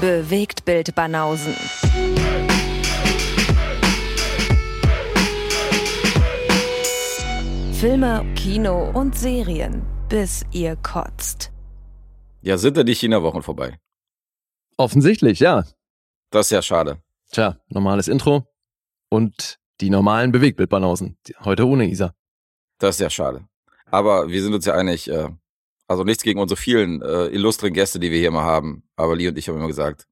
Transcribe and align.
Bewegt 0.00 0.66
Bild 0.66 0.94
Banausen. 0.94 1.54
Filme, 7.72 8.26
Kino 8.34 8.90
und 8.90 9.16
Serien, 9.16 9.86
bis 10.10 10.44
ihr 10.52 10.76
kotzt. 10.76 11.50
Ja, 12.42 12.58
sind 12.58 12.76
denn 12.76 12.84
die 12.84 12.94
China-Wochen 12.94 13.40
vorbei? 13.40 13.78
Offensichtlich, 14.76 15.40
ja. 15.40 15.64
Das 16.30 16.48
ist 16.48 16.50
ja 16.50 16.60
schade. 16.60 17.02
Tja, 17.32 17.58
normales 17.68 18.08
Intro 18.08 18.46
und 19.08 19.58
die 19.80 19.88
normalen 19.88 20.30
Bewegtbildbanausen. 20.30 21.16
Heute 21.42 21.66
ohne 21.66 21.86
Isa. 21.86 22.14
Das 22.78 22.96
ist 22.96 23.00
ja 23.00 23.08
schade. 23.08 23.48
Aber 23.86 24.28
wir 24.28 24.42
sind 24.42 24.52
uns 24.52 24.66
ja 24.66 24.74
einig, 24.74 25.08
äh, 25.10 25.30
also 25.88 26.04
nichts 26.04 26.22
gegen 26.22 26.40
unsere 26.40 26.60
vielen 26.60 27.02
äh, 27.02 27.26
illustren 27.26 27.72
Gäste, 27.72 27.98
die 27.98 28.10
wir 28.10 28.18
hier 28.18 28.30
mal 28.30 28.44
haben. 28.44 28.82
Aber 28.96 29.16
Lee 29.16 29.28
und 29.28 29.38
ich 29.38 29.48
haben 29.48 29.56
immer 29.56 29.66
gesagt, 29.66 30.06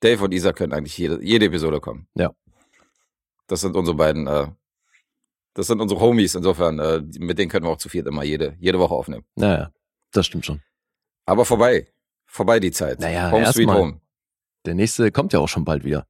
Dave 0.00 0.22
und 0.22 0.32
Isa 0.32 0.52
können 0.52 0.72
eigentlich 0.72 0.96
jede, 0.98 1.22
jede 1.22 1.46
Episode 1.46 1.80
kommen. 1.80 2.06
Ja. 2.14 2.32
Das 3.46 3.60
sind 3.60 3.76
unsere 3.76 3.96
beiden, 3.96 4.26
äh, 4.26 4.48
das 5.54 5.68
sind 5.68 5.80
unsere 5.80 6.00
Homies. 6.00 6.34
Insofern, 6.34 6.78
äh, 6.78 7.02
mit 7.18 7.38
denen 7.38 7.50
können 7.50 7.64
wir 7.64 7.70
auch 7.70 7.78
zu 7.78 7.88
viert 7.88 8.06
immer 8.06 8.24
jede, 8.24 8.56
jede 8.58 8.78
Woche 8.78 8.94
aufnehmen. 8.94 9.24
Naja, 9.36 9.70
das 10.12 10.26
stimmt 10.26 10.44
schon. 10.44 10.60
Aber 11.24 11.44
vorbei. 11.44 11.88
Vorbei 12.26 12.60
die 12.60 12.72
Zeit. 12.72 13.00
Naja, 13.00 13.30
Home 13.30 13.52
Sweet 13.52 13.66
mal. 13.66 13.78
Home. 13.78 14.00
Der 14.66 14.74
nächste 14.74 15.10
kommt 15.12 15.32
ja 15.32 15.38
auch 15.38 15.48
schon 15.48 15.64
bald 15.64 15.84
wieder. 15.84 16.06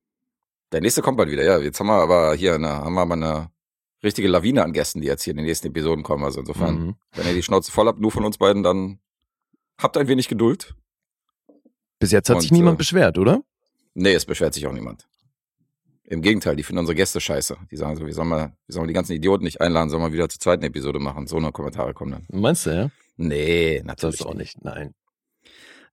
Der 0.72 0.80
nächste 0.80 1.02
kommt 1.02 1.18
bald 1.18 1.30
wieder, 1.30 1.44
ja. 1.44 1.58
Jetzt 1.58 1.78
haben 1.78 1.86
wir 1.86 1.94
aber 1.94 2.34
hier 2.34 2.54
eine, 2.54 2.68
haben 2.68 2.94
wir 2.94 3.02
aber 3.02 3.14
eine 3.14 3.50
richtige 4.06 4.28
Lawine 4.28 4.64
an 4.64 4.72
Gästen, 4.72 5.00
die 5.02 5.06
jetzt 5.06 5.22
hier 5.24 5.32
in 5.32 5.36
den 5.36 5.46
nächsten 5.46 5.66
Episoden 5.68 6.02
kommen. 6.02 6.24
Also 6.24 6.40
insofern, 6.40 6.74
Mhm. 6.78 6.94
wenn 7.14 7.26
ihr 7.26 7.34
die 7.34 7.42
Schnauze 7.42 7.70
voll 7.70 7.86
habt, 7.86 8.00
nur 8.00 8.10
von 8.10 8.24
uns 8.24 8.38
beiden, 8.38 8.62
dann 8.62 8.98
habt 9.78 9.96
ein 9.98 10.08
wenig 10.08 10.28
Geduld. 10.28 10.74
Bis 11.98 12.12
jetzt 12.12 12.28
hat 12.28 12.36
Und, 12.36 12.42
sich 12.42 12.52
niemand 12.52 12.76
äh, 12.76 12.78
beschwert, 12.78 13.18
oder? 13.18 13.42
Nee, 13.94 14.12
es 14.14 14.24
beschwert 14.26 14.54
sich 14.54 14.66
auch 14.66 14.72
niemand. 14.72 15.06
Im 16.04 16.22
Gegenteil, 16.22 16.54
die 16.56 16.62
finden 16.62 16.80
unsere 16.80 16.94
Gäste 16.94 17.20
scheiße. 17.20 17.56
Die 17.70 17.76
sagen 17.76 17.96
so, 17.96 18.06
wie 18.06 18.12
sollen 18.12 18.28
wir, 18.28 18.52
wie 18.66 18.72
sollen 18.72 18.84
wir 18.84 18.88
die 18.88 18.94
ganzen 18.94 19.12
Idioten 19.12 19.44
nicht 19.44 19.60
einladen, 19.60 19.90
sollen 19.90 20.02
wir 20.02 20.12
wieder 20.12 20.28
zur 20.28 20.38
zweiten 20.40 20.62
Episode 20.64 20.98
machen. 21.00 21.26
So 21.26 21.36
eine 21.36 21.50
Kommentare 21.52 21.94
kommen 21.94 22.12
dann. 22.12 22.26
Meinst 22.40 22.66
du, 22.66 22.70
ja? 22.70 22.90
Nee, 23.16 23.78
Das 23.78 23.86
natürlich 23.86 24.20
ist 24.20 24.26
auch 24.26 24.34
nicht. 24.34 24.62
Nein. 24.62 24.94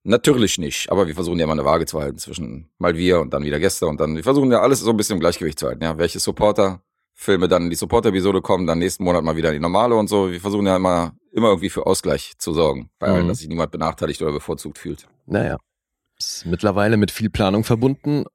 Natürlich 0.03 0.57
nicht. 0.57 0.91
Aber 0.91 1.07
wir 1.07 1.15
versuchen 1.15 1.39
ja 1.39 1.47
mal 1.47 1.53
eine 1.53 1.63
Waage 1.65 1.85
zu 1.85 1.99
halten 2.01 2.17
zwischen 2.17 2.69
mal 2.77 2.95
wir 2.97 3.21
und 3.21 3.33
dann 3.33 3.43
wieder 3.43 3.59
Gäste 3.59 3.87
und 3.87 3.99
dann, 4.01 4.15
wir 4.17 4.23
versuchen 4.23 4.51
ja 4.51 4.61
alles 4.61 4.81
so 4.81 4.89
ein 4.89 4.97
bisschen 4.97 5.15
im 5.15 5.19
Gleichgewicht 5.21 5.57
zu 5.57 5.67
halten. 5.67 5.81
Ja, 5.83 5.97
welche 5.97 6.19
Supporter-Filme 7.15 7.47
dann 7.47 7.63
in 7.63 7.69
die 7.69 7.75
Supporter-Episode 7.75 8.41
kommen, 8.41 8.67
dann 8.67 8.79
nächsten 8.79 9.03
Monat 9.03 9.23
mal 9.23 9.35
wieder 9.35 9.49
in 9.49 9.55
die 9.55 9.59
normale 9.59 9.95
und 9.95 10.07
so. 10.07 10.31
Wir 10.31 10.41
versuchen 10.41 10.65
ja 10.65 10.75
immer, 10.75 11.13
immer 11.31 11.49
irgendwie 11.49 11.69
für 11.69 11.85
Ausgleich 11.85 12.33
zu 12.37 12.53
sorgen. 12.53 12.89
Bei 12.99 13.07
allen, 13.07 13.25
Mhm. 13.25 13.27
dass 13.29 13.39
sich 13.39 13.47
niemand 13.47 13.71
benachteiligt 13.71 14.21
oder 14.21 14.31
bevorzugt 14.31 14.77
fühlt. 14.77 15.07
Naja. 15.25 15.57
Ist 16.17 16.45
mittlerweile 16.45 16.97
mit 16.97 17.11
viel 17.11 17.29
Planung 17.29 17.63
verbunden. 17.63 18.25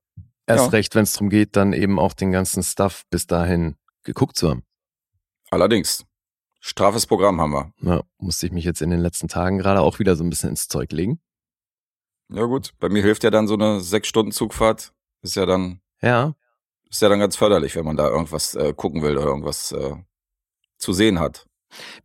Erst 0.46 0.64
Ja. 0.66 0.70
recht, 0.70 0.94
wenn 0.94 1.02
es 1.04 1.12
darum 1.12 1.28
geht, 1.30 1.56
dann 1.56 1.72
eben 1.72 1.98
auch 1.98 2.14
den 2.14 2.32
ganzen 2.32 2.62
Stuff 2.62 3.02
bis 3.10 3.26
dahin 3.26 3.76
geguckt 4.04 4.36
zu 4.36 4.50
haben. 4.50 4.62
Allerdings, 5.50 6.04
straffes 6.60 7.06
Programm 7.06 7.40
haben 7.40 7.52
wir. 7.52 7.72
Ja, 7.82 8.02
musste 8.18 8.46
ich 8.46 8.52
mich 8.52 8.64
jetzt 8.64 8.80
in 8.82 8.90
den 8.90 9.00
letzten 9.00 9.28
Tagen 9.28 9.58
gerade 9.58 9.80
auch 9.80 9.98
wieder 9.98 10.16
so 10.16 10.24
ein 10.24 10.30
bisschen 10.30 10.50
ins 10.50 10.68
Zeug 10.68 10.92
legen. 10.92 11.20
Ja 12.30 12.44
gut, 12.44 12.72
bei 12.78 12.88
mir 12.88 13.02
hilft 13.02 13.24
ja 13.24 13.30
dann 13.30 13.46
so 13.48 13.54
eine 13.54 13.80
sechs 13.80 14.08
Stunden 14.08 14.32
Zugfahrt. 14.32 14.92
Ist 15.22 15.36
ja 15.36 15.46
dann, 15.46 15.80
Ja, 16.00 16.34
ist 16.90 17.02
ja 17.02 17.08
dann 17.08 17.18
ganz 17.20 17.36
förderlich, 17.36 17.76
wenn 17.76 17.84
man 17.84 17.96
da 17.96 18.08
irgendwas 18.08 18.54
äh, 18.54 18.72
gucken 18.74 19.02
will 19.02 19.16
oder 19.16 19.26
irgendwas 19.26 19.72
äh, 19.72 19.94
zu 20.78 20.92
sehen 20.92 21.18
hat. 21.20 21.46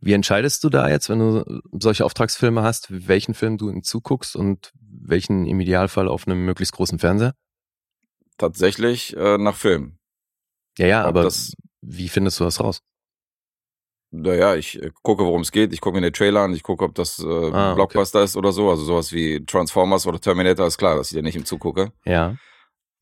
Wie 0.00 0.12
entscheidest 0.12 0.62
du 0.64 0.68
da 0.68 0.88
jetzt, 0.90 1.08
wenn 1.08 1.18
du 1.20 1.60
solche 1.80 2.04
Auftragsfilme 2.04 2.62
hast, 2.62 2.88
welchen 3.08 3.32
Film 3.34 3.56
du 3.56 3.80
zuguckst 3.80 4.36
und 4.36 4.72
welchen 4.78 5.46
im 5.46 5.58
Idealfall 5.60 6.08
auf 6.08 6.26
einem 6.26 6.44
möglichst 6.44 6.74
großen 6.74 6.98
Fernseher? 6.98 7.34
Tatsächlich 8.36 9.16
äh, 9.16 9.38
nach 9.38 9.54
Film. 9.56 9.96
Ja, 10.76 10.86
ja, 10.86 11.00
Ob 11.02 11.08
aber 11.08 11.22
das- 11.22 11.52
wie 11.80 12.08
findest 12.08 12.40
du 12.40 12.44
das 12.44 12.60
raus? 12.60 12.80
Naja, 14.10 14.54
ich 14.54 14.80
äh, 14.80 14.90
gucke, 15.02 15.24
worum 15.24 15.40
es 15.42 15.50
geht. 15.50 15.72
Ich 15.72 15.80
gucke 15.80 15.96
mir 15.96 16.02
den 16.02 16.12
Trailer 16.12 16.42
an. 16.42 16.54
Ich 16.54 16.62
gucke, 16.62 16.84
ob 16.84 16.94
das 16.94 17.18
äh, 17.18 17.24
Ah, 17.26 17.72
okay. 17.72 17.74
Blockbuster 17.74 18.22
ist 18.22 18.36
oder 18.36 18.52
so. 18.52 18.70
Also 18.70 18.84
sowas 18.84 19.12
wie 19.12 19.44
Transformers 19.44 20.06
oder 20.06 20.20
Terminator 20.20 20.66
ist 20.66 20.78
klar, 20.78 20.96
dass 20.96 21.10
ich 21.10 21.14
den 21.16 21.24
nicht 21.24 21.36
im 21.36 21.44
Zug 21.44 21.60
gucke. 21.60 21.92
Ja. 22.04 22.36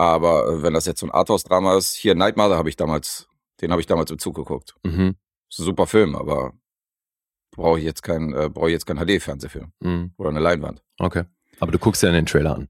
Aber 0.03 0.49
äh, 0.49 0.63
wenn 0.63 0.75
das 0.75 0.87
jetzt 0.87 0.99
so 1.01 1.07
ein 1.07 1.13
Arthouse-Drama 1.13 1.77
ist, 1.77 1.95
hier 1.95 2.15
Nightmare 2.17 2.57
habe 2.57 2.69
ich 2.69 2.75
damals, 2.77 3.29
den 3.61 3.71
habe 3.71 3.81
ich 3.81 3.87
damals 3.87 4.11
im 4.11 4.19
Zug 4.19 4.35
geguckt. 4.35 4.75
Mhm. 4.83 5.15
Ist 5.49 5.61
ein 5.61 5.65
super 5.65 5.87
Film, 5.87 6.17
aber 6.17 6.55
brauche 7.53 7.79
ich 7.79 7.85
jetzt 7.85 8.03
kein, 8.03 8.33
äh, 8.35 8.49
brauche 8.53 8.69
ich 8.69 8.73
jetzt 8.73 8.87
kein 8.87 8.97
HD-Fernsehfilm 8.99 9.73
Mhm. 9.81 10.13
oder 10.17 10.31
eine 10.31 10.41
Leinwand. 10.41 10.83
Okay. 10.99 11.25
Aber 11.61 11.71
du 11.71 11.79
guckst 11.79 12.03
ja 12.03 12.11
den 12.11 12.27
Trailer 12.27 12.57
an. 12.57 12.69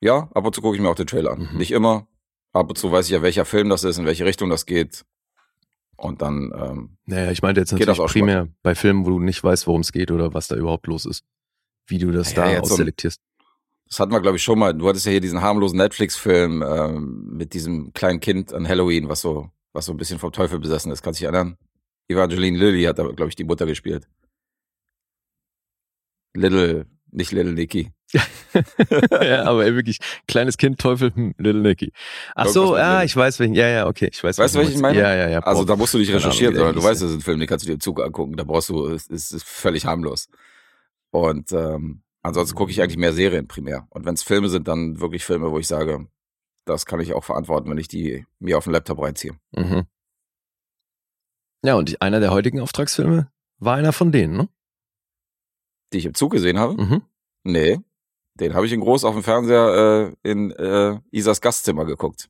Ja, 0.00 0.28
ab 0.34 0.44
und 0.46 0.54
zu 0.54 0.60
gucke 0.62 0.76
ich 0.76 0.82
mir 0.82 0.88
auch 0.88 0.94
den 0.94 1.06
Trailer 1.06 1.32
an. 1.32 1.48
Mhm. 1.50 1.58
Nicht 1.58 1.72
immer. 1.72 2.06
Ab 2.52 2.68
und 2.68 2.76
zu 2.78 2.92
weiß 2.92 3.06
ich 3.06 3.12
ja, 3.12 3.22
welcher 3.22 3.44
Film 3.44 3.68
das 3.68 3.82
ist, 3.82 3.98
in 3.98 4.04
welche 4.06 4.24
Richtung 4.24 4.50
das 4.50 4.66
geht. 4.66 5.04
Und 5.96 6.22
dann, 6.22 6.52
ähm, 6.54 6.98
Naja, 7.06 7.30
ich 7.32 7.42
meinte 7.42 7.60
jetzt 7.60 7.72
natürlich 7.72 7.98
primär 7.98 8.48
bei 8.62 8.74
Filmen, 8.76 9.04
wo 9.06 9.10
du 9.10 9.18
nicht 9.20 9.42
weißt, 9.42 9.66
worum 9.66 9.80
es 9.80 9.90
geht 9.92 10.10
oder 10.12 10.32
was 10.34 10.46
da 10.48 10.54
überhaupt 10.56 10.86
los 10.86 11.06
ist. 11.06 11.24
Wie 11.86 11.98
du 11.98 12.10
das 12.12 12.32
Ja, 12.34 12.44
da 12.44 12.50
so 12.50 12.54
ein- 12.56 12.60
ausselektierst. 12.62 13.20
Das 13.88 14.00
hatten 14.00 14.12
wir, 14.12 14.20
glaube 14.20 14.36
ich, 14.36 14.42
schon 14.42 14.58
mal. 14.58 14.74
Du 14.74 14.88
hattest 14.88 15.06
ja 15.06 15.12
hier 15.12 15.20
diesen 15.20 15.40
harmlosen 15.40 15.78
Netflix-Film 15.78 16.62
ähm, 16.62 17.28
mit 17.30 17.54
diesem 17.54 17.92
kleinen 17.92 18.20
Kind 18.20 18.52
an 18.52 18.66
Halloween, 18.66 19.08
was 19.08 19.20
so, 19.20 19.50
was 19.72 19.86
so 19.86 19.92
ein 19.92 19.96
bisschen 19.96 20.18
vom 20.18 20.32
Teufel 20.32 20.58
besessen 20.58 20.90
ist. 20.90 21.02
Kannst 21.02 21.20
du 21.20 21.24
dich 21.24 21.32
erinnern? 21.32 21.56
Evangeline 22.08 22.58
Lilly 22.58 22.84
hat 22.84 22.98
da, 22.98 23.04
glaube 23.04 23.28
ich, 23.28 23.36
die 23.36 23.44
Mutter 23.44 23.66
gespielt. 23.66 24.08
Little, 26.34 26.86
nicht 27.10 27.32
Little 27.32 27.52
Nicky. 27.52 27.92
ja, 29.10 29.44
aber 29.44 29.64
ey, 29.64 29.74
wirklich, 29.74 29.98
kleines 30.28 30.56
Kind, 30.56 30.80
Teufel, 30.80 31.12
hm, 31.14 31.34
Little 31.38 31.62
Nicky. 31.62 31.92
Ach 32.34 32.46
so, 32.46 32.76
Little. 32.76 33.04
ich 33.04 33.16
weiß, 33.16 33.40
welchen, 33.40 33.54
ja, 33.54 33.68
ja, 33.68 33.86
okay, 33.86 34.08
ich 34.12 34.22
weiß. 34.22 34.38
Weißt 34.38 34.54
du, 34.54 34.60
welchen 34.60 34.74
ich 34.74 34.80
meine? 34.80 34.98
Ja, 34.98 35.14
ja, 35.14 35.28
ja. 35.28 35.38
Also 35.40 35.64
da 35.64 35.76
musst 35.76 35.94
du 35.94 35.98
nicht 35.98 36.12
recherchieren, 36.12 36.54
sondern 36.54 36.74
du 36.74 36.82
weißt, 36.82 37.02
das 37.02 37.10
ist 37.10 37.16
ein 37.16 37.22
Film, 37.22 37.38
den 37.38 37.48
kannst 37.48 37.64
du 37.64 37.68
dir 37.68 37.74
im 37.74 37.80
Zug 37.80 38.00
angucken. 38.00 38.36
Da 38.36 38.44
brauchst 38.44 38.68
du, 38.68 38.88
es 38.88 39.06
ist, 39.06 39.32
ist 39.32 39.44
völlig 39.44 39.86
harmlos. 39.86 40.28
Und 41.10 41.52
ähm, 41.52 42.03
ansonsten 42.24 42.56
gucke 42.56 42.72
ich 42.72 42.82
eigentlich 42.82 42.96
mehr 42.96 43.12
Serien 43.12 43.46
primär. 43.46 43.86
Und 43.90 44.04
wenn 44.04 44.14
es 44.14 44.24
Filme 44.24 44.48
sind, 44.48 44.66
dann 44.66 45.00
wirklich 45.00 45.24
Filme, 45.24 45.52
wo 45.52 45.58
ich 45.58 45.68
sage, 45.68 46.08
das 46.64 46.86
kann 46.86 47.00
ich 47.00 47.12
auch 47.12 47.22
verantworten, 47.22 47.70
wenn 47.70 47.78
ich 47.78 47.88
die 47.88 48.26
mir 48.40 48.58
auf 48.58 48.64
den 48.64 48.72
Laptop 48.72 49.00
reinziehe. 49.00 49.38
Mhm. 49.52 49.86
Ja, 51.62 51.76
und 51.76 52.00
einer 52.02 52.20
der 52.20 52.30
heutigen 52.30 52.60
Auftragsfilme 52.60 53.30
war 53.58 53.76
einer 53.76 53.92
von 53.92 54.10
denen, 54.10 54.36
ne? 54.36 54.48
Die 55.92 55.98
ich 55.98 56.06
im 56.06 56.14
Zug 56.14 56.32
gesehen 56.32 56.58
habe? 56.58 56.74
Mhm. 56.82 57.02
Nee. 57.44 57.80
Den 58.34 58.54
habe 58.54 58.66
ich 58.66 58.72
in 58.72 58.80
groß 58.80 59.04
auf 59.04 59.14
dem 59.14 59.22
Fernseher 59.22 60.14
äh, 60.24 60.30
in 60.30 60.50
äh, 60.50 60.98
Isas 61.12 61.40
Gastzimmer 61.40 61.84
geguckt. 61.84 62.28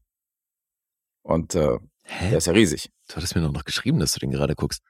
Und 1.23 1.55
äh, 1.55 1.79
der 1.79 1.81
Hä? 2.03 2.37
ist 2.37 2.47
ja 2.47 2.53
riesig. 2.53 2.93
Du 3.09 3.17
hattest 3.17 3.35
mir 3.35 3.41
doch 3.41 3.53
noch 3.53 3.65
geschrieben, 3.65 3.99
dass 3.99 4.13
du 4.13 4.21
den 4.21 4.31
gerade 4.31 4.55
guckst. 4.55 4.83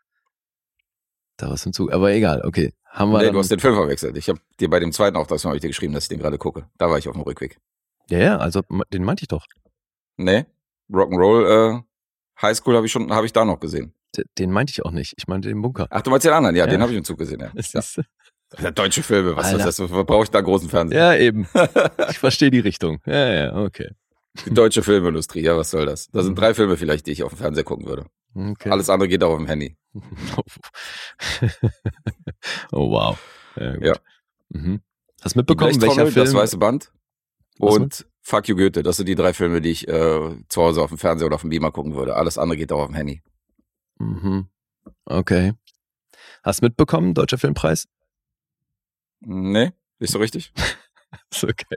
Da 1.37 1.53
im 1.67 1.73
Zug. 1.73 1.93
Aber 1.93 2.13
egal, 2.13 2.43
okay. 2.45 2.73
Haben 2.89 3.11
wir 3.13 3.19
Nee, 3.23 3.31
du 3.31 3.39
hast 3.39 3.51
den 3.51 3.59
Film 3.61 3.75
verwechselt. 3.75 4.17
Ich 4.17 4.29
habe 4.29 4.39
dir 4.61 4.71
bei 4.71 4.79
dem 4.79 4.93
zweiten 4.93 5.17
Auftragsfilm 5.17 5.51
habe 5.51 5.57
ich 5.57 5.63
dir 5.63 5.69
geschrieben, 5.69 5.93
dass 5.95 6.05
ich 6.05 6.09
den 6.09 6.21
gerade 6.21 6.39
gucke. 6.39 6.69
Da 6.79 6.89
war 6.91 6.99
ich 6.99 7.09
auf 7.09 7.15
dem 7.15 7.23
Rückweg. 7.23 7.59
Ja, 8.09 8.19
ja, 8.19 8.37
also 8.37 8.63
den 8.93 9.03
meinte 9.05 9.23
ich 9.25 9.29
doch. 9.29 9.47
Nee, 10.17 10.47
Rock'n'Roll 10.93 11.79
äh, 11.79 11.83
Highschool 12.41 12.77
habe 12.77 12.87
ich 12.87 12.93
schon, 12.93 13.13
habe 13.13 13.27
ich 13.27 13.33
da 13.33 13.45
noch 13.45 13.59
gesehen. 13.59 13.95
D- 14.17 14.23
Den 14.39 14.51
meinte 14.53 14.71
ich 14.71 14.85
auch 14.85 14.93
nicht. 14.93 15.15
Ich 15.17 15.27
meinte 15.27 15.49
den 15.49 15.61
Bunker. 15.61 15.89
Ach, 15.91 16.03
du 16.03 16.11
meinst 16.11 16.25
den 16.25 16.33
anderen? 16.33 16.55
Ja, 16.55 16.67
Ja. 16.67 16.71
den 16.71 16.83
habe 16.83 16.93
ich 16.93 16.99
im 16.99 17.05
Zug 17.05 17.19
gesehen. 17.19 17.41
Ja. 17.41 17.51
Das 17.55 17.73
ja. 17.73 17.81
ist, 17.81 18.01
Der 18.63 18.71
deutsche 18.71 19.03
Filme, 19.03 19.35
was 19.35 19.47
Alter. 19.47 19.69
ist 19.69 19.79
das? 19.81 19.91
Was 19.91 20.07
brauche 20.07 20.23
ich 20.25 20.31
da 20.31 20.41
großen 20.41 20.69
Fernsehen? 20.69 20.99
ja, 20.99 21.15
eben. 21.17 21.49
Ich 22.11 22.19
verstehe 22.21 22.51
die 22.53 22.61
Richtung. 22.61 23.01
Ja, 23.07 23.33
ja, 23.33 23.57
okay. 23.57 23.91
Die 24.47 24.51
deutsche 24.55 24.83
Filmindustrie, 24.83 25.43
ja, 25.43 25.57
was 25.57 25.71
soll 25.71 25.87
das? 25.87 26.11
Da 26.11 26.23
sind 26.23 26.33
Mhm. 26.33 26.37
drei 26.37 26.55
Filme 26.55 26.77
vielleicht, 26.77 27.07
die 27.07 27.13
ich 27.13 27.23
auf 27.23 27.33
dem 27.33 27.39
Fernseher 27.39 27.65
gucken 27.65 27.87
würde. 27.87 28.07
okay. 28.35 28.71
Alles 28.71 28.91
andere 28.91 29.09
geht 29.09 29.23
auch 29.23 29.31
auf 29.31 29.39
dem 29.39 29.47
Handy. 29.47 29.77
oh, 32.73 32.91
wow. 32.91 33.19
Ja. 33.57 33.77
Ja. 33.81 33.97
Mhm. 34.49 34.83
Hast 35.23 35.37
mitbekommen, 35.37 35.81
welcher 35.81 36.07
Film? 36.09 36.27
Das 36.27 36.35
Weiße 36.35 36.59
Band 36.59 36.93
und 37.59 38.07
Fuck 38.21 38.49
You 38.49 38.57
Goethe. 38.57 38.83
Das 38.83 38.97
sind 38.97 39.07
die 39.09 39.15
drei 39.15 39.33
Filme, 39.35 39.61
die 39.61 39.71
ich 39.71 39.87
äh, 39.89 40.37
zu 40.49 40.63
Hause 40.63 40.83
auf 40.83 40.89
dem 40.91 40.99
Fernseher 40.99 41.27
oder 41.27 41.37
auf 41.37 41.43
dem 41.43 41.51
Beamer 41.51 41.71
gucken 41.73 41.95
würde. 41.95 42.17
Alles 42.17 42.37
andere 42.39 42.57
geht 42.59 42.73
auch 42.73 42.81
auf 42.81 42.87
dem 42.89 42.97
Handy. 42.97 43.23
Mhm. 43.99 44.49
Okay. 45.05 45.53
Hast 46.43 46.61
mitbekommen, 46.63 47.15
Deutscher 47.15 47.39
Filmpreis? 47.39 47.87
Nee, 49.21 49.73
nicht 49.99 50.11
so 50.13 50.19
richtig? 50.19 50.53
Ist 51.33 51.45
okay. 51.45 51.77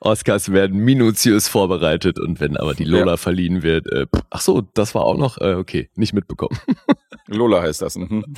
Oscars 0.00 0.52
werden 0.52 0.78
minutiös 0.80 1.48
vorbereitet 1.48 2.18
und 2.18 2.40
wenn 2.40 2.56
aber 2.56 2.74
die 2.74 2.84
Lola 2.84 3.16
verliehen 3.16 3.62
wird, 3.62 3.86
äh, 3.92 4.06
ach 4.30 4.40
so, 4.40 4.60
das 4.74 4.94
war 4.94 5.04
auch 5.04 5.16
noch, 5.16 5.38
äh, 5.38 5.54
okay, 5.54 5.90
nicht 5.94 6.12
mitbekommen. 6.12 6.58
Lola 7.26 7.62
heißt 7.62 7.82
das. 7.82 7.96
Mhm. 7.96 8.24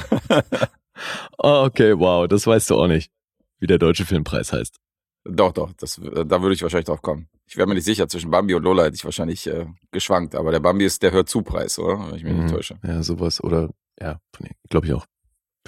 Ah, 1.37 1.65
okay, 1.65 1.93
wow, 1.99 2.27
das 2.27 2.47
weißt 2.47 2.71
du 2.71 2.77
auch 2.77 2.87
nicht, 2.87 3.11
wie 3.59 3.67
der 3.67 3.77
Deutsche 3.77 4.07
Filmpreis 4.07 4.51
heißt. 4.55 4.79
Doch, 5.25 5.53
doch, 5.53 5.71
das, 5.75 5.99
äh, 5.99 6.25
da 6.25 6.41
würde 6.41 6.55
ich 6.55 6.63
wahrscheinlich 6.63 6.87
drauf 6.87 7.03
kommen. 7.03 7.29
Ich 7.47 7.59
wäre 7.59 7.67
mir 7.69 7.75
nicht 7.75 7.85
sicher, 7.85 8.09
zwischen 8.09 8.31
Bambi 8.31 8.55
und 8.55 8.63
Lola 8.63 8.85
hätte 8.85 8.95
ich 8.97 9.05
wahrscheinlich 9.05 9.47
äh, 9.47 9.67
geschwankt, 9.93 10.35
aber 10.35 10.53
der 10.53 10.61
Bambi 10.61 10.87
ist 10.87 11.03
der 11.03 11.13
Hört-zu-Preis, 11.13 11.79
oder? 11.79 11.99
Wenn 12.09 12.15
ich 12.17 12.25
mich 12.25 12.33
nicht 12.33 12.45
Mhm. 12.45 12.49
täusche. 12.55 12.79
Ja, 12.83 13.03
sowas 13.03 13.45
oder, 13.45 13.69
ja, 14.01 14.19
glaube 14.71 14.87
ich 14.87 14.95
auch. 14.95 15.05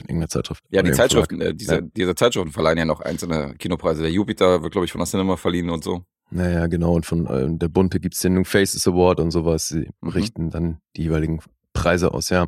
In 0.01 0.07
irgendeiner 0.09 0.29
Zeitschrift. 0.29 0.65
Ja, 0.71 0.83
die 0.83 0.93
Zeitschriften, 0.93 1.41
äh, 1.41 1.55
diese, 1.55 1.75
Ja. 1.77 1.81
diese 1.81 2.15
Zeitschriften 2.15 2.53
verleihen 2.53 2.79
ja 2.79 2.85
noch 2.85 3.01
einzelne 3.01 3.55
Kinopreise. 3.59 4.03
Der 4.03 4.11
Jupiter 4.13 4.63
wird, 4.63 4.73
glaube 4.73 4.85
ich, 4.85 4.93
von 4.93 4.99
der 5.01 5.07
Cinema 5.07 5.37
verliehen 5.37 5.71
und 5.71 5.83
so. 5.85 6.05
Naja, 6.31 6.67
genau. 6.67 6.95
Und 6.95 7.07
von 7.07 7.27
äh, 7.27 7.49
der 7.59 7.69
Bunte 7.69 8.01
gibt's 8.01 8.21
den 8.21 8.35
New 8.35 8.45
Faces 8.45 8.87
Award 8.87 9.21
und 9.21 9.31
sowas. 9.31 9.69
Sie 9.69 9.89
Mhm. 10.01 10.09
richten 10.11 10.51
dann 10.51 10.79
die 10.97 11.03
jeweiligen 11.05 11.41
Preise 11.73 12.13
aus, 12.13 12.29
ja. 12.31 12.47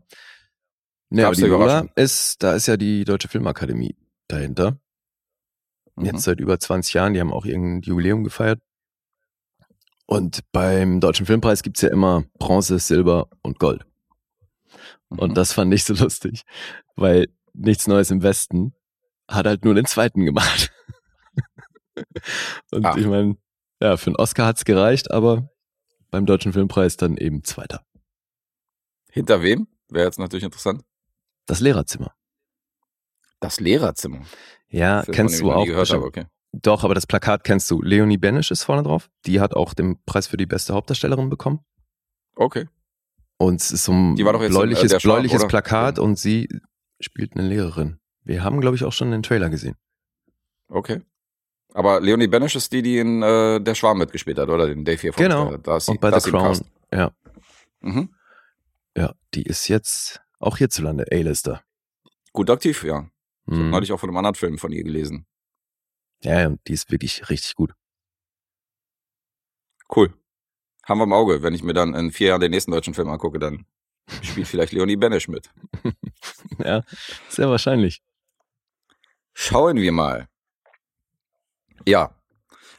Ja, 1.11 1.26
aber 1.26 1.35
die 1.35 1.41
da 1.43 1.47
Lola 1.49 1.87
ist, 1.97 2.43
da 2.43 2.55
ist 2.55 2.67
ja 2.67 2.76
die 2.76 3.05
Deutsche 3.05 3.29
Filmakademie 3.29 3.96
dahinter. 4.29 4.79
Mhm. 5.96 6.05
Jetzt 6.05 6.23
seit 6.23 6.41
über 6.41 6.58
20 6.61 6.94
Jahren, 6.94 7.14
die 7.14 7.20
haben 7.20 7.32
auch 7.32 7.44
irgendein 7.46 7.82
Jubiläum 7.82 8.23
gefeiert. 8.23 8.61
Und 10.06 10.41
beim 10.53 11.00
Deutschen 11.00 11.26
Filmpreis 11.26 11.62
gibt's 11.62 11.81
ja 11.82 11.88
immer 11.88 12.25
Bronze, 12.38 12.79
Silber 12.79 13.29
und 13.43 13.58
Gold. 13.58 13.85
Und 15.08 15.31
Mhm. 15.31 15.35
das 15.35 15.53
fand 15.53 15.73
ich 15.75 15.85
so 15.85 15.94
lustig, 16.11 16.43
weil 16.96 17.29
nichts 17.60 17.86
Neues 17.86 18.10
im 18.10 18.22
Westen 18.22 18.74
hat 19.28 19.46
halt 19.46 19.64
nur 19.64 19.74
den 19.74 19.86
zweiten 19.86 20.24
gemacht. 20.24 20.72
Und 22.72 22.84
Ah. 22.84 22.96
ich 22.96 23.06
meine, 23.06 23.36
ja, 23.80 23.96
für 23.96 24.08
einen 24.08 24.16
Oscar 24.16 24.46
hat's 24.46 24.64
gereicht, 24.64 25.10
aber 25.10 25.50
beim 26.10 26.26
Deutschen 26.26 26.52
Filmpreis 26.52 26.96
dann 26.96 27.16
eben 27.16 27.44
Zweiter. 27.44 27.84
Hinter 29.10 29.42
wem? 29.42 29.68
Wäre 29.88 30.06
jetzt 30.06 30.18
natürlich 30.18 30.44
interessant. 30.44 30.82
Das 31.46 31.60
Lehrerzimmer. 31.60 32.14
Das 33.40 33.60
Lehrerzimmer. 33.60 34.20
Ja, 34.68 35.02
Film, 35.02 35.14
kennst 35.14 35.40
du 35.40 35.50
auch. 35.52 35.64
gehört 35.66 35.90
habe, 35.90 36.04
okay. 36.04 36.26
Doch, 36.52 36.84
aber 36.84 36.94
das 36.94 37.06
Plakat 37.06 37.44
kennst 37.44 37.70
du. 37.70 37.80
Leonie 37.82 38.18
Benisch 38.18 38.50
ist 38.50 38.64
vorne 38.64 38.82
drauf. 38.82 39.08
Die 39.26 39.40
hat 39.40 39.54
auch 39.54 39.72
den 39.74 40.02
Preis 40.04 40.26
für 40.26 40.36
die 40.36 40.46
beste 40.46 40.74
Hauptdarstellerin 40.74 41.30
bekommen. 41.30 41.60
Okay. 42.34 42.68
Und 43.38 43.60
es 43.60 43.70
ist 43.70 43.84
so 43.84 43.92
ein 43.92 44.18
äh, 44.18 44.22
bläuliches, 44.22 44.90
Schwarm, 44.90 45.14
bläuliches? 45.14 45.46
Plakat 45.46 45.98
und 45.98 46.18
sie 46.18 46.48
spielt 47.00 47.35
eine 47.35 47.47
Lehrerin. 47.49 47.99
Wir 48.25 48.44
haben, 48.44 48.61
glaube 48.61 48.76
ich, 48.76 48.85
auch 48.85 48.93
schon 48.93 49.11
den 49.11 49.23
Trailer 49.23 49.50
gesehen. 49.50 49.76
Okay. 50.69 51.00
Aber 51.73 52.00
Leonie 52.00 52.26
Benisch 52.26 52.56
ist 52.56 52.73
die, 52.73 52.82
die 52.82 52.99
in 52.99 53.23
äh, 53.23 53.61
Der 53.61 53.75
Schwarm 53.75 53.99
mitgespielt 53.99 54.38
hat, 54.38 54.49
oder? 54.49 54.67
Den 54.67 54.85
Dave 54.85 55.00
hier 55.00 55.12
von 55.12 55.23
Genau. 55.23 55.56
Da 55.56 55.76
ist 55.76 55.87
sie, 55.87 55.93
Und 55.93 56.00
bei 56.00 56.11
da 56.11 56.20
The 56.20 56.31
Crown. 56.31 56.43
Cast. 56.49 56.64
Ja. 56.93 57.12
Mhm. 57.81 58.14
Ja, 58.97 59.14
die 59.35 59.43
ist 59.44 59.69
jetzt 59.69 60.20
auch 60.41 60.56
hierzulande 60.58 61.06
A-Lister. 61.12 61.62
Gut 62.32 62.50
aktiv, 62.50 62.82
ja. 62.85 63.08
Ich 63.46 63.53
habe 63.53 63.62
Mhm. 63.64 63.70
neulich 63.70 63.93
auch 63.93 64.00
von 64.00 64.08
einem 64.11 64.17
anderen 64.19 64.35
Film 64.35 64.58
von 64.58 64.73
ihr 64.73 64.85
gelesen. 64.85 65.26
Ja, 66.23 66.41
ja, 66.41 66.55
die 66.67 66.73
ist 66.73 66.91
wirklich 66.91 67.31
richtig 67.31 67.55
gut. 67.55 67.73
Cool. 69.94 70.12
Haben 70.85 70.99
wir 70.99 71.05
im 71.05 71.12
Auge. 71.12 71.43
Wenn 71.43 71.55
ich 71.55 71.62
mir 71.62 71.73
dann 71.73 71.94
in 71.94 72.11
vier 72.11 72.29
Jahren 72.29 72.41
den 72.41 72.50
nächsten 72.50 72.70
deutschen 72.73 72.94
Film 72.94 73.08
angucke, 73.08 73.38
dann 73.38 73.64
spielt 74.22 74.48
vielleicht 74.48 74.72
Leonie 74.72 74.96
Benisch 74.96 75.28
mit. 75.28 75.50
ja, 76.58 76.82
sehr 77.28 77.48
wahrscheinlich. 77.48 78.02
Schauen 79.32 79.76
wir 79.76 79.92
mal. 79.92 80.28
Ja. 81.86 82.14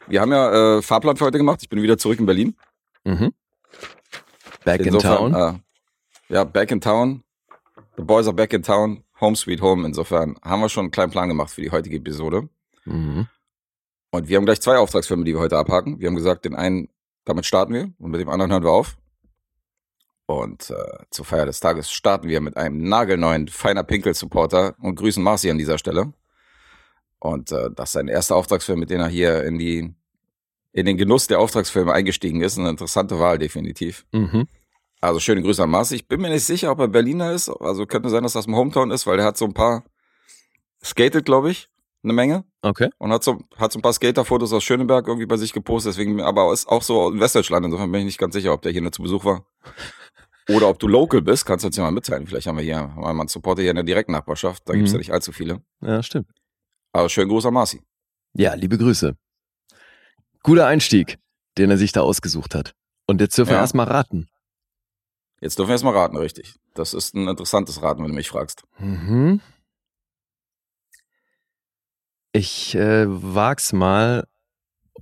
Wir 0.08 0.22
haben 0.22 0.32
ja 0.32 0.78
äh, 0.78 0.82
Fahrplan 0.82 1.18
für 1.18 1.26
heute 1.26 1.38
gemacht. 1.38 1.60
Ich 1.62 1.70
bin 1.70 1.82
wieder 1.82 1.98
zurück 1.98 2.20
in 2.20 2.26
Berlin. 2.26 2.56
Mhm. 3.04 3.34
Back 4.64 4.82
in 4.82 4.88
Insofern, 4.88 5.32
town. 5.32 5.62
Äh, 6.30 6.34
ja, 6.34 6.44
back 6.44 6.72
in 6.72 6.82
town. 6.82 7.24
The 7.98 8.04
boys 8.04 8.28
are 8.28 8.36
back 8.36 8.54
in 8.54 8.64
town. 8.64 9.04
Home 9.20 9.36
sweet 9.36 9.62
home. 9.62 9.86
Insofern 9.86 10.38
haben 10.44 10.62
wir 10.62 10.70
schon 10.70 10.86
einen 10.86 10.92
kleinen 10.92 11.12
Plan 11.12 11.30
gemacht 11.30 11.52
für 11.52 11.62
die 11.62 11.72
heutige 11.72 11.98
Episode. 11.98 12.50
Mhm. 12.86 13.28
Und 14.12 14.28
wir 14.28 14.38
haben 14.38 14.46
gleich 14.46 14.62
zwei 14.62 14.78
Auftragsfilme, 14.78 15.24
die 15.24 15.34
wir 15.34 15.40
heute 15.40 15.58
abhaken. 15.58 16.00
Wir 16.00 16.08
haben 16.08 16.16
gesagt, 16.16 16.46
den 16.46 16.56
einen, 16.56 16.90
damit 17.24 17.46
starten 17.46 17.74
wir 17.74 17.92
und 17.98 18.12
mit 18.12 18.20
dem 18.20 18.30
anderen 18.30 18.52
hören 18.52 18.64
wir 18.64 18.72
auf. 18.72 18.98
Und 20.32 20.70
äh, 20.70 20.76
zur 21.10 21.26
Feier 21.26 21.46
des 21.46 21.60
Tages 21.60 21.92
starten 21.92 22.30
wir 22.30 22.40
mit 22.40 22.56
einem 22.56 22.88
nagelneuen 22.88 23.50
Feiner 23.50 23.84
Pinkel 23.84 24.14
Supporter 24.14 24.76
und 24.80 24.96
grüßen 24.96 25.22
Marci 25.22 25.52
an 25.52 25.58
dieser 25.58 25.78
Stelle. 25.78 26.14
Und 27.20 27.52
äh, 27.52 27.70
das 27.76 27.90
ist 27.90 27.94
sein 27.94 28.08
erster 28.08 28.38
Auftragsfilm, 28.38 28.80
mit 28.80 28.90
dem 28.90 29.02
er 29.02 29.10
hier 29.10 29.44
in 29.44 29.58
die 29.58 29.94
in 30.72 30.86
den 30.86 30.96
Genuss 30.96 31.28
der 31.28 31.40
Auftragsfilme 31.40 31.92
eingestiegen 31.92 32.42
ist. 32.42 32.58
Eine 32.58 32.70
interessante 32.70 33.20
Wahl, 33.20 33.38
definitiv. 33.40 34.06
Mhm. 34.14 34.48
Also 35.02 35.20
schöne 35.20 35.42
Grüße 35.42 35.62
an 35.62 35.70
Marci. 35.70 35.96
Ich 35.96 36.08
bin 36.08 36.22
mir 36.22 36.30
nicht 36.30 36.46
sicher, 36.46 36.72
ob 36.72 36.80
er 36.80 36.88
Berliner 36.88 37.34
ist. 37.34 37.50
Also 37.50 37.86
könnte 37.86 38.10
sein, 38.10 38.24
dass 38.24 38.34
das 38.34 38.46
im 38.46 38.56
Hometown 38.56 38.90
ist, 38.90 39.06
weil 39.06 39.18
der 39.18 39.26
hat 39.26 39.36
so 39.36 39.44
ein 39.44 39.54
paar 39.54 39.84
skated, 40.82 41.26
glaube 41.26 41.52
ich, 41.52 41.68
eine 42.04 42.14
Menge 42.14 42.46
Okay. 42.62 42.90
und 43.00 43.12
hat 43.12 43.24
so, 43.24 43.42
hat 43.58 43.72
so 43.74 43.80
ein 43.80 43.82
paar 43.82 43.94
Skaterfotos 43.94 44.54
aus 44.54 44.64
Schöneberg 44.64 45.08
irgendwie 45.08 45.26
bei 45.26 45.38
sich 45.38 45.52
gepostet, 45.54 45.94
deswegen, 45.94 46.22
aber 46.22 46.52
ist 46.54 46.68
auch 46.68 46.82
so 46.82 47.10
in 47.12 47.20
Westdeutschland, 47.20 47.66
insofern 47.66 47.92
bin 47.92 48.02
ich 48.02 48.06
nicht 48.06 48.18
ganz 48.18 48.34
sicher, 48.34 48.54
ob 48.54 48.62
der 48.62 48.72
hier 48.72 48.82
nur 48.82 48.92
zu 48.92 49.02
Besuch 49.04 49.26
war. 49.26 49.46
Oder 50.50 50.68
ob 50.70 50.80
du 50.80 50.88
local 50.88 51.22
bist, 51.22 51.46
kannst 51.46 51.64
du 51.64 51.68
uns 51.68 51.78
ja 51.78 51.84
mal 51.84 51.92
mitteilen. 51.92 52.26
Vielleicht 52.28 52.48
haben 52.48 52.58
wir 52.58 52.64
hier 52.64 52.78
haben 52.80 52.96
wir 52.96 53.14
mal 53.14 53.22
einen 53.22 53.28
Supporter 53.28 53.62
hier 53.62 53.72
in 53.72 53.76
der 53.76 53.84
direkten 53.86 54.12
Nachbarschaft, 54.12 54.64
da 54.68 54.74
gibt's 54.74 54.92
Mhm. 54.92 54.96
ja 54.96 55.00
nicht 55.00 55.12
allzu 55.14 55.32
viele. 55.32 55.62
Ja, 55.82 56.02
stimmt. 56.04 56.28
Aber 56.94 57.08
schönen 57.10 57.30
Gruß 57.30 57.46
an 57.46 57.54
Marci. 57.54 57.82
Ja, 58.34 58.54
liebe 58.56 58.78
Grüße. 58.78 59.16
Guter 60.44 60.68
Einstieg, 60.68 61.20
den 61.58 61.70
er 61.70 61.78
sich 61.78 61.92
da 61.92 62.02
ausgesucht 62.02 62.56
hat. 62.56 62.74
Und 63.08 63.22
jetzt 63.22 63.38
dürfen 63.38 63.50
wir 63.52 63.56
Ja. 63.58 63.62
erstmal 63.62 63.88
raten. 63.88 64.28
Jetzt 65.40 65.58
dürfen 65.60 65.70
wir 65.70 65.74
erstmal 65.74 65.96
raten, 65.96 66.18
richtig. 66.18 66.56
Das 66.74 66.94
ist 66.94 67.14
ein 67.16 67.28
interessantes 67.28 67.82
Raten, 67.82 68.02
wenn 68.04 68.10
du 68.10 68.16
mich 68.16 68.30
fragst. 68.30 68.64
Mhm. 68.80 69.42
Ich 72.34 72.76
äh, 72.76 73.06
wag's 73.08 73.74
mal 73.74 74.26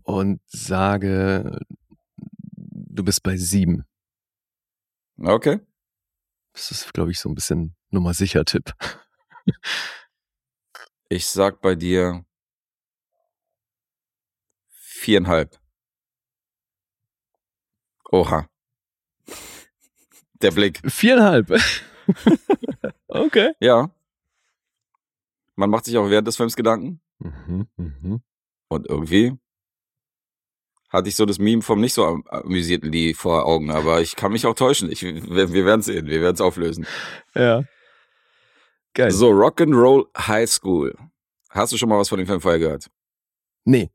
und 0.04 0.42
sage, 0.48 1.60
du 2.56 3.04
bist 3.04 3.22
bei 3.24 3.38
sieben. 3.38 3.86
Okay. 5.22 5.60
Das 6.54 6.72
ist, 6.72 6.94
glaube 6.94 7.12
ich, 7.12 7.20
so 7.20 7.30
ein 7.30 7.36
bisschen 7.36 7.76
Nummer 7.90 8.14
sicher 8.14 8.46
Tipp. 8.46 8.74
Ich 11.10 11.26
sag 11.26 11.62
bei 11.62 11.74
dir 11.76 12.24
viereinhalb. 14.70 15.60
Oha. 18.12 18.48
Der 20.42 20.52
Blick. 20.52 20.80
Viereinhalb. 20.86 21.52
okay. 23.08 23.54
Ja. 23.60 23.90
Man 25.56 25.70
macht 25.70 25.86
sich 25.86 25.98
auch 25.98 26.10
während 26.10 26.28
des 26.28 26.38
Films 26.38 26.56
Gedanken. 26.56 27.02
Mhm, 27.18 27.68
mhm. 27.76 28.22
Und 28.68 28.88
irgendwie 28.88 29.38
hatte 30.90 31.10
ich 31.10 31.16
so 31.16 31.26
das 31.26 31.40
Meme 31.40 31.62
vom 31.62 31.80
nicht 31.82 31.94
so 31.94 32.06
am- 32.06 32.24
amüsierten 32.28 32.92
Lee 32.92 33.14
vor 33.14 33.46
Augen, 33.46 33.72
aber 33.72 34.02
ich 34.02 34.16
kann 34.16 34.32
mich 34.32 34.46
auch 34.46 34.56
täuschen. 34.56 34.92
Ich, 34.92 35.02
wir 35.04 35.54
wir 35.54 35.66
werden 35.66 35.82
sehen, 35.82 36.08
wir 36.08 36.22
werden 36.22 36.36
es 36.36 36.42
auflösen. 36.42 36.86
Ja. 37.36 37.64
Geil. 38.94 39.12
So, 39.12 39.30
Rock'n'Roll 39.30 40.06
High 40.18 40.50
School. 40.50 40.96
Hast 41.50 41.72
du 41.74 41.78
schon 41.78 41.90
mal 41.90 41.98
was 42.00 42.10
von 42.10 42.18
dem 42.18 42.28
Film 42.28 42.42
vorher 42.42 42.60
gehört? 42.60 42.88
Nee. 43.66 43.90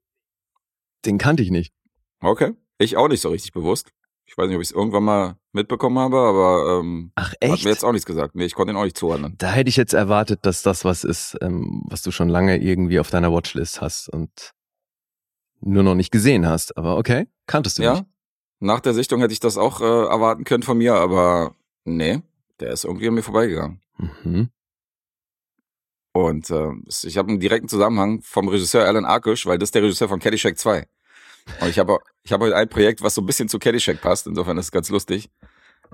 Den 1.04 1.18
kannte 1.18 1.42
ich 1.42 1.50
nicht. 1.50 1.72
Okay. 2.20 2.52
Ich 2.78 2.96
auch 2.96 3.08
nicht 3.08 3.20
so 3.20 3.28
richtig 3.30 3.52
bewusst. 3.52 3.90
Ich 4.26 4.38
weiß 4.38 4.46
nicht, 4.46 4.56
ob 4.56 4.62
ich 4.62 4.68
es 4.68 4.74
irgendwann 4.74 5.04
mal 5.04 5.36
mitbekommen 5.52 5.98
habe, 5.98 6.16
aber 6.16 6.78
ähm, 6.80 7.12
Ach, 7.16 7.32
hat 7.32 7.36
echt? 7.40 7.64
mir 7.64 7.70
jetzt 7.70 7.84
auch 7.84 7.92
nichts 7.92 8.06
gesagt. 8.06 8.34
Nee, 8.34 8.46
ich 8.46 8.54
konnte 8.54 8.72
ihn 8.72 8.76
auch 8.76 8.84
nicht 8.84 8.96
zuordnen. 8.96 9.34
Da 9.36 9.50
hätte 9.52 9.68
ich 9.68 9.76
jetzt 9.76 9.92
erwartet, 9.92 10.46
dass 10.46 10.62
das 10.62 10.84
was 10.84 11.04
ist, 11.04 11.36
ähm, 11.42 11.82
was 11.88 12.02
du 12.02 12.10
schon 12.10 12.28
lange 12.30 12.56
irgendwie 12.56 12.98
auf 12.98 13.10
deiner 13.10 13.30
Watchlist 13.32 13.80
hast 13.82 14.08
und 14.08 14.52
nur 15.64 15.82
noch 15.82 15.94
nicht 15.94 16.10
gesehen 16.10 16.46
hast. 16.46 16.76
Aber 16.76 16.96
okay, 16.96 17.26
kanntest 17.46 17.78
du 17.78 17.82
Ja. 17.82 17.92
nicht. 17.94 18.04
Nach 18.60 18.80
der 18.80 18.94
Sichtung 18.94 19.20
hätte 19.20 19.32
ich 19.32 19.40
das 19.40 19.58
auch 19.58 19.80
äh, 19.80 19.84
erwarten 19.84 20.44
können 20.44 20.62
von 20.62 20.78
mir, 20.78 20.94
aber 20.94 21.54
nee, 21.84 22.22
der 22.60 22.70
ist 22.72 22.84
irgendwie 22.84 23.08
an 23.08 23.14
mir 23.14 23.22
vorbeigegangen. 23.22 23.80
Mhm. 23.98 24.48
Und 26.12 26.48
äh, 26.50 26.70
ich 27.04 27.18
habe 27.18 27.28
einen 27.28 27.40
direkten 27.40 27.68
Zusammenhang 27.68 28.22
vom 28.22 28.48
Regisseur 28.48 28.86
Alan 28.86 29.04
Arkush, 29.04 29.46
weil 29.46 29.58
das 29.58 29.68
ist 29.68 29.74
der 29.74 29.82
Regisseur 29.82 30.08
von 30.08 30.20
Caddyshack 30.20 30.56
2. 30.58 30.86
Und 31.60 31.68
ich 31.68 31.78
habe 31.78 31.98
ich 32.22 32.32
habe 32.32 32.44
heute 32.46 32.56
ein 32.56 32.68
Projekt, 32.68 33.02
was 33.02 33.14
so 33.14 33.20
ein 33.20 33.26
bisschen 33.26 33.48
zu 33.48 33.58
Caddyshack 33.58 34.00
passt, 34.00 34.26
insofern 34.26 34.56
ist 34.56 34.66
es 34.66 34.72
ganz 34.72 34.88
lustig. 34.90 35.28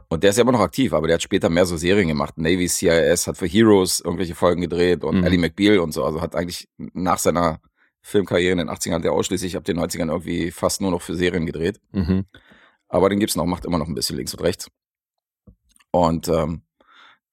Und 0.08 0.22
der 0.22 0.30
ist 0.30 0.36
ja 0.36 0.42
immer 0.42 0.52
noch 0.52 0.60
aktiv, 0.60 0.92
aber 0.92 1.06
der 1.08 1.14
hat 1.14 1.22
später 1.22 1.48
mehr 1.48 1.66
so 1.66 1.76
Serien 1.76 2.08
gemacht. 2.08 2.38
Navy 2.38 2.68
CIS 2.68 3.26
hat 3.26 3.36
für 3.36 3.46
Heroes 3.46 4.00
irgendwelche 4.00 4.34
Folgen 4.34 4.60
gedreht 4.60 5.02
und 5.04 5.18
Mhm. 5.18 5.24
Ellie 5.24 5.38
McBeal 5.38 5.78
und 5.80 5.92
so. 5.92 6.04
Also 6.04 6.20
hat 6.20 6.36
eigentlich 6.36 6.68
nach 6.76 7.18
seiner 7.18 7.60
Filmkarriere 8.02 8.52
in 8.52 8.58
den 8.58 8.70
80ern 8.70 8.94
hat 8.94 9.04
er 9.04 9.12
ausschließlich 9.12 9.56
ab 9.56 9.64
den 9.64 9.78
90ern 9.78 10.08
irgendwie 10.08 10.50
fast 10.50 10.80
nur 10.80 10.90
noch 10.90 11.02
für 11.02 11.14
Serien 11.14 11.46
gedreht. 11.46 11.80
Mhm. 11.92 12.24
Aber 12.88 13.08
den 13.08 13.20
gibt's 13.20 13.36
noch, 13.36 13.46
macht 13.46 13.64
immer 13.64 13.78
noch 13.78 13.86
ein 13.88 13.94
bisschen 13.94 14.16
links 14.16 14.34
und 14.34 14.40
rechts. 14.42 14.68
Und 15.92 16.28
ähm, 16.28 16.62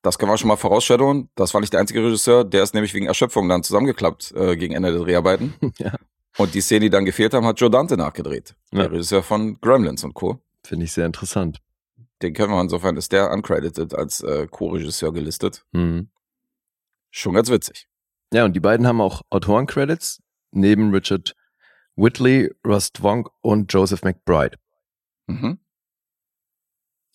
das 0.01 0.17
können 0.19 0.31
wir 0.31 0.38
schon 0.38 0.47
mal 0.47 0.55
vorausschauen. 0.57 1.29
Das 1.36 1.53
war 1.53 1.62
nicht 1.62 1.74
der 1.74 1.79
einzige 1.79 2.03
Regisseur, 2.03 2.43
der 2.43 2.63
ist 2.63 2.74
nämlich 2.74 2.93
wegen 2.93 3.07
Erschöpfung 3.07 3.50
dann 3.50 3.63
zusammengeklappt 3.63 4.31
äh, 4.33 4.55
gegen 4.55 4.74
Ende 4.74 4.91
der 4.91 5.01
Dreharbeiten. 5.01 5.53
Ja, 5.77 5.95
Und 6.38 6.53
die 6.53 6.62
Szene, 6.62 6.81
die 6.81 6.89
dann 6.89 7.05
gefehlt 7.05 7.33
haben, 7.33 7.45
hat 7.45 7.59
Joe 7.59 7.69
Dante 7.69 7.97
nachgedreht. 7.97 8.55
Ja. 8.71 8.81
Der 8.83 8.91
Regisseur 8.91 9.24
von 9.24 9.59
Gremlins 9.62 10.03
und 10.03 10.13
Co. 10.13 10.39
finde 10.63 10.86
ich 10.86 10.91
sehr 10.91 11.05
interessant. 11.05 11.59
Den 12.21 12.33
kennen 12.33 12.51
wir 12.51 12.62
insofern, 12.62 12.97
ist 12.97 13.12
der 13.12 13.31
uncredited 13.31 13.93
als 13.93 14.21
äh, 14.21 14.47
Co-Regisseur 14.47 15.13
gelistet. 15.13 15.65
Mhm. 15.71 16.09
Schon 17.12 17.33
ganz 17.33 17.50
witzig. 17.50 17.88
Ja, 18.33 18.45
und 18.45 18.53
die 18.53 18.59
beiden 18.59 18.86
haben 18.88 19.01
auch 19.01 19.21
Autorencredits 19.29 20.21
neben 20.51 20.93
Richard 20.93 21.35
Whitley, 21.95 22.51
Russ 22.65 22.91
Wonk 22.99 23.29
und 23.41 23.71
Joseph 23.73 24.03
McBride. 24.03 24.57
Mhm. 25.27 25.59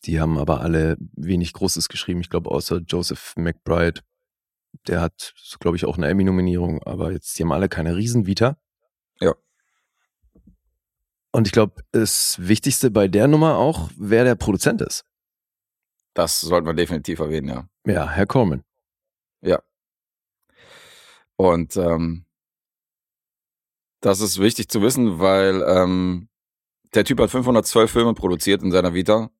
Die 0.04 0.20
haben 0.20 0.36
aber 0.38 0.60
alle 0.60 0.96
wenig 1.12 1.52
Großes 1.52 1.88
geschrieben. 1.88 2.20
Ich 2.20 2.30
glaube, 2.30 2.50
außer 2.50 2.78
Joseph 2.78 3.34
McBride 3.36 4.00
Der 4.86 5.00
hat, 5.00 5.34
glaube 5.60 5.76
ich, 5.76 5.84
auch 5.84 5.96
eine 5.96 6.08
Emmy-Nominierung, 6.08 6.82
aber 6.82 7.12
jetzt, 7.12 7.38
die 7.38 7.44
haben 7.44 7.52
alle 7.52 7.68
keine 7.68 7.94
Riesenvita. 7.94 8.58
Ja. 9.20 9.34
Und 11.30 11.46
ich 11.46 11.52
glaube, 11.52 11.82
das 11.92 12.36
Wichtigste 12.40 12.90
bei 12.90 13.06
der 13.06 13.28
Nummer 13.28 13.56
auch, 13.58 13.90
wer 13.96 14.24
der 14.24 14.34
Produzent 14.34 14.80
ist. 14.80 15.04
Das 16.14 16.40
sollten 16.40 16.66
wir 16.66 16.74
definitiv 16.74 17.20
erwähnen, 17.20 17.48
ja. 17.48 17.68
Ja, 17.86 18.10
Herr 18.10 18.26
Coleman. 18.26 18.64
Ja. 19.40 19.62
Und 21.36 21.76
ähm, 21.76 22.26
das 24.02 24.20
ist 24.20 24.38
wichtig 24.38 24.68
zu 24.68 24.82
wissen, 24.82 25.18
weil 25.18 25.64
ähm, 25.66 26.28
der 26.94 27.04
Typ 27.04 27.20
hat 27.20 27.30
512 27.30 27.90
Filme 27.90 28.14
produziert 28.14 28.62
in 28.62 28.70
seiner 28.70 28.92
Vita 28.92 29.30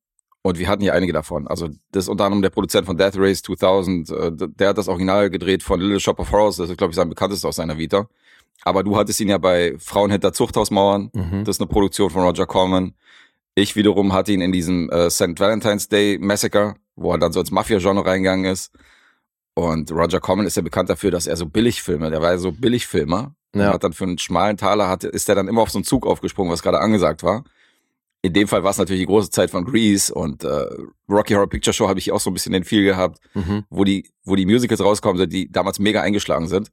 und 0.41 0.57
wir 0.57 0.67
hatten 0.67 0.81
hier 0.81 0.93
einige 0.93 1.13
davon. 1.13 1.47
Also 1.47 1.67
das 1.91 2.05
ist 2.05 2.09
unter 2.09 2.25
anderem 2.25 2.41
der 2.41 2.49
Produzent 2.49 2.85
von 2.85 2.97
Death 2.97 3.17
Race 3.17 3.41
2000. 3.43 4.09
Äh, 4.09 4.31
der 4.35 4.69
hat 4.69 4.77
das 4.77 4.87
Original 4.87 5.29
gedreht 5.29 5.63
von 5.63 5.79
Little 5.79 5.99
Shop 5.99 6.19
of 6.19 6.31
Horrors. 6.31 6.57
Das 6.57 6.69
ist, 6.69 6.77
glaube 6.77 6.91
ich, 6.91 6.95
sein 6.95 7.09
bekanntestes 7.09 7.45
aus 7.45 7.57
seiner 7.57 7.77
Vita. 7.77 8.07
Aber 8.63 8.83
du 8.83 8.95
hattest 8.95 9.19
ihn 9.19 9.29
ja 9.29 9.37
bei 9.37 9.75
Frauen 9.77 10.11
hinter 10.11 10.33
Zuchthausmauern. 10.33 11.11
Mhm. 11.13 11.43
Das 11.43 11.57
ist 11.57 11.61
eine 11.61 11.67
Produktion 11.67 12.09
von 12.09 12.23
Roger 12.23 12.45
Corman. 12.45 12.93
Ich 13.55 13.75
wiederum 13.75 14.13
hatte 14.13 14.31
ihn 14.31 14.41
in 14.41 14.51
diesem 14.51 14.89
äh, 14.89 15.09
St. 15.09 15.39
Valentine's 15.39 15.89
Day 15.89 16.17
Massacre, 16.19 16.75
wo 16.95 17.11
er 17.11 17.19
dann 17.19 17.33
so 17.33 17.39
ins 17.39 17.51
Mafia-Genre 17.51 18.05
reingegangen 18.05 18.45
ist. 18.45 18.73
Und 19.53 19.91
Roger 19.91 20.19
Corman 20.19 20.45
ist 20.45 20.55
ja 20.55 20.63
bekannt 20.63 20.89
dafür, 20.89 21.11
dass 21.11 21.27
er 21.27 21.37
so 21.37 21.45
Billigfilme, 21.45 22.09
der 22.09 22.21
war 22.21 22.31
ja 22.31 22.37
so 22.37 22.51
Billigfilmer. 22.51 23.35
Ja. 23.55 23.67
Und 23.67 23.73
hat 23.75 23.83
dann 23.83 23.93
für 23.93 24.03
einen 24.05 24.17
schmalen 24.17 24.57
Taler, 24.57 24.87
hat, 24.89 25.03
ist 25.03 25.29
er 25.29 25.35
dann 25.35 25.47
immer 25.47 25.61
auf 25.61 25.69
so 25.69 25.77
einen 25.77 25.85
Zug 25.85 26.05
aufgesprungen, 26.07 26.51
was 26.51 26.63
gerade 26.63 26.79
angesagt 26.79 27.21
war. 27.23 27.43
In 28.23 28.33
dem 28.33 28.47
Fall 28.47 28.63
war 28.63 28.71
es 28.71 28.77
natürlich 28.77 29.01
die 29.01 29.07
große 29.07 29.29
Zeit 29.31 29.51
von 29.51 29.65
Grease 29.65 30.13
und 30.13 30.43
äh, 30.45 30.65
Rocky 31.09 31.33
Horror 31.33 31.49
Picture 31.49 31.73
Show 31.73 31.87
habe 31.89 31.99
ich 31.99 32.11
auch 32.11 32.19
so 32.21 32.29
ein 32.29 32.33
bisschen 32.33 32.53
den 32.53 32.63
Feel 32.63 32.83
gehabt, 32.83 33.19
Mhm. 33.33 33.65
wo 33.69 33.83
die, 33.83 34.09
wo 34.23 34.35
die 34.35 34.45
Musicals 34.45 34.81
rauskommen 34.81 35.17
sind, 35.17 35.33
die 35.33 35.51
damals 35.51 35.77
mega 35.79 36.01
eingeschlagen 36.01 36.47
sind. 36.47 36.71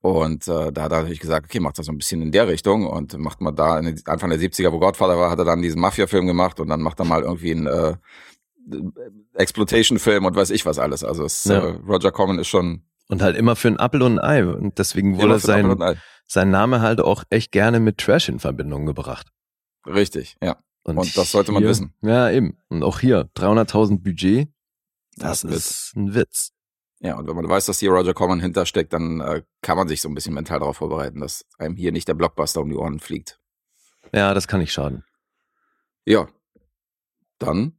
Und 0.00 0.46
äh, 0.46 0.70
da 0.70 0.82
hat 0.82 0.92
er 0.92 0.98
natürlich 0.98 1.18
gesagt, 1.20 1.46
okay, 1.46 1.58
macht 1.58 1.78
das 1.78 1.86
so 1.86 1.92
ein 1.92 1.98
bisschen 1.98 2.22
in 2.22 2.30
der 2.30 2.46
Richtung 2.46 2.86
und 2.86 3.18
macht 3.18 3.40
mal 3.40 3.50
da 3.50 3.78
in 3.78 3.86
den 3.86 4.00
Anfang 4.06 4.30
der 4.30 4.38
70er, 4.38 4.70
wo 4.70 4.78
Godfather 4.78 5.18
war, 5.18 5.30
hat 5.30 5.38
er 5.40 5.44
dann 5.44 5.62
diesen 5.62 5.80
Mafia-Film 5.80 6.26
gemacht 6.28 6.60
und 6.60 6.68
dann 6.68 6.82
macht 6.82 7.00
er 7.00 7.06
mal 7.06 7.22
irgendwie 7.22 7.50
einen 7.52 7.66
äh, 7.66 7.94
Exploitation-Film 9.34 10.24
und 10.24 10.36
weiß 10.36 10.50
ich 10.50 10.66
was 10.66 10.78
alles. 10.78 11.04
Also 11.04 11.24
es, 11.24 11.44
Ja. 11.44 11.58
äh, 11.60 11.78
Roger 11.88 12.12
Corman 12.12 12.38
ist 12.38 12.48
schon 12.48 12.82
Und 13.08 13.22
halt 13.22 13.36
immer 13.36 13.56
für 13.56 13.68
ein 13.68 13.78
Apfel 13.80 14.02
und 14.02 14.18
ein 14.18 14.24
Ei. 14.24 14.46
Und 14.46 14.78
deswegen 14.78 15.16
wurde 15.16 15.24
immer 15.24 15.38
sein, 15.38 15.98
sein 16.26 16.50
Name 16.50 16.80
halt 16.80 17.00
auch 17.00 17.24
echt 17.30 17.52
gerne 17.52 17.80
mit 17.80 17.98
Trash 17.98 18.28
in 18.28 18.38
Verbindung 18.38 18.86
gebracht. 18.86 19.28
Richtig, 19.86 20.36
ja. 20.42 20.58
Und, 20.82 20.98
Und 20.98 21.16
das 21.16 21.32
sollte 21.32 21.52
man 21.52 21.62
hier, 21.62 21.70
wissen. 21.70 21.94
Ja, 22.02 22.30
eben. 22.30 22.58
Und 22.68 22.82
auch 22.82 23.00
hier, 23.00 23.28
300.000 23.36 24.02
Budget, 24.02 24.48
das, 25.16 25.42
Das 25.42 25.50
ist 25.50 25.70
ist 25.70 25.96
ein 25.96 26.14
Witz. 26.14 26.52
Ja, 27.00 27.16
und 27.16 27.28
wenn 27.28 27.36
man 27.36 27.48
weiß, 27.48 27.66
dass 27.66 27.78
hier 27.78 27.90
Roger 27.90 28.14
Corman 28.14 28.40
hintersteckt, 28.40 28.92
dann 28.92 29.20
äh, 29.20 29.42
kann 29.62 29.76
man 29.76 29.86
sich 29.86 30.00
so 30.00 30.08
ein 30.08 30.14
bisschen 30.14 30.34
mental 30.34 30.58
darauf 30.58 30.78
vorbereiten, 30.78 31.20
dass 31.20 31.44
einem 31.58 31.76
hier 31.76 31.92
nicht 31.92 32.08
der 32.08 32.14
Blockbuster 32.14 32.60
um 32.60 32.68
die 32.70 32.76
Ohren 32.76 32.98
fliegt. 33.00 33.40
Ja, 34.12 34.34
das 34.34 34.48
kann 34.48 34.60
nicht 34.60 34.72
schaden. 34.72 35.04
Ja, 36.04 36.28
dann. 37.38 37.77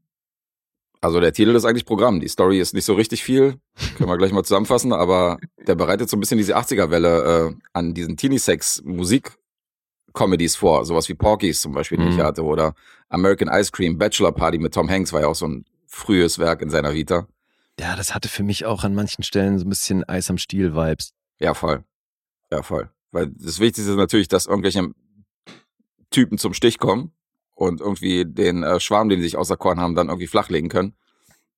Also 1.01 1.20
der 1.22 1.32
Titel 1.34 1.56
ist 1.56 1.63
eigentlich 1.65 1.86
Programm. 1.86 2.20
Die 2.20 2.27
Story 2.27 2.60
ist 2.60 2.74
nicht 2.74 2.84
so 2.86 2.94
richtig 2.94 3.24
viel. 3.24 3.56
Können 3.98 4.10
wir 4.10 4.18
gleich 4.18 4.32
mal 4.34 4.44
zusammenfassen, 4.44 4.91
aber 4.91 5.38
der 5.65 5.75
bereitet 5.75 6.10
so 6.10 6.18
ein 6.18 6.20
bisschen 6.20 6.38
diese 6.38 6.58
80er-Welle 6.58 7.50
äh, 7.50 7.53
an 7.74 7.94
diesen 7.94 8.18
Teenie-Sex-Musik-Comedies 8.18 10.56
vor. 10.56 10.86
Sowas 10.86 11.08
wie 11.10 11.13
Porky's 11.13 11.62
zum 11.62 11.74
Beispiel, 11.74 11.98
die 12.00 12.06
Mhm. 12.06 12.12
ich 12.12 12.20
hatte. 12.20 12.44
Oder 12.44 12.74
American 13.10 13.48
Ice 13.50 13.72
Cream, 13.72 13.98
Bachelor 13.98 14.32
Party 14.34 14.58
mit 14.58 14.74
Tom 14.74 14.89
Hanks 14.89 15.13
war 15.13 15.22
ja 15.22 15.27
auch 15.27 15.36
so 15.36 15.48
ein 15.48 15.65
frühes 15.88 16.38
Werk 16.39 16.62
in 16.62 16.70
seiner 16.70 16.94
Vita. 16.94 17.27
Ja, 17.79 17.96
das 17.96 18.13
hatte 18.13 18.27
für 18.27 18.44
mich 18.44 18.65
auch 18.65 18.84
an 18.84 18.94
manchen 18.94 19.24
Stellen 19.24 19.58
so 19.58 19.65
ein 19.65 19.70
bisschen 19.70 20.03
Eis 20.03 20.29
am 20.29 20.38
Stiel-Vibes. 20.38 21.13
Ja, 21.39 21.53
voll. 21.53 21.84
Ja, 22.51 22.62
voll. 22.62 22.89
Weil 23.12 23.27
das 23.27 23.60
Wichtigste 23.60 23.91
ist 23.91 23.98
natürlich, 23.98 24.27
dass 24.27 24.48
irgendwelche 24.48 24.91
Typen 26.12 26.38
zum 26.38 26.53
Stich 26.53 26.77
kommen 26.79 27.12
und 27.59 27.81
irgendwie 27.81 28.23
den 28.25 28.63
äh, 28.63 28.79
Schwarm, 28.79 29.09
den 29.09 29.19
sie 29.19 29.25
sich 29.25 29.37
auserkoren 29.37 29.79
haben, 29.81 29.93
dann 29.93 30.07
irgendwie 30.07 30.27
flachlegen 30.27 30.69
können. 30.69 30.93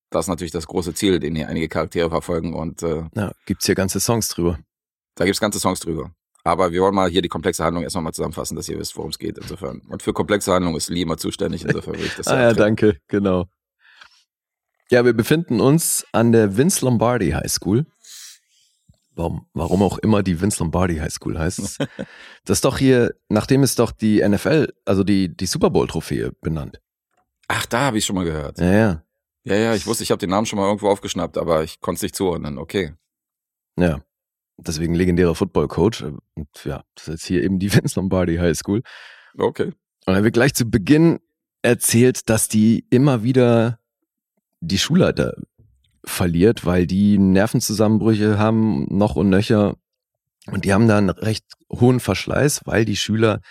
Das 0.09 0.25
ist 0.25 0.29
natürlich 0.29 0.51
das 0.51 0.65
große 0.65 0.93
Ziel, 0.95 1.19
den 1.19 1.35
hier 1.35 1.47
einige 1.47 1.69
Charaktere 1.69 2.09
verfolgen 2.09 2.53
und 2.53 2.81
äh, 2.81 3.03
Ja, 3.15 3.31
gibt's 3.45 3.67
hier 3.67 3.75
ganze 3.75 3.99
Songs 3.99 4.27
drüber. 4.29 4.59
da 5.15 5.25
gibt's 5.25 5.39
ganze 5.39 5.59
Songs 5.59 5.79
drüber. 5.79 6.11
Aber 6.43 6.71
wir 6.71 6.81
wollen 6.81 6.95
mal 6.95 7.07
hier 7.07 7.21
die 7.21 7.29
komplexe 7.29 7.63
Handlung 7.63 7.83
erstmal 7.83 8.03
mal 8.03 8.13
zusammenfassen, 8.13 8.55
dass 8.55 8.67
ihr 8.67 8.79
wisst, 8.79 8.97
worum 8.97 9.11
es 9.11 9.19
geht 9.19 9.37
insofern. 9.37 9.81
Und 9.89 10.01
für 10.01 10.11
komplexe 10.11 10.51
Handlung 10.51 10.75
ist 10.75 10.89
Lee 10.89 11.03
immer 11.03 11.17
zuständig, 11.17 11.63
insofern 11.65 11.93
will 11.93 12.05
ich 12.05 12.15
das 12.15 12.27
Ah 12.29 12.41
ja, 12.41 12.53
danke, 12.53 12.97
genau. 13.07 13.45
Ja, 14.89 15.05
wir 15.05 15.13
befinden 15.13 15.61
uns 15.61 16.03
an 16.11 16.31
der 16.31 16.57
Vince 16.57 16.83
Lombardi 16.83 17.29
High 17.31 17.49
School. 17.49 17.85
Warum, 19.21 19.45
warum 19.53 19.83
auch 19.83 19.99
immer 19.99 20.23
die 20.23 20.41
Vince 20.41 20.63
Lombardi 20.63 20.97
High 20.97 21.11
School 21.11 21.37
heißt. 21.37 21.77
das 22.45 22.57
ist 22.57 22.65
doch 22.65 22.79
hier, 22.79 23.13
nachdem 23.29 23.61
ist 23.61 23.77
doch 23.77 23.91
die 23.91 24.27
NFL, 24.27 24.73
also 24.83 25.03
die, 25.03 25.35
die 25.35 25.45
Super 25.45 25.69
Bowl 25.69 25.85
Trophäe 25.85 26.31
benannt. 26.41 26.81
Ach, 27.47 27.67
da 27.67 27.81
habe 27.81 27.99
ich 27.99 28.05
schon 28.05 28.15
mal 28.15 28.25
gehört. 28.25 28.57
Ja, 28.57 28.71
ja, 28.71 29.03
Ja, 29.43 29.55
ja, 29.55 29.75
ich 29.75 29.85
wusste, 29.85 30.03
ich 30.03 30.09
habe 30.09 30.17
den 30.17 30.31
Namen 30.31 30.47
schon 30.47 30.57
mal 30.57 30.65
irgendwo 30.65 30.89
aufgeschnappt, 30.89 31.37
aber 31.37 31.63
ich 31.63 31.79
konnte 31.81 31.97
es 31.97 32.01
nicht 32.01 32.15
zuordnen. 32.15 32.57
Okay. 32.57 32.93
ja. 33.77 34.01
Deswegen 34.57 34.95
legendärer 34.95 35.35
Football 35.35 35.67
Coach. 35.67 36.01
Und 36.01 36.65
ja, 36.65 36.83
das 36.95 37.07
ist 37.07 37.13
jetzt 37.13 37.25
hier 37.25 37.43
eben 37.43 37.59
die 37.59 37.71
Vince 37.75 37.99
Lombardi 37.99 38.37
High 38.37 38.57
School. 38.57 38.81
Okay. 39.37 39.71
Und 40.07 40.15
er 40.15 40.23
wird 40.23 40.33
gleich 40.33 40.55
zu 40.55 40.65
Beginn 40.65 41.19
erzählt, 41.61 42.27
dass 42.27 42.47
die 42.47 42.87
immer 42.89 43.21
wieder 43.21 43.77
die 44.61 44.79
Schulleiter 44.79 45.35
verliert, 46.03 46.65
weil 46.65 46.87
die 46.87 47.17
Nervenzusammenbrüche 47.17 48.37
haben, 48.37 48.85
noch 48.89 49.15
und 49.15 49.29
nöcher. 49.29 49.75
Und 50.47 50.65
die 50.65 50.73
haben 50.73 50.87
da 50.87 50.97
einen 50.97 51.09
recht 51.09 51.45
hohen 51.71 51.99
Verschleiß, 51.99 52.61
weil 52.65 52.85
die 52.85 52.95
Schüler, 52.95 53.41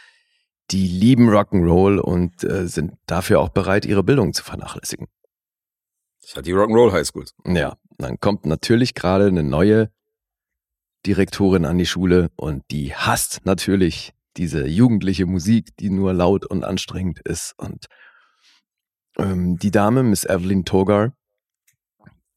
die 0.70 0.86
lieben 0.86 1.28
Rock'n'Roll 1.28 1.98
und 1.98 2.44
äh, 2.44 2.66
sind 2.66 2.94
dafür 3.06 3.40
auch 3.40 3.50
bereit, 3.50 3.86
ihre 3.86 4.02
Bildung 4.02 4.32
zu 4.32 4.44
vernachlässigen. 4.44 5.06
Das 6.22 6.36
hat 6.36 6.46
die 6.46 6.54
Rock'n'Roll 6.54 6.92
High 6.92 7.06
School. 7.06 7.24
Ja, 7.46 7.76
dann 7.98 8.18
kommt 8.18 8.46
natürlich 8.46 8.94
gerade 8.94 9.26
eine 9.26 9.42
neue 9.42 9.90
Direktorin 11.06 11.64
an 11.64 11.78
die 11.78 11.86
Schule 11.86 12.30
und 12.36 12.64
die 12.70 12.94
hasst 12.94 13.40
natürlich 13.44 14.12
diese 14.36 14.66
jugendliche 14.66 15.26
Musik, 15.26 15.76
die 15.78 15.90
nur 15.90 16.12
laut 16.12 16.44
und 16.46 16.64
anstrengend 16.64 17.20
ist. 17.20 17.54
Und 17.56 17.86
ähm, 19.18 19.58
die 19.58 19.70
Dame, 19.70 20.02
Miss 20.02 20.24
Evelyn 20.24 20.64
Togar, 20.64 21.12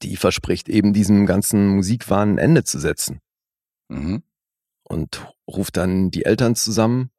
die 0.04 0.16
verspricht 0.18 0.70
eben 0.70 0.94
diesem 0.94 1.26
ganzen 1.26 1.68
Musikwahn 1.68 2.34
ein 2.34 2.38
Ende 2.38 2.64
zu 2.64 2.80
setzen 2.80 3.20
Mhm. 3.90 4.24
und 4.84 5.26
ruft 5.48 5.78
dann 5.78 6.10
die 6.12 6.26
Eltern 6.26 6.56
zusammen 6.56 7.10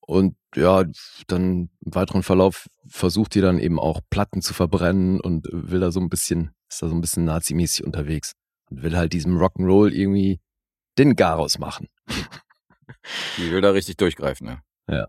und 0.00 0.36
ja, 0.56 0.84
dann 1.28 1.70
im 1.84 1.94
weiteren 1.94 2.22
Verlauf 2.22 2.68
versucht 2.88 3.34
die 3.34 3.40
dann 3.40 3.58
eben 3.58 3.78
auch 3.78 4.00
Platten 4.10 4.42
zu 4.42 4.52
verbrennen 4.54 5.20
und 5.20 5.46
will 5.52 5.80
da 5.80 5.92
so 5.92 6.00
ein 6.00 6.08
bisschen, 6.08 6.50
ist 6.68 6.82
da 6.82 6.88
so 6.88 6.94
ein 6.94 7.00
bisschen 7.00 7.24
nazimäßig 7.24 7.84
unterwegs 7.84 8.32
und 8.68 8.82
will 8.82 8.96
halt 8.96 9.12
diesem 9.12 9.38
Rock'n'Roll 9.38 9.92
irgendwie 9.92 10.40
den 10.98 11.14
Garaus 11.14 11.58
machen. 11.58 11.88
Die 13.38 13.50
will 13.50 13.60
da 13.60 13.70
richtig 13.70 13.96
durchgreifen, 13.96 14.58
ja. 14.88 15.06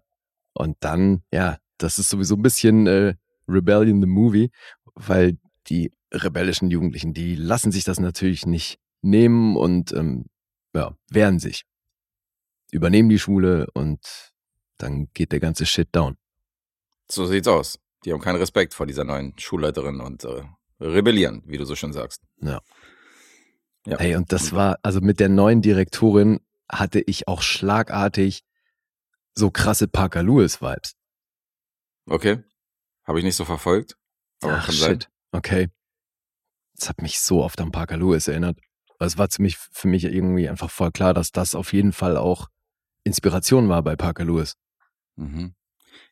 Und 0.53 0.77
dann, 0.81 1.23
ja, 1.33 1.57
das 1.77 1.97
ist 1.97 2.09
sowieso 2.09 2.35
ein 2.35 2.41
bisschen 2.43 2.85
äh, 2.85 3.15
Rebellion 3.47 3.99
the 4.01 4.07
Movie, 4.07 4.51
weil 4.93 5.37
die 5.67 5.91
rebellischen 6.11 6.69
Jugendlichen, 6.69 7.13
die 7.13 7.35
lassen 7.35 7.71
sich 7.71 7.83
das 7.83 7.99
natürlich 7.99 8.45
nicht 8.45 8.79
nehmen 9.01 9.55
und 9.55 9.91
ähm, 9.93 10.25
ja, 10.73 10.95
wehren 11.09 11.39
sich. 11.39 11.63
Übernehmen 12.71 13.09
die 13.09 13.19
Schule 13.19 13.67
und 13.73 14.31
dann 14.77 15.09
geht 15.13 15.31
der 15.31 15.39
ganze 15.39 15.65
Shit 15.65 15.89
down. 15.91 16.17
So 17.09 17.25
sieht's 17.25 17.47
aus. 17.47 17.79
Die 18.05 18.13
haben 18.13 18.21
keinen 18.21 18.37
Respekt 18.37 18.73
vor 18.73 18.85
dieser 18.85 19.03
neuen 19.03 19.37
Schulleiterin 19.37 19.99
und 19.99 20.23
äh, 20.23 20.43
rebellieren, 20.79 21.43
wie 21.45 21.57
du 21.57 21.65
so 21.65 21.75
schön 21.75 21.93
sagst. 21.93 22.21
Ja. 22.41 22.61
Ja. 23.85 23.99
Hey, 23.99 24.15
und 24.15 24.31
das 24.31 24.53
war, 24.53 24.79
also 24.83 25.01
mit 25.01 25.19
der 25.19 25.29
neuen 25.29 25.61
Direktorin 25.61 26.39
hatte 26.69 27.01
ich 27.01 27.27
auch 27.27 27.41
schlagartig 27.41 28.43
so 29.33 29.49
krasse 29.49 29.87
Parker 29.87 30.23
Lewis 30.23 30.61
Vibes. 30.61 30.95
Okay. 32.05 32.43
Habe 33.03 33.19
ich 33.19 33.25
nicht 33.25 33.35
so 33.35 33.45
verfolgt. 33.45 33.97
Aber 34.41 34.57
Ach 34.57 34.71
shit. 34.71 35.09
Okay. 35.31 35.69
Das 36.81 36.89
hat 36.89 37.01
mich 37.03 37.19
so 37.19 37.43
oft 37.43 37.61
an 37.61 37.71
Parker 37.71 37.97
Lewis 37.97 38.27
erinnert. 38.27 38.57
Also 38.97 39.13
Es 39.13 39.17
war 39.19 39.29
ziemlich 39.29 39.57
für 39.57 39.87
mich 39.87 40.03
irgendwie 40.03 40.49
einfach 40.49 40.71
voll 40.71 40.91
klar, 40.91 41.13
dass 41.13 41.31
das 41.31 41.53
auf 41.53 41.73
jeden 41.73 41.93
Fall 41.93 42.17
auch 42.17 42.47
Inspiration 43.03 43.69
war 43.69 43.83
bei 43.83 43.95
Parker 43.95 44.25
Lewis. 44.25 44.55
Mhm. 45.15 45.53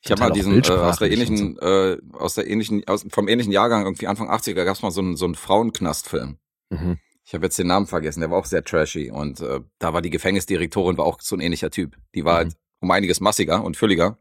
Ich 0.01 0.11
habe 0.11 0.21
mal 0.21 0.29
auch 0.29 0.33
diesen 0.33 0.63
äh, 0.63 0.69
aus 0.69 0.99
der 0.99 1.11
ähnlichen, 1.11 1.57
äh, 1.57 1.97
aus 2.13 2.35
der 2.35 2.47
ähnlichen, 2.47 2.87
aus, 2.87 3.03
vom 3.09 3.27
ähnlichen 3.27 3.51
Jahrgang, 3.51 3.83
irgendwie 3.83 4.05
Anfang 4.05 4.29
80er, 4.29 4.63
gab's 4.63 4.83
mal 4.83 4.91
so 4.91 5.01
einen, 5.01 5.15
so 5.17 5.25
einen 5.25 5.33
Frauenknastfilm. 5.35 6.37
Mhm. 6.69 6.99
Ich 7.25 7.33
habe 7.33 7.45
jetzt 7.45 7.57
den 7.57 7.67
Namen 7.67 7.87
vergessen, 7.87 8.19
der 8.19 8.29
war 8.29 8.37
auch 8.37 8.45
sehr 8.45 8.63
trashy 8.63 9.09
und 9.09 9.39
äh, 9.41 9.61
da 9.79 9.93
war 9.93 10.01
die 10.03 10.09
Gefängnisdirektorin 10.11 10.97
war 10.97 11.05
auch 11.05 11.19
so 11.19 11.35
ein 11.35 11.41
ähnlicher 11.41 11.71
Typ. 11.71 11.95
Die 12.13 12.25
war 12.25 12.33
Mhm. 12.33 12.37
halt 12.37 12.57
um 12.79 12.91
einiges 12.91 13.19
massiger 13.21 13.63
und 13.63 13.75
fülliger, 13.75 14.19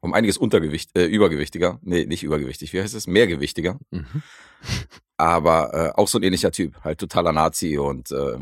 um 0.00 0.12
einiges 0.12 0.36
Untergewicht, 0.36 0.96
äh, 0.96 1.06
übergewichtiger, 1.06 1.78
nee, 1.82 2.04
nicht 2.04 2.22
übergewichtig, 2.24 2.72
wie 2.74 2.82
heißt 2.82 2.94
es? 2.94 3.06
Mehrgewichtiger. 3.06 3.78
Mhm. 3.90 4.22
aber 5.16 5.74
äh, 5.74 6.00
auch 6.00 6.08
so 6.08 6.18
ein 6.18 6.22
ähnlicher 6.22 6.52
Typ, 6.52 6.82
halt 6.84 6.98
totaler 6.98 7.32
Nazi 7.32 7.78
und 7.78 8.10
äh, 8.10 8.38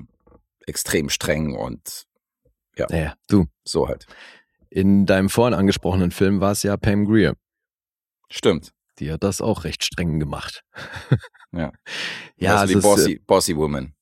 extrem 0.67 1.09
streng 1.09 1.55
und 1.55 2.07
ja. 2.77 2.87
Naja, 2.91 3.15
du. 3.29 3.47
So 3.65 3.89
halt. 3.89 4.07
In 4.69 5.07
deinem 5.07 5.29
vorhin 5.31 5.55
angesprochenen 5.55 6.11
Film 6.11 6.41
war 6.41 6.53
es 6.53 6.63
ja 6.63 6.77
Pam 6.77 7.07
Greer. 7.07 7.35
Stimmt. 8.29 8.73
Die 8.99 9.13
hat 9.13 9.23
das 9.23 9.41
auch 9.41 9.65
recht 9.65 9.85
streng 9.85 10.19
gemacht. 10.19 10.65
Ja. 11.53 11.73
ja, 12.37 12.57
also 12.57 12.73
die 12.73 12.79
es 12.79 12.85
ist, 12.85 12.91
Bossy, 12.91 13.21
Bossy 13.27 13.57
Woman. 13.57 13.95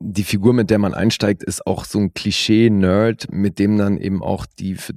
die 0.00 0.24
Figur, 0.24 0.52
mit 0.52 0.70
der 0.70 0.78
man 0.78 0.94
einsteigt, 0.94 1.42
ist 1.42 1.66
auch 1.66 1.84
so 1.84 1.98
ein 1.98 2.14
Klischee-Nerd, 2.14 3.32
mit 3.32 3.58
dem 3.58 3.78
dann 3.78 3.96
eben 3.96 4.22
auch 4.22 4.46
die 4.46 4.76
für 4.76 4.94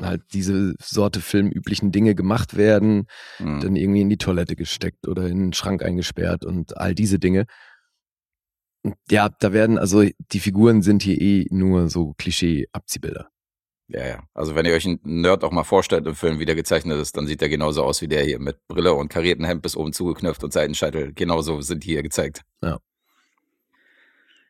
halt 0.00 0.22
diese 0.32 0.74
Sorte 0.80 1.20
filmüblichen 1.20 1.92
Dinge 1.92 2.14
gemacht 2.14 2.56
werden, 2.56 3.06
Mhm. 3.38 3.60
dann 3.60 3.76
irgendwie 3.76 4.00
in 4.02 4.10
die 4.10 4.18
Toilette 4.18 4.56
gesteckt 4.56 5.06
oder 5.08 5.26
in 5.26 5.38
den 5.38 5.52
Schrank 5.52 5.82
eingesperrt 5.82 6.44
und 6.44 6.76
all 6.76 6.94
diese 6.94 7.18
Dinge. 7.18 7.46
Und 8.82 8.94
Ja, 9.10 9.28
da 9.28 9.52
werden, 9.52 9.78
also 9.78 10.04
die 10.32 10.40
Figuren 10.40 10.82
sind 10.82 11.02
hier 11.02 11.20
eh 11.20 11.46
nur 11.50 11.88
so 11.88 12.14
Klischee-Abziehbilder. 12.18 13.28
Ja, 13.88 14.04
ja. 14.06 14.22
Also 14.34 14.54
wenn 14.56 14.66
ihr 14.66 14.72
euch 14.74 14.84
einen 14.86 14.98
Nerd 15.04 15.44
auch 15.44 15.52
mal 15.52 15.62
vorstellt 15.62 16.06
im 16.06 16.16
Film, 16.16 16.40
wie 16.40 16.44
der 16.44 16.56
gezeichnet 16.56 16.98
ist, 17.00 17.16
dann 17.16 17.26
sieht 17.28 17.40
der 17.40 17.48
genauso 17.48 17.84
aus 17.84 18.02
wie 18.02 18.08
der 18.08 18.24
hier 18.24 18.40
mit 18.40 18.58
Brille 18.66 18.94
und 18.94 19.08
karierten 19.08 19.44
Hemd 19.44 19.62
bis 19.62 19.76
oben 19.76 19.92
zugeknöpft 19.92 20.42
und 20.42 20.52
Seitenscheitel. 20.52 21.12
Genauso 21.14 21.60
sind 21.60 21.84
die 21.84 21.88
hier 21.92 22.02
gezeigt. 22.02 22.42
Ja. 22.62 22.78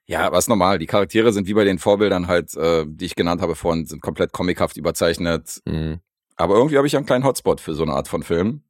Ja, 0.08 0.26
aber 0.26 0.38
ist 0.38 0.48
normal. 0.48 0.78
Die 0.78 0.86
Charaktere 0.86 1.32
sind 1.32 1.48
wie 1.48 1.54
bei 1.54 1.64
den 1.64 1.78
Vorbildern 1.78 2.28
halt, 2.28 2.54
äh, 2.56 2.84
die 2.86 3.06
ich 3.06 3.16
genannt 3.16 3.40
habe 3.40 3.56
vorhin, 3.56 3.86
sind 3.86 4.02
komplett 4.02 4.32
comichaft 4.32 4.76
überzeichnet. 4.76 5.60
Mhm. 5.66 6.00
Aber 6.36 6.54
irgendwie 6.56 6.76
habe 6.76 6.86
ich 6.86 6.96
einen 6.96 7.06
kleinen 7.06 7.24
Hotspot 7.24 7.60
für 7.60 7.74
so 7.74 7.82
eine 7.82 7.92
Art 7.92 8.06
von 8.06 8.22
Film. 8.22 8.62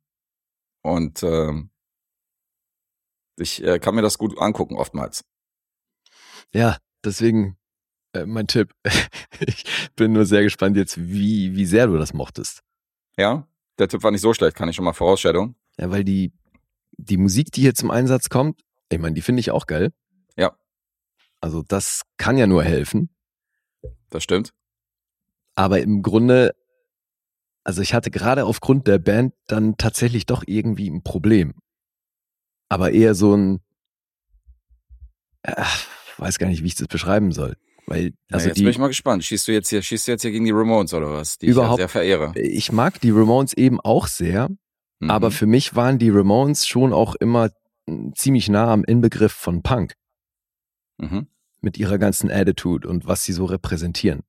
Und 0.83 1.23
ähm, 1.23 1.71
ich 3.39 3.63
äh, 3.63 3.79
kann 3.79 3.95
mir 3.95 4.03
das 4.03 4.19
gut 4.19 4.39
angucken 4.39 4.77
oftmals. 4.77 5.25
Ja, 6.55 6.79
deswegen 7.05 7.59
äh, 8.15 8.25
mein 8.25 8.47
Tipp. 8.47 8.73
ich 9.41 9.65
bin 9.97 10.13
nur 10.13 10.25
sehr 10.25 10.43
gespannt 10.43 10.77
jetzt, 10.77 10.97
wie, 10.99 11.55
wie 11.55 11.67
sehr 11.67 11.87
du 11.87 11.99
das 11.99 12.15
mochtest. 12.15 12.63
Ja, 13.19 13.47
der 13.79 13.89
Tipp 13.89 14.03
war 14.03 14.11
nicht 14.11 14.21
so 14.21 14.33
schlecht, 14.33 14.57
kann 14.57 14.69
ich 14.69 14.77
schon 14.77 14.85
mal 14.85 14.93
Vorausstellung. 14.93 15.55
Ja, 15.79 15.91
weil 15.91 16.05
die, 16.05 16.33
die 16.97 17.19
Musik, 17.19 17.53
die 17.53 17.63
hier 17.63 17.75
zum 17.75 17.91
Einsatz 17.91 18.29
kommt, 18.29 18.63
ich 18.91 18.99
meine, 18.99 19.15
die 19.15 19.23
finde 19.23 19.41
ich 19.41 19.51
auch 19.51 19.67
geil. 19.67 19.93
Ja. 20.37 20.57
Also 21.41 21.63
das 21.63 22.03
kann 22.17 22.39
ja 22.39 22.47
nur 22.47 22.65
helfen. 22.65 23.11
Das 24.11 24.23
stimmt. 24.23 24.53
Aber 25.55 25.81
im 25.81 26.03
Grunde, 26.03 26.55
also 27.65 27.83
ich 27.83 27.95
hatte 27.95 28.11
gerade 28.11 28.45
aufgrund 28.45 28.87
der 28.87 28.99
Band 28.99 29.35
dann 29.47 29.77
tatsächlich 29.77 30.27
doch 30.27 30.45
irgendwie 30.47 30.89
ein 30.91 31.03
Problem. 31.03 31.55
Aber 32.69 32.93
eher 32.93 33.15
so 33.15 33.35
ein, 33.37 33.61
ach, 35.43 35.87
weiß 36.19 36.39
gar 36.39 36.49
nicht, 36.49 36.63
wie 36.63 36.67
ich 36.69 36.75
das 36.75 36.89
beschreiben 36.89 37.33
soll. 37.33 37.57
Weil, 37.87 38.07
Also 38.07 38.15
also 38.33 38.47
jetzt 38.49 38.57
bin 38.57 38.65
die, 38.65 38.71
ich 38.71 38.79
mal 38.79 38.89
gespannt. 38.89 39.25
Schießt 39.25 39.47
du 39.47 39.53
jetzt 39.53 39.69
hier, 39.69 39.81
schießt 39.81 40.09
du 40.09 40.13
jetzt 40.13 40.23
hier 40.23 40.33
gegen 40.33 40.45
die 40.45 40.51
Ramones 40.51 40.93
oder 40.93 41.13
was? 41.13 41.39
Die 41.39 41.47
Überhaupt- 41.47 41.79
ich 41.79 41.83
ja 41.85 41.89
sehr 41.89 41.89
verehre. 41.89 42.33
ich 42.37 42.73
mag 42.73 43.01
die 43.01 43.11
Ramones 43.11 43.53
eben 43.53 43.81
auch 43.81 44.09
sehr, 44.09 44.49
Mhm. 44.99 45.11
aber 45.11 45.31
für 45.31 45.47
mich 45.47 45.77
waren 45.77 45.99
die 45.99 46.11
Ramones 46.11 46.67
schon 46.67 46.93
auch 46.93 47.15
immer 47.17 47.51
mm, 47.87 48.11
ziemlich 48.17 48.49
nah 48.49 48.73
am 48.73 48.83
Inbegriff 48.83 49.33
von 49.33 49.63
Punk 49.63 49.95
mhm. 50.99 51.27
mit 51.61 51.79
ihrer 51.79 51.99
ganzen 51.99 52.31
Attitude 52.31 52.89
und 52.89 53.07
was 53.07 53.25
sie 53.25 53.33
so 53.33 53.45
repräsentieren. 53.45 54.23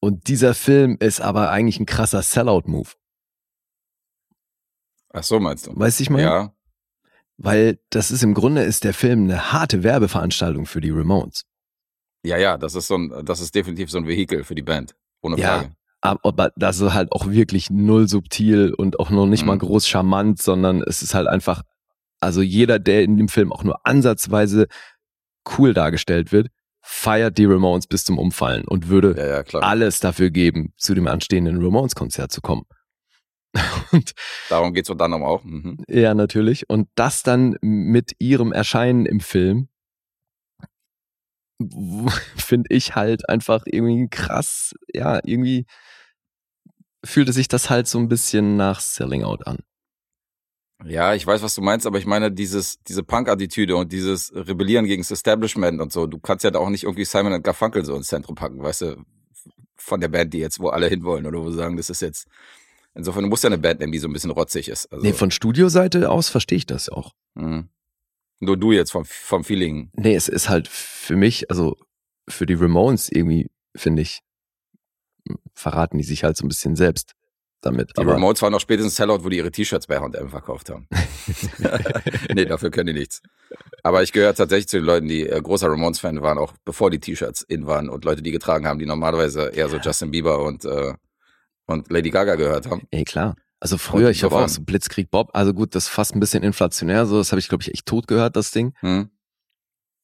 Und 0.00 0.26
dieser 0.28 0.54
Film 0.54 0.96
ist 0.98 1.20
aber 1.20 1.50
eigentlich 1.50 1.78
ein 1.78 1.86
krasser 1.86 2.22
Sellout-Move. 2.22 2.90
Ach 5.12 5.22
so 5.22 5.38
meinst 5.40 5.66
du? 5.66 5.72
Weißt 5.78 5.98
du, 5.98 6.02
ich 6.02 6.10
meine? 6.10 6.22
Ja, 6.24 6.54
Weil 7.36 7.78
das 7.90 8.10
ist 8.10 8.22
im 8.22 8.34
Grunde 8.34 8.62
ist 8.62 8.84
der 8.84 8.94
Film 8.94 9.24
eine 9.24 9.52
harte 9.52 9.82
Werbeveranstaltung 9.82 10.66
für 10.66 10.80
die 10.80 10.90
Ramones. 10.90 11.44
ja, 12.24 12.36
ja. 12.36 12.56
Das 12.58 12.74
ist 12.74 12.86
so 12.88 12.96
ein, 12.96 13.24
das 13.24 13.40
ist 13.40 13.54
definitiv 13.54 13.90
so 13.90 13.98
ein 13.98 14.06
Vehikel 14.06 14.44
für 14.44 14.54
die 14.54 14.62
Band. 14.62 14.94
Ohne 15.22 15.38
Ja. 15.38 15.58
Frage. 15.58 15.72
Aber 16.04 16.50
das 16.56 16.80
ist 16.80 16.94
halt 16.94 17.12
auch 17.12 17.28
wirklich 17.30 17.70
null 17.70 18.08
subtil 18.08 18.74
und 18.74 18.98
auch 18.98 19.10
noch 19.10 19.26
nicht 19.26 19.44
mal 19.44 19.54
Mhm. 19.54 19.60
groß 19.60 19.86
charmant, 19.86 20.42
sondern 20.42 20.82
es 20.82 21.00
ist 21.02 21.14
halt 21.14 21.28
einfach, 21.28 21.62
also 22.18 22.42
jeder, 22.42 22.80
der 22.80 23.04
in 23.04 23.16
dem 23.16 23.28
Film 23.28 23.52
auch 23.52 23.62
nur 23.62 23.86
ansatzweise 23.86 24.66
cool 25.58 25.74
dargestellt 25.74 26.32
wird, 26.32 26.48
feiert 26.80 27.38
die 27.38 27.44
Ramones 27.44 27.86
bis 27.86 28.04
zum 28.04 28.18
Umfallen 28.18 28.66
und 28.66 28.88
würde 28.88 29.14
Ja, 29.16 29.26
ja, 29.26 29.42
klar. 29.42 29.62
alles 29.62 30.00
dafür 30.00 30.30
geben, 30.30 30.72
zu 30.76 30.94
dem 30.94 31.06
anstehenden 31.06 31.62
Ramones-Konzert 31.62 32.32
zu 32.32 32.40
kommen. 32.40 32.64
Und 33.92 34.12
Darum 34.48 34.72
geht's 34.72 34.88
unter 34.88 35.04
anderem 35.04 35.24
auch. 35.24 35.44
Mhm. 35.44 35.76
ja, 35.86 36.14
natürlich. 36.14 36.70
Und 36.70 36.88
das 36.94 37.22
dann 37.22 37.56
mit 37.60 38.12
ihrem 38.18 38.50
Erscheinen 38.50 39.04
im 39.04 39.20
Film 39.20 39.68
finde 42.36 42.74
ich 42.74 42.94
halt 42.94 43.28
einfach 43.28 43.62
irgendwie 43.66 44.08
krass. 44.08 44.74
Ja, 44.94 45.20
irgendwie 45.24 45.66
fühlte 47.04 47.32
sich 47.32 47.46
das 47.48 47.68
halt 47.68 47.86
so 47.88 47.98
ein 47.98 48.08
bisschen 48.08 48.56
nach 48.56 48.80
Selling 48.80 49.22
Out 49.22 49.46
an. 49.46 49.58
Ja, 50.86 51.14
ich 51.14 51.26
weiß, 51.26 51.42
was 51.42 51.54
du 51.54 51.62
meinst, 51.62 51.86
aber 51.86 51.98
ich 51.98 52.06
meine, 52.06 52.30
dieses, 52.32 52.82
diese 52.82 53.02
Punk-Attitüde 53.02 53.76
und 53.76 53.92
dieses 53.92 54.32
Rebellieren 54.34 54.86
gegen 54.86 55.02
das 55.02 55.10
Establishment 55.10 55.80
und 55.80 55.92
so, 55.92 56.06
du 56.06 56.18
kannst 56.18 56.44
ja 56.44 56.50
da 56.50 56.58
auch 56.58 56.70
nicht 56.70 56.84
irgendwie 56.84 57.04
Simon 57.04 57.32
und 57.32 57.44
Garfunkel 57.44 57.84
so 57.84 57.94
ins 57.94 58.08
Zentrum 58.08 58.34
packen, 58.34 58.62
weißt 58.62 58.82
du, 58.82 59.04
von 59.76 60.00
der 60.00 60.08
Band, 60.08 60.32
die 60.32 60.38
jetzt, 60.38 60.60
wo 60.60 60.68
alle 60.68 60.88
hinwollen 60.88 61.26
oder 61.26 61.40
wo 61.40 61.50
sie 61.50 61.56
sagen, 61.56 61.76
das 61.76 61.90
ist 61.90 62.02
jetzt. 62.02 62.26
Insofern, 62.94 63.22
du 63.22 63.28
musst 63.28 63.42
ja 63.42 63.48
eine 63.48 63.58
Band 63.58 63.80
nehmen, 63.80 63.92
die 63.92 63.98
so 63.98 64.06
ein 64.06 64.12
bisschen 64.12 64.30
rotzig 64.30 64.68
ist. 64.68 64.92
Also, 64.92 65.04
Nee, 65.04 65.12
von 65.12 65.30
Studioseite 65.30 66.10
aus 66.10 66.28
verstehe 66.28 66.58
ich 66.58 66.66
das 66.66 66.88
auch. 66.88 67.12
mhm. 67.34 67.68
Nur 68.40 68.56
du 68.56 68.72
jetzt 68.72 68.90
vom, 68.90 69.04
vom 69.04 69.44
Feeling. 69.44 69.90
Nee, 69.94 70.16
es 70.16 70.26
ist 70.26 70.48
halt 70.48 70.66
für 70.66 71.14
mich, 71.14 71.48
also 71.48 71.76
für 72.28 72.44
die 72.44 72.54
Ramones 72.54 73.08
irgendwie, 73.08 73.48
finde 73.76 74.02
ich, 74.02 74.18
verraten 75.54 75.98
die 75.98 76.04
sich 76.04 76.24
halt 76.24 76.36
so 76.36 76.44
ein 76.44 76.48
bisschen 76.48 76.74
selbst 76.74 77.12
damit. 77.62 77.92
Die 77.96 78.00
Aber 78.00 78.14
Ramones 78.14 78.42
waren 78.42 78.54
auch 78.54 78.60
spätestens 78.60 78.96
Sellout, 78.96 79.24
wo 79.24 79.28
die 79.28 79.38
ihre 79.38 79.50
T-Shirts 79.50 79.86
bei 79.86 79.98
H&M 79.98 80.28
verkauft 80.28 80.70
haben. 80.70 80.86
nee, 82.34 82.44
dafür 82.44 82.70
können 82.70 82.88
die 82.88 83.00
nichts. 83.00 83.22
Aber 83.82 84.02
ich 84.02 84.12
gehöre 84.12 84.34
tatsächlich 84.34 84.68
zu 84.68 84.78
den 84.78 84.84
Leuten, 84.84 85.08
die 85.08 85.26
äh, 85.26 85.40
großer 85.40 85.68
Ramones-Fan 85.68 86.22
waren, 86.22 86.38
auch 86.38 86.54
bevor 86.64 86.90
die 86.90 87.00
T-Shirts 87.00 87.42
in 87.42 87.66
waren 87.66 87.88
und 87.88 88.04
Leute, 88.04 88.22
die 88.22 88.30
getragen 88.30 88.66
haben, 88.66 88.78
die 88.78 88.86
normalerweise 88.86 89.48
eher 89.48 89.68
so 89.68 89.78
Justin 89.78 90.10
Bieber 90.10 90.42
und, 90.44 90.64
äh, 90.64 90.94
und 91.66 91.90
Lady 91.90 92.10
Gaga 92.10 92.34
gehört 92.34 92.70
haben. 92.70 92.82
Ey, 92.90 93.04
klar. 93.04 93.36
Also 93.60 93.78
früher, 93.78 94.10
ich 94.10 94.24
habe 94.24 94.34
auch 94.34 94.48
so 94.48 94.62
Blitzkrieg 94.62 95.10
Bob, 95.10 95.30
also 95.34 95.54
gut, 95.54 95.76
das 95.76 95.84
ist 95.84 95.90
fast 95.90 96.16
ein 96.16 96.20
bisschen 96.20 96.42
inflationär, 96.42 97.06
so, 97.06 97.18
das 97.18 97.30
habe 97.30 97.38
ich, 97.38 97.48
glaube 97.48 97.62
ich, 97.62 97.72
echt 97.72 97.86
tot 97.86 98.08
gehört, 98.08 98.34
das 98.34 98.50
Ding. 98.50 98.74
Hm? 98.80 99.10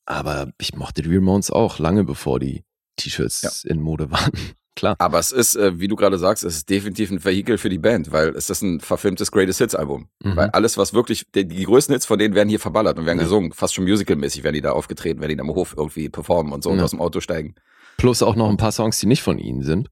Aber 0.07 0.53
ich 0.59 0.77
mochte 0.77 1.03
die 1.03 1.12
Ramones 1.12 1.51
auch, 1.51 1.81
lange 1.81 2.05
bevor 2.05 2.38
die 2.38 2.64
T-Shirts 2.97 3.64
in 3.64 3.81
Mode 3.81 4.11
waren. 4.12 4.33
Klar. 4.79 4.95
Aber 4.99 5.19
es 5.19 5.33
ist, 5.33 5.57
äh, 5.57 5.79
wie 5.81 5.88
du 5.88 5.97
gerade 5.97 6.19
sagst, 6.19 6.45
es 6.45 6.55
ist 6.57 6.71
definitiv 6.71 7.11
ein 7.11 7.25
Vehikel 7.25 7.59
für 7.59 7.69
die 7.69 7.79
Band, 7.79 8.12
weil 8.12 8.29
es 8.31 8.49
ist 8.49 8.62
ein 8.62 8.79
verfilmtes 8.81 9.33
Greatest 9.33 9.59
Hits 9.59 9.75
Album. 9.75 10.09
Mhm. 10.23 10.37
Weil 10.37 10.51
alles, 10.51 10.79
was 10.79 10.95
wirklich, 10.95 11.25
die, 11.35 11.47
die 11.49 11.64
größten 11.64 11.93
Hits 11.93 12.07
von 12.07 12.19
denen 12.19 12.35
werden 12.37 12.49
hier 12.49 12.61
verballert 12.61 12.97
und 12.99 13.05
werden 13.07 13.19
Ja. 13.19 13.25
gesungen. 13.25 13.53
Fast 13.53 13.75
schon 13.75 13.85
musicalmäßig 13.85 14.45
werden 14.45 14.55
die 14.55 14.61
da 14.61 14.73
aufgetreten, 14.73 15.21
wenn 15.21 15.29
die 15.31 15.37
da 15.37 15.43
am 15.43 15.51
Hof 15.51 15.75
irgendwie 15.77 16.09
performen 16.09 16.53
und 16.53 16.62
so 16.62 16.71
und 16.71 16.79
Ja. 16.79 16.85
aus 16.85 16.91
dem 16.91 17.01
Auto 17.01 17.21
steigen. 17.21 17.57
Plus 17.97 18.23
auch 18.23 18.37
noch 18.37 18.49
ein 18.49 18.57
paar 18.57 18.71
Songs, 18.73 19.01
die 19.01 19.07
nicht 19.07 19.23
von 19.23 19.38
ihnen 19.38 19.62
sind. 19.62 19.91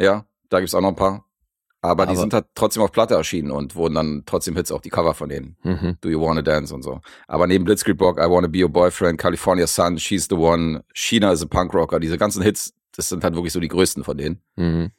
Ja, 0.00 0.26
da 0.50 0.58
gibt's 0.58 0.74
auch 0.74 0.80
noch 0.80 0.88
ein 0.88 0.96
paar. 0.96 1.24
Aber, 1.80 2.06
die 2.06 2.12
Aber- 2.12 2.20
sind 2.20 2.32
halt 2.32 2.46
trotzdem 2.54 2.82
auf 2.82 2.92
Platte 2.92 3.14
erschienen 3.14 3.50
und 3.50 3.76
wurden 3.76 3.94
dann 3.94 4.22
trotzdem 4.24 4.56
Hits, 4.56 4.72
auch 4.72 4.80
die 4.80 4.88
Cover 4.88 5.12
von 5.14 5.28
denen. 5.28 5.56
Mhm. 5.62 5.98
Do 6.00 6.08
You 6.08 6.20
Wanna 6.20 6.40
Dance 6.42 6.74
und 6.74 6.82
so. 6.82 7.00
Aber 7.28 7.46
neben 7.46 7.64
Blitzkrieg 7.66 7.98
Bock, 7.98 8.18
I 8.18 8.22
Wanna 8.30 8.48
Be 8.48 8.62
Your 8.64 8.70
Boyfriend, 8.70 9.20
California 9.20 9.66
Sun, 9.66 9.98
She's 9.98 10.26
the 10.30 10.34
One, 10.36 10.82
China 10.94 11.30
is 11.30 11.42
a 11.42 11.46
Punk 11.46 11.74
Rocker, 11.74 12.00
diese 12.00 12.16
ganzen 12.16 12.42
Hits, 12.42 12.72
das 12.96 13.08
sind 13.08 13.24
halt 13.24 13.34
wirklich 13.34 13.52
so 13.52 13.60
die 13.60 13.68
größten 13.68 14.04
von 14.04 14.16
denen. 14.16 14.40
Mhm. 14.56 14.90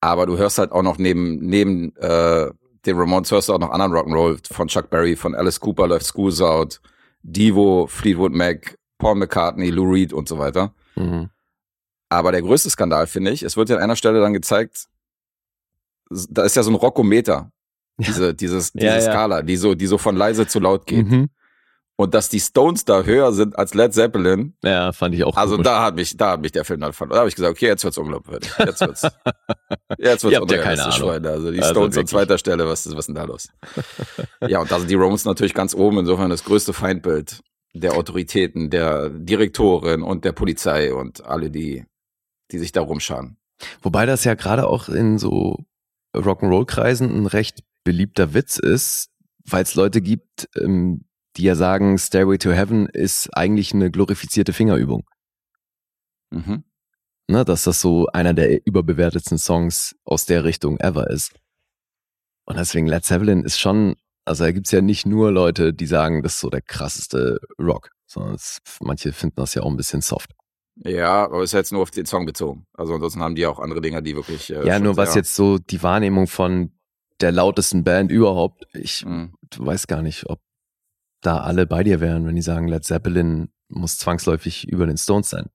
Aber 0.00 0.26
du 0.26 0.38
hörst 0.38 0.58
halt 0.58 0.72
auch 0.72 0.82
noch 0.82 0.98
neben, 0.98 1.38
neben 1.38 1.94
äh, 1.96 2.50
den 2.86 2.96
Ramones 2.96 3.30
hörst 3.30 3.48
du 3.48 3.54
auch 3.54 3.58
noch 3.58 3.70
anderen 3.70 3.92
Rock'n'Roll 3.92 4.52
von 4.52 4.68
Chuck 4.68 4.90
Berry, 4.90 5.16
von 5.16 5.34
Alice 5.34 5.58
Cooper 5.60 5.88
läuft 5.88 6.06
Schools 6.06 6.40
Out, 6.40 6.80
Devo, 7.22 7.86
Fleetwood 7.88 8.32
Mac, 8.32 8.78
Paul 8.98 9.16
McCartney, 9.16 9.70
Lou 9.70 9.90
Reed 9.90 10.12
und 10.12 10.28
so 10.28 10.38
weiter. 10.38 10.72
Mhm. 10.94 11.30
Aber 12.08 12.32
der 12.32 12.42
größte 12.42 12.70
Skandal, 12.70 13.06
finde 13.06 13.32
ich, 13.32 13.42
es 13.42 13.56
wird 13.56 13.68
ja 13.68 13.76
an 13.76 13.82
einer 13.82 13.96
Stelle 13.96 14.20
dann 14.20 14.32
gezeigt, 14.32 14.86
da 16.10 16.44
ist 16.44 16.56
ja 16.56 16.62
so 16.62 16.70
ein 16.70 16.76
Rockometer, 16.76 17.50
diese, 17.98 18.34
dieses, 18.34 18.72
diese 18.72 18.86
Ja, 18.86 18.94
ja. 18.94 19.00
Skala, 19.00 19.42
die 19.42 19.56
so, 19.56 19.74
die 19.74 19.86
so 19.86 19.98
von 19.98 20.16
leise 20.16 20.46
zu 20.46 20.60
laut 20.60 20.86
geht. 20.86 21.06
Mhm. 21.06 21.28
Und 22.00 22.14
dass 22.14 22.28
die 22.28 22.38
Stones 22.38 22.84
da 22.84 23.02
höher 23.02 23.32
sind 23.32 23.58
als 23.58 23.74
Led 23.74 23.92
Zeppelin, 23.92 24.54
Ja, 24.62 24.92
fand 24.92 25.16
ich 25.16 25.24
auch 25.24 25.36
also 25.36 25.54
komisch. 25.56 25.64
da 25.64 25.82
hat 25.82 25.96
mich, 25.96 26.16
da 26.16 26.30
hat 26.30 26.40
mich 26.40 26.52
der 26.52 26.64
Film 26.64 26.78
dann 26.80 26.92
verloren. 26.92 27.14
Da 27.14 27.18
habe 27.20 27.28
ich 27.28 27.34
gesagt, 27.34 27.50
okay, 27.50 27.66
jetzt 27.66 27.82
wird's 27.82 27.98
unglaubwürdig. 27.98 28.50
Jetzt 28.56 28.80
wird's, 28.82 29.02
jetzt 29.98 30.22
wird's 30.22 30.36
habt 30.36 30.50
ja 30.52 30.58
keine 30.58 30.74
unrealistisch, 30.80 30.94
Ahnung. 30.94 31.08
Freunde. 31.10 31.30
Also 31.30 31.50
die 31.50 31.58
Also 31.58 31.70
Stones 31.72 31.86
an 31.88 31.94
wirklich. 31.96 32.10
zweiter 32.10 32.38
Stelle, 32.38 32.68
was 32.68 32.86
ist, 32.86 32.96
was 32.96 33.06
denn 33.06 33.16
da 33.16 33.24
los? 33.24 33.48
ja, 34.46 34.60
und 34.60 34.70
da 34.70 34.78
sind 34.78 34.88
die 34.88 34.94
Romans 34.94 35.24
natürlich 35.24 35.54
ganz 35.54 35.74
oben, 35.74 35.98
insofern 35.98 36.30
das 36.30 36.44
größte 36.44 36.72
Feindbild 36.72 37.40
der 37.74 37.94
Autoritäten, 37.94 38.70
der 38.70 39.10
Direktorin 39.10 40.02
und 40.02 40.24
der 40.24 40.32
Polizei 40.32 40.94
und 40.94 41.24
alle, 41.26 41.50
die, 41.50 41.84
die 42.52 42.58
sich 42.58 42.70
da 42.70 42.80
rumscharen. 42.80 43.38
Wobei 43.82 44.06
das 44.06 44.22
ja 44.22 44.34
gerade 44.34 44.68
auch 44.68 44.88
in 44.88 45.18
so 45.18 45.64
Rock'n'Roll-Kreisen 46.14 47.10
ein 47.12 47.26
recht 47.26 47.64
beliebter 47.84 48.34
Witz 48.34 48.58
ist, 48.58 49.10
weil 49.44 49.62
es 49.64 49.74
Leute 49.74 50.00
gibt, 50.00 50.48
ähm, 50.60 51.04
die 51.38 51.44
ja 51.44 51.54
sagen, 51.54 51.98
Stairway 51.98 52.36
to 52.38 52.50
Heaven 52.50 52.86
ist 52.86 53.30
eigentlich 53.36 53.72
eine 53.72 53.90
glorifizierte 53.90 54.52
Fingerübung. 54.52 55.08
Mhm. 56.30 56.64
Ne, 57.30 57.44
dass 57.44 57.64
das 57.64 57.80
so 57.80 58.06
einer 58.08 58.34
der 58.34 58.66
überbewertetsten 58.66 59.38
Songs 59.38 59.94
aus 60.04 60.26
der 60.26 60.44
Richtung 60.44 60.78
ever 60.78 61.10
ist. 61.10 61.32
Und 62.46 62.56
deswegen 62.58 62.86
Led 62.86 63.04
Zeppelin 63.04 63.44
ist 63.44 63.60
schon, 63.60 63.96
also 64.24 64.44
da 64.44 64.52
gibt's 64.52 64.70
ja 64.70 64.80
nicht 64.80 65.04
nur 65.06 65.30
Leute, 65.30 65.74
die 65.74 65.86
sagen, 65.86 66.22
das 66.22 66.34
ist 66.34 66.40
so 66.40 66.48
der 66.48 66.62
krasseste 66.62 67.38
Rock, 67.60 67.90
sondern 68.06 68.34
es, 68.34 68.58
manche 68.80 69.12
finden 69.12 69.36
das 69.36 69.54
ja 69.54 69.62
auch 69.62 69.70
ein 69.70 69.76
bisschen 69.76 70.00
soft. 70.00 70.30
Ja, 70.84 71.24
aber 71.24 71.42
ist 71.42 71.52
jetzt 71.52 71.72
nur 71.72 71.82
auf 71.82 71.90
den 71.90 72.06
Song 72.06 72.24
bezogen. 72.24 72.66
Also 72.72 72.94
ansonsten 72.94 73.20
haben 73.20 73.34
die 73.34 73.46
auch 73.46 73.58
andere 73.58 73.80
Dinger, 73.82 74.00
die 74.00 74.16
wirklich. 74.16 74.50
Äh, 74.50 74.66
ja, 74.66 74.78
nur 74.78 74.96
was 74.96 75.14
jetzt 75.14 75.34
so 75.34 75.58
die 75.58 75.82
Wahrnehmung 75.82 76.28
von 76.28 76.72
der 77.20 77.32
lautesten 77.32 77.84
Band 77.84 78.10
überhaupt, 78.10 78.64
ich 78.74 79.04
Mhm. 79.04 79.34
weiß 79.56 79.86
gar 79.86 80.02
nicht, 80.02 80.30
ob 80.30 80.40
da 81.20 81.38
alle 81.38 81.66
bei 81.66 81.82
dir 81.82 82.00
wären, 82.00 82.26
wenn 82.26 82.36
die 82.36 82.42
sagen, 82.42 82.68
Led 82.68 82.84
Zeppelin 82.84 83.52
muss 83.68 83.98
zwangsläufig 83.98 84.68
über 84.68 84.86
den 84.86 84.96
Stones 84.96 85.30
sein. 85.30 85.50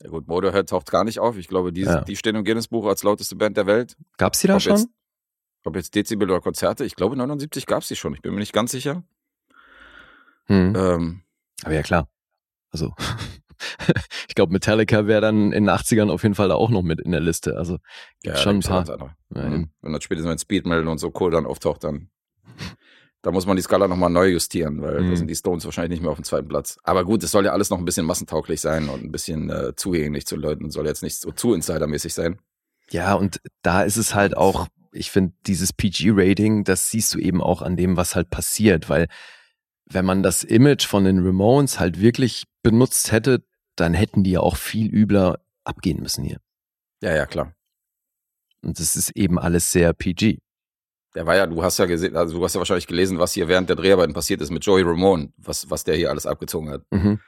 Ja 0.00 0.10
gut, 0.10 0.26
Motorhead 0.28 0.68
taucht 0.68 0.90
gar 0.90 1.04
nicht 1.04 1.18
auf. 1.20 1.36
Ich 1.38 1.48
glaube, 1.48 1.72
die, 1.72 1.82
Ja. 1.82 2.00
die 2.02 2.16
stehen 2.16 2.34
im 2.36 2.44
Guinness-Buch 2.44 2.86
als 2.86 3.02
lauteste 3.02 3.36
Band 3.36 3.56
der 3.56 3.66
Welt. 3.66 3.96
Gab's 4.18 4.40
die 4.40 4.48
da 4.48 4.56
Ob 4.56 4.60
schon? 4.62 4.76
Jetzt, 4.76 4.88
ob 5.64 5.76
jetzt 5.76 5.94
Dezibel 5.94 6.28
oder 6.30 6.40
Konzerte. 6.40 6.84
Ich 6.84 6.96
glaube, 6.96 7.16
79 7.16 7.66
gab's 7.66 7.88
die 7.88 7.96
schon. 7.96 8.14
Ich 8.14 8.20
bin 8.22 8.32
mir 8.34 8.40
nicht 8.40 8.52
ganz 8.52 8.72
sicher. 8.72 9.04
Hm. 10.46 10.74
Ähm, 10.76 11.22
Aber 11.64 11.74
ja 11.74 11.82
klar. 11.82 12.08
Also 12.70 12.94
ich 14.28 14.34
glaube, 14.34 14.52
Metallica 14.52 15.06
wäre 15.06 15.20
dann 15.20 15.52
in 15.52 15.64
den 15.66 15.70
80ern 15.70 16.10
auf 16.10 16.22
jeden 16.24 16.34
Fall 16.34 16.48
da 16.48 16.54
auch 16.56 16.70
noch 16.70 16.82
mit 16.82 17.00
in 17.00 17.12
der 17.12 17.20
Liste. 17.20 17.56
Also 17.56 17.78
ja, 18.24 18.36
schon 18.36 18.56
ein 18.56 18.60
paar. 18.60 18.86
Ja, 18.88 19.48
Mhm. 19.48 19.70
Wenn 19.80 19.92
dann 19.92 20.00
spätestens 20.02 20.30
wenn 20.30 20.38
Speedmetal 20.38 20.88
und 20.88 20.98
so 20.98 21.10
Kohl 21.10 21.30
dann 21.30 21.46
auftaucht, 21.46 21.84
dann 21.84 22.10
da 23.22 23.30
muss 23.30 23.46
man 23.46 23.56
die 23.56 23.62
Skala 23.62 23.88
nochmal 23.88 24.10
neu 24.10 24.28
justieren, 24.28 24.82
weil 24.82 25.00
Mhm. 25.00 25.10
da 25.10 25.16
sind 25.16 25.28
die 25.28 25.34
Stones 25.36 25.64
wahrscheinlich 25.64 25.90
nicht 25.90 26.02
mehr 26.02 26.10
auf 26.10 26.18
dem 26.18 26.24
zweiten 26.24 26.48
Platz. 26.48 26.78
Aber 26.82 27.04
gut, 27.04 27.22
es 27.22 27.30
soll 27.30 27.44
ja 27.44 27.52
alles 27.52 27.70
noch 27.70 27.78
ein 27.78 27.84
bisschen 27.84 28.04
massentauglich 28.06 28.60
sein 28.60 28.88
und 28.88 29.02
ein 29.04 29.12
bisschen 29.12 29.48
äh, 29.50 29.74
zugänglich 29.76 30.26
zu 30.26 30.36
Leuten 30.36 30.64
und 30.64 30.70
soll 30.72 30.86
jetzt 30.86 31.02
nicht 31.02 31.16
so 31.20 31.30
zu 31.32 31.54
insidermäßig 31.54 32.14
sein. 32.14 32.38
Ja, 32.90 33.14
und 33.14 33.40
da 33.62 33.82
ist 33.82 33.96
es 33.96 34.14
halt 34.14 34.36
auch, 34.36 34.66
ich 34.92 35.10
finde, 35.10 35.34
dieses 35.46 35.72
PG-Rating, 35.72 36.64
das 36.64 36.90
siehst 36.90 37.14
du 37.14 37.18
eben 37.18 37.40
auch 37.40 37.62
an 37.62 37.76
dem, 37.76 37.96
was 37.96 38.14
halt 38.16 38.28
passiert, 38.28 38.88
weil 38.90 39.06
wenn 39.88 40.04
man 40.04 40.22
das 40.22 40.42
Image 40.44 40.86
von 40.86 41.04
den 41.04 41.24
Ramones 41.24 41.78
halt 41.80 42.00
wirklich 42.00 42.44
benutzt 42.62 43.12
hätte, 43.12 43.44
dann 43.76 43.94
hätten 43.94 44.22
die 44.24 44.32
ja 44.32 44.40
auch 44.40 44.56
viel 44.56 44.92
übler 44.92 45.40
abgehen 45.64 46.00
müssen 46.02 46.24
hier. 46.24 46.38
Ja, 47.02 47.14
ja, 47.14 47.26
klar. 47.26 47.54
Und 48.62 48.78
das 48.78 48.96
ist 48.96 49.10
eben 49.16 49.38
alles 49.38 49.72
sehr 49.72 49.92
PG. 49.92 50.38
Der 51.14 51.26
war 51.26 51.36
ja, 51.36 51.46
du 51.46 51.62
hast 51.62 51.78
ja 51.78 51.86
gesehen, 51.86 52.16
also 52.16 52.38
du 52.38 52.44
hast 52.44 52.54
ja 52.54 52.58
wahrscheinlich 52.58 52.86
gelesen, 52.86 53.18
was 53.18 53.32
hier 53.32 53.48
während 53.48 53.68
der 53.68 53.76
Dreharbeiten 53.76 54.14
passiert 54.14 54.40
ist 54.40 54.50
mit 54.50 54.64
Joey 54.64 54.82
Ramone, 54.82 55.32
was, 55.36 55.68
was 55.68 55.84
der 55.84 55.96
hier 55.96 56.10
alles 56.10 56.26
abgezogen 56.26 56.70
hat. 56.70 56.82
Mhm. 56.90 57.20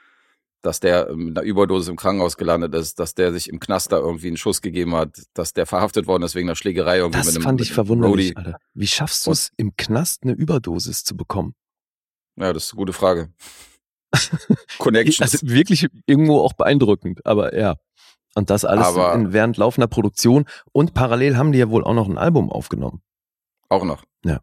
Dass 0.63 0.79
der 0.79 1.13
mit 1.15 1.37
einer 1.37 1.45
Überdosis 1.45 1.89
im 1.89 1.95
Krankenhaus 1.95 2.37
gelandet 2.37 2.73
ist, 2.73 2.99
dass 2.99 3.13
der 3.13 3.31
sich 3.31 3.47
im 3.49 3.59
Knast 3.59 3.91
da 3.91 3.97
irgendwie 3.97 4.27
einen 4.27 4.37
Schuss 4.37 4.63
gegeben 4.63 4.95
hat, 4.95 5.21
dass 5.35 5.53
der 5.53 5.67
verhaftet 5.67 6.07
worden 6.07 6.23
ist 6.23 6.33
wegen 6.33 6.47
einer 6.49 6.55
Schlägerei 6.55 6.97
irgendwie 6.97 7.19
Das 7.19 7.27
mit 7.27 7.35
einem 7.35 7.43
fand 7.43 7.61
ich 7.61 7.71
verwunderlich. 7.71 8.35
Alter. 8.35 8.57
Wie 8.73 8.87
schaffst 8.87 9.27
du 9.27 9.31
es, 9.31 9.51
im 9.57 9.75
Knast 9.77 10.23
eine 10.23 10.33
Überdosis 10.33 11.03
zu 11.03 11.15
bekommen? 11.15 11.53
Ja, 12.37 12.51
das 12.51 12.65
ist 12.65 12.73
eine 12.73 12.77
gute 12.77 12.93
Frage. 12.93 13.31
Connections. 14.79 15.21
Also 15.21 15.47
wirklich 15.47 15.87
irgendwo 16.07 16.39
auch 16.39 16.53
beeindruckend, 16.53 17.23
aber 17.25 17.55
ja. 17.57 17.75
Und 18.33 18.49
das 18.49 18.65
alles 18.65 18.89
in, 19.13 19.31
während 19.31 19.55
laufender 19.57 19.87
Produktion 19.87 20.45
und 20.73 20.93
parallel 20.93 21.37
haben 21.37 21.53
die 21.53 21.59
ja 21.59 21.69
wohl 21.69 21.85
auch 21.85 21.93
noch 21.93 22.09
ein 22.09 22.17
Album 22.17 22.51
aufgenommen. 22.51 23.01
Auch 23.69 23.83
noch. 23.83 24.03
Ja. 24.23 24.41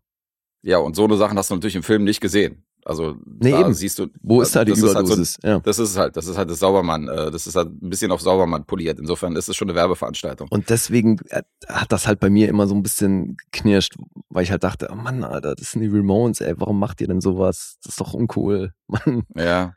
Ja, 0.62 0.78
und 0.78 0.94
so 0.96 1.04
eine 1.04 1.16
Sachen 1.16 1.36
hast 1.38 1.50
du 1.50 1.54
natürlich 1.54 1.76
im 1.76 1.82
Film 1.82 2.04
nicht 2.04 2.20
gesehen. 2.20 2.64
Also 2.84 3.14
Nee, 3.24 3.52
da 3.52 3.60
eben. 3.60 3.74
siehst 3.74 3.98
du. 4.00 4.08
Wo 4.22 4.42
ist 4.42 4.56
da 4.56 4.64
die 4.64 4.70
das 4.72 4.80
ist 4.80 4.84
halt 4.96 5.06
so- 5.06 5.12
Überdosis? 5.12 5.38
ja. 5.44 5.60
Das 5.60 5.78
ist 5.78 5.96
halt, 5.96 6.16
das 6.16 6.26
ist 6.26 6.36
halt 6.36 6.50
das 6.50 6.58
Saubermann, 6.58 7.06
äh, 7.08 7.30
das 7.30 7.46
ist 7.46 7.54
halt 7.54 7.68
ein 7.68 7.88
bisschen 7.90 8.10
auf 8.10 8.20
Saubermann 8.20 8.64
poliert. 8.64 8.98
Insofern 8.98 9.36
ist 9.36 9.48
es 9.48 9.54
schon 9.54 9.68
eine 9.68 9.76
Werbeveranstaltung. 9.76 10.48
Und 10.50 10.68
deswegen 10.68 11.18
äh, 11.28 11.42
hat 11.68 11.92
das 11.92 12.08
halt 12.08 12.18
bei 12.18 12.28
mir 12.28 12.48
immer 12.48 12.66
so 12.66 12.74
ein 12.74 12.82
bisschen 12.82 13.36
geknirscht, 13.52 13.94
weil 14.30 14.42
ich 14.42 14.50
halt 14.50 14.64
dachte, 14.64 14.88
oh 14.90 14.96
Mann, 14.96 15.22
Alter, 15.22 15.54
das 15.54 15.70
sind 15.70 15.82
die 15.82 15.88
Ramones, 15.88 16.40
ey, 16.40 16.54
warum 16.56 16.80
macht 16.80 17.00
ihr 17.00 17.06
denn 17.06 17.20
sowas? 17.20 17.76
Das 17.84 17.92
ist 17.92 18.00
doch 18.00 18.14
uncool. 18.14 18.72
Mann. 18.88 19.22
Ja. 19.36 19.74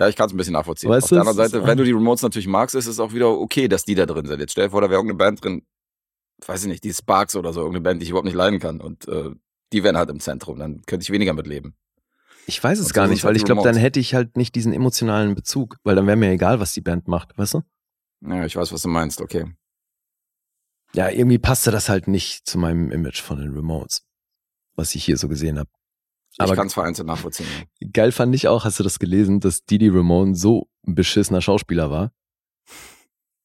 Ja, 0.00 0.08
ich 0.08 0.16
kann 0.16 0.26
es 0.26 0.32
ein 0.32 0.36
bisschen 0.36 0.52
nachvollziehen. 0.54 0.90
Weißt 0.90 1.04
auf 1.04 1.08
der 1.10 1.20
anderen 1.20 1.36
Seite, 1.36 1.66
wenn 1.66 1.78
du 1.78 1.84
die 1.84 1.92
Remotes 1.92 2.22
natürlich 2.22 2.48
magst, 2.48 2.74
ist 2.74 2.86
es 2.86 2.98
auch 3.00 3.12
wieder 3.12 3.30
okay, 3.30 3.66
dass 3.68 3.84
die 3.84 3.94
da 3.94 4.06
drin 4.06 4.26
sind. 4.26 4.40
Jetzt 4.40 4.52
stell 4.52 4.66
dir 4.66 4.70
vor, 4.70 4.80
da 4.80 4.88
wäre 4.90 4.98
irgendeine 5.00 5.18
Band 5.18 5.44
drin, 5.44 5.62
weiß 6.48 6.62
ich 6.62 6.68
nicht, 6.68 6.84
die 6.84 6.92
Sparks 6.92 7.36
oder 7.36 7.52
so, 7.52 7.60
irgendeine 7.60 7.82
Band, 7.82 8.00
die 8.00 8.04
ich 8.04 8.10
überhaupt 8.10 8.26
nicht 8.26 8.34
leiden 8.34 8.60
kann. 8.60 8.80
Und 8.80 9.06
äh, 9.08 9.30
die 9.72 9.82
wären 9.82 9.96
halt 9.96 10.10
im 10.10 10.20
Zentrum. 10.20 10.58
Dann 10.58 10.82
könnte 10.82 11.02
ich 11.04 11.10
weniger 11.10 11.32
mitleben. 11.32 11.74
Ich 12.46 12.62
weiß 12.62 12.78
es 12.78 12.86
Und 12.88 12.92
gar 12.94 13.06
nicht, 13.08 13.24
halt 13.24 13.28
weil 13.30 13.34
die 13.34 13.38
ich 13.38 13.44
glaube, 13.44 13.62
dann 13.62 13.76
hätte 13.76 14.00
ich 14.00 14.14
halt 14.14 14.36
nicht 14.36 14.54
diesen 14.54 14.72
emotionalen 14.72 15.34
Bezug, 15.34 15.78
weil 15.82 15.96
dann 15.96 16.06
wäre 16.06 16.16
mir 16.16 16.30
egal, 16.30 16.60
was 16.60 16.72
die 16.72 16.82
Band 16.82 17.08
macht, 17.08 17.36
weißt 17.38 17.54
du? 17.54 17.62
Ja, 18.20 18.44
ich 18.44 18.54
weiß, 18.56 18.72
was 18.72 18.82
du 18.82 18.88
meinst, 18.88 19.20
okay. 19.20 19.46
Ja, 20.94 21.08
irgendwie 21.08 21.38
passte 21.38 21.70
das 21.70 21.88
halt 21.88 22.06
nicht 22.06 22.46
zu 22.46 22.58
meinem 22.58 22.90
Image 22.92 23.20
von 23.20 23.38
den 23.38 23.54
Ramones, 23.54 24.06
was 24.76 24.94
ich 24.94 25.04
hier 25.04 25.16
so 25.16 25.28
gesehen 25.28 25.58
habe. 25.58 25.70
Aber- 26.38 26.52
ich 26.52 26.56
kann 26.56 26.66
es 26.66 26.74
vereinzelt 26.74 27.06
nachvollziehen. 27.06 27.46
Geil 27.92 28.12
fand 28.12 28.34
ich 28.34 28.48
auch, 28.48 28.64
hast 28.64 28.78
du 28.78 28.82
das 28.82 28.98
gelesen, 28.98 29.40
dass 29.40 29.64
Didi 29.64 29.88
Ramone 29.88 30.34
so 30.34 30.68
ein 30.86 30.94
beschissener 30.94 31.40
Schauspieler 31.40 31.90
war, 31.90 32.12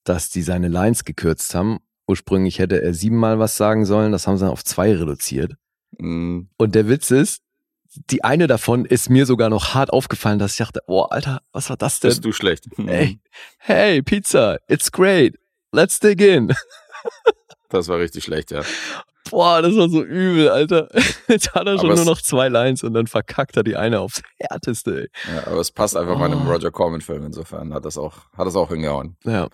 dass 0.04 0.30
die 0.30 0.42
seine 0.42 0.68
Lines 0.68 1.06
gekürzt 1.06 1.54
haben. 1.56 1.80
Ursprünglich 2.10 2.58
hätte 2.60 2.82
er 2.82 2.94
siebenmal 2.94 3.38
was 3.40 3.56
sagen 3.56 3.86
sollen, 3.86 4.12
das 4.12 4.26
haben 4.26 4.38
sie 4.38 4.44
dann 4.46 4.52
auf 4.52 4.64
zwei 4.66 4.96
reduziert. 4.96 5.54
Mm, 6.00 6.42
Und 6.58 6.74
der 6.76 6.88
Witz 6.90 7.12
ist, 7.12 7.42
die 8.10 8.24
eine 8.24 8.48
davon 8.48 8.86
ist 8.86 9.10
mir 9.10 9.26
sogar 9.26 9.50
noch 9.50 9.74
hart 9.74 9.92
aufgefallen, 9.92 10.40
dass 10.40 10.54
ich 10.54 10.58
dachte, 10.58 10.82
oh 10.88 11.02
Alter, 11.04 11.42
was 11.52 11.70
war 11.70 11.78
das 11.78 12.00
denn? 12.00 12.10
bist 12.10 12.26
du 12.26 12.32
schlecht. 12.32 12.66
Ey, 12.88 13.20
hey, 13.60 14.02
Pizza, 14.02 14.58
it's 14.68 14.92
great, 14.92 15.36
let's 15.72 16.00
dig 16.00 16.20
in. 16.22 16.54
Das 17.72 17.88
war 17.88 18.00
richtig 18.00 18.24
schlecht, 18.24 18.50
ja. 18.50 18.62
Boah, 19.30 19.62
das 19.62 19.76
war 19.76 19.90
so 19.90 20.04
übel, 20.04 20.50
Alter. 20.50 20.90
Jetzt 21.28 21.54
hat 21.54 21.68
er 21.68 21.78
schon 21.78 21.86
Aber 21.92 21.94
nur 21.96 22.00
es- 22.02 22.06
noch 22.06 22.20
zwei 22.22 22.50
Lines 22.50 22.84
und 22.84 22.96
dann 22.96 23.06
verkackt 23.06 23.56
er 23.58 23.64
die 23.64 23.76
eine 23.76 24.00
aufs 24.00 24.24
Härteste, 24.40 25.02
ey. 25.04 25.10
ja 25.36 25.46
aber 25.46 25.60
es 25.60 25.70
passt 25.72 25.96
einfach 25.96 26.18
mal 26.18 26.26
in 26.26 26.32
einem 26.32 26.48
Oh. 26.48 26.52
Roger 26.52 26.72
Corman-Film. 26.72 27.26
Insofern 27.28 27.72
hat 27.76 27.86
das 27.86 28.00
auch, 28.00 28.26
hat 28.36 28.48
das 28.48 28.56
auch 28.56 28.70
hingehauen. 28.70 29.18
Ja. 29.24 29.50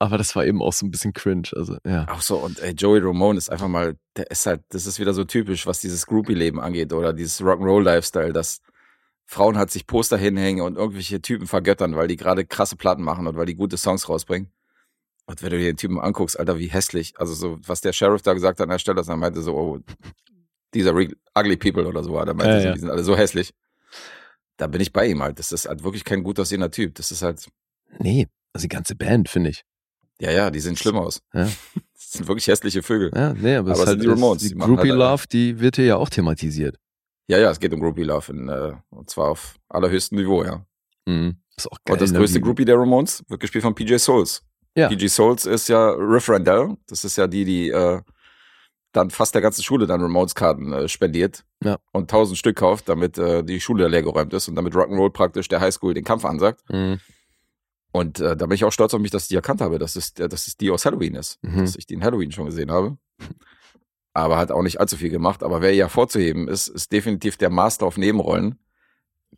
Aber 0.00 0.16
das 0.16 0.36
war 0.36 0.46
eben 0.46 0.62
auch 0.62 0.72
so 0.72 0.86
ein 0.86 0.90
bisschen 0.90 1.12
cringe. 1.12 1.48
Also, 1.54 1.76
ja. 1.84 2.06
Auch 2.08 2.20
so, 2.20 2.36
und 2.36 2.60
ey, 2.60 2.72
Joey 2.72 3.00
Ramone 3.00 3.36
ist 3.36 3.50
einfach 3.50 3.68
mal, 3.68 3.96
der 4.16 4.30
ist 4.30 4.46
halt, 4.46 4.62
das 4.68 4.86
ist 4.86 5.00
wieder 5.00 5.12
so 5.12 5.24
typisch, 5.24 5.66
was 5.66 5.80
dieses 5.80 6.06
Groupie-Leben 6.06 6.60
angeht 6.60 6.92
oder 6.92 7.12
dieses 7.12 7.40
Rock'n'Roll-Lifestyle, 7.40 8.32
dass 8.32 8.60
Frauen 9.24 9.58
halt 9.58 9.70
sich 9.70 9.86
Poster 9.86 10.16
hinhängen 10.16 10.64
und 10.64 10.76
irgendwelche 10.76 11.20
Typen 11.20 11.46
vergöttern, 11.46 11.96
weil 11.96 12.06
die 12.08 12.16
gerade 12.16 12.46
krasse 12.46 12.76
Platten 12.76 13.02
machen 13.02 13.26
und 13.26 13.36
weil 13.36 13.46
die 13.46 13.56
gute 13.56 13.76
Songs 13.76 14.08
rausbringen. 14.08 14.50
Und 15.26 15.42
wenn 15.42 15.50
du 15.50 15.58
dir 15.58 15.66
den 15.66 15.76
Typen 15.76 16.00
anguckst, 16.00 16.38
Alter, 16.38 16.58
wie 16.58 16.68
hässlich. 16.68 17.14
Also 17.18 17.34
so, 17.34 17.58
was 17.66 17.80
der 17.80 17.92
Sheriff 17.92 18.22
da 18.22 18.32
gesagt 18.32 18.60
hat 18.60 18.64
an 18.64 18.70
der 18.70 18.78
Stelle, 18.78 18.94
dass 18.94 19.08
er 19.08 19.16
meinte 19.16 19.42
so, 19.42 19.54
oh, 19.54 19.78
dieser 20.72 20.94
ugly 20.94 21.56
people 21.56 21.86
oder 21.86 22.02
so, 22.02 22.12
der 22.24 22.34
meinte 22.34 22.54
Ja, 22.54 22.60
so, 22.60 22.66
ja. 22.68 22.72
die 22.72 22.80
sind 22.80 22.90
alle 22.90 23.04
so 23.04 23.16
hässlich. 23.16 23.52
Da 24.56 24.68
bin 24.68 24.80
ich 24.80 24.92
bei 24.92 25.06
ihm 25.06 25.22
halt. 25.22 25.38
Das 25.38 25.52
ist 25.52 25.68
halt 25.68 25.82
wirklich 25.82 26.04
kein 26.04 26.22
gut 26.22 26.40
aussehender 26.40 26.70
Typ. 26.70 26.94
Das 26.94 27.10
ist 27.10 27.22
halt, 27.22 27.46
Nee, 27.98 28.28
also 28.52 28.64
die 28.64 28.74
ganze 28.74 28.94
Band, 28.94 29.28
finde 29.28 29.50
ich. 29.50 29.64
Ja, 30.20 30.30
ja, 30.30 30.50
die 30.50 30.60
sehen 30.60 30.76
schlimm 30.76 30.96
aus. 30.96 31.20
Ja. 31.34 31.48
Das 32.10 32.12
sind 32.16 32.28
wirklich 32.28 32.46
hässliche 32.46 32.82
Vögel. 32.82 33.10
Ja, 33.14 33.34
nee, 33.34 33.56
aber, 33.56 33.72
Aber 33.72 33.72
es 33.72 33.78
ist 33.80 33.86
halt 33.86 34.00
sind 34.00 34.02
die 34.04 34.08
Ramones, 34.08 34.42
die 34.42 34.48
die 34.50 34.54
Groupie 34.58 34.88
halt- 34.90 34.98
Love, 34.98 35.24
die 35.30 35.60
wird 35.60 35.76
hier 35.76 35.84
ja 35.84 35.96
auch 35.96 36.08
thematisiert. 36.08 36.78
Ja, 37.28 37.36
ja, 37.38 37.50
es 37.50 37.60
geht 37.60 37.74
um 37.74 37.80
Groupie 37.80 38.04
Love 38.04 38.32
in, 38.32 38.48
äh, 38.48 38.72
und 38.88 39.10
zwar 39.10 39.28
auf 39.32 39.56
allerhöchstem 39.68 40.16
Niveau, 40.16 40.42
ja. 40.42 40.64
Mhm. 41.06 41.36
Ist 41.54 41.70
auch 41.70 41.76
geil. 41.84 41.92
und 41.94 42.00
das 42.00 42.12
ne, 42.12 42.18
größte 42.18 42.40
Groupie 42.40 42.64
der 42.64 42.78
Ramones 42.78 43.22
wird 43.28 43.40
gespielt 43.40 43.62
von 43.62 43.74
PJ 43.74 43.96
Souls. 43.98 44.42
Ja. 44.74 44.88
PJ 44.88 45.08
Souls 45.08 45.44
ist 45.44 45.68
ja 45.68 45.90
Riff 45.90 46.30
Randell. 46.30 46.76
Das 46.86 47.04
ist 47.04 47.16
ja 47.18 47.26
die, 47.26 47.44
die 47.44 47.68
äh, 47.68 48.00
dann 48.92 49.10
fast 49.10 49.34
der 49.34 49.42
ganzen 49.42 49.62
Schule 49.62 49.86
dann 49.86 50.00
Ramones-Karten 50.00 50.72
äh, 50.72 50.88
spendiert 50.88 51.44
Ja. 51.62 51.76
und 51.92 52.10
tausend 52.10 52.38
Stück 52.38 52.56
kauft, 52.56 52.88
damit 52.88 53.18
äh, 53.18 53.42
die 53.44 53.60
Schule 53.60 53.86
leer 53.88 54.02
geräumt 54.02 54.32
ist 54.32 54.48
und 54.48 54.54
damit 54.54 54.72
Rock'n'Roll 54.72 55.10
praktisch 55.10 55.48
der 55.48 55.60
Highschool 55.60 55.92
den 55.92 56.04
Kampf 56.04 56.24
ansagt. 56.24 56.62
Mhm. 56.70 57.00
Und 57.98 58.20
äh, 58.20 58.36
da 58.36 58.46
bin 58.46 58.54
ich 58.54 58.64
auch 58.64 58.70
stolz 58.70 58.94
auf 58.94 59.00
mich, 59.00 59.10
dass 59.10 59.24
ich 59.24 59.28
die 59.28 59.34
erkannt 59.34 59.60
habe, 59.60 59.78
dass 59.78 59.96
es, 59.96 60.14
dass 60.14 60.46
es 60.46 60.56
die 60.56 60.70
aus 60.70 60.84
Halloween 60.84 61.16
ist. 61.16 61.42
Mhm. 61.42 61.60
Dass 61.60 61.74
ich 61.74 61.84
die 61.86 61.94
in 61.94 62.04
Halloween 62.04 62.30
schon 62.30 62.46
gesehen 62.46 62.70
habe. 62.70 62.96
Aber 64.12 64.38
hat 64.38 64.52
auch 64.52 64.62
nicht 64.62 64.78
allzu 64.78 64.96
viel 64.96 65.10
gemacht. 65.10 65.42
Aber 65.42 65.62
wer 65.62 65.74
ja 65.74 65.88
vorzuheben 65.88 66.46
ist, 66.46 66.68
ist 66.68 66.92
definitiv 66.92 67.36
der 67.36 67.50
Master 67.50 67.86
auf 67.86 67.96
Nebenrollen. 67.96 68.58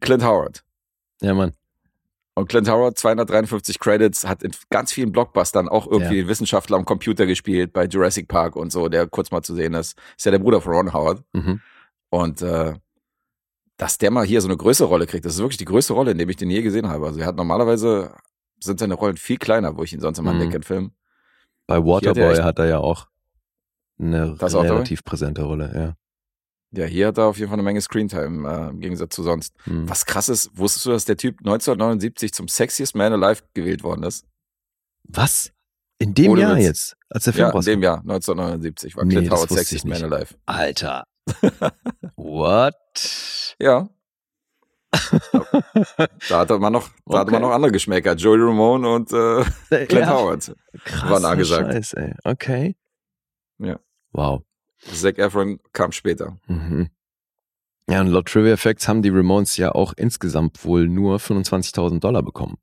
Clint 0.01 0.23
Howard. 0.25 0.63
Ja, 1.23 1.33
Mann. 1.33 1.53
Und 2.35 2.49
Clint 2.49 2.69
Howard, 2.69 2.99
253 2.99 3.79
Credits, 3.79 4.27
hat 4.27 4.43
in 4.43 4.53
ganz 4.69 4.93
vielen 4.93 5.11
Blockbustern 5.11 5.69
auch 5.69 5.87
irgendwie 5.87 6.21
Ja. 6.21 6.29
Wissenschaftler 6.29 6.77
am 6.77 6.85
Computer 6.85 7.27
gespielt, 7.27 7.73
bei 7.73 7.87
Jurassic 7.87 8.29
Park 8.29 8.57
und 8.57 8.71
so, 8.73 8.89
der 8.89 9.07
kurz 9.07 9.31
mal 9.31 9.43
zu 9.43 9.55
sehen 9.55 9.75
ist. 9.75 9.99
Ist 10.17 10.25
ja 10.27 10.31
der 10.31 10.39
Bruder 10.39 10.61
von 10.61 10.73
Ron 10.73 10.93
Howard. 10.93 11.23
Mhm. 11.33 11.61
Und 12.11 12.43
äh, 12.43 12.75
dass 13.77 13.97
der 13.97 14.11
mal 14.11 14.27
hier 14.27 14.43
so 14.43 14.49
eine 14.49 14.57
größere 14.59 14.89
Rolle 14.89 15.07
kriegt, 15.07 15.25
das 15.25 15.35
ist 15.35 15.41
wirklich 15.41 15.57
die 15.57 15.65
größte 15.65 15.95
Rolle, 15.95 16.11
in 16.11 16.19
der 16.19 16.29
ich 16.29 16.37
den 16.37 16.51
je 16.51 16.61
gesehen 16.61 16.89
habe. 16.89 17.07
Also 17.07 17.21
er 17.21 17.27
hat 17.27 17.37
normalerweise, 17.37 18.15
sind 18.61 18.79
seine 18.81 18.95
Rollen 18.95 19.17
viel 19.17 19.39
kleiner, 19.39 19.77
wo 19.77 19.83
ich 19.83 19.93
ihn 19.93 20.01
sonst 20.01 20.19
immer 20.19 20.33
Mhm. 20.33 20.41
entdecke 20.41 20.57
in 20.59 20.63
Filmen. 20.63 20.95
Bei 21.67 21.77
hat 21.77 21.83
er 21.83 21.87
Waterboy 21.87 22.37
hat 22.37 22.59
er 22.59 22.67
ja 22.67 22.79
auch 22.79 23.07
eine 23.99 24.35
Das 24.39 24.55
relativ 24.55 25.05
präsente 25.05 25.43
Rolle, 25.43 25.71
ja. 25.75 25.95
Ja, 26.73 26.87
hier 26.87 27.09
hat 27.09 27.19
er 27.19 27.25
auf 27.25 27.37
jeden 27.37 27.49
Fall 27.49 27.57
eine 27.59 27.65
Menge 27.65 27.81
Screentime 27.81 28.49
äh, 28.49 28.71
im 28.71 28.81
Gegensatz 28.81 29.15
zu 29.15 29.23
sonst. 29.25 29.55
Hm. 29.65 29.89
Was 29.89 30.07
krass 30.07 30.29
ist, 30.29 30.57
wusstest 30.57 30.87
du, 30.87 30.91
dass 30.91 31.05
der 31.05 31.17
Typ 31.17 31.41
1979 31.41 32.33
zum 32.33 32.47
Sexiest 32.47 32.95
Man 32.95 33.13
Alive 33.13 33.43
gewählt 33.55 33.83
worden 33.83 34.05
ist? 34.05 34.25
Was? 35.05 35.53
In 35.99 36.15
dem 36.15 36.31
Ohne 36.33 36.43
Jahr 36.43 36.57
Witz. 36.57 36.65
jetzt, 36.65 36.97
als 37.09 37.25
der 37.25 37.33
Film 37.33 37.49
Ja, 37.49 37.59
in 37.59 37.65
dem 37.65 37.83
Jahr, 37.83 37.99
1979, 37.99 38.97
war 38.97 39.05
Nee, 39.05 39.17
Clint 39.17 39.31
Howard 39.33 39.51
Sexiest 39.51 39.85
Man. 39.85 40.05
Alive. 40.13 40.35
Alter. 40.47 41.05
What? 42.17 42.77
Ja, 43.61 43.89
da 46.29 46.39
hatte 46.41 46.59
man 46.59 46.73
noch, 46.73 46.89
da 47.07 47.21
hatte 47.21 47.31
man 47.31 47.41
Okay. 47.43 47.49
noch 47.49 47.55
andere 47.55 47.73
Geschmäcker. 47.73 48.15
Joey 48.15 48.39
Ramone 48.41 48.89
und 48.93 49.13
äh, 49.13 49.45
Clint 49.87 49.93
ja, 49.93 50.11
Howard. 50.11 50.55
krasser 50.85 51.11
waren 51.11 51.25
angesagt. 51.25 51.73
Scheiß, 51.73 51.93
ey. 51.95 52.15
Okay. 52.25 52.77
Ja. 53.59 53.79
Wow. 54.13 54.43
Zac 54.93 55.19
Efron 55.19 55.61
kam 55.73 55.93
später. 55.93 56.39
Mhm. 56.47 56.89
Ja, 57.89 58.01
und 58.01 58.09
laut 58.09 58.27
Trivia 58.29 58.57
Facts 58.57 58.89
haben 58.89 59.03
die 59.03 59.09
Ramones 59.11 59.57
ja 59.57 59.73
auch 59.73 59.93
insgesamt 59.97 60.65
wohl 60.65 60.89
nur 60.89 61.19
25.000 61.19 62.01
Dollar 62.01 62.23
bekommen. 62.23 62.57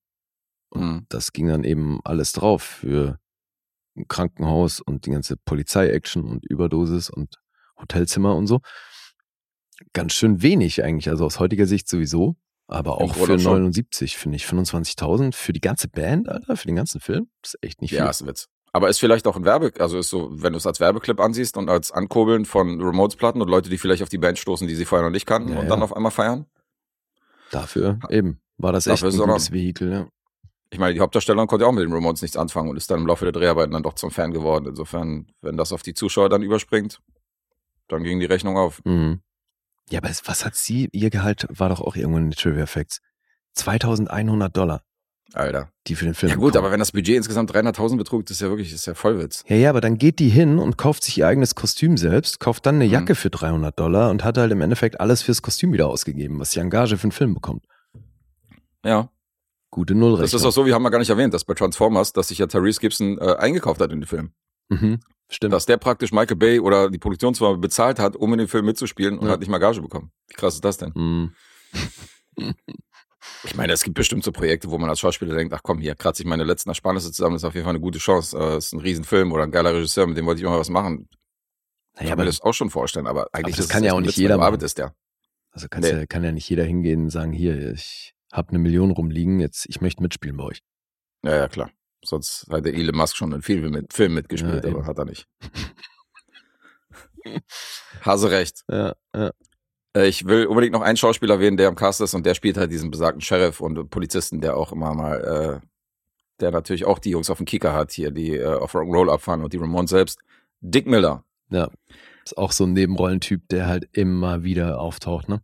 Und 0.69 0.81
Mhm. 0.81 1.05
das 1.09 1.31
ging 1.33 1.47
dann 1.47 1.63
eben 1.63 1.99
alles 2.03 2.33
drauf 2.33 2.61
für 2.63 3.19
ein 3.95 4.07
Krankenhaus 4.07 4.79
und 4.79 5.05
die 5.05 5.11
ganze 5.11 5.37
Polizei-Action 5.37 6.23
und 6.23 6.45
Überdosis 6.45 7.09
und 7.09 7.35
Hotelzimmer 7.79 8.35
und 8.35 8.47
so. 8.47 8.59
Ganz 9.93 10.13
schön 10.13 10.41
wenig 10.41 10.83
eigentlich, 10.83 11.09
also 11.09 11.25
aus 11.25 11.39
heutiger 11.39 11.65
Sicht 11.65 11.87
sowieso. 11.87 12.35
Aber 12.67 12.99
auch 12.99 13.15
für 13.15 13.39
schon. 13.39 13.53
79 13.53 14.17
finde 14.17 14.35
ich 14.35 14.45
25.000 14.45 15.33
für 15.33 15.53
die 15.53 15.61
ganze 15.61 15.87
Band, 15.87 16.27
Alter, 16.27 16.57
für 16.57 16.67
den 16.67 16.75
ganzen 16.75 16.99
Film. 16.99 17.29
Das 17.41 17.53
ist 17.53 17.63
echt 17.63 17.81
nicht 17.81 17.91
viel. 17.91 17.99
Ja, 17.99 18.09
ist 18.09 18.21
ein 18.21 18.27
Witz. 18.27 18.49
Aber 18.73 18.89
ist 18.89 18.99
vielleicht 18.99 19.25
auch 19.25 19.37
ein 19.37 19.45
Werbe, 19.45 19.71
also 19.79 19.97
ist 19.97 20.09
so, 20.09 20.29
wenn 20.31 20.51
du 20.53 20.57
es 20.57 20.67
als 20.67 20.79
Werbeclip 20.79 21.19
ansiehst 21.19 21.55
und 21.55 21.69
als 21.69 21.91
Ankurbeln 21.91 22.45
von 22.45 22.81
Remotes-Platten 22.81 23.41
und 23.41 23.47
Leute, 23.47 23.69
die 23.69 23.77
vielleicht 23.77 24.03
auf 24.03 24.09
die 24.09 24.17
Band 24.17 24.37
stoßen, 24.37 24.67
die 24.67 24.75
sie 24.75 24.85
vorher 24.85 25.07
noch 25.07 25.13
nicht 25.13 25.25
kannten 25.25 25.49
Ja, 25.53 25.59
und 25.59 25.63
ja. 25.63 25.69
dann 25.69 25.81
auf 25.81 25.95
einmal 25.95 26.11
feiern. 26.11 26.45
Dafür 27.51 27.99
eben 28.09 28.41
war 28.57 28.73
das 28.73 28.87
echt 28.87 29.03
ein 29.03 29.15
gutes 29.15 29.51
Vehikel. 29.51 29.91
Ja. 29.91 30.07
Ich 30.69 30.79
meine, 30.79 30.93
die 30.93 30.99
Hauptdarstellerin 30.99 31.47
konnte 31.47 31.65
auch 31.65 31.71
mit 31.71 31.83
den 31.83 31.93
Remotes 31.93 32.21
nichts 32.21 32.35
anfangen 32.35 32.69
und 32.69 32.75
ist 32.75 32.91
dann 32.91 32.99
im 32.99 33.07
Laufe 33.07 33.23
der 33.23 33.31
Dreharbeiten 33.31 33.71
dann 33.71 33.83
doch 33.83 33.93
zum 33.93 34.11
Fan 34.11 34.31
geworden. 34.31 34.65
Insofern, 34.67 35.27
wenn 35.41 35.55
das 35.55 35.71
auf 35.71 35.81
die 35.81 35.93
Zuschauer 35.93 36.27
dann 36.27 36.43
überspringt, 36.43 36.99
dann 37.87 38.03
ging 38.03 38.19
die 38.19 38.25
Rechnung 38.25 38.57
auf. 38.57 38.83
Mhm. 38.83 39.21
Ja, 39.89 39.99
aber 39.99 40.09
was 40.25 40.45
hat 40.45 40.55
sie, 40.55 40.89
ihr 40.91 41.09
Gehalt 41.09 41.47
war 41.49 41.69
doch 41.69 41.81
auch 41.81 41.95
irgendwo 41.95 42.17
in 42.17 42.25
den 42.29 42.31
Trivia 42.31 42.65
Facts. 42.65 42.99
2100 43.55 44.55
Dollar, 44.55 44.81
Alter. 45.33 45.69
die 45.87 45.95
für 45.95 46.05
den 46.05 46.13
Film 46.13 46.29
Ja 46.29 46.35
gut, 46.35 46.53
bekommen. 46.53 46.65
aber 46.65 46.71
wenn 46.73 46.79
das 46.79 46.91
Budget 46.91 47.15
insgesamt 47.15 47.51
300.000 47.53 47.97
betrug, 47.97 48.25
das 48.25 48.37
ist 48.37 48.41
ja 48.41 48.49
wirklich, 48.49 48.69
das 48.71 48.81
ist 48.81 48.85
ja 48.85 48.93
Vollwitz. 48.93 49.43
Ja, 49.47 49.55
ja, 49.55 49.69
aber 49.69 49.81
dann 49.81 49.97
geht 49.97 50.19
die 50.19 50.29
hin 50.29 50.59
und 50.59 50.77
kauft 50.77 51.03
sich 51.03 51.17
ihr 51.17 51.27
eigenes 51.27 51.55
Kostüm 51.55 51.97
selbst, 51.97 52.39
kauft 52.39 52.65
dann 52.65 52.75
eine 52.75 52.85
Mhm. 52.85 52.91
Jacke 52.91 53.15
für 53.15 53.29
300 53.29 53.79
Dollar 53.79 54.09
und 54.11 54.23
hat 54.23 54.37
halt 54.37 54.51
im 54.51 54.61
Endeffekt 54.61 54.99
alles 54.99 55.21
fürs 55.23 55.41
Kostüm 55.41 55.73
wieder 55.73 55.87
ausgegeben, 55.87 56.39
was 56.39 56.51
die 56.51 56.59
Engage 56.59 56.97
für 56.97 57.07
den 57.07 57.11
Film 57.11 57.33
bekommt. 57.33 57.65
Ja. 58.85 59.09
Gute 59.69 59.95
Nullrechnung. 59.95 60.21
Das 60.21 60.33
ist 60.33 60.45
auch 60.45 60.51
so, 60.51 60.65
wir 60.65 60.73
haben 60.73 60.83
ja 60.83 60.89
gar 60.89 60.99
nicht 60.99 61.09
erwähnt, 61.09 61.33
dass 61.33 61.43
bei 61.43 61.53
Transformers, 61.53 62.13
dass 62.13 62.29
sich 62.29 62.37
ja 62.37 62.47
Therese 62.47 62.79
Gibson 62.79 63.17
äh, 63.19 63.35
eingekauft 63.37 63.81
hat 63.81 63.91
in 63.91 63.99
den 64.01 64.07
Film. 64.07 64.31
Mhm, 64.69 64.99
stimmt. 65.29 65.53
Dass 65.53 65.65
der 65.65 65.77
praktisch 65.77 66.11
Michael 66.11 66.35
Bay 66.37 66.59
oder 66.59 66.89
die 66.89 66.97
Produktionsfirma 66.97 67.57
bezahlt 67.57 67.99
hat, 67.99 68.15
um 68.15 68.31
in 68.33 68.39
den 68.39 68.47
Film 68.47 68.65
mitzuspielen 68.65 69.17
und 69.19 69.27
Ja. 69.27 69.33
hat 69.33 69.39
nicht 69.39 69.49
mal 69.49 69.57
Gage 69.59 69.81
bekommen. 69.81 70.11
Wie 70.27 70.33
krass 70.35 70.55
ist 70.55 70.65
das 70.65 70.77
denn? 70.77 70.91
Mhm. 70.95 71.33
Ich 73.43 73.55
meine, 73.55 73.73
es 73.73 73.83
gibt 73.83 73.95
bestimmt 73.95 74.23
so 74.23 74.31
Projekte, 74.31 74.69
wo 74.71 74.77
man 74.77 74.89
als 74.89 74.99
Schauspieler 74.99 75.35
denkt, 75.35 75.53
ach 75.53 75.61
komm, 75.61 75.79
hier 75.79 75.95
kratze 75.95 76.23
ich 76.23 76.27
meine 76.27 76.43
letzten 76.43 76.69
Ersparnisse 76.69 77.11
zusammen, 77.11 77.33
das 77.35 77.41
ist 77.43 77.47
auf 77.47 77.53
jeden 77.55 77.65
Fall 77.65 77.71
eine 77.75 77.81
gute 77.81 77.99
Chance. 77.99 78.37
Äh, 78.37 78.57
ist 78.57 78.73
ein 78.73 78.79
Riesenfilm 78.79 79.31
oder 79.33 79.43
ein 79.43 79.51
geiler 79.51 79.73
Regisseur, 79.73 80.07
mit 80.07 80.17
dem 80.17 80.25
wollte 80.25 80.39
ich 80.41 80.47
mal 80.47 80.57
was 80.57 80.69
machen. 80.69 81.09
Ich 81.11 82.01
Naja, 82.01 82.09
kann 82.09 82.17
mir 82.19 82.23
aber 82.23 82.25
das 82.25 82.41
auch 82.41 82.53
schon 82.53 82.69
vorstellen, 82.69 83.05
aber 83.07 83.27
eigentlich 83.33 83.57
das 83.57 83.65
ist 83.65 83.71
kann 83.71 83.83
es 83.83 83.87
ja 83.87 83.93
auch 83.93 83.99
nicht 83.99 84.09
Witz, 84.11 84.15
jeder 84.17 84.39
arbeitest 84.41 84.77
ja. 84.77 84.93
also 85.51 85.67
Nee. 85.77 85.89
ja, 85.91 86.05
kann 86.05 86.23
ja 86.23 86.31
nicht 86.31 86.49
jeder 86.49 86.63
hingehen 86.63 87.03
und 87.03 87.09
sagen, 87.09 87.33
hier, 87.33 87.73
ich 87.73 88.13
habe 88.31 88.49
eine 88.49 88.59
Million 88.59 88.91
rumliegen, 88.91 89.39
jetzt 89.39 89.65
ich 89.67 89.81
möchte 89.81 90.01
mitspielen 90.01 90.37
bei 90.37 90.43
euch. 90.45 90.61
Ja, 91.23 91.35
ja, 91.35 91.47
klar. 91.47 91.69
Sonst 92.03 92.45
hätte 92.49 92.71
Elon 92.71 92.95
Musk 92.95 93.17
schon 93.17 93.31
in 93.33 93.41
vielen 93.41 93.71
mit, 93.71 93.91
Film 93.93 94.13
mitgespielt, 94.13 94.63
Ja, 94.63 94.71
aber 94.71 94.85
hat 94.85 94.97
er 94.97 95.05
nicht. 95.05 95.27
Hase 98.05 98.31
recht. 98.31 98.63
Ja, 98.69 98.93
ja. 99.15 99.31
Äh, 99.95 100.07
Ich 100.07 100.25
will 100.25 100.45
unbedingt 100.45 100.73
noch 100.73 100.81
einen 100.81 100.97
Schauspieler 100.97 101.35
erwähnen, 101.35 101.57
der 101.57 101.67
am 101.67 101.75
Cast 101.75 102.01
ist 102.01 102.13
und 102.13 102.25
der 102.25 102.33
spielt 102.35 102.57
halt 102.57 102.71
diesen 102.71 102.91
besagten 102.91 103.21
Sheriff 103.21 103.59
und 103.59 103.89
Polizisten, 103.89 104.41
der 104.41 104.55
auch 104.57 104.71
immer 104.71 104.93
mal, 104.93 105.61
äh, 105.61 105.67
der 106.39 106.51
natürlich 106.51 106.85
auch 106.85 106.99
die 106.99 107.09
Jungs 107.11 107.29
auf 107.29 107.37
dem 107.37 107.45
Kicker 107.45 107.73
hat 107.73 107.91
hier, 107.91 108.11
die 108.11 108.35
äh, 108.35 108.45
auf 108.45 108.73
Rock'n'Roll 108.75 109.11
abfahren 109.11 109.43
und 109.43 109.53
die 109.53 109.57
Ramones 109.57 109.89
selbst. 109.89 110.19
Dick 110.61 110.85
Miller. 110.87 111.23
Ja. 111.49 111.69
Ist 112.23 112.37
auch 112.37 112.51
so 112.51 112.65
ein 112.65 112.73
Nebenrollentyp, 112.73 113.47
der 113.49 113.67
halt 113.67 113.87
immer 113.93 114.43
wieder 114.43 114.79
auftaucht, 114.79 115.29
ne? 115.29 115.41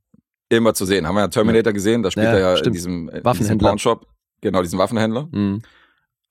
Immer 0.49 0.73
zu 0.73 0.85
sehen. 0.85 1.07
Haben 1.07 1.15
wir 1.15 1.21
ja 1.21 1.27
Terminator 1.29 1.73
gesehen, 1.73 2.03
da 2.03 2.11
spielt 2.11 2.25
Ja, 2.27 2.33
er 2.33 2.39
ja 2.39 2.51
in 2.51 2.57
stimmt. 2.57 2.75
diesem, 2.75 2.93
in 2.93 3.07
diesem 3.09 3.25
Waffenhändler. 3.25 3.69
Pawnshop. 3.69 4.07
Genau, 4.41 4.61
diesen 4.61 4.77
Waffenhändler. 4.77 5.27
Mhm. 5.31 5.61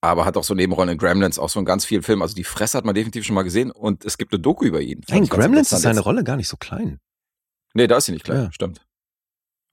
Aber 0.05 0.25
hat 0.25 0.37
auch 0.37 0.43
so 0.45 0.55
Nebenrollen 0.55 0.91
in 0.91 0.99
Gremlins, 0.99 1.39
auch 1.39 1.49
so 1.49 1.61
in 1.61 1.65
ganz 1.65 1.85
vielen 1.85 2.03
Filmen. 2.03 2.23
Also 2.23 2.35
die 2.35 2.43
Fresse 2.45 2.77
hat 2.77 2.85
man 2.85 2.95
definitiv 2.95 3.25
schon 3.25 3.35
mal 3.37 3.45
gesehen 3.45 3.71
und 3.71 4.05
es 4.05 4.19
gibt 4.19 4.33
eine 4.33 4.41
Doku 4.43 4.65
über 4.65 4.81
ihn. 4.81 5.01
Hey, 5.09 5.19
in 5.21 5.29
Gremlins 5.29 5.71
ist 5.73 5.83
seine. 5.83 6.01
Rolle 6.01 6.25
gar 6.25 6.37
nicht 6.37 6.49
so 6.49 6.57
klein. 6.57 6.99
Nee, 7.75 7.87
da 7.87 7.99
ist 7.99 8.07
sie 8.07 8.13
nicht 8.13 8.25
klein, 8.25 8.45
Ja. 8.45 8.53
stimmt. 8.53 8.85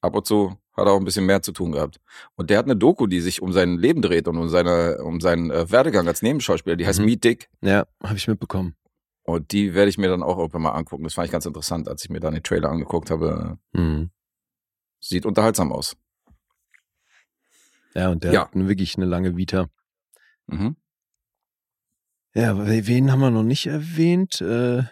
Ab 0.01 0.15
und 0.15 0.25
zu 0.27 0.55
hat 0.77 0.85
er 0.85 0.91
auch 0.93 0.97
ein 0.99 1.03
bisschen 1.03 1.25
mehr 1.25 1.41
zu 1.41 1.51
tun 1.51 1.71
gehabt. 1.71 1.99
Und 2.35 2.49
der 2.51 2.59
hat 2.59 2.65
eine 2.65 2.75
Doku, 2.77 3.07
die 3.07 3.19
sich 3.21 3.41
um 3.41 3.51
sein 3.51 3.77
Leben 3.77 4.01
dreht 4.03 4.27
und 4.27 4.37
um, 4.37 4.47
seine, 4.47 4.99
um 5.03 5.19
seinen 5.19 5.49
äh, 5.51 5.69
Werdegang 5.71 6.07
als 6.07 6.21
Nebenschauspieler. 6.21 6.75
Die 6.77 6.85
heißt 6.87 6.99
Mhm. 6.99 7.05
Meet 7.05 7.23
Dick. 7.23 7.49
Ja, 7.61 7.85
habe 8.03 8.15
ich 8.15 8.27
mitbekommen. 8.27 8.75
Und 9.23 9.51
die 9.51 9.73
werde 9.73 9.89
ich 9.89 9.97
mir 9.97 10.07
dann 10.09 10.23
auch 10.23 10.37
irgendwann 10.37 10.61
mal 10.61 10.71
angucken. 10.71 11.03
Das 11.03 11.15
fand 11.15 11.25
ich 11.25 11.31
ganz 11.31 11.45
interessant, 11.47 11.89
als 11.89 12.03
ich 12.03 12.09
mir 12.11 12.19
dann 12.19 12.33
den 12.35 12.43
Trailer 12.43 12.69
angeguckt 12.69 13.09
habe. 13.09 13.57
Mhm. 13.73 14.11
Sieht 15.01 15.25
unterhaltsam 15.25 15.71
aus. 15.73 15.97
Ja, 17.95 18.09
und 18.09 18.23
der 18.23 18.31
Ja. 18.33 18.41
hat 18.41 18.51
wirklich 18.53 18.95
eine 18.95 19.05
lange 19.07 19.35
Vita. 19.35 19.67
Mhm. 20.51 20.75
Ja, 22.33 22.67
wen 22.67 23.11
haben 23.11 23.19
wir 23.19 23.31
noch 23.31 23.43
nicht 23.43 23.67
erwähnt? 23.67 24.39
Äh, 24.41 24.83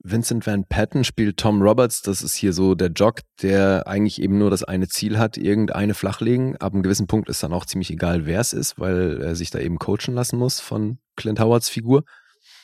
Vincent 0.00 0.46
Van 0.46 0.64
Patten 0.64 1.04
spielt 1.04 1.38
Tom 1.38 1.62
Roberts. 1.62 2.02
Das 2.02 2.22
ist 2.22 2.34
hier 2.34 2.52
so 2.52 2.74
der 2.74 2.88
Jock, 2.88 3.20
der 3.42 3.86
eigentlich 3.86 4.20
eben 4.20 4.38
nur 4.38 4.50
das 4.50 4.62
eine 4.62 4.88
Ziel 4.88 5.18
hat, 5.18 5.36
irgendeine 5.36 5.94
flachlegen. 5.94 6.56
Ab 6.56 6.72
einem 6.72 6.82
gewissen 6.82 7.06
Punkt 7.06 7.28
ist 7.28 7.42
dann 7.42 7.52
auch 7.52 7.66
ziemlich 7.66 7.90
egal, 7.90 8.26
wer 8.26 8.40
es 8.40 8.52
ist, 8.52 8.78
weil 8.78 9.20
er 9.20 9.34
sich 9.34 9.50
da 9.50 9.58
eben 9.58 9.78
coachen 9.78 10.14
lassen 10.14 10.38
muss 10.38 10.60
von 10.60 10.98
Clint 11.16 11.40
Howards 11.40 11.68
Figur. 11.68 12.04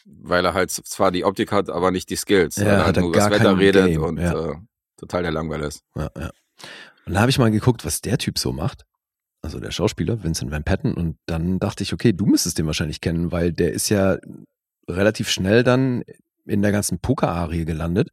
Weil 0.05 0.45
er 0.45 0.55
halt 0.55 0.71
zwar 0.71 1.11
die 1.11 1.25
Optik 1.25 1.51
hat, 1.51 1.71
aber 1.71 1.91
nicht 1.91 2.11
die 2.11 2.17
Skills. 2.17 2.57
Ja, 2.57 2.65
er 2.65 2.79
hat 2.87 2.97
halt 2.97 3.01
nur 3.01 3.13
das 3.13 3.31
Wetter 3.31 3.59
redet 3.59 3.87
Game, 3.87 4.03
und 4.03 4.19
ja. 4.19 4.53
äh, 4.53 4.57
total 4.97 5.23
der 5.23 5.33
Langweiler 5.33 5.67
ist. 5.67 5.83
Ja, 5.97 6.11
ja. 6.17 6.31
Und 7.07 7.15
da 7.15 7.21
habe 7.21 7.31
ich 7.31 7.39
mal 7.39 7.51
geguckt, 7.51 7.85
was 7.85 8.01
der 8.01 8.19
Typ 8.19 8.39
so 8.39 8.53
macht. 8.53 8.85
Also 9.45 9.61
der 9.61 9.71
Schauspieler, 9.73 10.23
Vincent 10.25 10.51
Van 10.51 10.65
Patten. 10.65 10.95
Und 10.95 11.19
dann 11.27 11.59
dachte 11.59 11.83
ich, 11.83 11.93
okay, 11.93 12.15
du 12.15 12.25
müsstest 12.25 12.59
den 12.59 12.67
wahrscheinlich 12.67 13.03
kennen, 13.03 13.31
weil 13.31 13.53
der 13.53 13.73
ist 13.73 13.91
ja 13.91 14.17
relativ 14.89 15.29
schnell 15.29 15.63
dann 15.63 16.03
in 16.47 16.63
der 16.63 16.73
ganzen 16.73 16.99
Poker-Arie 16.99 17.67
gelandet 17.67 18.09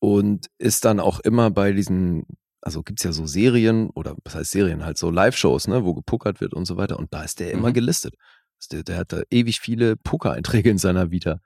und 0.00 0.46
ist 0.58 0.84
dann 0.84 1.00
auch 1.00 1.20
immer 1.20 1.50
bei 1.50 1.72
diesen, 1.72 2.26
also 2.60 2.82
gibt's 2.82 3.02
ja 3.04 3.12
so 3.12 3.26
Serien 3.26 3.90
oder 3.90 4.16
was 4.24 4.34
heißt 4.34 4.50
Serien, 4.50 4.84
halt 4.84 4.98
so 4.98 5.10
Live-Shows, 5.10 5.68
ne, 5.68 5.84
wo 5.84 5.94
gepokert 5.94 6.40
wird 6.40 6.52
und 6.54 6.64
so 6.64 6.76
weiter. 6.76 6.98
Und 6.98 7.12
da 7.14 7.22
ist 7.22 7.40
der 7.40 7.52
immer 7.52 7.68
Mhm. 7.70 7.74
gelistet. 7.74 8.14
Also 8.60 8.76
Der, 8.76 8.82
der 8.84 8.96
hat 8.98 9.12
da 9.12 9.22
ewig 9.30 9.60
viele 9.60 9.96
Poker-Einträge 10.02 10.70
in 10.70 10.78
seiner 10.78 11.10
Vita. 11.10 11.40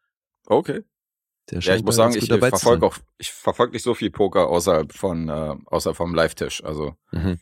Okay. 0.47 0.83
Der 1.51 1.61
Ja, 1.61 1.75
ich 1.75 1.83
muss 1.83 1.97
sagen, 1.97 2.15
ich 2.17 2.27
verfolge 2.29 2.87
auch, 2.87 2.97
ich 3.19 3.33
verfolge 3.33 3.73
nicht 3.75 3.83
so 3.83 3.95
viel 3.95 4.11
Poker 4.11 4.49
außerhalb 4.49 4.93
von, 4.93 5.29
äh, 5.29 5.57
außerhalb 5.67 5.97
vom 5.97 6.15
Live-Tisch. 6.15 6.65
Also 6.65 6.95
Mhm. 7.11 7.39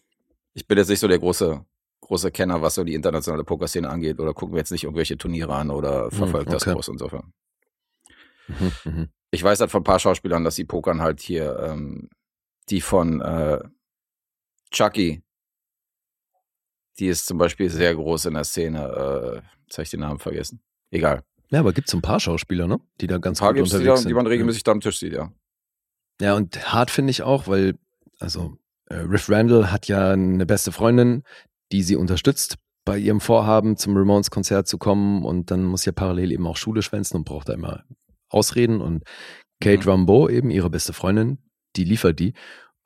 Ich 0.55 0.67
bin 0.67 0.79
jetzt 0.79 0.89
nicht 0.89 1.01
so 1.01 1.09
der 1.09 1.19
große, 1.19 1.65
große 2.01 2.31
Kenner, 2.31 2.63
was 2.63 2.75
so 2.75 2.85
die 2.85 2.95
internationale 2.95 3.45
Pokerszene 3.45 3.89
angeht, 3.89 4.19
oder 4.19 4.35
gucken 4.35 4.55
wir 4.55 4.59
jetzt 4.59 4.73
nicht 4.73 4.85
irgendwelche 4.85 5.17
Turniere 5.17 5.55
an 5.55 5.71
oder 5.71 6.11
verfolgt 6.11 6.53
das 6.53 6.63
okay. 6.63 6.75
groß 6.75 6.89
insofern. 6.89 7.33
Mhm, 8.49 8.73
mhm. 8.85 9.09
Ich 9.31 9.43
weiß 9.43 9.61
halt 9.61 9.71
von 9.71 9.83
ein 9.83 9.85
paar 9.85 10.01
Schauspielern, 10.01 10.43
dass 10.43 10.57
sie 10.57 10.65
pokern 10.65 11.01
halt 11.01 11.21
hier, 11.21 11.59
ähm, 11.61 12.09
die 12.69 12.81
von 12.81 13.21
äh, 13.21 13.61
Chucky, 14.73 15.23
die 16.99 17.07
ist 17.07 17.27
zum 17.27 17.39
Beispiel 17.39 17.71
sehr 17.71 17.95
groß 17.95 18.27
in 18.27 18.35
der 18.35 18.45
Szene, 18.45 18.81
äh, 18.81 19.43
jetzt 19.67 19.79
habe 19.79 19.83
ich 19.85 19.91
den 19.91 20.01
Namen 20.01 20.19
vergessen. 20.19 20.61
Egal. 20.91 21.23
Ja, 21.51 21.61
aber 21.61 21.73
gibt's 21.73 21.91
so 21.91 21.99
ein 21.99 22.03
paar 22.03 22.21
Schauspieler, 22.21 22.67
ne? 22.67 22.81
Die 23.01 23.07
da 23.07 23.19
ganz 23.19 23.41
Ein 23.41 23.45
paar 23.45 23.53
gut 23.53 23.59
gibt's, 23.59 23.71
die, 23.71 23.77
unterwegs 23.79 23.99
da, 23.99 24.03
sind. 24.03 24.09
die 24.09 24.15
man 24.15 24.27
Ja. 24.27 24.31
regelmäßig 24.31 24.63
da 24.65 24.73
am 24.73 24.81
Tisch 24.81 24.99
sieht, 24.99 25.13
ja. 25.13 25.33
Ja, 26.21 26.35
und 26.35 26.73
hart 26.73 26.91
finde 26.91 27.11
ich 27.11 27.23
auch, 27.23 27.47
weil, 27.49 27.79
also, 28.19 28.57
Riff 28.95 29.29
Randall 29.29 29.71
hat 29.71 29.89
ja 29.89 30.13
eine 30.13 30.47
beste 30.47 30.73
Freundin, 30.73 31.23
die 31.73 31.83
sie 31.83 31.97
unterstützt 31.97 32.57
bei 32.85 32.99
ihrem 32.99 33.21
Vorhaben, 33.21 33.77
zum 33.77 33.97
Ramones-Konzert 33.97 34.67
zu 34.67 34.79
kommen 34.79 35.25
und 35.25 35.51
dann 35.51 35.65
muss 35.65 35.85
ja 35.85 35.93
parallel 35.93 36.33
eben 36.33 36.47
auch 36.47 36.57
Schule 36.57 36.83
schwänzen 36.83 37.17
und 37.17 37.25
braucht 37.25 37.49
da 37.49 37.53
immer 37.53 37.85
Ausreden 38.29 38.81
und 38.81 39.05
Kate 39.61 39.83
Mhm. 39.85 39.89
Rambeau, 39.91 40.29
eben 40.29 40.51
ihre 40.51 40.71
beste 40.71 40.93
Freundin, 40.93 41.39
die 41.77 41.85
liefert 41.85 42.19
die. 42.19 42.33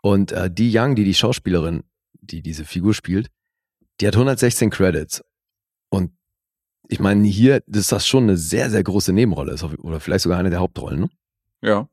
Und 0.03 0.33
äh, 0.33 0.51
die 0.51 0.77
Young, 0.77 0.95
die 0.97 1.05
die 1.05 1.15
Schauspielerin, 1.15 1.85
die 2.13 2.43
diese 2.43 2.65
Figur 2.65 2.95
spielt, 2.95 3.31
die 4.01 4.07
hat 4.07 4.15
116 4.15 4.71
Credits. 4.71 5.23
Und 5.91 6.13
ich 6.89 7.01
meine, 7.01 7.27
hier 7.27 7.63
ist 7.67 7.93
das 7.93 8.07
schon 8.07 8.25
eine 8.25 8.37
sehr, 8.37 8.71
sehr 8.71 8.83
große 8.83 9.13
Nebenrolle, 9.13 9.57
oder 9.79 10.01
vielleicht 10.01 10.25
sogar 10.25 10.39
eine 10.39 10.51
der 10.51 10.61
Hauptrollen, 10.61 11.01
ne? 11.01 11.09
Ja. 11.63 11.89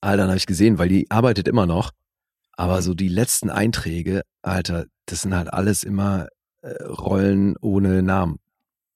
Alter, 0.00 0.18
dann 0.18 0.28
habe 0.28 0.38
ich 0.38 0.46
gesehen, 0.46 0.78
weil 0.78 0.88
die 0.88 1.10
arbeitet 1.10 1.48
immer 1.48 1.66
noch. 1.66 1.90
Aber 2.56 2.82
so 2.82 2.94
die 2.94 3.08
letzten 3.08 3.50
Einträge, 3.50 4.22
Alter, 4.42 4.86
das 5.06 5.22
sind 5.22 5.34
halt 5.34 5.52
alles 5.52 5.82
immer 5.82 6.28
äh, 6.62 6.82
Rollen 6.84 7.56
ohne 7.60 8.02
Namen. 8.02 8.38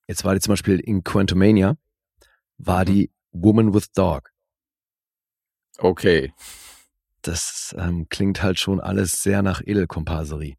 Jetzt 0.08 0.24
war 0.24 0.34
die 0.34 0.40
zum 0.40 0.52
Beispiel 0.52 0.80
in 0.80 1.04
Quantumania, 1.04 1.76
war 2.58 2.80
Mhm. 2.82 2.86
die 2.86 3.10
Woman 3.32 3.74
with 3.74 3.92
Dog. 3.92 4.30
Okay. 5.78 6.32
Das 7.22 7.74
ähm, 7.78 8.08
klingt 8.08 8.42
halt 8.42 8.58
schon 8.58 8.80
alles 8.80 9.22
sehr 9.22 9.42
nach 9.42 9.60
Edelkomparserie. 9.64 10.56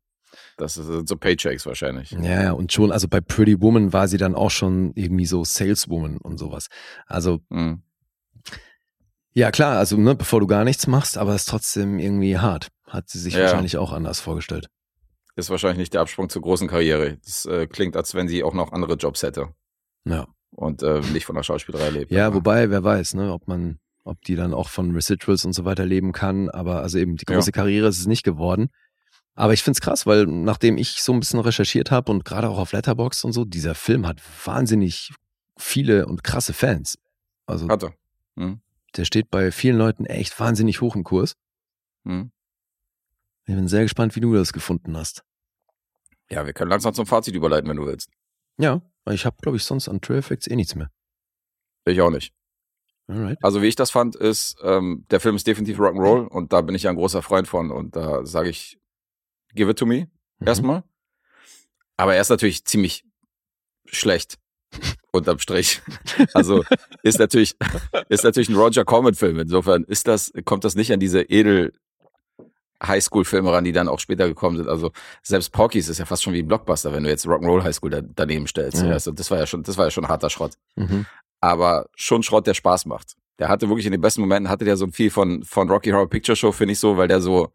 Das 0.57 0.75
sind 0.75 1.09
so 1.09 1.17
Paychecks 1.17 1.65
wahrscheinlich. 1.65 2.11
Ja, 2.11 2.43
ja, 2.43 2.51
und 2.51 2.71
schon, 2.71 2.91
also 2.91 3.07
bei 3.07 3.19
Pretty 3.19 3.59
Woman 3.61 3.93
war 3.93 4.07
sie 4.07 4.17
dann 4.17 4.35
auch 4.35 4.51
schon 4.51 4.91
irgendwie 4.95 5.25
so 5.25 5.43
Saleswoman 5.43 6.17
und 6.17 6.37
sowas. 6.37 6.67
Also, 7.07 7.39
Mhm. 7.49 7.81
Ja 9.33 9.51
klar, 9.51 9.77
also 9.77 9.97
ne, 9.97 10.15
bevor 10.15 10.39
du 10.39 10.47
gar 10.47 10.63
nichts 10.63 10.87
machst, 10.87 11.17
aber 11.17 11.33
es 11.35 11.41
ist 11.43 11.49
trotzdem 11.49 11.99
irgendwie 11.99 12.37
hart. 12.37 12.67
Hat 12.87 13.09
sie 13.09 13.19
sich 13.19 13.33
Ja. 13.35 13.41
wahrscheinlich 13.43 13.77
auch 13.77 13.91
anders 13.93 14.19
vorgestellt. 14.19 14.67
Ist 15.35 15.49
wahrscheinlich 15.49 15.77
nicht 15.77 15.93
der 15.93 16.01
Absprung 16.01 16.27
zur 16.29 16.41
großen 16.41 16.67
Karriere. 16.67 17.17
Das 17.23 17.45
äh, 17.45 17.65
klingt, 17.67 17.95
als 17.95 18.13
wenn 18.13 18.27
sie 18.27 18.43
auch 18.43 18.53
noch 18.53 18.73
andere 18.73 18.95
Jobs 18.95 19.23
hätte 19.23 19.49
Ja. 20.05 20.27
und 20.51 20.83
äh, 20.83 20.99
nicht 21.13 21.25
von 21.25 21.35
der 21.35 21.43
Schauspielerei 21.43 21.89
lebt. 21.89 22.11
Ja, 22.11 22.27
Aber- 22.27 22.35
wobei, 22.37 22.69
wer 22.69 22.83
weiß, 22.83 23.13
ne, 23.13 23.31
ob 23.31 23.47
man, 23.47 23.79
ob 24.03 24.21
die 24.23 24.35
dann 24.35 24.53
auch 24.53 24.67
von 24.67 24.91
Residuals 24.91 25.45
und 25.45 25.53
so 25.53 25.63
weiter 25.63 25.85
leben 25.85 26.11
kann. 26.11 26.49
Aber 26.49 26.81
also 26.81 26.97
eben 26.97 27.15
die 27.15 27.25
Ja. 27.29 27.35
große 27.35 27.53
Karriere 27.53 27.87
ist 27.87 27.99
es 27.99 28.07
nicht 28.07 28.23
geworden. 28.23 28.69
Aber 29.33 29.53
ich 29.53 29.63
find's 29.63 29.79
krass, 29.79 30.05
weil 30.05 30.25
nachdem 30.25 30.77
ich 30.77 31.01
so 31.01 31.13
ein 31.13 31.19
bisschen 31.21 31.39
recherchiert 31.39 31.89
habe 31.91 32.11
und 32.11 32.25
gerade 32.25 32.49
auch 32.49 32.57
auf 32.57 32.73
Letterbox 32.73 33.23
und 33.23 33.31
so, 33.31 33.45
dieser 33.45 33.75
Film 33.75 34.05
hat 34.05 34.21
wahnsinnig 34.45 35.11
viele 35.57 36.05
und 36.07 36.23
krasse 36.25 36.51
Fans. 36.51 36.97
Also 37.45 37.69
Hatte. 37.69 37.93
Mhm. 38.35 38.59
Der 38.97 39.05
steht 39.05 39.29
bei 39.29 39.51
vielen 39.51 39.77
Leuten 39.77 40.05
echt 40.05 40.39
wahnsinnig 40.39 40.81
hoch 40.81 40.95
im 40.95 41.03
Kurs. 41.03 41.35
Mhm. 42.03 42.31
Ich 43.45 43.55
bin 43.55 43.67
sehr 43.67 43.83
gespannt, 43.83 44.15
wie 44.15 44.21
du 44.21 44.33
das 44.33 44.53
gefunden 44.53 44.95
hast. 44.95 45.23
Ja, 46.29 46.45
wir 46.45 46.53
können 46.53 46.69
langsam 46.71 46.93
zum 46.93 47.05
Fazit 47.05 47.35
überleiten, 47.35 47.69
wenn 47.69 47.77
du 47.77 47.85
willst. 47.85 48.09
Ja, 48.57 48.81
ich 49.09 49.25
habe, 49.25 49.37
glaube 49.41 49.57
ich, 49.57 49.63
sonst 49.63 49.89
an 49.89 49.99
True 50.01 50.17
Effects 50.17 50.47
eh 50.47 50.55
nichts 50.55 50.75
mehr. 50.75 50.89
Ich 51.85 51.99
auch 52.01 52.11
nicht. 52.11 52.33
Alright. 53.07 53.37
Also 53.43 53.61
wie 53.61 53.67
ich 53.67 53.75
das 53.75 53.91
fand, 53.91 54.15
ist, 54.15 54.57
ähm, 54.63 55.05
der 55.09 55.19
Film 55.19 55.35
ist 55.35 55.47
definitiv 55.47 55.79
Rock'n'Roll 55.79 56.27
und 56.27 56.53
da 56.53 56.61
bin 56.61 56.75
ich 56.75 56.83
ja 56.83 56.91
ein 56.91 56.95
großer 56.95 57.21
Freund 57.21 57.47
von 57.47 57.71
und 57.71 57.95
da 57.95 58.25
sage 58.25 58.49
ich, 58.49 58.79
give 59.53 59.69
it 59.69 59.77
to 59.79 59.85
me 59.85 60.07
Mhm. 60.39 60.47
erstmal. 60.47 60.83
Aber 61.97 62.15
er 62.15 62.21
ist 62.21 62.29
natürlich 62.29 62.65
ziemlich 62.65 63.05
schlecht. 63.85 64.37
Unterm 65.11 65.39
Strich. 65.39 65.81
Also 66.33 66.63
ist 67.03 67.19
natürlich, 67.19 67.55
ist 68.09 68.23
natürlich 68.23 68.49
ein 68.49 68.55
Roger 68.55 68.85
Corman-Film. 68.85 69.39
Insofern 69.39 69.83
ist 69.83 70.07
das, 70.07 70.31
kommt 70.45 70.63
das 70.63 70.75
nicht 70.75 70.91
an 70.93 70.99
diese 70.99 71.21
edel 71.23 71.73
Highschool-Filme 72.83 73.51
ran, 73.51 73.63
die 73.63 73.73
dann 73.73 73.87
auch 73.87 73.99
später 73.99 74.27
gekommen 74.27 74.57
sind. 74.57 74.67
Also 74.67 74.91
selbst 75.21 75.51
Porky's 75.51 75.87
ist 75.89 75.97
ja 75.99 76.05
fast 76.05 76.23
schon 76.23 76.33
wie 76.33 76.39
ein 76.39 76.47
Blockbuster, 76.47 76.91
wenn 76.93 77.03
du 77.03 77.09
jetzt 77.09 77.27
Rock'n'Roll 77.27 77.63
Highschool 77.63 77.89
da, 77.91 78.01
daneben 78.01 78.47
stellst. 78.47 78.81
Ja. 78.81 78.91
Also 78.91 79.11
das 79.11 79.29
war 79.29 79.37
ja 79.37 79.45
schon, 79.45 79.63
das 79.63 79.77
war 79.77 79.85
ja 79.85 79.91
schon 79.91 80.07
harter 80.07 80.29
Schrott 80.29 80.53
Mhm. 80.75 81.05
aber 81.41 81.87
schon 81.95 82.23
Schrott, 82.23 82.47
der 82.47 82.53
Spaß 82.55 82.85
macht. 82.87 83.15
Der 83.39 83.49
hatte 83.49 83.67
wirklich 83.69 83.85
in 83.85 83.91
den 83.91 84.01
besten 84.01 84.21
Momenten, 84.21 84.49
hatte 84.49 84.65
der 84.65 84.77
so 84.77 84.87
viel 84.87 85.11
von, 85.11 85.43
von 85.43 85.69
Rocky 85.69 85.89
Horror 85.91 86.09
Picture 86.09 86.35
Show, 86.35 86.51
finde 86.51 86.73
ich 86.73 86.79
so, 86.79 86.97
weil 86.97 87.07
der 87.07 87.21
so 87.21 87.51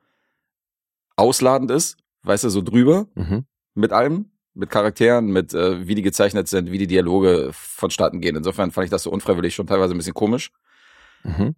ausladend 1.17 1.71
ist, 1.71 1.97
weißt 2.23 2.45
du, 2.45 2.49
so 2.51 2.63
drüber 2.63 3.07
Mhm. 3.15 3.47
mit 3.75 3.93
allem, 3.93 4.31
mit 4.57 4.71
Charakteren, 4.71 5.27
mit 5.27 5.55
äh, 5.55 5.87
wie 5.87 5.95
die 5.95 6.03
gezeichnet 6.03 6.49
sind, 6.49 6.73
wie 6.73 6.79
die 6.79 6.87
Dialoge 6.87 7.51
vonstatten 7.53 8.21
gehen. 8.21 8.37
Insofern 8.37 8.71
fand 8.71 8.87
ich 8.87 8.91
das 8.91 9.03
so 9.03 9.11
unfreiwillig 9.11 9.55
schon 9.55 9.67
teilweise 9.67 9.95
ein 9.95 9.99
bisschen 9.99 10.15
komisch. 10.15 10.51
Mhm. 11.23 11.55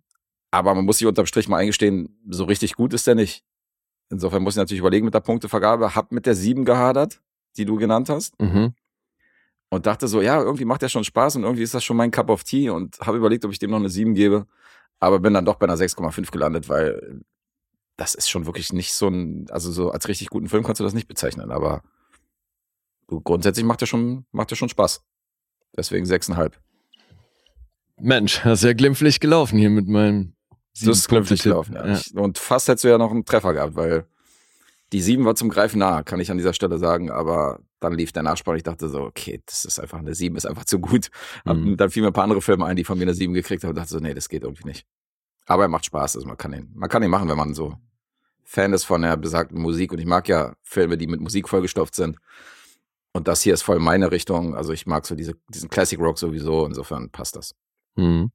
Aber 0.51 0.75
man 0.75 0.85
muss 0.85 0.99
sich 0.99 1.07
unterm 1.07 1.27
Strich 1.27 1.49
mal 1.49 1.59
eingestehen, 1.59 2.19
so 2.29 2.45
richtig 2.45 2.75
gut 2.75 2.93
ist 2.95 3.07
der 3.07 3.15
nicht. 3.15 3.45
Insofern 4.11 4.43
muss 4.43 4.55
ich 4.55 4.59
natürlich 4.59 4.81
überlegen 4.81 5.05
mit 5.05 5.15
der 5.15 5.21
Punktevergabe. 5.21 5.95
Hab 5.95 6.13
mit 6.13 6.27
der 6.27 6.35
sieben 6.35 6.65
gehadert, 6.65 7.21
die 7.57 7.65
du 7.65 7.77
genannt 7.77 8.09
hast. 8.09 8.41
Mhm. 8.41 8.75
und 9.71 9.87
dachte 9.87 10.09
so, 10.09 10.23
ja, 10.23 10.41
irgendwie 10.41 10.65
macht 10.65 10.83
der 10.83 10.89
schon 10.89 11.05
Spaß 11.05 11.37
und 11.37 11.43
irgendwie 11.45 11.63
ist 11.63 11.75
das 11.75 11.85
schon 11.85 11.97
mein 11.97 12.11
Cup 12.11 12.31
of 12.31 12.43
Tea 12.45 12.71
und 12.71 12.99
habe 13.01 13.19
überlegt, 13.19 13.45
ob 13.45 13.53
ich 13.53 13.59
dem 13.59 13.71
noch 13.71 13.79
eine 13.79 13.91
7 13.91 14.15
gebe, 14.15 14.47
aber 14.99 15.19
bin 15.21 15.35
dann 15.35 15.45
doch 15.45 15.57
bei 15.57 15.67
einer 15.67 15.77
6,5 15.77 16.31
gelandet, 16.31 16.69
weil 16.69 17.21
das 17.99 18.15
ist 18.15 18.31
schon 18.31 18.47
wirklich 18.47 18.73
nicht 18.73 18.93
so 18.95 19.09
ein, 19.09 19.47
also 19.51 19.71
so 19.71 19.91
als 19.91 20.09
richtig 20.09 20.31
guten 20.31 20.49
Film 20.49 20.65
kannst 20.65 20.81
du 20.81 20.85
das 20.85 20.95
nicht 20.95 21.09
bezeichnen, 21.09 21.51
aber 21.51 21.83
grundsätzlich 23.09 23.65
macht 23.65 23.81
der 23.81 23.87
schon, 23.87 24.27
macht 24.33 24.51
der 24.51 24.57
schon 24.57 24.69
Spaß. 24.69 25.03
Deswegen 25.77 26.07
6,5. 26.07 26.53
Mensch, 28.01 28.43
das 28.45 28.61
ist 28.61 28.65
ja 28.65 28.73
glimpflich 28.75 29.21
gelaufen 29.21 29.59
hier 29.59 29.71
mit 29.71 29.89
meinem 29.89 30.35
Das 30.81 30.99
ist 30.99 31.09
glimpflich 31.09 31.43
gelaufen, 31.43 31.75
ja. 31.75 31.95
Ja. 31.95 32.01
Und 32.15 32.39
fast 32.39 32.69
hättest 32.69 32.85
du 32.85 32.89
ja 32.89 32.99
noch 32.99 33.11
einen 33.11 33.25
Treffer 33.25 33.53
gehabt, 33.55 33.75
weil 33.75 34.07
die 34.93 35.01
7 35.01 35.25
war 35.25 35.35
zum 35.35 35.51
Greifen 35.51 35.81
nah, 35.81 36.03
kann 36.03 36.21
ich 36.21 36.31
an 36.31 36.39
dieser 36.39 36.55
Stelle 36.55 36.79
sagen, 36.79 37.11
aber 37.11 37.61
dann 37.81 37.93
lief 37.93 38.13
der 38.13 38.23
Nachspann. 38.23 38.57
Ich 38.57 38.63
dachte 38.63 38.89
so, 38.89 39.03
okay, 39.03 39.43
das 39.47 39.65
ist 39.65 39.79
einfach 39.79 39.99
eine 39.99 40.15
7, 40.15 40.37
ist 40.37 40.47
einfach 40.47 40.65
zu 40.65 40.79
gut. 40.79 41.11
Mhm. 41.45 41.77
Dann 41.77 41.91
fielen 41.91 42.05
mir 42.05 42.11
ein 42.11 42.15
paar 42.15 42.25
andere 42.25 42.41
Filme 42.41 42.65
ein, 42.65 42.77
die 42.77 42.85
von 42.85 42.99
mir 42.99 43.05
eine 43.05 43.15
7 43.15 43.35
gekriegt 43.35 43.63
haben 43.63 43.71
und 43.71 43.77
dachte 43.77 43.91
so, 43.91 43.99
nee, 43.99 44.15
das 44.15 44.29
geht 44.29 44.45
irgendwie 44.45 44.65
nicht. 44.65 44.87
Aber 45.47 45.65
er 45.65 45.69
macht 45.69 45.87
Spaß, 45.87 46.17
also 46.17 46.27
man 46.27 46.37
kann 46.37 46.53
ihn, 46.53 46.71
man 46.75 46.89
kann 46.89 47.03
ihn 47.03 47.11
machen, 47.11 47.29
wenn 47.29 47.37
man 47.37 47.55
so 47.55 47.75
Fan 48.45 48.73
ist 48.73 48.85
von 48.85 49.03
der 49.03 49.17
besagten 49.17 49.61
Musik 49.61 49.93
und 49.93 49.99
ich 49.99 50.07
mag 50.07 50.27
ja 50.29 50.55
Filme, 50.63 50.97
die 50.97 51.07
mit 51.07 51.21
Musik 51.21 51.49
vollgestopft 51.49 51.95
sind. 51.95 52.19
Und 53.19 53.27
das 53.27 53.43
hier 53.43 53.53
ist 53.53 53.63
voll 53.63 53.81
meine 53.81 54.13
Richtung. 54.13 54.55
Also 54.55 54.73
ich 54.73 54.87
mag 54.87 55.05
so 55.05 55.17
diese, 55.17 55.35
diesen 55.49 55.69
Classic 55.69 55.99
Rock 55.99 56.21
sowieso, 56.21 56.65
insofern 56.65 57.11
passt 57.11 57.35
das. 57.35 57.53
Mhm. 57.97 58.31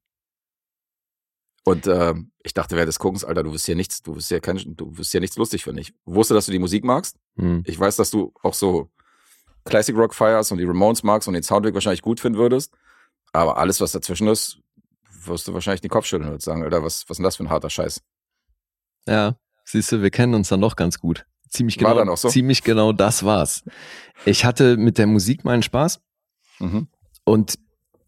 Und 1.64 1.86
äh, 1.86 2.12
ich 2.42 2.52
dachte 2.52 2.76
während 2.76 2.88
des 2.88 2.98
Guckens, 2.98 3.24
Alter, 3.24 3.44
du 3.44 3.52
wirst 3.54 3.64
hier 3.64 3.76
nichts, 3.76 4.02
du 4.02 4.14
wirst 4.14 4.28
hier 4.28 4.40
kein, 4.40 4.58
du 4.76 4.98
wirst 4.98 5.12
hier 5.12 5.22
nichts 5.22 5.38
lustig 5.38 5.64
finden. 5.64 5.78
Ich 5.78 5.94
wusste, 6.04 6.34
dass 6.34 6.44
du 6.44 6.52
die 6.52 6.58
Musik 6.58 6.84
magst. 6.84 7.16
Mhm. 7.36 7.62
Ich 7.64 7.80
weiß, 7.80 7.96
dass 7.96 8.10
du 8.10 8.34
auch 8.42 8.52
so 8.52 8.90
Classic 9.64 9.96
Rock 9.96 10.14
feierst 10.14 10.52
und 10.52 10.58
die 10.58 10.64
Ramones 10.64 11.02
magst 11.02 11.28
und 11.28 11.32
den 11.32 11.42
Soundtrack 11.42 11.72
wahrscheinlich 11.72 12.02
gut 12.02 12.20
finden 12.20 12.38
würdest. 12.38 12.74
Aber 13.32 13.56
alles, 13.56 13.80
was 13.80 13.92
dazwischen 13.92 14.28
ist, 14.28 14.58
wirst 15.24 15.48
du 15.48 15.54
wahrscheinlich 15.54 15.80
den 15.80 15.88
Kopf 15.88 16.04
schütteln 16.04 16.30
und 16.30 16.42
sagen, 16.42 16.62
Alter, 16.62 16.82
was, 16.82 17.04
was 17.08 17.12
ist 17.12 17.16
denn 17.16 17.24
das 17.24 17.36
für 17.36 17.44
ein 17.44 17.50
harter 17.50 17.70
Scheiß? 17.70 18.02
Ja, 19.06 19.38
siehst 19.64 19.90
du, 19.92 20.02
wir 20.02 20.10
kennen 20.10 20.34
uns 20.34 20.50
dann 20.50 20.60
doch 20.60 20.76
ganz 20.76 21.00
gut. 21.00 21.24
Ziemlich 21.54 21.80
War 21.80 21.92
genau, 21.92 21.98
dann 22.00 22.08
auch 22.08 22.16
so? 22.16 22.28
ziemlich 22.28 22.62
genau 22.62 22.92
das 22.92 23.22
war's. 23.24 23.62
Ich 24.24 24.44
hatte 24.44 24.76
mit 24.76 24.98
der 24.98 25.06
Musik 25.06 25.44
meinen 25.44 25.62
Spaß 25.62 26.00
Mhm. 26.58 26.88
und 27.24 27.58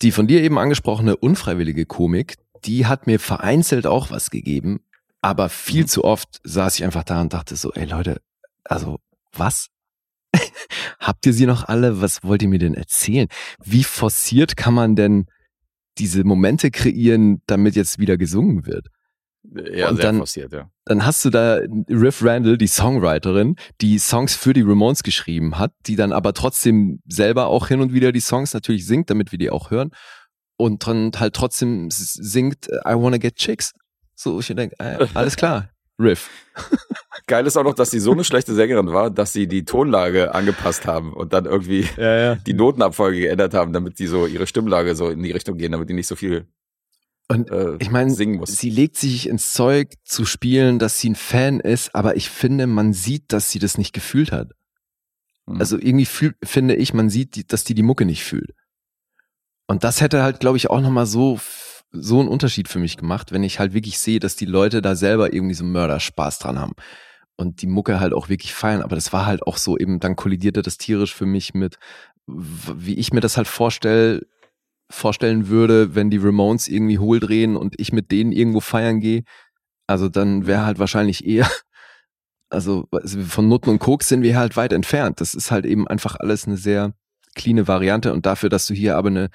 die 0.02 0.11
von 0.12 0.26
dir 0.26 0.42
eben 0.42 0.59
angesprochene 0.59 1.16
unfreiwillige 1.16 1.87
Komik, 1.87 2.37
die 2.64 2.87
hat 2.87 3.06
mir 3.06 3.18
vereinzelt 3.20 3.87
auch 3.87 4.11
was 4.11 4.30
gegeben, 4.30 4.80
aber 5.22 5.48
viel 5.48 5.82
Mhm. 5.82 5.88
zu 5.88 6.04
oft 6.04 6.40
saß 6.44 6.76
ich 6.78 6.85
einfach 6.85 7.04
da 7.04 7.20
und 7.20 7.32
dachte 7.32 7.54
so, 7.56 7.72
ey 7.72 7.87
Leute, 7.87 8.20
also 8.64 8.98
was? 9.32 9.68
Habt 10.98 11.24
ihr 11.26 11.32
sie 11.32 11.46
noch 11.46 11.64
alle? 11.68 12.00
Was 12.00 12.24
wollt 12.24 12.42
ihr 12.42 12.48
mir 12.48 12.59
denn 12.59 12.74
erzählen? 12.74 13.28
Wie 13.62 13.85
forciert 13.85 14.56
kann 14.56 14.74
man 14.74 14.96
denn 14.96 15.26
diese 15.98 16.24
Momente 16.24 16.70
kreieren, 16.70 17.42
damit 17.46 17.76
jetzt 17.76 17.98
wieder 17.98 18.16
gesungen 18.18 18.66
wird? 18.66 18.88
Ja, 19.72 19.88
Und 19.90 20.02
dann- 20.02 20.18
forciert, 20.18 20.52
ja. 20.52 20.70
dann 20.85 21.06
hast 21.06 21.24
du 21.24 21.30
da 21.30 21.61
Riff 21.88 22.22
Randall, 22.24 22.59
die 22.59 22.66
Songwriterin, 22.66 23.56
die 23.80 23.98
Songs 23.98 24.35
für 24.35 24.52
die 24.52 24.62
Ramones 24.62 25.02
geschrieben 25.02 25.59
hat, 25.59 25.72
die 25.87 25.96
dann 25.96 26.12
aber 26.12 26.32
trotzdem 26.35 27.00
selber 27.09 27.46
auch 27.46 27.68
hin 27.68 27.80
und 27.80 27.92
wieder 27.92 28.12
die 28.12 28.20
Songs 28.20 28.52
natürlich 28.54 28.87
singt, 28.87 29.09
damit 29.11 29.32
wir 29.32 29.38
die 29.38 29.50
auch 29.50 29.70
hören 29.70 29.90
und 30.59 30.87
dann 30.87 31.12
halt 31.18 31.35
trotzdem 31.35 31.88
singt 31.90 32.68
äh, 32.68 32.76
I 32.92 32.94
Wanna 32.94 33.18
Get 33.18 33.37
Chicks. 33.37 33.72
So, 34.14 34.40
ich 34.40 34.46
denke, 34.48 34.74
äh, 34.78 35.06
alles 35.14 35.37
klar, 35.37 35.68
Riff. 36.00 36.28
Geil 37.26 37.46
ist 37.46 37.56
auch 37.56 37.64
noch, 37.64 37.74
dass 37.74 37.90
sie 37.90 38.00
so 38.00 38.12
eine 38.12 38.22
schlechte 38.24 38.54
Sängerin 38.54 38.88
war, 38.92 39.11
dass 39.11 39.32
sie 39.32 39.46
die 39.48 39.64
Tonlage 39.64 40.35
angepasst 40.35 40.87
haben 40.87 41.12
und 41.12 41.32
dann 41.32 41.44
irgendwie 41.44 41.88
Ja, 41.96 42.16
ja. 42.18 42.35
die 42.37 42.54
Notenabfolge 42.54 43.20
geändert 43.20 43.52
haben, 43.54 43.72
damit 43.72 43.98
die 43.98 44.06
so 44.06 44.26
ihre 44.26 44.46
Stimmlage 44.46 44.94
so 44.94 45.09
in 45.09 45.22
die 45.22 45.32
Richtung 45.32 45.56
gehen, 45.59 45.72
damit 45.72 45.88
die 45.88 45.94
nicht 45.94 46.06
so 46.06 46.14
viel 46.16 46.46
Und 47.29 47.51
äh, 47.51 47.77
ich 47.81 47.91
meine, 47.91 48.11
sie 48.11 48.71
legt 48.71 48.97
sich 48.97 49.29
ins 49.29 49.53
Zeug 49.53 49.95
zu 50.05 50.25
spielen, 50.25 50.79
dass 50.79 51.01
sie 51.01 51.11
ein 51.11 51.17
Fan 51.17 51.59
ist, 51.59 51.95
aber 51.95 52.17
ich 52.17 52.31
finde, 52.31 52.67
man 52.67 52.93
sieht, 52.93 53.33
dass 53.33 53.51
sie 53.51 53.59
das 53.59 53.79
nicht 53.79 53.93
gefühlt 53.93 54.31
hat. 54.31 54.53
Mhm. 55.47 55.59
Also 55.59 55.77
irgendwie 55.77 56.07
fühl, 56.07 56.35
finde 56.45 56.77
ich, 56.77 56.95
man 56.95 57.11
sieht, 57.11 57.53
dass 57.53 57.64
die 57.64 57.74
die 57.74 57.83
Mucke 57.83 58.05
nicht 58.05 58.22
fühlt. 58.22 58.55
Und 59.66 59.83
das 59.83 60.01
hätte 60.01 60.22
halt, 60.22 60.39
glaube 60.39 60.57
ich, 60.57 60.70
auch 60.70 60.81
nochmal 60.81 61.07
so, 61.07 61.41
so 61.91 62.20
einen 62.20 62.29
Unterschied 62.29 62.68
für 62.68 62.79
mich 62.79 62.97
gemacht, 62.97 63.33
wenn 63.33 63.43
ich 63.43 63.59
halt 63.59 63.74
wirklich 63.74 63.99
sehe, 63.99 64.20
dass 64.20 64.37
die 64.37 64.47
Leute 64.47 64.81
da 64.81 64.95
selber 64.95 65.33
irgendwie 65.33 65.55
so 65.55 65.64
Mörderspaß 65.64 66.39
dran 66.39 66.61
haben. 66.61 66.74
Und 67.35 67.61
die 67.61 67.66
Mucke 67.66 67.99
halt 67.99 68.14
auch 68.14 68.29
wirklich 68.29 68.55
feiern. 68.55 68.83
Aber 68.83 68.95
das 68.95 69.12
war 69.12 69.27
halt 69.27 69.43
auch 69.43 69.57
so 69.57 69.77
eben, 69.77 69.99
dann 69.99 70.14
kollidierte 70.14 70.62
das 70.62 70.79
tierisch 70.79 71.14
für 71.14 71.27
mich 71.27 71.55
mit, 71.55 71.77
wie 72.27 72.95
ich 72.95 73.12
mir 73.12 73.20
das 73.20 73.37
halt 73.37 73.49
vorstell, 73.49 74.27
vorstellen 74.91 75.49
würde, 75.49 75.95
wenn 75.95 76.11
die 76.11 76.18
Ramones 76.18 76.68
irgendwie 76.68 76.99
hohl 76.99 77.20
drehen 77.20 77.57
und 77.57 77.74
ich 77.78 77.93
mit 77.93 78.11
denen 78.11 78.32
irgendwo 78.32 78.61
feiern 78.61 79.01
gehe. 79.01 79.22
Also 79.87 80.09
dann 80.09 80.47
wäre 80.47 80.64
halt 80.64 80.78
wahrscheinlich 80.78 81.26
eher, 81.26 81.51
also 82.51 82.89
von 83.26 83.49
Nutten 83.49 83.70
und 83.70 83.78
Koks 83.78 84.09
sind 84.09 84.22
wir 84.22 84.37
halt 84.37 84.57
weit 84.57 84.72
entfernt. 84.72 85.20
Das 85.20 85.34
ist 85.34 85.51
halt 85.51 85.66
eben 85.66 85.89
einfach 85.89 86.16
alles 86.16 86.47
eine 86.47 86.57
sehr 86.57 86.95
cleane 87.34 87.68
Variante 87.68 88.12
und 88.12 88.26
dafür, 88.26 88.49
dass 88.49 88.66
du 88.66 88.74
hier 88.74 88.97
aber 88.97 89.09
eine, 89.09 89.28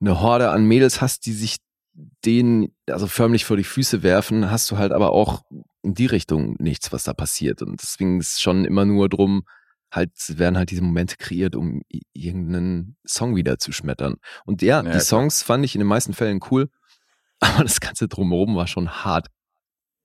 eine 0.00 0.20
Horde 0.20 0.50
an 0.50 0.66
Mädels 0.66 1.00
hast, 1.00 1.26
die 1.26 1.32
sich 1.32 1.56
den 2.24 2.74
also 2.90 3.06
förmlich 3.06 3.44
vor 3.44 3.56
die 3.56 3.64
Füße 3.64 4.02
werfen, 4.02 4.50
hast 4.50 4.70
du 4.70 4.76
halt 4.76 4.92
aber 4.92 5.12
auch 5.12 5.42
in 5.82 5.94
die 5.94 6.06
Richtung 6.06 6.56
nichts, 6.58 6.92
was 6.92 7.04
da 7.04 7.14
passiert. 7.14 7.62
Und 7.62 7.80
deswegen 7.80 8.20
ist 8.20 8.34
es 8.34 8.40
schon 8.42 8.64
immer 8.64 8.84
nur 8.84 9.08
drum, 9.08 9.44
halt 9.90 10.12
werden 10.38 10.56
halt 10.56 10.70
diese 10.70 10.82
Momente 10.82 11.16
kreiert, 11.16 11.56
um 11.56 11.82
irgendeinen 12.12 12.96
Song 13.06 13.36
wieder 13.36 13.58
zu 13.58 13.72
schmettern. 13.72 14.16
Und 14.44 14.62
ja, 14.62 14.82
ja 14.82 14.92
die 14.92 15.00
Songs 15.00 15.42
fand 15.42 15.64
ich 15.64 15.74
in 15.74 15.80
den 15.80 15.88
meisten 15.88 16.12
Fällen 16.12 16.40
cool, 16.50 16.68
aber 17.40 17.62
das 17.62 17.80
ganze 17.80 18.08
drumherum 18.08 18.56
war 18.56 18.66
schon 18.66 19.04
hart 19.04 19.28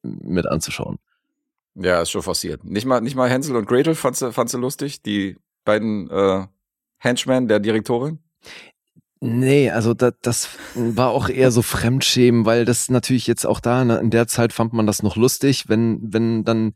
mit 0.04 0.48
anzuschauen. 0.48 0.98
Ja, 1.76 2.02
ist 2.02 2.12
schon 2.12 2.22
forciert. 2.22 2.64
Nicht 2.66 2.86
mal, 2.86 3.02
nicht 3.02 3.16
mal 3.16 3.30
Hänsel 3.30 3.56
und 3.56 3.66
Gretel 3.66 3.96
fandst 3.96 4.22
du, 4.22 4.32
fandst 4.32 4.54
du 4.54 4.58
lustig, 4.58 5.02
die 5.02 5.38
beiden 5.64 6.10
äh, 6.10 6.46
Henchmen 6.98 7.48
der 7.48 7.60
Direktorin? 7.60 8.20
Nee, 9.24 9.70
also 9.70 9.94
da, 9.94 10.12
das 10.24 10.50
war 10.74 11.10
auch 11.10 11.30
eher 11.30 11.52
so 11.52 11.62
Fremdschämen, 11.62 12.46
weil 12.46 12.66
das 12.66 12.90
natürlich 12.90 13.28
jetzt 13.28 13.46
auch 13.46 13.60
da 13.60 13.86
ne, 13.86 14.00
in 14.00 14.10
der 14.10 14.28
Zeit 14.28 14.52
fand 14.52 14.74
man 14.74 14.88
das 14.88 15.04
noch 15.04 15.16
lustig, 15.16 15.70
wenn 15.70 16.00
wenn 16.02 16.44
dann 16.44 16.74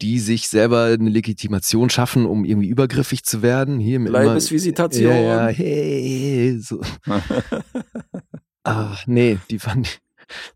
die 0.00 0.18
sich 0.18 0.48
selber 0.48 0.84
eine 0.84 1.10
Legitimation 1.10 1.90
schaffen, 1.90 2.26
um 2.26 2.44
irgendwie 2.44 2.68
übergriffig 2.68 3.24
zu 3.24 3.42
werden. 3.42 3.78
Hier 3.78 4.00
mit 4.00 4.12
Leibesvisitation. 4.12 5.10
Ja, 5.10 5.20
ja, 5.20 5.46
hey, 5.48 6.58
so. 6.60 6.80
Ach, 8.62 9.06
nee, 9.06 9.38
die 9.50 9.58
fand 9.58 9.86
ich, 9.86 10.00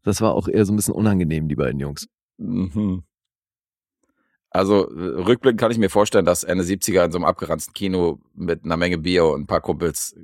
das 0.03 0.21
war 0.21 0.35
auch 0.35 0.49
eher 0.49 0.65
so 0.65 0.73
ein 0.73 0.77
bisschen 0.77 0.95
unangenehm, 0.95 1.49
die 1.49 1.57
beiden 1.57 1.81
Jungs. 1.81 2.07
Mhm. 2.39 3.03
Also 4.51 4.83
rückblickend 4.83 5.61
kann 5.61 5.73
ich 5.73 5.79
mir 5.79 5.91
vorstellen, 5.91 6.25
dass 6.25 6.45
Ende 6.45 6.63
70er 6.63 7.07
in 7.07 7.11
so 7.11 7.19
einem 7.19 7.25
abgeranzten 7.25 7.75
Kino 7.75 8.21
mit 8.35 8.65
einer 8.65 8.77
Menge 8.77 8.99
Bier 8.99 9.25
und 9.25 9.43
ein 9.43 9.47
paar 9.47 9.61
Kumpels, 9.61 10.15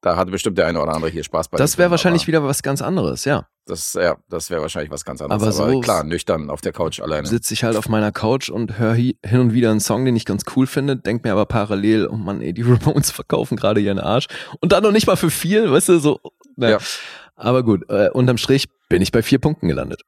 da 0.00 0.16
hatte 0.16 0.30
bestimmt 0.30 0.58
der 0.58 0.66
eine 0.66 0.80
oder 0.80 0.94
andere 0.94 1.10
hier 1.10 1.24
Spaß 1.24 1.48
bei. 1.48 1.58
Das 1.58 1.76
wäre 1.76 1.90
wahrscheinlich 1.90 2.26
wieder 2.26 2.44
was 2.44 2.62
ganz 2.62 2.82
anderes, 2.82 3.24
ja. 3.24 3.48
Das, 3.66 3.94
ja, 3.94 4.16
das 4.28 4.48
wäre 4.48 4.62
wahrscheinlich 4.62 4.90
was 4.90 5.04
ganz 5.04 5.20
anderes. 5.20 5.42
Aber, 5.42 5.52
so 5.52 5.62
aber 5.64 5.80
klar, 5.80 6.04
nüchtern 6.04 6.50
auf 6.50 6.60
der 6.60 6.72
Couch 6.72 7.00
alleine. 7.00 7.26
Sitze 7.26 7.52
ich 7.52 7.64
halt 7.64 7.76
auf 7.76 7.88
meiner 7.88 8.12
Couch 8.12 8.48
und 8.48 8.78
höre 8.78 8.94
hin 8.94 9.16
und 9.24 9.52
wieder 9.52 9.70
einen 9.70 9.80
Song, 9.80 10.04
den 10.04 10.14
ich 10.16 10.24
ganz 10.24 10.44
cool 10.56 10.66
finde, 10.66 10.96
denk 10.96 11.24
mir 11.24 11.32
aber 11.32 11.46
parallel, 11.46 12.08
oh 12.08 12.16
Mann, 12.16 12.40
ey, 12.40 12.52
die 12.54 12.62
Ramones 12.68 13.10
verkaufen 13.10 13.56
gerade 13.56 13.80
ihren 13.80 13.98
Arsch. 13.98 14.28
Und 14.60 14.72
dann 14.72 14.82
noch 14.82 14.92
nicht 14.92 15.06
mal 15.06 15.16
für 15.16 15.30
viel, 15.30 15.70
weißt 15.70 15.88
du, 15.90 15.98
so. 15.98 16.20
Ne. 16.56 16.70
Ja. 16.70 16.78
Aber 17.34 17.62
gut, 17.62 17.88
äh, 17.90 18.08
unterm 18.10 18.38
Strich 18.38 18.68
bin 18.88 19.02
ich 19.02 19.12
bei 19.12 19.22
vier 19.22 19.38
Punkten 19.38 19.68
gelandet. 19.68 20.02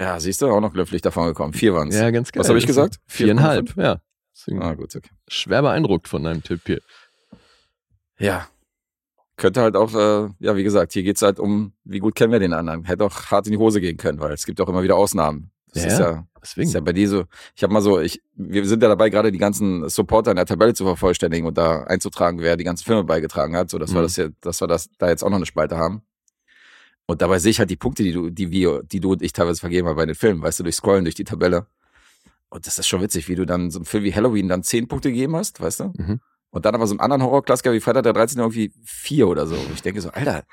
Ja, 0.00 0.20
siehst 0.20 0.42
du, 0.42 0.48
auch 0.48 0.60
noch 0.60 0.72
glimpflich 0.72 1.02
davon 1.02 1.26
gekommen. 1.26 1.54
Vier 1.54 1.74
waren's. 1.74 1.96
Ja, 1.96 2.10
ganz 2.10 2.30
geil. 2.30 2.40
Was 2.40 2.48
habe 2.48 2.58
ich 2.58 2.66
gesagt? 2.66 2.96
Viereinhalb, 3.06 3.76
ja. 3.76 4.00
Deswegen 4.34 4.62
ah, 4.62 4.74
gut, 4.74 4.94
okay. 4.94 5.10
Schwer 5.26 5.62
beeindruckt 5.62 6.06
von 6.06 6.22
deinem 6.22 6.42
Tipp 6.44 6.60
hier. 6.66 6.80
Ja. 8.18 8.46
Könnte 9.38 9.62
halt 9.62 9.76
auch, 9.76 9.94
äh, 9.94 10.28
ja, 10.40 10.56
wie 10.56 10.64
gesagt, 10.64 10.92
hier 10.92 11.04
geht's 11.04 11.22
halt 11.22 11.38
um, 11.38 11.72
wie 11.84 12.00
gut 12.00 12.16
kennen 12.16 12.32
wir 12.32 12.40
den 12.40 12.52
anderen. 12.52 12.84
Hätte 12.84 13.04
auch 13.04 13.26
hart 13.26 13.46
in 13.46 13.52
die 13.52 13.58
Hose 13.58 13.80
gehen 13.80 13.96
können, 13.96 14.18
weil 14.18 14.32
es 14.32 14.44
gibt 14.44 14.60
auch 14.60 14.68
immer 14.68 14.82
wieder 14.82 14.96
Ausnahmen. 14.96 15.52
Das 15.72 15.84
ja, 15.84 15.90
ist 15.92 15.98
ja, 16.00 16.26
deswegen. 16.42 16.66
ist 16.66 16.74
ja 16.74 16.80
bei 16.80 16.92
dir 16.92 17.08
so. 17.08 17.24
Ich 17.54 17.62
habe 17.62 17.72
mal 17.72 17.80
so, 17.80 18.00
ich, 18.00 18.20
wir 18.34 18.66
sind 18.66 18.82
ja 18.82 18.88
dabei, 18.88 19.10
gerade 19.10 19.30
die 19.30 19.38
ganzen 19.38 19.88
Supporter 19.88 20.32
in 20.32 20.38
der 20.38 20.46
Tabelle 20.46 20.74
zu 20.74 20.84
vervollständigen 20.84 21.46
und 21.46 21.56
da 21.56 21.84
einzutragen, 21.84 22.40
wer 22.40 22.56
die 22.56 22.64
ganzen 22.64 22.84
Filme 22.84 23.04
beigetragen 23.04 23.54
hat, 23.54 23.70
so 23.70 23.78
dass 23.78 23.92
mhm. 23.92 23.96
wir 23.96 24.02
das 24.02 24.16
hier, 24.16 24.32
dass 24.40 24.60
wir 24.60 24.66
das 24.66 24.90
da 24.98 25.08
jetzt 25.08 25.22
auch 25.22 25.30
noch 25.30 25.36
eine 25.36 25.46
Spalte 25.46 25.76
haben. 25.76 26.02
Und 27.06 27.22
dabei 27.22 27.38
sehe 27.38 27.52
ich 27.52 27.60
halt 27.60 27.70
die 27.70 27.76
Punkte, 27.76 28.02
die 28.02 28.12
du, 28.12 28.30
die 28.30 28.50
wir, 28.50 28.82
die 28.82 28.98
du 28.98 29.12
und 29.12 29.22
ich 29.22 29.32
teilweise 29.32 29.60
vergeben 29.60 29.86
haben 29.86 29.96
bei 29.96 30.04
den 30.04 30.16
Filmen, 30.16 30.42
weißt 30.42 30.58
du, 30.58 30.64
durch 30.64 30.74
Scrollen 30.74 31.04
durch 31.04 31.14
die 31.14 31.24
Tabelle. 31.24 31.68
Und 32.50 32.66
das 32.66 32.78
ist 32.78 32.88
schon 32.88 33.02
witzig, 33.02 33.28
wie 33.28 33.36
du 33.36 33.46
dann 33.46 33.70
so 33.70 33.78
einen 33.78 33.84
Film 33.84 34.02
wie 34.02 34.14
Halloween 34.14 34.48
dann 34.48 34.64
zehn 34.64 34.88
Punkte 34.88 35.10
gegeben 35.10 35.36
hast, 35.36 35.60
weißt 35.60 35.80
du? 35.80 35.92
Mhm. 35.96 36.20
Und 36.50 36.64
dann 36.64 36.74
aber 36.74 36.86
so 36.86 36.92
einen 36.92 37.00
anderen 37.00 37.22
Horrorklassiker 37.22 37.72
wie 37.72 37.80
Freitag 37.80 38.04
der 38.04 38.12
13. 38.12 38.38
irgendwie 38.38 38.72
vier 38.84 39.28
oder 39.28 39.46
so. 39.46 39.54
Und 39.54 39.72
ich 39.74 39.82
denke 39.82 40.00
so, 40.00 40.10
Alter, 40.10 40.44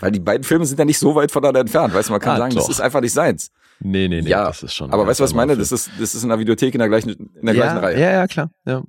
weil 0.00 0.12
die 0.12 0.20
beiden 0.20 0.44
Filme 0.44 0.66
sind 0.66 0.78
ja 0.78 0.84
nicht 0.84 0.98
so 0.98 1.14
weit 1.14 1.30
voneinander 1.30 1.60
entfernt, 1.60 1.94
weißt 1.94 2.08
du, 2.08 2.12
man 2.12 2.20
kann 2.20 2.36
ah, 2.36 2.38
sagen, 2.38 2.54
doch. 2.54 2.62
das 2.62 2.68
ist 2.68 2.80
einfach 2.80 3.00
nicht 3.00 3.12
seins. 3.12 3.50
Nee, 3.80 4.08
nee, 4.08 4.22
nee, 4.22 4.28
ja, 4.28 4.46
das 4.46 4.62
ist 4.62 4.74
schon. 4.74 4.90
Aber 4.92 5.06
weißt 5.06 5.20
du, 5.20 5.24
was 5.24 5.30
ich 5.30 5.36
meine? 5.36 5.56
Das 5.56 5.72
ist, 5.72 5.90
das 5.98 6.14
ist 6.14 6.22
in 6.22 6.28
der 6.28 6.38
Videothek 6.38 6.74
in 6.74 6.78
der 6.78 6.88
gleichen, 6.88 7.10
in 7.10 7.46
der 7.46 7.54
ja, 7.54 7.62
gleichen 7.62 7.78
Reihe. 7.78 8.00
Ja, 8.00 8.12
ja, 8.12 8.26
klar, 8.26 8.50
ja. 8.66 8.82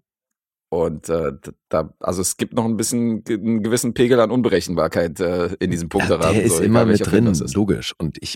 Und 0.69 1.07
äh, 1.07 1.31
da, 1.69 1.93
also 1.99 2.21
es 2.21 2.35
gibt 2.35 2.53
noch 2.53 2.65
ein 2.65 2.75
bisschen 2.75 3.23
einen 3.29 3.63
gewissen 3.63 3.93
Pegel 3.93 4.19
an 4.19 4.31
Unberechenbarkeit 4.31 5.19
äh, 5.21 5.53
in 5.59 5.71
diesem 5.71 5.87
Punkterad. 5.87 6.25
Ja, 6.25 6.33
der 6.33 6.43
ist 6.43 6.57
so, 6.57 6.63
immer 6.63 6.85
mit 6.85 7.05
drin, 7.09 7.27
ist. 7.27 7.53
logisch. 7.53 7.93
Und 7.97 8.17
ich 8.21 8.35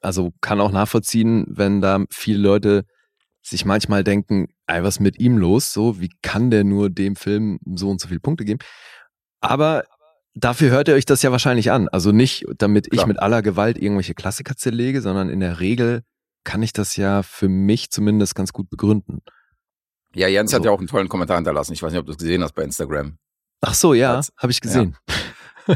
also 0.00 0.32
kann 0.42 0.60
auch 0.60 0.72
nachvollziehen, 0.72 1.46
wenn 1.48 1.80
da 1.80 2.04
viele 2.10 2.38
Leute 2.38 2.84
sich 3.50 3.64
manchmal 3.64 4.04
denken, 4.04 4.48
ey, 4.66 4.82
was 4.82 5.00
mit 5.00 5.20
ihm 5.20 5.36
los? 5.36 5.72
So, 5.72 6.00
wie 6.00 6.10
kann 6.22 6.50
der 6.50 6.64
nur 6.64 6.90
dem 6.90 7.16
Film 7.16 7.58
so 7.74 7.90
und 7.90 8.00
so 8.00 8.08
viele 8.08 8.20
Punkte 8.20 8.44
geben? 8.44 8.60
Aber 9.40 9.84
dafür 10.34 10.70
hört 10.70 10.88
ihr 10.88 10.94
euch 10.94 11.06
das 11.06 11.22
ja 11.22 11.32
wahrscheinlich 11.32 11.70
an. 11.70 11.88
Also 11.88 12.12
nicht, 12.12 12.44
damit 12.58 12.90
Klar. 12.90 13.02
ich 13.02 13.06
mit 13.06 13.20
aller 13.20 13.42
Gewalt 13.42 13.78
irgendwelche 13.78 14.14
Klassiker 14.14 14.56
zerlege, 14.56 15.02
sondern 15.02 15.28
in 15.28 15.40
der 15.40 15.60
Regel 15.60 16.02
kann 16.44 16.62
ich 16.62 16.72
das 16.72 16.96
ja 16.96 17.22
für 17.22 17.48
mich 17.48 17.90
zumindest 17.90 18.34
ganz 18.34 18.52
gut 18.52 18.70
begründen. 18.70 19.20
Ja, 20.14 20.28
Jens 20.28 20.50
so. 20.50 20.56
hat 20.56 20.64
ja 20.64 20.70
auch 20.70 20.78
einen 20.78 20.88
tollen 20.88 21.08
Kommentar 21.08 21.36
hinterlassen. 21.36 21.72
Ich 21.72 21.82
weiß 21.82 21.92
nicht, 21.92 22.00
ob 22.00 22.06
du 22.06 22.12
es 22.12 22.18
gesehen 22.18 22.42
hast 22.42 22.54
bei 22.54 22.62
Instagram. 22.62 23.18
Ach 23.60 23.74
so, 23.74 23.94
ja, 23.94 24.20
habe 24.38 24.52
ich 24.52 24.60
gesehen. 24.60 24.96
Ja. 25.08 25.14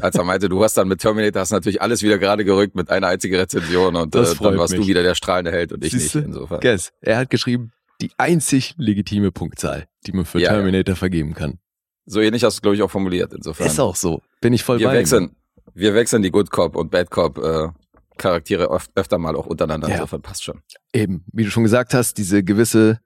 Als 0.01 0.17
er 0.17 0.25
meinte, 0.25 0.49
du 0.49 0.63
hast 0.63 0.77
dann 0.77 0.89
mit 0.89 1.01
Terminator 1.01 1.41
hast 1.41 1.51
natürlich 1.51 1.83
alles 1.83 2.03
wieder 2.03 2.19
gerade 2.19 2.45
gerückt 2.45 2.75
mit 2.75 2.91
einer 2.91 3.09
einzigen 3.09 3.37
Rezension 3.37 3.97
und 3.97 4.15
äh, 4.15 4.25
dann 4.41 4.59
warst 4.59 4.73
mich. 4.73 4.83
du 4.83 4.87
wieder 4.87 5.03
der 5.03 5.15
strahlende 5.15 5.53
Held 5.53 5.73
und 5.73 5.85
ich 5.85 5.93
Siehste? 5.93 6.19
nicht. 6.19 6.29
Insofern. 6.29 6.61
Guess. 6.61 6.93
Er 7.01 7.19
hat 7.19 7.31
geschrieben, 7.31 7.73
die 8.01 8.11
einzig 8.19 8.75
legitime 8.77 9.33
Punktzahl, 9.33 9.87
die 10.07 10.13
man 10.13 10.25
für 10.25 10.41
ja, 10.41 10.51
Terminator 10.51 10.95
ja. 10.95 10.97
vergeben 10.97 11.35
kann. 11.35 11.59
So 12.07 12.21
ähnlich 12.21 12.45
hast 12.45 12.59
du, 12.59 12.61
glaube 12.63 12.77
ich, 12.77 12.83
auch 12.83 12.91
formuliert. 12.91 13.33
Insofern. 13.33 13.67
Ist 13.67 13.81
auch 13.81 13.97
so. 13.97 14.21
Bin 14.41 14.53
ich 14.53 14.63
voll 14.63 14.79
wir 14.79 14.89
bei 14.89 14.95
wechseln, 14.95 15.25
ihm. 15.25 15.37
Wir 15.75 15.95
wechseln 15.95 16.23
die 16.23 16.31
Good 16.31 16.51
Cop 16.51 16.77
und 16.77 16.91
Bad 16.91 17.11
Cop 17.11 17.39
äh, 17.39 17.69
Charaktere 18.17 18.71
öf 18.71 18.89
öfter 18.95 19.19
mal 19.19 19.35
auch 19.37 19.47
untereinander. 19.47 19.89
Ja. 19.89 19.95
Insofern 19.95 20.23
passt 20.23 20.45
schon. 20.45 20.61
Eben, 20.93 21.25
wie 21.33 21.45
du 21.45 21.51
schon 21.51 21.63
gesagt 21.63 21.95
hast, 21.95 22.19
diese 22.19 22.45
gewisse 22.45 23.01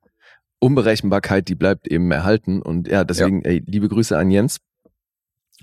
Unberechenbarkeit, 0.58 1.48
die 1.48 1.54
bleibt 1.54 1.88
eben 1.88 2.10
erhalten. 2.10 2.60
Und 2.60 2.88
ja, 2.88 3.04
deswegen, 3.04 3.42
ja. 3.42 3.50
Ey, 3.50 3.62
liebe 3.66 3.88
Grüße 3.88 4.18
an 4.18 4.30
Jens. 4.30 4.58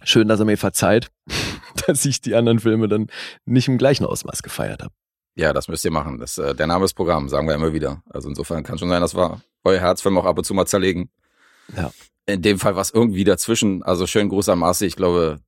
Schön, 0.06 0.28
dass 0.28 0.40
er 0.40 0.46
mir 0.46 0.58
verzeiht, 0.58 1.12
dass 1.88 2.06
ich 2.06 2.22
die 2.22 2.36
anderen 2.36 2.60
Filme 2.60 2.88
dann 2.88 3.08
nicht 3.46 3.68
im 3.68 3.78
gleichen 3.78 4.06
Ausmaß 4.06 4.44
gefeiert 4.44 4.84
habe. 4.84 4.94
Ja, 5.36 5.52
das 5.52 5.68
müsst 5.68 5.84
ihr 5.84 5.92
machen. 5.92 6.20
Das, 6.20 6.38
äh, 6.38 6.56
der 6.56 6.68
Name 6.68 6.86
ist 6.86 6.94
Programm, 6.94 7.28
sagen 7.28 7.48
wir 7.48 7.56
immer 7.56 7.74
wieder. 7.74 8.02
Also 8.10 8.30
insofern 8.30 8.64
kann 8.64 8.78
schon 8.78 8.88
sein, 8.88 9.02
dass 9.02 9.16
wir 9.16 9.42
euer 9.66 9.80
Herzfilm 9.80 10.18
auch 10.18 10.26
ab 10.26 10.38
und 10.38 10.46
zu 10.46 10.54
mal 10.54 10.66
zerlegen. 10.66 11.10
Ja. 11.76 11.92
In 12.26 12.42
dem 12.42 12.60
Fall 12.60 12.76
was 12.76 12.92
irgendwie 12.92 13.24
dazwischen. 13.24 13.84
Also 13.84 14.08
schön 14.08 14.30
groß 14.30 14.48
am 14.50 14.60
Maße. 14.60 14.86
Ich 14.86 14.96
glaube, 14.96 15.40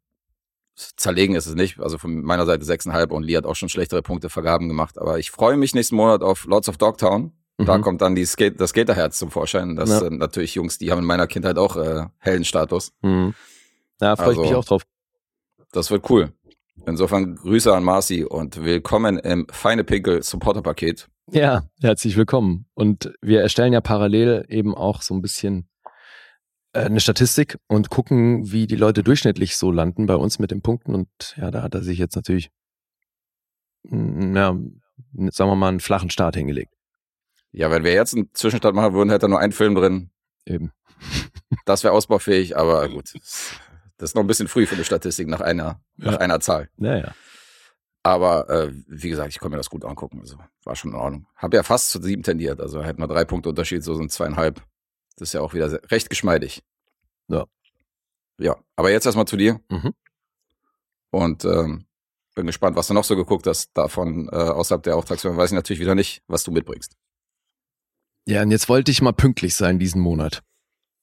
zerlegen 0.76 1.36
ist 1.36 1.46
es 1.46 1.56
nicht. 1.56 1.80
Also 1.80 1.98
von 1.98 2.22
meiner 2.22 2.46
Seite 2.46 2.66
6,5 2.66 3.10
und 3.12 3.24
Lee 3.24 3.38
hat 3.38 3.46
auch 3.46 3.56
schon 3.56 3.70
schlechtere 3.70 4.02
Punkte 4.02 4.30
Vergaben 4.30 4.68
gemacht. 4.68 4.98
Aber 4.98 5.20
ich 5.20 5.32
freue 5.32 5.56
mich 5.56 5.74
nächsten 5.74 5.96
Monat 5.96 6.22
auf 6.22 6.46
Lords 6.46 6.68
of 6.68 6.78
Dogtown. 6.78 7.32
Da 7.58 7.78
mhm. 7.78 7.82
kommt 7.82 8.02
dann 8.02 8.14
die 8.14 8.26
Skate, 8.26 8.60
das 8.60 8.72
Skaterherz 8.72 9.18
zum 9.18 9.32
Vorschein. 9.32 9.76
Das 9.76 9.90
ja. 9.90 10.00
sind 10.00 10.20
natürlich 10.20 10.54
Jungs, 10.56 10.78
die 10.78 10.92
haben 10.92 11.00
in 11.00 11.06
meiner 11.06 11.28
Kindheit 11.28 11.58
auch 11.58 11.76
äh, 11.76 12.06
Heldenstatus. 12.20 12.92
Mhm. 13.02 13.34
Ja, 14.00 14.16
freue 14.16 14.28
also, 14.28 14.44
ich 14.44 14.50
mich 14.50 14.56
auch 14.56 14.66
drauf. 14.66 14.84
Das 15.72 15.90
wird 15.90 16.08
cool. 16.10 16.32
Insofern 16.86 17.36
Grüße 17.36 17.74
an 17.76 17.84
Marci 17.84 18.24
und 18.24 18.64
willkommen 18.64 19.18
im 19.18 19.48
Feine 19.50 19.84
Pinkel 19.84 20.22
Supporter 20.22 20.62
Paket. 20.62 21.10
Ja, 21.32 21.64
herzlich 21.82 22.16
willkommen. 22.16 22.68
Und 22.76 23.12
wir 23.22 23.42
erstellen 23.42 23.74
ja 23.74 23.82
parallel 23.82 24.46
eben 24.50 24.76
auch 24.76 25.02
so 25.02 25.16
ein 25.16 25.24
bisschen 25.24 25.68
äh, 26.74 26.82
eine 26.82 27.00
Statistik 27.00 27.58
und 27.68 27.90
gucken, 27.90 28.52
wie 28.52 28.68
die 28.68 28.76
Leute 28.76 29.04
durchschnittlich 29.04 29.58
so 29.58 29.72
landen 29.72 30.06
bei 30.06 30.16
uns 30.16 30.38
mit 30.38 30.52
den 30.52 30.62
Punkten. 30.62 30.94
Und 30.94 31.10
ja, 31.36 31.50
da 31.50 31.64
hat 31.64 31.74
er 31.74 31.82
sich 31.82 31.98
jetzt 31.98 32.16
natürlich, 32.16 32.52
ja, 33.84 33.92
sagen 34.52 35.50
wir 35.50 35.56
mal, 35.56 35.70
einen 35.70 35.80
flachen 35.80 36.12
Start 36.12 36.36
hingelegt. 36.36 36.74
Ja, 37.52 37.72
wenn 37.72 37.84
wir 37.84 37.94
jetzt 37.94 38.14
einen 38.14 38.30
Zwischenstand 38.34 38.76
machen 38.76 38.94
würden, 38.94 39.10
hätte 39.10 39.26
er 39.26 39.30
nur 39.30 39.40
einen 39.40 39.54
Film 39.54 39.74
drin. 39.74 40.12
Eben. 40.46 40.72
Das 41.66 41.84
wäre 41.84 41.94
ausbaufähig, 41.94 42.56
aber 42.58 42.88
gut. 42.90 43.14
Das 43.98 44.12
ist 44.12 44.16
noch 44.16 44.24
ein 44.24 44.28
bisschen 44.28 44.48
früh 44.48 44.66
für 44.66 44.76
eine 44.76 44.84
Statistik 44.84 45.28
nach 45.28 45.42
einer, 45.42 45.82
ja. 45.98 46.12
nach 46.12 46.18
einer 46.18 46.40
Zahl. 46.40 46.70
Naja. 46.78 47.14
Aber 48.04 48.50
äh, 48.50 48.72
wie 48.88 49.10
gesagt, 49.10 49.30
ich 49.34 49.40
konnte 49.40 49.52
mir 49.52 49.58
das 49.58 49.70
gut 49.70 49.84
angucken. 49.84 50.20
Also 50.22 50.38
war 50.64 50.76
schon 50.76 50.92
in 50.92 50.98
Ordnung. 50.98 51.28
Hab 51.36 51.54
ja 51.54 51.64
fast 51.64 51.90
zu 51.90 52.02
sieben 52.02 52.24
tendiert. 52.24 52.62
Also 52.62 52.84
hätten 52.84 53.02
wir 53.02 53.08
drei 53.08 53.26
Punkte 53.26 53.50
Unterschied, 53.50 53.84
so 53.84 53.96
sind 53.96 54.12
zweieinhalb. 54.12 54.64
Das 55.18 55.30
ist 55.30 55.34
ja 55.34 55.42
auch 55.42 55.54
wieder 55.54 55.70
sehr, 55.70 55.82
recht 55.92 56.10
geschmeidig. 56.10 56.64
Ja. 57.28 57.46
Ja, 58.40 58.56
aber 58.76 58.92
jetzt 58.92 59.06
erstmal 59.06 59.28
zu 59.28 59.36
dir. 59.36 59.60
Mhm. 59.70 59.94
Und 61.10 61.44
ähm, 61.44 61.86
bin 62.36 62.46
gespannt, 62.46 62.78
was 62.78 62.88
du 62.88 62.94
noch 62.94 63.04
so 63.04 63.16
geguckt 63.16 63.48
hast 63.48 63.72
davon 63.74 64.30
äh, 64.32 64.36
außerhalb 64.36 64.84
der 64.84 64.96
Auftragsfirma. 64.96 65.38
Weiß 65.38 65.50
ich 65.50 65.56
natürlich 65.56 65.82
wieder 65.82 65.96
nicht, 65.96 66.22
was 66.28 66.44
du 66.44 66.52
mitbringst. 66.52 66.96
Ja, 68.26 68.44
und 68.44 68.52
jetzt 68.52 68.70
wollte 68.70 68.92
ich 68.92 69.02
mal 69.02 69.14
pünktlich 69.14 69.56
sein 69.56 69.80
diesen 69.80 70.02
Monat. 70.02 70.44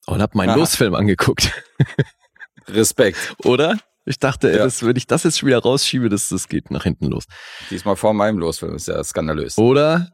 Und 0.07 0.21
hab 0.21 0.33
meinen 0.33 0.51
Aha. 0.51 0.57
Losfilm 0.57 0.95
angeguckt. 0.95 1.51
Respekt. 2.67 3.35
Oder? 3.43 3.77
Ich 4.05 4.19
dachte, 4.19 4.51
ja. 4.51 4.57
das, 4.57 4.85
wenn 4.85 4.95
ich 4.95 5.07
das 5.07 5.23
jetzt 5.23 5.39
schon 5.39 5.47
wieder 5.47 5.59
rausschiebe, 5.59 6.09
das, 6.09 6.29
das 6.29 6.47
geht 6.47 6.69
nach 6.69 6.83
hinten 6.83 7.07
los. 7.07 7.25
Diesmal 7.71 7.95
vor 7.95 8.13
meinem 8.13 8.37
Losfilm 8.37 8.75
ist 8.75 8.87
ja 8.87 9.03
skandalös. 9.03 9.57
Oder? 9.57 10.11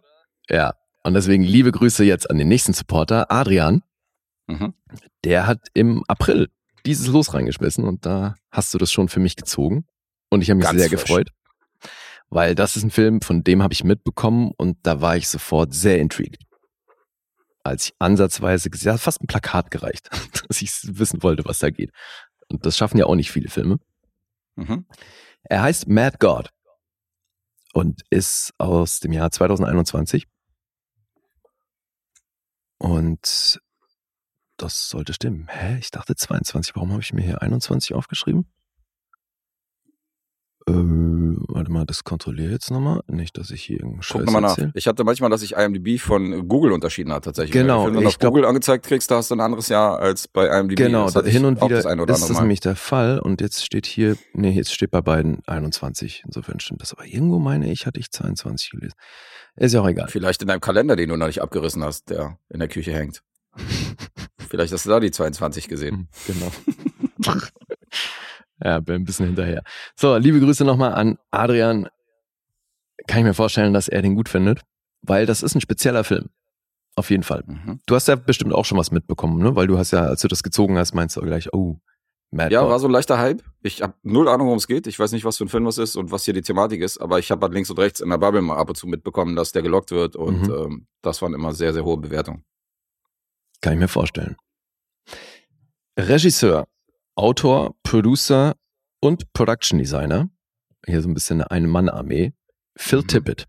Ja. 0.49 0.73
Und 1.03 1.13
deswegen 1.13 1.43
liebe 1.43 1.71
Grüße 1.71 2.03
jetzt 2.03 2.29
an 2.29 2.37
den 2.37 2.47
nächsten 2.47 2.73
Supporter, 2.73 3.31
Adrian. 3.31 3.83
Mhm. 4.47 4.73
Der 5.23 5.47
hat 5.47 5.59
im 5.73 6.03
April 6.07 6.49
dieses 6.85 7.07
Los 7.07 7.33
reingeschmissen 7.33 7.83
und 7.83 8.05
da 8.05 8.35
hast 8.49 8.73
du 8.73 8.77
das 8.77 8.91
schon 8.91 9.09
für 9.09 9.19
mich 9.19 9.35
gezogen. 9.35 9.85
Und 10.29 10.41
ich 10.41 10.49
habe 10.49 10.57
mich 10.57 10.65
Ganz 10.65 10.79
sehr 10.79 10.89
frisch. 10.89 11.01
gefreut. 11.01 11.29
Weil 12.29 12.55
das 12.55 12.77
ist 12.77 12.83
ein 12.83 12.91
Film, 12.91 13.21
von 13.21 13.43
dem 13.43 13.61
habe 13.61 13.73
ich 13.73 13.83
mitbekommen 13.83 14.51
und 14.55 14.77
da 14.83 15.01
war 15.01 15.17
ich 15.17 15.27
sofort 15.27 15.73
sehr 15.73 15.99
intrigued. 15.99 16.41
Als 17.63 17.85
ich 17.85 17.93
ansatzweise 17.99 18.69
gesehen 18.69 18.93
habe, 18.93 18.99
fast 18.99 19.21
ein 19.21 19.27
Plakat 19.27 19.69
gereicht, 19.69 20.09
dass 20.47 20.61
ich 20.61 20.71
wissen 20.83 21.21
wollte, 21.23 21.43
was 21.45 21.59
da 21.59 21.69
geht. 21.69 21.91
Und 22.51 22.65
das 22.65 22.77
schaffen 22.77 22.97
ja 22.97 23.05
auch 23.05 23.15
nicht 23.15 23.31
viele 23.31 23.49
Filme. 23.49 23.79
Mhm. 24.55 24.85
Er 25.43 25.61
heißt 25.63 25.87
Mad 25.87 26.17
God 26.19 26.49
und 27.73 28.03
ist 28.09 28.53
aus 28.57 28.99
dem 28.99 29.13
Jahr 29.13 29.31
2021. 29.31 30.27
Und 32.77 33.61
das 34.57 34.89
sollte 34.89 35.13
stimmen. 35.13 35.47
Hä? 35.49 35.77
Ich 35.79 35.91
dachte 35.91 36.15
22. 36.15 36.75
Warum 36.75 36.91
habe 36.91 37.01
ich 37.01 37.13
mir 37.13 37.21
hier 37.21 37.41
21 37.41 37.95
aufgeschrieben? 37.95 38.51
Äh, 40.67 40.73
warte 40.73 41.71
mal, 41.71 41.85
das 41.85 42.03
kontrolliere 42.03 42.51
jetzt 42.51 42.69
nochmal. 42.69 43.01
Nicht, 43.07 43.37
dass 43.37 43.49
ich 43.49 43.63
hier 43.63 43.77
irgendeinen 43.77 43.95
Guck 44.01 44.05
Scheiß 44.05 44.25
nochmal 44.25 44.41
nach. 44.41 44.49
erzähle. 44.51 44.71
Ich 44.75 44.87
hatte 44.87 45.03
manchmal, 45.03 45.29
dass 45.29 45.41
ich 45.41 45.53
IMDb 45.53 45.99
von 45.99 46.47
Google 46.47 46.71
unterschieden 46.71 47.11
hat 47.11 47.25
tatsächlich. 47.25 47.53
Genau, 47.53 47.87
Wenn 47.87 47.93
du 47.95 48.05
auf 48.07 48.19
Google 48.19 48.45
angezeigt 48.45 48.85
kriegst, 48.85 49.09
da 49.09 49.15
hast 49.17 49.31
du 49.31 49.35
ein 49.35 49.39
anderes 49.41 49.69
Jahr 49.69 49.99
als 49.99 50.27
bei 50.27 50.47
IMDb. 50.47 50.77
Genau, 50.77 51.09
Das 51.09 51.25
hin 51.25 51.45
und 51.45 51.61
wieder 51.61 51.81
das 52.05 52.19
ist 52.21 52.29
das 52.29 52.33
Mal. 52.33 52.41
nämlich 52.41 52.59
der 52.59 52.75
Fall. 52.75 53.19
Und 53.19 53.41
jetzt 53.41 53.65
steht 53.65 53.85
hier, 53.85 54.15
nee, 54.33 54.51
jetzt 54.51 54.73
steht 54.73 54.91
bei 54.91 55.01
beiden 55.01 55.39
21. 55.47 56.23
Insofern 56.25 56.59
stimmt 56.59 56.81
das. 56.81 56.93
Aber 56.93 57.05
irgendwo 57.05 57.39
meine 57.39 57.71
ich, 57.71 57.85
hatte 57.87 57.99
ich 57.99 58.11
22 58.11 58.71
gelesen. 58.71 58.95
Ist 59.55 59.73
ja 59.73 59.81
auch 59.81 59.87
egal. 59.89 60.07
Vielleicht 60.09 60.41
in 60.43 60.47
deinem 60.47 60.61
Kalender, 60.61 60.95
den 60.95 61.09
du 61.09 61.17
noch 61.17 61.27
nicht 61.27 61.41
abgerissen 61.41 61.83
hast, 61.83 62.09
der 62.09 62.37
in 62.49 62.59
der 62.59 62.67
Küche 62.69 62.93
hängt. 62.93 63.21
Vielleicht 64.49 64.73
hast 64.73 64.85
du 64.85 64.89
da 64.89 64.99
die 64.99 65.11
22 65.11 65.67
gesehen. 65.67 66.07
Genau. 66.27 66.51
ja, 68.63 68.79
bin 68.79 68.95
ein 68.95 69.03
bisschen 69.05 69.27
hinterher. 69.27 69.63
So, 69.95 70.15
liebe 70.17 70.39
Grüße 70.39 70.63
nochmal 70.65 70.93
an 70.93 71.17
Adrian. 71.31 71.87
Kann 73.07 73.19
ich 73.19 73.25
mir 73.25 73.33
vorstellen, 73.33 73.73
dass 73.73 73.87
er 73.87 74.01
den 74.01 74.15
gut 74.15 74.29
findet, 74.29 74.61
weil 75.01 75.25
das 75.25 75.41
ist 75.43 75.55
ein 75.55 75.61
spezieller 75.61 76.03
Film. 76.03 76.29
Auf 76.95 77.09
jeden 77.09 77.23
Fall. 77.23 77.43
Mhm. 77.47 77.79
Du 77.85 77.95
hast 77.95 78.07
ja 78.07 78.15
bestimmt 78.15 78.53
auch 78.53 78.65
schon 78.65 78.77
was 78.77 78.91
mitbekommen, 78.91 79.41
ne? 79.41 79.55
Weil 79.55 79.67
du 79.67 79.77
hast 79.77 79.91
ja, 79.91 80.01
als 80.03 80.21
du 80.21 80.27
das 80.27 80.43
gezogen 80.43 80.77
hast, 80.77 80.93
meinst 80.93 81.15
du 81.15 81.21
gleich, 81.21 81.51
oh, 81.53 81.79
Mad 82.31 82.53
Ja, 82.53 82.61
God. 82.61 82.69
war 82.69 82.79
so 82.79 82.87
ein 82.87 82.91
leichter 82.91 83.17
Hype. 83.17 83.41
Ich 83.63 83.81
habe 83.81 83.93
null 84.03 84.27
Ahnung, 84.27 84.47
worum 84.47 84.57
es 84.57 84.67
geht. 84.67 84.87
Ich 84.87 84.99
weiß 84.99 85.11
nicht, 85.13 85.25
was 85.25 85.37
für 85.37 85.45
ein 85.45 85.49
Film 85.49 85.65
das 85.65 85.77
ist 85.77 85.95
und 85.95 86.11
was 86.11 86.25
hier 86.25 86.33
die 86.33 86.41
Thematik 86.41 86.81
ist, 86.81 86.97
aber 86.99 87.17
ich 87.19 87.31
habe 87.31 87.41
halt 87.45 87.53
links 87.53 87.69
und 87.69 87.79
rechts 87.79 88.01
in 88.01 88.09
der 88.09 88.17
Bubble 88.17 88.41
mal 88.41 88.57
ab 88.57 88.69
und 88.69 88.75
zu 88.75 88.87
mitbekommen, 88.87 89.35
dass 89.35 89.51
der 89.51 89.61
gelockt 89.63 89.91
wird 89.91 90.15
und 90.15 90.47
Mhm. 90.47 90.53
ähm, 90.53 90.87
das 91.01 91.21
waren 91.21 91.33
immer 91.33 91.53
sehr, 91.53 91.73
sehr 91.73 91.83
hohe 91.85 91.97
Bewertungen. 91.97 92.43
Kann 93.61 93.73
ich 93.73 93.79
mir 93.79 93.87
vorstellen. 93.87 94.35
Regisseur, 95.97 96.67
Autor, 97.21 97.75
Producer 97.83 98.55
und 98.99 99.31
Production 99.33 99.77
Designer. 99.77 100.31
Hier 100.87 101.03
so 101.03 101.07
ein 101.07 101.13
bisschen 101.13 101.41
eine 101.41 101.51
Ein-Mann-Armee. 101.51 102.33
Phil 102.75 103.01
Mhm. 103.01 103.07
Tippett. 103.07 103.47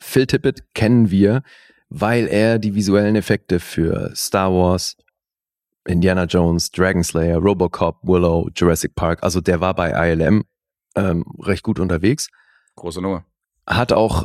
Phil 0.00 0.26
Tippett 0.26 0.64
kennen 0.72 1.10
wir, 1.10 1.42
weil 1.90 2.28
er 2.28 2.58
die 2.58 2.74
visuellen 2.74 3.14
Effekte 3.14 3.60
für 3.60 4.10
Star 4.16 4.50
Wars, 4.50 4.96
Indiana 5.84 6.24
Jones, 6.24 6.70
Dragon 6.70 7.04
Slayer, 7.04 7.36
Robocop, 7.36 7.98
Willow, 8.04 8.48
Jurassic 8.56 8.94
Park, 8.94 9.22
also 9.22 9.42
der 9.42 9.60
war 9.60 9.74
bei 9.74 9.90
ILM 10.12 10.44
ähm, 10.94 11.26
recht 11.40 11.62
gut 11.62 11.78
unterwegs. 11.78 12.28
Große 12.76 13.02
Nummer. 13.02 13.26
Hat 13.66 13.92
auch 13.92 14.24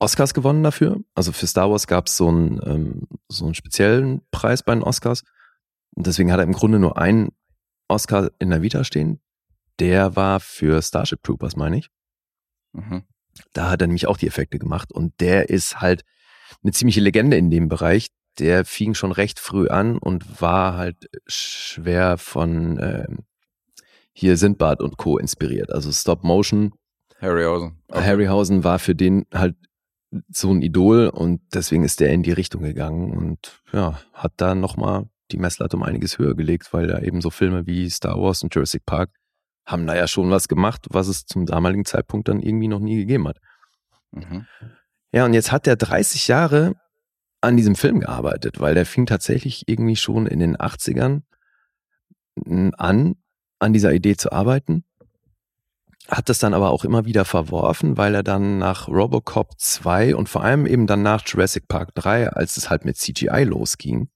Oscars 0.00 0.34
gewonnen 0.34 0.64
dafür. 0.64 0.98
Also 1.14 1.30
für 1.30 1.46
Star 1.46 1.70
Wars 1.70 1.86
gab 1.86 2.08
es 2.08 2.16
so 2.16 2.26
einen, 2.26 2.60
ähm, 2.64 3.02
so 3.28 3.44
einen 3.44 3.54
speziellen 3.54 4.22
Preis 4.32 4.64
bei 4.64 4.74
den 4.74 4.82
Oscars. 4.82 5.22
Und 5.96 6.06
deswegen 6.06 6.30
hat 6.30 6.38
er 6.38 6.44
im 6.44 6.52
Grunde 6.52 6.78
nur 6.78 6.98
einen 6.98 7.32
Oscar 7.88 8.30
in 8.38 8.50
der 8.50 8.62
Vita 8.62 8.84
stehen. 8.84 9.20
Der 9.80 10.14
war 10.16 10.40
für 10.40 10.80
Starship 10.82 11.22
Troopers, 11.22 11.56
meine 11.56 11.78
ich. 11.78 11.90
Mhm. 12.72 13.02
Da 13.52 13.70
hat 13.70 13.80
er 13.80 13.86
nämlich 13.86 14.06
auch 14.06 14.16
die 14.16 14.26
Effekte 14.26 14.58
gemacht. 14.58 14.92
Und 14.92 15.20
der 15.20 15.50
ist 15.50 15.80
halt 15.80 16.04
eine 16.62 16.72
ziemliche 16.72 17.00
Legende 17.00 17.36
in 17.36 17.50
dem 17.50 17.68
Bereich. 17.68 18.08
Der 18.38 18.64
fing 18.64 18.94
schon 18.94 19.12
recht 19.12 19.40
früh 19.40 19.68
an 19.68 19.98
und 19.98 20.40
war 20.40 20.76
halt 20.76 21.08
schwer 21.26 22.18
von 22.18 22.78
ähm, 22.80 23.24
hier 24.12 24.36
Sindbad 24.36 24.80
und 24.80 24.98
Co. 24.98 25.18
inspiriert. 25.18 25.72
Also 25.72 25.90
Stop 25.90 26.22
Motion 26.22 26.72
Harryhausen. 27.20 27.82
Okay. 27.88 28.04
Harryhausen 28.04 28.64
war 28.64 28.78
für 28.78 28.94
den 28.94 29.26
halt 29.32 29.56
so 30.28 30.52
ein 30.52 30.62
Idol 30.62 31.08
und 31.08 31.40
deswegen 31.54 31.82
ist 31.82 32.00
der 32.00 32.12
in 32.12 32.22
die 32.22 32.32
Richtung 32.32 32.62
gegangen 32.62 33.16
und 33.16 33.62
ja, 33.72 34.00
hat 34.12 34.34
da 34.36 34.54
nochmal 34.54 35.08
die 35.30 35.38
Messlatte 35.38 35.76
um 35.76 35.82
einiges 35.82 36.18
höher 36.18 36.34
gelegt, 36.34 36.72
weil 36.72 36.86
da 36.86 37.00
eben 37.00 37.20
so 37.20 37.30
Filme 37.30 37.66
wie 37.66 37.88
Star 37.90 38.20
Wars 38.20 38.42
und 38.42 38.54
Jurassic 38.54 38.84
Park 38.86 39.10
haben 39.66 39.86
da 39.86 39.96
ja 39.96 40.06
schon 40.06 40.30
was 40.30 40.48
gemacht, 40.48 40.86
was 40.90 41.08
es 41.08 41.26
zum 41.26 41.44
damaligen 41.44 41.84
Zeitpunkt 41.84 42.28
dann 42.28 42.40
irgendwie 42.40 42.68
noch 42.68 42.78
nie 42.78 42.96
gegeben 42.96 43.26
hat. 43.26 43.38
Mhm. 44.12 44.46
Ja, 45.12 45.24
und 45.24 45.34
jetzt 45.34 45.50
hat 45.50 45.66
er 45.66 45.76
30 45.76 46.28
Jahre 46.28 46.74
an 47.40 47.56
diesem 47.56 47.74
Film 47.74 48.00
gearbeitet, 48.00 48.60
weil 48.60 48.74
der 48.74 48.86
fing 48.86 49.06
tatsächlich 49.06 49.64
irgendwie 49.66 49.96
schon 49.96 50.26
in 50.26 50.38
den 50.38 50.56
80ern 50.56 51.22
an, 52.76 53.16
an 53.58 53.72
dieser 53.72 53.92
Idee 53.92 54.16
zu 54.16 54.32
arbeiten. 54.32 54.84
Hat 56.08 56.28
das 56.28 56.38
dann 56.38 56.54
aber 56.54 56.70
auch 56.70 56.84
immer 56.84 57.04
wieder 57.04 57.24
verworfen, 57.24 57.96
weil 57.96 58.14
er 58.14 58.22
dann 58.22 58.58
nach 58.58 58.88
Robocop 58.88 59.58
2 59.58 60.14
und 60.14 60.28
vor 60.28 60.44
allem 60.44 60.66
eben 60.66 60.86
dann 60.86 61.02
nach 61.02 61.26
Jurassic 61.26 61.66
Park 61.66 61.94
3, 61.94 62.28
als 62.28 62.56
es 62.56 62.70
halt 62.70 62.84
mit 62.84 62.96
CGI 62.96 63.44
losging. 63.44 64.08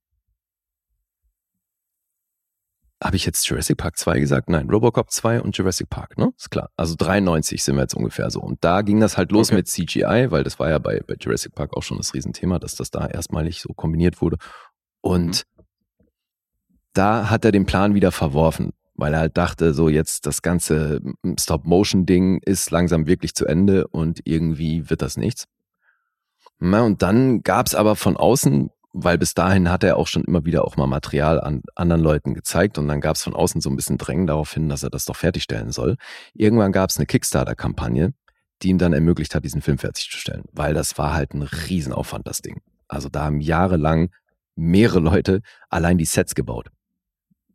Habe 3.02 3.16
ich 3.16 3.24
jetzt 3.24 3.46
Jurassic 3.48 3.78
Park 3.78 3.96
2 3.96 4.20
gesagt? 4.20 4.50
Nein, 4.50 4.68
Robocop 4.68 5.10
2 5.10 5.40
und 5.40 5.56
Jurassic 5.56 5.88
Park, 5.88 6.18
ne? 6.18 6.32
Ist 6.36 6.50
klar. 6.50 6.68
Also 6.76 6.94
93 6.98 7.62
sind 7.62 7.76
wir 7.76 7.82
jetzt 7.82 7.94
ungefähr 7.94 8.30
so. 8.30 8.40
Und 8.40 8.62
da 8.62 8.82
ging 8.82 9.00
das 9.00 9.16
halt 9.16 9.32
los 9.32 9.48
Okay. 9.48 9.56
mit 9.56 9.68
CGI, 9.68 10.26
weil 10.30 10.44
das 10.44 10.58
war 10.58 10.68
ja 10.68 10.78
bei, 10.78 11.00
bei 11.06 11.14
Jurassic 11.18 11.54
Park 11.54 11.74
auch 11.74 11.82
schon 11.82 11.96
das 11.96 12.12
Riesenthema, 12.12 12.58
dass 12.58 12.74
das 12.74 12.90
da 12.90 13.06
erstmalig 13.06 13.62
so 13.62 13.72
kombiniert 13.72 14.20
wurde. 14.20 14.36
Und 15.00 15.44
da 16.92 17.30
hat 17.30 17.44
er 17.46 17.52
den 17.52 17.64
Plan 17.64 17.94
wieder 17.94 18.12
verworfen, 18.12 18.72
weil 18.94 19.14
er 19.14 19.20
halt 19.20 19.38
dachte, 19.38 19.72
so 19.72 19.88
jetzt 19.88 20.26
das 20.26 20.42
ganze 20.42 21.00
Stop-Motion-Ding 21.38 22.40
ist 22.44 22.70
langsam 22.70 23.06
wirklich 23.06 23.34
zu 23.34 23.46
Ende 23.46 23.86
und 23.88 24.20
irgendwie 24.24 24.90
wird 24.90 25.00
das 25.00 25.16
nichts. 25.16 25.46
Na, 26.58 26.82
und 26.82 27.00
dann 27.00 27.42
gab's 27.42 27.74
aber 27.74 27.96
von 27.96 28.18
außen, 28.18 28.68
weil 28.92 29.18
bis 29.18 29.34
dahin 29.34 29.70
hat 29.70 29.84
er 29.84 29.96
auch 29.96 30.06
schon 30.08 30.24
immer 30.24 30.44
wieder 30.44 30.64
auch 30.64 30.76
mal 30.76 30.86
Material 30.86 31.40
an 31.40 31.62
anderen 31.74 32.02
Leuten 32.02 32.34
gezeigt 32.34 32.76
und 32.78 32.88
dann 32.88 33.00
gab's 33.00 33.22
von 33.22 33.34
außen 33.34 33.60
so 33.60 33.70
ein 33.70 33.76
bisschen 33.76 33.98
Drängen 33.98 34.26
darauf 34.26 34.52
hin, 34.52 34.68
dass 34.68 34.82
er 34.82 34.90
das 34.90 35.04
doch 35.04 35.16
fertigstellen 35.16 35.70
soll. 35.70 35.96
Irgendwann 36.34 36.72
gab's 36.72 36.96
eine 36.98 37.06
Kickstarter-Kampagne, 37.06 38.12
die 38.62 38.68
ihm 38.68 38.78
dann 38.78 38.92
ermöglicht 38.92 39.34
hat, 39.34 39.44
diesen 39.44 39.62
Film 39.62 39.78
fertigzustellen, 39.78 40.44
weil 40.52 40.74
das 40.74 40.98
war 40.98 41.14
halt 41.14 41.34
ein 41.34 41.42
Riesenaufwand, 41.42 42.26
das 42.26 42.42
Ding. 42.42 42.60
Also 42.88 43.08
da 43.08 43.24
haben 43.24 43.40
jahrelang 43.40 44.10
mehrere 44.56 45.00
Leute 45.00 45.40
allein 45.68 45.96
die 45.96 46.04
Sets 46.04 46.34
gebaut. 46.34 46.68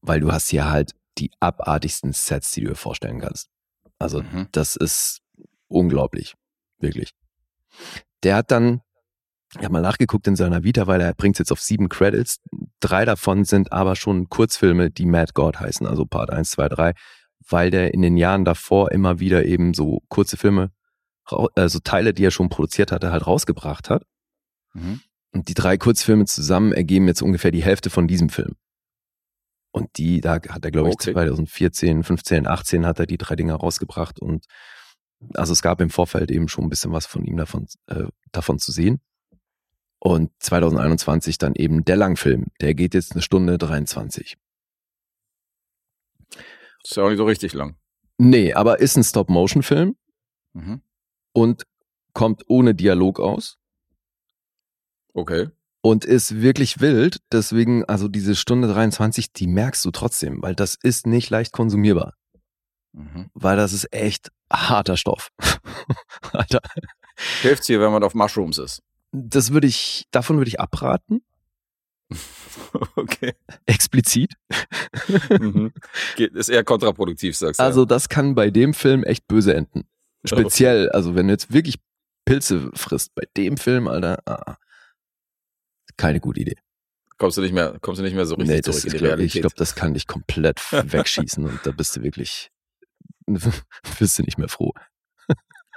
Weil 0.01 0.19
du 0.21 0.31
hast 0.31 0.49
hier 0.49 0.69
halt 0.69 0.93
die 1.17 1.31
abartigsten 1.39 2.13
Sets, 2.13 2.51
die 2.51 2.61
du 2.61 2.69
dir 2.69 2.75
vorstellen 2.75 3.19
kannst. 3.19 3.49
Also 3.99 4.21
Mhm. 4.21 4.47
das 4.51 4.75
ist 4.75 5.21
unglaublich. 5.67 6.35
Wirklich. 6.79 7.11
Der 8.23 8.35
hat 8.37 8.51
dann, 8.51 8.81
ich 9.57 9.63
habe 9.63 9.73
mal 9.73 9.81
nachgeguckt 9.81 10.27
in 10.27 10.35
seiner 10.35 10.63
Vita, 10.63 10.85
weil 10.87 11.01
er 11.01 11.13
bringt 11.13 11.39
jetzt 11.39 11.51
auf 11.51 11.61
sieben 11.61 11.87
Credits. 11.87 12.39
Drei 12.79 13.05
davon 13.05 13.45
sind 13.45 13.71
aber 13.71 13.95
schon 13.95 14.27
Kurzfilme, 14.29 14.91
die 14.91 15.05
Mad 15.05 15.31
God 15.33 15.59
heißen, 15.59 15.87
also 15.87 16.05
Part 16.05 16.29
1, 16.29 16.51
2, 16.51 16.69
3, 16.69 16.93
weil 17.49 17.71
der 17.71 17.93
in 17.93 18.01
den 18.01 18.17
Jahren 18.17 18.43
davor 18.43 18.91
immer 18.91 19.19
wieder 19.19 19.45
eben 19.45 19.73
so 19.73 20.01
kurze 20.09 20.35
Filme, 20.35 20.71
also 21.55 21.79
Teile, 21.79 22.13
die 22.13 22.25
er 22.25 22.31
schon 22.31 22.49
produziert 22.49 22.91
hatte, 22.91 23.11
halt 23.11 23.25
rausgebracht 23.25 23.89
hat. 23.89 24.03
Mhm. 24.73 25.01
Und 25.31 25.47
die 25.47 25.53
drei 25.53 25.77
Kurzfilme 25.77 26.25
zusammen 26.25 26.71
ergeben 26.71 27.07
jetzt 27.07 27.21
ungefähr 27.21 27.51
die 27.51 27.63
Hälfte 27.63 27.89
von 27.89 28.07
diesem 28.07 28.29
Film. 28.29 28.55
Und 29.71 29.97
die, 29.97 30.21
da 30.21 30.35
hat 30.35 30.63
er, 30.63 30.71
glaube 30.71 30.89
ich, 30.89 30.95
Okay. 30.95 31.11
2014, 31.11 32.03
15, 32.03 32.47
18 32.47 32.85
hat 32.85 32.99
er 32.99 33.05
die 33.05 33.17
drei 33.17 33.35
Dinger 33.35 33.55
rausgebracht. 33.55 34.19
Und 34.19 34.45
also 35.33 35.51
es 35.51 35.61
gab 35.61 35.81
im 35.81 35.89
Vorfeld 35.89 36.31
eben 36.31 36.47
schon 36.47 36.65
ein 36.65 36.69
bisschen 36.69 36.93
was 36.93 37.05
von 37.05 37.25
ihm 37.25 37.35
davon, 37.35 37.67
äh, 37.87 38.05
davon 38.31 38.59
zu 38.59 38.71
sehen. 38.71 39.01
Und 39.99 40.31
2021 40.39 41.37
dann 41.37 41.55
eben 41.55 41.83
der 41.85 41.95
Langfilm. 41.97 42.47
Der 42.61 42.75
geht 42.75 42.93
jetzt 42.93 43.13
eine 43.13 43.21
Stunde 43.21 43.57
23. 43.57 44.37
Ist 46.83 46.95
ja 46.95 47.03
auch 47.03 47.09
nicht 47.09 47.17
so 47.17 47.25
richtig 47.25 47.53
lang. 47.53 47.75
Nee, 48.17 48.53
aber 48.53 48.79
ist 48.79 48.95
ein 48.97 49.03
Stop-Motion-Film 49.03 49.95
Mhm. 50.53 50.81
und 51.33 51.63
kommt 52.13 52.43
ohne 52.47 52.73
Dialog 52.75 53.19
aus. 53.19 53.57
Okay. 55.13 55.49
und 55.81 56.03
ist 56.03 56.41
wirklich 56.41 56.79
wild. 56.81 57.21
Deswegen, 57.31 57.85
also 57.85 58.07
diese 58.07 58.35
Stunde 58.35 58.67
23, 58.67 59.31
die 59.33 59.47
merkst 59.47 59.83
du 59.85 59.91
trotzdem, 59.91 60.41
weil 60.41 60.55
das 60.55 60.75
ist 60.81 61.05
nicht 61.07 61.29
leicht 61.29 61.51
konsumierbar. 61.53 62.13
Mhm. 62.93 63.29
Weil 63.33 63.55
das 63.55 63.71
ist 63.73 63.93
echt 63.93 64.31
harter 64.51 64.97
Stoff. 64.97 65.29
Alter, 66.33 66.59
Hilft's 67.41 67.67
hier, 67.67 67.79
wenn 67.81 67.91
man 67.91 68.03
auf 68.03 68.13
Mushrooms 68.15 68.57
ist. 68.57 68.81
Das 69.15 69.51
würde 69.51 69.67
ich, 69.67 70.05
davon 70.11 70.37
würde 70.37 70.49
ich 70.49 70.59
abraten, 70.59 71.21
okay. 72.95 73.33
explizit. 73.65 74.33
Mhm. 75.29 75.73
Ist 76.17 76.49
eher 76.49 76.63
kontraproduktiv, 76.63 77.35
sagst 77.35 77.59
du. 77.59 77.63
Also 77.63 77.85
das 77.85 78.09
kann 78.09 78.35
bei 78.35 78.49
dem 78.49 78.73
Film 78.73 79.03
echt 79.03 79.27
böse 79.27 79.53
enden. 79.55 79.87
Speziell, 80.23 80.89
also 80.89 81.15
wenn 81.15 81.27
du 81.27 81.33
jetzt 81.33 81.53
wirklich 81.53 81.75
Pilze 82.25 82.71
frisst 82.73 83.13
bei 83.13 83.23
dem 83.37 83.57
Film, 83.57 83.87
Alter, 83.87 84.19
ah, 84.25 84.57
keine 85.97 86.19
gute 86.19 86.41
Idee. 86.41 86.55
Kommst 87.17 87.37
du 87.37 87.41
nicht 87.41 87.53
mehr, 87.53 87.77
kommst 87.79 87.99
du 87.99 88.03
nicht 88.03 88.15
mehr 88.15 88.25
so 88.25 88.35
richtig 88.35 88.55
Nee, 88.55 88.61
das 88.61 88.75
zurück 88.75 88.77
ist, 88.77 88.83
in 88.85 88.91
die 88.91 88.97
glaub, 88.97 89.11
ich 89.11 89.17
Realität. 89.17 89.41
glaube, 89.41 89.55
das 89.57 89.75
kann 89.75 89.93
dich 89.93 90.07
komplett 90.07 90.59
wegschießen 90.71 91.45
und 91.45 91.59
da 91.63 91.71
bist 91.71 91.95
du 91.95 92.03
wirklich, 92.03 92.51
bist 93.25 94.19
du 94.19 94.23
nicht 94.23 94.37
mehr 94.37 94.49
froh. 94.49 94.73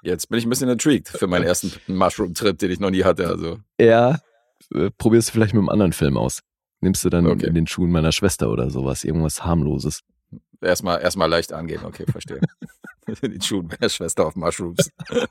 Jetzt 0.03 0.29
bin 0.29 0.39
ich 0.39 0.47
ein 0.47 0.51
bisschen 0.51 0.69
intrigued 0.69 1.09
für 1.09 1.27
meinen 1.27 1.45
ersten 1.47 1.73
Mushroom-Trip, 1.93 2.59
den 2.59 2.71
ich 2.71 2.81
noch 2.81 2.91
nie 2.91 3.05
hatte. 3.05 3.27
Also 3.29 3.59
Ja, 3.81 4.19
äh, 4.75 4.91
probierst 4.97 5.29
du 5.29 5.33
vielleicht 5.33 5.55
mit 5.55 5.61
einem 5.61 5.69
anderen 5.69 5.93
Film 5.93 6.17
aus. 6.17 6.41
Nimmst 6.81 7.05
du 7.05 7.11
dann 7.11 7.27
Okay. 7.27 7.47
in 7.47 7.55
den 7.55 7.67
Schuhen 7.67 7.91
meiner 7.91 8.13
Schwester 8.13 8.51
oder 8.51 8.71
sowas, 8.71 9.03
irgendwas 9.05 9.45
harmloses. 9.45 10.03
erstmal 10.61 11.01
erstmal 11.01 11.29
leicht 11.29 11.53
angehen. 11.53 11.85
Okay, 11.85 12.05
verstehe. 12.11 12.41
die 13.23 13.41
Schuhe 13.45 13.65
meiner 13.65 13.89
Schwester 13.89 14.27
auf 14.27 14.37
Mushrooms. 14.37 14.91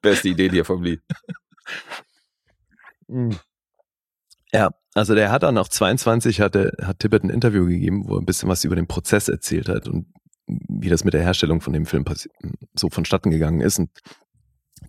Beste 0.00 0.28
Idee 0.28 0.48
dir 0.48 0.64
vom 0.64 0.82
Lied. 0.82 1.00
Ja, 4.52 4.70
also 4.94 5.14
der 5.14 5.30
hat 5.30 5.42
dann 5.42 5.58
auch 5.58 5.68
22 5.68 6.40
hatte, 6.40 6.72
hat 6.82 6.98
Tippett 7.00 7.24
ein 7.24 7.30
Interview 7.30 7.66
gegeben, 7.66 8.04
wo 8.08 8.14
er 8.16 8.20
ein 8.20 8.26
bisschen 8.26 8.48
was 8.48 8.64
über 8.64 8.76
den 8.76 8.86
Prozess 8.86 9.28
erzählt 9.28 9.68
hat 9.68 9.88
und 9.88 10.06
wie 10.46 10.88
das 10.88 11.04
mit 11.04 11.14
der 11.14 11.22
Herstellung 11.22 11.60
von 11.60 11.72
dem 11.72 11.86
Film 11.86 12.04
so 12.74 12.90
vonstatten 12.90 13.30
gegangen 13.30 13.60
ist. 13.60 13.78
Und 13.78 13.90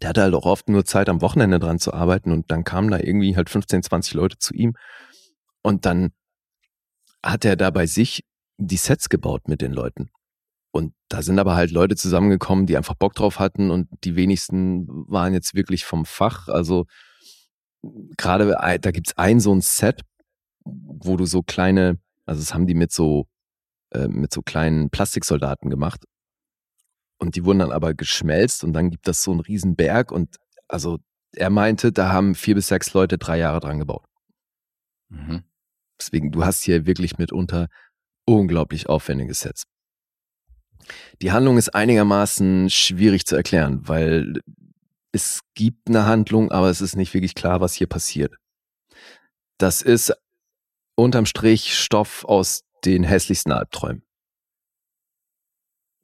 der 0.02 0.10
hatte 0.10 0.22
halt 0.24 0.34
auch 0.34 0.46
oft 0.46 0.70
nur 0.70 0.86
Zeit 0.86 1.10
am 1.10 1.22
Wochenende 1.22 1.60
dran 1.60 1.80
zu 1.80 1.94
arbeiten 1.94 2.32
und 2.32 2.50
dann 2.52 2.64
kamen 2.64 2.90
da 2.90 3.00
irgendwie 3.00 3.36
halt 3.36 3.50
15, 3.50 3.84
20 3.84 4.14
Leute 4.16 4.38
zu 4.40 4.54
ihm 4.54 4.76
und 5.62 5.86
dann 5.86 6.12
hat 7.24 7.46
er 7.46 7.56
da 7.56 7.70
bei 7.70 7.86
sich 7.86 8.26
die 8.58 8.78
Sets 8.78 9.10
gebaut 9.10 9.48
mit 9.48 9.62
den 9.62 9.72
Leuten. 9.72 10.10
Und 10.72 10.94
da 11.08 11.22
sind 11.22 11.38
aber 11.38 11.56
halt 11.56 11.70
Leute 11.72 11.96
zusammengekommen, 11.96 12.66
die 12.66 12.76
einfach 12.76 12.96
Bock 12.96 13.14
drauf 13.14 13.40
hatten 13.40 13.70
und 13.70 13.88
die 14.04 14.16
wenigsten 14.16 14.88
waren 15.08 15.34
jetzt 15.34 15.54
wirklich 15.54 15.86
vom 15.86 16.06
Fach. 16.06 16.48
Also 16.48 16.86
gerade 18.18 18.60
ein- 18.60 18.82
da 18.82 18.92
gibt's 18.92 19.16
ein 19.18 19.40
so 19.40 19.54
ein 19.54 19.62
Set, 19.62 20.02
wo 20.66 21.16
du 21.16 21.26
so 21.26 21.44
kleine, 21.44 22.00
also 22.26 22.42
das 22.42 22.54
haben 22.54 22.66
die 22.68 22.74
mit 22.74 22.92
so 22.92 23.28
äh, 23.94 24.08
mit 24.08 24.34
so 24.34 24.42
kleinen 24.42 24.90
Plastiksoldaten 24.90 25.70
gemacht. 25.70 26.04
Und 27.18 27.36
die 27.36 27.46
wurden 27.46 27.60
dann 27.60 27.72
aber 27.72 27.94
geschmelzt 27.94 28.64
und 28.64 28.74
dann 28.74 28.90
gibt 28.90 29.08
das 29.08 29.24
so 29.24 29.32
einen 29.32 29.40
riesen 29.40 29.76
Berg 29.76 30.12
und 30.12 30.38
also 30.68 31.00
er 31.36 31.50
meinte, 31.50 31.92
da 31.92 32.12
haben 32.12 32.36
vier 32.36 32.56
bis 32.56 32.68
sechs 32.68 32.94
Leute 32.94 33.18
drei 33.18 33.38
Jahre 33.38 33.60
dran 33.60 33.80
gebaut. 33.80 34.06
Mhm. 35.10 35.44
Deswegen, 36.00 36.32
du 36.32 36.44
hast 36.44 36.64
hier 36.64 36.86
wirklich 36.86 37.18
mitunter 37.18 37.70
unglaublich 38.26 38.90
aufwendige 38.90 39.34
Sets. 39.34 39.64
Die 41.22 41.32
Handlung 41.32 41.58
ist 41.58 41.74
einigermaßen 41.74 42.70
schwierig 42.70 43.26
zu 43.26 43.36
erklären, 43.36 43.88
weil 43.88 44.42
es 45.12 45.42
gibt 45.54 45.88
eine 45.88 46.06
Handlung, 46.06 46.52
aber 46.52 46.70
es 46.70 46.82
ist 46.82 46.96
nicht 46.96 47.14
wirklich 47.14 47.36
klar, 47.36 47.62
was 47.62 47.74
hier 47.74 47.88
passiert. 47.88 48.36
Das 49.58 49.82
ist 49.82 50.14
unterm 50.96 51.26
Strich 51.26 51.78
Stoff 51.78 52.26
aus 52.26 52.64
den 52.86 53.04
hässlichsten 53.04 53.52
Albträumen. 53.52 54.04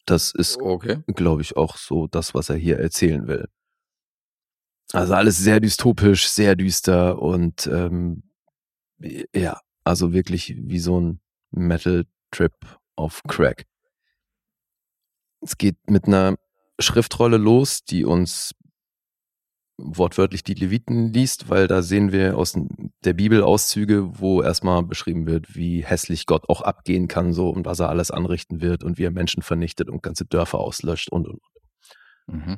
Das 0.06 0.32
ist 0.32 0.58
Okay. 0.58 1.04
glaube 1.08 1.42
ich, 1.42 1.56
auch 1.56 1.78
so 1.78 2.08
das, 2.08 2.34
was 2.34 2.50
er 2.50 2.56
hier 2.56 2.80
erzählen 2.80 3.28
will. 3.28 3.48
Also 4.92 5.14
alles 5.14 5.38
sehr 5.38 5.60
dystopisch, 5.60 6.28
sehr 6.30 6.56
düster 6.56 7.22
und 7.22 7.68
ähm, 7.68 8.24
ja, 9.36 9.62
also 9.84 10.14
wirklich 10.14 10.56
wie 10.58 10.80
so 10.80 11.00
ein 11.00 11.22
Metal-Trip 11.52 12.54
auf 12.96 13.22
Crack. 13.28 13.66
Es 15.42 15.58
geht 15.58 15.78
mit 15.88 16.06
einer 16.06 16.36
Schriftrolle 16.80 17.38
los, 17.38 17.84
die 17.84 18.04
uns 18.04 18.56
wortwörtlich 19.82 20.44
die 20.44 20.54
Leviten 20.54 21.14
liest, 21.14 21.50
weil 21.50 21.68
da 21.68 21.82
sehen 21.82 22.12
wir 22.12 22.38
aus 22.38 22.58
der 23.04 23.14
Bibel 23.14 23.44
Auszüge, 23.44 24.20
wo 24.20 24.42
erstmal 24.42 24.84
beschrieben 24.84 25.26
wird, 25.26 25.56
wie 25.56 25.84
hässlich 25.84 26.26
Gott 26.26 26.50
auch 26.50 26.62
abgehen 26.62 27.08
kann, 27.08 27.34
so 27.34 27.50
und 27.50 27.66
was 27.66 27.80
er 27.80 27.90
alles 27.90 28.12
anrichten 28.12 28.62
wird 28.62 28.84
und 28.84 28.98
wie 28.98 29.04
er 29.04 29.12
Menschen 29.12 29.42
vernichtet 29.42 29.90
und 29.90 30.04
ganze 30.04 30.26
Dörfer 30.26 30.60
auslöscht 30.60 31.10
und 31.10 31.28
und. 31.28 31.42
Mhm. 32.28 32.58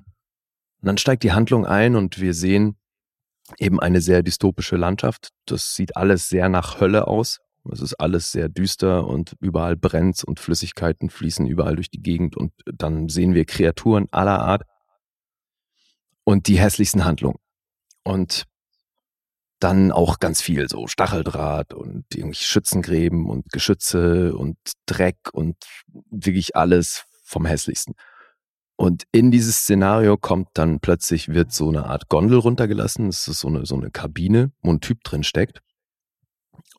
Und 0.81 0.87
dann 0.87 0.97
steigt 0.97 1.23
die 1.23 1.31
Handlung 1.31 1.65
ein 1.65 1.95
und 1.95 2.19
wir 2.19 2.33
sehen 2.33 2.75
eben 3.59 3.79
eine 3.79 4.01
sehr 4.01 4.23
dystopische 4.23 4.75
Landschaft. 4.75 5.29
Das 5.45 5.75
sieht 5.75 5.95
alles 5.95 6.29
sehr 6.29 6.49
nach 6.49 6.79
Hölle 6.79 7.07
aus. 7.07 7.39
Es 7.71 7.81
ist 7.81 7.93
alles 7.95 8.31
sehr 8.31 8.49
düster 8.49 9.05
und 9.05 9.35
überall 9.39 9.75
brennt 9.75 10.23
und 10.23 10.39
Flüssigkeiten 10.39 11.11
fließen 11.11 11.45
überall 11.45 11.75
durch 11.75 11.91
die 11.91 12.01
Gegend 12.01 12.35
und 12.35 12.53
dann 12.65 13.07
sehen 13.07 13.35
wir 13.35 13.45
Kreaturen 13.45 14.07
aller 14.11 14.39
Art 14.39 14.63
und 16.23 16.47
die 16.47 16.59
hässlichsten 16.59 17.05
Handlungen. 17.05 17.39
Und 18.03 18.45
dann 19.59 19.91
auch 19.91 20.19
ganz 20.19 20.41
viel 20.41 20.67
so 20.67 20.87
Stacheldraht 20.87 21.73
und 21.73 22.05
irgendwelche 22.13 22.45
Schützengräben 22.45 23.29
und 23.29 23.51
Geschütze 23.51 24.35
und 24.35 24.57
Dreck 24.87 25.17
und 25.33 25.55
wirklich 26.09 26.55
alles 26.55 27.05
vom 27.23 27.45
hässlichsten. 27.45 27.95
Und 28.75 29.03
in 29.11 29.29
dieses 29.29 29.57
Szenario 29.57 30.17
kommt 30.17 30.49
dann 30.55 30.79
plötzlich, 30.79 31.29
wird 31.29 31.51
so 31.51 31.69
eine 31.69 31.85
Art 31.85 32.09
Gondel 32.09 32.39
runtergelassen. 32.39 33.05
Das 33.05 33.27
ist 33.27 33.39
so 33.39 33.47
eine, 33.47 33.65
so 33.67 33.75
eine 33.75 33.91
Kabine, 33.91 34.51
wo 34.63 34.71
ein 34.71 34.81
Typ 34.81 35.03
drin 35.03 35.23
steckt. 35.23 35.61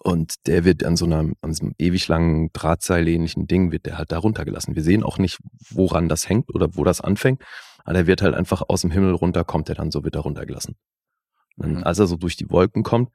Und 0.01 0.47
der 0.47 0.64
wird 0.64 0.85
an 0.85 0.97
so 0.97 1.05
einem, 1.05 1.37
an 1.43 1.55
so 1.55 1.64
einem 1.64 1.74
ewig 1.78 2.09
langen 2.09 2.53
Drahtseil-ähnlichen 2.53 3.47
Ding, 3.47 3.70
wird 3.72 3.87
der 3.87 3.99
halt 3.99 4.11
da 4.12 4.18
runtergelassen. 4.18 4.74
Wir 4.74 4.83
sehen 4.83 5.03
auch 5.05 5.18
nicht, 5.18 5.39
woran 5.70 6.09
das 6.09 6.28
hängt 6.28 6.53
oder 6.55 6.74
wo 6.76 6.85
das 6.85 7.01
anfängt. 7.01 7.43
Aber 7.85 7.95
der 7.95 8.07
wird 8.07 8.22
halt 8.22 8.35
einfach 8.35 8.62
aus 8.68 8.80
dem 8.83 8.91
Himmel 8.91 9.14
runter, 9.14 9.45
kommt 9.45 9.68
er 9.68 9.74
dann, 9.76 9.91
so 9.91 10.05
wird 10.05 10.14
er 10.16 10.22
runtergelassen. 10.22 10.76
Und 11.57 11.76
Mhm. 11.76 11.85
als 11.85 11.99
er 11.99 12.07
so 12.07 12.16
durch 12.16 12.37
die 12.37 12.51
Wolken 12.51 12.83
kommt, 12.83 13.11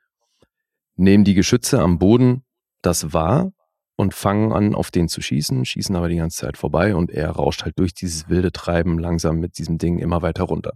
nehmen 0.96 1.24
die 1.24 1.34
Geschütze 1.34 1.80
am 1.80 2.00
Boden 2.00 2.44
das 2.82 3.14
wahr 3.14 3.52
und 3.96 4.14
fangen 4.14 4.54
an, 4.54 4.76
auf 4.76 4.92
den 4.92 5.08
zu 5.10 5.22
schießen, 5.22 5.66
schießen 5.66 5.96
aber 5.96 6.08
die 6.10 6.18
ganze 6.18 6.38
Zeit 6.38 6.58
vorbei 6.58 6.96
und 6.96 7.12
er 7.12 7.32
rauscht 7.32 7.64
halt 7.64 7.80
durch 7.80 7.94
dieses 7.94 8.30
wilde 8.30 8.52
Treiben 8.52 9.00
langsam 9.00 9.40
mit 9.40 9.58
diesem 9.58 9.78
Ding 9.78 10.00
immer 10.00 10.22
weiter 10.22 10.44
runter. 10.44 10.74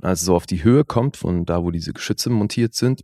Als 0.00 0.20
es 0.20 0.26
so 0.26 0.34
auf 0.34 0.46
die 0.46 0.62
Höhe 0.62 0.84
kommt, 0.84 1.16
von 1.16 1.44
da, 1.44 1.62
wo 1.62 1.70
diese 1.70 1.92
Geschütze 1.92 2.30
montiert 2.30 2.74
sind, 2.74 3.02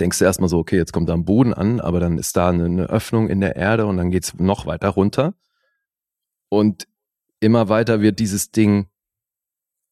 denkst 0.00 0.18
du 0.18 0.24
erstmal 0.24 0.48
so, 0.48 0.58
okay, 0.58 0.76
jetzt 0.76 0.92
kommt 0.92 1.08
er 1.08 1.14
am 1.14 1.24
Boden 1.24 1.52
an, 1.52 1.80
aber 1.80 2.00
dann 2.00 2.18
ist 2.18 2.36
da 2.36 2.50
eine, 2.50 2.64
eine 2.64 2.86
Öffnung 2.86 3.28
in 3.28 3.40
der 3.40 3.56
Erde 3.56 3.86
und 3.86 3.96
dann 3.96 4.10
geht's 4.10 4.34
noch 4.34 4.66
weiter 4.66 4.90
runter. 4.90 5.34
Und 6.48 6.86
immer 7.40 7.68
weiter 7.68 8.00
wird 8.00 8.18
dieses 8.18 8.50
Ding 8.50 8.86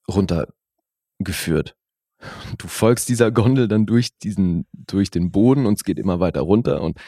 runtergeführt. 0.08 1.76
Du 2.58 2.66
folgst 2.68 3.08
dieser 3.08 3.30
Gondel 3.30 3.68
dann 3.68 3.86
durch 3.86 4.16
diesen, 4.18 4.66
durch 4.72 5.10
den 5.10 5.30
Boden 5.30 5.66
und 5.66 5.74
es 5.74 5.84
geht 5.84 5.98
immer 5.98 6.18
weiter 6.20 6.40
runter 6.40 6.80
und 6.80 6.98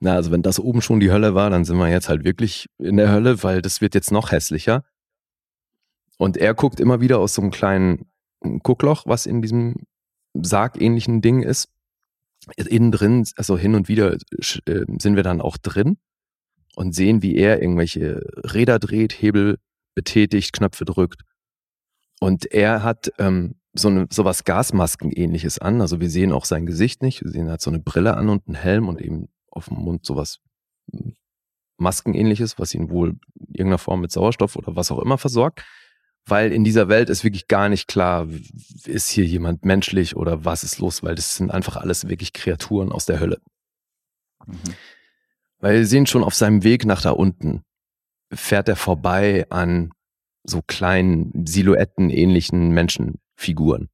na, 0.00 0.14
also 0.14 0.30
wenn 0.30 0.42
das 0.42 0.60
oben 0.60 0.82
schon 0.82 1.00
die 1.00 1.10
Hölle 1.10 1.34
war, 1.34 1.50
dann 1.50 1.64
sind 1.64 1.78
wir 1.78 1.88
jetzt 1.88 2.08
halt 2.08 2.24
wirklich 2.24 2.66
in 2.78 2.96
der 2.98 3.10
Hölle, 3.10 3.42
weil 3.42 3.62
das 3.62 3.80
wird 3.80 3.94
jetzt 3.94 4.10
noch 4.10 4.32
hässlicher. 4.32 4.84
Und 6.18 6.36
er 6.36 6.52
guckt 6.52 6.78
immer 6.78 7.00
wieder 7.00 7.18
aus 7.18 7.34
so 7.34 7.42
einem 7.42 7.50
kleinen 7.50 8.06
Guckloch, 8.62 9.04
was 9.06 9.24
in 9.26 9.40
diesem 9.40 9.86
sargähnlichen 10.34 11.22
Ding 11.22 11.42
ist. 11.42 11.70
Innen 12.56 12.92
drin, 12.92 13.26
also 13.36 13.56
hin 13.56 13.74
und 13.74 13.88
wieder 13.88 14.14
äh, 14.14 14.84
sind 14.98 15.16
wir 15.16 15.22
dann 15.22 15.40
auch 15.40 15.56
drin 15.56 15.98
und 16.76 16.94
sehen, 16.94 17.22
wie 17.22 17.36
er 17.36 17.62
irgendwelche 17.62 18.20
Räder 18.36 18.78
dreht, 18.78 19.12
Hebel 19.12 19.58
betätigt, 19.94 20.52
Knöpfe 20.52 20.84
drückt. 20.84 21.22
Und 22.20 22.50
er 22.52 22.82
hat 22.82 23.12
ähm, 23.18 23.56
so 23.72 23.88
eine 23.88 24.06
sowas 24.10 24.44
Gasmasken-ähnliches 24.44 25.58
an. 25.58 25.80
Also 25.80 26.00
wir 26.00 26.10
sehen 26.10 26.32
auch 26.32 26.44
sein 26.44 26.66
Gesicht 26.66 27.02
nicht. 27.02 27.22
Wir 27.22 27.30
sehen, 27.30 27.46
er 27.46 27.54
hat 27.54 27.60
so 27.60 27.70
eine 27.70 27.80
Brille 27.80 28.16
an 28.16 28.28
und 28.28 28.46
einen 28.46 28.56
Helm 28.56 28.88
und 28.88 29.00
eben 29.00 29.28
auf 29.50 29.66
dem 29.66 29.78
Mund 29.78 30.04
sowas 30.04 30.38
hm, 30.90 31.16
Maskenähnliches, 31.76 32.58
was 32.58 32.74
ihn 32.74 32.88
wohl 32.88 33.10
in 33.34 33.46
irgendeiner 33.48 33.78
Form 33.78 34.00
mit 34.00 34.12
Sauerstoff 34.12 34.56
oder 34.56 34.76
was 34.76 34.90
auch 34.90 35.00
immer 35.00 35.18
versorgt. 35.18 35.64
Weil 36.26 36.52
in 36.52 36.64
dieser 36.64 36.88
Welt 36.88 37.10
ist 37.10 37.22
wirklich 37.22 37.48
gar 37.48 37.68
nicht 37.68 37.86
klar, 37.86 38.26
ist 38.86 39.10
hier 39.10 39.24
jemand 39.24 39.64
menschlich 39.64 40.16
oder 40.16 40.44
was 40.44 40.64
ist 40.64 40.78
los, 40.78 41.02
weil 41.02 41.14
das 41.14 41.36
sind 41.36 41.50
einfach 41.50 41.76
alles 41.76 42.08
wirklich 42.08 42.32
Kreaturen 42.32 42.92
aus 42.92 43.04
der 43.04 43.20
Hölle. 43.20 43.40
Mhm. 44.46 44.74
Weil 45.58 45.76
wir 45.76 45.86
sehen 45.86 46.06
schon 46.06 46.24
auf 46.24 46.34
seinem 46.34 46.64
Weg 46.64 46.86
nach 46.86 47.02
da 47.02 47.10
unten, 47.10 47.62
fährt 48.32 48.68
er 48.68 48.76
vorbei 48.76 49.46
an 49.50 49.90
so 50.44 50.60
kleinen 50.66 51.46
Silhouetten-ähnlichen 51.46 52.70
Menschenfiguren, 52.70 53.88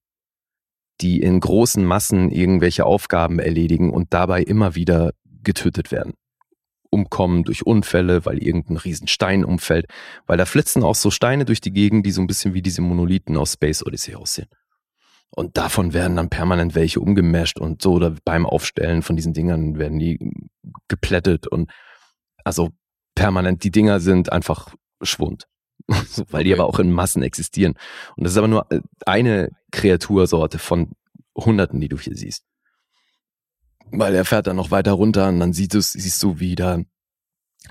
die 1.00 1.20
in 1.20 1.40
großen 1.40 1.84
Massen 1.84 2.30
irgendwelche 2.30 2.84
Aufgaben 2.84 3.38
erledigen 3.38 3.90
und 3.90 4.12
dabei 4.12 4.42
immer 4.42 4.74
wieder 4.74 5.12
getötet 5.42 5.90
werden. 5.92 6.14
Umkommen 6.90 7.44
durch 7.44 7.66
Unfälle, 7.66 8.24
weil 8.24 8.42
irgendein 8.42 8.76
Riesenstein 8.76 9.44
umfällt, 9.44 9.86
weil 10.26 10.36
da 10.36 10.44
flitzen 10.44 10.82
auch 10.82 10.94
so 10.94 11.10
Steine 11.10 11.44
durch 11.44 11.60
die 11.60 11.72
Gegend, 11.72 12.04
die 12.04 12.10
so 12.10 12.20
ein 12.20 12.26
bisschen 12.26 12.54
wie 12.54 12.62
diese 12.62 12.82
Monolithen 12.82 13.36
aus 13.36 13.54
Space 13.54 13.84
Odyssey 13.84 14.14
aussehen. 14.14 14.48
Und 15.30 15.56
davon 15.56 15.92
werden 15.92 16.16
dann 16.16 16.28
permanent 16.28 16.74
welche 16.74 17.00
umgemasht 17.00 17.60
und 17.60 17.82
so 17.82 17.92
oder 17.92 18.16
beim 18.24 18.44
Aufstellen 18.46 19.02
von 19.02 19.14
diesen 19.14 19.32
Dingern 19.32 19.78
werden 19.78 20.00
die 20.00 20.18
geplättet 20.88 21.46
und 21.46 21.70
also 22.44 22.70
permanent 23.14 23.62
die 23.62 23.70
Dinger 23.70 24.00
sind 24.00 24.32
einfach 24.32 24.74
Schwund. 25.02 25.46
weil 26.30 26.44
die 26.44 26.52
aber 26.52 26.66
auch 26.66 26.78
in 26.78 26.92
Massen 26.92 27.22
existieren. 27.22 27.74
Und 28.16 28.24
das 28.24 28.32
ist 28.32 28.38
aber 28.38 28.48
nur 28.48 28.70
äh, 28.70 28.80
eine 29.06 29.50
Kreatursorte 29.72 30.58
von 30.58 30.92
Hunderten, 31.36 31.80
die 31.80 31.88
du 31.88 31.98
hier 31.98 32.16
siehst. 32.16 32.44
Weil 33.92 34.14
er 34.14 34.24
fährt 34.24 34.46
dann 34.46 34.56
noch 34.56 34.70
weiter 34.70 34.92
runter 34.92 35.28
und 35.28 35.40
dann 35.40 35.52
siehst 35.52 35.74
du, 35.74 35.80
siehst 35.80 36.22
du 36.22 36.40
wieder 36.40 36.84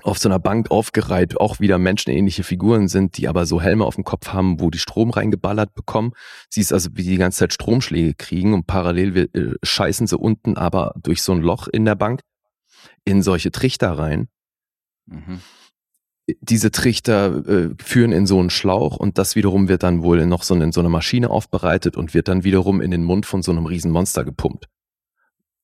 auf 0.02 0.18
so 0.18 0.28
einer 0.28 0.38
Bank 0.38 0.70
aufgereiht 0.70 1.38
auch 1.38 1.60
wieder 1.60 1.78
menschenähnliche 1.78 2.44
Figuren 2.44 2.88
sind, 2.88 3.18
die 3.18 3.28
aber 3.28 3.46
so 3.46 3.60
Helme 3.60 3.84
auf 3.84 3.96
dem 3.96 4.04
Kopf 4.04 4.28
haben, 4.28 4.60
wo 4.60 4.70
die 4.70 4.78
Strom 4.78 5.10
reingeballert 5.10 5.74
bekommen. 5.74 6.12
Siehst 6.48 6.72
also, 6.72 6.90
wie 6.94 7.02
die 7.02 7.16
ganze 7.16 7.40
Zeit 7.40 7.52
Stromschläge 7.52 8.14
kriegen 8.14 8.54
und 8.54 8.66
parallel 8.66 9.28
äh, 9.34 9.54
scheißen 9.62 10.06
sie 10.06 10.16
unten 10.16 10.56
aber 10.56 10.94
durch 11.02 11.22
so 11.22 11.32
ein 11.32 11.42
Loch 11.42 11.68
in 11.68 11.84
der 11.84 11.96
Bank 11.96 12.20
in 13.04 13.22
solche 13.22 13.50
Trichter 13.50 13.92
rein. 13.92 14.28
Mhm. 15.06 15.40
Diese 16.40 16.70
Trichter 16.70 17.44
äh, 17.46 17.70
führen 17.82 18.12
in 18.12 18.26
so 18.26 18.38
einen 18.38 18.50
Schlauch 18.50 18.96
und 18.96 19.18
das 19.18 19.34
wiederum 19.34 19.68
wird 19.68 19.82
dann 19.82 20.02
wohl 20.02 20.24
noch 20.26 20.44
so 20.44 20.54
in 20.54 20.72
so 20.72 20.80
eine 20.80 20.88
Maschine 20.88 21.28
aufbereitet 21.28 21.96
und 21.96 22.14
wird 22.14 22.28
dann 22.28 22.44
wiederum 22.44 22.80
in 22.80 22.92
den 22.92 23.02
Mund 23.02 23.26
von 23.26 23.42
so 23.42 23.50
einem 23.50 23.66
riesen 23.66 23.90
Monster 23.90 24.24
gepumpt, 24.24 24.66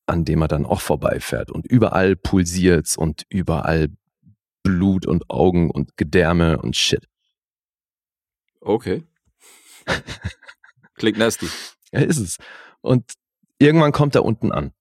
an 0.07 0.25
dem 0.25 0.43
er 0.43 0.49
dann 0.49 0.65
auch 0.65 0.81
vorbeifährt. 0.81 1.51
Und 1.51 1.67
überall 1.67 2.17
pulsiert's 2.17 2.97
und 2.97 3.25
überall 3.29 3.89
Blut 4.63 5.07
und 5.07 5.31
Augen 5.31 5.71
und 5.71 5.97
Gedärme 5.97 6.59
und 6.59 6.77
Shit. 6.77 7.09
Okay. 8.61 9.05
Klingt 10.95 11.19
nasty. 11.19 11.47
Ja, 11.93 12.01
ist 12.01 12.19
es. 12.19 12.39
Und 12.81 13.13
irgendwann 13.59 13.93
kommt 13.93 14.15
er 14.15 14.25
unten 14.25 14.51
an. 14.51 14.73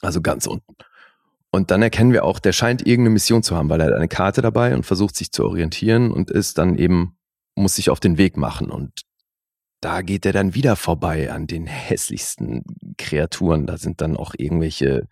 Also 0.00 0.20
ganz 0.20 0.46
unten. 0.46 0.74
Und 1.50 1.70
dann 1.70 1.82
erkennen 1.82 2.12
wir 2.12 2.24
auch, 2.24 2.38
der 2.38 2.52
scheint 2.52 2.86
irgendeine 2.86 3.14
Mission 3.14 3.42
zu 3.42 3.56
haben, 3.56 3.68
weil 3.68 3.80
er 3.80 3.88
hat 3.88 3.94
eine 3.94 4.08
Karte 4.08 4.42
dabei 4.42 4.74
und 4.74 4.84
versucht 4.84 5.16
sich 5.16 5.32
zu 5.32 5.44
orientieren 5.44 6.10
und 6.10 6.30
ist 6.30 6.58
dann 6.58 6.76
eben, 6.76 7.18
muss 7.54 7.74
sich 7.74 7.90
auf 7.90 8.00
den 8.00 8.16
Weg 8.16 8.36
machen. 8.36 8.70
Und 8.70 9.02
da 9.82 10.02
geht 10.02 10.24
er 10.24 10.32
dann 10.32 10.54
wieder 10.54 10.76
vorbei 10.76 11.32
an 11.32 11.46
den 11.48 11.66
hässlichsten 11.66 12.64
Kreaturen. 12.98 13.66
Da 13.66 13.76
sind 13.78 14.00
dann 14.00 14.16
auch 14.16 14.32
irgendwelche 14.38 15.08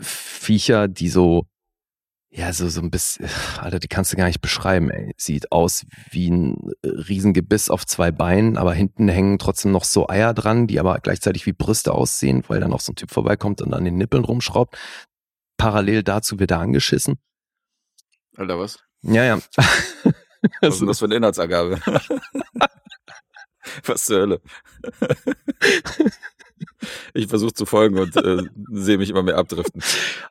Viecher, 0.00 0.88
die 0.88 1.10
so, 1.10 1.46
ja, 2.30 2.50
so, 2.54 2.70
so 2.70 2.80
ein 2.80 2.90
bisschen, 2.90 3.28
Alter, 3.58 3.78
die 3.78 3.88
kannst 3.88 4.12
du 4.12 4.16
gar 4.16 4.24
nicht 4.24 4.40
beschreiben, 4.40 4.90
ey. 4.90 5.12
Sieht 5.18 5.52
aus 5.52 5.84
wie 6.10 6.30
ein 6.30 6.56
Riesengebiss 6.82 7.68
auf 7.68 7.84
zwei 7.84 8.10
Beinen, 8.10 8.56
aber 8.56 8.72
hinten 8.72 9.06
hängen 9.08 9.38
trotzdem 9.38 9.70
noch 9.70 9.84
so 9.84 10.08
Eier 10.08 10.32
dran, 10.32 10.66
die 10.66 10.80
aber 10.80 10.98
gleichzeitig 11.00 11.44
wie 11.44 11.52
Brüste 11.52 11.92
aussehen, 11.92 12.42
weil 12.48 12.60
da 12.60 12.68
noch 12.68 12.80
so 12.80 12.92
ein 12.92 12.96
Typ 12.96 13.10
vorbeikommt 13.10 13.60
und 13.60 13.74
an 13.74 13.84
den 13.84 13.96
Nippeln 13.96 14.24
rumschraubt. 14.24 14.78
Parallel 15.58 16.02
dazu 16.02 16.40
wird 16.40 16.52
er 16.52 16.60
angeschissen. 16.60 17.18
Alter, 18.34 18.58
was? 18.58 18.78
Ja, 19.02 19.24
ja. 19.24 19.40
Was 20.60 20.74
ist 20.74 20.80
denn 20.80 20.88
das 20.88 20.98
für 20.98 21.06
eine 21.06 21.16
Inhaltsangabe? 21.16 21.78
was 23.86 24.04
zur 24.04 24.20
Hölle? 24.20 24.40
Ich 27.14 27.28
versuche 27.28 27.52
zu 27.52 27.66
folgen 27.66 27.98
und 27.98 28.16
äh, 28.16 28.42
sehe 28.70 28.98
mich 28.98 29.10
immer 29.10 29.22
mehr 29.22 29.36
abdriften. 29.36 29.82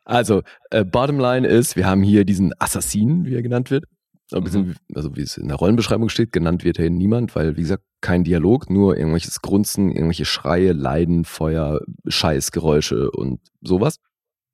Also, 0.04 0.44
äh, 0.70 0.84
bottom 0.84 1.20
line 1.20 1.48
ist, 1.48 1.76
wir 1.76 1.86
haben 1.86 2.04
hier 2.04 2.26
diesen 2.26 2.54
Assassinen, 2.60 3.26
wie 3.26 3.36
er 3.36 3.42
genannt 3.42 3.72
wird. 3.72 3.86
Mhm. 4.34 4.76
Also 4.94 5.16
wie 5.16 5.22
es 5.22 5.38
in 5.38 5.50
der 5.50 5.58
Rollenbeschreibung 5.58 6.10
steht, 6.10 6.32
genannt 6.32 6.64
wird 6.64 6.78
hier 6.78 6.90
niemand, 6.90 7.36
weil, 7.36 7.58
wie 7.58 7.62
gesagt, 7.62 7.84
kein 8.00 8.24
Dialog, 8.24 8.70
nur 8.70 8.98
irgendwelches 8.98 9.42
Grunzen, 9.42 9.92
irgendwelche 9.92 10.26
Schreie, 10.26 10.72
Leiden, 10.72 11.26
Feuer, 11.26 11.82
Scheißgeräusche 12.08 13.12
und 13.12 13.42
sowas. 13.62 13.98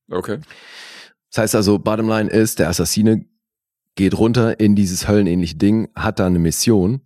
Okay. 0.09 0.39
Das 1.31 1.43
heißt 1.43 1.55
also, 1.55 1.77
bottom 1.77 2.09
line 2.09 2.29
ist, 2.29 2.59
der 2.59 2.69
Assassine 2.69 3.25
geht 3.97 4.17
runter 4.17 4.59
in 4.59 4.75
dieses 4.75 5.07
höllenähnliche 5.07 5.55
Ding, 5.55 5.89
hat 5.95 6.19
da 6.19 6.27
eine 6.27 6.39
Mission 6.39 7.01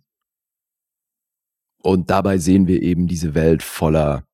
und 1.82 2.10
dabei 2.10 2.38
sehen 2.38 2.68
wir 2.68 2.82
eben 2.82 3.08
diese 3.08 3.34
Welt 3.34 3.62
voller 3.62 4.24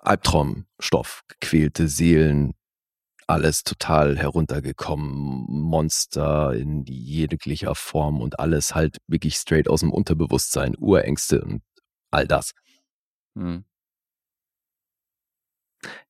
Albtraumstoff, 0.00 1.22
gequälte 1.28 1.86
Seelen, 1.86 2.54
alles 3.26 3.62
total 3.62 4.18
heruntergekommen, 4.18 5.46
Monster 5.48 6.54
in 6.54 6.84
jeglicher 6.86 7.74
Form 7.74 8.20
und 8.20 8.38
alles 8.40 8.74
halt 8.74 8.98
wirklich 9.06 9.36
straight 9.36 9.68
aus 9.68 9.80
dem 9.80 9.92
Unterbewusstsein, 9.92 10.74
Urängste 10.78 11.42
und 11.42 11.62
all 12.10 12.26
das. 12.26 12.52
Hm. 13.36 13.64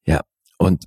Ja, 0.07 0.23
und 0.59 0.85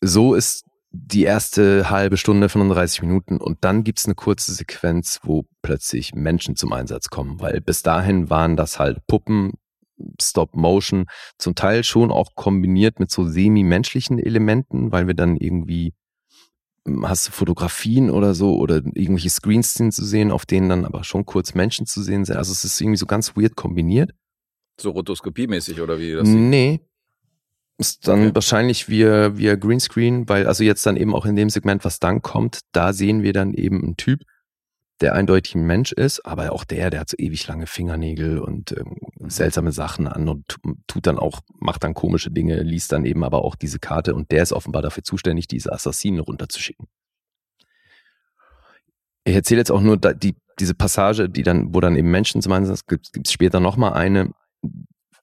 so 0.00 0.34
ist 0.34 0.65
die 1.04 1.24
erste 1.24 1.90
halbe 1.90 2.16
Stunde, 2.16 2.48
35 2.48 3.02
Minuten 3.02 3.38
und 3.38 3.58
dann 3.62 3.84
gibt's 3.84 4.06
eine 4.06 4.14
kurze 4.14 4.52
Sequenz, 4.52 5.20
wo 5.22 5.44
plötzlich 5.62 6.14
Menschen 6.14 6.56
zum 6.56 6.72
Einsatz 6.72 7.08
kommen, 7.08 7.40
weil 7.40 7.60
bis 7.60 7.82
dahin 7.82 8.30
waren 8.30 8.56
das 8.56 8.78
halt 8.78 9.06
Puppen, 9.06 9.52
Stop-Motion, 10.20 11.06
zum 11.38 11.54
Teil 11.54 11.84
schon 11.84 12.10
auch 12.10 12.34
kombiniert 12.34 13.00
mit 13.00 13.10
so 13.10 13.26
semi-menschlichen 13.26 14.18
Elementen, 14.18 14.92
weil 14.92 15.06
wir 15.06 15.14
dann 15.14 15.36
irgendwie 15.36 15.94
hm, 16.86 17.08
hast 17.08 17.28
du 17.28 17.32
Fotografien 17.32 18.10
oder 18.10 18.34
so 18.34 18.56
oder 18.56 18.76
irgendwelche 18.76 19.30
Screenscenes 19.30 19.96
zu 19.96 20.04
sehen, 20.04 20.30
auf 20.30 20.46
denen 20.46 20.68
dann 20.68 20.84
aber 20.84 21.04
schon 21.04 21.24
kurz 21.24 21.54
Menschen 21.54 21.86
zu 21.86 22.02
sehen 22.02 22.24
sind. 22.24 22.36
Also 22.36 22.52
es 22.52 22.64
ist 22.64 22.80
irgendwie 22.80 22.98
so 22.98 23.06
ganz 23.06 23.36
weird 23.36 23.56
kombiniert. 23.56 24.12
So 24.80 24.90
Rotoskopie-mäßig 24.90 25.80
oder 25.80 25.98
wie 25.98 26.12
das? 26.12 26.28
Nee. 26.28 26.80
Ist 27.78 28.08
dann 28.08 28.26
okay. 28.26 28.34
wahrscheinlich 28.34 28.88
via, 28.88 29.36
via 29.36 29.54
Greenscreen, 29.54 30.28
weil 30.28 30.46
also 30.46 30.64
jetzt 30.64 30.86
dann 30.86 30.96
eben 30.96 31.14
auch 31.14 31.26
in 31.26 31.36
dem 31.36 31.50
Segment, 31.50 31.84
was 31.84 32.00
dann 32.00 32.22
kommt, 32.22 32.60
da 32.72 32.92
sehen 32.92 33.22
wir 33.22 33.34
dann 33.34 33.52
eben 33.52 33.82
einen 33.82 33.96
Typ, 33.98 34.22
der 35.02 35.14
eindeutig 35.14 35.54
ein 35.54 35.66
Mensch 35.66 35.92
ist, 35.92 36.24
aber 36.24 36.52
auch 36.52 36.64
der, 36.64 36.88
der 36.88 37.00
hat 37.00 37.10
so 37.10 37.16
ewig 37.18 37.46
lange 37.46 37.66
Fingernägel 37.66 38.38
und 38.38 38.72
ähm, 38.72 38.96
seltsame 39.28 39.72
Sachen 39.72 40.06
an 40.08 40.26
und 40.26 40.56
tut 40.86 41.06
dann 41.06 41.18
auch, 41.18 41.40
macht 41.58 41.84
dann 41.84 41.92
komische 41.92 42.30
Dinge, 42.30 42.62
liest 42.62 42.92
dann 42.92 43.04
eben 43.04 43.22
aber 43.24 43.44
auch 43.44 43.56
diese 43.56 43.78
Karte 43.78 44.14
und 44.14 44.30
der 44.30 44.42
ist 44.42 44.54
offenbar 44.54 44.80
dafür 44.80 45.02
zuständig, 45.02 45.46
diese 45.46 45.70
Assassinen 45.70 46.20
runterzuschicken. 46.20 46.86
Ich 49.24 49.34
erzähle 49.34 49.60
jetzt 49.60 49.72
auch 49.72 49.82
nur 49.82 49.98
die, 49.98 50.36
diese 50.58 50.74
Passage, 50.74 51.28
die 51.28 51.42
dann, 51.42 51.74
wo 51.74 51.80
dann 51.80 51.96
eben 51.96 52.10
Menschen 52.10 52.40
Einsatz 52.50 52.86
gibt, 52.86 53.12
gibt 53.12 53.26
es 53.26 53.32
später 53.32 53.60
nochmal 53.60 53.92
eine. 53.92 54.30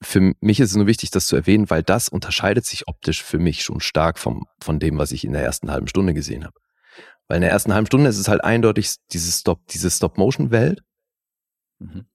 Für 0.04 0.34
mich 0.42 0.60
ist 0.60 0.72
es 0.72 0.76
nur 0.76 0.88
wichtig, 0.88 1.12
das 1.12 1.28
zu 1.28 1.36
erwähnen, 1.36 1.70
weil 1.70 1.84
das 1.84 2.10
unterscheidet 2.10 2.66
sich 2.66 2.88
optisch 2.88 3.24
für 3.24 3.40
mich 3.40 3.64
schon 3.64 3.80
stark 3.80 4.20
vom, 4.20 4.46
von 4.62 4.80
dem, 4.80 4.98
was 4.98 5.12
ich 5.12 5.24
in 5.24 5.34
der 5.34 5.44
ersten 5.44 5.72
halben 5.72 5.88
Stunde 5.88 6.14
gesehen 6.14 6.44
habe. 6.44 6.56
Weil 7.28 7.38
in 7.38 7.42
der 7.42 7.52
ersten 7.52 7.74
halben 7.74 7.88
Stunde 7.88 8.10
ist 8.10 8.18
es 8.18 8.28
halt 8.28 8.44
eindeutig 8.44 8.96
diese 9.12 9.32
Stop, 9.32 9.66
diese 9.68 9.90
Stop-Motion-Welt. 9.90 10.82
Mhm. 11.80 12.06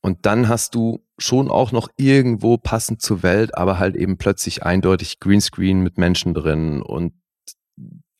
Und 0.00 0.26
dann 0.26 0.48
hast 0.48 0.74
du 0.74 1.04
schon 1.18 1.50
auch 1.50 1.72
noch 1.72 1.88
irgendwo 1.96 2.56
passend 2.56 3.02
zur 3.02 3.22
Welt, 3.22 3.56
aber 3.56 3.78
halt 3.78 3.96
eben 3.96 4.16
plötzlich 4.16 4.62
eindeutig 4.62 5.18
Greenscreen 5.18 5.80
mit 5.80 5.98
Menschen 5.98 6.34
drin. 6.34 6.82
Und 6.82 7.14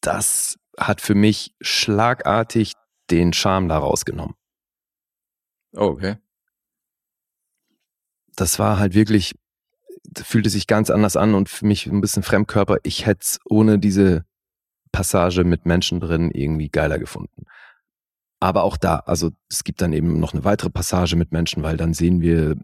das 0.01 0.59
hat 0.79 1.01
für 1.01 1.15
mich 1.15 1.55
schlagartig 1.61 2.73
den 3.11 3.33
Charme 3.33 3.69
da 3.69 3.79
rausgenommen. 3.79 4.35
Oh, 5.73 5.87
okay. 5.87 6.17
Das 8.39 8.61
war 8.61 8.79
halt 8.79 8.95
wirklich, 8.95 9.35
fühlte 10.17 10.49
sich 10.49 10.69
ganz 10.69 10.91
anders 10.91 11.17
an 11.17 11.35
und 11.35 11.49
für 11.49 11.67
mich 11.67 11.87
ein 11.87 12.01
bisschen 12.01 12.23
Fremdkörper. 12.23 12.77
Ich 12.85 13.05
hätte 13.05 13.21
es 13.23 13.41
ohne 13.45 13.79
diese 13.81 14.25
Passage 14.93 15.43
mit 15.43 15.67
Menschen 15.67 15.99
drin 15.99 16.31
irgendwie 16.31 16.69
geiler 16.69 16.99
gefunden. 16.99 17.47
Aber 18.41 18.63
auch 18.63 18.77
da, 18.77 19.01
also 19.07 19.31
es 19.51 19.65
gibt 19.65 19.83
dann 19.83 19.93
eben 19.93 20.21
noch 20.21 20.33
eine 20.33 20.45
weitere 20.45 20.71
Passage 20.71 21.17
mit 21.17 21.33
Menschen, 21.33 21.65
weil 21.65 21.77
dann 21.77 21.95
sehen 21.95 22.21
wir, 22.21 22.57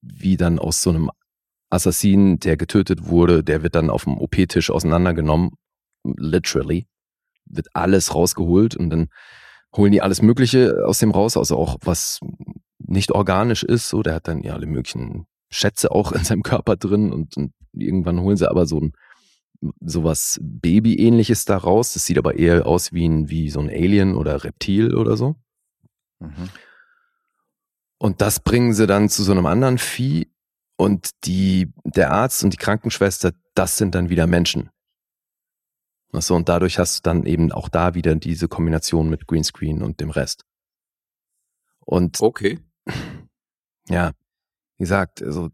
wie 0.00 0.38
dann 0.38 0.58
aus 0.58 0.82
so 0.82 0.90
einem 0.90 1.10
Assassin, 1.68 2.38
der 2.40 2.56
getötet 2.56 3.06
wurde, 3.06 3.44
der 3.44 3.62
wird 3.62 3.74
dann 3.74 3.90
auf 3.90 4.04
dem 4.04 4.16
OP-Tisch 4.16 4.70
auseinandergenommen, 4.70 5.50
literally, 6.04 6.86
wird 7.44 7.68
alles 7.74 8.14
rausgeholt 8.14 8.76
und 8.76 8.88
dann 8.88 9.08
holen 9.76 9.92
die 9.92 10.00
alles 10.00 10.22
Mögliche 10.22 10.84
aus 10.86 10.98
dem 10.98 11.10
raus, 11.10 11.36
also 11.36 11.58
auch 11.58 11.76
was 11.82 12.20
nicht 12.86 13.12
organisch 13.12 13.62
ist, 13.62 13.88
so, 13.88 14.02
der 14.02 14.14
hat 14.14 14.28
dann 14.28 14.42
ja 14.42 14.54
alle 14.54 14.66
möglichen 14.66 15.26
Schätze 15.50 15.90
auch 15.90 16.12
in 16.12 16.24
seinem 16.24 16.42
Körper 16.42 16.76
drin 16.76 17.12
und, 17.12 17.36
und 17.36 17.52
irgendwann 17.72 18.20
holen 18.20 18.36
sie 18.36 18.50
aber 18.50 18.66
so 18.66 18.80
ein 18.80 18.92
sowas 19.80 20.40
Baby-ähnliches 20.42 21.44
daraus. 21.44 21.92
Das 21.92 22.06
sieht 22.06 22.18
aber 22.18 22.36
eher 22.36 22.66
aus 22.66 22.92
wie, 22.92 23.06
ein, 23.06 23.30
wie 23.30 23.50
so 23.50 23.60
ein 23.60 23.68
Alien 23.68 24.14
oder 24.16 24.44
Reptil 24.44 24.94
oder 24.94 25.16
so. 25.16 25.36
Mhm. 26.18 26.50
Und 27.98 28.20
das 28.20 28.40
bringen 28.40 28.74
sie 28.74 28.86
dann 28.86 29.08
zu 29.08 29.22
so 29.22 29.32
einem 29.32 29.46
anderen 29.46 29.78
Vieh 29.78 30.28
und 30.76 31.10
die, 31.24 31.72
der 31.84 32.10
Arzt 32.10 32.42
und 32.42 32.52
die 32.52 32.56
Krankenschwester, 32.56 33.32
das 33.54 33.76
sind 33.76 33.94
dann 33.94 34.08
wieder 34.08 34.26
Menschen. 34.26 34.70
Achso, 36.12 36.34
und 36.34 36.48
dadurch 36.48 36.78
hast 36.78 36.98
du 36.98 37.02
dann 37.02 37.24
eben 37.24 37.52
auch 37.52 37.68
da 37.68 37.94
wieder 37.94 38.14
diese 38.16 38.48
Kombination 38.48 39.08
mit 39.08 39.26
Greenscreen 39.26 39.82
und 39.82 40.00
dem 40.00 40.10
Rest. 40.10 40.44
Und 41.80 42.20
okay. 42.20 42.58
Ja, 43.88 44.12
wie 44.78 44.84
gesagt, 44.84 45.22
also 45.22 45.48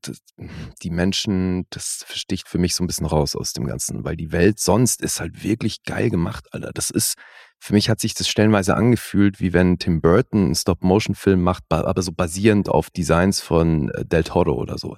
die 0.82 0.90
Menschen, 0.90 1.66
das 1.70 2.06
sticht 2.14 2.48
für 2.48 2.58
mich 2.58 2.74
so 2.74 2.82
ein 2.82 2.86
bisschen 2.86 3.06
raus 3.06 3.36
aus 3.36 3.52
dem 3.52 3.66
Ganzen, 3.66 4.04
weil 4.04 4.16
die 4.16 4.32
Welt 4.32 4.58
sonst 4.58 5.02
ist 5.02 5.20
halt 5.20 5.42
wirklich 5.42 5.82
geil 5.82 6.08
gemacht, 6.08 6.46
Alter. 6.52 6.72
Das 6.72 6.90
ist, 6.90 7.16
für 7.58 7.74
mich 7.74 7.90
hat 7.90 8.00
sich 8.00 8.14
das 8.14 8.28
stellenweise 8.28 8.74
angefühlt, 8.74 9.40
wie 9.40 9.52
wenn 9.52 9.78
Tim 9.78 10.00
Burton 10.00 10.46
einen 10.46 10.54
Stop-Motion-Film 10.54 11.42
macht, 11.42 11.64
aber 11.68 12.00
so 12.00 12.12
basierend 12.12 12.68
auf 12.68 12.90
Designs 12.90 13.40
von 13.40 13.90
äh, 13.90 14.04
Del 14.04 14.24
Toro 14.24 14.52
oder 14.52 14.78
so. 14.78 14.96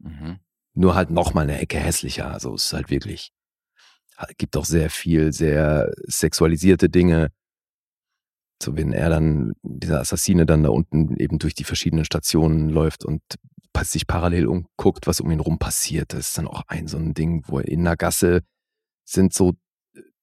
Mhm. 0.00 0.40
Nur 0.74 0.94
halt 0.94 1.10
nochmal 1.10 1.44
eine 1.44 1.58
Ecke 1.58 1.78
hässlicher. 1.78 2.30
Also 2.30 2.54
es 2.54 2.64
ist 2.66 2.72
halt 2.74 2.90
wirklich, 2.90 3.32
gibt 4.36 4.56
auch 4.56 4.66
sehr 4.66 4.90
viel, 4.90 5.32
sehr 5.32 5.92
sexualisierte 6.04 6.90
Dinge. 6.90 7.30
So 8.62 8.76
wenn 8.76 8.92
er 8.92 9.10
dann, 9.10 9.52
dieser 9.62 10.00
Assassine 10.00 10.46
dann 10.46 10.62
da 10.62 10.70
unten 10.70 11.16
eben 11.16 11.38
durch 11.38 11.54
die 11.54 11.64
verschiedenen 11.64 12.04
Stationen 12.04 12.70
läuft 12.70 13.04
und 13.04 13.22
sich 13.84 14.06
parallel 14.06 14.46
umguckt, 14.46 15.06
was 15.06 15.20
um 15.20 15.30
ihn 15.30 15.40
rum 15.40 15.58
passiert. 15.58 16.12
Das 16.12 16.28
ist 16.28 16.38
dann 16.38 16.48
auch 16.48 16.62
ein 16.68 16.86
so 16.86 16.96
ein 16.96 17.14
Ding, 17.14 17.44
wo 17.46 17.58
er 17.58 17.68
in 17.68 17.84
der 17.84 17.96
Gasse 17.96 18.42
sind 19.04 19.32
so, 19.32 19.54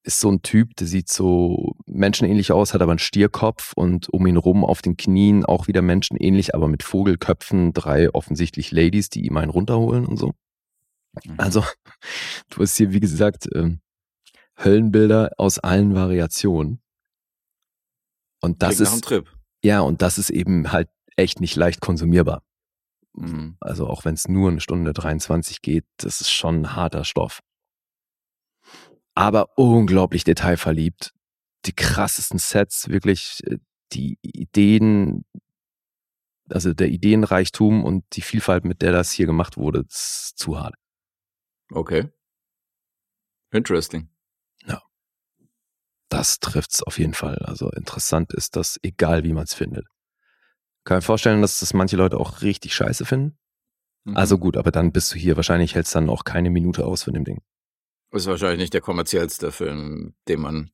ist 0.03 0.19
so 0.19 0.31
ein 0.31 0.41
Typ, 0.41 0.75
der 0.75 0.87
sieht 0.87 1.09
so 1.09 1.75
menschenähnlich 1.85 2.51
aus, 2.51 2.73
hat 2.73 2.81
aber 2.81 2.91
einen 2.91 2.99
Stierkopf 2.99 3.73
und 3.75 4.09
um 4.09 4.27
ihn 4.27 4.37
rum 4.37 4.65
auf 4.65 4.81
den 4.81 4.97
Knien 4.97 5.45
auch 5.45 5.67
wieder 5.67 5.81
menschenähnlich, 5.81 6.55
aber 6.55 6.67
mit 6.67 6.83
Vogelköpfen, 6.83 7.73
drei 7.73 8.09
offensichtlich 8.13 8.71
Ladies, 8.71 9.09
die 9.09 9.25
ihm 9.25 9.37
einen 9.37 9.51
runterholen 9.51 10.05
und 10.05 10.17
so. 10.17 10.33
Mhm. 11.23 11.35
Also, 11.37 11.63
du 12.49 12.61
hast 12.61 12.75
hier, 12.75 12.91
wie 12.91 12.99
gesagt, 12.99 13.47
ähm, 13.55 13.79
Höllenbilder 14.61 15.31
aus 15.37 15.59
allen 15.59 15.95
Variationen. 15.95 16.82
Und 18.43 18.61
das 18.61 18.75
Klingt 18.75 18.91
ist. 18.91 19.03
Trip. 19.05 19.31
Ja, 19.63 19.79
und 19.79 20.01
das 20.01 20.17
ist 20.17 20.29
eben 20.29 20.73
halt 20.73 20.89
echt 21.15 21.39
nicht 21.39 21.55
leicht 21.55 21.79
konsumierbar. 21.79 22.43
Mhm. 23.13 23.55
Also 23.61 23.87
auch 23.87 24.03
wenn 24.03 24.15
es 24.15 24.27
nur 24.27 24.51
eine 24.51 24.59
Stunde 24.59 24.91
23 24.91 25.61
geht, 25.61 25.85
das 25.95 26.19
ist 26.19 26.29
schon 26.29 26.61
ein 26.61 26.75
harter 26.75 27.05
Stoff. 27.05 27.39
Aber 29.15 29.57
unglaublich 29.57 30.25
detailverliebt. 30.25 31.13
Die 31.65 31.71
krassesten 31.71 32.37
Sets, 32.37 32.89
wirklich 32.89 33.39
äh, 33.45 33.59
die 33.93 34.17
Ideen, 34.21 35.23
also 36.49 36.73
der 36.73 36.89
Ideenreichtum 36.89 37.85
und 37.85 38.03
die 38.13 38.21
Vielfalt, 38.21 38.65
mit 38.65 38.81
der 38.81 38.91
das 38.91 39.13
hier 39.13 39.25
gemacht 39.25 39.55
wurde, 39.55 39.85
ist 39.87 40.33
zu 40.35 40.59
hart. 40.59 40.75
Okay. 41.71 42.09
Interesting. 43.51 44.09
Das 46.09 46.39
trifft's 46.39 46.83
auf 46.83 46.99
jeden 46.99 47.13
Fall. 47.13 47.37
Also 47.39 47.69
interessant 47.71 48.33
ist 48.33 48.55
das, 48.55 48.79
egal 48.83 49.23
wie 49.23 49.33
man 49.33 49.45
es 49.45 49.53
findet. 49.53 49.85
Kann 50.83 50.97
mir 50.97 51.01
vorstellen, 51.01 51.41
dass 51.41 51.59
das 51.59 51.73
manche 51.73 51.95
Leute 51.95 52.17
auch 52.17 52.41
richtig 52.41 52.75
scheiße 52.75 53.05
finden. 53.05 53.37
Mhm. 54.03 54.17
Also 54.17 54.37
gut, 54.37 54.57
aber 54.57 54.71
dann 54.71 54.91
bist 54.91 55.13
du 55.13 55.17
hier. 55.17 55.35
Wahrscheinlich 55.37 55.75
hältst 55.75 55.95
dann 55.95 56.09
auch 56.09 56.23
keine 56.23 56.49
Minute 56.49 56.85
aus 56.85 57.03
von 57.03 57.13
dem 57.13 57.23
Ding. 57.23 57.41
Ist 58.11 58.27
wahrscheinlich 58.27 58.59
nicht 58.59 58.73
der 58.73 58.81
kommerziellste 58.81 59.51
Film, 59.51 60.13
den 60.27 60.41
man 60.41 60.71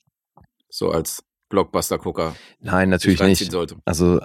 so 0.68 0.92
als 0.92 1.24
Blockbuster-Gucker 1.50 2.36
Nein, 2.60 2.90
natürlich 2.90 3.22
nicht. 3.22 3.52
Sollte. 3.52 3.78
Also 3.86 4.20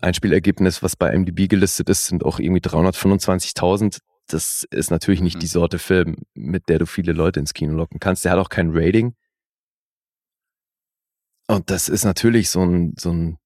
ein 0.00 0.14
Spielergebnis, 0.14 0.82
was 0.82 0.96
bei 0.96 1.16
MDB 1.16 1.48
gelistet 1.48 1.88
ist, 1.88 2.06
sind 2.06 2.24
auch 2.24 2.38
irgendwie 2.38 2.60
325.000 2.60 4.00
das 4.28 4.64
ist 4.70 4.90
natürlich 4.90 5.20
nicht 5.20 5.36
mhm. 5.36 5.40
die 5.40 5.46
Sorte 5.46 5.78
Film, 5.78 6.18
mit 6.34 6.68
der 6.68 6.78
du 6.78 6.86
viele 6.86 7.12
Leute 7.12 7.40
ins 7.40 7.54
Kino 7.54 7.74
locken 7.74 7.98
kannst. 7.98 8.24
Der 8.24 8.32
hat 8.32 8.38
auch 8.38 8.50
kein 8.50 8.70
Rating. 8.72 9.14
Und 11.48 11.70
das 11.70 11.88
ist 11.88 12.04
natürlich 12.04 12.50
so 12.50 12.62
ein, 12.62 12.94
so 12.98 13.10
ein 13.10 13.38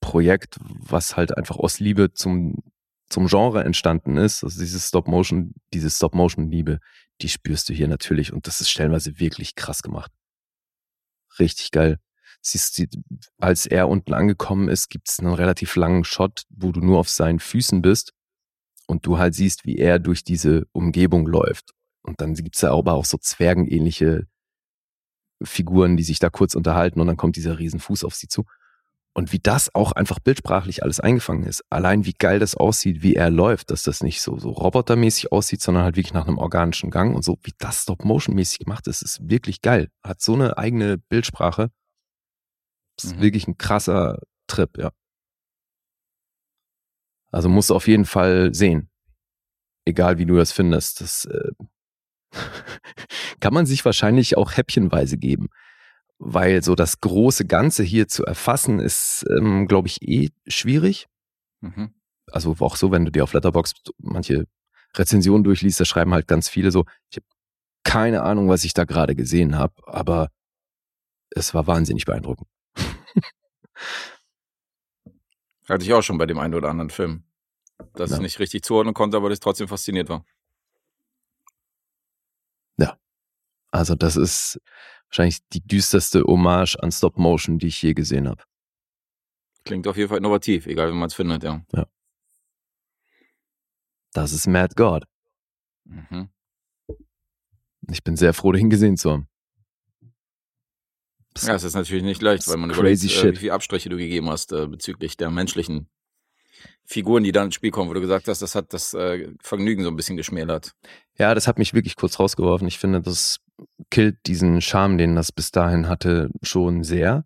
Projekt, 0.00 0.58
was 0.60 1.16
halt 1.16 1.36
einfach 1.36 1.56
aus 1.56 1.80
Liebe 1.80 2.12
zum, 2.12 2.62
zum 3.08 3.26
Genre 3.26 3.64
entstanden 3.64 4.18
ist. 4.18 4.44
Also 4.44 4.60
dieses 4.60 4.88
Stop-Motion, 4.88 5.54
diese 5.72 5.90
Stop-Motion-Liebe, 5.90 6.78
die 7.22 7.28
spürst 7.28 7.68
du 7.68 7.72
hier 7.72 7.88
natürlich. 7.88 8.32
Und 8.32 8.46
das 8.46 8.60
ist 8.60 8.70
stellenweise 8.70 9.18
wirklich 9.18 9.54
krass 9.54 9.82
gemacht. 9.82 10.12
Richtig 11.38 11.70
geil. 11.70 11.98
Siehst 12.42 12.78
du, 12.78 12.84
als 13.38 13.66
er 13.66 13.88
unten 13.88 14.12
angekommen 14.12 14.68
ist, 14.68 14.90
gibt 14.90 15.08
es 15.08 15.18
einen 15.18 15.32
relativ 15.32 15.74
langen 15.74 16.04
Shot, 16.04 16.44
wo 16.50 16.70
du 16.70 16.80
nur 16.80 16.98
auf 16.98 17.08
seinen 17.08 17.40
Füßen 17.40 17.80
bist 17.80 18.12
und 18.86 19.06
du 19.06 19.18
halt 19.18 19.34
siehst, 19.34 19.64
wie 19.64 19.78
er 19.78 19.98
durch 19.98 20.22
diese 20.22 20.66
Umgebung 20.72 21.26
läuft. 21.26 21.72
Und 22.02 22.20
dann 22.20 22.34
gibt's 22.34 22.60
da 22.60 22.72
aber 22.72 22.92
auch 22.92 23.06
so 23.06 23.16
zwergenähnliche 23.18 24.26
Figuren, 25.42 25.96
die 25.96 26.02
sich 26.02 26.18
da 26.18 26.30
kurz 26.30 26.54
unterhalten 26.54 27.00
und 27.00 27.06
dann 27.06 27.16
kommt 27.16 27.36
dieser 27.36 27.58
Riesenfuß 27.58 28.04
auf 28.04 28.14
sie 28.14 28.28
zu. 28.28 28.44
Und 29.14 29.32
wie 29.32 29.38
das 29.38 29.74
auch 29.74 29.92
einfach 29.92 30.18
bildsprachlich 30.18 30.82
alles 30.82 31.00
eingefangen 31.00 31.44
ist. 31.44 31.64
Allein 31.70 32.04
wie 32.04 32.12
geil 32.12 32.38
das 32.38 32.54
aussieht, 32.54 33.02
wie 33.02 33.14
er 33.14 33.30
läuft, 33.30 33.70
dass 33.70 33.82
das 33.82 34.02
nicht 34.02 34.20
so, 34.20 34.38
so 34.38 34.50
robotermäßig 34.50 35.32
aussieht, 35.32 35.62
sondern 35.62 35.84
halt 35.84 35.96
wirklich 35.96 36.12
nach 36.12 36.26
einem 36.26 36.36
organischen 36.36 36.90
Gang 36.90 37.16
und 37.16 37.24
so, 37.24 37.38
wie 37.42 37.54
das 37.56 37.84
Stop-Motion-mäßig 37.84 38.58
gemacht 38.58 38.86
ist, 38.88 39.00
ist 39.00 39.26
wirklich 39.26 39.62
geil. 39.62 39.88
Hat 40.04 40.20
so 40.20 40.34
eine 40.34 40.58
eigene 40.58 40.98
Bildsprache. 40.98 41.70
Das 42.96 43.04
ist 43.04 43.16
mhm. 43.16 43.22
wirklich 43.22 43.48
ein 43.48 43.56
krasser 43.56 44.18
Trip, 44.48 44.76
ja. 44.76 44.90
Also 47.32 47.48
musst 47.48 47.70
du 47.70 47.74
auf 47.74 47.88
jeden 47.88 48.04
Fall 48.04 48.54
sehen. 48.54 48.90
Egal 49.86 50.18
wie 50.18 50.26
du 50.26 50.36
das 50.36 50.52
findest. 50.52 51.00
Das 51.00 51.24
äh, 51.24 51.52
kann 53.40 53.54
man 53.54 53.66
sich 53.66 53.84
wahrscheinlich 53.84 54.36
auch 54.36 54.56
häppchenweise 54.56 55.16
geben. 55.16 55.48
Weil 56.18 56.62
so 56.62 56.74
das 56.74 57.00
große 57.00 57.44
Ganze 57.46 57.82
hier 57.82 58.08
zu 58.08 58.24
erfassen, 58.24 58.80
ist, 58.80 59.24
ähm, 59.38 59.66
glaube 59.68 59.88
ich, 59.88 60.00
eh 60.02 60.30
schwierig. 60.46 61.08
Mhm. 61.60 61.92
Also 62.30 62.56
auch 62.60 62.76
so, 62.76 62.90
wenn 62.90 63.04
du 63.04 63.12
dir 63.12 63.22
auf 63.22 63.34
Letterboxd 63.34 63.92
manche 63.98 64.46
Rezensionen 64.94 65.44
durchliest, 65.44 65.78
da 65.78 65.84
schreiben 65.84 66.14
halt 66.14 66.26
ganz 66.26 66.48
viele 66.48 66.70
so, 66.70 66.84
ich 67.10 67.18
habe 67.18 67.26
keine 67.84 68.22
Ahnung, 68.22 68.48
was 68.48 68.64
ich 68.64 68.72
da 68.72 68.84
gerade 68.84 69.14
gesehen 69.14 69.58
habe, 69.58 69.74
aber 69.86 70.30
es 71.30 71.54
war 71.54 71.66
wahnsinnig 71.66 72.04
beeindruckend. 72.06 72.48
Hatte 75.68 75.84
ich 75.84 75.92
auch 75.92 76.02
schon 76.02 76.18
bei 76.18 76.26
dem 76.26 76.38
einen 76.38 76.54
oder 76.54 76.70
anderen 76.70 76.90
Film 76.90 77.24
das 77.94 78.10
ja. 78.10 78.18
nicht 78.18 78.38
richtig 78.38 78.62
zuordnen 78.64 78.94
konnte, 78.94 79.16
aber 79.16 79.28
das 79.28 79.40
trotzdem 79.40 79.68
fasziniert 79.68 80.08
war. 80.08 80.24
Ja. 82.78 82.98
Also 83.76 83.94
das 83.94 84.16
ist 84.16 84.58
wahrscheinlich 85.08 85.38
die 85.52 85.60
düsterste 85.60 86.22
Hommage 86.22 86.76
an 86.76 86.90
Stop 86.90 87.18
Motion, 87.18 87.58
die 87.58 87.66
ich 87.66 87.82
je 87.82 87.92
gesehen 87.92 88.26
habe. 88.26 88.42
Klingt 89.64 89.86
auf 89.86 89.96
jeden 89.96 90.08
Fall 90.08 90.18
innovativ, 90.18 90.66
egal 90.66 90.90
wie 90.90 90.96
man 90.96 91.08
es 91.08 91.14
findet, 91.14 91.42
ja. 91.42 91.62
Ja. 91.72 91.86
Das 94.12 94.32
ist 94.32 94.46
Mad 94.46 94.74
God. 94.76 95.04
Mhm. 95.84 96.30
Ich 97.90 98.02
bin 98.02 98.16
sehr 98.16 98.32
froh, 98.32 98.52
den 98.52 98.70
gesehen 98.70 98.96
zu 98.96 99.12
haben. 99.12 99.28
Ja, 101.42 101.54
es 101.54 101.64
ist 101.64 101.74
natürlich 101.74 102.02
nicht 102.02 102.22
leicht, 102.22 102.48
weil 102.48 102.56
man 102.56 102.70
überlegt, 102.70 103.04
äh, 103.04 103.32
wie 103.32 103.36
viele 103.36 103.52
Abstriche 103.52 103.90
du 103.90 103.98
gegeben 103.98 104.30
hast 104.30 104.52
äh, 104.52 104.66
bezüglich 104.66 105.18
der 105.18 105.30
menschlichen 105.30 105.90
Figuren, 106.86 107.24
die 107.24 107.32
dann 107.32 107.46
ins 107.46 107.56
Spiel 107.56 107.70
kommen, 107.70 107.90
wo 107.90 107.94
du 107.94 108.00
gesagt 108.00 108.26
hast, 108.28 108.40
das 108.40 108.54
hat 108.54 108.72
das 108.72 108.94
äh, 108.94 109.34
Vergnügen 109.42 109.82
so 109.82 109.90
ein 109.90 109.96
bisschen 109.96 110.16
geschmälert. 110.16 110.74
Ja, 111.18 111.34
das 111.34 111.46
hat 111.46 111.58
mich 111.58 111.74
wirklich 111.74 111.96
kurz 111.96 112.18
rausgeworfen. 112.18 112.66
Ich 112.68 112.78
finde, 112.78 113.02
das 113.02 113.40
killt 113.90 114.26
diesen 114.26 114.60
Charme, 114.60 114.98
den 114.98 115.14
das 115.14 115.32
bis 115.32 115.50
dahin 115.50 115.88
hatte, 115.88 116.30
schon 116.42 116.82
sehr. 116.84 117.24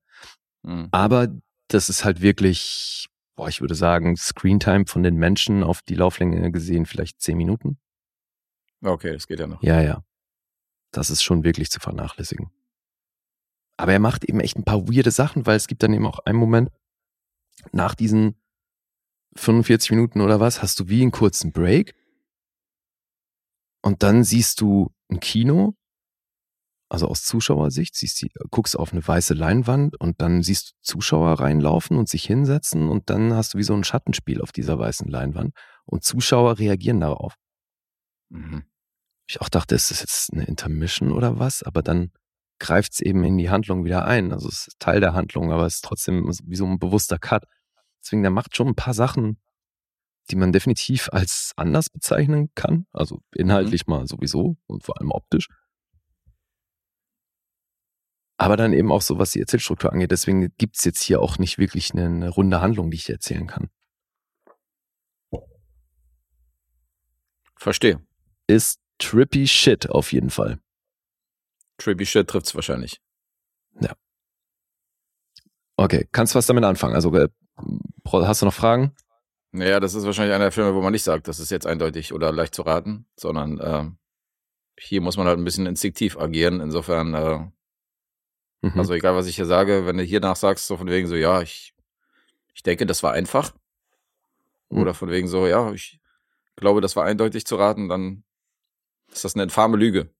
Mhm. 0.62 0.88
Aber 0.90 1.28
das 1.68 1.88
ist 1.88 2.04
halt 2.04 2.20
wirklich, 2.20 3.08
boah, 3.36 3.48
ich 3.48 3.60
würde 3.60 3.74
sagen, 3.74 4.16
Screentime 4.16 4.86
von 4.86 5.02
den 5.02 5.16
Menschen 5.16 5.62
auf 5.62 5.82
die 5.82 5.94
Lauflänge 5.94 6.50
gesehen, 6.50 6.86
vielleicht 6.86 7.20
zehn 7.20 7.36
Minuten. 7.36 7.78
Okay, 8.82 9.12
das 9.12 9.26
geht 9.26 9.40
ja 9.40 9.46
noch. 9.46 9.62
Ja, 9.62 9.80
ja. 9.80 10.04
Das 10.92 11.10
ist 11.10 11.22
schon 11.22 11.44
wirklich 11.44 11.70
zu 11.70 11.80
vernachlässigen. 11.80 12.50
Aber 13.76 13.92
er 13.92 13.98
macht 13.98 14.24
eben 14.24 14.40
echt 14.40 14.56
ein 14.56 14.64
paar 14.64 14.88
weirde 14.88 15.10
Sachen, 15.10 15.46
weil 15.46 15.56
es 15.56 15.66
gibt 15.66 15.82
dann 15.82 15.94
eben 15.94 16.06
auch 16.06 16.18
einen 16.20 16.38
Moment 16.38 16.70
nach 17.72 17.94
diesen 17.94 18.34
45 19.36 19.92
Minuten 19.92 20.20
oder 20.20 20.40
was, 20.40 20.62
hast 20.62 20.80
du 20.80 20.88
wie 20.88 21.02
einen 21.02 21.12
kurzen 21.12 21.52
Break. 21.52 21.94
Und 23.82 24.02
dann 24.02 24.24
siehst 24.24 24.60
du 24.60 24.92
ein 25.08 25.20
Kino, 25.20 25.74
also 26.90 27.06
aus 27.06 27.22
Zuschauersicht, 27.22 27.94
siehst 27.94 28.20
du, 28.20 28.26
guckst 28.50 28.76
auf 28.76 28.92
eine 28.92 29.06
weiße 29.06 29.34
Leinwand 29.34 29.98
und 30.00 30.20
dann 30.20 30.42
siehst 30.42 30.70
du 30.70 30.74
Zuschauer 30.82 31.38
reinlaufen 31.38 31.96
und 31.96 32.08
sich 32.08 32.24
hinsetzen 32.24 32.88
und 32.88 33.08
dann 33.10 33.32
hast 33.32 33.54
du 33.54 33.58
wie 33.58 33.62
so 33.62 33.74
ein 33.74 33.84
Schattenspiel 33.84 34.42
auf 34.42 34.50
dieser 34.50 34.78
weißen 34.78 35.08
Leinwand 35.08 35.54
und 35.84 36.02
Zuschauer 36.02 36.58
reagieren 36.58 37.00
darauf. 37.00 37.36
Mhm. 38.28 38.64
Ich 39.28 39.40
auch 39.40 39.48
dachte, 39.48 39.76
ist 39.76 39.92
das 39.92 40.00
jetzt 40.00 40.32
eine 40.32 40.44
Intermission 40.44 41.12
oder 41.12 41.38
was? 41.38 41.62
Aber 41.62 41.82
dann 41.82 42.10
greift 42.58 42.94
es 42.94 43.00
eben 43.00 43.22
in 43.22 43.38
die 43.38 43.50
Handlung 43.50 43.84
wieder 43.84 44.04
ein. 44.04 44.32
Also 44.32 44.48
es 44.48 44.66
ist 44.66 44.80
Teil 44.80 45.00
der 45.00 45.14
Handlung, 45.14 45.52
aber 45.52 45.66
es 45.66 45.76
ist 45.76 45.84
trotzdem 45.84 46.28
wie 46.44 46.56
so 46.56 46.66
ein 46.66 46.80
bewusster 46.80 47.18
Cut. 47.18 47.44
Deswegen, 48.02 48.22
der 48.22 48.32
macht 48.32 48.56
schon 48.56 48.66
ein 48.66 48.74
paar 48.74 48.94
Sachen, 48.94 49.38
die 50.30 50.36
man 50.36 50.50
definitiv 50.50 51.08
als 51.12 51.52
anders 51.56 51.88
bezeichnen 51.88 52.50
kann. 52.56 52.86
Also 52.92 53.16
mhm. 53.16 53.20
inhaltlich 53.34 53.86
mhm. 53.86 53.94
mal 53.94 54.06
sowieso 54.08 54.56
und 54.66 54.82
vor 54.82 55.00
allem 55.00 55.12
optisch. 55.12 55.46
Aber 58.40 58.56
dann 58.56 58.72
eben 58.72 58.90
auch 58.90 59.02
so, 59.02 59.18
was 59.18 59.32
die 59.32 59.40
Erzählstruktur 59.40 59.92
angeht. 59.92 60.10
Deswegen 60.10 60.50
gibt 60.56 60.78
es 60.78 60.84
jetzt 60.84 61.02
hier 61.02 61.20
auch 61.20 61.38
nicht 61.38 61.58
wirklich 61.58 61.92
eine, 61.92 62.06
eine 62.06 62.28
runde 62.30 62.62
Handlung, 62.62 62.90
die 62.90 62.96
ich 62.96 63.10
erzählen 63.10 63.46
kann. 63.46 63.68
Verstehe. 67.56 68.00
ist 68.46 68.80
trippy 68.96 69.46
shit 69.46 69.90
auf 69.90 70.12
jeden 70.12 70.30
Fall. 70.30 70.58
Trippy 71.76 72.06
Shit 72.06 72.28
trifft's 72.28 72.54
wahrscheinlich. 72.54 73.00
Okay, 75.76 76.06
kannst 76.12 76.34
du 76.34 76.38
was 76.38 76.44
damit 76.44 76.64
anfangen? 76.64 76.94
Also 76.94 77.14
äh, 77.14 77.30
hast 78.06 78.42
du 78.42 78.46
noch 78.46 78.52
Fragen? 78.52 78.94
Naja, 79.52 79.80
das 79.80 79.94
ist 79.94 80.04
wahrscheinlich 80.04 80.34
einer 80.34 80.44
der 80.44 80.52
Filme, 80.52 80.74
wo 80.74 80.82
man 80.82 80.92
nicht 80.92 81.04
sagt, 81.04 81.26
das 81.26 81.40
ist 81.40 81.50
jetzt 81.50 81.66
eindeutig 81.66 82.12
oder 82.12 82.32
leicht 82.32 82.54
zu 82.54 82.60
raten, 82.60 83.06
sondern 83.16 83.58
äh, 83.58 83.84
hier 84.78 85.00
muss 85.00 85.16
man 85.16 85.26
halt 85.26 85.38
ein 85.38 85.44
bisschen 85.44 85.64
instinktiv 85.64 86.18
agieren. 86.18 86.60
Insofern, 86.60 87.14
äh, 87.14 87.50
Mhm. 88.62 88.78
also 88.78 88.92
egal, 88.94 89.14
was 89.14 89.26
ich 89.26 89.36
hier 89.36 89.46
sage, 89.46 89.86
wenn 89.86 89.96
du 89.96 90.02
hier 90.02 90.20
nachsagst, 90.20 90.66
so 90.66 90.76
von 90.76 90.88
wegen 90.88 91.06
so, 91.06 91.16
ja, 91.16 91.40
ich, 91.40 91.74
ich 92.54 92.62
denke, 92.62 92.86
das 92.86 93.02
war 93.02 93.12
einfach. 93.12 93.54
Mhm. 94.68 94.78
Oder 94.78 94.94
von 94.94 95.10
wegen 95.10 95.28
so, 95.28 95.46
ja, 95.46 95.72
ich 95.72 96.00
glaube, 96.56 96.80
das 96.80 96.96
war 96.96 97.04
eindeutig 97.04 97.46
zu 97.46 97.56
raten, 97.56 97.88
dann 97.88 98.24
ist 99.10 99.24
das 99.24 99.34
eine 99.34 99.44
infame 99.44 99.76
Lüge. 99.76 100.10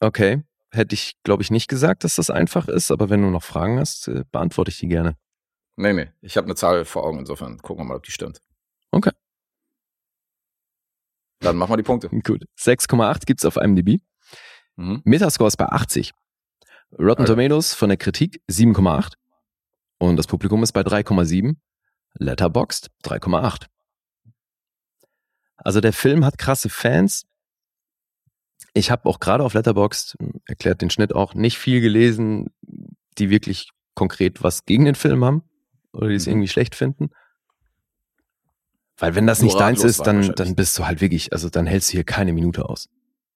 okay, 0.00 0.42
hätte 0.70 0.94
ich, 0.94 1.14
glaube 1.22 1.42
ich, 1.42 1.50
nicht 1.50 1.68
gesagt, 1.68 2.02
dass 2.04 2.16
das 2.16 2.30
einfach 2.30 2.68
ist, 2.68 2.90
aber 2.90 3.08
wenn 3.08 3.22
du 3.22 3.30
noch 3.30 3.44
Fragen 3.44 3.78
hast, 3.78 4.08
äh, 4.08 4.24
beantworte 4.32 4.70
ich 4.70 4.78
die 4.78 4.88
gerne. 4.88 5.16
Nee, 5.76 5.92
nee, 5.92 6.10
ich 6.20 6.36
habe 6.36 6.46
eine 6.46 6.56
Zahl 6.56 6.84
vor 6.84 7.04
Augen, 7.04 7.20
insofern 7.20 7.58
gucken 7.58 7.84
wir 7.84 7.88
mal, 7.88 7.96
ob 7.96 8.02
die 8.02 8.10
stimmt. 8.10 8.40
Okay. 8.90 9.12
Dann 11.40 11.56
machen 11.56 11.72
wir 11.72 11.76
die 11.76 11.82
Punkte. 11.82 12.08
Gut. 12.08 12.44
6,8 12.58 13.26
gibt's 13.26 13.44
auf 13.44 13.56
IMDb. 13.56 14.00
Mhm. 14.76 15.02
Metascore 15.04 15.48
ist 15.48 15.56
bei 15.56 15.66
80. 15.66 16.12
Rotten. 16.98 17.24
Tomatoes 17.26 17.74
von 17.74 17.88
der 17.88 17.98
Kritik 17.98 18.42
7,8. 18.50 19.14
Und 19.98 20.16
das 20.16 20.26
Publikum 20.26 20.62
ist 20.62 20.72
bei 20.72 20.82
3,7. 20.82 21.56
Letterboxd 22.14 22.90
3,8. 23.02 23.66
Also 25.56 25.80
der 25.80 25.92
Film 25.92 26.24
hat 26.24 26.38
krasse 26.38 26.68
Fans. 26.68 27.26
Ich 28.72 28.90
habe 28.90 29.08
auch 29.08 29.18
gerade 29.20 29.44
auf 29.44 29.54
Letterboxd, 29.54 30.16
hm, 30.20 30.40
erklärt 30.46 30.82
den 30.82 30.90
Schnitt 30.90 31.14
auch, 31.14 31.34
nicht 31.34 31.58
viel 31.58 31.80
gelesen, 31.80 32.50
die 33.18 33.30
wirklich 33.30 33.70
konkret 33.94 34.42
was 34.42 34.64
gegen 34.64 34.84
den 34.84 34.94
Film 34.94 35.24
haben 35.24 35.42
oder 35.92 36.08
die 36.08 36.14
es 36.14 36.26
Mhm. 36.26 36.32
irgendwie 36.32 36.48
schlecht 36.48 36.74
finden. 36.74 37.10
Weil 38.96 39.14
wenn 39.14 39.26
das 39.26 39.42
nicht 39.42 39.58
deins 39.58 39.82
ist, 39.82 40.06
dann, 40.06 40.34
dann 40.34 40.54
bist 40.54 40.78
du 40.78 40.86
halt 40.86 41.00
wirklich, 41.00 41.32
also 41.32 41.48
dann 41.48 41.66
hältst 41.66 41.90
du 41.90 41.92
hier 41.92 42.04
keine 42.04 42.32
Minute 42.32 42.68
aus. 42.68 42.88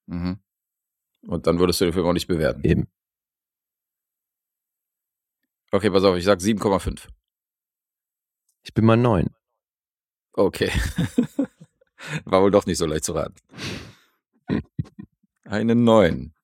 Mhm. 0.07 0.39
Und 1.27 1.47
dann 1.47 1.59
würdest 1.59 1.81
du 1.81 1.85
den 1.85 1.93
Film 1.95 2.07
auch 2.07 2.13
nicht 2.13 2.29
bewerten. 2.29 2.63
Eben. 2.65 2.89
Okay, 5.71 5.91
pass 5.91 6.05
auf, 6.05 6.17
ich 6.17 6.25
sag 6.25 6.39
7,5. 6.39 7.09
Ich 8.63 8.75
bin 8.75 8.85
mal 8.85 8.97
neun. 8.97 9.29
Okay. 10.33 10.71
War 12.25 12.43
wohl 12.43 12.51
doch 12.51 12.67
nicht 12.67 12.79
so 12.79 12.87
leicht 12.87 13.05
zu 13.05 13.13
raten. 13.13 13.35
Eine 15.45 15.75
9. 15.75 16.35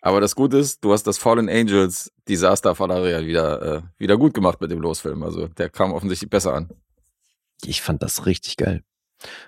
Aber 0.00 0.20
das 0.20 0.34
Gute 0.36 0.58
ist, 0.58 0.84
du 0.84 0.92
hast 0.92 1.06
das 1.06 1.18
Fallen 1.18 1.48
Angels 1.48 2.12
Disaster 2.28 2.74
von 2.74 2.90
Ariel 2.90 3.26
wieder, 3.26 3.62
äh, 3.62 3.82
wieder 3.98 4.16
gut 4.16 4.32
gemacht 4.32 4.60
mit 4.60 4.70
dem 4.70 4.80
Losfilm. 4.80 5.22
Also 5.22 5.48
der 5.48 5.68
kam 5.68 5.92
offensichtlich 5.92 6.30
besser 6.30 6.54
an. 6.54 6.70
Ich 7.64 7.82
fand 7.82 8.02
das 8.02 8.24
richtig 8.24 8.56
geil. 8.56 8.84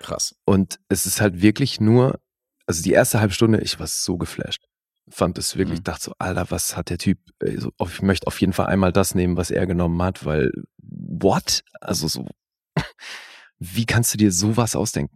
Krass. 0.01 0.35
Und 0.43 0.79
es 0.89 1.05
ist 1.05 1.21
halt 1.21 1.41
wirklich 1.41 1.79
nur, 1.79 2.19
also 2.65 2.83
die 2.83 2.91
erste 2.91 3.21
halbe 3.21 3.33
Stunde, 3.33 3.61
ich 3.61 3.79
war 3.79 3.87
so 3.87 4.17
geflasht. 4.17 4.67
Fand 5.13 5.37
es 5.37 5.57
wirklich, 5.57 5.79
Mhm. 5.79 5.83
dachte 5.83 6.03
so, 6.05 6.13
Alter, 6.19 6.49
was 6.49 6.77
hat 6.77 6.89
der 6.89 6.97
Typ, 6.97 7.19
ey, 7.39 7.59
so, 7.59 7.71
auf- 7.77 7.95
ich 7.95 8.01
möchte 8.01 8.27
auf 8.27 8.39
jeden 8.39 8.53
Fall 8.53 8.67
einmal 8.67 8.91
das 8.93 9.13
nehmen, 9.13 9.35
was 9.37 9.51
er 9.51 9.67
genommen 9.67 10.01
hat, 10.01 10.25
weil, 10.25 10.51
what? 10.79 11.63
Also 11.81 12.07
so, 12.07 12.25
wie 13.59 13.85
kannst 13.85 14.13
du 14.13 14.17
dir 14.17 14.31
sowas 14.31 14.75
ausdenken? 14.75 15.15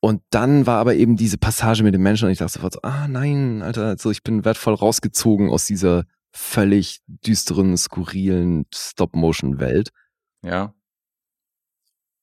Und 0.00 0.22
dann 0.30 0.66
war 0.66 0.78
aber 0.80 0.94
eben 0.96 1.16
diese 1.16 1.38
Passage 1.38 1.82
mit 1.82 1.94
den 1.94 2.02
Menschen 2.02 2.26
und 2.26 2.32
ich 2.32 2.38
dachte 2.38 2.52
sofort 2.54 2.74
so, 2.74 2.80
ah 2.82 3.08
nein, 3.08 3.62
Alter, 3.62 3.96
so 3.98 4.10
ich 4.10 4.22
bin 4.22 4.44
wertvoll 4.44 4.74
rausgezogen 4.74 5.48
aus 5.48 5.64
dieser 5.66 6.04
völlig 6.32 7.00
düsteren, 7.06 7.76
skurrilen 7.76 8.66
Stop-Motion-Welt. 8.74 9.90
Ja. 10.44 10.74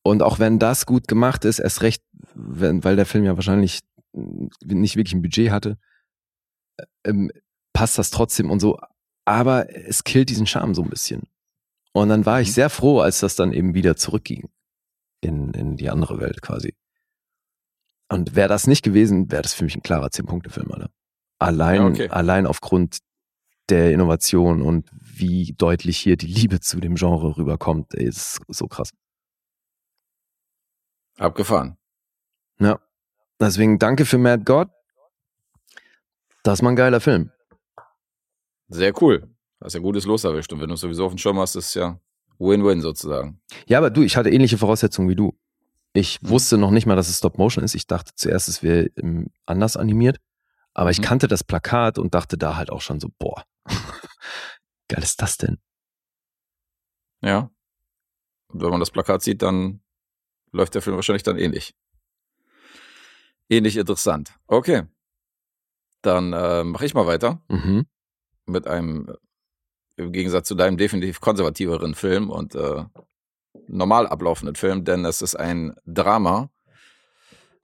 Und 0.04 0.22
auch 0.24 0.40
wenn 0.40 0.60
das 0.60 0.86
gut 0.86 1.08
gemacht 1.08 1.46
ist, 1.46 1.60
erst 1.60 1.82
recht, 1.82 2.04
wenn, 2.36 2.84
weil 2.84 2.96
der 2.96 3.06
Film 3.06 3.24
ja 3.24 3.36
wahrscheinlich 3.36 3.80
mm, 4.14 4.48
nicht 4.66 4.96
wirklich 4.96 5.14
ein 5.14 5.22
Budget 5.22 5.52
hatte, 5.52 5.78
ähm, 7.06 7.32
passt 7.74 7.98
das 7.98 8.10
trotzdem 8.12 8.50
und 8.50 8.60
so. 8.60 8.80
Aber 9.26 9.74
es 9.76 10.04
killt 10.04 10.30
diesen 10.30 10.48
Charme 10.48 10.74
so 10.76 10.82
ein 10.84 10.90
bisschen. 10.90 11.24
Und 11.94 12.10
dann 12.10 12.26
war 12.26 12.42
ich 12.42 12.50
Mhm. 12.50 12.54
sehr 12.54 12.70
froh, 12.70 13.00
als 13.00 13.20
das 13.20 13.36
dann 13.36 13.54
eben 13.54 13.74
wieder 13.74 13.96
zurückging 13.96 14.50
in, 15.22 15.54
in 15.54 15.78
die 15.78 15.90
andere 15.90 16.20
Welt 16.20 16.42
quasi. 16.42 16.74
Und 18.10 18.36
wäre 18.36 18.50
das 18.50 18.68
nicht 18.68 18.84
gewesen, 18.84 19.32
wäre 19.32 19.42
das 19.42 19.54
für 19.54 19.64
mich 19.64 19.76
ein 19.76 19.84
klarer 19.84 20.08
10-Punkte-Film, 20.08 20.72
Alter. 20.72 20.90
Allein, 21.40 21.82
Ja, 21.82 21.88
okay. 21.88 22.10
allein 22.10 22.46
aufgrund 22.46 23.00
der 23.70 23.92
Innovation 23.94 24.62
und 24.62 24.90
wie 24.92 25.54
deutlich 25.58 25.98
hier 25.98 26.18
die 26.18 26.28
Liebe 26.28 26.60
zu 26.60 26.80
dem 26.80 26.96
Genre 26.96 27.38
rüberkommt, 27.38 27.94
ey, 27.94 28.06
ist 28.06 28.42
so 28.50 28.68
krass. 28.68 28.92
Abgefahren. 31.18 31.78
Ja. 32.60 32.80
Deswegen 33.40 33.80
danke 33.80 34.06
für 34.06 34.18
Mad 34.18 34.44
God. 34.46 34.70
Das 36.44 36.60
ist 36.60 36.62
mal 36.64 36.70
ein 36.72 36.76
geiler 36.76 37.00
Film. 37.02 37.32
Sehr 38.68 38.94
cool. 39.02 39.30
Hast 39.64 39.74
ja 39.74 39.80
gutes 39.80 40.06
Los 40.06 40.24
erwischt. 40.24 40.52
Und 40.54 40.60
wenn 40.62 40.70
du 40.70 40.74
es 40.76 40.82
sowieso 40.82 41.06
auf 41.06 41.12
dem 41.14 41.18
Schirm 41.18 41.38
hast, 41.40 41.56
ist 41.56 41.68
es 41.68 41.74
ja 41.76 42.00
Win-Win 42.40 42.82
sozusagen. 42.82 43.42
Ja, 43.68 43.78
aber 43.78 43.90
du, 43.90 44.02
ich 44.02 44.18
hatte 44.18 44.30
ähnliche 44.30 44.58
Voraussetzungen 44.58 45.10
wie 45.10 45.16
du. 45.16 45.38
Ich 45.94 46.22
Mhm. 46.22 46.30
wusste 46.30 46.58
noch 46.58 46.72
nicht 46.72 46.86
mal, 46.86 46.96
dass 46.96 47.10
es 47.10 47.18
Stop 47.18 47.38
Motion 47.38 47.64
ist. 47.64 47.76
Ich 47.76 47.86
dachte 47.86 48.12
zuerst, 48.16 48.48
es 48.48 48.64
wäre 48.64 48.88
ähm, 48.96 49.28
anders 49.46 49.78
animiert. 49.78 50.18
Aber 50.74 50.90
ich 50.90 51.00
Mhm. 51.00 51.04
kannte 51.04 51.28
das 51.28 51.44
Plakat 51.44 52.00
und 52.00 52.16
dachte 52.16 52.38
da 52.38 52.56
halt 52.56 52.70
auch 52.72 52.82
schon 52.82 53.00
so, 53.00 53.10
boah, 53.20 53.44
geil 54.88 55.04
ist 55.04 55.22
das 55.22 55.38
denn? 55.38 55.60
Ja. 57.22 57.52
Und 58.48 58.62
wenn 58.64 58.70
man 58.70 58.80
das 58.80 58.90
Plakat 58.92 59.22
sieht, 59.22 59.42
dann 59.44 59.82
läuft 60.52 60.74
der 60.74 60.82
Film 60.82 60.96
wahrscheinlich 60.96 61.24
dann 61.24 61.38
ähnlich. 61.38 61.76
Ähnlich 63.50 63.76
interessant. 63.78 64.34
Okay. 64.48 64.84
Dann 66.02 66.34
äh, 66.34 66.64
mache 66.64 66.86
ich 66.86 66.94
mal 66.94 67.06
weiter 67.08 67.42
Mhm. 67.50 67.86
mit 68.46 68.68
einem, 68.68 69.08
äh, 69.10 70.02
im 70.02 70.12
Gegensatz 70.12 70.48
zu 70.48 70.56
deinem 70.56 70.78
definitiv 70.78 71.22
konservativeren 71.22 71.94
Film 71.96 72.30
und 72.30 72.56
äh, 72.56 72.84
normal 73.68 74.08
ablaufenden 74.08 74.56
Film, 74.56 74.84
denn 74.86 75.06
es 75.06 75.22
ist 75.22 75.36
ein 75.36 75.76
Drama 75.86 76.50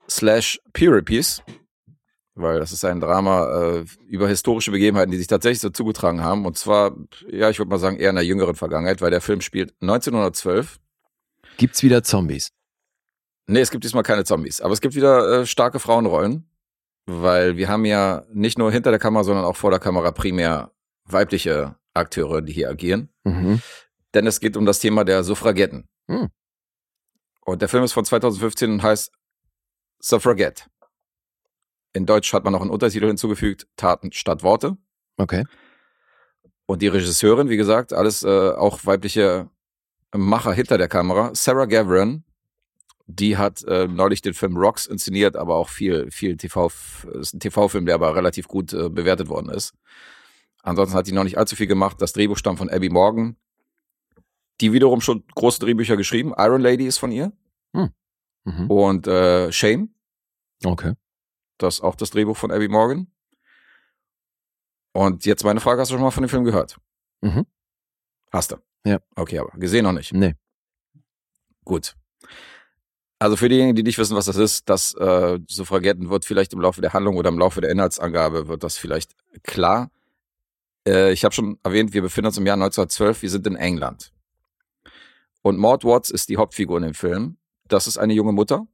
slash 0.08 0.60
Period 0.72 1.04
Piece, 1.04 1.42
weil 2.34 2.60
das 2.60 2.72
ist 2.72 2.84
ein 2.84 3.00
Drama 3.00 3.46
äh, 3.80 3.84
über 4.06 4.28
historische 4.28 4.70
Begebenheiten, 4.70 5.10
die 5.10 5.18
sich 5.18 5.26
tatsächlich 5.26 5.60
so 5.60 5.70
zugetragen 5.70 6.22
haben. 6.22 6.46
Und 6.46 6.56
zwar, 6.56 6.96
ja, 7.28 7.50
ich 7.50 7.58
würde 7.58 7.70
mal 7.70 7.78
sagen, 7.78 7.96
eher 7.98 8.10
in 8.10 8.16
der 8.16 8.24
jüngeren 8.24 8.54
Vergangenheit, 8.54 9.00
weil 9.00 9.10
der 9.10 9.20
Film 9.20 9.40
spielt 9.40 9.74
1912 9.80 10.78
Gibt's 11.56 11.82
wieder 11.82 12.04
Zombies? 12.04 12.50
Nee, 13.48 13.60
es 13.60 13.70
gibt 13.72 13.82
diesmal 13.82 14.04
keine 14.04 14.24
Zombies, 14.24 14.60
aber 14.60 14.72
es 14.72 14.80
gibt 14.80 14.94
wieder 14.94 15.40
äh, 15.40 15.46
starke 15.46 15.80
Frauenrollen, 15.80 16.47
weil 17.08 17.56
wir 17.56 17.68
haben 17.68 17.86
ja 17.86 18.24
nicht 18.32 18.58
nur 18.58 18.70
hinter 18.70 18.90
der 18.90 19.00
Kamera, 19.00 19.24
sondern 19.24 19.46
auch 19.46 19.56
vor 19.56 19.70
der 19.70 19.80
Kamera 19.80 20.10
primär 20.10 20.72
weibliche 21.04 21.76
Akteure, 21.94 22.42
die 22.42 22.52
hier 22.52 22.68
agieren. 22.68 23.08
Mhm. 23.24 23.62
Denn 24.12 24.26
es 24.26 24.40
geht 24.40 24.58
um 24.58 24.66
das 24.66 24.78
Thema 24.78 25.04
der 25.04 25.24
Suffragetten. 25.24 25.88
Hm. 26.06 26.28
Und 27.44 27.62
der 27.62 27.68
Film 27.68 27.82
ist 27.84 27.92
von 27.92 28.04
2015 28.04 28.72
und 28.72 28.82
heißt 28.82 29.10
Suffragette. 30.00 30.64
In 31.94 32.04
Deutsch 32.04 32.32
hat 32.32 32.44
man 32.44 32.52
noch 32.52 32.60
einen 32.60 32.70
Untertitel 32.70 33.06
hinzugefügt, 33.06 33.66
Taten 33.76 34.12
statt 34.12 34.42
Worte. 34.42 34.76
Okay. 35.16 35.44
Und 36.66 36.82
die 36.82 36.88
Regisseurin, 36.88 37.48
wie 37.48 37.56
gesagt, 37.56 37.92
alles 37.92 38.22
äh, 38.22 38.50
auch 38.50 38.84
weibliche 38.84 39.48
Macher 40.14 40.52
hinter 40.52 40.76
der 40.76 40.88
Kamera, 40.88 41.34
Sarah 41.34 41.64
Gavran, 41.64 42.24
die 43.10 43.36
hat 43.38 43.62
äh, 43.64 43.88
neulich 43.88 44.20
den 44.20 44.34
Film 44.34 44.56
Rocks 44.56 44.84
inszeniert, 44.86 45.34
aber 45.34 45.56
auch 45.56 45.70
viel, 45.70 46.10
viel 46.10 46.36
TV, 46.36 46.66
ist 46.66 47.34
ein 47.34 47.40
TV-Film, 47.40 47.86
der 47.86 47.94
aber 47.94 48.14
relativ 48.14 48.46
gut 48.48 48.72
äh, 48.74 48.90
bewertet 48.90 49.28
worden 49.28 49.48
ist. 49.48 49.72
Ansonsten 50.62 50.94
hat 50.94 51.06
die 51.06 51.12
noch 51.12 51.24
nicht 51.24 51.38
allzu 51.38 51.56
viel 51.56 51.66
gemacht. 51.66 52.00
Das 52.02 52.12
Drehbuch 52.12 52.36
stammt 52.36 52.58
von 52.58 52.68
Abby 52.68 52.90
Morgan, 52.90 53.36
die 54.60 54.72
wiederum 54.74 55.00
schon 55.00 55.24
große 55.34 55.58
Drehbücher 55.60 55.96
geschrieben. 55.96 56.34
Iron 56.36 56.60
Lady 56.60 56.86
ist 56.86 56.98
von 56.98 57.10
ihr 57.10 57.32
Mhm. 58.44 58.70
und 58.70 59.06
äh, 59.06 59.50
Shame, 59.52 59.94
Okay. 60.64 60.94
das 61.58 61.76
ist 61.76 61.80
auch 61.82 61.94
das 61.96 62.10
Drehbuch 62.10 62.36
von 62.36 62.50
Abby 62.50 62.68
Morgan. 62.68 63.10
Und 64.92 65.24
jetzt 65.26 65.44
meine 65.44 65.60
Frage, 65.60 65.80
hast 65.80 65.90
du 65.90 65.94
schon 65.94 66.02
mal 66.02 66.10
von 66.10 66.22
dem 66.24 66.28
Film 66.30 66.44
gehört? 66.44 66.78
Mhm. 67.20 67.46
Hast 68.32 68.52
du? 68.52 68.56
Ja. 68.84 69.00
Okay, 69.16 69.38
aber 69.38 69.50
gesehen 69.58 69.84
noch 69.84 69.92
nicht. 69.92 70.12
Nee. 70.12 70.34
Gut. 71.64 71.94
Also 73.20 73.36
für 73.36 73.48
diejenigen, 73.48 73.74
die 73.74 73.82
nicht 73.82 73.98
wissen, 73.98 74.16
was 74.16 74.26
das 74.26 74.36
ist, 74.36 74.68
das 74.68 74.94
äh, 74.94 75.40
Suffragetten 75.48 76.08
wird 76.08 76.24
vielleicht 76.24 76.52
im 76.52 76.60
Laufe 76.60 76.80
der 76.80 76.92
Handlung 76.92 77.16
oder 77.16 77.30
im 77.30 77.38
Laufe 77.38 77.60
der 77.60 77.70
Inhaltsangabe 77.70 78.46
wird 78.46 78.62
das 78.62 78.76
vielleicht 78.76 79.12
klar. 79.42 79.90
Äh, 80.86 81.12
ich 81.12 81.24
habe 81.24 81.34
schon 81.34 81.58
erwähnt, 81.64 81.92
wir 81.92 82.02
befinden 82.02 82.28
uns 82.28 82.38
im 82.38 82.46
Jahr 82.46 82.54
1912, 82.54 83.22
wir 83.22 83.30
sind 83.30 83.46
in 83.48 83.56
England. 83.56 84.12
Und 85.42 85.58
Maud 85.58 85.84
Watts 85.84 86.10
ist 86.10 86.28
die 86.28 86.36
Hauptfigur 86.36 86.76
in 86.76 86.84
dem 86.84 86.94
Film. 86.94 87.38
Das 87.66 87.86
ist 87.86 87.98
eine 87.98 88.14
junge 88.14 88.32
Mutter, 88.32 88.66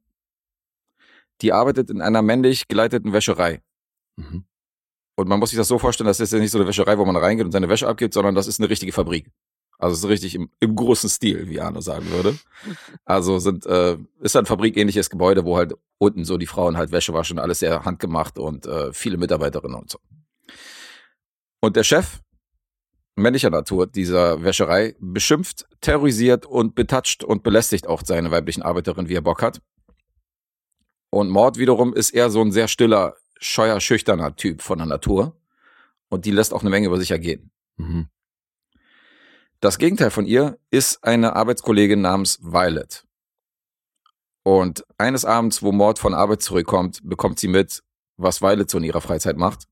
die 1.40 1.52
arbeitet 1.52 1.90
in 1.90 2.02
einer 2.02 2.22
männlich 2.22 2.68
geleiteten 2.68 3.12
Wäscherei. 3.12 3.62
Mhm. 4.16 4.44
Und 5.16 5.28
man 5.28 5.38
muss 5.38 5.50
sich 5.50 5.56
das 5.56 5.68
so 5.68 5.78
vorstellen, 5.78 6.08
das 6.08 6.20
ist 6.20 6.32
ja 6.32 6.38
nicht 6.38 6.50
so 6.50 6.58
eine 6.58 6.66
Wäscherei, 6.66 6.98
wo 6.98 7.04
man 7.04 7.16
reingeht 7.16 7.46
und 7.46 7.52
seine 7.52 7.68
Wäsche 7.68 7.88
abgibt, 7.88 8.14
sondern 8.14 8.34
das 8.34 8.46
ist 8.46 8.60
eine 8.60 8.68
richtige 8.68 8.92
Fabrik. 8.92 9.30
Also 9.78 9.96
so 9.96 10.08
richtig 10.08 10.34
im, 10.34 10.50
im 10.60 10.76
großen 10.76 11.10
Stil, 11.10 11.48
wie 11.48 11.60
Arno 11.60 11.80
sagen 11.80 12.10
würde. 12.10 12.38
Also 13.04 13.38
sind, 13.38 13.66
äh, 13.66 13.98
ist 14.20 14.36
ein 14.36 14.46
fabrikähnliches 14.46 15.10
Gebäude, 15.10 15.44
wo 15.44 15.56
halt 15.56 15.74
unten 15.98 16.24
so 16.24 16.36
die 16.38 16.46
Frauen 16.46 16.76
halt 16.76 16.92
Wäsche 16.92 17.12
waschen, 17.12 17.38
alles 17.38 17.58
sehr 17.58 17.84
handgemacht 17.84 18.38
und 18.38 18.66
äh, 18.66 18.92
viele 18.92 19.16
Mitarbeiterinnen 19.16 19.76
und 19.76 19.90
so. 19.90 19.98
Und 21.60 21.76
der 21.76 21.84
Chef, 21.84 22.20
männlicher 23.16 23.50
Natur 23.50 23.86
dieser 23.86 24.42
Wäscherei, 24.42 24.94
beschimpft, 25.00 25.66
terrorisiert 25.80 26.46
und 26.46 26.74
betatscht 26.74 27.24
und 27.24 27.42
belästigt 27.42 27.86
auch 27.86 28.02
seine 28.04 28.30
weiblichen 28.30 28.62
Arbeiterinnen, 28.62 29.08
wie 29.08 29.14
er 29.14 29.22
Bock 29.22 29.42
hat. 29.42 29.60
Und 31.10 31.30
Mord 31.30 31.58
wiederum 31.58 31.94
ist 31.94 32.10
eher 32.10 32.30
so 32.30 32.40
ein 32.40 32.52
sehr 32.52 32.68
stiller, 32.68 33.16
scheuer, 33.38 33.80
schüchterner 33.80 34.34
Typ 34.34 34.62
von 34.62 34.78
der 34.78 34.86
Natur. 34.86 35.36
Und 36.08 36.24
die 36.24 36.32
lässt 36.32 36.52
auch 36.52 36.60
eine 36.60 36.70
Menge 36.70 36.88
über 36.88 36.98
sich 36.98 37.10
ergehen. 37.10 37.50
Mhm. 37.76 38.08
Das 39.64 39.78
Gegenteil 39.78 40.10
von 40.10 40.26
ihr 40.26 40.58
ist 40.70 41.02
eine 41.04 41.36
Arbeitskollegin 41.36 42.02
namens 42.02 42.38
Violet. 42.42 43.02
Und 44.42 44.84
eines 44.98 45.24
Abends, 45.24 45.62
wo 45.62 45.72
Mord 45.72 45.98
von 45.98 46.12
Arbeit 46.12 46.42
zurückkommt, 46.42 47.00
bekommt 47.02 47.38
sie 47.38 47.48
mit, 47.48 47.82
was 48.18 48.42
Violet 48.42 48.70
so 48.70 48.76
in 48.76 48.84
ihrer 48.84 49.00
Freizeit 49.00 49.38
macht. 49.38 49.66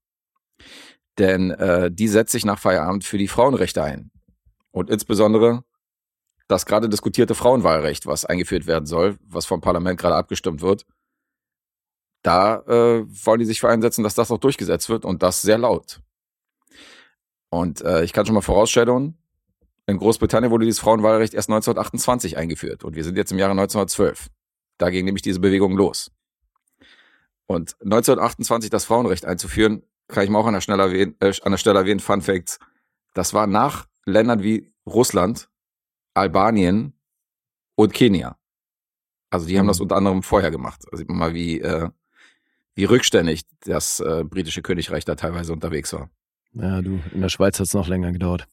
Denn 1.19 1.51
äh, 1.51 1.91
die 1.93 2.09
setzt 2.09 2.33
sich 2.33 2.47
nach 2.47 2.59
Feierabend 2.59 3.05
für 3.05 3.19
die 3.19 3.29
Frauenrechte 3.29 3.83
ein. 3.83 4.11
Und 4.71 4.89
insbesondere 4.89 5.63
das 6.49 6.65
gerade 6.65 6.89
diskutierte 6.89 7.35
Frauenwahlrecht, 7.35 8.07
was 8.07 8.25
eingeführt 8.25 8.67
werden 8.67 8.87
soll, 8.87 9.19
was 9.21 9.45
vom 9.45 9.61
Parlament 9.61 10.01
gerade 10.01 10.17
abgestimmt 10.17 10.63
wird. 10.63 10.87
Da 12.23 12.61
äh, 12.61 13.05
wollen 13.27 13.41
die 13.41 13.45
sich 13.45 13.61
für 13.61 13.69
einsetzen, 13.69 14.05
dass 14.05 14.15
das 14.15 14.31
auch 14.31 14.39
durchgesetzt 14.39 14.89
wird 14.89 15.05
und 15.05 15.23
das 15.23 15.43
sehr 15.43 15.59
laut. 15.59 16.01
Und 17.51 17.83
äh, 17.83 18.05
ich 18.05 18.15
kann 18.15 18.25
schon 18.25 18.35
mal 18.35 18.41
vorausstellen, 18.41 19.19
in 19.87 19.99
Großbritannien 19.99 20.51
wurde 20.51 20.65
dieses 20.65 20.81
Frauenwahlrecht 20.81 21.35
erst 21.35 21.49
1928 21.49 22.37
eingeführt 22.37 22.85
und 22.85 22.95
wir 22.95 23.05
sind 23.05 23.17
jetzt 23.17 23.33
im 23.33 23.39
Jahre 23.39 23.53
1912. 23.53 24.29
Da 24.79 24.91
ging 24.91 25.05
nämlich 25.05 25.23
diese 25.23 25.41
Bewegung 25.41 25.77
los. 25.77 26.11
Und 27.47 27.77
1928 27.83 28.71
das 28.71 28.85
Frauenrecht 28.85 29.25
einzuführen, 29.25 29.83
kann 30.09 30.25
ich 30.25 30.31
mal 30.31 30.39
auch 30.39 30.47
an 30.47 30.55
der 30.55 30.61
Stelle 30.61 30.83
erwähnen, 30.83 31.17
äh, 31.21 31.33
an 31.43 31.53
der 31.53 31.59
Stelle 31.59 31.79
erwähnen 31.79 32.01
Fun 32.01 32.23
Facts. 32.23 32.59
Das 33.15 33.35
war 33.35 33.47
nach 33.47 33.87
Ländern 34.05 34.43
wie 34.43 34.73
Russland, 34.87 35.49
Albanien 36.15 36.95
und 37.75 37.93
Kenia. 37.93 38.39
Also 39.31 39.47
die 39.47 39.59
haben 39.59 39.67
das 39.67 39.81
unter 39.81 39.97
anderem 39.97 40.23
vorher 40.23 40.51
gemacht. 40.51 40.83
Also 40.87 40.99
sieht 40.99 41.09
man 41.09 41.19
mal, 41.19 41.35
wie, 41.35 41.61
äh, 41.61 41.89
wie 42.75 42.85
rückständig 42.85 43.43
das 43.61 44.01
äh, 44.01 44.25
britische 44.25 44.63
Königreich 44.63 45.05
da 45.05 45.15
teilweise 45.15 45.53
unterwegs 45.53 45.93
war. 45.93 46.11
Ja, 46.53 46.83
du, 46.83 47.01
in 47.13 47.23
der 47.23 47.31
Schweiz 47.31 47.59
hat 47.59 47.67
es 47.67 47.75
noch 47.75 47.89
länger 47.89 48.13
gedauert. 48.13 48.47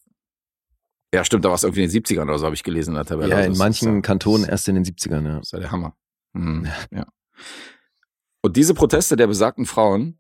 Ja, 1.14 1.24
stimmt, 1.24 1.44
da 1.44 1.50
war 1.50 1.56
es 1.56 1.64
irgendwie 1.64 1.84
in 1.84 1.90
den 1.90 2.04
70ern 2.04 2.24
oder 2.24 2.38
so, 2.38 2.46
habe 2.46 2.56
ich 2.56 2.64
gelesen 2.64 2.92
in 2.92 2.96
der 2.96 3.06
Tabelle. 3.06 3.30
Ja, 3.30 3.38
Also 3.38 3.52
in 3.52 3.58
manchen 3.58 3.96
ja- 3.96 4.02
Kantonen 4.02 4.48
erst 4.48 4.68
in 4.68 4.76
den 4.76 4.84
70ern, 4.86 5.26
ja. 5.26 5.38
Das 5.38 5.48
ist 5.48 5.52
ja 5.54 5.60
der 5.60 5.72
Hammer. 5.72 5.96
Mhm. 6.34 6.68
Ja. 6.92 7.08
Und 8.42 8.56
diese 8.58 8.74
Proteste 8.74 9.16
der 9.16 9.28
besagten 9.28 9.66
Frauen 9.66 10.20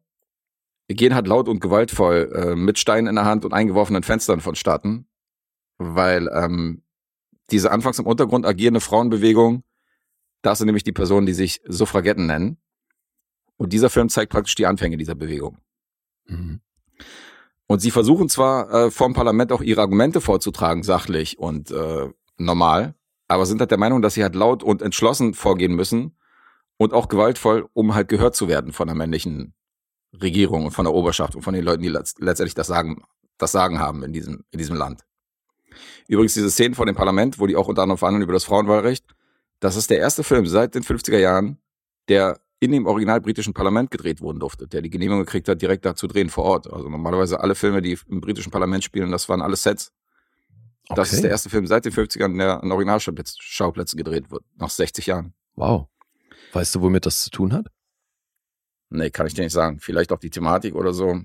gehen 0.87 1.13
halt 1.13 1.27
laut 1.27 1.47
und 1.47 1.59
gewaltvoll 1.59 2.31
äh, 2.33 2.55
mit 2.55 2.79
Steinen 2.79 3.07
in 3.07 3.15
der 3.15 3.25
Hand 3.25 3.45
und 3.45 3.53
eingeworfenen 3.53 4.01
Fenstern 4.03 4.41
vonstatten, 4.41 5.07
weil 5.77 6.27
ähm, 6.33 6.83
diese 7.51 7.71
anfangs 7.71 7.99
im 7.99 8.07
Untergrund 8.07 8.45
agierende 8.45 8.79
Frauenbewegung, 8.81 9.63
das 10.41 10.57
sind 10.57 10.65
nämlich 10.65 10.83
die 10.83 10.91
Personen, 10.91 11.27
die 11.27 11.33
sich 11.33 11.61
Suffragetten 11.67 12.25
nennen. 12.25 12.57
Und 13.57 13.73
dieser 13.73 13.89
Film 13.89 14.09
zeigt 14.09 14.31
praktisch 14.31 14.55
die 14.55 14.65
Anfänge 14.65 14.97
dieser 14.97 15.15
Bewegung. 15.15 15.59
Mhm. 16.25 16.61
Und 17.71 17.81
sie 17.81 17.91
versuchen 17.91 18.29
zwar 18.29 18.73
äh, 18.73 18.91
vom 18.91 19.13
Parlament 19.13 19.51
auch 19.51 19.61
ihre 19.61 19.81
Argumente 19.81 20.21
vorzutragen, 20.21 20.81
sachlich 20.81 21.37
und 21.37 21.69
äh, 21.69 22.09
normal, 22.39 22.95
aber 23.27 23.45
sind 23.45 23.61
halt 23.61 23.69
der 23.69 23.77
Meinung, 23.77 24.01
dass 24.01 24.15
sie 24.15 24.23
halt 24.23 24.33
laut 24.33 24.63
und 24.63 24.81
entschlossen 24.81 25.35
vorgehen 25.35 25.75
müssen 25.75 26.17
und 26.77 26.93
auch 26.93 27.09
gewaltvoll, 27.09 27.69
um 27.73 27.93
halt 27.93 28.07
gehört 28.07 28.35
zu 28.35 28.47
werden 28.47 28.73
von 28.73 28.87
der 28.87 28.95
männlichen 28.95 29.53
Regierung 30.19 30.65
und 30.65 30.71
von 30.71 30.85
der 30.85 30.95
Oberschaft 30.95 31.35
und 31.35 31.43
von 31.43 31.53
den 31.53 31.63
Leuten, 31.63 31.83
die 31.83 31.89
letzt 31.89 32.19
letztendlich 32.19 32.55
das 32.55 32.65
Sagen, 32.65 33.03
das 33.37 33.51
Sagen 33.51 33.77
haben 33.77 34.01
in 34.01 34.13
diesem, 34.13 34.43
in 34.49 34.57
diesem 34.57 34.75
Land. 34.75 35.05
Übrigens 36.07 36.33
diese 36.33 36.49
Szenen 36.49 36.73
vor 36.73 36.87
dem 36.87 36.95
Parlament, 36.95 37.37
wo 37.37 37.45
die 37.45 37.55
auch 37.55 37.67
unter 37.67 37.83
anderem 37.83 37.99
verhandeln 37.99 38.23
über 38.23 38.33
das 38.33 38.45
Frauenwahlrecht, 38.45 39.05
das 39.59 39.75
ist 39.75 39.91
der 39.91 39.99
erste 39.99 40.23
Film 40.23 40.47
seit 40.47 40.73
den 40.73 40.81
50er 40.81 41.19
Jahren, 41.19 41.59
der 42.07 42.39
in 42.59 42.71
dem 42.71 42.85
original 42.85 43.21
britischen 43.21 43.53
Parlament 43.53 43.89
gedreht 43.91 44.21
wurden 44.21 44.39
durfte, 44.39 44.67
der 44.67 44.81
die 44.81 44.89
Genehmigung 44.89 45.19
gekriegt 45.25 45.47
hat, 45.47 45.61
direkt 45.61 45.85
da 45.85 45.95
zu 45.95 46.07
drehen 46.07 46.29
vor 46.29 46.43
Ort. 46.43 46.71
Also 46.71 46.89
normalerweise 46.89 47.39
alle 47.39 47.55
Filme, 47.55 47.81
die 47.81 47.97
im 48.07 48.19
britischen 48.21 48.51
Parlament 48.51 48.83
spielen, 48.83 49.11
das 49.11 49.29
waren 49.29 49.41
alles 49.41 49.63
Sets. 49.63 49.91
Das 50.89 51.09
Okay. 51.09 51.15
ist 51.17 51.21
der 51.23 51.31
erste 51.31 51.49
Film 51.49 51.67
seit 51.67 51.85
den 51.85 51.93
50ern, 51.93 52.37
der 52.37 52.61
an 52.63 52.71
Originalschauplätzen 52.71 53.97
gedreht 53.97 54.31
wird, 54.31 54.43
nach 54.55 54.69
60 54.69 55.05
Jahren. 55.05 55.33
Wow. 55.55 55.87
Weißt 56.51 56.73
du, 56.75 56.81
womit 56.81 57.05
das 57.05 57.21
zu 57.23 57.29
tun 57.29 57.53
hat? 57.53 57.67
Nee, 58.89 59.11
kann 59.11 59.27
ich 59.27 59.35
dir 59.35 59.43
nicht 59.43 59.53
sagen. 59.53 59.79
Vielleicht 59.79 60.11
auch 60.11 60.19
die 60.19 60.31
Thematik 60.31 60.73
oder 60.73 60.93
so. 60.93 61.21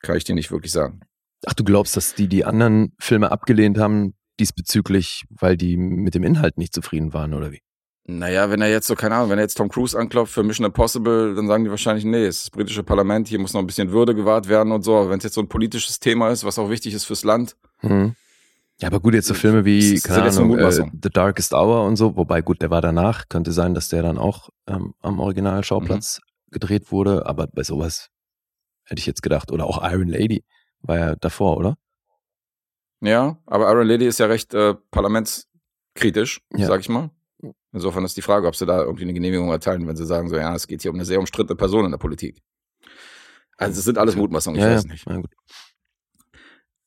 Kann 0.00 0.16
ich 0.16 0.24
dir 0.24 0.34
nicht 0.34 0.50
wirklich 0.50 0.72
sagen. 0.72 1.00
Ach, 1.46 1.54
du 1.54 1.64
glaubst, 1.64 1.96
dass 1.96 2.14
die 2.14 2.28
die 2.28 2.44
anderen 2.44 2.94
Filme 2.98 3.32
abgelehnt 3.32 3.78
haben 3.78 4.14
diesbezüglich, 4.38 5.24
weil 5.30 5.56
die 5.56 5.76
mit 5.78 6.14
dem 6.14 6.22
Inhalt 6.22 6.58
nicht 6.58 6.74
zufrieden 6.74 7.14
waren, 7.14 7.32
oder 7.32 7.50
wie? 7.50 7.62
Naja, 8.08 8.50
wenn 8.50 8.60
er 8.60 8.68
jetzt 8.70 8.86
so, 8.86 8.94
keine 8.94 9.16
Ahnung, 9.16 9.30
wenn 9.30 9.38
er 9.38 9.42
jetzt 9.44 9.56
Tom 9.56 9.68
Cruise 9.68 9.98
anklopft 9.98 10.32
für 10.32 10.44
Mission 10.44 10.64
Impossible, 10.64 11.34
dann 11.34 11.48
sagen 11.48 11.64
die 11.64 11.70
wahrscheinlich, 11.70 12.04
nee, 12.04 12.24
es 12.24 12.36
ist 12.36 12.44
das 12.46 12.50
britische 12.50 12.84
Parlament, 12.84 13.26
hier 13.26 13.40
muss 13.40 13.52
noch 13.52 13.60
ein 13.60 13.66
bisschen 13.66 13.90
Würde 13.90 14.14
gewahrt 14.14 14.48
werden 14.48 14.70
und 14.72 14.82
so. 14.82 14.96
Aber 14.96 15.10
wenn 15.10 15.18
es 15.18 15.24
jetzt 15.24 15.34
so 15.34 15.40
ein 15.40 15.48
politisches 15.48 15.98
Thema 15.98 16.30
ist, 16.30 16.44
was 16.44 16.58
auch 16.58 16.70
wichtig 16.70 16.94
ist 16.94 17.04
fürs 17.04 17.24
Land, 17.24 17.56
Mhm. 17.82 18.14
Ja, 18.78 18.88
aber 18.88 19.00
gut, 19.00 19.14
jetzt 19.14 19.26
so 19.26 19.32
Filme 19.34 19.58
Das 19.58 19.64
wie, 19.66 20.00
keine 20.00 20.22
Ahnung, 20.30 20.58
äh. 20.58 20.70
The 21.02 21.08
Darkest 21.10 21.54
Hour 21.54 21.84
und 21.86 21.96
so, 21.96 22.14
wobei 22.16 22.42
gut, 22.42 22.60
der 22.60 22.68
war 22.70 22.82
danach, 22.82 23.26
könnte 23.30 23.52
sein, 23.52 23.72
dass 23.74 23.88
der 23.88 24.02
dann 24.02 24.18
auch 24.18 24.50
ähm, 24.66 24.92
am 25.00 25.18
Originalschauplatz 25.18 26.20
Mhm. 26.20 26.50
gedreht 26.52 26.92
wurde, 26.92 27.24
aber 27.26 27.46
bei 27.46 27.62
sowas 27.62 28.10
hätte 28.84 28.98
ich 29.00 29.06
jetzt 29.06 29.22
gedacht, 29.22 29.50
oder 29.50 29.64
auch 29.64 29.82
Iron 29.82 30.08
Lady 30.08 30.44
war 30.82 30.98
ja 30.98 31.16
davor, 31.16 31.56
oder? 31.56 31.78
Ja, 33.00 33.38
aber 33.46 33.70
Iron 33.72 33.86
Lady 33.86 34.06
ist 34.06 34.18
ja 34.18 34.26
recht 34.26 34.52
äh, 34.54 34.74
parlamentskritisch, 34.90 36.40
Ja. 36.54 36.66
sag 36.66 36.80
ich 36.80 36.88
mal. 36.90 37.10
Insofern 37.76 38.06
ist 38.06 38.16
die 38.16 38.22
Frage, 38.22 38.48
ob 38.48 38.56
sie 38.56 38.64
da 38.64 38.80
irgendwie 38.80 39.02
eine 39.02 39.12
Genehmigung 39.12 39.50
erteilen, 39.50 39.86
wenn 39.86 39.96
sie 39.96 40.06
sagen, 40.06 40.30
so 40.30 40.36
ja, 40.36 40.54
es 40.54 40.66
geht 40.66 40.80
hier 40.80 40.90
um 40.90 40.96
eine 40.96 41.04
sehr 41.04 41.18
umstrittene 41.18 41.56
Person 41.56 41.84
in 41.84 41.90
der 41.90 41.98
Politik. 41.98 42.40
Also 43.58 43.78
es 43.78 43.84
sind 43.84 43.98
alles 43.98 44.16
Mutmaßungen, 44.16 44.58
ich 44.58 44.64
ja, 44.64 44.74
weiß 44.74 44.84
ja. 44.84 44.90
nicht. 44.92 45.06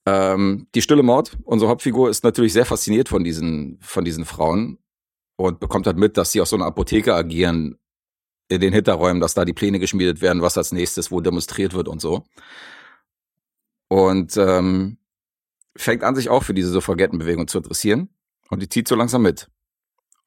Ja. 0.08 0.34
Ähm, 0.34 0.66
die 0.74 0.82
Stille 0.82 1.04
Mord, 1.04 1.38
unsere 1.44 1.70
Hauptfigur, 1.70 2.10
ist 2.10 2.24
natürlich 2.24 2.54
sehr 2.54 2.66
fasziniert 2.66 3.08
von 3.08 3.24
diesen, 3.24 3.78
von 3.82 4.04
diesen 4.04 4.26
Frauen 4.26 4.80
und 5.36 5.60
bekommt 5.60 5.86
halt 5.86 5.98
mit, 5.98 6.18
dass 6.18 6.32
sie 6.32 6.42
aus 6.42 6.50
so 6.50 6.56
einer 6.56 6.66
Apotheke 6.66 7.14
agieren 7.14 7.78
in 8.48 8.60
den 8.60 8.74
Hinterräumen, 8.74 9.22
dass 9.22 9.36
da 9.36 9.46
die 9.46 9.54
Pläne 9.54 9.78
geschmiedet 9.78 10.22
werden, 10.22 10.42
was 10.42 10.58
als 10.58 10.72
nächstes 10.72 11.12
wo 11.12 11.22
demonstriert 11.22 11.76
wird 11.76 11.88
und 11.88 12.02
so. 12.02 12.24
Und 13.90 14.38
ähm, 14.38 14.98
fängt 15.76 16.04
an, 16.04 16.16
sich 16.16 16.30
auch 16.30 16.42
für 16.42 16.56
diese 16.56 16.72
Suffragettenbewegung 16.72 17.48
zu 17.48 17.60
interessieren 17.60 18.10
und 18.50 18.64
die 18.64 18.70
zieht 18.70 18.88
so 18.88 18.96
langsam 18.96 19.22
mit. 19.22 19.52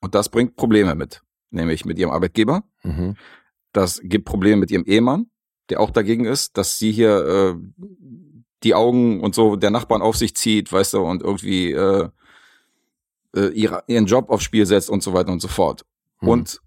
Und 0.03 0.15
das 0.15 0.29
bringt 0.29 0.57
Probleme 0.57 0.95
mit, 0.95 1.23
nämlich 1.51 1.85
mit 1.87 1.99
ihrem 1.99 2.11
Arbeitgeber, 2.11 2.65
Mhm. 2.83 3.17
das 3.73 4.01
gibt 4.03 4.27
Probleme 4.27 4.57
mit 4.57 4.71
ihrem 4.71 4.85
Ehemann, 4.85 5.31
der 5.71 5.81
auch 5.81 5.91
dagegen 5.91 6.25
ist, 6.27 6.59
dass 6.59 6.79
sie 6.79 6.93
hier 6.93 7.57
äh, 7.57 7.87
die 8.63 8.75
Augen 8.75 9.21
und 9.21 9.35
so 9.35 9.57
der 9.57 9.71
Nachbarn 9.71 10.03
auf 10.03 10.17
sich 10.17 10.37
zieht, 10.37 10.71
weißt 10.73 10.95
du, 10.95 11.01
und 11.03 11.23
irgendwie 11.23 11.73
äh, 11.73 12.09
äh, 13.35 13.49
ihre, 13.49 13.85
ihren 13.87 14.07
Job 14.07 14.29
aufs 14.29 14.45
Spiel 14.45 14.67
setzt 14.67 14.91
und 14.91 15.03
so 15.03 15.15
weiter 15.15 15.33
und 15.33 15.41
so 15.41 15.49
fort. 15.49 15.87
Mhm. 16.21 16.29
Und 16.29 16.61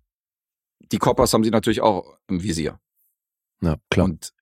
die 0.92 0.98
Coppers 0.98 1.34
haben 1.34 1.44
sie 1.44 1.52
natürlich 1.52 1.82
auch 1.82 2.18
im 2.28 2.42
Visier. 2.42 2.80
Ja, 3.62 3.76
klar. 3.90 4.06
Und 4.06 4.34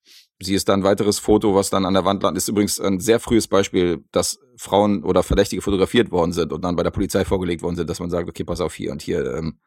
sie 0.41 0.55
ist 0.55 0.67
dann 0.69 0.81
ein 0.81 0.83
weiteres 0.83 1.19
Foto, 1.19 1.55
was 1.55 1.69
dann 1.69 1.85
an 1.85 1.93
der 1.93 2.05
Wand 2.05 2.23
landet. 2.23 2.39
Ist 2.39 2.47
übrigens 2.49 2.79
ein 2.79 2.99
sehr 2.99 3.19
frühes 3.19 3.47
Beispiel, 3.47 4.03
dass 4.11 4.39
Frauen 4.57 5.03
oder 5.03 5.23
Verdächtige 5.23 5.61
fotografiert 5.61 6.11
worden 6.11 6.33
sind 6.33 6.51
und 6.53 6.63
dann 6.63 6.75
bei 6.75 6.83
der 6.83 6.91
Polizei 6.91 7.23
vorgelegt 7.25 7.61
worden 7.61 7.75
sind, 7.75 7.89
dass 7.89 7.99
man 7.99 8.09
sagt, 8.09 8.29
okay, 8.29 8.43
pass 8.43 8.61
auf 8.61 8.73
hier 8.73 8.91
und 8.91 9.01
hier 9.01 9.35
ähm, 9.35 9.59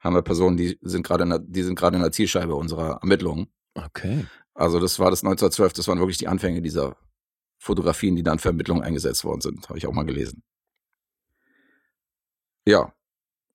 haben 0.00 0.14
wir 0.14 0.22
Personen, 0.22 0.56
die 0.56 0.78
sind 0.82 1.06
gerade 1.06 1.24
in 1.24 1.30
der, 1.30 1.38
die 1.38 1.62
sind 1.62 1.78
gerade 1.78 1.96
in 1.96 2.02
der 2.02 2.12
Zielscheibe 2.12 2.54
unserer 2.54 2.98
Ermittlungen. 3.00 3.48
Okay. 3.74 4.26
Also 4.54 4.78
das 4.80 4.98
war 4.98 5.10
das 5.10 5.20
1912, 5.22 5.72
das 5.72 5.88
waren 5.88 5.98
wirklich 5.98 6.18
die 6.18 6.28
Anfänge 6.28 6.62
dieser 6.62 6.96
Fotografien, 7.58 8.14
die 8.14 8.22
dann 8.22 8.38
für 8.38 8.48
Ermittlungen 8.48 8.82
eingesetzt 8.82 9.24
worden 9.24 9.40
sind, 9.40 9.68
habe 9.68 9.78
ich 9.78 9.86
auch 9.86 9.92
mal 9.92 10.04
gelesen. 10.04 10.42
Ja, 12.66 12.92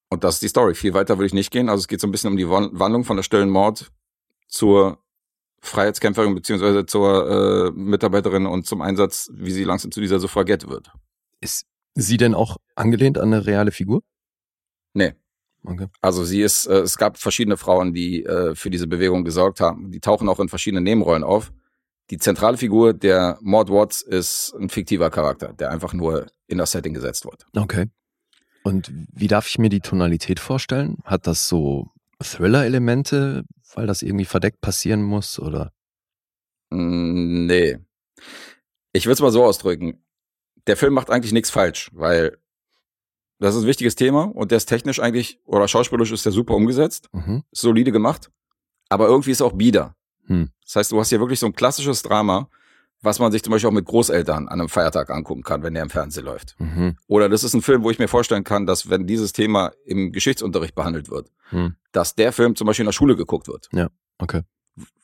und 0.08 0.24
das 0.24 0.34
ist 0.34 0.42
die 0.42 0.48
Story. 0.48 0.74
Viel 0.74 0.94
weiter 0.94 1.18
will 1.18 1.26
ich 1.26 1.32
nicht 1.34 1.50
gehen. 1.50 1.68
Also 1.68 1.80
es 1.82 1.88
geht 1.88 2.00
so 2.00 2.06
ein 2.06 2.10
bisschen 2.10 2.30
um 2.30 2.36
die 2.36 2.48
Wan- 2.48 2.70
Wandlung 2.72 3.04
von 3.04 3.16
der 3.16 3.22
stillen 3.22 3.50
Mord 3.50 3.92
zur 4.48 4.98
Freiheitskämpferin 5.60 6.34
beziehungsweise 6.34 6.86
zur 6.86 7.68
äh, 7.68 7.70
Mitarbeiterin 7.72 8.46
und 8.46 8.66
zum 8.66 8.80
Einsatz, 8.80 9.30
wie 9.32 9.50
sie 9.50 9.64
langsam 9.64 9.92
zu 9.92 10.00
dieser 10.00 10.18
Suffragette 10.18 10.68
wird. 10.68 10.90
Ist 11.40 11.66
sie 11.94 12.16
denn 12.16 12.34
auch 12.34 12.56
angelehnt 12.74 13.18
an 13.18 13.32
eine 13.32 13.46
reale 13.46 13.70
Figur? 13.70 14.02
Nee. 14.94 15.14
okay. 15.64 15.86
Also 16.00 16.24
sie 16.24 16.42
ist, 16.42 16.66
äh, 16.66 16.80
es 16.80 16.96
gab 16.96 17.18
verschiedene 17.18 17.56
Frauen, 17.56 17.92
die 17.92 18.24
äh, 18.24 18.54
für 18.54 18.70
diese 18.70 18.86
Bewegung 18.86 19.24
gesorgt 19.24 19.60
haben. 19.60 19.90
Die 19.90 20.00
tauchen 20.00 20.28
auch 20.28 20.40
in 20.40 20.48
verschiedenen 20.48 20.84
Nebenrollen 20.84 21.24
auf. 21.24 21.52
Die 22.10 22.18
zentrale 22.18 22.56
Figur 22.56 22.92
der 22.92 23.38
Maud 23.40 23.70
Watts 23.70 24.02
ist 24.02 24.52
ein 24.58 24.68
fiktiver 24.68 25.10
Charakter, 25.10 25.52
der 25.52 25.70
einfach 25.70 25.92
nur 25.92 26.26
in 26.48 26.58
das 26.58 26.72
Setting 26.72 26.94
gesetzt 26.94 27.24
wird. 27.24 27.46
Okay. 27.54 27.86
Und 28.62 28.92
wie 29.12 29.28
darf 29.28 29.46
ich 29.46 29.58
mir 29.58 29.68
die 29.68 29.80
Tonalität 29.80 30.40
vorstellen? 30.40 30.98
Hat 31.04 31.26
das 31.26 31.48
so 31.48 31.86
Thriller-Elemente, 32.20 33.44
weil 33.74 33.86
das 33.86 34.02
irgendwie 34.02 34.24
verdeckt 34.24 34.60
passieren 34.60 35.02
muss 35.02 35.38
oder? 35.38 35.72
Mm, 36.70 37.46
Nee. 37.46 37.78
Ich 38.92 39.06
würde 39.06 39.14
es 39.14 39.20
mal 39.20 39.30
so 39.30 39.44
ausdrücken. 39.44 40.04
Der 40.66 40.76
Film 40.76 40.94
macht 40.94 41.10
eigentlich 41.10 41.32
nichts 41.32 41.50
falsch, 41.50 41.90
weil 41.92 42.38
das 43.38 43.54
ist 43.54 43.62
ein 43.62 43.66
wichtiges 43.68 43.94
Thema 43.94 44.24
und 44.24 44.50
der 44.50 44.56
ist 44.58 44.66
technisch 44.66 45.00
eigentlich, 45.00 45.40
oder 45.44 45.66
schauspielerisch 45.68 46.12
ist 46.12 46.24
der 46.26 46.32
super 46.32 46.54
umgesetzt, 46.54 47.08
Mhm. 47.12 47.44
solide 47.52 47.92
gemacht, 47.92 48.30
aber 48.88 49.06
irgendwie 49.06 49.30
ist 49.30 49.40
er 49.40 49.46
auch 49.46 49.52
bieder. 49.56 49.96
Hm. 50.26 50.50
Das 50.64 50.76
heißt, 50.76 50.92
du 50.92 50.98
hast 51.00 51.08
hier 51.08 51.20
wirklich 51.20 51.40
so 51.40 51.46
ein 51.46 51.54
klassisches 51.54 52.02
Drama, 52.02 52.50
was 53.02 53.18
man 53.18 53.32
sich 53.32 53.42
zum 53.42 53.50
Beispiel 53.52 53.68
auch 53.68 53.74
mit 53.74 53.86
Großeltern 53.86 54.48
an 54.48 54.60
einem 54.60 54.68
Feiertag 54.68 55.10
angucken 55.10 55.42
kann, 55.42 55.62
wenn 55.62 55.74
der 55.74 55.82
im 55.82 55.90
Fernsehen 55.90 56.24
läuft. 56.24 56.54
Mhm. 56.58 56.96
Oder 57.06 57.28
das 57.28 57.44
ist 57.44 57.54
ein 57.54 57.62
Film, 57.62 57.82
wo 57.82 57.90
ich 57.90 57.98
mir 57.98 58.08
vorstellen 58.08 58.44
kann, 58.44 58.66
dass 58.66 58.90
wenn 58.90 59.06
dieses 59.06 59.32
Thema 59.32 59.72
im 59.86 60.12
Geschichtsunterricht 60.12 60.74
behandelt 60.74 61.10
wird, 61.10 61.30
Hm. 61.50 61.74
dass 61.92 62.14
der 62.14 62.32
Film 62.32 62.54
zum 62.56 62.66
Beispiel 62.66 62.84
in 62.84 62.88
der 62.88 62.92
Schule 62.92 63.16
geguckt 63.16 63.48
wird. 63.48 63.68
Okay. 64.18 64.42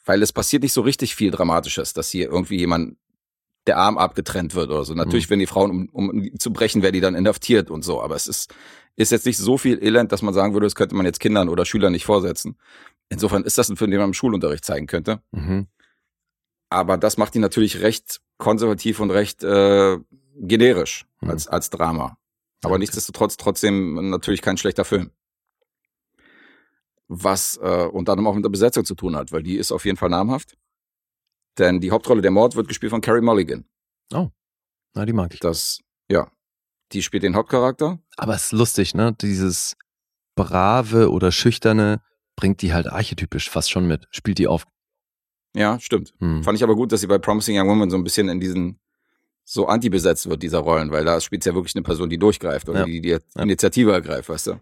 Weil 0.04 0.22
es 0.22 0.32
passiert 0.32 0.62
nicht 0.62 0.72
so 0.72 0.82
richtig 0.82 1.14
viel 1.16 1.30
Dramatisches, 1.32 1.92
dass 1.92 2.08
hier 2.10 2.28
irgendwie 2.30 2.58
jemand 2.58 2.96
der 3.66 3.78
Arm 3.78 3.98
abgetrennt 3.98 4.54
wird 4.54 4.70
oder 4.70 4.84
so. 4.84 4.94
Natürlich 4.94 5.28
werden 5.28 5.40
die 5.40 5.46
Frauen, 5.46 5.70
um, 5.70 5.88
um 5.88 6.38
zu 6.38 6.52
brechen, 6.52 6.82
werden 6.82 6.92
die 6.94 7.00
dann 7.00 7.16
inhaftiert 7.16 7.68
und 7.70 7.82
so. 7.82 8.00
Aber 8.00 8.14
es 8.14 8.28
ist, 8.28 8.54
ist 8.94 9.10
jetzt 9.10 9.26
nicht 9.26 9.38
so 9.38 9.58
viel 9.58 9.82
Elend, 9.82 10.12
dass 10.12 10.22
man 10.22 10.32
sagen 10.34 10.52
würde, 10.52 10.66
das 10.66 10.76
könnte 10.76 10.94
man 10.94 11.04
jetzt 11.04 11.18
Kindern 11.18 11.48
oder 11.48 11.64
Schülern 11.64 11.90
nicht 11.92 12.04
vorsetzen. 12.04 12.56
Insofern 13.08 13.42
ist 13.42 13.58
das 13.58 13.68
ein 13.68 13.76
Film, 13.76 13.90
den 13.90 13.98
man 13.98 14.10
im 14.10 14.14
Schulunterricht 14.14 14.64
zeigen 14.64 14.86
könnte. 14.86 15.20
Mhm. 15.32 15.66
Aber 16.68 16.96
das 16.98 17.16
macht 17.16 17.34
ihn 17.34 17.40
natürlich 17.42 17.80
recht 17.80 18.20
konservativ 18.38 19.00
und 19.00 19.10
recht 19.10 19.42
äh, 19.44 19.98
generisch 20.36 21.06
Hm. 21.20 21.30
als, 21.30 21.46
als 21.48 21.70
Drama. 21.70 22.18
Aber 22.62 22.74
Okay. 22.74 22.80
nichtsdestotrotz 22.80 23.36
trotzdem 23.36 24.10
natürlich 24.10 24.42
kein 24.42 24.56
schlechter 24.58 24.84
Film. 24.84 25.10
Was 27.08 27.56
äh, 27.58 27.86
unter 27.92 28.12
anderem 28.12 28.26
auch 28.26 28.34
mit 28.34 28.44
der 28.44 28.50
Besetzung 28.50 28.84
zu 28.84 28.94
tun 28.96 29.14
hat, 29.14 29.30
weil 29.30 29.42
die 29.42 29.56
ist 29.56 29.70
auf 29.70 29.84
jeden 29.84 29.96
Fall 29.96 30.08
namhaft. 30.10 30.56
Denn 31.58 31.80
die 31.80 31.90
Hauptrolle 31.92 32.20
der 32.20 32.32
Mord 32.32 32.56
wird 32.56 32.66
gespielt 32.68 32.90
von 32.90 33.00
Carrie 33.00 33.20
Mulligan. 33.22 33.64
Na, 34.12 35.04
die 35.04 35.12
mag 35.12 35.32
ich. 35.34 35.40
Das, 35.40 35.80
ja, 36.10 36.30
die 36.92 37.02
spielt 37.02 37.22
den 37.22 37.36
Hauptcharakter. 37.36 37.98
Aber 38.16 38.34
es 38.34 38.46
ist 38.46 38.52
lustig, 38.52 38.94
ne? 38.94 39.12
Dieses 39.12 39.76
brave 40.36 41.10
oder 41.10 41.32
schüchterne 41.32 42.00
bringt 42.34 42.62
die 42.62 42.72
halt 42.72 42.86
archetypisch 42.88 43.50
fast 43.50 43.70
schon 43.70 43.86
mit. 43.86 44.06
Spielt 44.10 44.38
die 44.38 44.48
auf. 44.48 44.66
Ja, 45.56 45.80
stimmt. 45.80 46.12
Hm. 46.18 46.42
Fand 46.42 46.56
ich 46.58 46.62
aber 46.62 46.74
gut, 46.76 46.92
dass 46.92 47.00
sie 47.00 47.06
bei 47.06 47.18
Promising 47.18 47.58
Young 47.58 47.68
Woman 47.68 47.90
so 47.90 47.96
ein 47.96 48.04
bisschen 48.04 48.28
in 48.28 48.40
diesen 48.40 48.78
so 49.44 49.66
anti-besetzt 49.66 50.28
wird, 50.28 50.42
dieser 50.42 50.58
Rollen, 50.58 50.90
weil 50.90 51.04
da 51.04 51.20
spielt 51.20 51.44
ja 51.44 51.54
wirklich 51.54 51.74
eine 51.74 51.82
Person, 51.82 52.10
die 52.10 52.18
durchgreift 52.18 52.68
oder 52.68 52.80
Ja. 52.80 52.84
die 52.86 53.00
die 53.00 53.16
Initiative 53.36 53.92
ergreift, 53.92 54.28
weißt 54.28 54.48
du? 54.48 54.60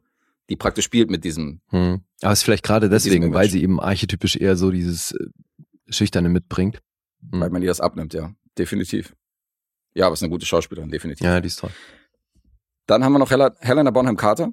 Die 0.51 0.57
praktisch 0.57 0.85
spielt 0.85 1.11
mit 1.11 1.25
diesem 1.25 1.61
Hm. 1.71 2.01
Aber 2.23 2.33
es 2.33 2.41
ist 2.41 2.43
vielleicht 2.45 2.65
gerade 2.65 2.89
deswegen, 2.89 3.33
weil 3.35 3.49
sie 3.51 3.63
eben 3.63 3.81
archetypisch 3.81 4.37
eher 4.37 4.57
so 4.57 4.71
dieses 4.71 5.13
äh, 5.13 5.27
Schüchterne 5.89 6.29
mitbringt. 6.29 6.81
Hm. 7.33 7.41
weil 7.41 7.51
man 7.51 7.63
ihr 7.63 7.69
das 7.69 7.81
abnimmt, 7.81 8.15
ja. 8.15 8.33
Definitiv. 8.59 9.15
Ja, 9.95 10.07
aber 10.07 10.13
ist 10.15 10.23
eine 10.23 10.31
gute 10.31 10.47
Schauspielerin, 10.47 10.91
definitiv. 10.91 11.25
Ja, 11.25 11.41
die 11.41 11.47
ist 11.49 11.59
toll. 11.61 11.71
Dann 12.87 13.03
haben 13.03 13.13
wir 13.15 13.19
noch 13.19 13.31
Hel 13.31 13.51
Helena 13.61 13.91
Bonham 13.91 14.17
Carter. 14.17 14.53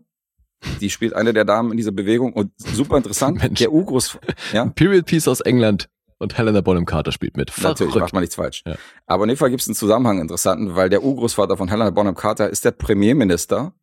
Die 0.80 0.90
spielt 0.90 1.14
eine 1.14 1.34
der 1.34 1.44
Damen 1.44 1.72
in 1.72 1.78
dieser 1.78 1.92
Bewegung 1.92 2.34
und 2.34 2.52
super 2.58 2.98
interessant. 2.98 3.38
Mensch. 3.44 3.60
Der 3.60 3.72
Urgroß, 3.72 4.18
ja, 4.54 4.66
Period 4.68 5.06
Piece 5.06 5.28
aus 5.28 5.42
England 5.42 5.90
und 6.22 6.38
Helena 6.38 6.62
Bonham 6.62 6.86
Carter 6.86 7.12
spielt 7.12 7.36
mit. 7.36 7.50
natürlich, 7.50 7.78
Verrückt. 7.92 7.96
macht 8.00 8.14
man 8.14 8.22
nichts 8.22 8.36
falsch. 8.36 8.64
Ja. 8.66 8.76
Aber 9.08 9.24
in 9.24 9.30
dem 9.30 9.38
Fall 9.38 9.50
gibt 9.50 9.62
es 9.62 9.68
einen 9.68 9.76
Zusammenhang 9.76 10.20
interessanten, 10.20 10.76
weil 10.76 10.90
der 10.90 11.04
Urgroßvater 11.04 11.58
von 11.58 11.68
Helena 11.68 11.90
Bonham 11.90 12.16
Carter 12.16 12.50
ist 12.50 12.64
der 12.66 12.72
Premierminister 12.72 13.74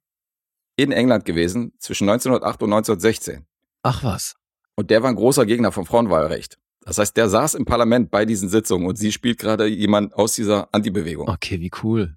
in 0.76 0.92
England 0.92 1.24
gewesen 1.24 1.72
zwischen 1.78 2.08
1908 2.08 2.62
und 2.62 2.72
1916. 2.72 3.44
Ach 3.82 4.04
was. 4.04 4.36
Und 4.76 4.90
der 4.90 5.02
war 5.02 5.10
ein 5.10 5.16
großer 5.16 5.44
Gegner 5.44 5.72
vom 5.72 5.86
Frauenwahlrecht. 5.86 6.58
Das 6.82 6.98
heißt, 6.98 7.16
der 7.16 7.28
saß 7.28 7.54
im 7.54 7.64
Parlament 7.64 8.10
bei 8.10 8.24
diesen 8.24 8.48
Sitzungen 8.48 8.86
und 8.86 8.96
sie 8.96 9.12
spielt 9.12 9.38
gerade 9.38 9.66
jemand 9.66 10.14
aus 10.14 10.34
dieser 10.34 10.72
Antibewegung. 10.72 11.28
Okay, 11.28 11.60
wie 11.60 11.70
cool. 11.82 12.16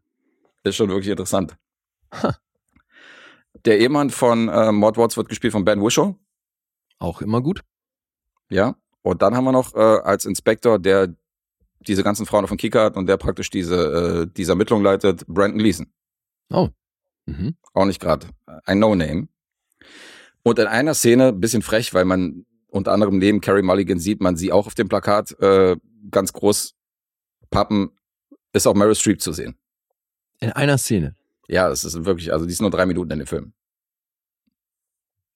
Ist 0.64 0.76
schon 0.76 0.90
wirklich 0.90 1.10
interessant. 1.10 1.58
Der 3.66 3.80
Ehemann 3.80 4.10
von 4.12 4.48
äh, 4.48 4.72
Maud 4.72 4.98
Watts 4.98 5.18
wird 5.18 5.28
gespielt 5.28 5.54
von 5.54 5.66
Ben 5.66 5.82
Whishaw. 5.82 6.16
Auch 7.00 7.22
immer 7.22 7.42
gut. 7.42 7.62
Ja. 8.50 8.76
Und 9.02 9.22
dann 9.22 9.36
haben 9.36 9.46
wir 9.46 9.52
noch 9.52 9.74
äh, 9.76 9.80
als 9.80 10.26
Inspektor, 10.26 10.80
der 10.80 11.14
diese 11.88 12.04
ganzen 12.04 12.26
Frauen 12.26 12.44
auf 12.44 12.52
dem 12.52 12.58
Kicker 12.58 12.84
hat 12.84 12.98
und 12.98 13.08
der 13.08 13.18
praktisch 13.18 13.50
diese, 13.50 14.24
äh, 14.24 14.28
diese 14.36 14.52
Ermittlung 14.52 14.84
leitet, 14.84 15.26
Brandon 15.28 15.58
Gleason. 15.58 15.92
Mhm. 17.26 17.56
Auch 17.74 17.86
nicht 17.86 18.00
gerade 18.00 18.28
ein 18.66 18.80
No-Name. 18.80 19.28
Und 20.44 20.60
in 20.60 20.68
einer 20.68 20.94
Szene, 20.94 21.34
bisschen 21.34 21.62
frech, 21.62 21.94
weil 21.94 22.06
man 22.06 22.46
unter 22.68 22.92
anderem 22.92 23.18
neben 23.18 23.42
Carrie 23.42 23.62
Mulligan 23.62 24.00
sieht 24.00 24.22
man 24.22 24.38
sie 24.38 24.52
auch 24.52 24.68
auf 24.68 24.76
dem 24.76 24.88
Plakat 24.88 25.38
äh, 25.40 25.76
ganz 26.10 26.34
groß 26.34 26.74
pappen, 27.50 27.92
ist 28.54 28.66
auch 28.66 28.74
Meryl 28.74 28.96
Streep 28.96 29.22
zu 29.22 29.34
sehen. 29.34 29.56
In 30.40 30.52
einer 30.52 30.78
Szene. 30.78 31.16
Ja, 31.48 31.70
das 31.70 31.84
ist 31.84 32.06
wirklich, 32.06 32.32
also 32.32 32.46
die 32.46 32.52
ist 32.52 32.62
nur 32.62 32.72
drei 32.72 32.86
Minuten 32.86 33.12
in 33.12 33.20
dem 33.20 33.28
Film. 33.28 33.54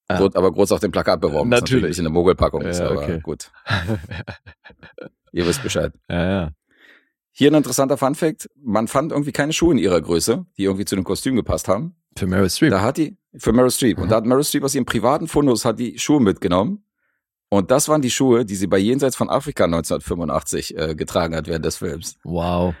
Ah. 0.08 0.18
Wird 0.20 0.36
aber 0.36 0.52
groß 0.52 0.70
auf 0.72 0.80
dem 0.80 0.92
Plakat 0.92 1.20
beworben. 1.20 1.48
Natürlich. 1.50 1.84
ein 1.84 1.88
bisschen 1.88 2.06
eine 2.06 2.12
Mogelpackung 2.14 2.62
ist, 2.62 2.78
Ja, 2.78 2.90
aber 2.90 3.02
okay. 3.02 3.18
gut. 3.20 3.50
Ihr 5.32 5.46
wisst 5.46 5.62
Bescheid. 5.62 5.92
ja, 6.08 6.28
ja. 6.30 6.50
Hier 7.38 7.50
ein 7.50 7.54
interessanter 7.54 7.98
Funfact. 7.98 8.48
Man 8.62 8.88
fand 8.88 9.12
irgendwie 9.12 9.32
keine 9.32 9.52
Schuhe 9.52 9.72
in 9.72 9.78
ihrer 9.78 10.00
Größe, 10.00 10.46
die 10.56 10.64
irgendwie 10.64 10.86
zu 10.86 10.94
dem 10.94 11.04
Kostüm 11.04 11.36
gepasst 11.36 11.68
haben. 11.68 11.94
Für 12.16 12.26
Meryl 12.26 12.48
Streep. 12.48 12.70
Da 12.70 12.80
hat 12.80 12.96
die, 12.96 13.18
für 13.36 13.52
Meryl 13.52 13.70
Streep. 13.70 13.98
Und 13.98 14.04
Mhm. 14.06 14.08
da 14.08 14.16
hat 14.16 14.24
Meryl 14.24 14.42
Streep 14.42 14.64
aus 14.64 14.74
ihrem 14.74 14.86
privaten 14.86 15.28
Fundus 15.28 15.66
hat 15.66 15.78
die 15.78 15.98
Schuhe 15.98 16.20
mitgenommen. 16.20 16.82
Und 17.50 17.70
das 17.70 17.90
waren 17.90 18.00
die 18.00 18.10
Schuhe, 18.10 18.46
die 18.46 18.54
sie 18.54 18.66
bei 18.68 18.78
Jenseits 18.78 19.16
von 19.16 19.28
Afrika 19.28 19.64
1985 19.64 20.78
äh, 20.78 20.94
getragen 20.94 21.36
hat 21.36 21.46
während 21.46 21.64
des 21.66 21.76
Films. 21.76 22.16
Wow. 22.24 22.74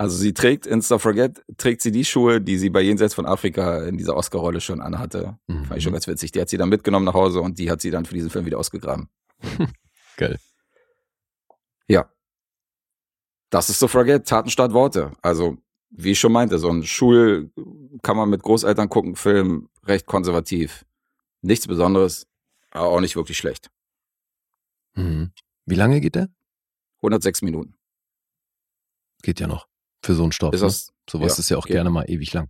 Also 0.00 0.16
sie 0.16 0.32
trägt 0.32 0.66
in 0.66 0.80
Forget, 0.80 1.44
trägt 1.58 1.82
sie 1.82 1.92
die 1.92 2.06
Schuhe, 2.06 2.40
die 2.40 2.56
sie 2.56 2.70
bei 2.70 2.80
Jenseits 2.80 3.12
von 3.12 3.26
Afrika 3.26 3.84
in 3.84 3.98
dieser 3.98 4.16
Oscar-Rolle 4.16 4.62
schon 4.62 4.80
anhatte. 4.80 5.38
Mhm. 5.46 5.66
Fand 5.66 5.76
ich 5.76 5.84
schon 5.84 5.92
ganz 5.92 6.06
witzig. 6.06 6.32
Die 6.32 6.40
hat 6.40 6.48
sie 6.48 6.56
dann 6.56 6.70
mitgenommen 6.70 7.04
nach 7.04 7.12
Hause 7.12 7.42
und 7.42 7.58
die 7.58 7.70
hat 7.70 7.82
sie 7.82 7.90
dann 7.90 8.06
für 8.06 8.14
diesen 8.14 8.30
Film 8.30 8.46
wieder 8.46 8.58
ausgegraben. 8.58 9.10
Geil. 10.16 10.38
Ja. 11.86 12.10
Das 13.50 13.68
ist 13.68 13.84
Forget, 13.90 14.26
Taten 14.26 14.48
statt 14.48 14.72
Worte. 14.72 15.12
Also, 15.20 15.58
wie 15.90 16.12
ich 16.12 16.18
schon 16.18 16.32
meinte, 16.32 16.58
so 16.58 16.70
ein 16.70 16.82
Schul 16.82 17.52
kann 18.02 18.16
man 18.16 18.30
mit 18.30 18.42
Großeltern 18.42 18.88
gucken, 18.88 19.16
Film, 19.16 19.68
recht 19.84 20.06
konservativ. 20.06 20.86
Nichts 21.42 21.66
Besonderes, 21.66 22.26
aber 22.70 22.88
auch 22.88 23.00
nicht 23.00 23.16
wirklich 23.16 23.36
schlecht. 23.36 23.70
Mhm. 24.94 25.32
Wie 25.66 25.74
lange 25.74 26.00
geht 26.00 26.14
der? 26.14 26.30
106 27.02 27.42
Minuten. 27.42 27.74
Geht 29.22 29.40
ja 29.40 29.46
noch. 29.46 29.69
Für 30.02 30.14
so 30.14 30.22
einen 30.22 30.32
Stoff. 30.32 30.54
Ist 30.54 30.60
ne? 30.60 30.66
das, 30.66 30.92
Sowas 31.08 31.36
ja, 31.36 31.40
ist 31.40 31.50
ja 31.50 31.56
auch 31.56 31.66
geht. 31.66 31.74
gerne 31.74 31.90
mal 31.90 32.04
ewig 32.08 32.32
lang. 32.32 32.48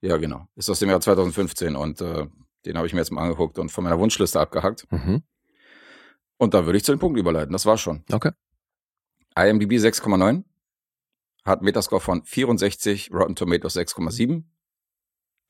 ja 0.00 0.16
genau. 0.16 0.46
Ist 0.54 0.70
aus 0.70 0.78
dem 0.78 0.88
Jahr 0.88 1.00
2015 1.00 1.76
und 1.76 2.00
äh, 2.00 2.26
den 2.64 2.76
habe 2.76 2.86
ich 2.86 2.92
mir 2.92 3.00
jetzt 3.00 3.10
mal 3.10 3.22
angeguckt 3.22 3.58
und 3.58 3.70
von 3.70 3.84
meiner 3.84 3.98
Wunschliste 3.98 4.40
abgehackt. 4.40 4.90
Mhm. 4.90 5.22
Und 6.38 6.54
da 6.54 6.66
würde 6.66 6.76
ich 6.78 6.84
zu 6.84 6.92
den 6.92 6.98
Punkten 6.98 7.18
überleiten. 7.18 7.52
Das 7.52 7.66
war's 7.66 7.80
schon. 7.80 8.04
Okay. 8.12 8.30
IMDb 9.36 9.72
6,9. 9.72 10.44
Hat 11.44 11.62
Metascore 11.62 12.00
von 12.00 12.24
64, 12.24 13.12
Rotten 13.12 13.36
Tomatoes 13.36 13.76
6,7. 13.76 14.44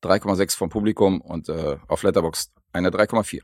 3,6 0.02 0.56
vom 0.56 0.68
Publikum 0.68 1.20
und 1.20 1.48
äh, 1.48 1.78
auf 1.88 2.02
Letterboxd 2.02 2.52
eine 2.72 2.90
3,4. 2.90 3.42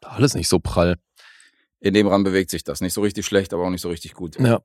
Alles 0.00 0.34
nicht 0.34 0.48
so 0.48 0.58
prall. 0.60 0.96
In 1.80 1.94
dem 1.94 2.06
Rahmen 2.06 2.24
bewegt 2.24 2.50
sich 2.50 2.62
das. 2.62 2.80
Nicht 2.80 2.92
so 2.92 3.02
richtig 3.02 3.26
schlecht, 3.26 3.52
aber 3.52 3.64
auch 3.64 3.70
nicht 3.70 3.80
so 3.80 3.88
richtig 3.88 4.14
gut. 4.14 4.38
Ja. 4.38 4.62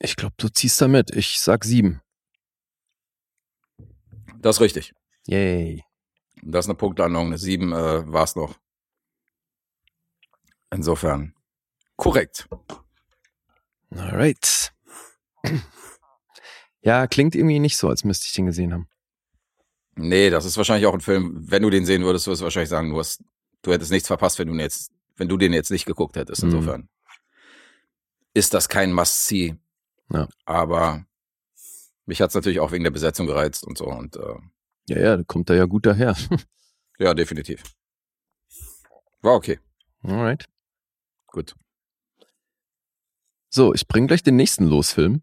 Ich 0.00 0.16
glaube, 0.16 0.34
du 0.38 0.48
ziehst 0.48 0.80
da 0.80 0.88
mit. 0.88 1.10
Ich 1.10 1.40
sag 1.40 1.64
sieben. 1.64 2.00
Das 4.38 4.56
ist 4.56 4.60
richtig. 4.60 4.94
Yay. 5.26 5.84
Das 6.42 6.64
ist 6.64 6.70
eine 6.70 6.76
Punktlandung. 6.76 7.26
Eine 7.26 7.38
7 7.38 7.72
äh, 7.72 8.12
war 8.12 8.24
es 8.24 8.34
noch. 8.34 8.58
Insofern 10.70 11.34
korrekt. 11.96 12.48
Alright. 13.90 14.72
Ja, 16.82 17.06
klingt 17.06 17.34
irgendwie 17.34 17.58
nicht 17.58 17.76
so, 17.76 17.88
als 17.88 18.04
müsste 18.04 18.26
ich 18.26 18.32
den 18.32 18.46
gesehen 18.46 18.72
haben. 18.72 18.88
Nee, 19.96 20.30
das 20.30 20.46
ist 20.46 20.56
wahrscheinlich 20.56 20.86
auch 20.86 20.94
ein 20.94 21.00
Film, 21.00 21.34
wenn 21.50 21.62
du 21.62 21.68
den 21.68 21.84
sehen 21.84 22.04
würdest, 22.04 22.26
würdest 22.26 22.40
du 22.40 22.44
wahrscheinlich 22.44 22.70
sagen, 22.70 22.90
du, 22.90 22.98
hast, 22.98 23.22
du 23.60 23.72
hättest 23.72 23.90
nichts 23.90 24.06
verpasst, 24.06 24.38
wenn 24.38 24.48
du, 24.48 24.54
jetzt, 24.54 24.90
wenn 25.16 25.28
du 25.28 25.36
den 25.36 25.52
jetzt 25.52 25.70
nicht 25.70 25.84
geguckt 25.84 26.16
hättest. 26.16 26.42
Mhm. 26.42 26.50
Insofern 26.50 26.88
ist 28.32 28.54
das 28.54 28.68
kein 28.68 28.92
Must-See. 28.92 29.56
Ja. 30.12 30.28
Aber 30.44 31.04
mich 32.06 32.20
hat's 32.20 32.34
natürlich 32.34 32.60
auch 32.60 32.72
wegen 32.72 32.84
der 32.84 32.90
Besetzung 32.90 33.26
gereizt 33.26 33.64
und 33.64 33.78
so. 33.78 33.86
Und 33.86 34.16
äh, 34.16 34.34
Ja, 34.88 34.98
ja, 35.00 35.16
da 35.18 35.22
kommt 35.24 35.50
er 35.50 35.56
ja 35.56 35.64
gut 35.66 35.86
daher. 35.86 36.16
Ja, 36.98 37.14
definitiv. 37.14 37.62
War 39.22 39.32
okay. 39.32 39.58
Alright. 40.02 40.44
Gut. 41.28 41.54
So, 43.48 43.72
ich 43.72 43.88
bring 43.88 44.06
gleich 44.06 44.22
den 44.22 44.36
nächsten 44.36 44.66
Losfilm. 44.66 45.22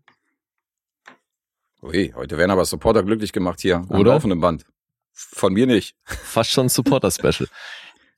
Ui, 1.84 2.12
heute 2.16 2.36
werden 2.40 2.50
aber 2.50 2.66
Supporter 2.66 3.04
glücklich 3.04 3.32
gemacht 3.32 3.62
hier 3.62 3.76
am 3.78 3.92
Oder? 3.92 4.14
laufenden 4.14 4.40
Band. 4.40 4.66
Von 5.14 5.54
mir 5.54 5.68
nicht. 5.68 5.96
Fast 6.06 6.50
schon 6.52 6.68
Supporter-Special. 6.70 7.48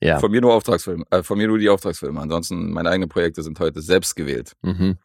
Ja. 0.02 0.18
Von 0.18 0.30
mir 0.30 0.40
nur 0.40 0.54
Auftragsfilme. 0.54 1.04
Äh, 1.10 1.22
von 1.22 1.36
mir 1.36 1.46
nur 1.46 1.58
die 1.58 1.68
Auftragsfilme. 1.68 2.18
Ansonsten, 2.18 2.72
meine 2.72 2.88
eigenen 2.88 3.10
Projekte 3.10 3.42
sind 3.42 3.60
heute 3.60 3.82
selbst 3.82 4.16
gewählt. 4.16 4.56
Mhm. 4.62 4.96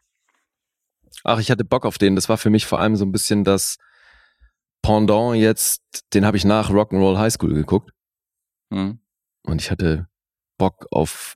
Ach, 1.23 1.39
ich 1.39 1.51
hatte 1.51 1.65
Bock 1.65 1.85
auf 1.85 1.97
den. 1.97 2.15
Das 2.15 2.29
war 2.29 2.37
für 2.37 2.49
mich 2.49 2.65
vor 2.65 2.79
allem 2.79 2.95
so 2.95 3.05
ein 3.05 3.11
bisschen 3.11 3.43
das 3.43 3.77
Pendant 4.81 5.35
jetzt, 5.35 5.81
den 6.13 6.25
habe 6.25 6.37
ich 6.37 6.45
nach 6.45 6.69
Rock'n'Roll 6.69 7.17
High 7.17 7.33
School 7.33 7.53
geguckt. 7.53 7.91
Hm. 8.71 8.99
Und 9.43 9.61
ich 9.61 9.71
hatte 9.71 10.07
Bock 10.57 10.85
auf 10.91 11.35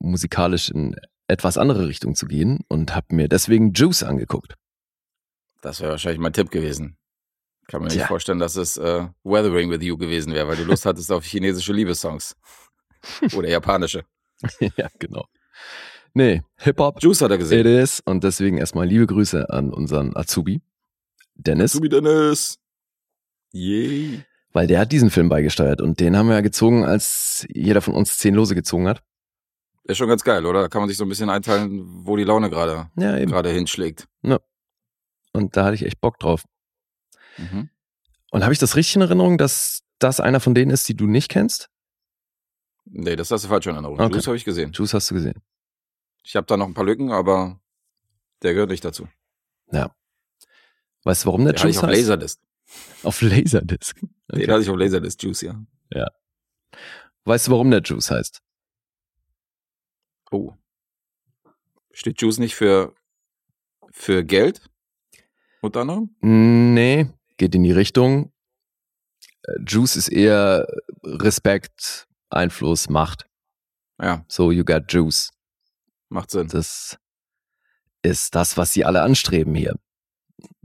musikalisch 0.00 0.68
in 0.70 0.96
etwas 1.28 1.58
andere 1.58 1.86
Richtung 1.86 2.14
zu 2.14 2.26
gehen 2.26 2.60
und 2.68 2.94
habe 2.94 3.14
mir 3.14 3.28
deswegen 3.28 3.72
Juice 3.72 4.02
angeguckt. 4.02 4.56
Das 5.60 5.80
wäre 5.80 5.92
wahrscheinlich 5.92 6.20
mein 6.20 6.32
Tipp 6.32 6.50
gewesen. 6.50 6.96
Kann 7.68 7.82
mir 7.82 7.88
nicht 7.88 8.04
vorstellen, 8.06 8.40
dass 8.40 8.56
es 8.56 8.76
äh, 8.76 9.06
Weathering 9.22 9.70
with 9.70 9.82
You 9.82 9.96
gewesen 9.96 10.34
wäre, 10.34 10.48
weil 10.48 10.56
du 10.56 10.64
Lust 10.64 10.84
hattest 10.84 11.12
auf 11.12 11.24
chinesische 11.24 11.72
Liebessongs. 11.72 12.36
Oder 13.34 13.48
japanische. 13.48 14.04
ja, 14.76 14.88
genau. 14.98 15.26
Nee, 16.14 16.42
Hip-Hop, 16.56 17.02
Juice 17.02 17.22
hat 17.22 17.30
er 17.30 17.36
it 17.36 17.40
gesehen. 17.40 17.66
is. 17.66 18.00
Und 18.04 18.22
deswegen 18.24 18.58
erstmal 18.58 18.86
liebe 18.86 19.06
Grüße 19.06 19.48
an 19.50 19.72
unseren 19.72 20.14
Azubi, 20.16 20.60
Dennis. 21.34 21.72
Subi 21.72 21.88
Dennis. 21.88 22.58
Yay. 23.52 24.24
Weil 24.52 24.66
der 24.66 24.80
hat 24.80 24.92
diesen 24.92 25.10
Film 25.10 25.28
beigesteuert 25.30 25.80
und 25.80 25.98
den 26.00 26.16
haben 26.16 26.28
wir 26.28 26.34
ja 26.34 26.40
gezogen, 26.42 26.84
als 26.84 27.46
jeder 27.48 27.80
von 27.80 27.94
uns 27.94 28.18
zehn 28.18 28.34
Lose 28.34 28.54
gezogen 28.54 28.86
hat. 28.88 29.02
Ist 29.84 29.96
schon 29.96 30.08
ganz 30.08 30.22
geil, 30.22 30.44
oder? 30.46 30.60
Da 30.62 30.68
kann 30.68 30.82
man 30.82 30.88
sich 30.88 30.98
so 30.98 31.04
ein 31.04 31.08
bisschen 31.08 31.30
einteilen, 31.30 31.80
wo 32.06 32.16
die 32.16 32.24
Laune 32.24 32.50
gerade 32.50 32.90
Ja, 32.96 33.16
eben. 33.18 33.30
gerade 33.30 33.50
hinschlägt. 33.50 34.06
Und 35.34 35.56
da 35.56 35.64
hatte 35.64 35.74
ich 35.76 35.86
echt 35.86 36.00
Bock 36.02 36.18
drauf. 36.18 36.44
Mhm. 37.38 37.70
Und 38.30 38.42
habe 38.42 38.52
ich 38.52 38.58
das 38.58 38.76
richtig 38.76 38.96
in 38.96 39.00
Erinnerung, 39.02 39.38
dass 39.38 39.80
das 39.98 40.20
einer 40.20 40.40
von 40.40 40.54
denen 40.54 40.70
ist, 40.70 40.86
die 40.90 40.94
du 40.94 41.06
nicht 41.06 41.30
kennst? 41.30 41.70
Nee, 42.84 43.16
das 43.16 43.30
hast 43.30 43.44
du 43.44 43.48
falsch 43.48 43.66
in 43.66 43.72
Erinnerung. 43.72 43.98
Okay. 43.98 44.12
Juice 44.12 44.26
habe 44.26 44.36
ich 44.36 44.44
gesehen. 44.44 44.72
Juice 44.72 44.92
hast 44.92 45.10
du 45.10 45.14
gesehen. 45.14 45.40
Ich 46.22 46.36
habe 46.36 46.46
da 46.46 46.56
noch 46.56 46.66
ein 46.66 46.74
paar 46.74 46.84
Lücken, 46.84 47.10
aber 47.10 47.60
der 48.42 48.54
gehört 48.54 48.70
nicht 48.70 48.84
dazu. 48.84 49.08
Weißt 51.04 51.24
du, 51.24 51.26
warum 51.26 51.44
der, 51.44 51.54
Der 51.54 51.60
hatte 51.62 51.70
ich 51.70 51.76
Juice 51.76 51.82
auf 51.84 51.90
heißt? 51.90 52.00
Laserdisc. 52.00 52.40
Auf 53.02 53.22
Laserdisc. 53.22 54.00
Den 54.32 54.50
hatte 54.50 54.62
ich 54.62 54.70
auf 54.70 54.76
Laserdisc 54.76 55.20
Juice, 55.22 55.42
ja. 55.90 56.06
Weißt 57.24 57.46
du, 57.48 57.50
warum 57.52 57.70
der 57.72 57.82
Juice 57.82 58.10
heißt? 58.10 58.40
Oh. 60.30 60.54
Steht 61.92 62.20
Juice 62.22 62.38
nicht 62.38 62.54
für, 62.54 62.94
für 63.90 64.24
Geld? 64.24 64.62
Unter 65.60 65.80
anderem? 65.80 66.14
Nee, 66.20 67.08
geht 67.36 67.54
in 67.54 67.64
die 67.64 67.72
Richtung. 67.72 68.32
Äh, 69.42 69.58
Juice 69.66 69.96
ist 69.96 70.08
eher 70.08 70.66
Respekt, 71.04 72.06
Einfluss, 72.30 72.88
Macht. 72.88 73.28
Ja, 74.00 74.24
So, 74.28 74.50
you 74.52 74.64
got 74.64 74.84
Juice. 74.88 75.30
Macht 76.12 76.30
Sinn. 76.30 76.48
Das 76.48 76.98
ist 78.02 78.34
das, 78.34 78.56
was 78.56 78.72
sie 78.72 78.84
alle 78.84 79.02
anstreben 79.02 79.54
hier. 79.54 79.76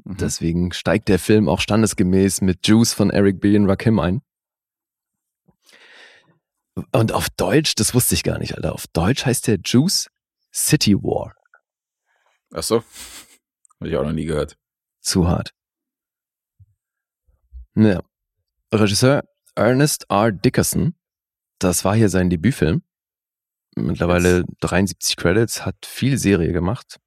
Mhm. 0.03 0.17
Deswegen 0.17 0.71
steigt 0.73 1.09
der 1.09 1.19
Film 1.19 1.49
auch 1.49 1.61
standesgemäß 1.61 2.41
mit 2.41 2.67
Juice 2.67 2.93
von 2.93 3.09
Eric 3.09 3.39
B. 3.39 3.57
und 3.57 3.69
Rakim 3.69 3.99
ein. 3.99 4.21
Und 6.91 7.11
auf 7.11 7.29
Deutsch, 7.31 7.73
das 7.75 7.93
wusste 7.95 8.13
ich 8.13 8.23
gar 8.23 8.37
nicht, 8.37 8.55
Alter. 8.55 8.73
Auf 8.73 8.85
Deutsch 8.87 9.25
heißt 9.25 9.47
der 9.47 9.57
Juice 9.63 10.09
City 10.53 10.95
War. 10.95 11.33
Ach 12.53 12.63
so. 12.63 12.83
Habe 13.79 13.89
ich 13.89 13.97
auch 13.97 14.03
noch 14.03 14.13
nie 14.13 14.25
gehört. 14.25 14.57
Zu 15.01 15.27
hart. 15.27 15.53
Ja. 17.75 18.01
Regisseur 18.73 19.23
Ernest 19.55 20.05
R. 20.09 20.31
Dickerson. 20.31 20.95
Das 21.59 21.85
war 21.85 21.95
hier 21.95 22.09
sein 22.09 22.29
Debütfilm. 22.29 22.83
Mittlerweile 23.77 24.43
73 24.61 25.15
Credits, 25.15 25.65
hat 25.65 25.85
viel 25.85 26.17
Serie 26.17 26.51
gemacht. 26.51 26.97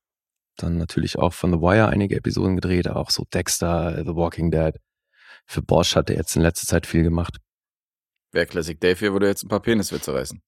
Dann 0.57 0.77
natürlich 0.77 1.19
auch 1.19 1.33
von 1.33 1.53
The 1.53 1.59
Wire 1.59 1.89
einige 1.89 2.17
Episoden 2.17 2.55
gedreht, 2.55 2.89
auch 2.89 3.11
so 3.11 3.25
Dexter, 3.33 4.05
The 4.05 4.15
Walking 4.15 4.51
Dead. 4.51 4.75
Für 5.47 5.63
Bosch 5.63 5.97
hat 5.97 6.11
er 6.11 6.17
jetzt 6.17 6.37
in 6.37 6.43
letzter 6.43 6.67
Zeit 6.67 6.87
viel 6.87 7.03
gemacht. 7.03 7.39
Wer 8.33 8.47
Classic 8.47 8.79
Dave 8.79 8.99
hier 8.99 9.13
würde 9.13 9.27
jetzt 9.27 9.43
ein 9.43 9.49
paar 9.49 9.61
Peniswitze 9.61 10.15
reißen. 10.15 10.41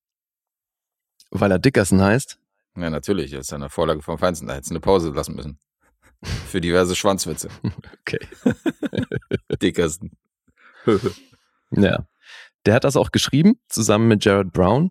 Weil 1.31 1.51
er 1.51 1.59
Dickerson 1.59 2.01
heißt. 2.01 2.39
Ja, 2.77 2.91
natürlich. 2.91 3.33
Das 3.33 3.47
ist 3.47 3.53
eine 3.53 3.69
Vorlage 3.69 4.03
vom 4.03 4.19
Feinsten. 4.19 4.47
Da 4.47 4.55
hättest 4.55 4.71
du 4.71 4.75
eine 4.75 4.81
Pause 4.81 5.11
lassen 5.11 5.35
müssen. 5.35 5.59
Für 6.23 6.61
diverse 6.61 6.95
Schwanzwitze. 6.95 7.49
Okay. 8.03 8.19
Dickersten. 9.63 10.17
Ja. 11.75 12.05
Der 12.67 12.75
hat 12.75 12.85
das 12.85 12.97
auch 12.97 13.13
geschrieben, 13.13 13.59
zusammen 13.69 14.09
mit 14.09 14.25
Jared 14.25 14.53
Brown. 14.53 14.91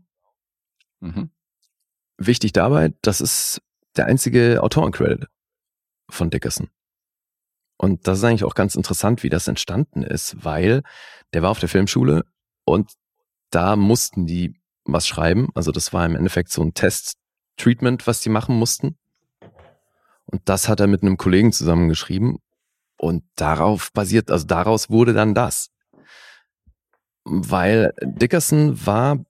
Mhm. 1.01 1.29
Wichtig 2.17 2.53
dabei, 2.53 2.93
das 3.01 3.19
ist 3.19 3.61
der 3.95 4.05
einzige 4.05 4.61
Autorencredit 4.61 5.27
von 6.09 6.29
Dickerson. 6.29 6.69
Und 7.77 8.07
das 8.07 8.19
ist 8.19 8.23
eigentlich 8.23 8.43
auch 8.43 8.53
ganz 8.53 8.75
interessant, 8.75 9.23
wie 9.23 9.29
das 9.29 9.47
entstanden 9.47 10.03
ist, 10.03 10.45
weil 10.45 10.83
der 11.33 11.41
war 11.41 11.49
auf 11.49 11.59
der 11.59 11.69
Filmschule 11.69 12.25
und 12.63 12.91
da 13.49 13.75
mussten 13.75 14.27
die 14.27 14.61
was 14.85 15.07
schreiben. 15.07 15.49
Also 15.55 15.71
das 15.71 15.93
war 15.93 16.05
im 16.05 16.15
Endeffekt 16.15 16.51
so 16.51 16.61
ein 16.61 16.73
Test-Treatment, 16.73 18.07
was 18.07 18.21
die 18.21 18.29
machen 18.29 18.55
mussten. 18.55 18.97
Und 20.25 20.41
das 20.45 20.69
hat 20.69 20.79
er 20.79 20.87
mit 20.87 21.01
einem 21.01 21.17
Kollegen 21.17 21.51
zusammengeschrieben. 21.51 22.37
Und 22.97 23.23
darauf 23.35 23.91
basiert, 23.93 24.31
also 24.31 24.45
daraus 24.45 24.89
wurde 24.89 25.13
dann 25.13 25.33
das. 25.33 25.69
Weil 27.23 27.93
Dickerson 28.01 28.85
war 28.85 29.25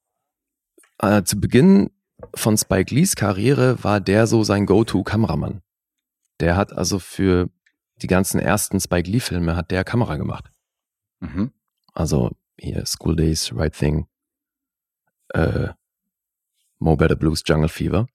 äh, 1.02 1.24
zu 1.24 1.40
Beginn 1.40 1.92
von 2.36 2.58
Spike 2.58 2.94
Lees 2.94 3.16
Karriere 3.16 3.84
war 3.84 4.00
der 4.00 4.28
so 4.28 4.44
sein 4.44 4.66
Go-To-Kameramann. 4.66 5.62
Der 6.40 6.56
hat 6.56 6.74
also 6.74 7.00
für 7.00 7.50
die 8.02 8.08
ganzen 8.08 8.40
ersten 8.40 8.80
Spike 8.80 9.10
Lee-Filme 9.10 9.56
hat 9.56 9.72
der 9.72 9.84
Kamera 9.84 10.18
gemacht. 10.18 10.52
Mhm. 11.20 11.52
Also 11.94 12.32
hier 12.58 12.86
School 12.86 13.16
Days, 13.16 13.54
Right 13.54 13.76
Thing, 13.76 14.08
äh, 15.30 15.70
Mo 16.80 16.96
Better 16.96 17.16
Blues, 17.16 17.44
Jungle 17.46 17.70
Fever 17.70 18.08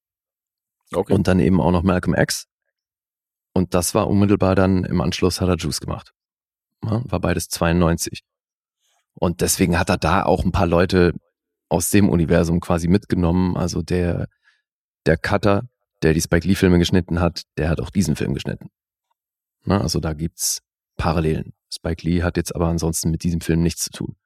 Okay. 0.92 1.12
und 1.12 1.26
dann 1.28 1.40
eben 1.40 1.60
auch 1.60 1.72
noch 1.72 1.82
Malcolm 1.82 2.14
X. 2.14 2.46
Und 3.52 3.74
das 3.74 3.94
war 3.94 4.08
unmittelbar 4.08 4.54
dann 4.54 4.84
im 4.84 5.00
Anschluss 5.00 5.40
hat 5.40 5.48
er 5.48 5.56
Juice 5.56 5.80
gemacht. 5.80 6.12
Ja, 6.84 7.02
war 7.10 7.20
beides 7.20 7.48
92. 7.48 8.22
Und 9.14 9.40
deswegen 9.40 9.78
hat 9.78 9.88
er 9.88 9.96
da 9.96 10.24
auch 10.24 10.44
ein 10.44 10.52
paar 10.52 10.66
Leute 10.66 11.14
aus 11.68 11.90
dem 11.90 12.09
Universum 12.09 12.60
quasi 12.60 12.88
mitgenommen. 12.88 13.56
Also 13.56 13.82
der, 13.82 14.28
der 15.06 15.16
Cutter, 15.16 15.68
der 16.02 16.14
die 16.14 16.20
Spike 16.20 16.47
Lee-Filme 16.47 16.78
geschnitten 16.78 17.20
hat, 17.20 17.43
der 17.56 17.68
hat 17.68 17.80
auch 17.80 17.90
diesen 17.90 18.16
Film 18.16 18.34
geschnitten. 18.34 18.70
Na, 19.64 19.80
also 19.80 20.01
da 20.01 20.12
gibt's 20.12 20.62
Parallelen. 20.97 21.52
Spike 21.72 22.06
Lee 22.09 22.22
hat 22.22 22.36
jetzt 22.36 22.55
aber 22.55 22.68
ansonsten 22.68 23.10
mit 23.10 23.22
diesem 23.24 23.40
Film 23.40 23.62
nichts 23.62 23.84
zu 23.84 23.90
tun. 23.90 24.16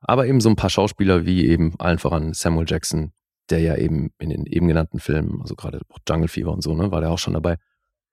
Aber 0.00 0.26
eben 0.26 0.40
so 0.40 0.48
ein 0.48 0.56
paar 0.56 0.70
Schauspieler 0.70 1.26
wie 1.26 1.46
eben 1.46 1.74
allen 1.78 1.98
voran 1.98 2.34
Samuel 2.34 2.66
Jackson, 2.68 3.12
der 3.50 3.60
ja 3.60 3.76
eben 3.76 4.12
in 4.18 4.30
den 4.30 4.46
eben 4.46 4.68
genannten 4.68 5.00
Filmen, 5.00 5.40
also 5.40 5.54
gerade 5.54 5.80
auch 5.88 5.98
Jungle 6.08 6.28
Fever 6.28 6.52
und 6.52 6.62
so, 6.62 6.74
ne, 6.74 6.90
war 6.90 7.00
der 7.00 7.10
auch 7.10 7.18
schon 7.18 7.34
dabei. 7.34 7.56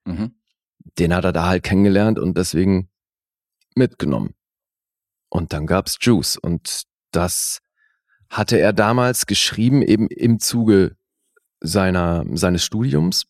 Mhm. 0.05 0.35
Den 0.97 1.13
hat 1.13 1.25
er 1.25 1.31
da 1.31 1.47
halt 1.47 1.63
kennengelernt 1.63 2.17
und 2.17 2.37
deswegen 2.37 2.89
mitgenommen. 3.75 4.33
Und 5.29 5.53
dann 5.53 5.67
gab's 5.67 5.97
Juice 6.01 6.37
und 6.37 6.83
das 7.11 7.59
hatte 8.31 8.57
er 8.57 8.71
damals 8.71 9.25
geschrieben 9.25 9.81
eben 9.81 10.07
im 10.07 10.39
Zuge 10.39 10.95
seiner, 11.59 12.25
seines 12.31 12.63
Studiums. 12.63 13.27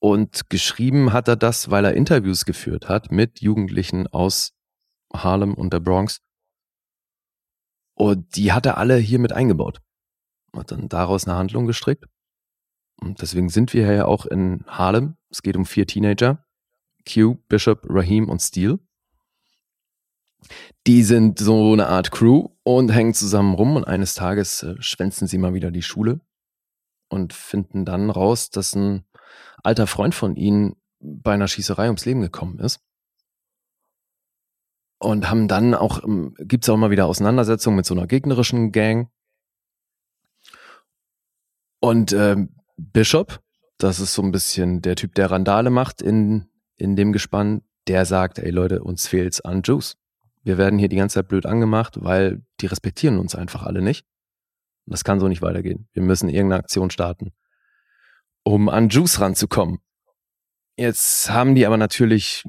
Und 0.00 0.48
geschrieben 0.48 1.12
hat 1.12 1.28
er 1.28 1.36
das, 1.36 1.70
weil 1.70 1.84
er 1.84 1.94
Interviews 1.94 2.46
geführt 2.46 2.88
hat 2.88 3.12
mit 3.12 3.40
Jugendlichen 3.42 4.06
aus 4.06 4.54
Harlem 5.12 5.54
und 5.54 5.72
der 5.72 5.80
Bronx. 5.80 6.20
Und 7.94 8.34
die 8.36 8.52
hat 8.52 8.66
er 8.66 8.78
alle 8.78 8.96
hier 8.96 9.18
mit 9.18 9.32
eingebaut. 9.32 9.80
Hat 10.54 10.72
dann 10.72 10.88
daraus 10.88 11.28
eine 11.28 11.36
Handlung 11.36 11.66
gestrickt. 11.66 12.06
Und 13.00 13.20
deswegen 13.20 13.50
sind 13.50 13.74
wir 13.74 13.92
ja 13.92 14.06
auch 14.06 14.24
in 14.24 14.64
Harlem. 14.66 15.16
Es 15.30 15.42
geht 15.42 15.56
um 15.56 15.66
vier 15.66 15.86
Teenager. 15.86 16.44
Q, 17.06 17.36
Bishop, 17.48 17.84
Raheem 17.88 18.30
und 18.30 18.40
Steele. 18.40 18.78
Die 20.86 21.02
sind 21.02 21.38
so 21.38 21.72
eine 21.72 21.88
Art 21.88 22.10
Crew 22.10 22.53
und 22.64 22.90
hängen 22.92 23.14
zusammen 23.14 23.54
rum 23.54 23.76
und 23.76 23.84
eines 23.84 24.14
Tages 24.14 24.62
äh, 24.62 24.74
schwänzen 24.80 25.28
sie 25.28 25.38
mal 25.38 25.54
wieder 25.54 25.70
die 25.70 25.82
Schule 25.82 26.20
und 27.08 27.32
finden 27.32 27.84
dann 27.84 28.10
raus, 28.10 28.50
dass 28.50 28.74
ein 28.74 29.04
alter 29.62 29.86
Freund 29.86 30.14
von 30.14 30.36
ihnen 30.36 30.76
bei 31.00 31.34
einer 31.34 31.48
Schießerei 31.48 31.86
ums 31.86 32.04
Leben 32.06 32.22
gekommen 32.22 32.58
ist. 32.58 32.80
und 35.04 35.28
haben 35.30 35.48
dann 35.48 35.74
auch, 35.74 36.02
ähm, 36.02 36.34
gibt's 36.38 36.68
auch 36.68 36.76
mal 36.76 36.90
wieder 36.90 37.06
Auseinandersetzungen 37.06 37.76
mit 37.76 37.86
so 37.86 37.94
einer 37.94 38.06
gegnerischen 38.06 38.72
Gang. 38.72 39.10
Und 41.80 42.12
ähm, 42.12 42.56
Bishop, 42.76 43.40
das 43.76 44.00
ist 44.00 44.14
so 44.14 44.22
ein 44.22 44.32
bisschen 44.32 44.80
der 44.80 44.96
Typ, 44.96 45.14
der 45.14 45.30
Randale 45.30 45.70
macht 45.70 46.00
in, 46.00 46.48
in 46.76 46.96
dem 46.96 47.12
Gespann, 47.12 47.62
der 47.86 48.06
sagt, 48.06 48.38
ey 48.38 48.50
Leute, 48.50 48.82
uns 48.82 49.06
fehlt's 49.06 49.42
an 49.42 49.62
Juice. 49.62 49.96
Wir 50.44 50.58
werden 50.58 50.78
hier 50.78 50.88
die 50.88 50.96
ganze 50.96 51.14
Zeit 51.14 51.28
blöd 51.28 51.46
angemacht, 51.46 51.96
weil 52.00 52.42
die 52.60 52.66
respektieren 52.66 53.18
uns 53.18 53.34
einfach 53.34 53.62
alle 53.62 53.82
nicht. 53.82 54.06
Und 54.86 54.92
das 54.92 55.02
kann 55.02 55.18
so 55.18 55.26
nicht 55.26 55.42
weitergehen. 55.42 55.88
Wir 55.92 56.02
müssen 56.02 56.28
irgendeine 56.28 56.60
Aktion 56.60 56.90
starten, 56.90 57.32
um 58.42 58.68
an 58.68 58.90
Juice 58.90 59.20
ranzukommen. 59.20 59.78
Jetzt 60.76 61.30
haben 61.30 61.54
die 61.54 61.66
aber 61.66 61.78
natürlich, 61.78 62.44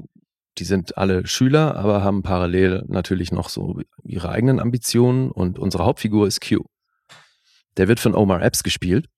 die 0.58 0.64
sind 0.64 0.98
alle 0.98 1.26
Schüler, 1.26 1.76
aber 1.76 2.02
haben 2.02 2.22
parallel 2.22 2.84
natürlich 2.86 3.32
noch 3.32 3.48
so 3.48 3.80
ihre 4.04 4.28
eigenen 4.28 4.60
Ambitionen 4.60 5.30
und 5.30 5.58
unsere 5.58 5.84
Hauptfigur 5.84 6.26
ist 6.26 6.46
Q. 6.46 6.64
Der 7.78 7.88
wird 7.88 8.00
von 8.00 8.14
Omar 8.14 8.42
Epps 8.42 8.62
gespielt. 8.62 9.08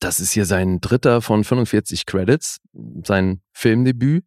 Das 0.00 0.18
ist 0.18 0.32
hier 0.32 0.46
sein 0.46 0.80
dritter 0.80 1.20
von 1.20 1.44
45 1.44 2.06
Credits, 2.06 2.60
sein 3.04 3.42
Filmdebüt. 3.52 4.24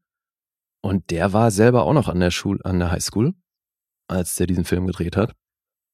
Und 0.83 1.11
der 1.11 1.31
war 1.31 1.49
selber 1.49 1.83
auch 1.83 1.93
noch 1.93 2.09
an 2.09 2.19
der 2.19 2.29
Schule, 2.29 2.59
an 2.65 2.77
der 2.77 2.91
Highschool, 2.91 3.33
als 4.07 4.35
der 4.35 4.47
diesen 4.47 4.65
Film 4.65 4.85
gedreht 4.85 5.15
hat. 5.15 5.33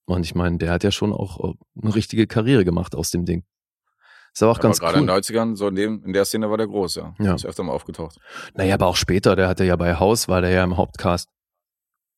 Und 0.06 0.26
ich 0.26 0.34
meine, 0.34 0.58
der 0.58 0.72
hat 0.72 0.84
ja 0.84 0.92
schon 0.92 1.14
auch 1.14 1.56
eine 1.80 1.94
richtige 1.94 2.26
Karriere 2.26 2.66
gemacht 2.66 2.96
aus 2.96 3.12
dem 3.12 3.24
Ding. 3.26 3.44
Ist 4.34 4.42
aber 4.42 4.52
auch 4.52 4.58
Aber 4.58 4.64
ganz 4.64 4.80
gerade 4.80 4.96
cool. 4.96 5.02
in 5.02 5.08
den 5.08 5.16
90ern, 5.16 5.56
so 5.56 5.68
in, 5.68 5.76
dem, 5.76 6.04
in 6.04 6.14
der 6.14 6.26
Szene 6.26 6.50
war 6.50 6.58
der 6.58 6.68
groß, 6.68 6.96
ja. 6.96 7.14
Ja. 7.20 7.36
Ist 7.36 7.46
öfter 7.46 7.62
mal 7.64 7.74
aufgetaucht. 7.74 8.18
Naja, 8.56 8.74
aber 8.74 8.88
auch 8.88 8.96
später, 8.96 9.36
der 9.36 9.48
hatte 9.48 9.64
ja 9.64 9.76
bei 9.76 10.00
House, 10.00 10.28
war 10.28 10.42
der 10.42 10.50
ja 10.50 10.64
im 10.64 10.76
Hauptcast. 10.76 11.30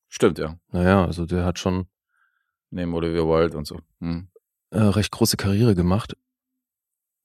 Stimmt, 0.08 0.40
ja. 0.40 0.56
Naja, 0.72 1.06
also 1.06 1.26
der 1.26 1.44
hat 1.44 1.60
schon 1.60 1.88
Neben 2.70 2.94
Olivia 2.94 3.22
Wilde 3.22 3.58
und 3.58 3.68
so. 3.68 3.80
Hm. 4.00 4.30
äh, 4.70 4.80
recht 4.80 5.12
große 5.12 5.36
Karriere 5.36 5.76
gemacht. 5.76 6.16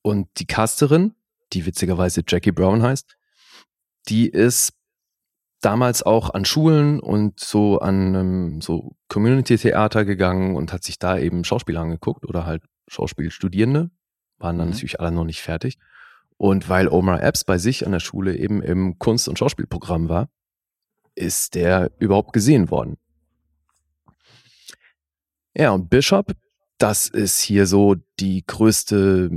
Und 0.01 0.27
die 0.39 0.45
Casterin, 0.45 1.15
die 1.53 1.65
witzigerweise 1.65 2.21
Jackie 2.27 2.51
Brown 2.51 2.83
heißt, 2.83 3.17
die 4.09 4.27
ist 4.27 4.76
damals 5.61 6.03
auch 6.03 6.29
an 6.33 6.45
Schulen 6.45 6.99
und 6.99 7.39
so 7.39 7.79
an 7.79 8.15
ähm, 8.15 8.61
so 8.61 8.95
Community-Theater 9.09 10.05
gegangen 10.05 10.55
und 10.55 10.71
hat 10.71 10.83
sich 10.83 10.99
da 10.99 11.17
eben 11.17 11.43
Schauspieler 11.43 11.81
angeguckt 11.81 12.25
oder 12.25 12.45
halt 12.45 12.63
Schauspielstudierende, 12.87 13.89
waren 14.37 14.57
dann 14.57 14.67
Mhm. 14.67 14.73
natürlich 14.73 14.99
alle 14.99 15.11
noch 15.11 15.25
nicht 15.25 15.41
fertig. 15.41 15.77
Und 16.37 16.69
weil 16.69 16.87
Omar 16.87 17.23
Epps 17.23 17.43
bei 17.43 17.57
sich 17.57 17.85
an 17.85 17.91
der 17.91 17.99
Schule 17.99 18.35
eben 18.37 18.61
im 18.61 18.99
Kunst- 18.99 19.27
und 19.27 19.39
Schauspielprogramm 19.39 20.07
war, 20.09 20.29
ist 21.15 21.55
der 21.55 21.91
überhaupt 21.99 22.31
gesehen 22.33 22.69
worden. 22.69 22.97
Ja, 25.55 25.71
und 25.71 25.89
Bishop, 25.89 26.33
das 26.77 27.07
ist 27.07 27.39
hier 27.41 27.65
so 27.65 27.95
die 28.19 28.45
größte, 28.45 29.29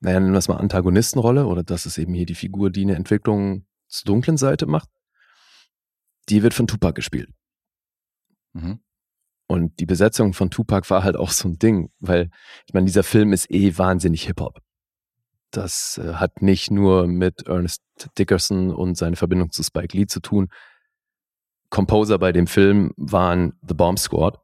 naja, 0.00 0.20
nennen 0.20 0.32
wir 0.32 0.38
es 0.38 0.46
mal 0.46 0.58
Antagonistenrolle, 0.58 1.46
oder 1.46 1.64
das 1.64 1.86
ist 1.86 1.98
eben 1.98 2.14
hier 2.14 2.26
die 2.26 2.36
Figur, 2.36 2.70
die 2.70 2.82
eine 2.82 2.94
Entwicklung 2.94 3.64
zur 3.88 4.06
dunklen 4.06 4.36
Seite 4.36 4.66
macht. 4.66 4.88
Die 6.28 6.42
wird 6.42 6.54
von 6.54 6.66
Tupac 6.66 6.94
gespielt. 6.94 7.30
Mhm. 8.52 8.80
Und 9.46 9.80
die 9.80 9.86
Besetzung 9.86 10.34
von 10.34 10.50
Tupac 10.50 10.90
war 10.90 11.02
halt 11.02 11.16
auch 11.16 11.30
so 11.30 11.48
ein 11.48 11.58
Ding, 11.58 11.90
weil 12.00 12.30
ich 12.66 12.74
meine, 12.74 12.86
dieser 12.86 13.02
Film 13.02 13.32
ist 13.32 13.50
eh 13.50 13.78
wahnsinnig 13.78 14.24
Hip-Hop. 14.26 14.60
Das 15.50 15.98
äh, 15.98 16.14
hat 16.14 16.42
nicht 16.42 16.70
nur 16.70 17.06
mit 17.06 17.46
Ernest 17.46 17.82
Dickerson 18.18 18.70
und 18.74 18.96
seine 18.96 19.16
Verbindung 19.16 19.50
zu 19.50 19.62
Spike 19.62 19.96
Lee 19.96 20.06
zu 20.06 20.20
tun. 20.20 20.48
Composer 21.70 22.18
bei 22.18 22.32
dem 22.32 22.46
Film 22.46 22.92
waren 22.96 23.54
The 23.66 23.74
Bomb 23.74 23.98
Squad. 23.98 24.38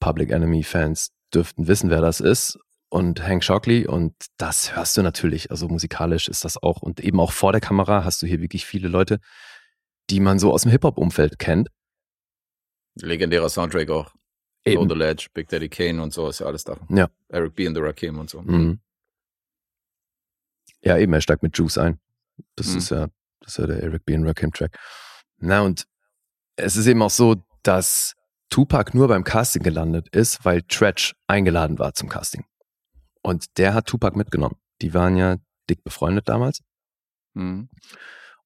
Public 0.00 0.30
Enemy 0.30 0.62
Fans 0.62 1.10
dürften 1.32 1.66
wissen, 1.66 1.90
wer 1.90 2.00
das 2.00 2.20
ist. 2.20 2.58
Und 2.88 3.22
Hank 3.22 3.44
Shockley. 3.44 3.86
Und 3.86 4.14
das 4.38 4.74
hörst 4.74 4.96
du 4.96 5.02
natürlich. 5.02 5.50
Also 5.50 5.68
musikalisch 5.68 6.28
ist 6.28 6.44
das 6.44 6.62
auch. 6.62 6.80
Und 6.80 7.00
eben 7.00 7.20
auch 7.20 7.32
vor 7.32 7.52
der 7.52 7.60
Kamera 7.60 8.04
hast 8.04 8.22
du 8.22 8.26
hier 8.26 8.40
wirklich 8.40 8.64
viele 8.64 8.88
Leute, 8.88 9.20
die 10.10 10.20
man 10.20 10.38
so 10.38 10.52
aus 10.52 10.62
dem 10.62 10.70
Hip-Hop-Umfeld 10.70 11.38
kennt. 11.38 11.68
Legendärer 12.96 13.48
Soundtrack 13.48 13.90
auch. 13.90 14.12
Eben. 14.64 14.82
Low 14.82 14.88
the 14.94 14.98
Ledge, 14.98 15.28
Big 15.34 15.48
Daddy 15.48 15.68
Kane 15.68 16.02
und 16.02 16.12
so 16.14 16.28
ist 16.28 16.40
ja 16.40 16.46
alles 16.46 16.64
da. 16.64 16.76
Ja. 16.88 17.10
Eric 17.28 17.54
B. 17.54 17.66
and 17.66 17.76
the 17.76 17.82
Rakim 17.82 18.18
und 18.18 18.30
so. 18.30 18.40
Mhm. 18.40 18.80
Ja, 20.80 20.98
eben, 20.98 21.12
er 21.12 21.20
steigt 21.20 21.42
mit 21.42 21.56
Juice 21.56 21.78
ein. 21.78 21.98
Das 22.56 22.68
Mhm. 22.68 22.78
ist 22.78 22.90
ja, 22.90 23.08
das 23.40 23.52
ist 23.52 23.58
ja 23.58 23.66
der 23.66 23.82
Eric 23.82 24.04
B. 24.04 24.14
and 24.14 24.26
Rakim 24.26 24.52
Track. 24.52 24.78
Na, 25.38 25.62
und 25.62 25.86
es 26.56 26.76
ist 26.76 26.86
eben 26.86 27.02
auch 27.02 27.10
so, 27.10 27.36
dass 27.62 28.14
Tupac 28.50 28.94
nur 28.96 29.08
beim 29.08 29.24
Casting 29.24 29.62
gelandet 29.62 30.08
ist, 30.14 30.44
weil 30.44 30.62
Tretch 30.62 31.14
eingeladen 31.26 31.78
war 31.78 31.94
zum 31.94 32.08
Casting. 32.08 32.44
Und 33.22 33.58
der 33.58 33.74
hat 33.74 33.86
Tupac 33.86 34.16
mitgenommen. 34.16 34.56
Die 34.82 34.94
waren 34.94 35.16
ja 35.16 35.36
dick 35.68 35.82
befreundet 35.82 36.28
damals. 36.28 36.62
Mhm. 37.34 37.68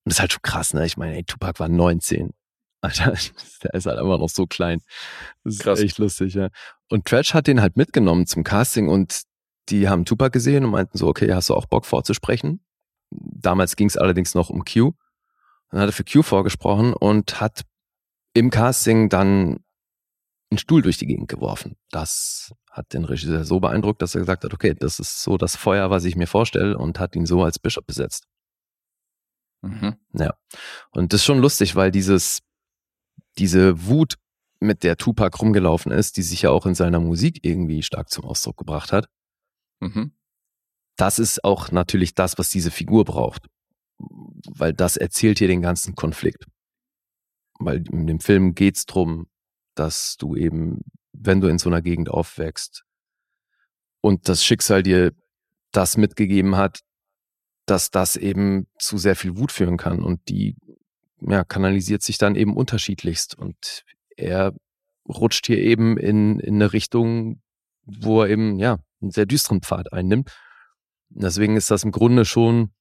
Und 0.09 0.13
das 0.13 0.17
ist 0.17 0.21
halt 0.21 0.33
schon 0.33 0.43
krass, 0.43 0.73
ne? 0.73 0.87
Ich 0.87 0.97
meine, 0.97 1.17
ey, 1.17 1.23
Tupac 1.23 1.61
war 1.61 1.69
19. 1.69 2.31
Alter, 2.81 3.13
der 3.63 3.75
ist 3.75 3.85
halt 3.85 4.01
immer 4.01 4.17
noch 4.17 4.31
so 4.31 4.47
klein. 4.47 4.81
Das 5.45 5.57
ist 5.57 5.61
Krass. 5.61 5.81
echt 5.81 5.99
lustig, 5.99 6.33
ja. 6.33 6.49
Und 6.89 7.05
Tretch 7.05 7.35
hat 7.35 7.47
den 7.47 7.61
halt 7.61 7.77
mitgenommen 7.77 8.27
zum 8.27 8.43
Casting 8.43 8.89
und 8.89 9.25
die 9.69 9.87
haben 9.87 10.07
Tupac 10.07 10.31
gesehen 10.33 10.65
und 10.65 10.71
meinten 10.71 10.97
so, 10.97 11.09
okay, 11.09 11.31
hast 11.35 11.51
du 11.51 11.55
auch 11.55 11.67
Bock 11.67 11.85
vorzusprechen? 11.85 12.65
Damals 13.11 13.77
ging 13.77 13.87
es 13.87 13.99
allerdings 13.99 14.35
noch 14.35 14.49
um 14.49 14.65
Q. 14.65 14.93
Dann 15.69 15.81
hat 15.81 15.91
er 15.91 15.93
für 15.93 16.05
Q 16.05 16.23
vorgesprochen 16.23 16.95
und 16.95 17.39
hat 17.39 17.67
im 18.33 18.49
Casting 18.49 19.11
dann 19.11 19.63
einen 20.51 20.57
Stuhl 20.59 20.81
durch 20.81 20.97
die 20.97 21.07
Gegend 21.07 21.29
geworfen. 21.29 21.77
Das 21.91 22.55
hat 22.71 22.95
den 22.95 23.05
Regisseur 23.05 23.45
so 23.45 23.61
beeindruckt, 23.61 24.01
dass 24.01 24.15
er 24.15 24.23
gesagt 24.23 24.45
hat, 24.45 24.55
okay, 24.55 24.75
das 24.75 25.01
ist 25.01 25.23
so 25.23 25.37
das 25.37 25.55
Feuer, 25.55 25.91
was 25.91 26.07
ich 26.07 26.17
mir 26.17 26.29
vorstelle 26.29 26.79
und 26.79 26.99
hat 26.99 27.15
ihn 27.15 27.27
so 27.27 27.43
als 27.43 27.59
Bischof 27.59 27.85
besetzt. 27.85 28.27
Mhm. 29.63 29.97
Und 30.91 31.13
das 31.13 31.21
ist 31.21 31.25
schon 31.25 31.39
lustig, 31.39 31.75
weil 31.77 31.91
dieses, 31.91 32.41
diese 33.39 33.87
Wut, 33.87 34.15
mit 34.61 34.83
der 34.83 34.97
Tupac 34.97 35.39
rumgelaufen 35.39 35.93
ist, 35.93 36.17
die 36.17 36.23
sich 36.23 36.43
ja 36.43 36.51
auch 36.51 36.67
in 36.67 36.75
seiner 36.75 37.01
Musik 37.01 37.45
irgendwie 37.45 37.83
stark 37.83 38.11
zum 38.11 38.25
Ausdruck 38.25 38.57
gebracht 38.57 38.93
hat, 38.93 39.09
Mhm. 39.81 40.13
das 40.97 41.21
ist 41.21 41.45
auch 41.45 41.71
natürlich 41.71 42.15
das, 42.15 42.39
was 42.39 42.51
diese 42.51 42.73
Figur 42.73 43.05
braucht. 43.05 43.47
Weil 43.99 44.73
das 44.73 44.97
erzählt 44.97 45.39
hier 45.39 45.49
den 45.49 45.63
ganzen 45.63 45.95
Konflikt. 45.95 46.47
Weil 47.61 47.85
in 47.89 48.07
dem 48.07 48.21
Film 48.21 48.55
geht's 48.55 48.87
drum, 48.87 49.29
dass 49.77 50.17
du 50.17 50.35
eben, 50.35 50.81
wenn 51.13 51.41
du 51.41 51.49
in 51.49 51.59
so 51.59 51.69
einer 51.69 51.83
Gegend 51.83 52.09
aufwächst 52.09 52.85
und 54.01 54.29
das 54.29 54.45
Schicksal 54.45 54.83
dir 54.83 55.13
das 55.71 55.97
mitgegeben 55.97 56.57
hat, 56.57 56.81
dass 57.69 57.91
das 57.91 58.17
eben 58.17 58.67
zu 58.79 58.99
sehr 58.99 59.15
viel 59.15 59.37
Wut 59.37 59.53
führen 59.53 59.77
kann 59.77 60.03
und 60.03 60.29
die 60.29 60.57
ja, 61.21 61.45
kanalisiert 61.45 62.03
sich 62.03 62.19
dann 62.19 62.35
eben 62.35 62.57
unterschiedlichst 62.57 63.37
und 63.37 63.85
er 64.17 64.55
rutscht 65.07 65.47
hier 65.47 65.59
eben 65.59 65.97
in, 65.97 66.41
in 66.41 66.57
eine 66.57 66.73
Richtung, 66.73 67.43
wo 67.85 68.23
er 68.23 68.31
eben 68.31 68.59
ja 68.59 68.79
einen 69.01 69.11
sehr 69.11 69.27
düsteren 69.27 69.63
Pfad 69.63 69.93
einnimmt. 69.93 70.31
Deswegen 71.11 71.57
ist 71.57 71.71
das 71.71 71.85
im 71.85 71.93
Grunde 71.93 72.25
schon 72.25 72.73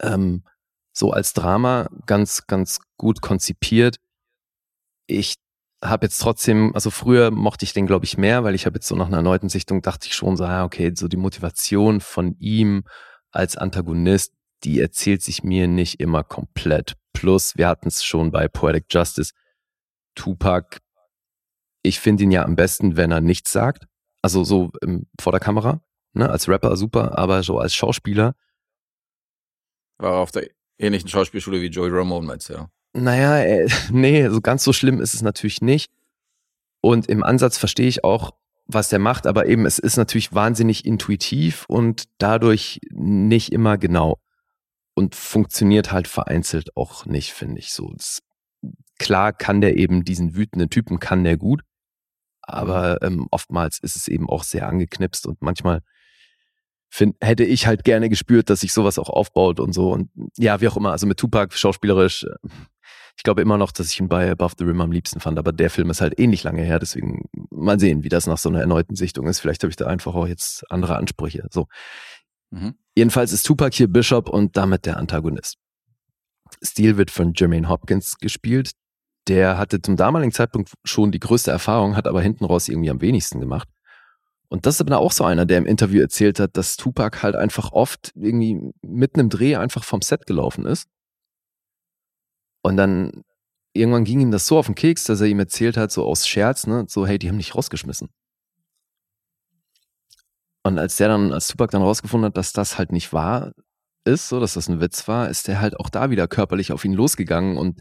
ähm, 0.00 0.44
so 0.92 1.10
als 1.10 1.32
Drama 1.32 1.88
ganz, 2.06 2.46
ganz 2.46 2.80
gut 2.96 3.22
konzipiert. 3.22 3.96
Ich 5.06 5.36
habe 5.82 6.06
jetzt 6.06 6.18
trotzdem, 6.18 6.74
also 6.74 6.90
früher 6.90 7.30
mochte 7.30 7.64
ich 7.64 7.72
den, 7.72 7.86
glaube 7.86 8.04
ich, 8.04 8.16
mehr, 8.16 8.44
weil 8.44 8.54
ich 8.54 8.66
habe 8.66 8.76
jetzt 8.76 8.86
so 8.86 8.94
nach 8.94 9.06
einer 9.06 9.16
erneuten 9.18 9.48
Sichtung 9.48 9.82
dachte 9.82 10.06
ich 10.06 10.14
schon 10.14 10.36
so, 10.36 10.44
ah, 10.44 10.64
okay, 10.64 10.92
so 10.94 11.08
die 11.08 11.16
Motivation 11.16 12.00
von 12.00 12.36
ihm 12.38 12.84
als 13.32 13.56
Antagonist, 13.56 14.32
die 14.64 14.80
erzählt 14.80 15.22
sich 15.22 15.42
mir 15.42 15.66
nicht 15.66 16.00
immer 16.00 16.22
komplett. 16.22 16.94
Plus, 17.12 17.56
wir 17.56 17.68
hatten 17.68 17.88
es 17.88 18.04
schon 18.04 18.30
bei 18.30 18.48
Poetic 18.48 18.86
Justice, 18.90 19.32
Tupac, 20.14 20.80
ich 21.82 21.98
finde 21.98 22.24
ihn 22.24 22.30
ja 22.30 22.44
am 22.44 22.56
besten, 22.56 22.96
wenn 22.96 23.10
er 23.10 23.20
nichts 23.20 23.52
sagt. 23.52 23.86
Also 24.22 24.44
so 24.44 24.70
im, 24.80 25.06
vor 25.20 25.32
der 25.32 25.40
Kamera, 25.40 25.82
ne, 26.12 26.30
als 26.30 26.48
Rapper 26.48 26.76
super, 26.76 27.18
aber 27.18 27.42
so 27.42 27.58
als 27.58 27.74
Schauspieler, 27.74 28.34
War 29.98 30.18
auf 30.18 30.30
der 30.30 30.48
ähnlichen 30.78 31.08
Schauspielschule 31.08 31.60
wie 31.60 31.66
Joey 31.66 31.90
Ramone, 31.90 32.26
meinst 32.26 32.48
du, 32.48 32.54
ja. 32.54 32.70
Naja, 32.94 33.38
äh, 33.38 33.68
nee, 33.90 34.28
so 34.28 34.40
ganz 34.40 34.62
so 34.64 34.72
schlimm 34.72 35.00
ist 35.00 35.14
es 35.14 35.22
natürlich 35.22 35.60
nicht. 35.60 35.92
Und 36.80 37.08
im 37.08 37.22
Ansatz 37.22 37.58
verstehe 37.58 37.88
ich 37.88 38.04
auch, 38.04 38.32
was 38.74 38.88
der 38.88 38.98
macht, 38.98 39.26
aber 39.26 39.46
eben, 39.46 39.66
es 39.66 39.78
ist 39.78 39.96
natürlich 39.96 40.32
wahnsinnig 40.32 40.84
intuitiv 40.84 41.64
und 41.68 42.04
dadurch 42.18 42.80
nicht 42.90 43.52
immer 43.52 43.78
genau. 43.78 44.18
Und 44.94 45.14
funktioniert 45.14 45.90
halt 45.90 46.06
vereinzelt 46.06 46.76
auch 46.76 47.06
nicht, 47.06 47.32
finde 47.32 47.58
ich 47.58 47.72
so. 47.72 47.92
Das, 47.96 48.20
klar 48.98 49.32
kann 49.32 49.60
der 49.60 49.76
eben 49.76 50.04
diesen 50.04 50.34
wütenden 50.36 50.70
Typen, 50.70 51.00
kann 51.00 51.24
der 51.24 51.36
gut, 51.36 51.62
aber 52.42 53.00
ähm, 53.02 53.26
oftmals 53.30 53.78
ist 53.78 53.96
es 53.96 54.08
eben 54.08 54.28
auch 54.28 54.44
sehr 54.44 54.68
angeknipst 54.68 55.26
und 55.26 55.40
manchmal 55.40 55.80
find, 56.92 57.16
hätte 57.22 57.44
ich 57.44 57.66
halt 57.66 57.84
gerne 57.84 58.10
gespürt, 58.10 58.50
dass 58.50 58.60
sich 58.60 58.72
sowas 58.72 58.98
auch 58.98 59.08
aufbaut 59.08 59.60
und 59.60 59.72
so. 59.72 59.90
Und 59.90 60.10
ja, 60.36 60.60
wie 60.60 60.68
auch 60.68 60.76
immer, 60.76 60.92
also 60.92 61.06
mit 61.06 61.18
Tupac 61.18 61.56
schauspielerisch, 61.56 62.24
äh, 62.24 62.48
Ich 63.16 63.22
glaube 63.22 63.42
immer 63.42 63.58
noch, 63.58 63.72
dass 63.72 63.90
ich 63.90 64.00
ihn 64.00 64.08
bei 64.08 64.30
Above 64.30 64.54
the 64.58 64.64
Rim 64.64 64.80
am 64.80 64.90
liebsten 64.90 65.20
fand, 65.20 65.38
aber 65.38 65.52
der 65.52 65.70
Film 65.70 65.90
ist 65.90 66.00
halt 66.00 66.18
ähnlich 66.18 66.42
lange 66.42 66.62
her, 66.62 66.78
deswegen 66.78 67.28
mal 67.50 67.78
sehen, 67.78 68.02
wie 68.02 68.08
das 68.08 68.26
nach 68.26 68.38
so 68.38 68.48
einer 68.48 68.60
erneuten 68.60 68.96
Sichtung 68.96 69.26
ist. 69.26 69.40
Vielleicht 69.40 69.62
habe 69.62 69.70
ich 69.70 69.76
da 69.76 69.86
einfach 69.86 70.14
auch 70.14 70.26
jetzt 70.26 70.70
andere 70.70 70.96
Ansprüche. 70.96 71.46
So. 71.50 71.68
Mhm. 72.50 72.74
Jedenfalls 72.96 73.32
ist 73.32 73.46
Tupac 73.46 73.76
hier 73.76 73.88
Bishop 73.88 74.28
und 74.28 74.56
damit 74.56 74.86
der 74.86 74.96
Antagonist. 74.96 75.56
Steel 76.62 76.96
wird 76.96 77.10
von 77.10 77.32
Jermaine 77.34 77.68
Hopkins 77.68 78.18
gespielt. 78.18 78.72
Der 79.28 79.56
hatte 79.56 79.80
zum 79.80 79.96
damaligen 79.96 80.32
Zeitpunkt 80.32 80.72
schon 80.84 81.12
die 81.12 81.20
größte 81.20 81.50
Erfahrung, 81.50 81.96
hat 81.96 82.08
aber 82.08 82.20
hinten 82.20 82.44
raus 82.44 82.68
irgendwie 82.68 82.90
am 82.90 83.00
wenigsten 83.00 83.40
gemacht. 83.40 83.68
Und 84.48 84.66
das 84.66 84.74
ist 84.74 84.80
aber 84.82 84.98
auch 84.98 85.12
so 85.12 85.24
einer, 85.24 85.46
der 85.46 85.58
im 85.58 85.66
Interview 85.66 86.02
erzählt 86.02 86.38
hat, 86.38 86.56
dass 86.56 86.76
Tupac 86.76 87.22
halt 87.22 87.36
einfach 87.36 87.72
oft 87.72 88.12
irgendwie 88.14 88.60
mitten 88.82 89.20
im 89.20 89.30
Dreh 89.30 89.56
einfach 89.56 89.84
vom 89.84 90.02
Set 90.02 90.26
gelaufen 90.26 90.66
ist. 90.66 90.88
Und 92.62 92.76
dann 92.76 93.24
irgendwann 93.72 94.04
ging 94.04 94.20
ihm 94.20 94.30
das 94.30 94.46
so 94.46 94.58
auf 94.58 94.66
den 94.66 94.74
Keks, 94.74 95.04
dass 95.04 95.20
er 95.20 95.26
ihm 95.26 95.38
erzählt 95.38 95.76
hat, 95.76 95.92
so 95.92 96.04
aus 96.06 96.26
Scherz, 96.26 96.66
ne, 96.66 96.84
so, 96.88 97.06
hey, 97.06 97.18
die 97.18 97.28
haben 97.28 97.38
dich 97.38 97.54
rausgeschmissen. 97.54 98.08
Und 100.64 100.78
als 100.78 100.96
der 100.96 101.08
dann, 101.08 101.32
als 101.32 101.48
Tupac 101.48 101.72
dann 101.72 101.82
rausgefunden 101.82 102.26
hat, 102.26 102.36
dass 102.36 102.52
das 102.52 102.78
halt 102.78 102.92
nicht 102.92 103.12
wahr 103.12 103.52
ist, 104.04 104.28
so, 104.28 104.40
dass 104.40 104.54
das 104.54 104.68
ein 104.68 104.80
Witz 104.80 105.08
war, 105.08 105.28
ist 105.28 105.48
der 105.48 105.60
halt 105.60 105.78
auch 105.78 105.90
da 105.90 106.10
wieder 106.10 106.28
körperlich 106.28 106.72
auf 106.72 106.84
ihn 106.84 106.92
losgegangen 106.92 107.56
und 107.56 107.80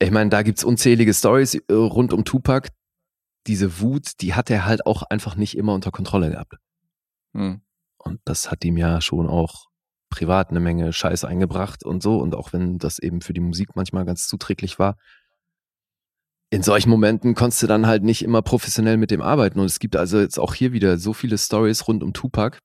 ich 0.00 0.10
meine, 0.12 0.30
da 0.30 0.42
gibt's 0.42 0.62
unzählige 0.62 1.12
Stories 1.12 1.54
äh, 1.54 1.72
rund 1.72 2.12
um 2.12 2.24
Tupac, 2.24 2.68
diese 3.48 3.80
Wut, 3.80 4.20
die 4.20 4.34
hat 4.34 4.50
er 4.50 4.64
halt 4.64 4.86
auch 4.86 5.02
einfach 5.02 5.34
nicht 5.34 5.56
immer 5.56 5.74
unter 5.74 5.90
Kontrolle 5.90 6.30
gehabt. 6.30 6.54
Mhm. 7.32 7.62
Und 7.96 8.20
das 8.24 8.50
hat 8.50 8.64
ihm 8.64 8.76
ja 8.76 9.00
schon 9.00 9.28
auch 9.28 9.67
privat 10.10 10.50
eine 10.50 10.60
Menge 10.60 10.92
Scheiß 10.92 11.24
eingebracht 11.24 11.84
und 11.84 12.02
so. 12.02 12.18
Und 12.18 12.34
auch 12.34 12.52
wenn 12.52 12.78
das 12.78 12.98
eben 12.98 13.20
für 13.20 13.32
die 13.32 13.40
Musik 13.40 13.70
manchmal 13.74 14.04
ganz 14.04 14.26
zuträglich 14.26 14.78
war, 14.78 14.96
in 16.50 16.62
solchen 16.62 16.88
Momenten 16.90 17.34
konntest 17.34 17.62
du 17.62 17.66
dann 17.66 17.86
halt 17.86 18.02
nicht 18.02 18.22
immer 18.22 18.42
professionell 18.42 18.96
mit 18.96 19.10
dem 19.10 19.20
arbeiten. 19.20 19.60
Und 19.60 19.66
es 19.66 19.78
gibt 19.78 19.96
also 19.96 20.18
jetzt 20.18 20.38
auch 20.38 20.54
hier 20.54 20.72
wieder 20.72 20.98
so 20.98 21.12
viele 21.12 21.36
Stories 21.36 21.86
rund 21.88 22.02
um 22.02 22.14
Tupac. 22.14 22.58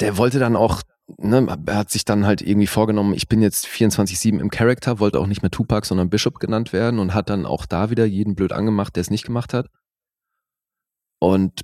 Der 0.00 0.16
wollte 0.16 0.38
dann 0.38 0.54
auch 0.54 0.82
ne, 1.16 1.46
er 1.66 1.76
hat 1.76 1.90
sich 1.90 2.04
dann 2.04 2.26
halt 2.26 2.42
irgendwie 2.42 2.66
vorgenommen, 2.66 3.14
ich 3.14 3.28
bin 3.28 3.40
jetzt 3.40 3.66
24-7 3.66 4.38
im 4.38 4.50
Charakter, 4.50 4.98
wollte 4.98 5.18
auch 5.18 5.26
nicht 5.26 5.42
mehr 5.42 5.50
Tupac, 5.50 5.86
sondern 5.86 6.10
Bishop 6.10 6.38
genannt 6.40 6.72
werden 6.72 7.00
und 7.00 7.14
hat 7.14 7.30
dann 7.30 7.46
auch 7.46 7.66
da 7.66 7.90
wieder 7.90 8.04
jeden 8.04 8.34
blöd 8.34 8.52
angemacht, 8.52 8.96
der 8.96 9.00
es 9.02 9.10
nicht 9.10 9.24
gemacht 9.24 9.54
hat. 9.54 9.68
Und 11.18 11.62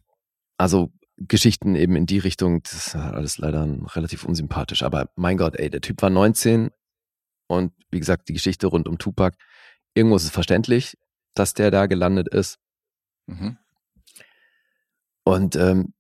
also 0.56 0.90
Geschichten 1.16 1.76
eben 1.76 1.96
in 1.96 2.06
die 2.06 2.18
Richtung, 2.18 2.62
das 2.62 2.88
ist 2.88 2.96
alles 2.96 3.38
leider 3.38 3.66
relativ 3.94 4.24
unsympathisch. 4.24 4.82
Aber 4.82 5.10
mein 5.16 5.36
Gott, 5.36 5.56
ey, 5.56 5.70
der 5.70 5.80
Typ 5.80 6.02
war 6.02 6.10
19 6.10 6.70
und 7.46 7.72
wie 7.90 8.00
gesagt, 8.00 8.28
die 8.28 8.32
Geschichte 8.32 8.66
rund 8.66 8.88
um 8.88 8.98
Tupac, 8.98 9.36
irgendwo 9.94 10.16
ist 10.16 10.24
es 10.24 10.30
verständlich, 10.30 10.96
dass 11.34 11.54
der 11.54 11.70
da 11.70 11.86
gelandet 11.86 12.28
ist. 12.28 12.58
Mhm. 13.26 13.58
Und 15.24 15.56
ähm, 15.56 15.94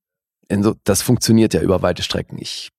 so, 0.50 0.74
das 0.84 1.02
funktioniert 1.02 1.54
ja 1.54 1.62
über 1.62 1.82
weite 1.82 2.02
Strecken. 2.02 2.38
Ich 2.38 2.70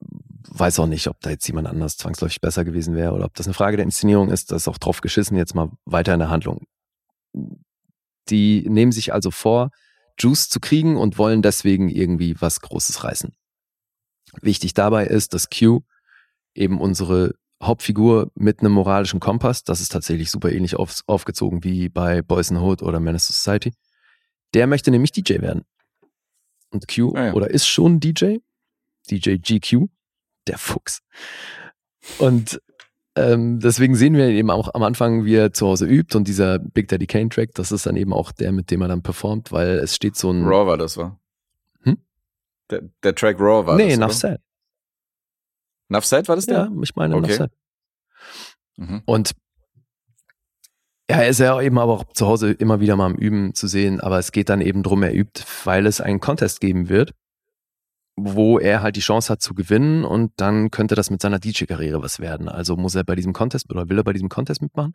weiß 0.00 0.78
auch 0.80 0.86
nicht, 0.86 1.06
ob 1.08 1.20
da 1.20 1.30
jetzt 1.30 1.46
jemand 1.46 1.68
anders 1.68 1.96
zwangsläufig 1.96 2.40
besser 2.40 2.64
gewesen 2.64 2.94
wäre 2.94 3.12
oder 3.12 3.26
ob 3.26 3.34
das 3.34 3.46
eine 3.46 3.54
Frage 3.54 3.76
der 3.76 3.84
Inszenierung 3.84 4.30
ist. 4.30 4.50
Das 4.50 4.62
ist 4.62 4.68
auch 4.68 4.78
drauf 4.78 5.00
geschissen, 5.00 5.36
jetzt 5.36 5.54
mal 5.54 5.70
weiter 5.84 6.12
in 6.14 6.20
der 6.20 6.30
Handlung. 6.30 6.66
Die 8.28 8.68
nehmen 8.68 8.92
sich 8.92 9.12
also 9.12 9.30
vor, 9.30 9.70
Juice 10.18 10.48
zu 10.48 10.60
kriegen 10.60 10.96
und 10.96 11.18
wollen 11.18 11.42
deswegen 11.42 11.88
irgendwie 11.88 12.40
was 12.40 12.60
Großes 12.60 13.04
reißen. 13.04 13.32
Wichtig 14.40 14.74
dabei 14.74 15.06
ist, 15.06 15.34
dass 15.34 15.48
Q 15.50 15.82
eben 16.54 16.80
unsere 16.80 17.34
Hauptfigur 17.62 18.30
mit 18.34 18.60
einem 18.60 18.72
moralischen 18.72 19.20
Kompass, 19.20 19.64
das 19.64 19.80
ist 19.80 19.92
tatsächlich 19.92 20.30
super 20.30 20.52
ähnlich 20.52 20.76
auf, 20.76 21.00
aufgezogen 21.06 21.64
wie 21.64 21.88
bei 21.88 22.22
Boys 22.22 22.50
in 22.50 22.58
Hood 22.58 22.82
oder 22.82 23.00
Menace 23.00 23.28
Society, 23.28 23.72
der 24.54 24.66
möchte 24.66 24.90
nämlich 24.90 25.12
DJ 25.12 25.40
werden. 25.40 25.64
Und 26.70 26.88
Q 26.88 27.14
ah 27.14 27.26
ja. 27.26 27.32
oder 27.32 27.50
ist 27.50 27.66
schon 27.66 28.00
DJ, 28.00 28.38
DJ 29.10 29.36
GQ, 29.36 29.88
der 30.46 30.58
Fuchs. 30.58 31.00
Und 32.18 32.60
ähm, 33.16 33.60
deswegen 33.60 33.94
sehen 33.94 34.14
wir 34.14 34.26
eben 34.28 34.50
auch 34.50 34.74
am 34.74 34.82
Anfang, 34.82 35.24
wie 35.24 35.36
er 35.36 35.52
zu 35.52 35.66
Hause 35.66 35.86
übt 35.86 36.16
und 36.16 36.26
dieser 36.26 36.58
Big 36.58 36.88
Daddy 36.88 37.06
Kane 37.06 37.28
Track, 37.28 37.54
das 37.54 37.70
ist 37.70 37.86
dann 37.86 37.96
eben 37.96 38.12
auch 38.12 38.32
der, 38.32 38.50
mit 38.50 38.70
dem 38.70 38.82
er 38.82 38.88
dann 38.88 39.02
performt, 39.02 39.52
weil 39.52 39.78
es 39.78 39.94
steht 39.94 40.16
so 40.16 40.30
ein. 40.30 40.44
Raw 40.44 40.66
war 40.66 40.76
das, 40.76 40.96
war? 40.96 41.20
Hm? 41.82 41.98
Der, 42.70 42.82
der 43.02 43.14
Track 43.14 43.38
Raw 43.38 43.66
war 43.66 43.76
nee, 43.76 43.96
das. 43.96 44.22
Nee. 44.22 44.36
Enough 45.90 46.04
Sad 46.06 46.28
war 46.28 46.36
das 46.36 46.46
der? 46.46 46.56
Ja, 46.56 46.72
ich 46.82 46.96
meine 46.96 47.14
okay. 47.16 47.34
Sad. 47.34 47.52
Mhm. 48.76 49.02
Und 49.04 49.32
ja, 51.08 51.18
er 51.18 51.28
ist 51.28 51.38
ja 51.38 51.60
eben 51.60 51.78
aber 51.78 51.92
auch 51.92 52.04
zu 52.14 52.26
Hause 52.26 52.50
immer 52.50 52.80
wieder 52.80 52.96
mal 52.96 53.06
am 53.06 53.14
Üben 53.14 53.54
zu 53.54 53.68
sehen, 53.68 54.00
aber 54.00 54.18
es 54.18 54.32
geht 54.32 54.48
dann 54.48 54.60
eben 54.60 54.82
drum, 54.82 55.02
er 55.02 55.14
übt, 55.14 55.44
weil 55.64 55.86
es 55.86 56.00
einen 56.00 56.18
Contest 56.18 56.60
geben 56.60 56.88
wird 56.88 57.12
wo 58.16 58.58
er 58.58 58.82
halt 58.82 58.96
die 58.96 59.00
Chance 59.00 59.32
hat 59.32 59.42
zu 59.42 59.54
gewinnen 59.54 60.04
und 60.04 60.32
dann 60.36 60.70
könnte 60.70 60.94
das 60.94 61.10
mit 61.10 61.20
seiner 61.20 61.38
DJ-Karriere 61.38 62.02
was 62.02 62.20
werden. 62.20 62.48
Also 62.48 62.76
muss 62.76 62.94
er 62.94 63.04
bei 63.04 63.16
diesem 63.16 63.32
Contest 63.32 63.70
oder 63.70 63.88
will 63.88 63.98
er 63.98 64.04
bei 64.04 64.12
diesem 64.12 64.28
Contest 64.28 64.62
mitmachen? 64.62 64.92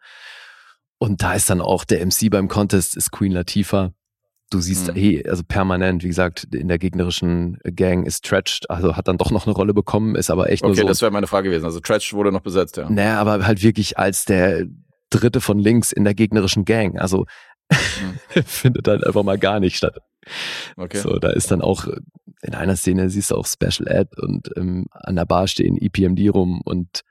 Und 1.00 1.22
da 1.22 1.34
ist 1.34 1.50
dann 1.50 1.62
auch 1.62 1.86
der 1.86 2.06
MC 2.06 2.30
beim 2.30 2.48
Contest 2.48 2.96
ist 2.96 3.12
Queen 3.12 3.32
Latifah. 3.32 3.92
Du 4.52 4.60
siehst, 4.60 4.88
mhm. 4.88 4.96
hey, 4.96 5.28
also 5.28 5.44
permanent, 5.48 6.04
wie 6.04 6.08
gesagt, 6.08 6.46
in 6.56 6.68
der 6.68 6.80
gegnerischen 6.80 7.60
Gang 7.64 8.06
ist 8.08 8.26
Tretched, 8.26 8.70
also 8.70 8.96
hat 8.96 9.08
dann 9.08 9.18
doch 9.18 9.32
noch 9.32 9.46
eine 9.46 9.56
Rolle 9.56 9.74
bekommen, 9.74 10.16
ist 10.16 10.32
aber 10.32 10.50
echt 10.50 10.64
okay, 10.64 10.70
nur 10.70 10.76
so. 10.76 10.82
Okay, 10.82 10.90
das 10.90 11.02
wäre 11.02 11.12
meine 11.12 11.28
Frage 11.28 11.50
gewesen. 11.50 11.66
Also 11.66 11.80
Tretched 11.80 12.14
wurde 12.14 12.32
noch 12.32 12.42
besetzt, 12.42 12.78
ja. 12.78 12.90
Naja, 12.90 13.20
aber 13.20 13.46
halt 13.46 13.62
wirklich 13.62 13.98
als 13.98 14.26
der 14.26 14.66
Dritte 15.10 15.42
von 15.42 15.60
links 15.60 15.92
in 15.92 16.04
der 16.04 16.14
gegnerischen 16.14 16.66
Gang. 16.66 17.00
Also 17.00 17.26
mhm. 17.72 18.44
findet 18.46 18.88
dann 18.88 19.04
einfach 19.04 19.24
mal 19.24 19.38
gar 19.38 19.60
nicht 19.60 19.78
statt. 19.78 19.98
Okay. 20.76 20.98
So, 20.98 21.18
da 21.18 21.30
ist 21.30 21.52
dann 21.52 21.62
auch 21.62 21.88
in 22.42 22.54
einer 22.54 22.76
Szene 22.76 23.10
siehst 23.10 23.32
du 23.32 23.36
auch 23.36 23.48
Special 23.48 23.88
Ed 23.88 24.18
und 24.18 24.50
ähm, 24.56 24.88
an 24.92 25.16
der 25.16 25.26
Bar 25.26 25.48
stehen 25.48 25.78
EPMD 25.78 26.34
rum 26.34 26.62
und 26.64 27.02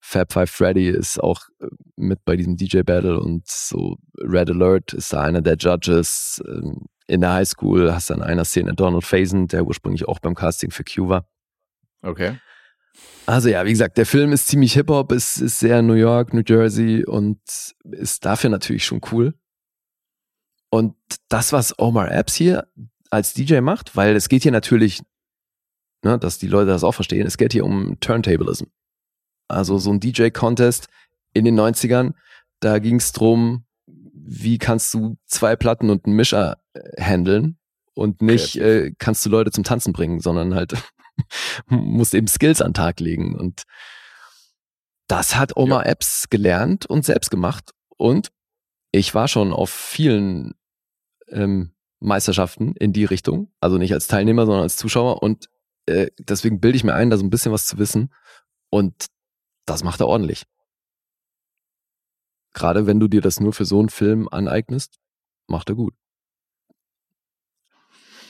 Fab 0.00 0.32
Five 0.32 0.50
Freddy 0.50 0.88
ist 0.88 1.22
auch 1.22 1.42
äh, 1.60 1.66
mit 1.96 2.24
bei 2.24 2.36
diesem 2.36 2.56
DJ 2.56 2.80
Battle 2.80 3.20
und 3.20 3.46
so 3.46 3.98
Red 4.18 4.50
Alert 4.50 4.92
ist 4.94 5.12
da 5.12 5.22
einer 5.22 5.42
der 5.42 5.56
Judges. 5.56 6.42
Ähm, 6.46 6.86
in 7.06 7.20
der 7.20 7.34
Highschool 7.34 7.92
hast 7.92 8.10
du 8.10 8.14
an 8.14 8.22
einer 8.22 8.44
Szene 8.44 8.74
Donald 8.74 9.04
Faison, 9.04 9.46
der 9.46 9.64
ursprünglich 9.64 10.08
auch 10.08 10.18
beim 10.18 10.34
Casting 10.34 10.70
für 10.70 10.84
Q 10.84 11.08
war. 11.08 11.28
Okay. 12.02 12.38
Also 13.26 13.48
ja, 13.48 13.64
wie 13.64 13.70
gesagt, 13.70 13.96
der 13.98 14.06
Film 14.06 14.32
ist 14.32 14.48
ziemlich 14.48 14.72
Hip-Hop, 14.72 15.12
ist, 15.12 15.36
ist 15.36 15.60
sehr 15.60 15.82
New 15.82 15.94
York, 15.94 16.34
New 16.34 16.42
Jersey 16.44 17.04
und 17.04 17.38
ist 17.84 18.24
dafür 18.24 18.50
natürlich 18.50 18.84
schon 18.84 19.00
cool. 19.12 19.34
Und 20.74 20.94
das, 21.28 21.52
was 21.52 21.78
Omar 21.78 22.10
Epps 22.10 22.34
hier 22.34 22.66
als 23.10 23.34
DJ 23.34 23.60
macht, 23.60 23.94
weil 23.94 24.16
es 24.16 24.30
geht 24.30 24.42
hier 24.42 24.52
natürlich, 24.52 25.02
ne, 26.02 26.18
dass 26.18 26.38
die 26.38 26.46
Leute 26.46 26.70
das 26.70 26.82
auch 26.82 26.92
verstehen, 26.92 27.26
es 27.26 27.36
geht 27.36 27.52
hier 27.52 27.66
um 27.66 28.00
Turntablism. 28.00 28.64
Also 29.48 29.76
so 29.76 29.92
ein 29.92 30.00
DJ-Contest 30.00 30.88
in 31.34 31.44
den 31.44 31.60
90ern, 31.60 32.14
da 32.60 32.78
ging 32.78 32.96
es 32.96 33.12
drum, 33.12 33.66
wie 33.86 34.56
kannst 34.56 34.94
du 34.94 35.18
zwei 35.26 35.56
Platten 35.56 35.90
und 35.90 36.06
einen 36.06 36.16
Mischer 36.16 36.62
äh, 36.72 37.02
handeln 37.02 37.58
und 37.92 38.22
nicht 38.22 38.56
äh, 38.56 38.94
kannst 38.96 39.26
du 39.26 39.30
Leute 39.30 39.50
zum 39.50 39.64
Tanzen 39.64 39.92
bringen, 39.92 40.20
sondern 40.20 40.54
halt 40.54 40.72
musst 41.66 42.14
eben 42.14 42.28
Skills 42.28 42.62
an 42.62 42.68
den 42.68 42.74
Tag 42.74 42.98
legen. 42.98 43.36
Und 43.36 43.64
das 45.06 45.36
hat 45.36 45.54
Omar 45.58 45.84
ja. 45.84 45.92
Epps 45.92 46.30
gelernt 46.30 46.86
und 46.86 47.04
selbst 47.04 47.30
gemacht. 47.30 47.72
Und 47.98 48.30
ich 48.90 49.14
war 49.14 49.28
schon 49.28 49.52
auf 49.52 49.68
vielen 49.68 50.54
ähm, 51.32 51.72
Meisterschaften 52.00 52.74
in 52.76 52.92
die 52.92 53.04
Richtung. 53.04 53.52
Also 53.60 53.78
nicht 53.78 53.92
als 53.92 54.08
Teilnehmer, 54.08 54.46
sondern 54.46 54.62
als 54.62 54.76
Zuschauer. 54.76 55.22
Und 55.22 55.48
äh, 55.86 56.08
deswegen 56.18 56.60
bilde 56.60 56.76
ich 56.76 56.84
mir 56.84 56.94
ein, 56.94 57.10
da 57.10 57.16
so 57.16 57.24
ein 57.24 57.30
bisschen 57.30 57.52
was 57.52 57.66
zu 57.66 57.78
wissen. 57.78 58.12
Und 58.70 59.06
das 59.66 59.84
macht 59.84 60.00
er 60.00 60.08
ordentlich. 60.08 60.44
Gerade 62.54 62.86
wenn 62.86 63.00
du 63.00 63.08
dir 63.08 63.20
das 63.20 63.40
nur 63.40 63.52
für 63.52 63.64
so 63.64 63.78
einen 63.78 63.88
Film 63.88 64.28
aneignest, 64.30 64.98
macht 65.46 65.70
er 65.70 65.74
gut. 65.74 65.94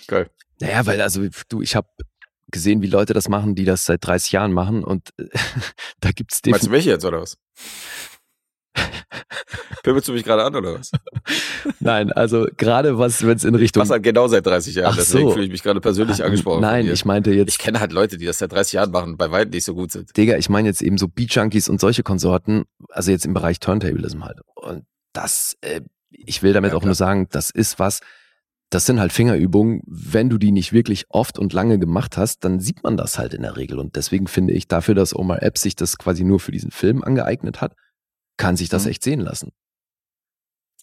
Geil. 0.07 0.31
Naja, 0.61 0.87
weil 0.87 1.01
also 1.01 1.27
du, 1.49 1.63
ich 1.63 1.75
habe 1.75 1.89
gesehen, 2.49 2.83
wie 2.83 2.87
Leute 2.87 3.15
das 3.15 3.29
machen, 3.29 3.55
die 3.55 3.65
das 3.65 3.85
seit 3.85 4.07
30 4.07 4.33
Jahren 4.33 4.53
machen 4.53 4.85
und 4.85 5.11
äh, 5.19 5.27
da 6.01 6.13
gibt's 6.13 6.43
definitiv. 6.43 6.51
Meinst 6.53 6.67
du 6.67 6.71
welche 6.71 6.91
jetzt 6.91 7.05
oder 7.05 7.21
was? 7.21 7.39
Pimmelst 9.83 10.09
du 10.09 10.13
mich 10.13 10.25
gerade 10.25 10.45
an 10.45 10.55
oder 10.55 10.75
was? 10.75 10.93
Nein, 11.81 12.13
also 12.13 12.47
gerade 12.57 12.99
was, 12.99 13.27
wenn 13.27 13.37
es 13.37 13.45
in 13.45 13.55
Richtung. 13.55 13.83
Was 13.83 13.91
halt 13.91 14.03
genau 14.03 14.29
seit 14.29 14.47
30 14.47 14.75
Jahren, 14.77 14.93
Ach 14.93 14.97
deswegen 14.97 15.29
so. 15.29 15.33
fühle 15.33 15.45
ich 15.45 15.51
mich 15.51 15.63
gerade 15.63 15.81
persönlich 15.81 16.21
Ach, 16.21 16.27
angesprochen. 16.27 16.61
Nein, 16.61 16.87
ich 16.87 17.05
meinte 17.05 17.33
jetzt. 17.33 17.51
Ich 17.51 17.59
kenne 17.59 17.81
halt 17.81 17.93
Leute, 17.93 18.17
die 18.17 18.27
das 18.27 18.39
seit 18.39 18.53
30 18.53 18.75
Jahren 18.75 18.91
machen, 18.91 19.17
bei 19.17 19.31
weitem 19.31 19.51
nicht 19.51 19.65
so 19.65 19.75
gut 19.75 19.91
sind. 19.93 20.17
Digga, 20.17 20.37
ich 20.37 20.49
meine 20.49 20.69
jetzt 20.69 20.83
eben 20.83 20.99
so 20.99 21.09
Beat 21.09 21.35
Junkies 21.35 21.69
und 21.69 21.81
solche 21.81 22.03
Konsorten, 22.03 22.65
also 22.89 23.11
jetzt 23.11 23.27
im 23.27 23.35
Bereich 23.35 23.61
Turntablism 23.61 24.25
halt. 24.25 24.41
Und 24.55 24.85
das, 25.13 25.57
äh, 25.61 25.81
ich 26.11 26.43
will 26.43 26.53
damit 26.53 26.71
ja, 26.71 26.77
auch 26.77 26.81
klar. 26.81 26.89
nur 26.89 26.95
sagen, 26.95 27.27
das 27.31 27.51
ist 27.51 27.79
was, 27.79 28.01
das 28.71 28.87
sind 28.87 29.01
halt 29.01 29.13
Fingerübungen. 29.13 29.83
Wenn 29.87 30.31
du 30.31 30.39
die 30.39 30.53
nicht 30.53 30.73
wirklich 30.73 31.05
oft 31.11 31.39
und 31.39 31.53
lange 31.53 31.79
gemacht 31.79 32.17
hast, 32.17 32.45
dann 32.45 32.61
sieht 32.61 32.83
man 32.83 32.97
das 32.97 33.19
halt 33.19 33.35
in 33.35 33.43
der 33.43 33.57
Regel. 33.57 33.79
Und 33.79 33.97
deswegen 33.97 34.27
finde 34.27 34.55
ich 34.55 34.67
dafür, 34.67 34.95
dass 34.95 35.15
Omar 35.15 35.43
Epps 35.43 35.63
sich 35.63 35.77
das 35.77 35.99
quasi 35.99 36.25
nur 36.25 36.41
für 36.41 36.53
diesen 36.53 36.71
Film 36.71 37.03
angeeignet 37.03 37.61
hat, 37.61 37.75
kann 38.37 38.57
sich 38.57 38.69
das 38.69 38.85
Mhm. 38.85 38.91
echt 38.91 39.05
sehen 39.05 39.21
lassen. 39.21 39.53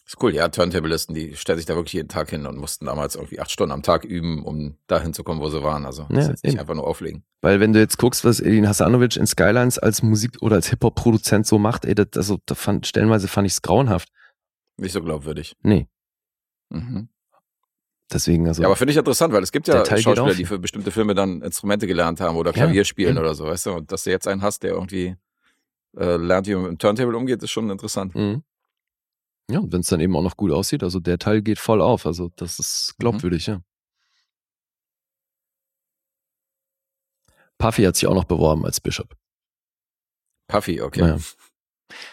Ist 0.06 0.20
cool, 0.22 0.34
ja, 0.34 0.48
Turntablisten, 0.48 1.14
die 1.14 1.36
stellen 1.36 1.58
sich 1.58 1.66
da 1.66 1.76
wirklich 1.76 1.92
jeden 1.92 2.08
Tag 2.08 2.30
hin 2.30 2.44
und 2.46 2.56
mussten 2.56 2.86
damals 2.86 3.14
irgendwie 3.14 3.38
acht 3.38 3.50
Stunden 3.52 3.70
am 3.70 3.82
Tag 3.84 4.04
üben, 4.04 4.44
um 4.44 4.76
dahin 4.88 5.14
zu 5.14 5.22
kommen, 5.22 5.40
wo 5.40 5.48
sie 5.50 5.62
waren. 5.62 5.86
Also 5.86 6.08
Ja, 6.10 6.26
das 6.28 6.42
nicht 6.42 6.58
einfach 6.58 6.74
nur 6.74 6.84
auflegen. 6.86 7.22
Weil 7.42 7.60
wenn 7.60 7.72
du 7.72 7.78
jetzt 7.78 7.96
guckst, 7.96 8.24
was 8.24 8.40
Edin 8.40 8.66
Hasanovic 8.66 9.16
in 9.16 9.26
Skylines 9.28 9.78
als 9.78 10.02
Musik- 10.02 10.42
oder 10.42 10.56
als 10.56 10.68
Hip-Hop-Produzent 10.68 11.46
so 11.46 11.58
macht, 11.60 11.84
ey, 11.84 11.94
das, 11.94 12.08
also, 12.16 12.38
da 12.46 12.56
fand, 12.56 12.88
stellenweise 12.88 13.28
fand 13.28 13.46
ich 13.46 13.52
es 13.52 13.62
grauenhaft. 13.62 14.08
Nicht 14.78 14.92
so 14.92 15.00
glaubwürdig. 15.02 15.54
Nee, 15.62 15.86
Mhm. 16.70 17.08
deswegen, 18.12 18.48
also. 18.48 18.62
Ja, 18.62 18.66
aber 18.68 18.74
finde 18.76 18.90
ich 18.92 18.96
interessant, 18.98 19.32
weil 19.32 19.44
es 19.44 19.52
gibt 19.52 19.68
ja 19.68 19.84
Schauspieler, 19.84 20.34
die 20.34 20.44
für 20.44 20.58
bestimmte 20.58 20.90
Filme 20.90 21.14
dann 21.14 21.40
Instrumente 21.42 21.86
gelernt 21.86 22.20
haben 22.20 22.36
oder 22.36 22.50
Ja, 22.50 22.64
Klavier 22.64 22.84
spielen 22.84 23.10
eben. 23.10 23.18
oder 23.18 23.34
so, 23.36 23.44
weißt 23.44 23.66
du? 23.66 23.72
Und 23.74 23.92
dass 23.92 24.02
du 24.04 24.10
jetzt 24.10 24.26
einen 24.26 24.42
hast, 24.42 24.64
der 24.64 24.72
irgendwie 24.72 25.14
äh, 25.96 26.16
lernt, 26.16 26.46
wie 26.46 26.54
man 26.54 26.62
mit 26.62 26.70
dem 26.72 26.78
Turntable 26.78 27.16
umgeht, 27.16 27.42
ist 27.42 27.50
schon 27.50 27.70
interessant. 27.70 28.14
Mhm. 28.14 28.42
Ja, 29.50 29.58
und 29.58 29.72
wenn 29.72 29.80
es 29.80 29.88
dann 29.88 30.00
eben 30.00 30.14
auch 30.14 30.22
noch 30.22 30.36
gut 30.36 30.52
aussieht, 30.52 30.82
also 30.84 31.00
der 31.00 31.18
Teil 31.18 31.42
geht 31.42 31.58
voll 31.58 31.80
auf, 31.80 32.06
also 32.06 32.30
das 32.36 32.58
Mhm. 32.58 32.62
ist 32.62 32.94
glaubwürdig, 32.98 33.46
ja. 33.46 33.60
Puffy 37.58 37.82
hat 37.84 37.96
sich 37.96 38.06
auch 38.06 38.14
noch 38.14 38.24
beworben 38.24 38.64
als 38.64 38.80
Bishop. 38.80 39.14
Puffy, 40.48 40.80
okay. 40.80 41.00
Naja. 41.00 41.14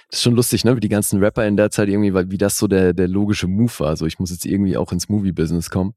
Das 0.10 0.20
ist 0.20 0.22
schon 0.24 0.36
lustig, 0.36 0.66
ne? 0.66 0.76
Wie 0.76 0.80
die 0.80 0.90
ganzen 0.90 1.24
Rapper 1.24 1.46
in 1.48 1.56
der 1.56 1.70
Zeit 1.70 1.88
irgendwie, 1.88 2.14
weil 2.14 2.30
wie 2.32 2.38
das 2.38 2.58
so 2.58 2.68
der, 2.68 2.94
der 2.94 3.08
logische 3.08 3.48
Move 3.48 3.72
war. 3.80 3.90
Also 3.90 4.06
ich 4.06 4.20
muss 4.20 4.32
jetzt 4.32 4.46
irgendwie 4.46 4.76
auch 4.76 4.92
ins 4.92 5.08
Movie-Business 5.10 5.70
kommen. 5.70 5.94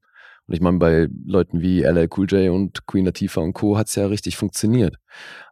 Und 0.47 0.53
ich 0.55 0.61
meine, 0.61 0.79
bei 0.79 1.07
Leuten 1.25 1.61
wie 1.61 1.81
LL 1.83 2.09
Cool 2.15 2.25
J 2.29 2.53
und 2.53 2.85
Queen 2.87 3.05
Latifah 3.05 3.41
und 3.41 3.53
Co. 3.53 3.77
hat's 3.77 3.95
ja 3.95 4.05
richtig 4.07 4.35
funktioniert. 4.37 4.97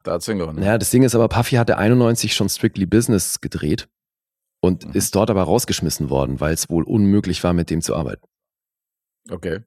Da 0.04 0.14
hat's 0.14 0.26
hingehauen. 0.26 0.56
Naja, 0.58 0.78
das 0.78 0.90
Ding 0.92 1.04
ist 1.04 1.16
aber, 1.16 1.28
Puffy 1.30 1.56
hatte 1.56 1.78
91 1.78 2.34
schon 2.34 2.50
Strictly 2.50 2.86
Business 2.86 3.40
gedreht 3.40 3.88
und 4.62 4.86
Mhm. 4.86 4.92
ist 4.94 5.16
dort 5.16 5.30
aber 5.30 5.44
rausgeschmissen 5.44 6.10
worden, 6.10 6.40
weil 6.42 6.54
es 6.54 6.70
wohl 6.70 6.84
unmöglich 6.84 7.44
war, 7.44 7.54
mit 7.54 7.70
dem 7.70 7.82
zu 7.82 7.96
arbeiten. 7.96 8.26
Okay. 9.30 9.60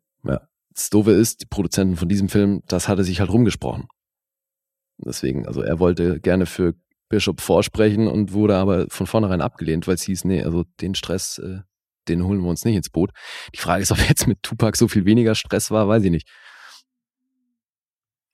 Das 0.74 0.88
Doofe 0.88 1.10
ist, 1.10 1.42
die 1.42 1.46
Produzenten 1.46 1.96
von 1.96 2.08
diesem 2.08 2.30
Film, 2.30 2.62
das 2.66 2.88
hatte 2.88 3.04
sich 3.04 3.20
halt 3.20 3.28
rumgesprochen. 3.30 3.88
Deswegen, 5.04 5.46
also 5.46 5.60
er 5.60 5.78
wollte 5.80 6.18
gerne 6.18 6.46
für 6.46 6.72
Bishop 7.10 7.42
vorsprechen 7.42 8.08
und 8.08 8.32
wurde 8.32 8.56
aber 8.56 8.86
von 8.88 9.06
vornherein 9.06 9.42
abgelehnt, 9.42 9.86
weil 9.86 9.96
es 9.96 10.02
hieß, 10.04 10.24
nee, 10.24 10.42
also 10.42 10.64
den 10.80 10.94
Stress, 10.94 11.36
äh, 11.36 11.60
den 12.08 12.24
holen 12.24 12.40
wir 12.40 12.48
uns 12.50 12.64
nicht 12.64 12.76
ins 12.76 12.90
Boot. 12.90 13.10
Die 13.54 13.58
Frage 13.58 13.82
ist, 13.82 13.92
ob 13.92 13.98
jetzt 14.08 14.26
mit 14.26 14.42
Tupac 14.42 14.76
so 14.76 14.88
viel 14.88 15.04
weniger 15.04 15.34
Stress 15.34 15.70
war, 15.70 15.88
weiß 15.88 16.04
ich 16.04 16.10
nicht. 16.10 16.28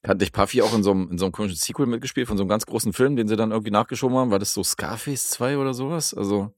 Hat 0.07 0.21
dich 0.21 0.33
Puffy 0.33 0.63
auch 0.63 0.75
in 0.75 0.83
so 0.83 0.93
einem, 0.93 1.11
in 1.11 1.19
so 1.19 1.25
einem 1.27 1.33
komischen 1.33 1.57
Sequel 1.59 1.87
mitgespielt, 1.87 2.29
von 2.29 2.37
so 2.37 2.45
einem 2.45 2.49
ganz 2.49 2.67
großen 2.67 2.93
Film, 2.93 3.17
den 3.17 3.27
sie 3.27 3.37
dann 3.37 3.51
irgendwie 3.51 3.73
nachgeschoben 3.73 4.17
haben? 4.17 4.31
War 4.31 4.39
das 4.39 4.55
so 4.55 4.63
Scarface 4.63 5.31
2 5.31 5.59
oder 5.59 5.75
sowas? 5.75 6.15
Also, 6.15 6.55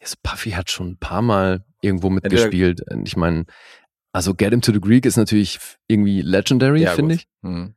Also 0.00 0.16
Puffy 0.22 0.50
hat 0.50 0.70
schon 0.70 0.88
ein 0.92 0.96
paar 0.98 1.22
Mal 1.22 1.64
irgendwo 1.82 2.10
mitgespielt. 2.10 2.82
Ich 3.04 3.16
meine, 3.16 3.44
also 4.12 4.34
Get 4.34 4.50
Him 4.50 4.60
to 4.60 4.72
the 4.72 4.80
Greek 4.80 5.06
ist 5.06 5.16
natürlich 5.16 5.60
irgendwie 5.86 6.20
legendary, 6.20 6.82
ja, 6.82 6.90
finde 6.90 7.14
ich, 7.14 7.28
Hm. 7.42 7.74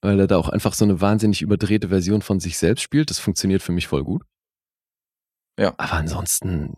weil 0.00 0.20
er 0.20 0.26
da 0.28 0.36
auch 0.36 0.48
einfach 0.48 0.74
so 0.74 0.84
eine 0.84 1.00
wahnsinnig 1.00 1.42
überdrehte 1.42 1.88
Version 1.88 2.22
von 2.22 2.38
sich 2.38 2.56
selbst 2.58 2.82
spielt. 2.82 3.10
Das 3.10 3.18
funktioniert 3.18 3.62
für 3.62 3.72
mich 3.72 3.88
voll 3.88 4.04
gut. 4.04 4.22
Ja. 5.58 5.74
Aber 5.76 5.92
ansonsten, 5.92 6.74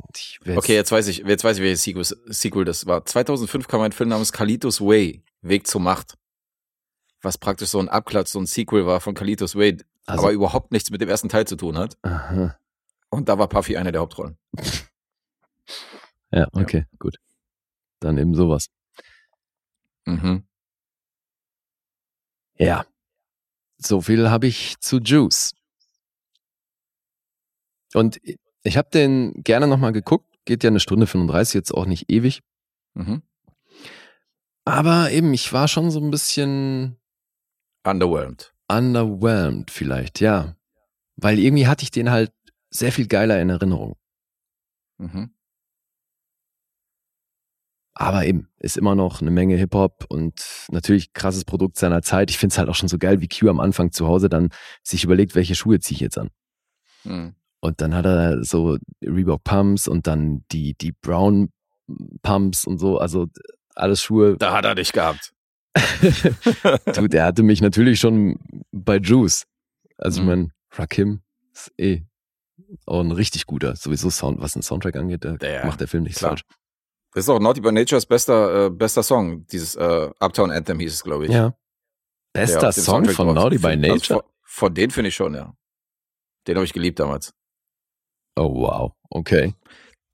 Okay, 0.57 0.75
jetzt 0.75 0.91
weiß 0.91 1.07
ich, 1.07 1.19
jetzt 1.19 1.45
weiß 1.45 1.59
ich, 1.59 1.63
welches 1.63 1.85
Sequel, 1.85 2.05
Sequel 2.05 2.65
das 2.65 2.87
war. 2.87 3.05
2005 3.05 3.69
kam 3.69 3.81
ein 3.83 3.93
Film 3.93 4.11
namens 4.11 4.33
Kalitos 4.33 4.81
Way, 4.81 5.23
Weg 5.43 5.67
zur 5.67 5.81
Macht. 5.81 6.15
Was 7.23 7.39
praktisch 7.39 7.69
so 7.71 7.79
ein 7.79 7.89
Abklatsch, 7.89 8.29
so 8.29 8.41
ein 8.41 8.47
Sequel 8.47 8.85
war 8.85 9.01
von 9.01 9.15
Kalitos 9.15 9.55
Way, 9.55 9.79
also, 10.07 10.23
aber 10.25 10.33
überhaupt 10.33 10.73
nichts 10.73 10.91
mit 10.91 11.01
dem 11.01 11.09
ersten 11.09 11.29
Teil 11.29 11.47
zu 11.47 11.57
tun 11.57 11.79
hat. 11.79 11.97
aha. 12.03 12.59
Und 13.11 13.29
da 13.29 13.39
war 13.39 13.49
Puffy 13.49 13.77
eine 13.77 13.93
der 13.93 14.01
Hauptrollen. 14.01 14.37
Ja, 16.31 16.49
okay, 16.53 16.85
gut. 16.99 17.19
Dann 18.01 18.19
eben 18.19 18.35
sowas. 18.35 18.67
Mhm. 20.05 20.45
Ja. 22.59 22.85
So 23.79 24.01
viel 24.01 24.29
habe 24.31 24.49
ich 24.49 24.81
zu 24.81 24.99
Juice. 24.99 25.53
Und 27.95 28.19
ich 28.65 28.77
habe 28.77 28.89
den 28.93 29.32
gerne 29.45 29.66
nochmal 29.66 29.93
geguckt. 29.93 30.27
Geht 30.47 30.65
ja 30.65 30.69
eine 30.69 30.81
Stunde 30.81 31.07
35, 31.07 31.55
jetzt 31.55 31.73
auch 31.73 31.86
nicht 31.86 32.11
ewig. 32.11 32.43
Mhm. 32.95 33.23
Aber 34.65 35.11
eben, 35.11 35.32
ich 35.32 35.53
war 35.53 35.69
schon 35.69 35.91
so 35.91 36.01
ein 36.01 36.11
bisschen 36.11 36.97
Underwhelmed. 37.86 38.55
underwhelmed 38.69 39.70
vielleicht, 39.70 40.20
ja. 40.20 40.57
Weil 41.16 41.39
irgendwie 41.39 41.66
hatte 41.66 41.82
ich 41.85 41.91
den 41.91 42.11
halt 42.11 42.32
sehr 42.70 42.93
viel 42.93 43.07
geiler 43.07 43.41
in 43.41 43.51
Erinnerung. 43.51 43.97
Mhm. 44.99 45.31
Aber 47.97 48.24
eben, 48.27 48.49
ist 48.59 48.77
immer 48.77 48.95
noch 48.97 49.20
eine 49.20 49.31
Menge 49.31 49.57
Hip-Hop 49.57 50.07
und 50.09 50.66
natürlich 50.70 51.12
krasses 51.12 51.45
Produkt 51.45 51.77
seiner 51.77 52.03
Zeit. 52.03 52.28
Ich 52.31 52.39
finde 52.39 52.53
es 52.55 52.59
halt 52.59 52.69
auch 52.69 52.74
schon 52.74 52.89
so 52.89 52.99
geil, 52.99 53.20
wie 53.20 53.28
Q 53.28 53.49
am 53.49 53.61
Anfang 53.61 53.93
zu 53.93 54.09
Hause 54.09 54.28
dann 54.28 54.49
sich 54.82 55.05
überlegt, 55.05 55.36
welche 55.36 55.55
Schuhe 55.55 55.78
ziehe 55.78 55.97
ich 55.97 56.01
jetzt 56.01 56.19
an. 56.19 56.31
Mhm. 57.05 57.36
Und 57.65 57.81
dann 57.81 57.95
hat 57.95 58.05
er 58.05 58.45
so 58.45 58.77
Reebok 59.03 59.43
Pumps 59.43 59.89
und 59.89 60.07
dann 60.07 60.45
die, 60.53 60.74
die 60.74 60.93
Brown 60.93 61.51
Pumps 62.23 62.66
und 62.66 62.78
so, 62.78 62.99
also 62.99 63.27
alles 63.74 64.03
Schuhe. 64.03 64.36
Da 64.36 64.53
hat 64.53 64.66
er 64.66 64.74
dich 64.74 64.93
gehabt. 64.93 65.32
du, 66.95 67.09
der 67.09 67.24
hatte 67.24 67.43
mich 67.43 67.62
natürlich 67.62 68.01
schon 68.01 68.39
bei 68.70 68.99
Juice. 68.99 69.47
Also 69.97 70.20
ich 70.20 70.24
Mhm. 70.24 70.28
meine, 70.31 70.49
Rakim 70.73 71.20
ist 71.55 71.73
eh 71.78 72.03
auch 72.85 73.01
ein 73.01 73.12
richtig 73.12 73.47
guter, 73.47 73.77
sowieso 73.77 74.11
Sound, 74.11 74.43
was 74.43 74.53
den 74.53 74.62
Soundtrack 74.62 74.97
angeht, 74.97 75.24
da 75.24 75.36
Ja, 75.41 75.65
macht 75.65 75.81
der 75.81 75.89
Film 75.89 76.03
nichts 76.03 76.19
klar. 76.19 76.32
falsch. 76.32 76.43
Das 77.15 77.24
ist 77.24 77.28
auch 77.31 77.41
Naughty 77.41 77.62
by 77.62 77.73
Nature's 77.73 78.05
bester, 78.05 78.66
äh, 78.66 78.70
bester 78.70 79.03
Song. 79.03 79.47
Dieses 79.47 79.74
äh, 79.77 80.11
Uptown 80.20 80.51
Anthem 80.51 80.81
hieß 80.81 80.93
es, 80.93 81.03
glaube 81.03 81.27
ich. 81.27 81.32
Ja. 81.32 81.55
Bester 82.35 82.73
Song 82.73 83.07
von 83.09 83.35
Naughty 83.35 83.57
by 83.59 83.69
Also 83.69 83.78
Nature? 83.81 84.20
von, 84.20 84.31
von 84.43 84.74
denen 84.74 84.91
finde 84.91 85.09
ich 85.09 85.15
schon, 85.15 85.32
ja. 85.35 85.55
Den 86.47 86.57
habe 86.57 86.66
ich 86.66 86.73
geliebt 86.74 86.99
damals. 87.01 87.32
Oh 88.36 88.48
wow, 88.48 88.93
okay. 89.11 89.55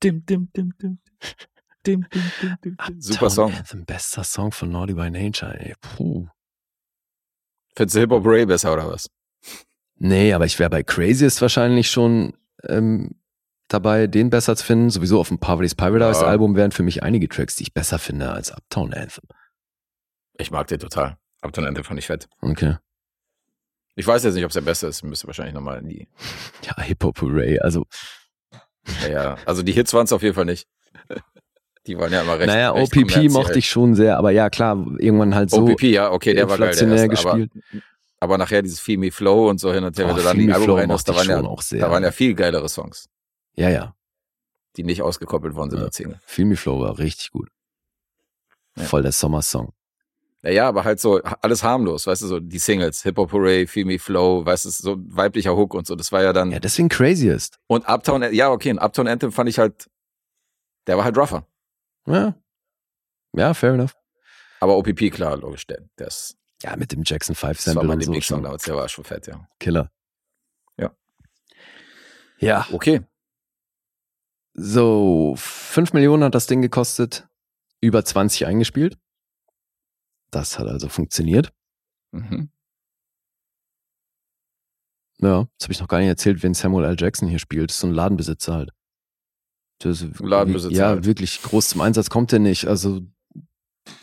Dim, 0.03 0.25
dim, 0.27 0.49
dim, 0.55 0.73
dim. 0.81 0.99
Dim, 1.87 2.07
dim, 2.13 2.23
dim, 2.43 2.57
dim, 2.63 2.77
dim. 2.87 3.01
Super 3.01 3.31
Song. 3.31 3.55
Anthem, 3.55 3.85
bester 3.85 4.23
Song 4.25 4.53
von 4.53 4.71
Naughty 4.71 4.95
by 4.95 5.11
Nature, 5.11 5.59
ey. 5.59 5.75
Puh. 5.81 6.29
Findest 7.75 7.97
du 7.97 8.01
Hip-Hop 8.01 8.27
Ray 8.27 8.45
besser 8.45 8.73
oder 8.73 8.91
was? 8.91 9.09
Nee, 9.97 10.33
aber 10.35 10.45
ich 10.45 10.59
wäre 10.59 10.69
bei 10.71 10.83
Craziest 10.83 11.41
wahrscheinlich 11.41 11.91
schon 11.91 12.35
ähm, 12.69 13.15
dabei, 13.69 14.07
den 14.07 14.29
besser 14.29 14.57
zu 14.57 14.65
finden. 14.65 14.91
Sowieso 14.91 15.21
auf 15.21 15.29
dem 15.29 15.39
Poverty's 15.39 15.75
Paradise 15.75 16.21
Ja. 16.21 16.27
Album 16.27 16.57
wären 16.57 16.73
für 16.73 16.83
mich 16.83 17.03
einige 17.03 17.29
Tracks, 17.29 17.57
die 17.57 17.63
ich 17.65 17.73
besser 17.75 17.99
finde 17.99 18.31
als 18.31 18.51
Uptown 18.51 18.93
Anthem. 18.93 19.25
Ich 20.39 20.51
mag 20.51 20.67
den 20.67 20.81
total. 20.81 21.17
Uptown 21.43 21.67
Anthem 21.67 21.85
fand 21.85 21.99
ich 21.99 22.07
fett. 22.07 22.29
Okay. 22.43 22.77
Ich 24.01 24.07
weiß 24.07 24.25
jetzt 24.25 24.35
nicht, 24.35 24.45
ob 24.45 24.51
es 24.51 24.55
der 24.55 24.63
beste 24.63 24.87
ist. 24.87 25.03
Müsste 25.05 25.27
wahrscheinlich 25.27 25.55
nochmal 25.55 25.79
in 25.79 25.89
die. 25.89 26.09
Ja, 26.65 26.83
Hip-Hop 26.83 27.21
Hooray. 27.21 27.59
Also, 27.61 27.87
Ja, 29.03 29.09
ja. 29.09 29.37
Also 29.47 29.63
die 29.63 29.73
Hits 29.73 29.93
waren 29.95 30.05
es 30.05 30.13
auf 30.13 30.23
jeden 30.23 30.35
Fall 30.35 30.47
nicht. 30.47 30.67
Die 31.87 31.97
waren 31.99 32.13
ja 32.13 32.21
immer 32.23 32.39
recht. 32.39 32.47
naja, 32.47 32.73
recht 32.73 32.95
OPP 32.97 33.31
mochte 33.31 33.59
ich 33.59 33.69
schon 33.69 33.95
sehr, 33.95 34.19
aber 34.19 34.31
ja, 34.31 34.51
klar, 34.51 34.77
irgendwann 34.99 35.35
halt 35.35 35.51
so 35.51 35.63
OPP, 35.63 35.83
ja, 35.85 36.11
okay, 36.13 36.35
der 36.35 36.49
war 36.49 36.59
geil. 36.59 36.75
Der 36.75 36.89
erste, 36.89 36.95
aber, 37.29 37.39
gespielt. 37.39 37.53
aber 38.21 38.37
nachher 38.39 38.61
dieses 38.63 38.81
Feel 38.81 38.99
Me 38.99 39.11
Flow 39.11 39.49
und 39.49 39.59
so 39.61 39.73
hin 39.73 39.83
und 39.85 39.97
her, 39.99 40.07
wenn 40.09 40.17
du 40.17 40.23
dann 40.23 40.39
die 40.39 40.53
Album 40.53 40.77
reinhast, 40.77 41.09
da 41.09 41.15
waren, 41.17 41.29
ja, 41.29 41.37
schon 41.39 41.47
auch 41.47 41.63
sehr. 41.63 41.81
da 41.81 41.91
waren 41.91 42.03
ja 42.03 42.11
viel 42.13 42.35
geilere 42.35 42.69
Songs, 42.69 43.09
Ja, 43.57 43.71
ja. 43.71 43.95
die 44.77 44.83
nicht 44.85 45.01
ausgekoppelt 45.03 45.55
worden 45.55 45.71
sind 45.71 45.79
Ja. 45.81 45.87
als 45.87 45.97
Single. 45.97 46.21
Feel 46.27 46.45
Me 46.47 46.57
Flow 46.57 46.81
war 46.81 46.99
richtig 46.99 47.31
gut. 47.31 47.49
Ja. 48.77 48.85
Voll 48.85 49.03
der 49.03 49.13
Sommersong. 49.13 49.73
Naja, 50.43 50.67
aber 50.69 50.85
halt 50.85 51.01
so 51.01 51.21
alles 51.43 51.63
harmlos, 51.63 52.07
weißt 52.07 52.23
du, 52.23 52.27
so 52.27 52.41
die 52.41 52.59
Singles, 52.59 53.03
Hip 53.03 53.19
Hop 53.19 53.31
Hooray, 53.33 53.67
Feel 53.67 53.85
Me 53.85 53.99
Flow, 53.99 54.45
weißt 54.47 54.65
du, 54.65 54.71
so 54.71 54.97
weiblicher 54.99 55.55
Hook 55.55 55.75
und 55.75 55.87
so, 55.87 55.95
das 55.97 56.13
war 56.13 56.23
ja 56.23 56.33
dann. 56.33 56.51
Ja, 56.51 56.59
deswegen 56.61 56.89
Craziest. 56.89 57.59
Und 57.67 57.87
Uptown, 57.87 58.23
ja, 58.33 58.51
okay, 58.51 58.71
und 58.71 58.79
Uptown 58.79 59.07
Anthem 59.07 59.33
fand 59.33 59.51
ich 59.51 59.59
halt, 59.59 59.91
der 60.87 60.97
war 60.97 61.05
halt 61.05 61.19
rougher. 61.19 61.47
Ja. 62.07 62.35
Ja, 63.37 63.53
fair 63.53 63.75
enough. 63.75 63.95
Aber 64.61 64.79
OPP, 64.79 65.11
klar, 65.11 65.37
logisch, 65.37 65.67
der, 65.67 65.83
der 65.99 66.07
ist, 66.07 66.37
Ja, 66.63 66.75
mit 66.77 66.91
dem 66.93 67.03
Jackson 67.05 67.35
5 67.35 67.57
das 67.59 67.67
war 67.67 67.83
Sample 67.83 67.97
und 67.97 68.03
so 68.03 68.21
schon 68.23 68.43
damals, 68.43 68.63
der 68.65 68.77
war 68.77 68.89
schon 68.89 69.05
fett, 69.05 69.27
ja. 69.27 69.47
Killer. 69.59 69.91
Ja. 70.79 70.91
Ja, 72.39 72.67
Okay. 72.73 73.03
so 74.55 75.35
5 75.37 75.93
Millionen 75.93 76.25
hat 76.25 76.35
das 76.35 76.47
Ding 76.47 76.63
gekostet, 76.63 77.29
über 77.83 78.03
20 78.05 78.47
eingespielt. 78.47 78.99
Das 80.31 80.59
hat 80.59 80.69
also 80.69 80.89
funktioniert. 80.89 81.53
Mhm. 82.13 82.51
Ja, 85.19 85.49
jetzt 85.53 85.65
habe 85.65 85.73
ich 85.73 85.81
noch 85.81 85.89
gar 85.89 85.99
nicht 85.99 86.09
erzählt, 86.09 86.43
wen 86.43 86.55
Samuel 86.55 86.87
L. 86.87 86.97
Jackson 86.99 87.29
hier 87.29 87.39
spielt. 87.39 87.71
Das 87.71 87.77
ist 87.77 87.81
so 87.81 87.87
ein 87.87 87.95
Ladenbesitzer 87.95 88.55
halt. 88.55 88.71
Das, 89.79 90.05
Ladenbesitzer 90.19 90.77
ja, 90.77 90.89
halt. 90.89 91.05
wirklich 91.05 91.43
groß 91.43 91.71
zum 91.71 91.81
Einsatz 91.81 92.11
kommt 92.11 92.33
er 92.33 92.39
nicht. 92.39 92.67
Also 92.67 93.01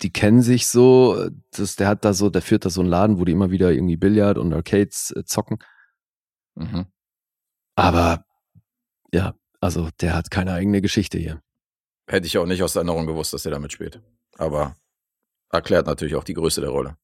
die 0.02 0.12
kennen 0.12 0.42
sich 0.42 0.68
so, 0.68 1.30
das, 1.52 1.76
der 1.76 1.88
hat 1.88 2.06
da 2.06 2.14
so, 2.14 2.30
der 2.30 2.42
führt 2.42 2.66
da 2.66 2.70
so 2.70 2.82
einen 2.82 2.90
Laden, 2.90 3.20
wo 3.20 3.26
die 3.26 3.32
immer 3.32 3.52
wieder 3.52 3.72
irgendwie 3.72 3.98
Billard 3.98 4.38
und 4.38 4.54
Arcades 4.54 5.12
äh, 5.12 5.24
zocken. 5.24 5.60
Mhm. 6.56 6.88
Aber 7.76 8.26
ja, 9.12 9.36
also 9.60 9.90
der 10.02 10.16
hat 10.16 10.32
keine 10.32 10.54
eigene 10.54 10.82
Geschichte 10.82 11.18
hier. 11.18 11.42
Hätte 12.08 12.28
ich 12.28 12.38
auch 12.38 12.46
nicht 12.46 12.64
aus 12.64 12.74
der 12.74 12.82
Erinnerung 12.82 13.06
gewusst, 13.06 13.34
dass 13.34 13.44
der 13.44 13.52
da 13.52 13.60
mitspielt. 13.60 14.02
Aber 14.38 14.76
erklärt 15.52 15.88
natürlich 15.88 16.16
auch 16.16 16.24
die 16.24 16.34
Größe 16.34 16.62
der 16.62 16.70
Rolle. 16.70 16.98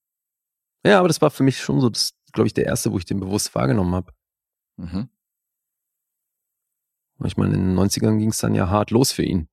Ja, 0.86 1.00
aber 1.00 1.08
das 1.08 1.22
war 1.22 1.32
für 1.32 1.44
mich 1.44 1.60
schon 1.60 1.80
so, 1.80 1.92
glaube 2.34 2.48
ich, 2.48 2.54
der 2.54 2.66
erste, 2.66 2.92
wo 2.92 2.98
ich 2.98 3.06
den 3.06 3.20
bewusst 3.20 3.56
wahrgenommen 3.56 3.96
habe. 3.96 4.14
Mhm. 4.78 5.10
Ich 7.26 7.38
meine, 7.38 7.56
in 7.56 7.62
den 7.62 7.80
90ern 7.80 8.18
ging 8.18 8.30
es 8.30 8.40
dann 8.40 8.56
ja 8.56 8.70
hart 8.70 8.92
los 8.92 9.14
für 9.14 9.24
ihn. 9.24 9.48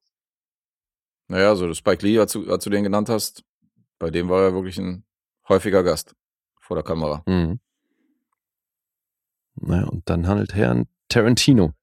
Naja, 1.29 1.55
so 1.55 1.73
Spike 1.73 2.05
Lee, 2.05 2.19
als 2.19 2.33
du, 2.33 2.51
als 2.51 2.65
du 2.65 2.71
den 2.71 2.83
genannt 2.83 3.09
hast, 3.09 3.45
bei 4.01 4.11
dem 4.11 4.29
war 4.29 4.43
er 4.43 4.55
wirklich 4.55 4.79
ein 4.79 5.05
häufiger 5.49 5.85
Gast 5.85 6.17
vor 6.59 6.75
der 6.75 6.83
Kamera. 6.83 7.23
Mhm. 7.27 7.61
Naja, 9.55 9.87
und 9.87 10.09
dann 10.09 10.27
handelt 10.27 10.57
er 10.57 10.71
an 10.73 10.89
Tarantino. 11.09 11.75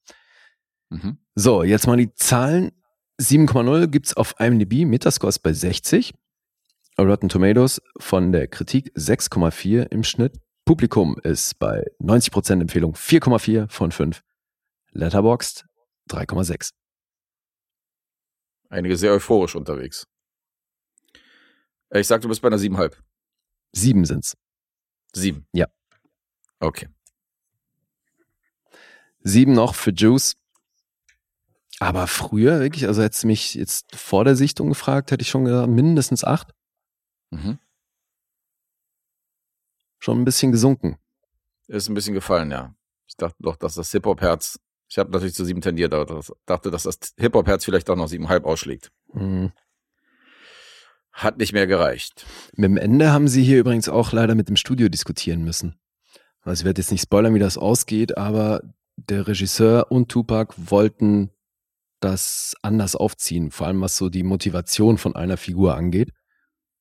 Mhm. 0.89 1.19
So, 1.35 1.63
jetzt 1.63 1.87
mal 1.87 1.97
die 1.97 2.13
Zahlen. 2.13 2.71
7,0 3.19 3.87
gibt's 3.87 4.15
auf 4.15 4.35
IMDb, 4.39 4.85
Metascore 4.85 5.29
ist 5.29 5.39
bei 5.39 5.53
60. 5.53 6.13
Rotten 6.99 7.29
Tomatoes 7.29 7.81
von 7.99 8.31
der 8.31 8.47
Kritik 8.47 8.91
6,4 8.95 9.91
im 9.91 10.03
Schnitt. 10.03 10.39
Publikum 10.65 11.17
ist 11.23 11.59
bei 11.59 11.85
90% 12.01 12.61
Empfehlung 12.61 12.95
4,4 12.95 13.69
von 13.69 13.91
5. 13.91 14.21
Letterboxd 14.91 15.65
3,6. 16.09 16.71
Einige 18.69 18.97
sehr 18.97 19.11
euphorisch 19.13 19.55
unterwegs. 19.55 20.07
Äh, 21.89 21.99
Ich 21.99 22.07
sag, 22.07 22.21
du 22.21 22.27
bist 22.27 22.41
bei 22.41 22.47
einer 22.47 22.57
7,5. 22.57 22.97
7 23.73 24.05
sind's. 24.05 24.35
7. 25.13 25.45
Ja. 25.53 25.67
Okay. 26.59 26.89
7 29.19 29.53
noch 29.53 29.75
für 29.75 29.91
Juice. 29.91 30.35
Aber 31.79 32.07
früher 32.07 32.59
wirklich, 32.59 32.87
also 32.87 33.03
hättest 33.03 33.23
du 33.23 33.27
mich 33.27 33.53
jetzt 33.53 33.95
vor 33.95 34.25
der 34.25 34.35
Sichtung 34.35 34.69
gefragt, 34.69 35.11
hätte 35.11 35.21
ich 35.21 35.29
schon 35.29 35.45
gesagt, 35.45 35.69
mindestens 35.69 36.23
8. 36.23 36.51
Mhm. 37.29 37.59
Schon 39.99 40.21
ein 40.21 40.25
bisschen 40.25 40.51
gesunken. 40.51 40.97
Ist 41.67 41.89
ein 41.89 41.93
bisschen 41.93 42.13
gefallen, 42.13 42.51
ja. 42.51 42.73
Ich 43.07 43.17
dachte 43.17 43.37
doch, 43.39 43.55
dass 43.55 43.75
das 43.75 43.91
Hip-Hop-Herz, 43.91 44.59
ich 44.89 44.97
habe 44.97 45.11
natürlich 45.11 45.33
zu 45.33 45.43
7 45.43 45.61
tendiert, 45.61 45.93
aber 45.93 46.05
das, 46.05 46.33
dachte, 46.45 46.71
dass 46.71 46.83
das 46.83 46.99
Hip-Hop-Herz 47.17 47.65
vielleicht 47.65 47.89
auch 47.89 47.95
noch 47.95 48.07
7,5 48.07 48.43
ausschlägt. 48.43 48.91
Mhm. 49.13 49.51
Hat 51.11 51.37
nicht 51.37 51.51
mehr 51.51 51.67
gereicht. 51.67 52.25
Mit 52.53 52.69
dem 52.69 52.77
Ende 52.77 53.11
haben 53.11 53.27
sie 53.27 53.43
hier 53.43 53.59
übrigens 53.59 53.89
auch 53.89 54.11
leider 54.11 54.35
mit 54.35 54.49
dem 54.49 54.55
Studio 54.55 54.87
diskutieren 54.87 55.43
müssen. 55.43 55.79
Also 56.41 56.61
ich 56.61 56.65
werde 56.65 56.79
jetzt 56.79 56.91
nicht 56.91 57.01
spoilern, 57.01 57.33
wie 57.33 57.39
das 57.39 57.57
ausgeht, 57.57 58.17
aber 58.17 58.61
der 58.95 59.27
Regisseur 59.27 59.91
und 59.91 60.09
Tupac 60.09 60.53
wollten 60.57 61.31
das 61.99 62.55
anders 62.61 62.95
aufziehen, 62.95 63.51
vor 63.51 63.67
allem 63.67 63.81
was 63.81 63.97
so 63.97 64.09
die 64.09 64.23
Motivation 64.23 64.97
von 64.97 65.15
einer 65.15 65.37
Figur 65.37 65.75
angeht. 65.75 66.13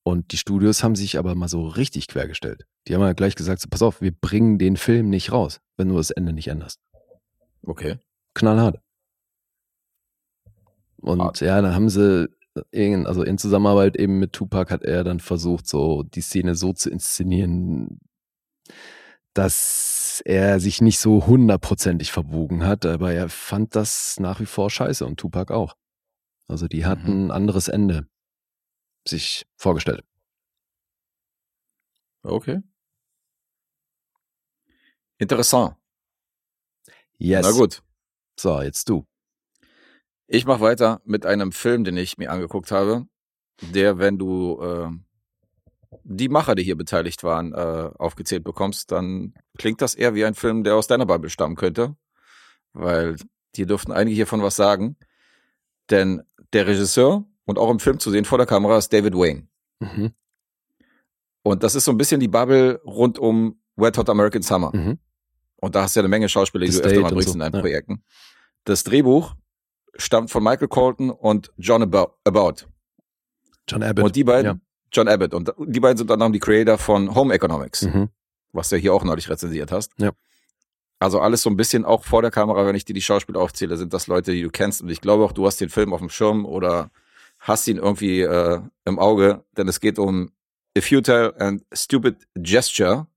Und 0.07 0.31
die 0.31 0.37
Studios 0.37 0.85
haben 0.85 0.95
sich 0.95 1.19
aber 1.19 1.35
mal 1.35 1.49
so 1.49 1.67
richtig 1.67 2.07
quergestellt. 2.07 2.65
Die 2.87 2.95
haben 2.95 3.01
ja 3.01 3.11
gleich 3.11 3.35
gesagt, 3.35 3.59
so, 3.59 3.67
pass 3.69 3.81
auf, 3.81 3.99
wir 3.99 4.13
bringen 4.13 4.57
den 4.57 4.77
Film 4.77 5.09
nicht 5.09 5.33
raus, 5.33 5.59
wenn 5.75 5.89
du 5.89 5.97
das 5.97 6.11
Ende 6.11 6.31
nicht 6.31 6.47
änderst. 6.47 6.79
Okay. 7.63 7.97
Knallhart. 8.33 8.79
Und 11.01 11.21
Hart. 11.21 11.41
ja, 11.41 11.61
dann 11.61 11.75
haben 11.75 11.89
sie, 11.89 12.29
in, 12.71 13.05
also 13.05 13.21
in 13.21 13.37
Zusammenarbeit 13.37 13.97
eben 13.97 14.17
mit 14.17 14.31
Tupac 14.31 14.71
hat 14.71 14.83
er 14.83 15.03
dann 15.03 15.19
versucht, 15.19 15.67
so 15.67 16.03
die 16.03 16.21
Szene 16.21 16.55
so 16.55 16.71
zu 16.71 16.89
inszenieren, 16.89 17.99
dass 19.33 20.21
er 20.23 20.61
sich 20.61 20.79
nicht 20.79 20.99
so 20.99 21.27
hundertprozentig 21.27 22.13
verbogen 22.13 22.65
hat, 22.65 22.85
aber 22.85 23.11
er 23.11 23.27
fand 23.27 23.75
das 23.75 24.21
nach 24.21 24.39
wie 24.39 24.45
vor 24.45 24.69
scheiße 24.69 25.05
und 25.05 25.19
Tupac 25.19 25.53
auch. 25.53 25.75
Also 26.47 26.69
die 26.69 26.85
hatten 26.85 27.25
ein 27.25 27.31
anderes 27.31 27.67
Ende 27.67 28.07
sich 29.07 29.45
vorgestellt. 29.55 30.03
Okay. 32.23 32.61
Interessant. 35.17 35.75
Yes. 37.17 37.45
Na 37.45 37.51
gut. 37.51 37.81
So, 38.39 38.61
jetzt 38.61 38.89
du. 38.89 39.05
Ich 40.27 40.45
mache 40.45 40.61
weiter 40.61 41.01
mit 41.05 41.25
einem 41.25 41.51
Film, 41.51 41.83
den 41.83 41.97
ich 41.97 42.17
mir 42.17 42.31
angeguckt 42.31 42.71
habe, 42.71 43.07
der, 43.61 43.97
wenn 43.97 44.17
du 44.17 44.61
äh, 44.61 44.89
die 46.03 46.29
Macher, 46.29 46.53
die 46.55 46.63
hier 46.63 46.75
beteiligt 46.75 47.23
waren, 47.23 47.53
äh, 47.53 47.89
aufgezählt 47.97 48.43
bekommst, 48.43 48.91
dann 48.91 49.33
klingt 49.57 49.81
das 49.81 49.95
eher 49.95 50.13
wie 50.13 50.25
ein 50.25 50.35
Film, 50.35 50.63
der 50.63 50.75
aus 50.75 50.87
deiner 50.87 51.05
Bubble 51.05 51.29
stammen 51.29 51.55
könnte. 51.55 51.95
Weil 52.73 53.15
die 53.55 53.65
dürften 53.65 53.91
einige 53.91 54.15
hiervon 54.15 54.43
was 54.43 54.55
sagen. 54.55 54.97
Denn 55.89 56.21
der 56.53 56.67
Regisseur 56.67 57.25
und 57.47 57.57
auch 57.57 57.71
im 57.71 57.79
Film 57.79 57.97
zu 57.97 58.11
sehen 58.11 58.25
vor 58.25 58.37
der 58.37 58.45
Kamera 58.45 58.77
ist 58.77 58.93
David 58.93 59.15
Wayne. 59.15 59.47
Mhm. 59.79 60.11
Und 61.43 61.63
das 61.63 61.75
ist 61.75 61.85
so 61.85 61.91
ein 61.91 61.97
bisschen 61.97 62.19
die 62.19 62.27
Bubble 62.27 62.79
rund 62.85 63.17
um 63.17 63.59
Wet 63.75 63.97
Hot 63.97 64.09
American 64.09 64.41
Summer. 64.41 64.71
Mhm. 64.75 64.99
Und 65.55 65.73
da 65.75 65.81
hast 65.83 65.95
du 65.95 65.99
ja 65.99 66.01
eine 66.01 66.09
Menge 66.09 66.29
Schauspieler, 66.29 66.65
die 66.65 66.71
The 66.71 66.81
du 66.81 66.87
öfter 66.87 67.01
mal 67.01 67.09
bringst 67.11 67.29
so, 67.29 67.33
in 67.33 67.39
deinen 67.39 67.55
ja. 67.55 67.59
Projekten. 67.61 68.03
Das 68.65 68.83
Drehbuch 68.83 69.33
stammt 69.95 70.29
von 70.29 70.43
Michael 70.43 70.67
Colton 70.67 71.09
und 71.09 71.51
John 71.57 71.81
Abo- 71.83 72.11
About. 72.25 72.67
John 73.67 73.81
Abbott. 73.81 74.05
Und 74.05 74.15
die 74.15 74.23
beiden, 74.23 74.61
John 74.91 75.07
Abbott. 75.07 75.33
Und 75.33 75.51
die 75.57 75.79
beiden 75.79 75.97
sind 75.97 76.09
dann 76.09 76.21
auch 76.21 76.31
die 76.31 76.39
Creator 76.39 76.77
von 76.77 77.15
Home 77.15 77.33
Economics, 77.33 77.81
Ja. 77.81 77.89
Mhm. 77.91 78.09
was 78.51 78.69
du 78.69 78.75
ja 78.75 78.81
hier 78.81 78.93
auch 78.93 79.03
neulich 79.03 79.29
rezensiert 79.29 79.71
hast. 79.71 79.93
Ja. 79.97 80.11
Also 80.99 81.19
alles 81.21 81.43
so 81.43 81.49
ein 81.49 81.55
bisschen 81.57 81.85
auch 81.85 82.03
vor 82.03 82.21
der 82.23 82.31
Kamera, 82.31 82.65
wenn 82.65 82.75
ich 82.75 82.83
dir 82.85 82.93
die 82.93 83.01
Schauspieler 83.01 83.39
aufzähle, 83.39 83.77
sind 83.77 83.93
das 83.93 84.07
Leute, 84.07 84.31
die 84.31 84.41
du 84.41 84.49
kennst. 84.49 84.81
Und 84.81 84.89
ich 84.89 84.99
glaube 84.99 85.23
auch, 85.23 85.31
du 85.31 85.45
hast 85.45 85.61
den 85.61 85.69
Film 85.69 85.93
auf 85.93 85.99
dem 85.99 86.09
Schirm 86.09 86.45
oder 86.45 86.89
hast 87.39 87.67
ihn 87.67 87.77
irgendwie 87.77 88.21
äh, 88.21 88.61
im 88.85 88.99
Auge, 88.99 89.45
denn 89.57 89.67
es 89.67 89.79
geht 89.79 89.99
um 89.99 90.31
A 90.77 90.81
Futile 90.81 91.39
and 91.39 91.65
Stupid 91.73 92.27
Gesture. 92.35 93.07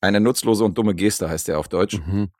Eine 0.00 0.20
nutzlose 0.20 0.64
und 0.64 0.76
dumme 0.78 0.94
Geste 0.94 1.28
heißt 1.28 1.48
der 1.48 1.58
auf 1.58 1.68
Deutsch. 1.68 1.98
Mhm. 1.98 2.30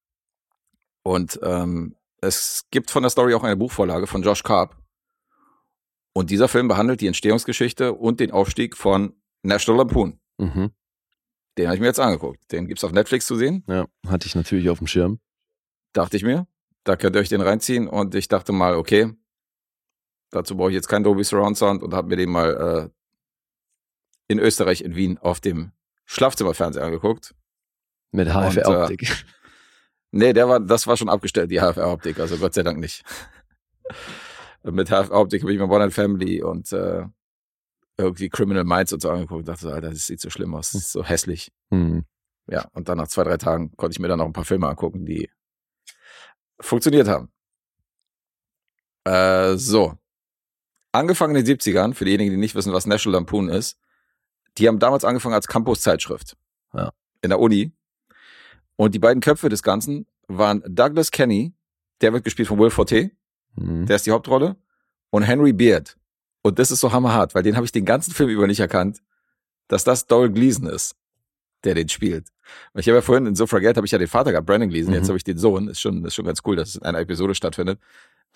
Und 1.03 1.39
ähm, 1.43 1.97
es 2.21 2.67
gibt 2.71 2.91
von 2.91 3.03
der 3.03 3.11
Story 3.11 3.35
auch 3.35 3.45
eine 3.45 3.57
Buchvorlage 3.57 4.07
von 4.07 4.23
Josh 4.23 4.43
Karp. 4.43 4.77
Und 6.13 6.31
dieser 6.31 6.49
Film 6.49 6.69
behandelt 6.69 7.01
die 7.01 7.07
Entstehungsgeschichte 7.07 7.95
und 7.95 8.21
den 8.21 8.33
Aufstieg 8.33 8.77
von 8.77 9.15
National 9.43 9.79
Lampoon. 9.79 10.19
Mhm. 10.39 10.73
Den 11.57 11.67
habe 11.67 11.77
ich 11.77 11.81
mir 11.81 11.87
jetzt 11.87 12.01
angeguckt. 12.01 12.51
Den 12.53 12.67
gibt's 12.67 12.85
auf 12.85 12.93
Netflix 12.93 13.27
zu 13.27 13.37
sehen. 13.37 13.65
Ja, 13.67 13.87
hatte 14.07 14.27
ich 14.27 14.35
natürlich 14.35 14.69
auf 14.71 14.79
dem 14.79 14.87
Schirm. 14.87 15.21
Dachte 15.93 16.17
ich 16.17 16.23
mir. 16.23 16.47
Da 16.85 16.97
könnt 16.97 17.17
ihr 17.17 17.21
euch 17.21 17.29
den 17.29 17.41
reinziehen. 17.41 17.89
Und 17.89 18.15
ich 18.15 18.29
dachte 18.29 18.53
mal, 18.53 18.77
okay, 18.77 19.13
dazu 20.31 20.57
brauche 20.57 20.71
ich 20.71 20.75
jetzt 20.75 20.89
keinen 20.89 21.05
Dolby 21.05 21.25
Surround 21.25 21.57
Sound 21.57 21.83
und 21.83 21.95
habe 21.95 22.09
mir 22.09 22.17
den 22.17 22.31
mal 22.31 22.91
äh, 22.91 22.91
in 24.29 24.39
Österreich, 24.39 24.83
in 24.83 24.95
Wien, 24.95 25.19
auf 25.19 25.41
dem 25.41 25.73
Schlafzimmerfernseher 26.05 26.85
angeguckt. 26.85 27.35
Mit 28.13 28.29
äh, 28.29 28.33
HFR-Optik. 28.33 29.25
Nee, 30.11 30.33
der 30.33 30.49
war, 30.49 30.59
das 30.59 30.87
war 30.87 30.97
schon 30.97 31.11
abgestellt, 31.11 31.51
die 31.51 31.61
HFR-Optik, 31.61 32.19
also 32.19 32.39
Gott 32.39 32.55
sei 32.55 32.63
Dank 32.63 32.79
nicht. 32.79 33.05
Mit 34.63 34.89
HFR-Optik 34.89 35.43
habe 35.43 35.53
ich 35.53 35.59
mir 35.59 35.67
Modern 35.67 35.91
Family 35.91 36.43
und 36.43 36.73
äh, 36.73 37.05
irgendwie 37.99 38.29
Criminal 38.31 38.65
Minds 38.65 38.93
und 38.93 39.03
so 39.03 39.11
angeguckt 39.11 39.41
und 39.41 39.49
dachte 39.49 39.63
so, 39.63 39.71
Alter, 39.71 39.91
das 39.91 40.07
sieht 40.07 40.21
so 40.21 40.31
schlimm 40.31 40.55
aus, 40.55 40.71
das 40.71 40.83
ist 40.83 40.93
so 40.93 41.05
hässlich. 41.05 41.53
Mhm. 41.69 42.07
Ja, 42.51 42.67
und 42.73 42.89
dann 42.89 42.97
nach 42.97 43.09
zwei, 43.09 43.25
drei 43.25 43.37
Tagen 43.37 43.77
konnte 43.77 43.93
ich 43.93 43.99
mir 43.99 44.09
dann 44.09 44.19
noch 44.19 44.25
ein 44.25 44.33
paar 44.33 44.47
Filme 44.47 44.69
angucken, 44.69 45.05
die 45.05 45.31
funktioniert 46.61 47.09
haben. 47.09 47.31
Äh, 49.05 49.57
so. 49.57 49.99
Angefangen 50.99 51.37
in 51.37 51.45
den 51.45 51.57
70ern, 51.59 51.95
für 51.95 52.05
diejenigen, 52.05 52.33
die 52.33 52.37
nicht 52.37 52.55
wissen, 52.57 52.73
was 52.73 52.87
National 52.87 53.21
Lampoon 53.21 53.49
ist, 53.49 53.79
die 54.59 54.67
haben 54.67 54.81
damals 54.81 55.05
angefangen 55.05 55.35
als 55.35 55.47
Campus-Zeitschrift. 55.47 56.37
Ja. 56.75 56.91
In 57.23 57.31
der 57.31 57.39
Uni. 57.39 57.71
Und 58.77 58.95
die 58.95 58.99
beiden 58.99 59.21
Köpfe 59.21 59.49
des 59.49 59.63
Ganzen 59.63 60.07
waren 60.27 60.63
Douglas 60.67 61.11
Kenny, 61.13 61.53
der 62.01 62.13
wird 62.13 62.25
gespielt 62.25 62.49
von 62.49 62.59
Will 62.59 62.71
Forte, 62.71 63.11
Mhm. 63.55 63.87
der 63.87 63.97
ist 63.97 64.07
die 64.07 64.11
Hauptrolle, 64.11 64.57
und 65.11 65.23
Henry 65.23 65.53
Beard. 65.53 65.97
Und 66.43 66.59
das 66.59 66.71
ist 66.71 66.81
so 66.81 66.93
hammerhart, 66.93 67.35
weil 67.35 67.43
den 67.43 67.57
habe 67.57 67.65
ich 67.67 67.73
den 67.73 67.85
ganzen 67.85 68.13
Film 68.13 68.31
über 68.31 68.47
nicht 68.47 68.61
erkannt, 68.61 69.01
dass 69.69 69.85
das 69.85 70.07
Doyle 70.07 70.31
Gleason 70.33 70.67
ist, 70.67 70.97
der 71.65 71.75
den 71.75 71.89
spielt. 71.89 72.29
Ich 72.75 72.87
habe 72.89 72.97
ja 72.97 73.03
vorhin 73.03 73.27
in 73.27 73.35
Suffragette 73.35 73.77
habe 73.77 73.87
ich 73.87 73.93
ja 73.93 73.99
den 73.99 74.09
Vater 74.09 74.31
gehabt, 74.33 74.47
Brandon 74.47 74.69
Gleason, 74.69 74.93
jetzt 74.95 75.05
Mhm. 75.05 75.09
habe 75.09 75.17
ich 75.19 75.25
den 75.25 75.39
Sohn. 75.39 75.69
Ist 75.69 75.81
schon, 75.81 76.05
ist 76.05 76.15
schon 76.15 76.25
ganz 76.25 76.41
cool, 76.47 76.57
dass 76.57 76.71
es 76.71 76.77
in 76.77 76.83
einer 76.83 76.99
Episode 77.01 77.35
stattfindet. 77.35 77.79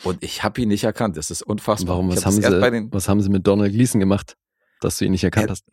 Und 0.04 0.22
ich 0.24 0.42
habe 0.42 0.60
ihn 0.60 0.68
nicht 0.68 0.84
erkannt. 0.84 1.16
Das 1.16 1.30
ist 1.30 1.42
unfassbar. 1.42 1.94
Warum, 1.94 2.08
was 2.08 2.24
hab 2.26 2.32
haben, 2.32 2.42
sie, 2.42 2.88
was 2.92 3.08
haben 3.08 3.20
sie 3.20 3.28
mit 3.30 3.46
Donald 3.46 3.72
Gleason 3.72 4.00
gemacht, 4.00 4.36
dass 4.80 4.98
du 4.98 5.04
ihn 5.04 5.12
nicht 5.12 5.24
erkannt 5.24 5.46
Ja, 5.46 5.52
hast? 5.52 5.64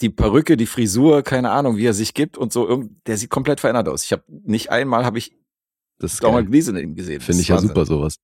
die 0.00 0.10
Perücke, 0.10 0.56
die 0.56 0.66
Frisur, 0.66 1.22
keine 1.22 1.50
Ahnung, 1.50 1.76
wie 1.76 1.86
er 1.86 1.94
sich 1.94 2.14
gibt 2.14 2.36
und 2.38 2.52
so. 2.52 2.66
Irgend, 2.68 3.06
der 3.06 3.16
sieht 3.16 3.30
komplett 3.30 3.60
verändert 3.60 3.88
aus. 3.88 4.04
Ich 4.04 4.12
habe 4.12 4.24
nicht 4.28 4.70
einmal 4.70 5.04
habe 5.04 5.18
ich 5.18 5.36
Donald 5.98 6.20
geil. 6.20 6.44
Gleason 6.46 6.76
in 6.76 6.90
ihm 6.90 6.94
gesehen. 6.96 7.20
Finde 7.20 7.42
ich 7.42 7.48
ja 7.48 7.54
Wahnsinn. 7.56 7.68
super 7.68 7.86
sowas. 7.86 8.16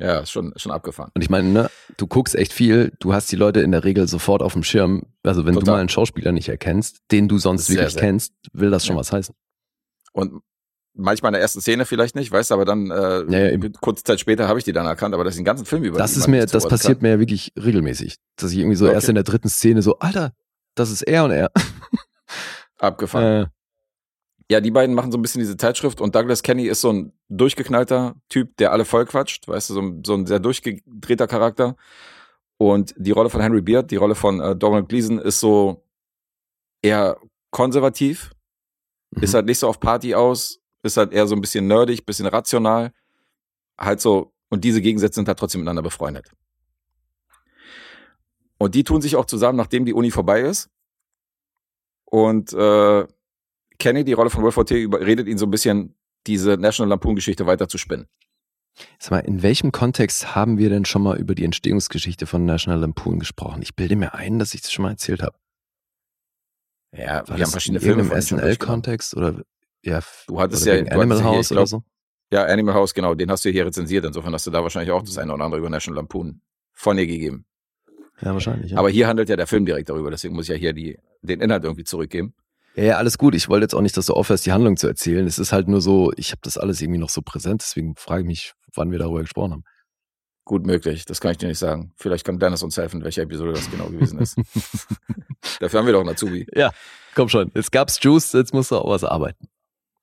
Ja, 0.00 0.24
schon, 0.26 0.52
schon 0.56 0.70
abgefahren. 0.70 1.10
Und 1.14 1.22
ich 1.22 1.30
meine, 1.30 1.48
ne, 1.48 1.70
du 1.96 2.06
guckst 2.06 2.36
echt 2.36 2.52
viel, 2.52 2.92
du 3.00 3.14
hast 3.14 3.32
die 3.32 3.36
Leute 3.36 3.60
in 3.62 3.72
der 3.72 3.82
Regel 3.84 4.06
sofort 4.06 4.42
auf 4.42 4.52
dem 4.52 4.62
Schirm. 4.62 5.02
Also 5.24 5.44
wenn 5.44 5.54
du 5.54 5.60
Total. 5.60 5.74
mal 5.74 5.80
einen 5.80 5.88
Schauspieler 5.88 6.30
nicht 6.32 6.48
erkennst, 6.48 6.98
den 7.10 7.26
du 7.26 7.38
sonst 7.38 7.66
Sehr, 7.66 7.76
wirklich 7.78 7.94
sehr. 7.94 8.02
kennst, 8.02 8.32
will 8.52 8.70
das 8.70 8.86
schon 8.86 8.94
Ja. 8.96 9.00
was 9.00 9.10
heißen. 9.12 9.34
Und 10.12 10.42
manchmal 10.98 11.30
in 11.30 11.34
der 11.34 11.42
ersten 11.42 11.60
Szene 11.60 11.86
vielleicht 11.86 12.14
nicht, 12.14 12.30
weißt 12.30 12.50
du, 12.50 12.54
aber 12.54 12.64
dann 12.64 12.90
äh, 12.90 13.50
Ja, 13.52 13.68
kurze 13.80 14.04
Zeit 14.04 14.20
später 14.20 14.48
habe 14.48 14.58
ich 14.58 14.64
die 14.64 14.72
dann 14.72 14.86
erkannt, 14.86 15.14
aber 15.14 15.24
das 15.24 15.34
ist 15.34 15.38
den 15.38 15.44
ganzen 15.44 15.64
Film 15.64 15.84
über. 15.84 15.98
Das 15.98 16.16
ist 16.16 16.26
mir, 16.28 16.44
das 16.44 16.68
passiert 16.68 17.00
mir 17.02 17.10
ja 17.10 17.18
wirklich 17.18 17.52
regelmäßig. 17.56 18.16
Dass 18.36 18.52
ich 18.52 18.58
irgendwie 18.58 18.76
so 18.76 18.86
Okay. 18.86 18.94
erst 18.94 19.08
in 19.08 19.14
der 19.14 19.24
dritten 19.24 19.48
Szene 19.48 19.80
so, 19.82 19.98
Alter, 19.98 20.32
das 20.74 20.90
ist 20.90 21.02
er 21.02 21.24
und 21.24 21.30
er. 21.30 21.50
kann. 21.54 21.64
Abgefahren. 22.78 23.44
Äh, 23.44 23.46
Ja, 24.50 24.60
die 24.60 24.70
beiden 24.70 24.94
machen 24.94 25.12
so 25.12 25.18
ein 25.18 25.22
bisschen 25.22 25.40
diese 25.40 25.56
Zeitschrift 25.56 26.00
und 26.00 26.14
Douglas 26.14 26.42
Kenny 26.42 26.66
ist 26.66 26.80
so 26.80 26.92
ein 26.92 27.12
durchgeknallter 27.28 28.14
Typ, 28.28 28.56
der 28.56 28.72
alle 28.72 28.84
voll 28.84 29.04
quatscht, 29.04 29.46
weißt 29.46 29.70
du, 29.70 29.74
so 29.74 29.80
ein, 29.80 30.02
so 30.04 30.14
ein 30.14 30.26
sehr 30.26 30.40
durchgedrehter 30.40 31.26
Charakter. 31.26 31.76
Und 32.56 32.94
die 32.96 33.10
Rolle 33.12 33.30
von 33.30 33.40
Henry 33.40 33.60
Beard, 33.60 33.90
die 33.90 33.96
Rolle 33.96 34.14
von 34.14 34.40
äh, 34.40 34.56
Donald 34.56 34.88
Gleason 34.88 35.18
ist 35.18 35.38
so 35.38 35.84
eher 36.82 37.18
konservativ, 37.50 38.32
mhm. 39.14 39.22
ist 39.22 39.34
halt 39.34 39.46
nicht 39.46 39.58
so 39.58 39.68
auf 39.68 39.80
Party 39.80 40.14
aus, 40.14 40.60
ist 40.88 40.96
halt 40.96 41.12
eher 41.12 41.26
so 41.26 41.34
ein 41.34 41.40
bisschen 41.40 41.66
nerdig, 41.66 42.04
bisschen 42.04 42.26
rational, 42.26 42.92
halt 43.78 44.00
so, 44.00 44.32
und 44.48 44.64
diese 44.64 44.80
Gegensätze 44.80 45.16
sind 45.16 45.28
halt 45.28 45.38
trotzdem 45.38 45.60
miteinander 45.60 45.82
befreundet. 45.82 46.30
Und 48.58 48.74
die 48.74 48.84
tun 48.84 49.00
sich 49.00 49.16
auch 49.16 49.26
zusammen, 49.26 49.56
nachdem 49.56 49.84
die 49.84 49.94
Uni 49.94 50.10
vorbei 50.10 50.40
ist. 50.40 50.68
Und 52.04 52.52
äh, 52.52 53.06
Kenny, 53.78 54.04
die 54.04 54.14
Rolle 54.14 54.30
von 54.30 54.42
Wolf 54.42 54.56
T, 54.64 54.82
überredet 54.82 55.28
ihn 55.28 55.38
so 55.38 55.46
ein 55.46 55.50
bisschen, 55.50 55.94
diese 56.26 56.56
National 56.56 56.90
Lampoon-Geschichte 56.90 57.46
weiter 57.46 57.68
zu 57.68 57.78
spinnen. 57.78 58.08
Sag 58.98 59.10
mal, 59.10 59.18
in 59.18 59.42
welchem 59.42 59.72
Kontext 59.72 60.34
haben 60.34 60.58
wir 60.58 60.68
denn 60.68 60.84
schon 60.84 61.02
mal 61.02 61.18
über 61.18 61.34
die 61.34 61.44
Entstehungsgeschichte 61.44 62.26
von 62.26 62.44
National 62.44 62.80
Lampoon 62.80 63.18
gesprochen? 63.18 63.62
Ich 63.62 63.76
bilde 63.76 63.96
mir 63.96 64.14
ein, 64.14 64.38
dass 64.38 64.54
ich 64.54 64.62
das 64.62 64.72
schon 64.72 64.84
mal 64.84 64.90
erzählt 64.90 65.22
habe. 65.22 65.36
Ja, 66.92 67.28
War 67.28 67.36
wir 67.36 67.44
haben 67.44 67.50
verschiedene 67.50 67.78
in 67.80 67.84
Filme 67.84 68.02
durchgenommen. 68.04 68.44
SNL-Kontext 68.44 69.16
oder 69.16 69.42
ja, 69.82 70.00
Du 70.26 70.40
hattest 70.40 70.66
ja- 70.66 70.74
du 70.74 70.80
hattest 70.80 70.92
Animal 70.92 71.18
ja 71.18 71.24
hier, 71.24 71.30
House 71.30 71.46
ich 71.46 71.50
oder 71.52 71.60
glaub, 71.60 71.68
so? 71.68 71.82
Ja, 72.30 72.44
Animal 72.44 72.74
House, 72.74 72.92
genau, 72.94 73.14
den 73.14 73.30
hast 73.30 73.44
du 73.44 73.50
hier 73.50 73.64
rezensiert. 73.66 74.04
Insofern 74.04 74.34
hast 74.34 74.46
du 74.46 74.50
da 74.50 74.62
wahrscheinlich 74.62 74.90
auch 74.92 75.02
das 75.02 75.16
eine 75.18 75.32
oder 75.32 75.44
andere 75.44 75.60
über 75.60 75.70
National 75.70 75.96
Lampoon 75.96 76.42
von 76.74 76.96
dir 76.96 77.06
gegeben. 77.06 77.46
Ja, 78.20 78.32
wahrscheinlich. 78.34 78.72
Ja. 78.72 78.78
Aber 78.78 78.90
hier 78.90 79.06
handelt 79.06 79.28
ja 79.28 79.36
der 79.36 79.46
Film 79.46 79.64
direkt 79.64 79.88
darüber, 79.88 80.10
deswegen 80.10 80.34
muss 80.34 80.44
ich 80.46 80.50
ja 80.50 80.56
hier 80.56 80.72
die, 80.72 80.98
den 81.22 81.40
Inhalt 81.40 81.64
irgendwie 81.64 81.84
zurückgeben. 81.84 82.34
Ja, 82.74 82.84
ja, 82.84 82.96
alles 82.96 83.16
gut. 83.18 83.34
Ich 83.34 83.48
wollte 83.48 83.64
jetzt 83.64 83.74
auch 83.74 83.80
nicht, 83.80 83.96
dass 83.96 84.06
du 84.06 84.12
aufhörst, 84.14 84.44
die 84.46 84.52
Handlung 84.52 84.76
zu 84.76 84.86
erzählen. 84.88 85.26
Es 85.26 85.38
ist 85.38 85.52
halt 85.52 85.68
nur 85.68 85.80
so, 85.80 86.12
ich 86.16 86.30
habe 86.32 86.40
das 86.42 86.58
alles 86.58 86.80
irgendwie 86.82 86.98
noch 87.00 87.08
so 87.08 87.22
präsent, 87.22 87.62
deswegen 87.62 87.94
frage 87.96 88.22
ich 88.22 88.26
mich, 88.26 88.52
wann 88.74 88.90
wir 88.90 88.98
darüber 88.98 89.20
gesprochen 89.20 89.52
haben. 89.52 89.64
Gut 90.44 90.66
möglich, 90.66 91.04
das 91.04 91.20
kann 91.20 91.32
ich 91.32 91.38
dir 91.38 91.46
nicht 91.48 91.58
sagen. 91.58 91.92
Vielleicht 91.96 92.24
kann 92.24 92.38
Dennis 92.38 92.62
uns 92.62 92.76
helfen, 92.76 93.02
welche 93.04 93.22
Episode 93.22 93.52
das 93.52 93.70
genau 93.70 93.86
gewesen 93.88 94.18
ist. 94.18 94.36
Dafür 95.60 95.78
haben 95.80 95.86
wir 95.86 95.92
doch 95.92 96.00
einen 96.00 96.08
Azubi. 96.10 96.46
Ja, 96.54 96.70
komm 97.14 97.28
schon. 97.28 97.50
Jetzt 97.54 97.72
gab's 97.72 97.98
Juice, 98.02 98.32
jetzt 98.32 98.52
musst 98.54 98.70
du 98.70 98.76
auch 98.76 98.88
was 98.88 99.04
arbeiten. 99.04 99.48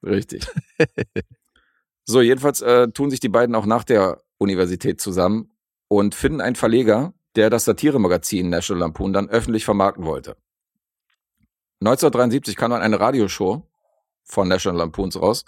Richtig. 0.06 0.48
so, 2.06 2.22
jedenfalls 2.22 2.61
äh, 2.61 2.88
tun 2.90 3.10
sich 3.10 3.19
die 3.19 3.30
beiden 3.30 3.56
auch 3.56 3.65
nach 3.65 3.84
der 3.84 4.22
Universität 4.38 5.02
zusammen 5.02 5.52
und 5.88 6.15
finden 6.15 6.41
einen 6.41 6.56
Verleger, 6.56 7.14
der 7.36 7.49
das 7.49 7.65
Satiremagazin 7.65 8.49
National 8.49 8.82
Lampoon 8.82 9.14
dann 9.14 9.30
öffentlich 9.30 9.65
vermarkten 9.65 10.06
wollte. 10.06 10.38
1973 11.82 12.56
kam 12.56 12.72
dann 12.72 12.82
eine 12.82 12.99
Radioshow 12.99 13.68
von 14.23 14.48
National 14.48 14.80
Lampoons 14.80 15.19
raus. 15.22 15.45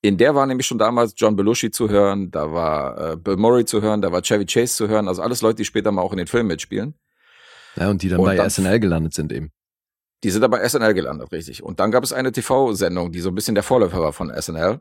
In 0.00 0.16
der 0.16 0.34
war 0.34 0.46
nämlich 0.46 0.66
schon 0.66 0.78
damals 0.78 1.14
John 1.16 1.36
Belushi 1.36 1.70
zu 1.70 1.88
hören, 1.88 2.30
da 2.30 2.52
war 2.52 3.12
äh, 3.12 3.16
Bill 3.16 3.36
Murray 3.36 3.64
zu 3.64 3.82
hören, 3.82 4.00
da 4.00 4.12
war 4.12 4.22
Chevy 4.22 4.46
Chase 4.46 4.74
zu 4.74 4.88
hören, 4.88 5.08
also 5.08 5.22
alles 5.22 5.42
Leute, 5.42 5.56
die 5.56 5.64
später 5.64 5.90
mal 5.90 6.02
auch 6.02 6.12
in 6.12 6.18
den 6.18 6.26
Filmen 6.28 6.46
mitspielen. 6.48 6.94
Ja, 7.76 7.90
und 7.90 8.02
die 8.02 8.08
dann 8.08 8.20
Und 8.20 8.26
bei 8.26 8.36
dann- 8.36 8.48
SNL 8.48 8.78
gelandet 8.80 9.14
sind 9.14 9.32
eben. 9.32 9.50
Die 10.24 10.30
sind 10.30 10.42
aber 10.42 10.68
SNL 10.68 10.94
gelandet, 10.94 11.30
richtig. 11.32 11.62
Und 11.62 11.78
dann 11.80 11.90
gab 11.90 12.02
es 12.02 12.12
eine 12.12 12.32
TV-Sendung, 12.32 13.12
die 13.12 13.20
so 13.20 13.28
ein 13.28 13.34
bisschen 13.34 13.54
der 13.54 13.62
Vorläufer 13.62 14.00
war 14.00 14.12
von 14.12 14.32
SNL. 14.34 14.80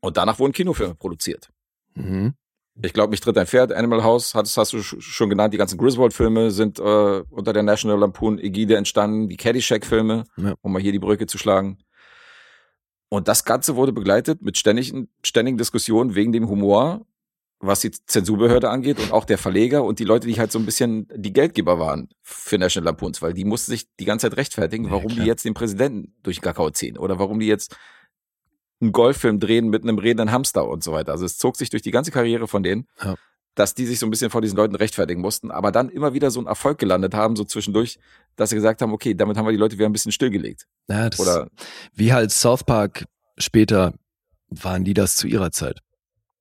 Und 0.00 0.16
danach 0.16 0.38
wurden 0.38 0.52
Kinofilme 0.52 0.94
produziert. 0.94 1.48
Mhm. 1.94 2.34
Ich 2.82 2.92
glaube, 2.92 3.10
mich 3.10 3.20
tritt 3.20 3.38
ein 3.38 3.46
Pferd, 3.46 3.72
Animal 3.72 4.04
House, 4.04 4.34
hast, 4.34 4.54
hast 4.58 4.74
du 4.74 4.78
sch- 4.78 5.00
schon 5.00 5.30
genannt, 5.30 5.54
die 5.54 5.58
ganzen 5.58 5.78
Griswold-Filme 5.78 6.50
sind 6.50 6.78
äh, 6.78 6.82
unter 7.30 7.54
der 7.54 7.62
National 7.62 7.98
Lampoon-Ägide 7.98 8.76
entstanden, 8.76 9.30
die 9.30 9.38
Caddyshack-Filme, 9.38 10.24
Ja. 10.36 10.54
um 10.60 10.72
mal 10.74 10.82
hier 10.82 10.92
die 10.92 10.98
Brücke 10.98 11.26
zu 11.26 11.38
schlagen. 11.38 11.78
Und 13.08 13.28
das 13.28 13.44
Ganze 13.44 13.76
wurde 13.76 13.92
begleitet 13.92 14.42
mit 14.42 14.58
ständigen, 14.58 15.08
ständigen 15.24 15.56
Diskussionen 15.56 16.14
wegen 16.14 16.32
dem 16.32 16.50
Humor, 16.50 17.06
was 17.58 17.80
die 17.80 17.90
Zensurbehörde 17.90 18.68
angeht 18.68 18.98
und 18.98 19.12
auch 19.12 19.24
der 19.24 19.38
Verleger 19.38 19.82
und 19.84 19.98
die 19.98 20.04
Leute, 20.04 20.26
die 20.26 20.38
halt 20.38 20.52
so 20.52 20.58
ein 20.58 20.66
bisschen 20.66 21.08
die 21.14 21.32
Geldgeber 21.32 21.78
waren 21.78 22.08
für 22.22 22.58
National 22.58 22.86
Lampoons, 22.86 23.22
weil 23.22 23.32
die 23.32 23.44
mussten 23.46 23.70
sich 23.72 23.86
die 23.98 24.04
ganze 24.04 24.28
Zeit 24.28 24.36
rechtfertigen, 24.36 24.84
Ja, 24.86 24.90
warum 24.92 25.08
klar. 25.08 25.20
die 25.24 25.26
jetzt 25.26 25.44
den 25.44 25.54
Präsidenten 25.54 26.14
durch 26.22 26.36
den 26.38 26.42
Kakao 26.42 26.70
ziehen 26.70 26.98
oder 26.98 27.18
warum 27.18 27.40
die 27.40 27.46
jetzt 27.46 27.74
einen 28.80 28.92
Golffilm 28.92 29.40
drehen 29.40 29.68
mit 29.70 29.82
einem 29.84 29.98
redenden 29.98 30.32
Hamster 30.32 30.68
und 30.68 30.84
so 30.84 30.92
weiter. 30.92 31.12
Also 31.12 31.24
es 31.24 31.38
zog 31.38 31.56
sich 31.56 31.70
durch 31.70 31.82
die 31.82 31.90
ganze 31.92 32.10
Karriere 32.10 32.46
von 32.46 32.62
denen, 32.62 32.86
Ja. 33.02 33.14
dass 33.54 33.72
die 33.72 33.86
sich 33.86 33.98
so 33.98 34.06
ein 34.06 34.10
bisschen 34.10 34.28
vor 34.28 34.42
diesen 34.42 34.56
Leuten 34.58 34.74
rechtfertigen 34.74 35.22
mussten, 35.22 35.50
aber 35.50 35.72
dann 35.72 35.88
immer 35.88 36.12
wieder 36.12 36.30
so 36.30 36.38
einen 36.40 36.46
Erfolg 36.46 36.76
gelandet 36.78 37.14
haben, 37.14 37.36
so 37.36 37.44
zwischendurch, 37.44 37.98
dass 38.36 38.50
sie 38.50 38.56
gesagt 38.56 38.82
haben, 38.82 38.92
okay, 38.92 39.14
damit 39.14 39.38
haben 39.38 39.46
wir 39.46 39.52
die 39.52 39.56
Leute 39.56 39.78
wieder 39.78 39.86
ein 39.88 39.92
bisschen 39.94 40.12
stillgelegt. 40.12 40.66
Ja, 40.90 41.08
das 41.08 41.18
Oder 41.18 41.48
wie 41.94 42.12
halt 42.12 42.32
South 42.32 42.64
Park 42.64 43.06
später 43.38 43.94
waren 44.50 44.84
die 44.84 44.92
das 44.92 45.16
zu 45.16 45.26
ihrer 45.26 45.52
Zeit. 45.52 45.80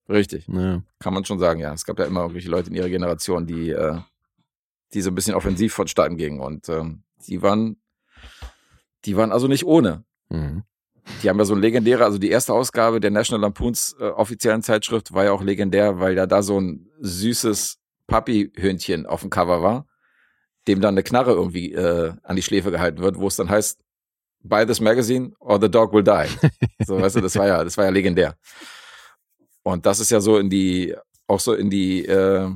Richtig, 0.10 0.48
Ja. 0.48 0.82
kann 1.00 1.14
man 1.14 1.26
schon 1.26 1.40
sagen, 1.40 1.60
ja. 1.60 1.74
Es 1.74 1.86
gab 1.86 2.00
ja 2.00 2.06
immer 2.06 2.22
irgendwelche 2.22 2.50
Leute 2.50 2.70
in 2.70 2.76
ihrer 2.76 2.90
Generation, 2.90 3.46
die, 3.46 3.70
äh, 3.72 4.00
die 4.94 5.02
so 5.02 5.10
ein 5.12 5.16
bisschen 5.16 5.36
offensiv 5.36 5.74
vonstatten 5.74 6.18
gingen 6.18 6.40
und 6.40 6.70
ähm, 6.70 7.04
die 7.28 7.42
waren, 7.42 7.78
die 9.06 9.16
waren 9.18 9.32
also 9.32 9.48
nicht 9.48 9.66
ohne. 9.66 10.04
Mhm. 10.30 10.64
Die 11.22 11.30
haben 11.30 11.38
ja 11.38 11.46
so 11.46 11.54
ein 11.54 11.62
legendäre, 11.62 12.04
also 12.04 12.18
die 12.18 12.30
erste 12.32 12.54
Ausgabe 12.54 13.00
der 13.00 13.12
National 13.12 13.42
Lampoons 13.42 13.96
äh, 14.00 14.06
offiziellen 14.06 14.64
Zeitschrift 14.64 15.14
war 15.14 15.26
ja 15.26 15.32
auch 15.32 15.44
legendär, 15.44 16.00
weil 16.00 16.16
ja 16.18 16.26
da 16.26 16.42
so 16.42 16.60
ein 16.60 16.90
süßes 17.00 17.78
Papi-Hündchen 18.08 19.06
auf 19.06 19.22
dem 19.22 19.30
Cover 19.30 19.62
war, 19.62 19.86
dem 20.68 20.82
dann 20.82 20.96
eine 20.96 21.04
Knarre 21.04 21.34
irgendwie 21.34 21.74
äh, 21.74 22.14
an 22.24 22.36
die 22.36 22.42
Schläfe 22.42 22.72
gehalten 22.72 23.00
wird, 23.00 23.18
wo 23.20 23.28
es 23.28 23.36
dann 23.36 23.50
heißt, 23.50 23.80
buy 24.44 24.66
this 24.66 24.80
magazine 24.80 25.34
or 25.40 25.60
the 25.62 25.70
dog 25.70 25.94
will 25.94 26.04
die. 26.04 26.28
So, 26.86 27.00
weißt 27.00 27.16
du, 27.16 27.22
das 27.22 27.36
war 27.36 27.48
ja, 27.48 27.64
das 27.64 27.78
war 27.78 27.86
ja 27.86 27.92
legendär. 27.92 28.36
Und 29.66 29.88
das 29.88 30.00
ist 30.00 30.12
ja 30.12 30.22
so 30.22 30.38
in 30.38 30.52
die, 30.52 30.96
auch 31.26 31.40
so 31.40 31.54
in 31.56 31.72
die, 31.72 32.06
äh, 32.06 32.48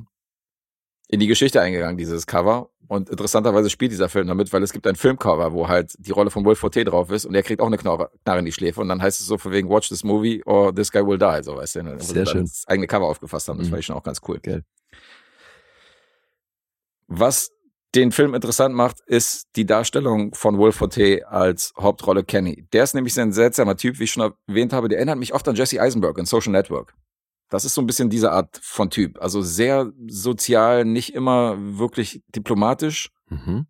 in 1.07 1.19
die 1.19 1.26
Geschichte 1.26 1.60
eingegangen, 1.60 1.98
dieses 1.98 2.27
Cover. 2.27 2.69
Und 2.88 3.10
interessanterweise 3.10 3.72
spielt 3.72 3.91
dieser 3.91 4.10
Film 4.10 4.27
damit, 4.27 4.53
weil 4.53 4.61
es 4.61 4.72
gibt 4.72 4.86
ein 4.86 4.95
Filmcover, 4.95 5.52
wo 5.53 5.68
halt 5.68 5.95
die 5.98 6.11
Rolle 6.11 6.30
von 6.30 6.45
Wolf 6.45 6.60
Forte 6.60 6.84
drauf 6.84 7.10
ist 7.10 7.26
und 7.26 7.34
er 7.34 7.41
kriegt 7.41 7.61
auch 7.61 7.68
eine 7.68 7.80
Knarre, 7.80 8.11
in 8.38 8.45
die 8.45 8.52
Schläfe. 8.52 8.80
Und 8.80 8.90
dann 8.90 9.02
heißt 9.02 9.19
es 9.22 9.26
so 9.26 9.40
von 9.40 9.52
wegen 9.52 9.69
Watch 9.69 9.90
this 9.90 10.03
movie 10.03 10.44
or 10.45 10.73
this 10.73 10.91
guy 10.91 11.06
will 11.06 11.18
die, 11.18 11.44
so 11.44 11.56
weißt 11.56 11.77
du. 11.77 11.99
Sie 11.99 12.14
Sehr 12.14 12.26
schön. 12.27 12.41
Das 12.41 12.68
eigene 12.68 12.86
Cover 12.86 13.07
aufgefasst 13.07 13.48
haben. 13.48 13.57
Das 13.57 13.68
Mhm. 13.68 13.72
fand 13.72 13.80
ich 13.80 13.86
schon 13.88 13.95
auch 13.95 14.03
ganz 14.03 14.22
cool. 14.27 14.40
Geil. 14.40 14.64
Was 17.07 17.52
den 17.95 18.11
Film 18.11 18.36
interessant 18.36 18.76
macht, 18.76 18.99
ist 19.02 19.48
die 19.56 19.66
Darstellung 19.66 20.34
von 20.36 20.57
Wolf 20.57 20.76
Forte 20.76 21.28
als 21.28 21.74
Hauptrolle 21.78 22.24
Kenny. 22.24 22.68
Der 22.72 22.84
ist 22.84 22.94
nämlich 22.94 23.20
ein 23.20 23.32
seltsamer 23.32 23.78
Typ, 23.78 23.99
wie 23.99 24.03
ich 24.03 24.11
schon 24.11 24.34
erwähnt 24.48 24.74
habe. 24.74 24.90
Der 24.90 24.99
erinnert 24.99 25.18
mich 25.18 25.34
oft 25.34 25.48
an 25.48 25.56
Jesse 25.56 25.82
Eisenberg 25.82 26.18
in 26.18 26.26
Social 26.26 26.52
Network. 26.52 26.94
Das 27.49 27.66
ist 27.66 27.74
so 27.74 27.82
ein 27.82 27.88
bisschen 27.88 28.11
diese 28.11 28.32
Art 28.32 28.60
von 28.61 28.91
Typ. 28.91 29.20
Also 29.20 29.41
sehr 29.41 29.91
sozial, 30.07 30.86
nicht 30.86 31.16
immer 31.16 31.57
wirklich 31.57 32.22
diplomatisch. 32.28 33.10
Mhm. 33.30 33.66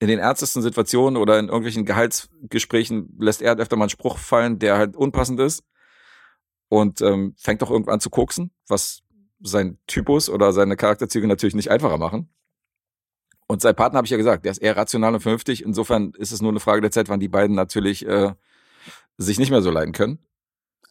In 0.00 0.06
den 0.06 0.20
ernstesten 0.20 0.62
Situationen 0.62 1.20
oder 1.20 1.40
in 1.40 1.46
irgendwelchen 1.46 1.84
Gehaltsgesprächen 1.84 3.16
lässt 3.18 3.42
er 3.42 3.56
öfter 3.56 3.74
mal 3.74 3.86
einen 3.86 3.90
Spruch 3.90 4.18
fallen, 4.18 4.60
der 4.60 4.78
halt 4.78 4.96
unpassend 4.96 5.40
ist. 5.40 5.64
Und 6.68 7.00
ähm, 7.00 7.34
fängt 7.36 7.62
auch 7.64 7.70
irgendwann 7.70 7.94
an 7.94 8.00
zu 8.00 8.10
koksen, 8.10 8.52
was 8.68 9.00
sein 9.40 9.78
Typus 9.88 10.30
oder 10.30 10.52
seine 10.52 10.76
Charakterzüge 10.76 11.26
natürlich 11.26 11.56
nicht 11.56 11.70
einfacher 11.70 11.98
machen. 11.98 12.28
Und 13.48 13.62
sein 13.62 13.74
Partner 13.74 13.96
habe 13.96 14.06
ich 14.06 14.10
ja 14.10 14.16
gesagt, 14.18 14.44
der 14.44 14.52
ist 14.52 14.58
eher 14.58 14.76
rational 14.76 15.14
und 15.14 15.20
vernünftig. 15.20 15.62
Insofern 15.64 16.12
ist 16.18 16.32
es 16.32 16.42
nur 16.42 16.50
eine 16.52 16.60
Frage 16.60 16.82
der 16.82 16.90
Zeit, 16.90 17.08
wann 17.08 17.18
die 17.18 17.28
beiden 17.28 17.56
natürlich 17.56 18.06
äh, 18.06 18.34
sich 19.16 19.38
nicht 19.38 19.50
mehr 19.50 19.62
so 19.62 19.70
leiden 19.70 19.92
können. 19.92 20.18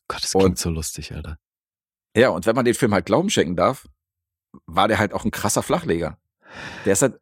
Gott, 0.08 0.24
das 0.24 0.34
Und- 0.36 0.42
klingt 0.42 0.58
so 0.58 0.70
lustig, 0.70 1.14
Alter. 1.14 1.38
Ja, 2.16 2.30
und 2.30 2.48
wenn 2.48 2.56
man 2.56 2.66
den 2.66 2.74
Film 2.74 2.94
halt 2.96 3.06
Glauben 3.06 3.30
schenken 3.30 3.56
darf, 3.56 3.88
war 4.66 4.88
der 4.88 4.98
halt 4.98 5.14
auch 5.14 5.24
ein 5.24 5.30
krasser 5.32 5.62
Flachleger. 5.62 6.18
Der 6.86 6.94
ist 6.94 7.04
halt, 7.04 7.20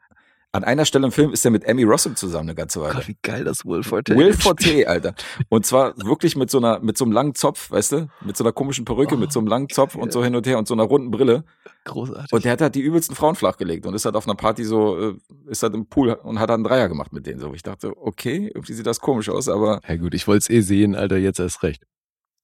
an 0.56 0.64
einer 0.64 0.86
Stelle 0.86 1.06
im 1.06 1.12
Film 1.12 1.32
ist 1.34 1.44
er 1.46 1.52
mit 1.52 1.64
Emmy 1.66 1.84
Rossum 1.84 2.16
zusammen 2.16 2.50
eine 2.50 2.56
ganze 2.56 2.80
Weile. 2.82 2.96
Gott, 2.96 3.08
wie 3.08 3.18
geil 3.22 3.44
das 3.44 3.66
Will 3.66 3.84
Forte 3.84 4.16
Will. 4.16 4.34
Forte, 4.34 4.88
Alter. 4.88 5.14
Und 5.50 5.66
zwar 5.66 5.96
wirklich 5.98 6.36
mit 6.36 6.50
so 6.50 6.58
einer, 6.60 6.80
mit 6.80 6.98
so 6.98 7.04
einem 7.06 7.12
langen 7.12 7.36
Zopf, 7.36 7.72
weißt 7.72 7.92
du? 7.92 8.08
Mit 8.24 8.38
so 8.38 8.44
einer 8.44 8.54
komischen 8.54 8.86
Perücke, 8.86 9.16
Oh, 9.16 9.18
mit 9.18 9.32
so 9.32 9.40
einem 9.40 9.48
langen 9.48 9.70
Zopf 9.70 9.96
und 9.96 10.12
so 10.14 10.24
hin 10.24 10.36
und 10.36 10.48
her 10.48 10.58
und 10.58 10.68
so 10.68 10.74
einer 10.74 10.84
runden 10.84 11.12
Brille. 11.12 11.44
Großartig. 11.84 12.32
Und 12.32 12.46
der 12.46 12.54
hat 12.54 12.62
halt 12.62 12.76
die 12.76 12.82
übelsten 12.82 13.16
Frauen 13.16 13.36
flachgelegt 13.36 13.86
und 13.86 13.94
ist 13.94 14.06
halt 14.06 14.16
auf 14.16 14.26
einer 14.28 14.36
Party 14.36 14.64
so, 14.64 14.98
äh, 15.12 15.14
ist 15.48 15.62
halt 15.62 15.74
im 15.74 15.88
Pool 15.88 16.14
und 16.14 16.40
hat 16.40 16.50
halt 16.50 16.56
einen 16.58 16.64
Dreier 16.64 16.88
gemacht 16.90 17.12
mit 17.14 17.28
denen. 17.28 17.40
So, 17.40 17.54
ich 17.54 17.62
dachte, 17.64 17.92
okay, 17.98 18.50
irgendwie 18.54 18.74
sieht 18.74 18.88
das 18.88 19.00
komisch 19.02 19.30
aus, 19.30 19.50
aber 19.50 19.82
ja 19.88 19.96
gut, 19.98 20.14
ich 20.14 20.28
wollte 20.28 20.40
es 20.40 20.50
eh 20.50 20.62
sehen, 20.62 20.96
Alter, 20.96 21.18
jetzt 21.18 21.40
erst 21.40 21.62
recht. 21.64 21.84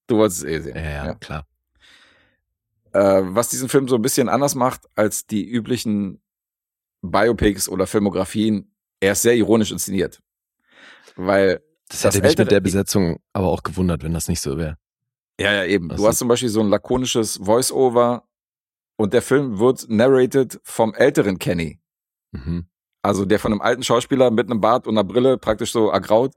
du 0.07 0.17
wolltest 0.17 0.43
es 0.43 0.49
eh 0.49 0.59
sehen. 0.59 0.75
Ja, 0.75 1.05
ja, 1.05 1.13
klar. 1.15 1.45
Äh, 2.93 3.21
was 3.23 3.47
diesen 3.49 3.69
Film 3.69 3.87
so 3.87 3.95
ein 3.95 4.01
bisschen 4.01 4.27
anders 4.27 4.53
macht 4.53 4.81
als 4.95 5.25
die 5.25 5.49
üblichen 5.49 6.19
Biopics 7.01 7.67
oder 7.67 7.87
Filmografien, 7.87 8.71
er 8.99 9.13
ist 9.13 9.23
sehr 9.23 9.35
ironisch 9.35 9.71
inszeniert. 9.71 10.21
Weil 11.15 11.61
das 11.89 12.03
hätte 12.03 12.21
mich 12.21 12.37
mit 12.37 12.51
der 12.51 12.59
Besetzung 12.59 13.19
aber 13.33 13.47
auch 13.47 13.63
gewundert, 13.63 14.03
wenn 14.03 14.13
das 14.13 14.27
nicht 14.27 14.41
so 14.41 14.57
wäre. 14.57 14.77
Ja, 15.39 15.53
ja, 15.53 15.65
eben. 15.65 15.89
du 15.89 16.07
hast 16.07 16.19
zum 16.19 16.27
Beispiel 16.27 16.49
so 16.49 16.61
ein 16.61 16.69
lakonisches 16.69 17.39
Voice-Over 17.43 18.23
und 18.95 19.13
der 19.13 19.21
Film 19.21 19.59
wird 19.59 19.89
narrated 19.89 20.59
vom 20.63 20.93
älteren 20.93 21.39
Kenny. 21.39 21.79
Mhm. 22.31 22.67
Also 23.01 23.25
der 23.25 23.39
von 23.39 23.51
einem 23.51 23.61
alten 23.61 23.83
Schauspieler 23.83 24.29
mit 24.29 24.49
einem 24.49 24.61
Bart 24.61 24.85
und 24.85 24.97
einer 24.97 25.03
Brille, 25.03 25.37
praktisch 25.37 25.71
so 25.71 25.89
ergraut, 25.89 26.33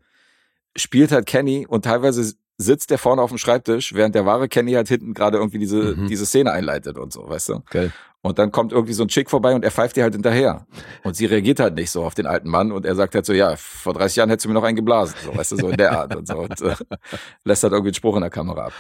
spielt 0.74 1.12
halt 1.12 1.26
Kenny 1.26 1.66
und 1.66 1.84
teilweise 1.84 2.34
sitzt 2.56 2.90
der 2.90 2.98
vorne 2.98 3.20
auf 3.20 3.30
dem 3.30 3.38
Schreibtisch, 3.38 3.94
während 3.94 4.14
der 4.14 4.26
wahre 4.26 4.48
Kenny 4.48 4.72
halt 4.72 4.88
hinten 4.88 5.12
gerade 5.12 5.38
irgendwie 5.38 5.58
diese, 5.58 5.96
mhm. 5.96 6.06
diese 6.06 6.24
Szene 6.24 6.52
einleitet 6.52 6.98
und 6.98 7.12
so, 7.12 7.28
weißt 7.28 7.50
du? 7.50 7.62
Geil. 7.70 7.92
Und 8.24 8.38
dann 8.38 8.50
kommt 8.50 8.72
irgendwie 8.72 8.94
so 8.94 9.04
ein 9.04 9.08
Chick 9.08 9.28
vorbei 9.28 9.54
und 9.54 9.64
er 9.64 9.70
pfeift 9.70 9.98
ihr 9.98 10.02
halt 10.02 10.14
hinterher. 10.14 10.66
Und 11.02 11.14
sie 11.14 11.26
reagiert 11.26 11.60
halt 11.60 11.74
nicht 11.74 11.90
so 11.90 12.02
auf 12.02 12.14
den 12.14 12.24
alten 12.24 12.48
Mann 12.48 12.72
und 12.72 12.86
er 12.86 12.94
sagt 12.94 13.14
halt 13.14 13.26
so, 13.26 13.34
ja, 13.34 13.54
vor 13.56 13.92
30 13.92 14.16
Jahren 14.16 14.30
hättest 14.30 14.46
du 14.46 14.48
mir 14.48 14.54
noch 14.54 14.62
einen 14.62 14.76
geblasen, 14.76 15.14
so, 15.22 15.36
weißt 15.36 15.52
du, 15.52 15.56
so 15.56 15.68
in 15.68 15.76
der 15.76 15.92
Art 15.92 16.16
und 16.16 16.26
so. 16.26 16.38
Und 16.38 16.58
äh, 16.62 16.74
lässt 17.44 17.62
halt 17.64 17.74
irgendwie 17.74 17.90
einen 17.90 17.94
Spruch 17.94 18.16
in 18.16 18.22
der 18.22 18.30
Kamera 18.30 18.68
ab. 18.68 18.72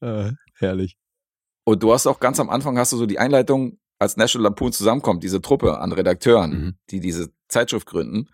Äh, 0.00 0.32
herrlich. 0.58 0.96
Und 1.62 1.84
du 1.84 1.92
hast 1.92 2.08
auch 2.08 2.18
ganz 2.18 2.40
am 2.40 2.50
Anfang 2.50 2.76
hast 2.78 2.92
du 2.92 2.96
so 2.96 3.06
die 3.06 3.20
Einleitung, 3.20 3.78
als 4.00 4.16
National 4.16 4.46
Lampoon 4.46 4.72
zusammenkommt, 4.72 5.22
diese 5.22 5.40
Truppe 5.40 5.78
an 5.78 5.92
Redakteuren, 5.92 6.50
mhm. 6.50 6.74
die 6.90 6.98
diese 6.98 7.30
Zeitschrift 7.46 7.86
gründen. 7.86 8.28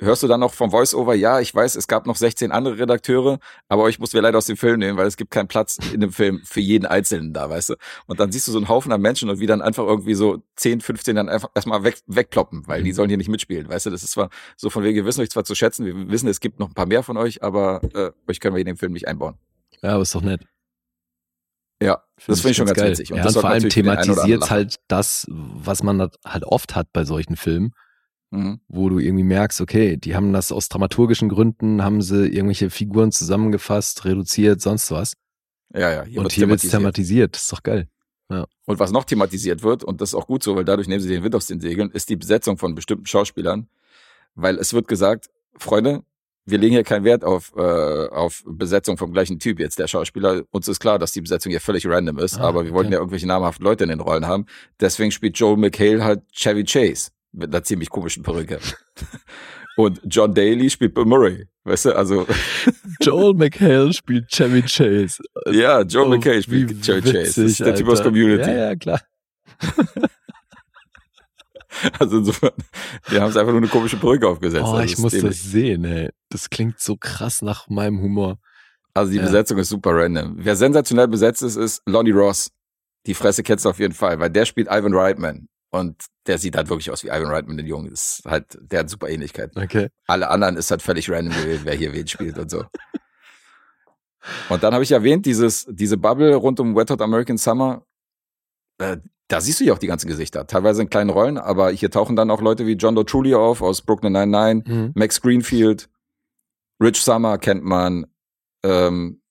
Hörst 0.00 0.24
du 0.24 0.26
dann 0.26 0.40
noch 0.40 0.52
vom 0.52 0.72
Voice-Over, 0.72 1.14
ja, 1.14 1.38
ich 1.38 1.54
weiß, 1.54 1.76
es 1.76 1.86
gab 1.86 2.06
noch 2.06 2.16
16 2.16 2.50
andere 2.50 2.78
Redakteure, 2.78 3.38
aber 3.68 3.82
euch 3.82 4.00
mussten 4.00 4.14
wir 4.14 4.22
leider 4.22 4.38
aus 4.38 4.46
dem 4.46 4.56
Film 4.56 4.80
nehmen, 4.80 4.98
weil 4.98 5.06
es 5.06 5.16
gibt 5.16 5.30
keinen 5.30 5.46
Platz 5.46 5.78
in 5.92 6.00
dem 6.00 6.10
Film 6.10 6.40
für 6.44 6.58
jeden 6.58 6.84
Einzelnen 6.84 7.32
da, 7.32 7.48
weißt 7.48 7.70
du. 7.70 7.74
Und 8.06 8.18
dann 8.18 8.32
siehst 8.32 8.48
du 8.48 8.52
so 8.52 8.58
einen 8.58 8.68
Haufen 8.68 8.90
an 8.90 9.00
Menschen 9.00 9.30
und 9.30 9.38
wie 9.38 9.46
dann 9.46 9.62
einfach 9.62 9.84
irgendwie 9.84 10.14
so 10.14 10.42
10, 10.56 10.80
15 10.80 11.14
dann 11.14 11.28
einfach 11.28 11.48
erstmal 11.54 11.84
weg, 11.84 11.98
wegploppen, 12.06 12.66
weil 12.66 12.82
die 12.82 12.90
mhm. 12.90 12.94
sollen 12.96 13.08
hier 13.08 13.18
nicht 13.18 13.28
mitspielen, 13.28 13.68
weißt 13.68 13.86
du. 13.86 13.90
Das 13.90 14.02
ist 14.02 14.10
zwar 14.10 14.30
so 14.56 14.68
von 14.68 14.82
wegen, 14.82 14.96
wir 14.96 15.04
wissen 15.04 15.20
euch 15.20 15.30
zwar 15.30 15.44
zu 15.44 15.54
schätzen, 15.54 15.86
wir 15.86 16.10
wissen, 16.10 16.28
es 16.28 16.40
gibt 16.40 16.58
noch 16.58 16.68
ein 16.68 16.74
paar 16.74 16.86
mehr 16.86 17.04
von 17.04 17.16
euch, 17.16 17.44
aber 17.44 17.80
äh, 17.94 18.10
euch 18.28 18.40
können 18.40 18.56
wir 18.56 18.60
in 18.60 18.66
den 18.66 18.76
Film 18.76 18.92
nicht 18.92 19.06
einbauen. 19.06 19.36
Ja, 19.80 19.90
aber 19.90 20.02
ist 20.02 20.14
doch 20.14 20.22
nett. 20.22 20.44
Ja, 21.80 22.02
find 22.16 22.32
das 22.32 22.40
finde 22.40 22.50
ich 22.50 22.56
schon 22.56 22.66
ganz 22.66 22.78
geil. 22.78 22.90
witzig. 22.90 23.12
Und, 23.12 23.18
ja, 23.18 23.26
und 23.26 23.32
vor 23.32 23.44
allem 23.44 23.68
thematisiert 23.68 24.50
halt 24.50 24.80
das, 24.88 25.26
was 25.28 25.82
man 25.82 26.00
halt 26.24 26.44
oft 26.44 26.74
hat 26.74 26.92
bei 26.92 27.04
solchen 27.04 27.36
Filmen, 27.36 27.74
mhm. 28.34 28.60
wo 28.68 28.88
du 28.88 28.98
irgendwie 28.98 29.24
merkst, 29.24 29.60
okay, 29.60 29.96
die 29.96 30.14
haben 30.14 30.32
das 30.32 30.52
aus 30.52 30.68
dramaturgischen 30.68 31.28
Gründen, 31.28 31.82
haben 31.82 32.02
sie 32.02 32.26
irgendwelche 32.26 32.70
Figuren 32.70 33.12
zusammengefasst, 33.12 34.04
reduziert, 34.04 34.60
sonst 34.60 34.90
was. 34.90 35.14
Ja, 35.72 35.92
ja. 35.92 36.04
Hier 36.04 36.20
und 36.20 36.32
hier 36.32 36.48
wird 36.48 36.62
es 36.62 36.70
thematisiert. 36.70 37.34
Das 37.34 37.42
ist 37.44 37.52
doch 37.52 37.62
geil. 37.62 37.88
Ja. 38.30 38.46
Und 38.64 38.78
was 38.78 38.90
noch 38.90 39.04
thematisiert 39.04 39.62
wird, 39.62 39.84
und 39.84 40.00
das 40.00 40.10
ist 40.10 40.14
auch 40.14 40.26
gut 40.26 40.42
so, 40.42 40.56
weil 40.56 40.64
dadurch 40.64 40.88
nehmen 40.88 41.00
sie 41.00 41.08
den 41.08 41.22
Wind 41.22 41.34
aus 41.34 41.46
den 41.46 41.60
Segeln, 41.60 41.90
ist 41.90 42.08
die 42.08 42.16
Besetzung 42.16 42.58
von 42.58 42.74
bestimmten 42.74 43.06
Schauspielern. 43.06 43.68
Weil 44.34 44.56
es 44.58 44.72
wird 44.72 44.88
gesagt, 44.88 45.30
Freunde, 45.56 46.02
wir 46.46 46.58
legen 46.58 46.74
hier 46.74 46.84
keinen 46.84 47.04
Wert 47.04 47.24
auf, 47.24 47.52
äh, 47.56 47.60
auf 48.08 48.42
Besetzung 48.46 48.98
vom 48.98 49.12
gleichen 49.12 49.38
Typ 49.38 49.60
jetzt, 49.60 49.78
der 49.78 49.86
Schauspieler. 49.86 50.42
Uns 50.50 50.68
ist 50.68 50.80
klar, 50.80 50.98
dass 50.98 51.12
die 51.12 51.20
Besetzung 51.20 51.50
hier 51.50 51.60
völlig 51.60 51.86
random 51.86 52.18
ist, 52.18 52.38
ah, 52.38 52.42
aber 52.48 52.64
wir 52.64 52.70
okay. 52.70 52.74
wollten 52.74 52.92
ja 52.92 52.98
irgendwelche 52.98 53.26
namhaften 53.26 53.64
Leute 53.64 53.84
in 53.84 53.90
den 53.90 54.00
Rollen 54.00 54.26
haben. 54.26 54.46
Deswegen 54.80 55.10
spielt 55.10 55.38
Joel 55.38 55.56
McHale 55.56 56.04
halt 56.04 56.22
Chevy 56.32 56.64
Chase 56.64 57.10
mit 57.34 57.54
einer 57.54 57.62
ziemlich 57.62 57.90
komischen 57.90 58.22
Perücke. 58.22 58.58
Und 59.76 60.00
John 60.04 60.32
Daly 60.32 60.70
spielt 60.70 60.94
Bill 60.94 61.04
Murray. 61.04 61.48
Weißt 61.64 61.86
du, 61.86 61.96
also. 61.96 62.26
Joel 63.02 63.34
McHale 63.34 63.92
spielt 63.92 64.28
Chevy 64.28 64.62
Chase. 64.62 65.22
Ja, 65.50 65.82
Joel 65.82 66.06
oh, 66.06 66.10
McHale 66.10 66.42
spielt 66.42 66.80
Chevy 66.80 67.02
Chase. 67.02 67.24
Das 67.24 67.38
ist 67.38 67.60
der 67.60 67.74
Typ 67.74 67.88
aus 67.88 68.02
Community. 68.02 68.50
Ja, 68.50 68.56
ja, 68.56 68.76
klar. 68.76 69.00
Also 71.98 72.18
insofern, 72.18 72.52
die 73.10 73.20
haben 73.20 73.30
es 73.30 73.36
einfach 73.36 73.52
nur 73.52 73.60
eine 73.60 73.68
komische 73.68 73.96
Brücke 73.96 74.28
aufgesetzt. 74.28 74.64
Oh, 74.64 74.74
also 74.74 74.84
ich 74.84 74.98
muss 74.98 75.12
das 75.12 75.42
sehen, 75.42 75.84
ey. 75.84 76.10
Das 76.28 76.48
klingt 76.48 76.78
so 76.78 76.96
krass 76.96 77.42
nach 77.42 77.68
meinem 77.68 78.00
Humor. 78.00 78.38
Also 78.94 79.10
die 79.10 79.18
ja. 79.18 79.24
Besetzung 79.24 79.58
ist 79.58 79.70
super 79.70 79.90
random. 79.92 80.34
Wer 80.36 80.54
sensationell 80.54 81.08
besetzt 81.08 81.42
ist, 81.42 81.56
ist 81.56 81.82
Lonnie 81.86 82.12
Ross. 82.12 82.50
Die 83.06 83.14
Fresse 83.14 83.42
kennst 83.42 83.64
du 83.64 83.70
auf 83.70 83.80
jeden 83.80 83.92
Fall, 83.92 84.20
weil 84.20 84.30
der 84.30 84.46
spielt 84.46 84.68
Ivan 84.68 84.94
Reitman. 84.94 85.48
Und 85.74 86.04
der 86.28 86.38
sieht 86.38 86.56
halt 86.56 86.68
wirklich 86.68 86.92
aus 86.92 87.02
wie 87.02 87.08
Ivan 87.08 87.32
Reitman, 87.32 87.56
den 87.56 87.66
Jungen. 87.66 87.90
Ist 87.90 88.22
halt, 88.26 88.56
der 88.60 88.80
hat 88.80 88.90
super 88.90 89.08
Ähnlichkeit. 89.08 89.56
Okay. 89.56 89.88
Alle 90.06 90.30
anderen 90.30 90.56
ist 90.56 90.70
halt 90.70 90.82
völlig 90.82 91.10
random 91.10 91.34
gewählt, 91.34 91.62
wer 91.64 91.74
hier 91.74 91.92
wen 91.92 92.06
spielt 92.06 92.38
und 92.38 92.48
so. 92.48 92.64
Und 94.48 94.62
dann 94.62 94.72
habe 94.72 94.84
ich 94.84 94.92
erwähnt, 94.92 95.26
dieses, 95.26 95.66
diese 95.68 95.96
Bubble 95.96 96.36
rund 96.36 96.60
um 96.60 96.76
Wet 96.76 96.90
Hot 96.90 97.02
American 97.02 97.38
Summer, 97.38 97.84
äh, 98.78 98.98
da 99.26 99.40
siehst 99.40 99.58
du 99.58 99.64
ja 99.64 99.72
auch 99.72 99.78
die 99.78 99.88
ganzen 99.88 100.06
Gesichter. 100.06 100.46
Teilweise 100.46 100.80
in 100.80 100.90
kleinen 100.90 101.10
Rollen, 101.10 101.38
aber 101.38 101.70
hier 101.70 101.90
tauchen 101.90 102.14
dann 102.14 102.30
auch 102.30 102.40
Leute 102.40 102.68
wie 102.68 102.74
John 102.74 102.94
Trulli 102.94 103.34
auf 103.34 103.60
aus 103.60 103.82
Brooklyn 103.82 104.12
Nine-Nine, 104.12 104.62
mhm. 104.64 104.92
Max 104.94 105.20
Greenfield, 105.20 105.90
Rich 106.80 107.02
Summer 107.02 107.36
kennt 107.38 107.64
man, 107.64 108.06
ähm, 108.62 109.22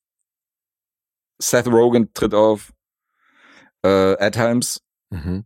Seth 1.41 1.67
Rogen 1.67 2.13
tritt 2.13 2.33
auf, 2.33 2.73
äh, 3.85 4.13
Ed 4.15 4.35
Helms, 4.35 4.81
mhm. 5.09 5.45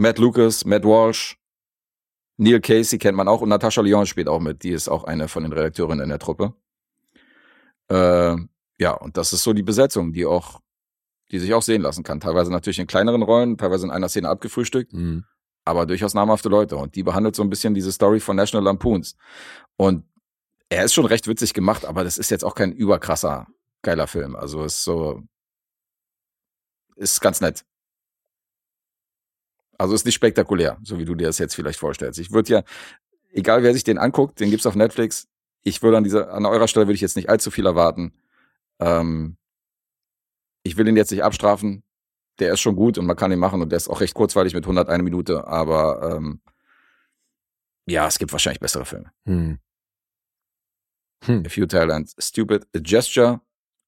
Matt 0.00 0.18
Lucas, 0.18 0.64
Matt 0.64 0.84
Walsh, 0.84 1.36
Neil 2.38 2.60
Casey 2.62 2.98
kennt 2.98 3.18
man 3.18 3.28
auch 3.28 3.42
und 3.42 3.50
Natascha 3.50 3.82
Lyon 3.82 4.06
spielt 4.06 4.28
auch 4.28 4.40
mit. 4.40 4.62
Die 4.62 4.70
ist 4.70 4.88
auch 4.88 5.04
eine 5.04 5.28
von 5.28 5.42
den 5.42 5.52
Redakteurinnen 5.52 6.04
in 6.04 6.08
der 6.08 6.18
Truppe. 6.18 6.54
Äh, 7.88 8.36
ja, 8.78 8.92
und 8.92 9.18
das 9.18 9.34
ist 9.34 9.42
so 9.42 9.52
die 9.52 9.62
Besetzung, 9.62 10.14
die 10.14 10.24
auch 10.24 10.60
die 11.30 11.38
sich 11.38 11.52
auch 11.52 11.60
sehen 11.60 11.82
lassen 11.82 12.02
kann. 12.02 12.18
Teilweise 12.18 12.50
natürlich 12.50 12.78
in 12.78 12.86
kleineren 12.86 13.22
Rollen, 13.22 13.58
teilweise 13.58 13.86
in 13.86 13.92
einer 13.92 14.08
Szene 14.08 14.30
abgefrühstückt, 14.30 14.94
mhm. 14.94 15.26
aber 15.66 15.84
durchaus 15.84 16.14
namhafte 16.14 16.48
Leute. 16.48 16.76
Und 16.76 16.94
die 16.96 17.02
behandelt 17.02 17.36
so 17.36 17.42
ein 17.42 17.50
bisschen 17.50 17.74
diese 17.74 17.92
Story 17.92 18.20
von 18.20 18.36
National 18.36 18.64
Lampoons. 18.64 19.16
Und 19.76 20.06
er 20.70 20.86
ist 20.86 20.94
schon 20.94 21.04
recht 21.04 21.28
witzig 21.28 21.52
gemacht, 21.52 21.84
aber 21.84 22.04
das 22.04 22.16
ist 22.16 22.30
jetzt 22.30 22.44
auch 22.44 22.54
kein 22.54 22.72
überkrasser, 22.72 23.48
geiler 23.82 24.06
Film. 24.06 24.34
Also 24.34 24.64
ist 24.64 24.82
so, 24.82 25.22
ist 26.96 27.20
ganz 27.20 27.42
nett. 27.42 27.66
Also 29.80 29.94
ist 29.94 30.04
nicht 30.04 30.14
spektakulär, 30.14 30.76
so 30.82 30.98
wie 30.98 31.06
du 31.06 31.14
dir 31.14 31.26
das 31.26 31.38
jetzt 31.38 31.54
vielleicht 31.54 31.78
vorstellst. 31.78 32.18
Ich 32.18 32.32
würde 32.32 32.52
ja, 32.52 32.62
egal 33.30 33.62
wer 33.62 33.72
sich 33.72 33.82
den 33.82 33.96
anguckt, 33.96 34.38
den 34.38 34.50
gibt's 34.50 34.66
auf 34.66 34.74
Netflix. 34.74 35.26
Ich 35.62 35.82
würde 35.82 35.96
an 35.96 36.04
dieser, 36.04 36.34
an 36.34 36.44
eurer 36.44 36.68
Stelle 36.68 36.86
würde 36.86 36.96
ich 36.96 37.00
jetzt 37.00 37.16
nicht 37.16 37.30
allzu 37.30 37.50
viel 37.50 37.64
erwarten. 37.64 38.12
Ähm, 38.78 39.38
ich 40.64 40.76
will 40.76 40.86
ihn 40.86 40.98
jetzt 40.98 41.12
nicht 41.12 41.24
abstrafen. 41.24 41.82
Der 42.40 42.52
ist 42.52 42.60
schon 42.60 42.76
gut 42.76 42.98
und 42.98 43.06
man 43.06 43.16
kann 43.16 43.32
ihn 43.32 43.38
machen 43.38 43.62
und 43.62 43.70
der 43.70 43.78
ist 43.78 43.88
auch 43.88 44.02
recht 44.02 44.12
kurzweilig 44.12 44.52
mit 44.52 44.64
101 44.64 45.02
Minute, 45.02 45.46
aber 45.46 46.14
ähm, 46.14 46.42
ja, 47.86 48.06
es 48.06 48.18
gibt 48.18 48.32
wahrscheinlich 48.32 48.60
bessere 48.60 48.84
Filme. 48.84 49.10
Hm. 49.24 49.60
Hm. 51.24 51.44
A 51.46 51.48
Futile 51.48 51.94
and 51.94 52.12
Stupid 52.18 52.66
Gesture, 52.74 53.40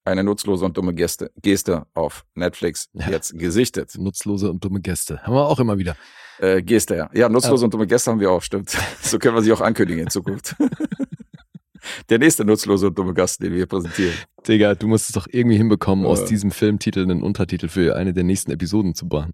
eine 0.05 0.25
nutzlose 0.25 0.65
und 0.65 0.77
dumme 0.77 0.95
Geste, 0.95 1.31
Geste 1.41 1.87
auf 1.95 2.25
Netflix 2.35 2.89
ja. 2.93 3.11
jetzt 3.11 3.39
gesichtet. 3.39 3.97
Nutzlose 3.99 4.51
und 4.51 4.65
dumme 4.65 4.81
Geste. 4.81 5.23
Haben 5.23 5.35
wir 5.35 5.47
auch 5.47 5.61
immer 5.61 5.79
wieder. 5.79 5.97
Äh, 6.39 6.63
Geste, 6.63 6.97
ja. 6.97 7.11
Ja, 7.15 7.29
nutzlose 7.29 7.63
ja. 7.63 7.65
und 7.67 7.75
dumme 7.75 7.87
Geste 7.87 8.11
haben 8.11 8.21
wir 8.21 8.31
auch, 8.31 8.43
stimmt. 8.43 8.77
So 9.03 9.19
können 9.19 9.35
wir 9.35 9.43
sie 9.43 9.53
auch 9.53 9.61
ankündigen 9.61 10.03
in 10.03 10.11
Zukunft. 10.11 10.57
Der 12.09 12.19
nächste 12.19 12.45
nutzlose 12.45 12.89
und 12.89 12.99
dumme 12.99 13.13
Gast, 13.13 13.43
den 13.43 13.53
wir 13.53 13.67
präsentieren. 13.67 14.15
Digga, 14.47 14.75
du 14.77 14.87
musst 14.87 15.09
es 15.09 15.15
doch 15.15 15.27
irgendwie 15.29 15.57
hinbekommen, 15.57 16.07
aus 16.07 16.25
diesem 16.25 16.53
Filmtitel 16.53 17.03
einen 17.03 17.23
Untertitel 17.23 17.69
für 17.69 17.97
eine 17.97 18.13
der 18.13 18.23
nächsten 18.23 18.53
Episoden 18.53 18.95
zu 18.95 19.09
bauen. 19.09 19.33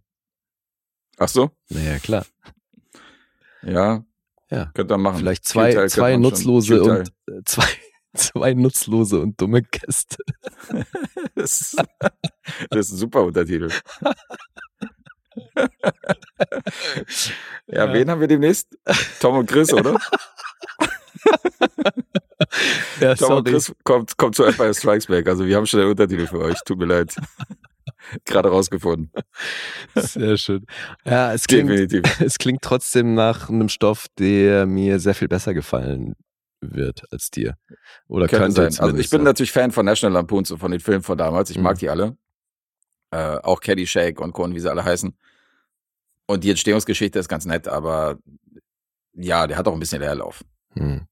Ach 1.18 1.28
so? 1.28 1.50
Naja, 1.68 1.98
klar. 1.98 2.24
Ja. 3.62 4.04
Ja. 4.50 4.70
Könnt 4.74 4.90
ihr 4.90 4.98
machen. 4.98 5.18
Vielleicht 5.18 5.44
zwei, 5.44 5.86
zwei 5.88 6.16
nutzlose 6.16 6.82
und 6.82 7.12
äh, 7.26 7.42
zwei, 7.44 7.66
zwei 8.14 8.54
nutzlose 8.54 9.20
und 9.20 9.40
dumme 9.40 9.62
Gäste. 9.62 10.22
das, 11.34 11.60
ist, 11.60 11.76
das 12.70 12.86
ist 12.86 12.92
ein 12.92 12.98
super 12.98 13.22
Untertitel. 13.24 13.70
ja, 17.66 17.86
ja, 17.86 17.92
wen 17.92 18.10
haben 18.10 18.20
wir 18.20 18.28
demnächst? 18.28 18.76
Tom 19.20 19.38
und 19.38 19.48
Chris, 19.48 19.72
oder? 19.72 20.00
ja, 23.00 23.14
Tom 23.14 23.28
sorry. 23.28 23.50
Chris 23.50 23.72
kommt, 23.84 24.16
kommt 24.16 24.34
zu 24.34 24.44
Empire 24.44 24.74
Strikes 24.74 25.06
Back. 25.06 25.28
Also 25.28 25.46
wir 25.46 25.56
haben 25.56 25.66
schon 25.66 25.80
einen 25.80 25.90
Untertitel 25.90 26.26
für 26.26 26.40
euch. 26.40 26.58
Tut 26.64 26.78
mir 26.78 26.86
leid. 26.86 27.14
Gerade 28.24 28.48
rausgefunden. 28.48 29.12
Sehr 29.94 30.36
schön. 30.38 30.66
Ja, 31.04 31.32
es 31.32 31.46
klingt, 31.46 31.68
Definitiv. 31.68 32.20
es 32.20 32.38
klingt 32.38 32.62
trotzdem 32.62 33.14
nach 33.14 33.48
einem 33.48 33.68
Stoff, 33.68 34.06
der 34.18 34.66
mir 34.66 34.98
sehr 34.98 35.14
viel 35.14 35.28
besser 35.28 35.52
gefallen 35.52 36.14
wird 36.60 37.04
als 37.12 37.30
dir. 37.30 37.56
Oder 38.08 38.26
könnte, 38.26 38.60
könnte 38.62 38.72
sein. 38.72 38.84
Also 38.84 38.96
ich 38.98 39.10
bin 39.10 39.22
natürlich 39.22 39.52
Fan 39.52 39.70
von 39.70 39.84
National 39.86 40.14
Lampoons 40.14 40.50
und 40.50 40.58
von 40.58 40.70
den 40.70 40.80
Filmen 40.80 41.02
von 41.02 41.16
damals. 41.18 41.50
Ich 41.50 41.56
mhm. 41.56 41.64
mag 41.64 41.78
die 41.78 41.88
alle. 41.88 42.16
Äh, 43.10 43.38
auch 43.38 43.60
Shake 43.62 44.20
und 44.20 44.32
Co. 44.32 44.48
wie 44.52 44.60
sie 44.60 44.70
alle 44.70 44.84
heißen. 44.84 45.16
Und 46.26 46.44
die 46.44 46.50
Entstehungsgeschichte 46.50 47.18
ist 47.18 47.28
ganz 47.28 47.46
nett, 47.46 47.68
aber 47.68 48.18
ja, 49.14 49.46
der 49.46 49.56
hat 49.56 49.66
auch 49.66 49.72
ein 49.72 49.80
bisschen 49.80 50.00
Leerlauf. 50.00 50.44
Mhm. 50.74 51.06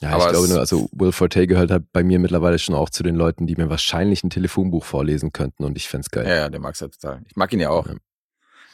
Ja, 0.00 0.12
Aber 0.12 0.24
ich 0.24 0.30
glaube 0.30 0.46
es- 0.46 0.50
nur, 0.50 0.58
also 0.60 0.88
Will 0.92 1.12
Forte 1.12 1.46
gehört 1.46 1.70
halt 1.70 1.92
bei 1.92 2.02
mir 2.02 2.18
mittlerweile 2.18 2.58
schon 2.58 2.74
auch 2.74 2.88
zu 2.88 3.02
den 3.02 3.14
Leuten, 3.14 3.46
die 3.46 3.56
mir 3.56 3.68
wahrscheinlich 3.68 4.24
ein 4.24 4.30
Telefonbuch 4.30 4.84
vorlesen 4.84 5.32
könnten 5.32 5.64
und 5.64 5.76
ich 5.76 5.88
fänd's 5.88 6.10
geil. 6.10 6.26
Ja, 6.26 6.36
ja, 6.36 6.48
der 6.48 6.60
mag's 6.60 6.80
ja 6.80 6.88
total. 6.88 7.22
Ich 7.26 7.36
mag 7.36 7.52
ihn 7.52 7.60
ja 7.60 7.68
auch. 7.68 7.86
Ja. 7.86 7.96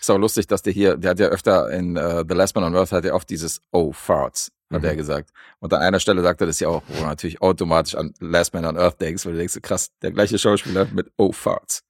Ist 0.01 0.09
auch 0.11 0.19
lustig, 0.19 0.47
dass 0.47 0.63
der 0.63 0.73
hier, 0.73 0.97
der 0.97 1.11
hat 1.11 1.19
ja 1.19 1.27
öfter 1.27 1.69
in 1.71 1.97
äh, 1.97 2.25
The 2.29 2.35
Last 2.35 2.55
Man 2.55 2.63
on 2.63 2.77
Earth 2.77 2.93
hat 2.93 3.05
er 3.05 3.17
oft 3.17 3.29
dieses 3.29 3.61
Oh, 3.73 3.91
Farts, 3.93 4.53
hat 4.73 4.83
Mhm. 4.83 4.89
er 4.89 4.97
gesagt. 4.97 5.31
Und 5.61 5.73
an 5.73 5.81
einer 5.83 6.01
Stelle 6.01 6.23
sagt 6.23 6.41
er 6.41 6.47
das 6.47 6.61
ja 6.61 6.69
auch, 6.69 6.83
wo 6.89 6.95
du 6.95 7.03
natürlich 7.03 7.41
automatisch 7.41 7.95
an 7.95 8.13
Last 8.21 8.53
Man 8.55 8.65
on 8.65 8.77
Earth 8.77 9.01
denkst, 9.01 9.25
weil 9.27 9.33
du 9.33 9.39
denkst, 9.39 9.59
krass, 9.63 9.91
der 10.03 10.13
gleiche 10.13 10.39
Schauspieler 10.39 10.87
mit 10.93 11.13
Oh, 11.17 11.33
Farts. 11.33 11.85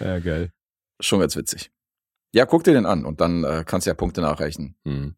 Ja, 0.00 0.18
geil. 0.18 0.52
Schon 1.00 1.20
ganz 1.20 1.36
witzig. 1.36 1.70
Ja, 2.32 2.44
guck 2.46 2.64
dir 2.64 2.74
den 2.74 2.86
an 2.86 3.04
und 3.06 3.20
dann 3.20 3.44
äh, 3.44 3.64
kannst 3.66 3.86
du 3.86 3.90
ja 3.90 3.94
Punkte 3.94 4.20
nachreichen. 4.20 4.76
Hm. 4.84 5.14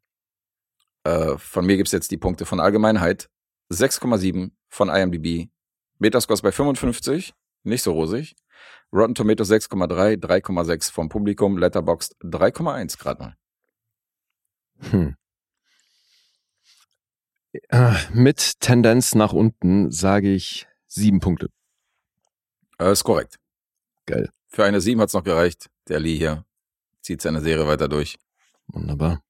Äh, 1.05 1.37
von 1.39 1.67
mir 1.67 1.77
gibt's 1.77 1.93
jetzt 1.93 2.11
die 2.11 2.19
Punkte 2.19 2.47
von 2.47 2.61
Allgemeinheit. 2.61 3.29
6,7 3.73 4.53
von 4.69 4.89
IMDb. 4.89 5.49
Metascore 5.99 6.41
bei 6.43 6.53
55, 6.53 7.35
nicht 7.65 7.83
so 7.83 7.93
rosig. 7.93 8.35
Rotten 8.93 9.15
Tomatoes 9.15 9.51
6,3, 9.51 10.17
3,6 10.17 10.91
vom 10.93 11.09
Publikum, 11.09 11.57
Letterboxd 11.59 12.17
3,1 12.23 12.99
gerade 12.99 13.23
mal. 13.23 13.37
Hm. 14.91 15.17
Äh, 17.53 17.95
Mit 18.13 18.61
Tendenz 18.61 19.15
nach 19.15 19.33
unten 19.33 19.91
sage 19.91 20.33
ich 20.33 20.67
sieben 20.87 21.21
Punkte. 21.21 21.49
Äh, 22.79 22.93
ist 22.93 23.05
korrekt. 23.05 23.37
Geil. 24.07 24.31
Für 24.49 24.65
eine 24.65 24.81
7 24.81 25.01
hat's 25.01 25.15
noch 25.15 25.25
gereicht. 25.25 25.69
Der 25.89 26.01
Lee 26.01 26.17
hier 26.17 26.45
zieht 27.03 27.23
seine 27.23 27.41
Serie 27.41 27.67
weiter 27.67 27.89
durch. 27.89 28.19
Wunderbar. 28.69 29.23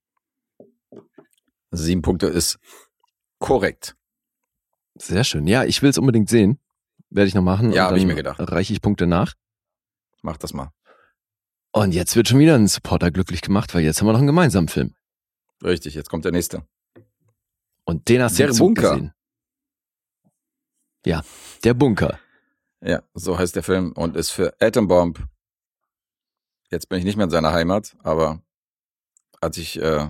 Sieben 1.70 2.02
Punkte 2.02 2.26
ist 2.26 2.59
korrekt. 3.38 3.97
Sehr 4.97 5.24
schön. 5.24 5.47
Ja, 5.47 5.64
ich 5.64 5.82
will 5.82 5.90
es 5.90 5.98
unbedingt 5.98 6.28
sehen. 6.28 6.59
Werde 7.10 7.28
ich 7.28 7.34
noch 7.34 7.42
machen. 7.42 7.72
Ja, 7.72 7.86
und 7.86 7.92
hab 7.92 7.98
ich 7.98 8.06
mir 8.06 8.14
gedacht. 8.14 8.38
Reiche 8.40 8.72
ich 8.72 8.80
Punkte 8.82 9.06
nach. 9.06 9.34
Mach 10.22 10.36
das 10.36 10.52
mal. 10.52 10.72
Und 11.72 11.92
jetzt 11.92 12.16
wird 12.16 12.28
schon 12.28 12.38
wieder 12.38 12.55
ein 12.56 12.66
Supporter 12.66 13.10
glücklich 13.10 13.40
gemacht, 13.40 13.74
weil 13.74 13.82
jetzt 13.82 14.01
haben 14.01 14.09
wir 14.09 14.12
noch 14.12 14.18
einen 14.18 14.26
gemeinsamen 14.26 14.68
Film. 14.68 14.94
Richtig, 15.62 15.94
jetzt 15.94 16.09
kommt 16.10 16.24
der 16.24 16.32
nächste. 16.32 16.66
Und 17.90 18.08
den 18.08 18.22
hast 18.22 18.38
du 18.38 18.46
Der 18.46 18.52
Bunker. 18.54 18.90
gesehen. 18.90 19.12
Ja, 21.04 21.24
der 21.64 21.74
Bunker. 21.74 22.20
Ja, 22.80 23.02
so 23.14 23.36
heißt 23.36 23.56
der 23.56 23.62
Film 23.64 23.92
und 23.92 24.16
ist 24.16 24.30
für 24.30 24.54
Atom 24.60 24.86
Bomb. 24.86 25.26
Jetzt 26.70 26.88
bin 26.88 26.98
ich 27.00 27.04
nicht 27.04 27.16
mehr 27.16 27.24
in 27.24 27.30
seiner 27.30 27.52
Heimat, 27.52 27.96
aber 28.04 28.42
als 29.40 29.58
ich 29.58 29.80
äh, 29.80 30.08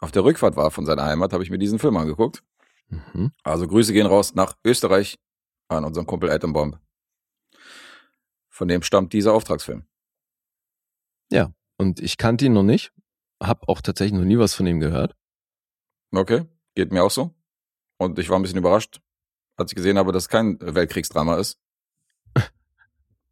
auf 0.00 0.12
der 0.12 0.24
Rückfahrt 0.24 0.56
war 0.56 0.70
von 0.70 0.84
seiner 0.84 1.04
Heimat, 1.04 1.32
habe 1.32 1.42
ich 1.42 1.48
mir 1.48 1.58
diesen 1.58 1.78
Film 1.78 1.96
angeguckt. 1.96 2.44
Mhm. 2.88 3.32
Also 3.42 3.66
Grüße 3.66 3.94
gehen 3.94 4.06
raus 4.06 4.34
nach 4.34 4.56
Österreich 4.62 5.18
an 5.68 5.84
unseren 5.84 6.06
Kumpel 6.06 6.30
Atom 6.30 6.52
Bomb. 6.52 6.78
Von 8.50 8.68
dem 8.68 8.82
stammt 8.82 9.14
dieser 9.14 9.32
Auftragsfilm. 9.32 9.86
Und 11.78 12.00
ich 12.00 12.16
kannte 12.16 12.46
ihn 12.46 12.52
noch 12.52 12.62
nicht. 12.62 12.92
Hab 13.42 13.68
auch 13.68 13.80
tatsächlich 13.80 14.18
noch 14.18 14.26
nie 14.26 14.38
was 14.38 14.54
von 14.54 14.66
ihm 14.66 14.80
gehört. 14.80 15.14
Okay, 16.12 16.46
geht 16.76 16.92
mir 16.92 17.02
auch 17.02 17.10
so. 17.10 17.34
Und 17.98 18.18
ich 18.20 18.28
war 18.28 18.38
ein 18.38 18.42
bisschen 18.42 18.58
überrascht, 18.58 19.00
als 19.56 19.72
ich 19.72 19.76
gesehen 19.76 19.98
habe, 19.98 20.12
dass 20.12 20.24
es 20.24 20.28
kein 20.28 20.58
Weltkriegsdrama 20.60 21.36
ist. 21.38 21.58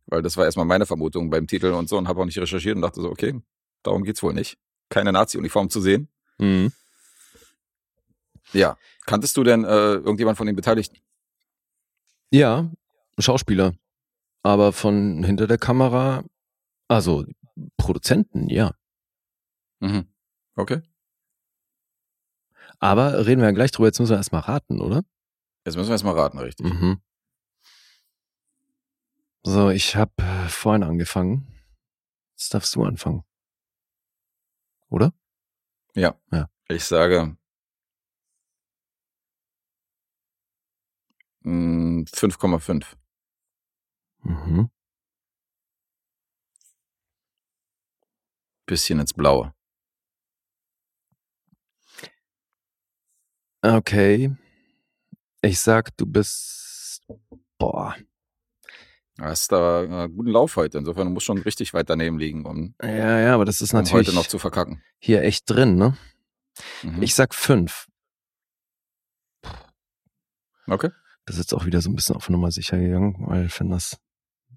Weil 0.06 0.22
das 0.22 0.36
war 0.36 0.46
erstmal 0.46 0.66
meine 0.66 0.86
Vermutung 0.86 1.30
beim 1.30 1.46
Titel 1.46 1.68
und 1.68 1.88
so 1.88 1.96
und 1.96 2.08
habe 2.08 2.20
auch 2.20 2.24
nicht 2.24 2.38
recherchiert 2.38 2.74
und 2.74 2.82
dachte 2.82 3.00
so, 3.00 3.10
okay, 3.10 3.40
darum 3.82 4.02
geht's 4.02 4.22
wohl 4.22 4.32
nicht. 4.32 4.58
Keine 4.88 5.12
Nazi-Uniform 5.12 5.70
zu 5.70 5.80
sehen. 5.80 6.08
Mhm. 6.38 6.72
Ja. 8.52 8.76
Kanntest 9.06 9.36
du 9.36 9.44
denn 9.44 9.64
äh, 9.64 9.94
irgendjemand 9.94 10.38
von 10.38 10.46
den 10.46 10.56
Beteiligten? 10.56 10.98
Ja, 12.30 12.70
Schauspieler. 13.18 13.74
Aber 14.42 14.72
von 14.72 15.22
hinter 15.22 15.46
der 15.46 15.58
Kamera, 15.58 16.24
also 16.88 17.24
Produzenten, 17.76 18.48
ja. 18.48 18.72
Mhm. 19.80 20.06
Okay. 20.56 20.82
Aber 22.84 23.24
reden 23.24 23.40
wir 23.40 23.48
ja 23.48 23.52
gleich 23.52 23.70
drüber, 23.70 23.86
jetzt 23.88 23.98
müssen 23.98 24.10
wir 24.10 24.18
erstmal 24.18 24.42
raten, 24.42 24.82
oder? 24.82 25.04
Jetzt 25.64 25.76
müssen 25.76 25.88
wir 25.88 25.94
erstmal 25.94 26.18
raten, 26.18 26.38
richtig. 26.38 26.66
Mhm. 26.66 27.00
So, 29.42 29.70
ich 29.70 29.96
habe 29.96 30.12
vorhin 30.50 30.82
angefangen. 30.82 31.48
Jetzt 32.32 32.52
darfst 32.52 32.74
du 32.74 32.84
anfangen. 32.84 33.24
Oder? 34.90 35.14
Ja. 35.94 36.20
Ja. 36.30 36.50
Ich 36.68 36.84
sage 36.84 37.38
mh, 41.40 42.04
5,5. 42.10 42.96
Mhm. 44.24 44.70
Bisschen 48.66 49.00
ins 49.00 49.14
Blaue. 49.14 49.54
Okay. 53.64 54.30
Ich 55.40 55.58
sag, 55.60 55.96
du 55.96 56.04
bist. 56.04 57.00
Boah. 57.58 57.96
Hast 59.18 59.52
da 59.52 60.04
äh, 60.04 60.08
guten 60.10 60.28
Lauf 60.28 60.56
heute. 60.56 60.76
Insofern 60.76 61.12
muss 61.14 61.24
schon 61.24 61.38
richtig 61.38 61.72
weit 61.72 61.88
daneben 61.88 62.18
liegen, 62.18 62.44
um, 62.44 62.74
Ja, 62.82 63.20
ja, 63.20 63.34
aber 63.34 63.46
das 63.46 63.62
ist 63.62 63.72
um 63.72 63.80
natürlich 63.80 64.08
heute 64.08 64.14
noch 64.16 64.26
zu 64.26 64.38
verkacken. 64.38 64.82
hier 64.98 65.22
echt 65.22 65.48
drin, 65.48 65.76
ne? 65.76 65.96
Mhm. 66.82 67.02
Ich 67.02 67.14
sag 67.14 67.34
fünf. 67.34 67.86
okay. 70.66 70.90
Das 71.24 71.36
ist 71.36 71.44
jetzt 71.44 71.54
auch 71.54 71.64
wieder 71.64 71.80
so 71.80 71.88
ein 71.88 71.94
bisschen 71.96 72.16
auf 72.16 72.28
Nummer 72.28 72.50
sicher 72.50 72.78
gegangen, 72.78 73.16
weil 73.20 73.46
ich 73.46 73.52
finde, 73.54 73.76
das 73.76 73.96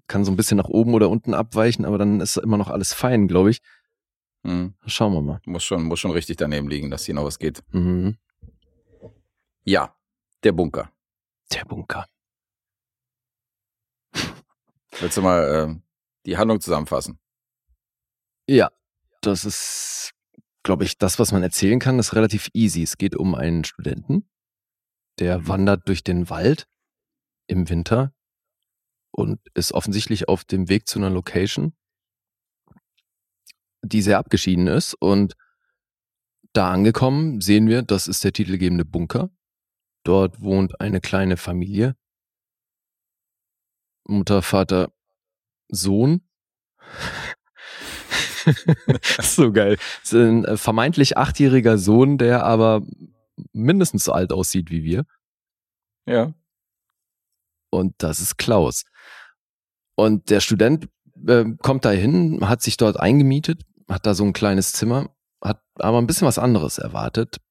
kann 0.06 0.26
so 0.26 0.30
ein 0.30 0.36
bisschen 0.36 0.58
nach 0.58 0.68
oben 0.68 0.92
oder 0.92 1.08
unten 1.08 1.32
abweichen, 1.32 1.86
aber 1.86 1.96
dann 1.96 2.20
ist 2.20 2.36
immer 2.36 2.58
noch 2.58 2.68
alles 2.68 2.92
fein, 2.92 3.26
glaube 3.26 3.50
ich. 3.50 3.60
Mhm. 4.42 4.74
Schauen 4.84 5.14
wir 5.14 5.22
mal. 5.22 5.40
Muss 5.46 5.64
schon, 5.64 5.84
muss 5.84 5.98
schon 6.00 6.10
richtig 6.10 6.36
daneben 6.36 6.68
liegen, 6.68 6.90
dass 6.90 7.06
hier 7.06 7.14
noch 7.14 7.24
was 7.24 7.38
geht. 7.38 7.62
Mhm. 7.72 8.18
Ja. 9.68 9.94
Der 10.44 10.52
Bunker. 10.52 10.90
Der 11.52 11.66
Bunker. 11.66 12.06
Willst 14.98 15.18
du 15.18 15.20
mal 15.20 15.42
äh, 15.44 15.80
die 16.24 16.38
Handlung 16.38 16.58
zusammenfassen? 16.58 17.20
Ja, 18.48 18.70
das 19.20 19.44
ist, 19.44 20.12
glaube 20.62 20.84
ich, 20.84 20.96
das, 20.96 21.18
was 21.18 21.32
man 21.32 21.42
erzählen 21.42 21.80
kann, 21.80 21.98
ist 21.98 22.14
relativ 22.14 22.48
easy. 22.54 22.82
Es 22.82 22.96
geht 22.96 23.14
um 23.14 23.34
einen 23.34 23.62
Studenten, 23.64 24.26
der 25.18 25.46
wandert 25.48 25.86
durch 25.86 26.02
den 26.02 26.30
Wald 26.30 26.66
im 27.46 27.68
Winter 27.68 28.14
und 29.10 29.38
ist 29.52 29.72
offensichtlich 29.72 30.28
auf 30.28 30.44
dem 30.44 30.70
Weg 30.70 30.88
zu 30.88 30.98
einer 30.98 31.10
Location, 31.10 31.76
die 33.82 34.00
sehr 34.00 34.16
abgeschieden 34.16 34.66
ist. 34.66 34.94
Und 34.94 35.34
da 36.54 36.72
angekommen 36.72 37.42
sehen 37.42 37.66
wir, 37.66 37.82
das 37.82 38.08
ist 38.08 38.24
der 38.24 38.32
titelgebende 38.32 38.86
Bunker. 38.86 39.30
Dort 40.08 40.40
wohnt 40.40 40.80
eine 40.80 41.02
kleine 41.02 41.36
Familie. 41.36 41.94
Mutter, 44.04 44.40
Vater, 44.40 44.90
Sohn. 45.68 46.26
so 49.20 49.52
geil. 49.52 49.76
Das 50.00 50.12
ist 50.14 50.18
ein 50.18 50.46
äh, 50.46 50.56
vermeintlich 50.56 51.18
achtjähriger 51.18 51.76
Sohn, 51.76 52.16
der 52.16 52.46
aber 52.46 52.86
mindestens 53.52 54.04
so 54.04 54.12
alt 54.12 54.32
aussieht 54.32 54.70
wie 54.70 54.82
wir. 54.82 55.04
Ja. 56.06 56.32
Und 57.68 57.94
das 57.98 58.20
ist 58.20 58.38
Klaus. 58.38 58.84
Und 59.94 60.30
der 60.30 60.40
Student 60.40 60.88
äh, 61.26 61.44
kommt 61.60 61.84
da 61.84 61.90
hin, 61.90 62.48
hat 62.48 62.62
sich 62.62 62.78
dort 62.78 62.98
eingemietet, 62.98 63.60
hat 63.90 64.06
da 64.06 64.14
so 64.14 64.24
ein 64.24 64.32
kleines 64.32 64.72
Zimmer, 64.72 65.14
hat 65.44 65.62
aber 65.74 65.98
ein 65.98 66.06
bisschen 66.06 66.26
was 66.26 66.38
anderes 66.38 66.78
erwartet. 66.78 67.42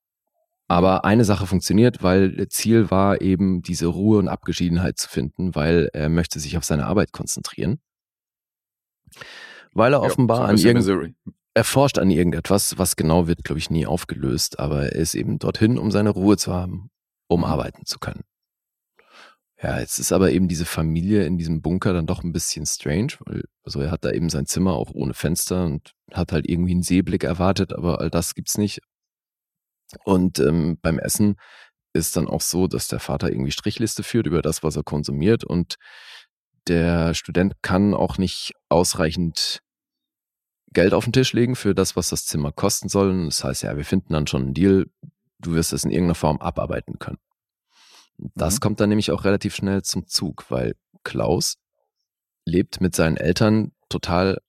Aber 0.69 1.05
eine 1.05 1.23
Sache 1.23 1.47
funktioniert, 1.47 2.03
weil 2.03 2.47
Ziel 2.49 2.91
war 2.91 3.21
eben 3.21 3.61
diese 3.61 3.87
Ruhe 3.87 4.19
und 4.19 4.27
Abgeschiedenheit 4.27 4.97
zu 4.97 5.07
finden, 5.07 5.55
weil 5.55 5.89
er 5.93 6.09
möchte 6.09 6.39
sich 6.39 6.57
auf 6.57 6.65
seine 6.65 6.85
Arbeit 6.85 7.13
konzentrieren. 7.13 7.79
Weil 9.71 9.93
er 9.93 10.01
Ja, 10.01 10.07
offenbar 10.07 10.37
so 10.37 10.43
an 10.43 10.57
irgend 10.57 10.85
er 11.53 11.63
forscht 11.63 11.97
an 11.97 12.11
irgendetwas, 12.11 12.77
was 12.77 12.95
genau 12.95 13.27
wird, 13.27 13.43
glaube 13.43 13.57
ich, 13.59 13.71
nie 13.71 13.87
aufgelöst, 13.87 14.59
aber 14.59 14.83
er 14.93 14.95
ist 14.95 15.15
eben 15.15 15.39
dorthin, 15.39 15.79
um 15.79 15.89
seine 15.89 16.11
Ruhe 16.11 16.37
zu 16.37 16.53
haben, 16.53 16.91
um 17.27 17.39
Mhm. 17.39 17.45
arbeiten 17.45 17.85
zu 17.85 17.97
können. 17.97 18.21
Ja, 19.59 19.79
jetzt 19.79 19.97
ist 19.97 20.11
aber 20.11 20.31
eben 20.31 20.47
diese 20.47 20.65
Familie 20.65 21.25
in 21.25 21.39
diesem 21.39 21.63
Bunker 21.63 21.91
dann 21.93 22.05
doch 22.05 22.23
ein 22.23 22.31
bisschen 22.31 22.67
strange, 22.67 23.13
weil 23.25 23.43
also 23.63 23.81
er 23.81 23.89
hat 23.89 24.05
da 24.05 24.11
eben 24.11 24.29
sein 24.29 24.45
Zimmer 24.45 24.73
auch 24.73 24.91
ohne 24.93 25.15
Fenster 25.15 25.65
und 25.65 25.93
hat 26.13 26.31
halt 26.31 26.47
irgendwie 26.47 26.73
einen 26.73 26.83
Seeblick 26.83 27.23
erwartet, 27.23 27.73
aber 27.73 27.99
all 27.99 28.11
das 28.11 28.35
gibt's 28.35 28.59
nicht. 28.59 28.81
Und 30.03 30.39
ähm, 30.39 30.77
beim 30.81 30.99
Essen 30.99 31.35
ist 31.93 32.15
dann 32.15 32.27
auch 32.27 32.41
so, 32.41 32.67
dass 32.67 32.87
der 32.87 32.99
Vater 32.99 33.29
irgendwie 33.31 33.51
Strichliste 33.51 34.03
führt 34.03 34.27
über 34.27 34.41
das, 34.41 34.63
was 34.63 34.75
er 34.75 34.83
konsumiert 34.83 35.43
und 35.43 35.75
der 36.67 37.13
Student 37.13 37.55
kann 37.61 37.93
auch 37.93 38.17
nicht 38.17 38.51
ausreichend 38.69 39.59
Geld 40.73 40.93
auf 40.93 41.05
den 41.05 41.13
Tisch 41.13 41.31
legen 41.33 41.55
für 41.55 41.73
das, 41.73 41.95
was 41.95 42.09
das 42.09 42.25
Zimmer 42.25 42.51
kosten 42.51 42.89
soll. 42.89 43.09
Und 43.09 43.27
das 43.27 43.43
heißt, 43.43 43.63
ja, 43.63 43.77
wir 43.77 43.85
finden 43.85 44.13
dann 44.13 44.27
schon 44.27 44.41
einen 44.43 44.53
Deal. 44.53 44.87
Du 45.39 45.53
wirst 45.53 45.71
es 45.71 45.85
in 45.85 45.91
irgendeiner 45.91 46.15
Form 46.15 46.37
abarbeiten 46.39 46.99
können. 46.99 47.19
Das 48.17 48.55
Mhm. 48.55 48.59
kommt 48.59 48.79
dann 48.81 48.89
nämlich 48.89 49.11
auch 49.11 49.23
relativ 49.23 49.55
schnell 49.55 49.83
zum 49.83 50.07
Zug, 50.07 50.45
weil 50.49 50.75
Klaus 51.03 51.55
lebt 52.45 52.81
mit 52.81 52.95
seinen 52.95 53.17
Eltern 53.17 53.71
total 53.89 54.39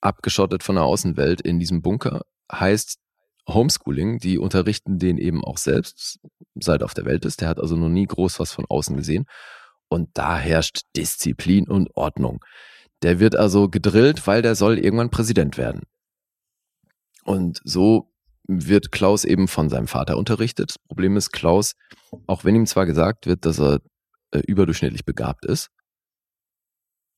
abgeschottet 0.00 0.62
von 0.62 0.74
der 0.76 0.84
Außenwelt 0.84 1.40
in 1.40 1.58
diesem 1.58 1.80
Bunker. 1.80 2.22
Heißt 2.52 2.98
Homeschooling, 3.48 4.18
die 4.18 4.38
unterrichten 4.38 4.98
den 4.98 5.18
eben 5.18 5.44
auch 5.44 5.58
selbst, 5.58 6.20
seit 6.54 6.82
er 6.82 6.84
auf 6.84 6.94
der 6.94 7.06
Welt 7.06 7.24
ist. 7.24 7.40
Der 7.40 7.48
hat 7.48 7.58
also 7.58 7.76
noch 7.76 7.88
nie 7.88 8.06
groß 8.06 8.38
was 8.38 8.52
von 8.52 8.66
außen 8.68 8.96
gesehen. 8.96 9.26
Und 9.88 10.10
da 10.14 10.38
herrscht 10.38 10.82
Disziplin 10.96 11.66
und 11.68 11.96
Ordnung. 11.96 12.44
Der 13.02 13.20
wird 13.20 13.36
also 13.36 13.68
gedrillt, 13.68 14.26
weil 14.26 14.42
der 14.42 14.54
soll 14.54 14.78
irgendwann 14.78 15.10
Präsident 15.10 15.56
werden. 15.56 15.82
Und 17.24 17.60
so 17.64 18.12
wird 18.46 18.92
Klaus 18.92 19.24
eben 19.24 19.48
von 19.48 19.68
seinem 19.68 19.88
Vater 19.88 20.16
unterrichtet. 20.16 20.70
Das 20.70 20.78
Problem 20.78 21.16
ist, 21.16 21.30
Klaus, 21.30 21.74
auch 22.26 22.44
wenn 22.44 22.54
ihm 22.54 22.66
zwar 22.66 22.86
gesagt 22.86 23.26
wird, 23.26 23.44
dass 23.44 23.60
er 23.60 23.80
äh, 24.30 24.40
überdurchschnittlich 24.40 25.04
begabt 25.04 25.44
ist, 25.44 25.70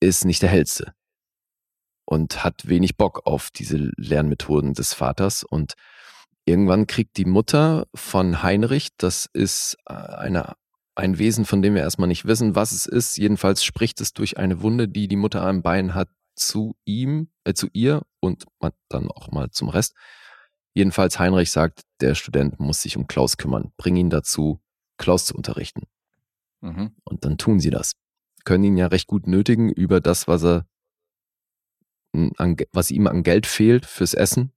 ist 0.01 0.24
nicht 0.24 0.43
der 0.43 0.48
hellste 0.48 0.94
und 2.05 2.43
hat 2.43 2.66
wenig 2.66 2.97
Bock 2.97 3.24
auf 3.24 3.51
diese 3.51 3.90
Lernmethoden 3.97 4.74
des 4.74 4.94
Vaters. 4.94 5.44
Und 5.44 5.74
irgendwann 6.44 6.86
kriegt 6.86 7.16
die 7.16 7.24
Mutter 7.24 7.86
von 7.94 8.42
Heinrich, 8.42 8.88
das 8.96 9.28
ist 9.32 9.76
äh, 9.86 9.94
eine, 9.94 10.54
ein 10.94 11.18
Wesen, 11.18 11.44
von 11.44 11.62
dem 11.62 11.74
wir 11.74 11.82
erstmal 11.82 12.08
nicht 12.08 12.24
wissen, 12.24 12.54
was 12.54 12.72
es 12.72 12.86
ist. 12.86 13.16
Jedenfalls 13.16 13.64
spricht 13.64 14.00
es 14.00 14.12
durch 14.12 14.38
eine 14.38 14.62
Wunde, 14.62 14.88
die 14.88 15.08
die 15.08 15.16
Mutter 15.16 15.42
am 15.42 15.62
Bein 15.62 15.94
hat, 15.94 16.08
zu 16.34 16.74
ihm, 16.84 17.28
äh, 17.44 17.54
zu 17.54 17.68
ihr 17.72 18.02
und 18.20 18.44
dann 18.88 19.10
auch 19.10 19.30
mal 19.30 19.50
zum 19.50 19.68
Rest. 19.68 19.94
Jedenfalls 20.74 21.18
Heinrich 21.18 21.50
sagt, 21.50 21.82
der 22.00 22.14
Student 22.14 22.60
muss 22.60 22.82
sich 22.82 22.96
um 22.96 23.06
Klaus 23.06 23.36
kümmern. 23.36 23.72
Bring 23.76 23.96
ihn 23.96 24.10
dazu, 24.10 24.60
Klaus 24.98 25.26
zu 25.26 25.34
unterrichten. 25.34 25.82
Mhm. 26.60 26.94
Und 27.04 27.24
dann 27.24 27.38
tun 27.38 27.60
sie 27.60 27.70
das. 27.70 27.92
Können 28.44 28.64
ihn 28.64 28.76
ja 28.76 28.86
recht 28.86 29.06
gut 29.06 29.26
nötigen 29.26 29.70
über 29.70 30.00
das, 30.00 30.28
was 30.28 30.44
er, 30.44 30.66
an, 32.12 32.56
was 32.72 32.90
ihm 32.90 33.06
an 33.06 33.22
Geld 33.22 33.46
fehlt 33.46 33.86
fürs 33.86 34.14
Essen, 34.14 34.52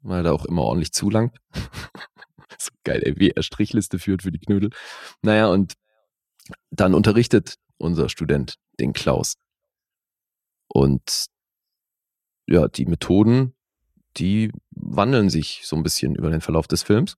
weil 0.00 0.26
er 0.26 0.32
auch 0.34 0.44
immer 0.44 0.62
ordentlich 0.62 0.92
zulangt. 0.92 1.36
so 2.58 2.70
geil, 2.84 3.02
ey, 3.04 3.18
wie 3.18 3.30
er 3.30 3.42
Strichliste 3.42 3.98
führt 3.98 4.22
für 4.22 4.32
die 4.32 4.38
Knödel. 4.38 4.70
Naja, 5.22 5.48
und 5.48 5.74
dann 6.70 6.94
unterrichtet 6.94 7.56
unser 7.76 8.08
Student 8.08 8.56
den 8.80 8.92
Klaus. 8.92 9.34
Und 10.68 11.26
ja, 12.46 12.68
die 12.68 12.86
Methoden, 12.86 13.54
die 14.16 14.50
wandeln 14.70 15.30
sich 15.30 15.62
so 15.64 15.76
ein 15.76 15.82
bisschen 15.82 16.14
über 16.14 16.30
den 16.30 16.40
Verlauf 16.40 16.66
des 16.66 16.82
Films. 16.82 17.16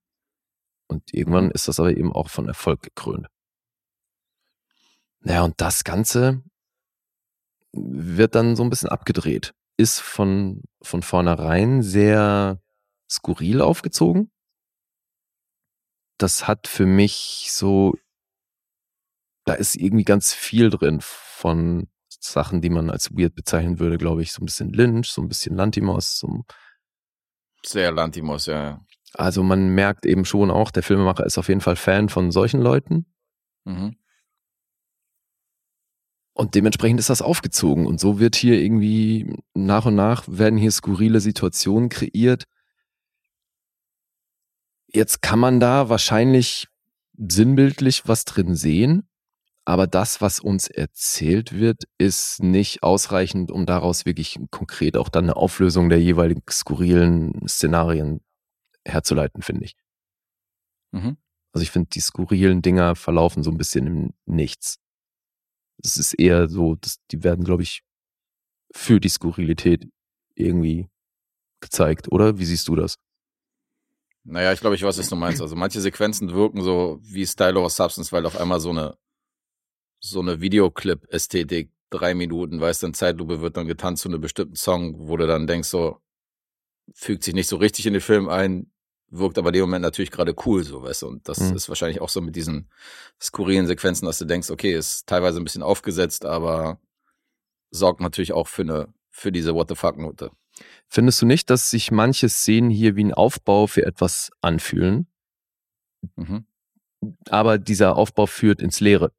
Und 0.89 1.15
irgendwann 1.15 1.47
Mhm. 1.47 1.53
ist 1.53 1.69
das 1.69 1.79
aber 1.79 1.97
eben 1.97 2.13
auch 2.13 2.29
von 2.29 2.49
Erfolg 2.49 2.83
gekrönt. 2.83 3.29
Naja, 5.21 5.43
und 5.43 5.61
das 5.61 5.85
Ganze 5.85 6.43
wird 7.73 8.35
dann 8.35 8.57
so 8.57 8.65
ein 8.65 8.71
bisschen 8.71 8.89
abgedreht. 8.89 9.55
Ist 9.77 10.01
von, 10.01 10.63
von 10.83 11.03
vornherein 11.03 11.83
sehr 11.83 12.61
skurril 13.11 13.61
aufgezogen. 13.61 14.31
Das 16.19 16.47
hat 16.47 16.67
für 16.69 16.87
mich 16.87 17.49
so, 17.51 17.95
da 19.47 19.55
ist 19.55 19.75
irgendwie 19.77 20.05
ganz 20.05 20.33
viel 20.35 20.71
drin 20.71 21.01
von 21.01 21.89
Sachen, 22.09 22.61
die 22.61 22.69
man 22.71 22.91
als 22.91 23.11
weird 23.17 23.35
bezeichnen 23.35 23.79
würde, 23.79 23.97
glaube 23.97 24.23
ich. 24.23 24.33
So 24.33 24.43
ein 24.43 24.47
bisschen 24.47 24.71
Lynch, 24.71 25.09
so 25.11 25.23
ein 25.23 25.29
bisschen 25.29 25.57
Lantimos, 25.57 26.19
so 26.19 26.45
Sehr 27.65 27.91
Lantimos, 27.93 28.47
ja, 28.47 28.63
ja. 28.63 28.87
Also 29.15 29.43
man 29.43 29.75
merkt 29.75 30.07
eben 30.07 30.25
schon 30.25 30.51
auch, 30.51 30.71
der 30.71 30.83
Filmemacher 30.85 31.27
ist 31.27 31.39
auf 31.39 31.49
jeden 31.49 31.61
Fall 31.61 31.77
Fan 31.77 32.09
von 32.09 32.31
solchen 32.31 32.61
Leuten 32.61 33.07
Mhm. 33.65 33.97
und 36.33 36.55
dementsprechend 36.55 37.01
ist 37.01 37.11
das 37.11 37.21
aufgezogen 37.23 37.87
und 37.87 38.01
so 38.01 38.19
wird 38.21 38.37
hier 38.37 38.61
irgendwie 38.61 39.35
nach 39.55 39.85
und 39.87 39.95
nach 39.97 40.25
werden 40.29 40.59
hier 40.59 40.71
skurrile 40.71 41.21
Situationen 41.21 41.89
kreiert. 41.89 42.45
Jetzt 44.93 45.23
kann 45.23 45.39
man 45.39 45.61
da 45.61 45.89
wahrscheinlich 45.89 46.69
sinnbildlich 47.17 48.09
was 48.09 48.25
drin 48.25 48.55
sehen, 48.57 49.09
aber 49.65 49.87
das, 49.87 50.21
was 50.21 50.41
uns 50.41 50.69
erzählt 50.69 51.53
wird, 51.53 51.85
ist 51.99 52.43
nicht 52.43 52.83
ausreichend, 52.83 53.53
um 53.53 53.67
daraus 53.67 54.05
wirklich 54.05 54.39
konkret 54.51 54.97
auch 54.97 55.09
dann 55.09 55.25
eine 55.25 55.37
Auflösung 55.37 55.91
der 55.91 56.01
jeweiligen 56.01 56.43
skurrilen 56.51 57.47
Szenarien 57.47 58.21
herzuleiten, 58.85 59.43
finde 59.43 59.67
ich. 59.67 59.77
Mhm. 60.93 61.19
Also 61.53 61.63
ich 61.63 61.71
finde, 61.71 61.91
die 61.91 62.01
skurrilen 62.01 62.63
Dinger 62.63 62.97
verlaufen 62.97 63.43
so 63.43 63.51
ein 63.51 63.59
bisschen 63.59 63.87
im 63.87 64.15
Nichts. 64.27 64.79
Es 65.83 65.97
ist 65.97 66.15
eher 66.15 66.49
so, 66.49 66.75
dass 66.77 66.97
die 67.11 67.23
werden, 67.23 67.45
glaube 67.45 67.63
ich, 67.63 67.83
für 68.75 69.01
die 69.01 69.09
Skurrilität 69.09 69.89
irgendwie 70.35 70.89
gezeigt, 71.61 72.11
oder? 72.11 72.39
Wie 72.39 72.45
siehst 72.45 72.69
du 72.69 72.77
das? 72.77 72.97
Naja, 74.25 74.53
ich 74.53 74.61
glaube, 74.61 74.77
ich 74.77 74.83
weiß, 74.83 74.99
was 74.99 75.09
du 75.09 75.17
meinst. 75.17 75.41
Also 75.41 75.57
manche 75.57 75.81
Sequenzen 75.81 76.33
wirken 76.33 76.63
so 76.63 76.99
wie 77.03 77.27
Style 77.27 77.59
over 77.59 77.71
Substance, 77.71 78.13
weil 78.13 78.27
auf 78.27 78.37
einmal 78.37 78.61
so 78.61 78.71
eine 78.71 78.97
so 80.01 80.21
eine 80.21 80.41
Videoclip-Ästhetik, 80.41 81.71
drei 81.91 82.15
Minuten, 82.15 82.61
weißt 82.61 82.83
du, 82.83 82.87
in 82.89 82.95
Zeitlupe 82.95 83.41
wird 83.43 83.57
dann 83.57 83.67
getanzt 83.67 84.03
zu 84.03 84.09
einem 84.09 84.21
bestimmten 84.21 84.57
Song, 84.57 84.95
wo 85.09 85.17
du 85.17 85.27
dann 85.27 85.47
denkst, 85.47 85.69
so, 85.69 85.99
fügt 86.95 87.23
sich 87.23 87.35
nicht 87.35 87.49
so 87.49 87.57
richtig 87.57 87.87
in 87.87 87.93
den 87.93 88.01
Film 88.03 88.29
ein, 88.29 88.73
wirkt 89.11 89.39
aber 89.39 89.49
in 89.51 89.55
dem 89.55 89.63
Moment 89.63 89.83
natürlich 89.83 90.11
gerade 90.11 90.35
cool, 90.47 90.65
so, 90.65 90.83
weißt 90.83 91.03
du, 91.03 91.09
und 91.09 91.29
das 91.29 91.39
Mhm. 91.41 91.57
ist 91.57 91.69
wahrscheinlich 91.69 92.01
auch 92.01 92.09
so 92.09 92.21
mit 92.23 92.35
diesen 92.35 92.71
skurrilen 93.21 93.67
Sequenzen, 93.67 94.07
dass 94.07 94.19
du 94.19 94.25
denkst, 94.25 94.51
okay, 94.51 94.73
ist 94.73 95.07
teilweise 95.07 95.39
ein 95.41 95.45
bisschen 95.45 95.63
aufgesetzt, 95.63 96.25
aber 96.25 96.81
sorgt 97.71 98.01
natürlich 98.01 98.33
auch 98.33 98.49
für 98.49 98.63
eine, 98.63 98.95
für 99.11 99.33
diese 99.33 99.55
What 99.55 99.69
the 99.69 99.75
fuck-Note. 99.75 100.31
Findest 100.89 101.23
du 101.23 101.27
nicht, 101.27 101.51
dass 101.51 101.71
sich 101.71 101.91
manche 101.91 102.29
Szenen 102.29 102.71
hier 102.71 102.97
wie 102.97 103.05
ein 103.05 103.15
Aufbau 103.15 103.67
für 103.67 103.85
etwas 103.87 104.31
anfühlen, 104.41 105.07
Mhm. 106.17 106.45
aber 107.29 107.59
dieser 107.59 107.97
Aufbau 107.97 108.27
führt 108.27 108.61
ins 108.63 108.81
Leere? 108.81 109.13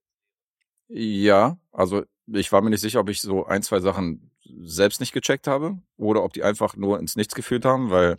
Ja, 0.87 1.57
also 1.71 2.03
ich 2.27 2.51
war 2.51 2.61
mir 2.61 2.69
nicht 2.69 2.81
sicher, 2.81 2.99
ob 2.99 3.09
ich 3.09 3.21
so 3.21 3.45
ein, 3.45 3.61
zwei 3.63 3.79
Sachen 3.79 4.31
selbst 4.63 4.99
nicht 4.99 5.13
gecheckt 5.13 5.47
habe 5.47 5.77
oder 5.97 6.23
ob 6.23 6.33
die 6.33 6.43
einfach 6.43 6.75
nur 6.75 6.99
ins 6.99 7.15
Nichts 7.15 7.33
geführt 7.35 7.63
haben, 7.65 7.89
weil 7.89 8.17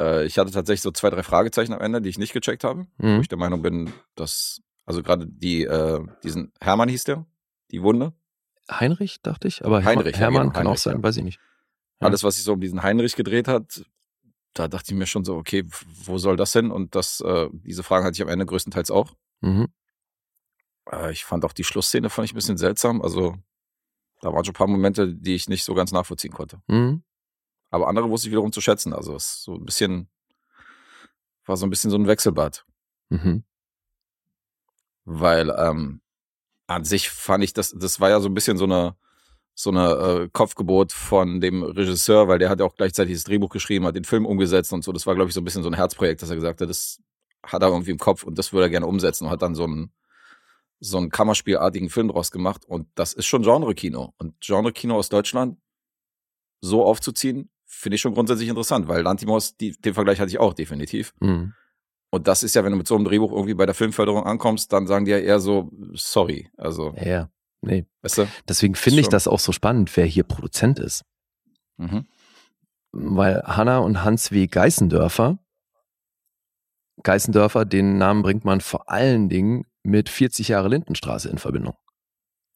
äh, 0.00 0.24
ich 0.26 0.38
hatte 0.38 0.50
tatsächlich 0.50 0.82
so 0.82 0.90
zwei, 0.90 1.10
drei 1.10 1.22
Fragezeichen 1.22 1.72
am 1.72 1.80
Ende, 1.80 2.00
die 2.02 2.08
ich 2.08 2.18
nicht 2.18 2.32
gecheckt 2.32 2.64
habe, 2.64 2.86
wo 2.98 3.06
Mhm. 3.06 3.20
ich 3.20 3.28
der 3.28 3.38
Meinung 3.38 3.62
bin, 3.62 3.92
dass, 4.16 4.60
also 4.86 5.02
gerade 5.02 5.26
die, 5.26 5.64
äh, 5.64 6.00
diesen 6.24 6.52
Hermann 6.60 6.88
hieß 6.88 7.04
der, 7.04 7.26
die 7.70 7.82
Wunde. 7.82 8.12
Heinrich, 8.70 9.20
dachte 9.22 9.48
ich, 9.48 9.64
aber 9.64 9.80
Hermann, 9.82 9.98
Heinrich, 9.98 10.14
ja, 10.14 10.20
Hermann 10.22 10.42
genau, 10.44 10.52
kann 10.52 10.66
auch 10.66 10.70
Heinrich, 10.70 10.80
sein, 10.82 10.96
ja. 10.96 11.02
weiß 11.02 11.16
ich 11.18 11.24
nicht. 11.24 11.40
Alles, 12.04 12.24
was 12.24 12.36
sich 12.36 12.44
so 12.44 12.52
um 12.52 12.60
diesen 12.60 12.82
Heinrich 12.82 13.16
gedreht 13.16 13.48
hat, 13.48 13.84
da 14.54 14.68
dachte 14.68 14.92
ich 14.92 14.98
mir 14.98 15.06
schon 15.06 15.24
so, 15.24 15.36
okay, 15.36 15.64
wo 16.04 16.18
soll 16.18 16.36
das 16.36 16.52
hin? 16.52 16.70
Und 16.70 16.94
das, 16.94 17.20
äh, 17.20 17.48
diese 17.52 17.82
Fragen 17.82 18.04
hatte 18.04 18.14
ich 18.14 18.22
am 18.22 18.28
Ende 18.28 18.46
größtenteils 18.46 18.90
auch. 18.90 19.14
Mhm. 19.40 19.68
Äh, 20.90 21.12
ich 21.12 21.24
fand 21.24 21.44
auch 21.44 21.52
die 21.52 21.64
Schlussszene 21.64 22.10
fand 22.10 22.26
ich 22.26 22.32
ein 22.32 22.36
bisschen 22.36 22.58
seltsam. 22.58 23.00
Also 23.02 23.36
da 24.20 24.32
waren 24.32 24.44
schon 24.44 24.52
ein 24.52 24.58
paar 24.58 24.66
Momente, 24.66 25.14
die 25.14 25.34
ich 25.34 25.48
nicht 25.48 25.64
so 25.64 25.74
ganz 25.74 25.92
nachvollziehen 25.92 26.32
konnte. 26.32 26.60
Mhm. 26.68 27.02
Aber 27.70 27.88
andere 27.88 28.10
wusste 28.10 28.28
ich 28.28 28.32
wiederum 28.32 28.52
zu 28.52 28.60
schätzen. 28.60 28.92
Also 28.92 29.14
es 29.14 29.24
ist 29.24 29.42
so 29.44 29.54
ein 29.54 29.64
bisschen, 29.64 30.08
war 31.46 31.56
so 31.56 31.66
ein 31.66 31.70
bisschen 31.70 31.90
so 31.90 31.96
ein 31.96 32.06
Wechselbad. 32.06 32.66
Mhm. 33.08 33.44
Weil 35.04 35.50
ähm, 35.50 36.02
an 36.66 36.84
sich 36.84 37.10
fand 37.10 37.42
ich, 37.42 37.54
das, 37.54 37.70
das 37.70 38.00
war 38.00 38.10
ja 38.10 38.20
so 38.20 38.28
ein 38.28 38.34
bisschen 38.34 38.58
so 38.58 38.64
eine, 38.64 38.96
so 39.54 39.70
eine 39.70 39.90
äh, 39.90 40.28
Kopfgebot 40.32 40.92
von 40.92 41.40
dem 41.40 41.62
Regisseur, 41.62 42.28
weil 42.28 42.38
der 42.38 42.48
hat 42.48 42.60
ja 42.60 42.66
auch 42.66 42.74
gleichzeitig 42.74 43.14
das 43.14 43.24
Drehbuch 43.24 43.50
geschrieben, 43.50 43.86
hat 43.86 43.96
den 43.96 44.04
Film 44.04 44.26
umgesetzt 44.26 44.72
und 44.72 44.82
so. 44.82 44.92
Das 44.92 45.06
war, 45.06 45.14
glaube 45.14 45.28
ich, 45.28 45.34
so 45.34 45.40
ein 45.40 45.44
bisschen 45.44 45.62
so 45.62 45.68
ein 45.68 45.74
Herzprojekt, 45.74 46.22
dass 46.22 46.30
er 46.30 46.36
gesagt 46.36 46.60
hat, 46.60 46.68
das 46.68 47.00
hat 47.44 47.62
er 47.62 47.68
irgendwie 47.68 47.90
im 47.90 47.98
Kopf 47.98 48.22
und 48.22 48.38
das 48.38 48.52
würde 48.52 48.66
er 48.66 48.70
gerne 48.70 48.86
umsetzen 48.86 49.24
und 49.24 49.30
hat 49.30 49.42
dann 49.42 49.54
so 49.54 49.64
einen, 49.64 49.92
so 50.80 50.96
einen 50.96 51.10
Kammerspielartigen 51.10 51.90
Film 51.90 52.08
draus 52.08 52.30
gemacht. 52.30 52.64
Und 52.64 52.88
das 52.94 53.12
ist 53.12 53.26
schon 53.26 53.42
Genre-Kino. 53.42 54.14
Und 54.16 54.40
Genre-Kino 54.40 54.96
aus 54.96 55.08
Deutschland 55.08 55.58
so 56.60 56.84
aufzuziehen, 56.84 57.50
finde 57.66 57.96
ich 57.96 58.00
schon 58.00 58.14
grundsätzlich 58.14 58.48
interessant, 58.48 58.88
weil 58.88 59.02
Lantimos, 59.02 59.56
die, 59.56 59.72
den 59.72 59.94
Vergleich 59.94 60.20
hatte 60.20 60.30
ich 60.30 60.38
auch 60.38 60.54
definitiv. 60.54 61.14
Mhm. 61.20 61.54
Und 62.10 62.28
das 62.28 62.42
ist 62.42 62.54
ja, 62.54 62.62
wenn 62.62 62.72
du 62.72 62.78
mit 62.78 62.86
so 62.86 62.94
einem 62.94 63.04
Drehbuch 63.04 63.32
irgendwie 63.32 63.54
bei 63.54 63.66
der 63.66 63.74
Filmförderung 63.74 64.24
ankommst, 64.24 64.72
dann 64.72 64.86
sagen 64.86 65.06
die 65.06 65.10
ja 65.10 65.18
eher 65.18 65.40
so, 65.40 65.70
sorry. 65.94 66.50
Also, 66.56 66.94
ja. 67.02 67.30
Nee. 67.62 67.86
weißt 68.02 68.18
du? 68.18 68.28
Deswegen 68.48 68.74
finde 68.74 69.00
ich 69.00 69.08
das 69.08 69.28
auch 69.28 69.38
so 69.38 69.52
spannend, 69.52 69.96
wer 69.96 70.04
hier 70.04 70.24
Produzent 70.24 70.78
ist. 70.78 71.04
Mhm. 71.76 72.06
Weil 72.90 73.42
Hanna 73.44 73.78
und 73.78 74.04
Hans 74.04 74.32
W. 74.32 74.46
Geißendörfer, 74.46 75.38
Geißendörfer, 77.02 77.64
den 77.64 77.98
Namen 77.98 78.22
bringt 78.22 78.44
man 78.44 78.60
vor 78.60 78.90
allen 78.90 79.28
Dingen 79.28 79.64
mit 79.82 80.08
40 80.08 80.48
Jahre 80.48 80.68
Lindenstraße 80.68 81.28
in 81.28 81.38
Verbindung. 81.38 81.76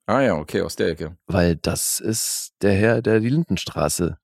Ah 0.06 0.20
ja, 0.20 0.34
okay, 0.34 0.62
aus 0.62 0.76
der 0.76 0.88
Ecke. 0.88 1.16
Weil 1.26 1.56
das 1.56 1.98
ist 1.98 2.52
der 2.62 2.74
Herr, 2.74 3.02
der 3.02 3.20
die 3.20 3.28
Lindenstraße 3.28 4.18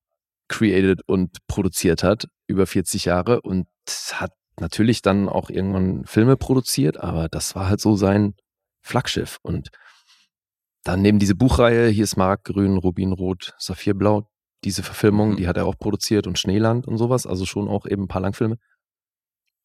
created 0.49 1.03
und 1.07 1.45
produziert 1.47 2.03
hat, 2.03 2.29
über 2.47 2.67
40 2.67 3.07
Jahre 3.07 3.41
und 3.41 3.67
hat 4.13 4.33
natürlich 4.61 5.03
dann 5.03 5.29
auch 5.29 5.51
irgendwann 5.51 6.05
Filme 6.05 6.37
produziert, 6.37 6.99
aber 6.99 7.29
das 7.29 7.55
war 7.57 7.69
halt 7.69 7.81
so 7.81 7.97
sein 7.97 8.35
Flaggschiff. 8.83 9.39
Und 9.43 9.71
dann 10.85 11.03
neben 11.03 11.19
diese 11.19 11.35
Buchreihe, 11.35 11.89
hier 11.89 12.05
ist 12.05 12.17
Markgrün, 12.17 12.77
Rubinrot, 12.79 13.55
Saphirblau, 13.59 14.29
diese 14.65 14.83
Verfilmung, 14.83 15.33
Mhm. 15.33 15.37
die 15.37 15.49
hat 15.49 15.57
er 15.57 15.67
auch 15.67 15.77
produziert 15.79 16.27
und 16.27 16.39
Schneeland 16.39 16.87
und 16.87 16.99
sowas, 16.99 17.27
also 17.27 17.45
schon 17.47 17.69
auch 17.69 17.87
eben 17.87 18.05
ein 18.05 18.09
paar 18.09 18.21
Langfilme. 18.23 18.59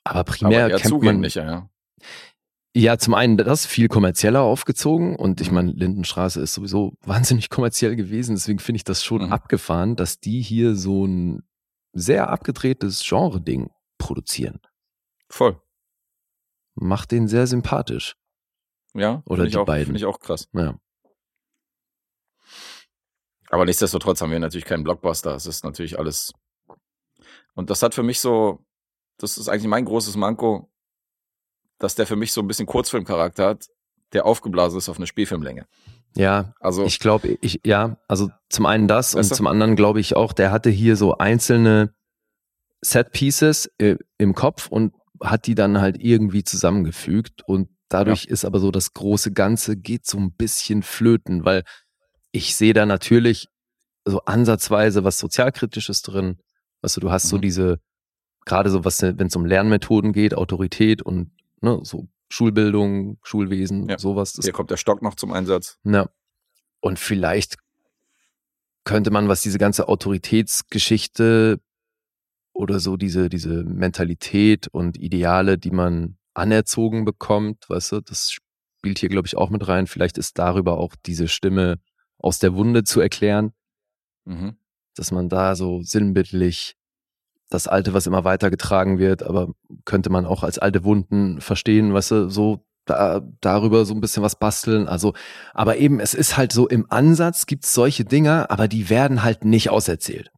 Aber 0.03 0.23
primär 0.23 0.65
aber 0.65 0.69
kennt 0.77 0.83
man, 0.83 0.89
zugänglicher, 0.89 1.45
ja. 1.45 1.69
ja, 2.75 2.97
zum 2.97 3.13
einen 3.13 3.37
das 3.37 3.65
viel 3.65 3.87
kommerzieller 3.87 4.41
aufgezogen 4.41 5.15
und 5.15 5.41
ich 5.41 5.49
Mhm. 5.49 5.55
meine, 5.55 5.71
Lindenstraße 5.71 6.39
ist 6.41 6.53
sowieso 6.53 6.93
wahnsinnig 7.01 7.49
kommerziell 7.49 7.95
gewesen, 7.95 8.35
deswegen 8.35 8.59
finde 8.59 8.77
ich 8.77 8.83
das 8.83 9.03
schon 9.03 9.25
Mhm. 9.25 9.33
abgefahren, 9.33 9.95
dass 9.95 10.19
die 10.19 10.41
hier 10.41 10.75
so 10.75 11.05
ein 11.05 11.43
sehr 11.93 12.29
abgedrehtes 12.29 13.03
Genre-Ding 13.07 13.71
produzieren. 13.97 14.59
Voll. 15.29 15.59
Macht 16.75 17.11
den 17.11 17.27
sehr 17.27 17.47
sympathisch. 17.47 18.15
Ja, 18.93 19.23
Oder 19.25 19.47
die 19.47 19.57
auch, 19.57 19.65
beiden. 19.65 19.85
Finde 19.87 19.97
ich 19.99 20.05
auch 20.05 20.19
krass. 20.19 20.47
Ja. 20.53 20.77
Aber 23.49 23.65
nichtsdestotrotz 23.65 24.21
haben 24.21 24.31
wir 24.31 24.39
natürlich 24.39 24.65
keinen 24.65 24.83
Blockbuster. 24.83 25.35
Es 25.35 25.45
ist 25.45 25.63
natürlich 25.63 25.97
alles. 25.97 26.33
Und 27.53 27.69
das 27.69 27.81
hat 27.81 27.93
für 27.93 28.03
mich 28.03 28.19
so, 28.19 28.65
das 29.17 29.37
ist 29.37 29.47
eigentlich 29.49 29.67
mein 29.67 29.85
großes 29.85 30.15
Manko, 30.15 30.69
dass 31.79 31.95
der 31.95 32.07
für 32.07 32.15
mich 32.15 32.33
so 32.33 32.41
ein 32.41 32.47
bisschen 32.47 32.65
Kurzfilmcharakter 32.65 33.47
hat, 33.47 33.67
der 34.13 34.25
aufgeblasen 34.25 34.77
ist 34.77 34.89
auf 34.89 34.97
eine 34.97 35.07
Spielfilmlänge. 35.07 35.65
Ja, 36.15 36.53
Also, 36.59 36.85
ich 36.85 36.99
glaube, 36.99 37.37
ich, 37.41 37.61
ja, 37.65 37.97
also 38.07 38.29
zum 38.49 38.65
einen 38.65 38.87
das 38.87 39.13
und 39.13 39.29
du? 39.29 39.35
zum 39.35 39.47
anderen 39.47 39.75
glaube 39.75 39.99
ich 39.99 40.15
auch, 40.15 40.33
der 40.33 40.51
hatte 40.51 40.69
hier 40.69 40.95
so 40.95 41.17
einzelne 41.17 41.93
Set 42.81 43.11
Pieces 43.11 43.69
äh, 43.77 43.97
im 44.17 44.33
Kopf 44.33 44.67
und 44.67 44.93
hat 45.21 45.47
die 45.47 45.55
dann 45.55 45.79
halt 45.79 45.97
irgendwie 45.99 46.43
zusammengefügt 46.43 47.43
und 47.45 47.69
dadurch 47.89 48.25
ist 48.25 48.45
aber 48.45 48.59
so 48.59 48.71
das 48.71 48.93
große 48.93 49.31
Ganze 49.31 49.77
geht 49.77 50.05
so 50.05 50.17
ein 50.17 50.31
bisschen 50.31 50.83
flöten, 50.83 51.45
weil 51.45 51.63
ich 52.31 52.55
sehe 52.55 52.73
da 52.73 52.85
natürlich 52.85 53.47
so 54.05 54.21
ansatzweise 54.21 55.03
was 55.03 55.17
sozialkritisches 55.19 56.01
drin. 56.01 56.37
Weißt 56.81 56.97
du, 56.97 57.01
du 57.01 57.11
hast 57.11 57.27
so 57.29 57.37
Mhm. 57.37 57.41
diese, 57.41 57.79
gerade 58.45 58.69
so 58.69 58.85
was, 58.85 59.01
wenn 59.01 59.27
es 59.27 59.35
um 59.35 59.45
Lernmethoden 59.45 60.13
geht, 60.13 60.33
Autorität 60.33 61.01
und 61.01 61.31
ne, 61.61 61.79
so 61.83 62.07
Schulbildung, 62.29 63.17
Schulwesen, 63.23 63.89
Ja. 63.89 63.97
sowas. 63.97 64.37
Hier 64.41 64.51
kommt 64.53 64.69
der 64.71 64.77
Stock 64.77 65.01
noch 65.01 65.15
zum 65.15 65.31
Einsatz. 65.33 65.77
ja. 65.83 66.09
Und 66.79 66.99
vielleicht 66.99 67.57
könnte 68.83 69.09
man, 69.09 69.27
was 69.27 69.41
diese 69.41 69.57
ganze 69.57 69.87
Autoritätsgeschichte 69.89 71.59
oder 72.53 72.79
so 72.79 72.97
diese, 72.97 73.29
diese 73.29 73.63
Mentalität 73.63 74.67
und 74.67 74.97
Ideale, 74.97 75.57
die 75.57 75.71
man 75.71 76.17
anerzogen 76.33 77.03
bekommt, 77.03 77.69
weißt 77.69 77.91
du, 77.93 78.01
das 78.01 78.31
spielt 78.31 78.99
hier, 78.99 79.09
glaube 79.09 79.27
ich, 79.27 79.35
auch 79.35 79.49
mit 79.49 79.67
rein. 79.67 79.87
Vielleicht 79.87 80.17
ist 80.17 80.37
darüber 80.39 80.77
auch 80.77 80.93
diese 81.05 81.27
Stimme 81.27 81.79
aus 82.19 82.39
der 82.39 82.55
Wunde 82.55 82.83
zu 82.83 82.99
erklären, 82.99 83.53
Mhm. 84.25 84.57
dass 84.95 85.11
man 85.11 85.29
da 85.29 85.55
so 85.55 85.81
sinnbildlich 85.81 86.75
das 87.49 87.67
Alte, 87.67 87.93
was 87.93 88.07
immer 88.07 88.25
weitergetragen 88.25 88.99
wird, 88.99 89.23
aber 89.23 89.53
könnte 89.85 90.09
man 90.09 90.25
auch 90.25 90.43
als 90.43 90.59
alte 90.59 90.83
Wunden 90.83 91.39
verstehen, 91.39 91.93
weißt 91.93 92.11
du, 92.11 92.29
so 92.29 92.65
da, 92.85 93.21
darüber 93.41 93.85
so 93.85 93.93
ein 93.93 94.01
bisschen 94.01 94.23
was 94.23 94.37
basteln. 94.37 94.87
Also, 94.87 95.13
aber 95.53 95.77
eben, 95.77 95.99
es 95.99 96.13
ist 96.13 96.35
halt 96.37 96.51
so 96.51 96.67
im 96.67 96.85
Ansatz 96.89 97.45
gibt's 97.45 97.73
solche 97.73 98.03
Dinger, 98.05 98.49
aber 98.49 98.67
die 98.67 98.89
werden 98.89 99.23
halt 99.23 99.45
nicht 99.45 99.69
auserzählt. 99.69 100.29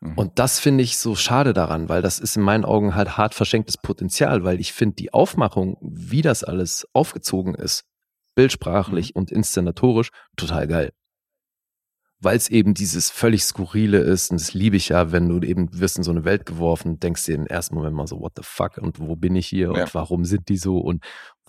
Mhm. 0.00 0.16
Und 0.16 0.38
das 0.38 0.60
finde 0.60 0.84
ich 0.84 0.96
so 0.98 1.14
schade 1.14 1.52
daran, 1.52 1.88
weil 1.88 2.02
das 2.02 2.18
ist 2.18 2.36
in 2.36 2.42
meinen 2.42 2.64
Augen 2.64 2.94
halt 2.94 3.16
hart 3.18 3.34
verschenktes 3.34 3.76
Potenzial, 3.76 4.44
weil 4.44 4.60
ich 4.60 4.72
finde 4.72 4.96
die 4.96 5.12
Aufmachung, 5.12 5.76
wie 5.80 6.22
das 6.22 6.44
alles 6.44 6.86
aufgezogen 6.92 7.54
ist, 7.54 7.84
bildsprachlich 8.36 9.16
und 9.16 9.32
inszenatorisch, 9.32 10.10
total 10.36 10.66
geil. 10.66 10.92
Weil 12.20 12.36
es 12.36 12.48
eben 12.48 12.74
dieses 12.74 13.10
völlig 13.10 13.44
Skurrile 13.44 13.98
ist 13.98 14.32
und 14.32 14.40
das 14.40 14.52
liebe 14.52 14.76
ich 14.76 14.88
ja, 14.88 15.12
wenn 15.12 15.28
du 15.28 15.46
eben 15.46 15.68
wirst 15.78 15.98
in 15.98 16.02
so 16.02 16.10
eine 16.10 16.24
Welt 16.24 16.46
geworfen, 16.46 16.98
denkst 16.98 17.26
dir 17.26 17.36
im 17.36 17.46
ersten 17.46 17.76
Moment 17.76 17.94
mal 17.94 18.08
so, 18.08 18.18
what 18.20 18.32
the 18.36 18.42
fuck 18.44 18.76
und 18.78 18.98
wo 18.98 19.14
bin 19.14 19.36
ich 19.36 19.46
hier 19.46 19.72
Ja. 19.72 19.84
und 19.84 19.94
warum 19.94 20.24
sind 20.24 20.48
die 20.48 20.56
so 20.56 20.78
und 20.78 21.04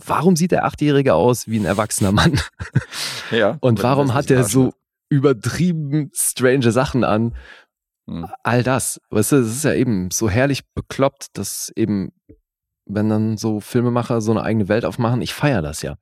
warum 0.05 0.35
sieht 0.35 0.51
der 0.51 0.65
Achtjährige 0.65 1.15
aus 1.15 1.47
wie 1.47 1.59
ein 1.59 1.65
erwachsener 1.65 2.11
Mann? 2.11 2.39
ja. 3.31 3.57
Und 3.61 3.81
warum 3.81 4.13
hat 4.13 4.29
er 4.29 4.43
so 4.43 4.73
übertrieben 5.09 6.11
strange 6.13 6.71
Sachen 6.71 7.03
an? 7.03 7.35
Mhm. 8.05 8.27
All 8.43 8.61
das. 8.61 9.01
Weißt 9.09 9.31
du, 9.31 9.35
es 9.37 9.47
ist 9.47 9.63
ja 9.63 9.73
eben 9.73 10.11
so 10.11 10.29
herrlich 10.29 10.71
bekloppt, 10.73 11.37
dass 11.37 11.71
eben, 11.75 12.11
wenn 12.85 13.09
dann 13.09 13.37
so 13.37 13.59
Filmemacher 13.59 14.21
so 14.21 14.31
eine 14.31 14.43
eigene 14.43 14.67
Welt 14.67 14.85
aufmachen, 14.85 15.21
ich 15.21 15.33
feiere 15.33 15.63
das 15.63 15.81
ja. 15.81 15.95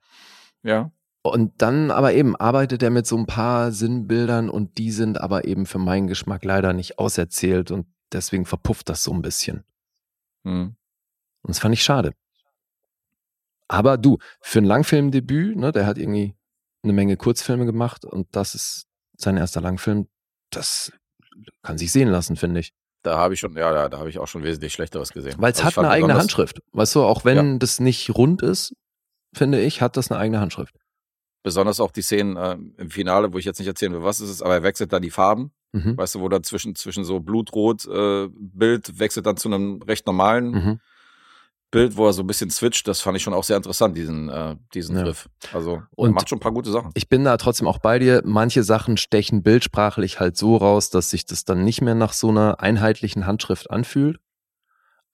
Ja. 0.62 0.90
Und 1.32 1.60
dann 1.62 1.90
aber 1.90 2.12
eben 2.12 2.36
arbeitet 2.36 2.82
er 2.82 2.90
mit 2.90 3.06
so 3.06 3.16
ein 3.16 3.26
paar 3.26 3.72
Sinnbildern 3.72 4.48
und 4.48 4.78
die 4.78 4.90
sind 4.90 5.20
aber 5.20 5.44
eben 5.44 5.66
für 5.66 5.78
meinen 5.78 6.06
Geschmack 6.06 6.44
leider 6.44 6.72
nicht 6.72 6.98
auserzählt 6.98 7.70
und 7.70 7.86
deswegen 8.12 8.46
verpufft 8.46 8.88
das 8.88 9.04
so 9.04 9.12
ein 9.12 9.22
bisschen. 9.22 9.64
Mhm. 10.44 10.76
Und 11.42 11.48
das 11.48 11.58
fand 11.58 11.74
ich 11.74 11.82
schade. 11.82 12.12
Aber 13.68 13.98
du, 13.98 14.18
für 14.40 14.60
ein 14.60 14.64
Langfilmdebüt, 14.64 15.56
ne, 15.56 15.72
der 15.72 15.86
hat 15.86 15.98
irgendwie 15.98 16.34
eine 16.82 16.92
Menge 16.92 17.16
Kurzfilme 17.16 17.66
gemacht 17.66 18.04
und 18.04 18.28
das 18.32 18.54
ist 18.54 18.86
sein 19.16 19.36
erster 19.36 19.60
Langfilm, 19.60 20.08
das 20.50 20.92
kann 21.62 21.78
sich 21.78 21.92
sehen 21.92 22.08
lassen, 22.08 22.36
finde 22.36 22.60
ich. 22.60 22.72
Da 23.02 23.18
habe 23.18 23.34
ich 23.34 23.40
schon, 23.40 23.56
ja, 23.56 23.72
da, 23.72 23.88
da 23.88 23.98
habe 23.98 24.08
ich 24.08 24.18
auch 24.18 24.26
schon 24.26 24.42
wesentlich 24.42 24.72
Schlechteres 24.72 25.12
gesehen. 25.12 25.34
Weil 25.38 25.52
es 25.52 25.58
Also 25.58 25.76
hat 25.76 25.78
eine 25.78 25.90
eigene 25.90 26.14
Handschrift. 26.14 26.60
Weißt 26.72 26.94
du, 26.94 27.04
auch 27.04 27.24
wenn 27.24 27.58
das 27.58 27.78
nicht 27.78 28.10
rund 28.10 28.42
ist, 28.42 28.74
finde 29.34 29.60
ich, 29.60 29.82
hat 29.82 29.96
das 29.96 30.10
eine 30.10 30.18
eigene 30.18 30.40
Handschrift. 30.40 30.74
Besonders 31.42 31.80
auch 31.80 31.92
die 31.92 32.02
Szenen 32.02 32.36
äh, 32.36 32.56
im 32.78 32.90
Finale, 32.90 33.32
wo 33.32 33.38
ich 33.38 33.44
jetzt 33.44 33.58
nicht 33.58 33.68
erzählen 33.68 33.92
will, 33.92 34.02
was 34.02 34.20
es 34.20 34.28
ist, 34.30 34.42
aber 34.42 34.54
er 34.54 34.62
wechselt 34.62 34.92
dann 34.92 35.02
die 35.02 35.10
Farben. 35.10 35.52
Mhm. 35.72 35.96
Weißt 35.96 36.14
du, 36.14 36.20
wo 36.20 36.28
dann 36.28 36.42
zwischen, 36.42 36.74
zwischen 36.74 37.04
so 37.04 37.20
Blutrot 37.20 37.86
äh, 37.86 38.28
Bild 38.32 38.98
wechselt 38.98 39.26
dann 39.26 39.36
zu 39.36 39.48
einem 39.48 39.80
recht 39.82 40.06
normalen 40.06 40.50
Mhm. 40.50 40.80
Bild, 41.70 41.98
wo 41.98 42.06
er 42.06 42.14
so 42.14 42.22
ein 42.22 42.26
bisschen 42.26 42.48
switcht. 42.50 42.88
Das 42.88 43.02
fand 43.02 43.18
ich 43.18 43.22
schon 43.22 43.34
auch 43.34 43.44
sehr 43.44 43.58
interessant, 43.58 43.94
diesen, 43.94 44.30
äh, 44.30 44.56
diesen 44.72 44.96
Ja. 44.96 45.02
Griff. 45.02 45.28
Also 45.52 45.82
Und- 45.96 46.08
er 46.10 46.12
macht 46.14 46.28
schon 46.30 46.38
ein 46.38 46.40
paar 46.40 46.52
gute 46.52 46.70
Sachen. 46.70 46.90
Ich 46.94 47.10
bin 47.10 47.24
da 47.24 47.36
trotzdem 47.36 47.66
auch 47.68 47.78
bei 47.78 47.98
dir. 47.98 48.22
Manche 48.24 48.62
Sachen 48.62 48.96
stechen 48.96 49.42
bildsprachlich 49.42 50.18
halt 50.18 50.38
so 50.38 50.56
raus, 50.56 50.88
dass 50.88 51.10
sich 51.10 51.26
das 51.26 51.44
dann 51.44 51.64
nicht 51.64 51.82
mehr 51.82 51.94
nach 51.94 52.14
so 52.14 52.30
einer 52.30 52.60
einheitlichen 52.60 53.26
Handschrift 53.26 53.70
anfühlt. 53.70 54.18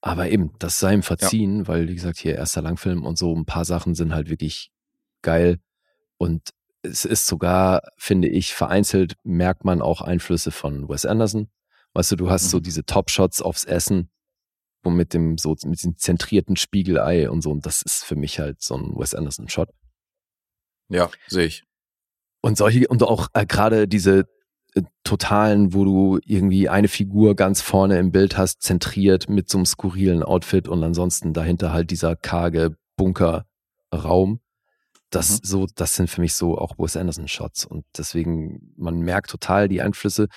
Aber 0.00 0.28
eben, 0.30 0.52
das 0.60 0.78
sei 0.78 0.94
ihm 0.94 1.02
verziehen, 1.02 1.66
weil, 1.66 1.88
wie 1.88 1.94
gesagt, 1.94 2.18
hier 2.18 2.36
erster 2.36 2.62
Langfilm 2.62 3.04
und 3.04 3.18
so 3.18 3.34
ein 3.34 3.46
paar 3.46 3.64
Sachen 3.64 3.94
sind 3.96 4.14
halt 4.14 4.28
wirklich 4.30 4.70
geil. 5.22 5.58
Und 6.24 6.50
es 6.82 7.04
ist 7.04 7.26
sogar, 7.26 7.82
finde 7.98 8.28
ich, 8.28 8.54
vereinzelt 8.54 9.14
merkt 9.24 9.64
man 9.64 9.82
auch 9.82 10.00
Einflüsse 10.00 10.50
von 10.50 10.88
Wes 10.88 11.04
Anderson. 11.04 11.50
Weißt 11.92 12.12
du, 12.12 12.16
du 12.16 12.30
hast 12.30 12.48
so 12.50 12.58
Mhm. 12.58 12.62
diese 12.62 12.84
Top-Shots 12.84 13.42
aufs 13.42 13.64
Essen, 13.64 14.10
wo 14.82 14.90
mit 14.90 15.12
dem 15.12 15.36
so 15.36 15.50
mit 15.64 15.78
diesem 15.78 15.98
zentrierten 15.98 16.56
Spiegelei 16.56 17.28
und 17.28 17.42
so. 17.42 17.50
Und 17.50 17.66
das 17.66 17.82
ist 17.82 18.04
für 18.04 18.16
mich 18.16 18.38
halt 18.38 18.62
so 18.62 18.74
ein 18.74 18.96
Wes 18.96 19.14
Anderson-Shot. 19.14 19.68
Ja, 20.88 21.10
sehe 21.28 21.46
ich. 21.46 21.64
Und 22.40 22.56
solche, 22.56 22.88
und 22.88 23.02
auch 23.02 23.28
äh, 23.34 23.44
gerade 23.46 23.86
diese 23.86 24.26
äh, 24.74 24.82
totalen, 25.04 25.74
wo 25.74 25.84
du 25.84 26.18
irgendwie 26.24 26.68
eine 26.68 26.88
Figur 26.88 27.36
ganz 27.36 27.60
vorne 27.60 27.98
im 27.98 28.12
Bild 28.12 28.36
hast, 28.38 28.62
zentriert 28.62 29.28
mit 29.28 29.48
so 29.50 29.58
einem 29.58 29.66
skurrilen 29.66 30.22
Outfit 30.22 30.68
und 30.68 30.82
ansonsten 30.82 31.32
dahinter 31.34 31.72
halt 31.72 31.90
dieser 31.90 32.16
karge 32.16 32.76
Bunkerraum. 32.96 34.40
Das 35.14 35.30
Mhm. 35.30 35.44
so, 35.44 35.66
das 35.74 35.94
sind 35.94 36.10
für 36.10 36.20
mich 36.20 36.34
so 36.34 36.58
auch 36.58 36.76
Wes 36.78 36.96
Anderson 36.96 37.28
Shots 37.28 37.64
und 37.64 37.84
deswegen, 37.96 38.72
man 38.76 39.00
merkt 39.00 39.30
total 39.30 39.68
die 39.68 39.80
Einflüsse. 39.80 40.28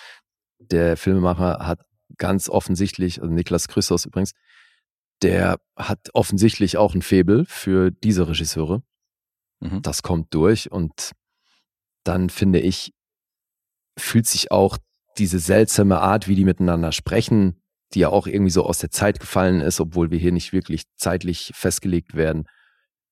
Der 0.59 0.97
Filmemacher 0.97 1.65
hat 1.65 1.79
ganz 2.17 2.49
offensichtlich, 2.49 3.21
also 3.21 3.33
Niklas 3.33 3.67
Christos 3.67 4.05
übrigens, 4.05 4.33
der 5.23 5.57
hat 5.75 6.09
offensichtlich 6.13 6.77
auch 6.77 6.93
ein 6.93 7.01
Faible 7.01 7.45
für 7.45 7.91
diese 7.91 8.27
Regisseure 8.27 8.83
Mhm. 9.59 9.81
das 9.81 10.03
kommt 10.03 10.31
durch 10.35 10.71
und 10.71 11.13
dann 12.03 12.29
finde 12.29 12.59
ich, 12.59 12.93
fühlt 13.97 14.27
sich 14.27 14.51
auch 14.51 14.77
diese 15.17 15.39
seltsame 15.39 15.99
Art, 15.99 16.27
wie 16.27 16.35
die 16.35 16.45
miteinander 16.45 16.91
sprechen, 16.91 17.59
die 17.93 17.99
ja 18.01 18.09
auch 18.09 18.27
irgendwie 18.27 18.51
so 18.51 18.63
aus 18.63 18.77
der 18.77 18.91
Zeit 18.91 19.19
gefallen 19.19 19.61
ist, 19.61 19.79
obwohl 19.79 20.11
wir 20.11 20.19
hier 20.19 20.31
nicht 20.31 20.53
wirklich 20.53 20.83
zeitlich 20.95 21.51
festgelegt 21.55 22.13
werden, 22.13 22.47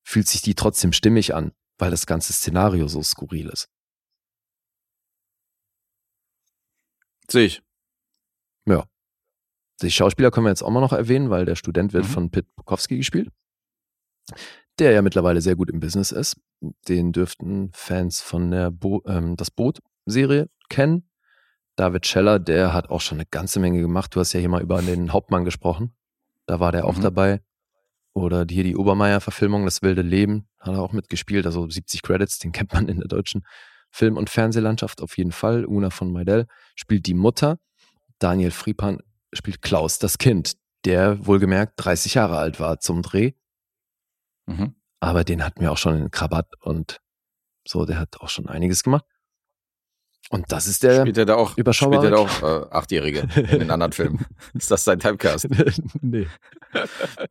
fühlt 0.06 0.28
sich 0.28 0.40
die 0.40 0.54
trotzdem 0.54 0.92
stimmig 0.92 1.34
an, 1.34 1.52
weil 1.78 1.90
das 1.90 2.06
ganze 2.06 2.32
Szenario 2.32 2.86
so 2.88 3.02
skurril 3.02 3.48
ist. 3.48 3.68
Sehe 7.30 7.46
ich. 7.46 7.62
Die 9.82 9.90
Schauspieler 9.90 10.30
können 10.30 10.46
wir 10.46 10.50
jetzt 10.50 10.62
auch 10.62 10.70
mal 10.70 10.80
noch 10.80 10.94
erwähnen, 10.94 11.28
weil 11.28 11.44
der 11.44 11.54
Student 11.54 11.92
wird 11.92 12.04
Mhm. 12.04 12.08
von 12.08 12.30
Pit 12.30 12.46
Bukowski 12.56 12.96
gespielt, 12.96 13.28
der 14.78 14.92
ja 14.92 15.02
mittlerweile 15.02 15.42
sehr 15.42 15.54
gut 15.54 15.68
im 15.68 15.80
Business 15.80 16.12
ist. 16.12 16.40
Den 16.88 17.12
dürften 17.12 17.70
Fans 17.74 18.22
von 18.22 18.50
der 18.50 18.70
Bo 18.70 19.02
ähm, 19.04 19.36
Das 19.36 19.50
Boot-Serie 19.50 20.48
kennen. 20.70 21.10
David 21.76 22.06
Scheller, 22.06 22.38
der 22.38 22.72
hat 22.72 22.88
auch 22.88 23.02
schon 23.02 23.18
eine 23.18 23.26
ganze 23.26 23.60
Menge 23.60 23.82
gemacht. 23.82 24.16
Du 24.16 24.20
hast 24.20 24.32
ja 24.32 24.40
hier 24.40 24.48
mal 24.48 24.62
über 24.62 24.80
den 24.80 25.12
Hauptmann 25.12 25.44
gesprochen. 25.44 25.94
Da 26.46 26.58
war 26.58 26.72
der 26.72 26.86
auch 26.86 26.96
Mhm. 26.96 27.02
dabei. 27.02 27.42
Oder 28.16 28.46
hier 28.48 28.64
die 28.64 28.76
Obermeier-Verfilmung, 28.76 29.66
Das 29.66 29.82
wilde 29.82 30.00
Leben, 30.00 30.48
hat 30.58 30.72
er 30.72 30.80
auch 30.80 30.92
mitgespielt. 30.92 31.44
Also 31.44 31.68
70 31.68 32.00
Credits, 32.00 32.38
den 32.38 32.50
kennt 32.50 32.72
man 32.72 32.88
in 32.88 32.96
der 32.96 33.08
deutschen 33.08 33.46
Film- 33.90 34.16
und 34.16 34.30
Fernsehlandschaft 34.30 35.02
auf 35.02 35.18
jeden 35.18 35.32
Fall. 35.32 35.66
Una 35.66 35.90
von 35.90 36.10
Meidel 36.10 36.46
spielt 36.76 37.06
die 37.06 37.12
Mutter. 37.12 37.58
Daniel 38.18 38.52
Friepan 38.52 39.02
spielt 39.34 39.60
Klaus, 39.60 39.98
das 39.98 40.16
Kind, 40.16 40.54
der 40.86 41.26
wohlgemerkt 41.26 41.74
30 41.76 42.14
Jahre 42.14 42.38
alt 42.38 42.58
war 42.58 42.80
zum 42.80 43.02
Dreh. 43.02 43.32
Mhm. 44.46 44.76
Aber 44.98 45.22
den 45.22 45.44
hatten 45.44 45.60
wir 45.60 45.70
auch 45.70 45.76
schon 45.76 45.98
in 45.98 46.10
Krabat 46.10 46.48
und 46.62 47.02
so, 47.68 47.84
der 47.84 47.98
hat 47.98 48.18
auch 48.20 48.30
schon 48.30 48.48
einiges 48.48 48.82
gemacht. 48.82 49.04
Und 50.30 50.50
das 50.50 50.66
ist 50.66 50.82
der 50.82 51.02
Spielt 51.02 51.18
er 51.18 51.24
da 51.24 51.36
auch, 51.36 51.56
überschaubare 51.56 52.00
spielt 52.02 52.12
er 52.12 52.16
da 52.16 52.22
auch 52.22 52.62
äh, 52.62 52.66
Achtjährige 52.74 53.20
in 53.52 53.60
den 53.60 53.70
anderen 53.70 53.92
Filmen? 53.92 54.26
Ist 54.54 54.70
das 54.70 54.82
sein 54.84 54.98
Typecast? 54.98 55.46
nee. 56.02 56.26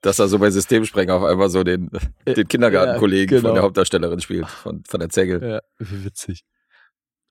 Dass 0.02 0.20
er 0.20 0.28
so 0.28 0.40
bei 0.40 0.50
Systemsprenger 0.50 1.14
auf 1.16 1.24
einmal 1.24 1.50
so 1.50 1.64
den, 1.64 1.90
den 2.26 2.48
Kindergartenkollegen 2.48 3.36
Ja, 3.36 3.40
genau. 3.42 3.50
von 3.50 3.56
der 3.56 3.64
Hauptdarstellerin 3.64 4.22
spielt, 4.22 4.48
von, 4.48 4.84
von 4.88 5.00
der 5.00 5.10
Zegel. 5.10 5.44
Ja, 5.44 5.60
wie 5.80 6.06
witzig. 6.06 6.46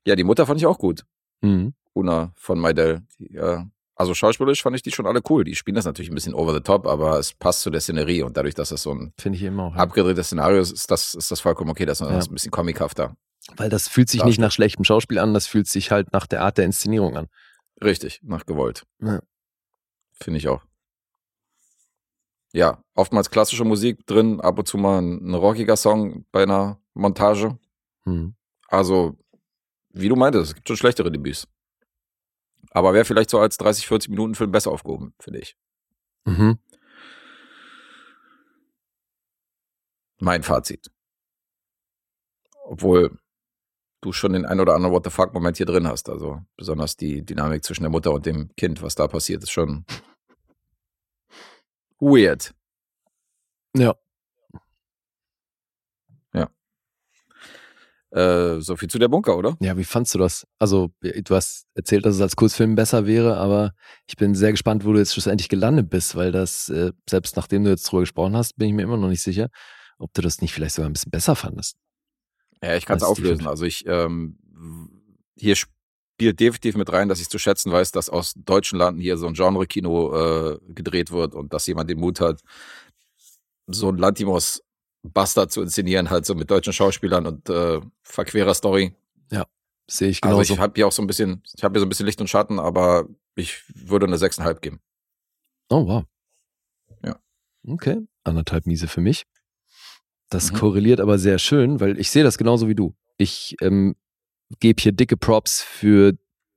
Ja, 0.05 0.15
die 0.15 0.23
Mutter 0.23 0.45
fand 0.45 0.59
ich 0.59 0.67
auch 0.67 0.77
gut. 0.77 1.03
Mhm. 1.41 1.73
Una 1.93 2.31
von 2.35 2.59
Meidel. 2.59 3.01
Die, 3.17 3.35
äh, 3.35 3.59
also 3.95 4.13
schauspielerisch 4.13 4.61
fand 4.61 4.75
ich 4.75 4.83
die 4.83 4.91
schon 4.91 5.07
alle 5.07 5.21
cool. 5.29 5.45
Die 5.45 5.55
spielen 5.55 5.75
das 5.75 5.85
natürlich 5.85 6.11
ein 6.11 6.15
bisschen 6.15 6.33
over 6.35 6.53
the 6.53 6.59
top, 6.59 6.85
aber 6.85 7.17
es 7.17 7.33
passt 7.33 7.61
zu 7.61 7.69
der 7.71 7.81
Szenerie 7.81 8.21
und 8.21 8.37
dadurch, 8.37 8.53
dass 8.53 8.71
es 8.71 8.83
so 8.83 8.93
ein 8.93 9.13
Finde 9.19 9.37
ich 9.37 9.43
eben 9.43 9.59
auch. 9.59 9.73
Ja. 9.73 9.81
abgedrehtes 9.81 10.27
Szenario 10.27 10.59
ist, 10.61 10.73
ist 10.73 10.91
das, 10.91 11.15
ist 11.15 11.31
das 11.31 11.39
vollkommen 11.39 11.71
okay, 11.71 11.85
dass 11.85 12.01
man 12.01 12.09
Ja. 12.11 12.17
das 12.17 12.27
ein 12.29 12.33
bisschen 12.33 12.51
comichafter. 12.51 13.15
Weil 13.55 13.69
das 13.69 13.87
fühlt 13.87 14.09
sich 14.09 14.23
nicht 14.23 14.39
nach 14.39 14.51
schlechtem 14.51 14.83
Schauspiel 14.83 15.19
an, 15.19 15.33
das 15.33 15.47
fühlt 15.47 15.67
sich 15.67 15.91
halt 15.91 16.11
nach 16.13 16.25
der 16.25 16.41
Art 16.41 16.57
der 16.57 16.65
Inszenierung 16.65 17.15
an. 17.15 17.27
Richtig, 17.83 18.21
nach 18.23 18.45
gewollt. 18.45 18.85
Ja. 18.99 19.21
Finde 20.13 20.37
ich 20.39 20.47
auch. 20.47 20.63
Ja, 22.53 22.81
oftmals 22.93 23.29
klassische 23.29 23.65
Musik 23.65 24.05
drin, 24.07 24.39
ab 24.39 24.57
und 24.57 24.67
zu 24.67 24.77
mal 24.77 25.01
ein, 25.01 25.33
rockiger 25.33 25.75
Song 25.75 26.25
bei 26.31 26.43
einer 26.43 26.79
Montage. 26.93 27.59
Mhm. 28.05 28.35
Also, 28.67 29.17
wie 29.89 30.07
du 30.07 30.15
meintest, 30.15 30.45
es 30.45 30.55
gibt 30.55 30.67
schon 30.67 30.77
schlechtere 30.77 31.11
Debüts. 31.11 31.47
Aber 32.71 32.93
wäre 32.93 33.05
vielleicht 33.05 33.29
so 33.29 33.39
als 33.39 33.57
30, 33.57 33.87
40 33.87 34.09
Minuten 34.09 34.35
Film 34.35 34.51
besser 34.51 34.71
aufgehoben, 34.71 35.13
finde 35.19 35.39
ich. 35.39 35.57
Mhm. 36.25 36.57
Mein 40.19 40.43
Fazit. 40.43 40.89
Obwohl 42.63 43.19
du 44.05 44.13
schon 44.13 44.33
den 44.33 44.45
ein 44.45 44.59
oder 44.59 44.75
anderen 44.75 44.93
What 44.93 45.05
the 45.05 45.09
fuck 45.09 45.33
Moment 45.33 45.57
hier 45.57 45.65
drin 45.65 45.87
hast. 45.87 46.09
Also 46.09 46.41
besonders 46.57 46.95
die 46.95 47.25
Dynamik 47.25 47.63
zwischen 47.63 47.83
der 47.83 47.91
Mutter 47.91 48.11
und 48.11 48.25
dem 48.25 48.49
Kind, 48.55 48.81
was 48.81 48.95
da 48.95 49.07
passiert, 49.07 49.43
ist 49.43 49.51
schon 49.51 49.85
weird. 51.99 52.53
Ja. 53.75 53.95
Äh, 58.15 58.61
so 58.61 58.77
viel 58.77 58.89
zu 58.89 58.97
der 58.97 59.09
Bunker, 59.09 59.37
oder? 59.37 59.57
Ja, 59.59 59.75
wie 59.75 59.83
fandst 59.83 60.15
du 60.15 60.19
das? 60.19 60.47
Also, 60.57 60.89
du 61.01 61.35
hast 61.35 61.67
erzählt, 61.73 62.05
dass 62.05 62.15
es 62.15 62.21
als 62.21 62.37
Kurzfilm 62.37 62.75
besser 62.75 63.05
wäre, 63.05 63.35
aber 63.35 63.73
ich 64.07 64.15
bin 64.15 64.35
sehr 64.35 64.51
gespannt, 64.51 64.85
wo 64.85 64.93
du 64.93 64.99
jetzt 64.99 65.11
schlussendlich 65.11 65.49
gelandet 65.49 65.89
bist, 65.89 66.15
weil 66.15 66.31
das, 66.31 66.69
äh, 66.69 66.93
selbst 67.09 67.35
nachdem 67.35 67.65
du 67.65 67.71
jetzt 67.71 67.83
drüber 67.83 68.03
gesprochen 68.03 68.37
hast, 68.37 68.55
bin 68.55 68.69
ich 68.69 68.73
mir 68.73 68.83
immer 68.83 68.95
noch 68.95 69.09
nicht 69.09 69.21
sicher, 69.21 69.49
ob 69.97 70.13
du 70.13 70.21
das 70.21 70.39
nicht 70.39 70.53
vielleicht 70.53 70.75
sogar 70.75 70.89
ein 70.89 70.93
bisschen 70.93 71.11
besser 71.11 71.35
fandest. 71.35 71.75
Ja, 72.65 72.75
ich 72.75 72.85
kann 72.85 72.97
es 72.97 73.03
auflösen. 73.03 73.47
Also 73.47 73.65
ich, 73.65 73.85
ähm, 73.87 74.37
hier 75.35 75.55
spielt 75.55 76.39
definitiv 76.39 76.75
mit 76.75 76.91
rein, 76.91 77.09
dass 77.09 77.19
ich 77.19 77.29
zu 77.29 77.37
schätzen 77.37 77.71
weiß, 77.71 77.91
dass 77.91 78.09
aus 78.09 78.33
deutschen 78.35 78.79
Landen 78.79 79.01
hier 79.01 79.17
so 79.17 79.27
ein 79.27 79.33
Genre-Kino 79.33 80.15
äh, 80.15 80.59
gedreht 80.73 81.11
wird 81.11 81.35
und 81.35 81.53
dass 81.53 81.67
jemand 81.67 81.89
den 81.89 81.99
Mut 81.99 82.19
hat, 82.19 82.41
so 83.67 83.89
ein 83.89 83.97
Lantimos 83.97 84.63
Bastard 85.03 85.51
zu 85.51 85.61
inszenieren, 85.61 86.09
halt 86.09 86.25
so 86.25 86.33
mit 86.33 86.49
deutschen 86.49 86.73
Schauspielern 86.73 87.27
und 87.27 87.49
äh, 87.49 87.79
verquerer 88.01 88.53
Story. 88.53 88.95
Sehe 89.87 90.09
ich 90.09 90.23
Also 90.23 90.37
genauso. 90.37 90.53
ich 90.53 90.59
habe 90.59 90.73
hier 90.75 90.87
auch 90.87 90.91
so 90.91 91.03
ein 91.03 91.07
bisschen, 91.07 91.43
ich 91.55 91.63
habe 91.63 91.73
hier 91.73 91.79
so 91.79 91.85
ein 91.85 91.89
bisschen 91.89 92.07
Licht 92.07 92.19
und 92.19 92.27
Schatten, 92.27 92.59
aber 92.59 93.07
ich 93.35 93.63
würde 93.75 94.07
eine 94.07 94.17
6,5 94.17 94.59
geben. 94.61 94.79
oh, 95.69 95.85
wow. 95.85 96.03
Ja. 97.03 97.19
Okay, 97.67 97.99
anderthalb 98.23 98.65
Miese 98.65 98.87
für 98.87 99.01
mich. 99.01 99.25
Das 100.29 100.51
Mhm. 100.51 100.55
korreliert 100.57 100.99
aber 100.99 101.17
sehr 101.19 101.37
schön, 101.39 101.79
weil 101.79 101.99
ich 101.99 102.09
sehe 102.09 102.23
das 102.23 102.37
genauso 102.37 102.67
wie 102.67 102.75
du. 102.75 102.95
Ich 103.17 103.55
ähm, 103.61 103.95
gebe 104.59 104.81
hier 104.81 104.91
dicke 104.91 105.17
Props 105.17 105.61
für 105.61 106.13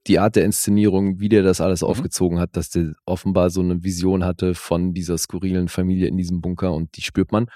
die 0.06 0.18
Art 0.18 0.36
der 0.36 0.44
Inszenierung, 0.44 1.20
wie 1.20 1.28
der 1.28 1.42
das 1.42 1.60
alles 1.60 1.82
Mhm. 1.82 1.88
aufgezogen 1.88 2.38
hat, 2.38 2.56
dass 2.56 2.70
der 2.70 2.94
offenbar 3.04 3.50
so 3.50 3.60
eine 3.60 3.82
Vision 3.84 4.24
hatte 4.24 4.54
von 4.54 4.94
dieser 4.94 5.18
skurrilen 5.18 5.68
Familie 5.68 6.08
in 6.08 6.16
diesem 6.16 6.40
Bunker 6.40 6.72
und 6.72 6.96
die 6.96 7.02
spürt 7.02 7.30
man. 7.32 7.46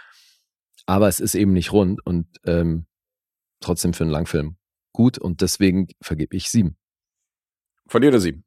Aber 0.86 1.08
es 1.08 1.20
ist 1.20 1.34
eben 1.34 1.52
nicht 1.52 1.72
rund 1.72 2.04
und 2.04 2.26
ähm, 2.44 2.86
trotzdem 3.60 3.94
für 3.94 4.04
einen 4.04 4.10
Langfilm 4.12 4.56
gut 4.92 5.16
und 5.16 5.40
deswegen 5.40 5.86
vergebe 6.02 6.36
ich 6.36 6.50
sieben. 6.50 6.76
Von 7.86 8.02
dir 8.02 8.08
eine 8.08 8.20
7. 8.20 8.44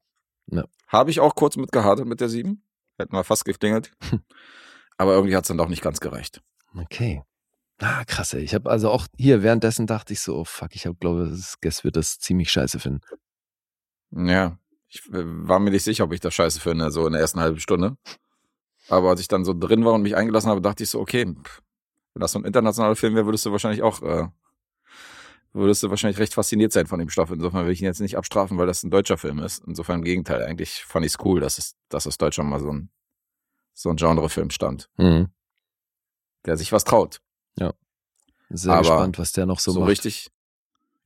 Ja. 0.51 0.65
Habe 0.87 1.09
ich 1.09 1.19
auch 1.19 1.33
kurz 1.35 1.57
mit 1.57 1.71
gehadert 1.71 2.05
mit 2.05 2.21
der 2.21 2.29
7. 2.29 2.61
Hätten 2.99 3.13
wir 3.13 3.23
fast 3.23 3.45
geklingelt. 3.45 3.91
aber 4.97 5.13
irgendwie 5.15 5.35
hat 5.35 5.43
es 5.45 5.47
dann 5.47 5.57
doch 5.57 5.69
nicht 5.69 5.81
ganz 5.81 5.99
gereicht. 5.99 6.41
Okay. 6.77 7.23
Ah, 7.79 8.03
krass, 8.05 8.33
ey. 8.33 8.41
Ich 8.41 8.53
habe 8.55 8.69
also 8.69 8.89
auch 8.89 9.07
hier 9.17 9.43
währenddessen 9.43 9.85
dachte 9.87 10.13
ich 10.13 10.21
so, 10.21 10.37
oh 10.37 10.45
fuck, 10.45 10.75
ich 10.75 10.85
habe 10.85 10.95
glaube, 10.95 11.27
das 11.29 11.59
Guess 11.59 11.83
wird 11.83 11.97
das 11.97 12.19
ziemlich 12.19 12.49
scheiße 12.51 12.79
finden. 12.79 13.01
Ja, 14.11 14.57
ich 14.87 15.01
war 15.11 15.59
mir 15.59 15.71
nicht 15.71 15.83
sicher, 15.83 16.05
ob 16.05 16.13
ich 16.13 16.21
das 16.21 16.33
scheiße 16.33 16.61
finde, 16.61 16.89
so 16.91 17.05
in 17.05 17.11
der 17.13 17.21
ersten 17.21 17.39
halben 17.41 17.59
Stunde. 17.59 17.97
Aber 18.87 19.09
als 19.09 19.19
ich 19.19 19.27
dann 19.27 19.43
so 19.43 19.53
drin 19.53 19.83
war 19.83 19.93
und 19.93 20.03
mich 20.03 20.15
eingelassen 20.15 20.49
habe, 20.49 20.61
dachte 20.61 20.83
ich 20.83 20.89
so, 20.89 20.99
okay, 21.01 21.25
pff, 21.25 21.61
wenn 22.13 22.21
das 22.21 22.31
so 22.31 22.39
ein 22.39 22.45
internationaler 22.45 22.95
Film 22.95 23.15
wäre, 23.15 23.25
würdest 23.25 23.45
du 23.45 23.51
wahrscheinlich 23.51 23.81
auch, 23.83 24.01
äh, 24.03 24.27
würdest 25.51 25.83
du 25.83 25.89
wahrscheinlich 25.89 26.19
recht 26.19 26.33
fasziniert 26.33 26.71
sein 26.71 26.87
von 26.87 26.99
dem 26.99 27.09
Stoff. 27.09 27.31
Insofern 27.31 27.65
will 27.65 27.73
ich 27.73 27.81
ihn 27.81 27.85
jetzt 27.85 27.99
nicht 27.99 28.15
abstrafen, 28.17 28.57
weil 28.57 28.67
das 28.67 28.83
ein 28.83 28.91
deutscher 28.91 29.17
Film 29.17 29.39
ist. 29.39 29.63
Insofern 29.67 29.99
im 29.99 30.05
Gegenteil, 30.05 30.43
eigentlich 30.43 30.85
fand 30.85 31.05
ich 31.05 31.13
es 31.13 31.25
cool, 31.25 31.41
dass 31.41 31.57
es, 31.57 31.75
dass 31.89 32.07
aus 32.07 32.17
Deutschland 32.17 32.49
mal 32.49 32.59
so 32.61 32.71
ein, 32.71 32.89
so 33.73 33.89
ein 33.89 33.97
Genrefilm 33.97 34.49
stand, 34.49 34.89
Mhm. 34.97 35.27
der 36.45 36.55
sich 36.55 36.71
was 36.71 36.85
traut. 36.85 37.19
Sehr 38.49 38.71
Aber 38.73 38.81
gespannt, 38.81 39.17
was 39.17 39.31
der 39.31 39.47
noch 39.47 39.59
so, 39.59 39.71
So, 39.71 39.79
macht. 39.79 39.89
richtig, 39.89 40.29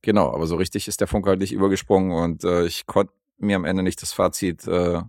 genau, 0.02 0.30
aber 0.32 0.46
so 0.46 0.56
richtig 0.56 0.86
ist 0.88 1.00
der 1.00 1.08
Funke 1.08 1.30
halt 1.30 1.40
nicht 1.40 1.52
übergesprungen 1.52 2.12
und 2.12 2.44
äh, 2.44 2.66
ich 2.66 2.86
konnte 2.86 3.14
mir 3.38 3.56
am 3.56 3.64
Ende 3.64 3.82
nicht 3.82 4.02
das 4.02 4.12
Fazit, 4.12 4.66
äh, 4.66 5.00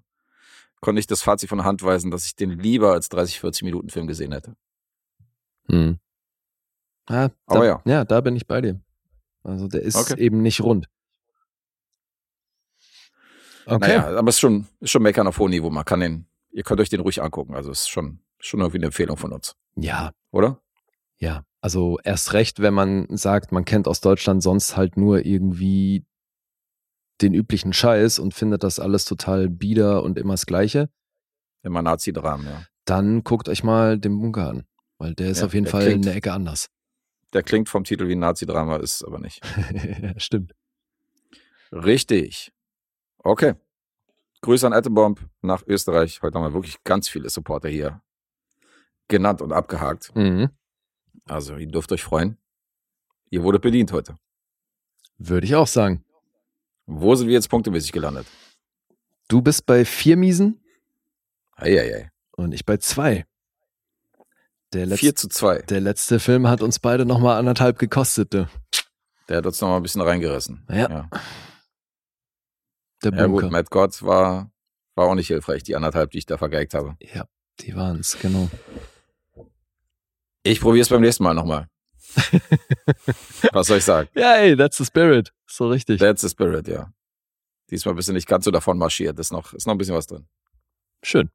konnte 0.80 0.96
nicht 0.98 1.12
das 1.12 1.22
Fazit 1.22 1.50
von 1.50 1.58
der 1.58 1.66
Hand 1.66 1.84
weisen, 1.84 2.10
dass 2.10 2.26
ich 2.26 2.36
den 2.38 2.52
lieber 2.52 2.94
als 2.94 3.10
30, 3.10 3.42
40 3.42 3.64
Minuten 3.64 3.90
Film 3.90 4.08
gesehen 4.08 4.32
hätte. 4.32 4.56
Mhm. 5.68 6.00
Ah, 7.08 7.28
da, 7.48 7.56
Aber 7.56 7.66
ja. 7.66 7.82
Ja, 7.84 8.06
da 8.06 8.22
bin 8.22 8.38
ich 8.38 8.48
bei 8.48 8.62
dir. 8.62 8.80
Also 9.44 9.68
der 9.68 9.82
ist 9.82 9.98
Okay. 9.98 10.18
eben 10.20 10.42
nicht 10.42 10.62
rund. 10.62 10.88
Okay. 13.66 13.78
Naja, 13.98 14.18
aber 14.18 14.30
es 14.30 14.36
ist 14.36 14.40
schon, 14.40 14.68
ist 14.80 14.92
schon 14.92 15.04
Meckern 15.04 15.28
auf 15.28 15.38
hohem 15.38 15.52
Niveau. 15.52 15.70
Man 15.70 15.86
kann 15.86 16.00
den, 16.00 16.26
ihr 16.52 16.64
könnt 16.64 16.80
euch 16.80 16.90
den 16.90 17.02
ruhig 17.02 17.22
angucken. 17.22 17.56
Also 17.56 17.72
es 17.72 17.82
ist 17.82 17.90
schon, 17.90 18.20
schon 18.40 18.62
irgendwie 18.62 18.78
eine 18.78 18.86
Empfehlung 18.88 19.18
von 19.18 19.34
uns, 19.34 19.56
Ja, 19.76 20.12
oder? 20.32 20.62
Ja. 21.22 21.44
Also 21.64 22.00
erst 22.04 22.34
recht, 22.34 22.60
wenn 22.60 22.74
man 22.74 23.06
sagt, 23.16 23.52
man 23.52 23.66
kennt 23.66 23.88
aus 23.88 24.02
Deutschland 24.02 24.42
sonst 24.42 24.76
halt 24.76 24.98
nur 24.98 25.24
irgendwie 25.26 26.04
den 27.22 27.36
üblichen 27.36 27.72
Scheiß 27.72 28.18
und 28.18 28.34
findet 28.34 28.64
das 28.64 28.80
alles 28.80 29.06
total 29.06 29.48
bieder 29.48 30.02
und 30.02 30.18
immer 30.18 30.34
das 30.34 30.48
Gleiche. 30.48 30.90
Immer 31.62 31.84
Nazi-Dramen, 31.84 32.48
ja. 32.48 32.64
dann 32.86 33.24
guckt 33.24 33.48
euch 33.48 33.64
mal 33.64 34.00
den 34.00 34.20
Bunker 34.20 34.50
an, 34.50 34.64
weil 34.98 35.14
der 35.14 35.30
ist 35.30 35.42
Ja, 35.42 35.46
auf 35.46 35.54
jeden 35.54 35.66
der 35.66 35.72
Fall 35.72 35.86
klingt- 35.86 36.08
eine 36.08 36.16
Ecke 36.16 36.34
anders. 36.34 36.68
Der 37.34 37.44
klingt 37.44 37.70
vom 37.70 37.84
Titel 37.84 38.08
wie 38.08 38.14
ein 38.16 38.20
Nazi-Drama, 38.20 38.78
ist 38.78 39.04
aber 39.06 39.20
nicht. 39.20 39.42
stimmt. 40.18 40.54
Richtig. 41.72 42.52
Okay. 43.20 43.54
Grüße 44.42 44.66
an 44.66 44.74
Attebomb 44.74 45.22
nach 45.42 45.62
Österreich. 45.68 46.22
Heute 46.24 46.40
haben 46.40 46.46
wir 46.46 46.54
wirklich 46.54 46.84
ganz 46.84 47.08
viele 47.08 47.30
Supporter 47.30 47.70
hier 47.70 48.02
genannt 49.08 49.42
und 49.42 49.54
abgehakt. 49.54 50.12
Mhm. 50.16 50.50
Also, 51.32 51.56
ihr 51.56 51.68
dürft 51.68 51.92
euch 51.94 52.04
freuen. 52.04 52.38
Ihr 53.30 53.42
wurdet 53.44 53.62
bedient 53.62 53.94
heute. 53.94 54.18
Würde 55.18 55.46
ich 55.48 55.56
auch 55.56 55.68
sagen. 55.68 56.04
Wo 56.86 57.16
sind 57.16 57.28
wir 57.28 57.34
jetzt 57.34 57.50
punktemäßig 57.50 57.94
gelandet? 57.94 58.28
Du 59.30 59.42
bist 59.42 59.66
bei 59.66 59.86
vier 59.86 60.18
Miesen 60.18 60.60
Eieiei. 61.56 62.12
und 62.32 62.52
ich 62.52 62.66
bei 62.66 62.78
zwei. 62.78 63.26
Der, 64.74 64.86
letz 64.86 65.00
4 65.00 65.16
zu 65.16 65.30
2. 65.30 65.60
der 65.64 65.80
letzte 65.80 66.20
Film 66.20 66.48
hat 66.48 66.62
uns 66.62 66.80
beide 66.80 67.06
nochmal 67.06 67.38
anderthalb 67.38 67.80
gekostet. 67.80 68.34
Du. 68.34 68.50
Der 69.30 69.38
hat 69.38 69.46
uns 69.46 69.62
noch 69.62 69.70
mal 69.70 69.78
ein 69.78 69.84
bisschen 69.84 70.02
reingerissen. 70.02 70.66
Ja. 70.70 70.90
ja. 70.90 71.10
Der 73.04 73.14
Ja 73.14 73.28
Bunker. 73.28 73.44
gut, 73.44 73.52
Matt 73.52 73.70
Gott 73.70 74.02
war, 74.04 74.52
war 74.96 75.08
auch 75.08 75.16
nicht 75.16 75.28
hilfreich, 75.28 75.64
die 75.64 75.76
anderthalb, 75.78 76.12
die 76.12 76.18
ich 76.18 76.26
da 76.26 76.38
vergeigt 76.38 76.74
habe. 76.74 76.98
ja, 77.00 77.26
die 77.62 77.74
waren's, 77.76 78.18
genau. 78.20 78.50
Ich 80.44 80.60
probiere 80.62 80.82
es 80.82 80.90
beim 80.90 81.02
nächsten 81.02 81.24
Mal 81.24 81.34
nochmal. 81.34 81.68
Was 83.54 83.68
soll 83.68 83.78
ich 83.78 83.86
sagen? 83.86 84.10
Ja, 84.16 84.36
ey, 84.36 84.56
that's 84.58 84.78
the 84.78 84.86
spirit. 84.86 85.32
So 85.48 85.68
richtig. 85.70 86.00
That's 86.00 86.22
the 86.22 86.30
spirit, 86.30 86.68
ja. 86.68 86.92
Diesmal 87.70 87.96
bist 87.96 88.10
du 88.10 88.14
nicht 88.14 88.28
ganz 88.28 88.46
so 88.46 88.52
davon 88.52 88.78
marschiert. 88.78 89.18
Ist 89.20 89.32
noch, 89.32 89.54
ist 89.54 89.66
noch 89.66 89.74
ein 89.76 89.78
bisschen 89.78 89.96
was 89.96 90.08
drin. 90.08 90.28
Schön. 91.04 91.30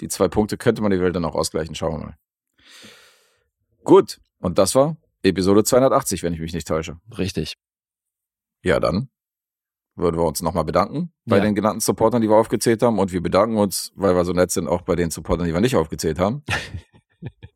Die 0.00 0.08
zwei 0.08 0.26
Punkte 0.26 0.56
könnte 0.56 0.82
man 0.82 0.90
die 0.90 0.98
Welt 1.00 1.14
dann 1.14 1.24
auch 1.24 1.36
ausgleichen. 1.36 1.76
Schauen 1.76 1.92
wir 2.00 2.06
mal. 2.06 2.16
Gut. 3.84 4.20
Und 4.40 4.58
das 4.58 4.74
war 4.74 4.96
Episode 5.22 5.62
280, 5.62 6.24
wenn 6.24 6.32
ich 6.32 6.40
mich 6.40 6.52
nicht 6.54 6.66
täusche. 6.66 6.98
Richtig. 7.16 7.54
Ja, 8.64 8.80
dann 8.80 9.10
würden 9.94 10.16
wir 10.18 10.24
uns 10.24 10.42
nochmal 10.42 10.64
bedanken 10.64 11.12
bei 11.24 11.36
Ja. 11.36 11.42
den 11.44 11.54
genannten 11.54 11.78
Supportern, 11.78 12.20
die 12.20 12.28
wir 12.28 12.34
aufgezählt 12.34 12.82
haben. 12.82 12.98
Und 12.98 13.12
wir 13.12 13.22
bedanken 13.22 13.56
uns, 13.58 13.92
weil 13.94 14.16
wir 14.16 14.24
so 14.24 14.32
nett 14.32 14.50
sind, 14.50 14.66
auch 14.66 14.82
bei 14.82 14.96
den 14.96 15.10
Supportern, 15.10 15.46
die 15.46 15.52
wir 15.52 15.60
nicht 15.60 15.76
aufgezählt 15.76 16.18
haben. 16.18 16.42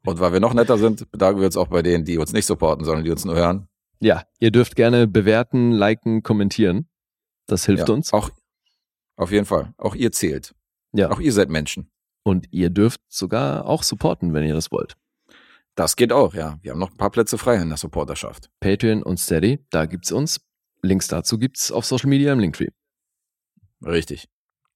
Und 0.05 0.20
weil 0.20 0.32
wir 0.32 0.40
noch 0.40 0.55
netter 0.55 0.78
sind, 0.78 1.10
bedanken 1.10 1.40
wir 1.40 1.47
uns 1.47 1.56
auch 1.56 1.68
bei 1.68 1.82
denen, 1.82 2.05
die 2.05 2.18
uns 2.18 2.32
nicht 2.32 2.47
supporten, 2.47 2.84
sondern 2.84 3.05
die 3.05 3.10
uns 3.10 3.24
nur 3.24 3.34
hören. 3.34 3.68
Ja, 4.01 4.24
ihr 4.38 4.51
dürft 4.51 4.76
gerne 4.76 5.06
bewerten, 5.06 5.72
liken, 5.72 6.22
kommentieren. 6.22 6.88
Das 7.47 7.64
hilft 7.66 7.88
ja, 7.88 7.94
uns. 7.94 8.12
Auch, 8.12 8.30
auf 9.16 9.32
jeden 9.32 9.47
Fall. 9.47 9.72
Auch 9.78 9.94
ihr 9.94 10.12
zählt. 10.12 10.55
Ja. 10.93 11.10
Auch 11.10 11.20
ihr 11.20 11.32
seid 11.32 11.48
Menschen. 11.48 11.90
Und 12.22 12.48
ihr 12.51 12.70
dürft 12.70 13.01
sogar 13.09 13.66
auch 13.66 13.82
supporten, 13.82 14.34
wenn 14.34 14.44
ihr 14.44 14.55
das 14.55 14.70
wollt. 14.70 14.97
Das 15.76 15.97
geht 15.97 16.12
auch, 16.12 16.34
ja. 16.34 16.59
Wir 16.62 16.72
haben 16.72 16.78
noch 16.78 16.90
ein 16.90 16.97
paar 16.97 17.10
Plätze 17.10 17.38
frei 17.38 17.56
in 17.56 17.68
der 17.68 17.76
Supporterschaft. 17.76 18.51
Patreon 18.60 19.02
und 19.02 19.18
Steady, 19.18 19.64
da 19.70 19.86
gibt's 19.86 20.10
uns. 20.10 20.40
Links 20.82 21.09
dazu 21.09 21.38
gibt's 21.38 21.70
auf 21.70 21.84
Social 21.84 22.09
Media 22.09 22.32
im 22.32 22.40
Linktree. 22.40 22.68
Richtig. 23.84 24.28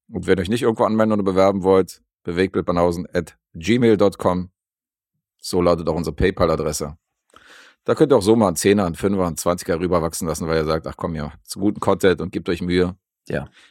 Und 0.08 0.26
wenn 0.26 0.38
ihr 0.38 0.42
euch 0.42 0.48
nicht 0.48 0.62
irgendwo 0.62 0.84
anmelden 0.84 1.12
oder 1.12 1.22
bewerben 1.22 1.62
wollt, 1.62 2.02
bewegbildbanausen 2.24 3.06
at 3.12 3.38
gmail.com. 3.54 4.50
So 5.40 5.62
lautet 5.62 5.88
auch 5.88 5.94
unsere 5.94 6.14
PayPal-Adresse. 6.14 6.96
Da 7.84 7.94
könnt 7.94 8.12
ihr 8.12 8.16
auch 8.16 8.22
so 8.22 8.36
mal 8.36 8.48
einen 8.48 8.56
Zehner, 8.56 8.84
einen 8.86 8.94
Fünfer, 8.94 9.26
einen 9.26 9.36
Zwanziger 9.36 9.80
rüberwachsen 9.80 10.28
lassen, 10.28 10.46
weil 10.46 10.58
ihr 10.58 10.64
sagt, 10.66 10.86
ach 10.86 10.96
komm 10.96 11.14
ja, 11.14 11.32
zu 11.42 11.60
guten 11.60 11.80
Content 11.80 12.20
und 12.20 12.30
gebt 12.30 12.48
euch 12.48 12.60
Mühe. 12.60 12.96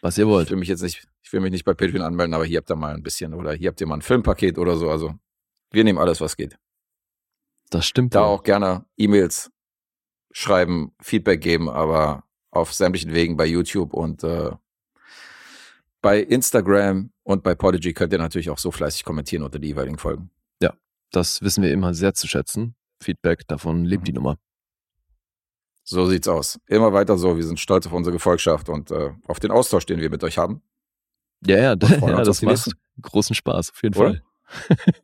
Was 0.01 0.17
ihr 0.17 0.23
Ich 0.25 0.29
wollt. 0.29 0.49
will 0.49 0.57
mich 0.57 0.69
jetzt 0.69 0.81
nicht, 0.81 1.07
ich 1.21 1.31
will 1.31 1.41
mich 1.41 1.51
nicht 1.51 1.65
bei 1.65 1.73
Patreon 1.73 2.01
anmelden, 2.01 2.33
aber 2.33 2.45
hier 2.45 2.57
habt 2.57 2.69
ihr 2.71 2.75
mal 2.75 2.95
ein 2.95 3.03
bisschen 3.03 3.33
oder 3.33 3.53
hier 3.53 3.69
habt 3.69 3.79
ihr 3.81 3.87
mal 3.87 3.95
ein 3.95 4.01
Filmpaket 4.01 4.57
oder 4.57 4.77
so. 4.77 4.89
Also 4.89 5.13
wir 5.71 5.83
nehmen 5.83 5.99
alles, 5.99 6.21
was 6.21 6.35
geht. 6.37 6.57
Das 7.69 7.85
stimmt. 7.85 8.15
Da 8.15 8.21
wohl. 8.21 8.27
auch 8.27 8.43
gerne 8.43 8.85
E-Mails 8.97 9.51
schreiben, 10.31 10.91
Feedback 11.01 11.41
geben, 11.41 11.69
aber 11.69 12.23
auf 12.51 12.73
sämtlichen 12.73 13.13
Wegen 13.13 13.37
bei 13.37 13.45
YouTube 13.45 13.93
und 13.93 14.23
äh, 14.23 14.51
bei 16.01 16.19
Instagram 16.21 17.11
und 17.23 17.43
bei 17.43 17.53
Podigy 17.53 17.93
könnt 17.93 18.13
ihr 18.13 18.19
natürlich 18.19 18.49
auch 18.49 18.57
so 18.57 18.71
fleißig 18.71 19.03
kommentieren 19.03 19.43
unter 19.43 19.59
die 19.59 19.67
jeweiligen 19.67 19.97
Folgen. 19.99 20.31
Das 21.11 21.41
wissen 21.41 21.63
wir 21.63 21.71
immer 21.71 21.93
sehr 21.93 22.13
zu 22.13 22.27
schätzen. 22.27 22.75
Feedback, 23.01 23.47
davon 23.47 23.85
lebt 23.85 24.01
Mhm. 24.01 24.05
die 24.05 24.13
Nummer. 24.13 24.37
So 25.83 26.05
sieht's 26.05 26.27
aus. 26.27 26.59
Immer 26.67 26.93
weiter 26.93 27.17
so. 27.17 27.35
Wir 27.35 27.43
sind 27.43 27.59
stolz 27.59 27.87
auf 27.87 27.93
unsere 27.93 28.13
Gefolgschaft 28.13 28.69
und 28.69 28.91
äh, 28.91 29.11
auf 29.27 29.39
den 29.39 29.49
Austausch, 29.51 29.85
den 29.85 29.99
wir 29.99 30.09
mit 30.09 30.23
euch 30.23 30.37
haben. 30.37 30.61
Ja, 31.45 31.57
ja, 31.57 31.75
freuen 31.79 32.17
ja 32.17 32.23
das 32.23 32.41
macht 32.41 32.71
großen 33.01 33.35
Spaß, 33.35 33.71
auf 33.71 33.81
jeden 33.81 33.95
Oder? 33.97 34.09
Fall. 34.09 34.23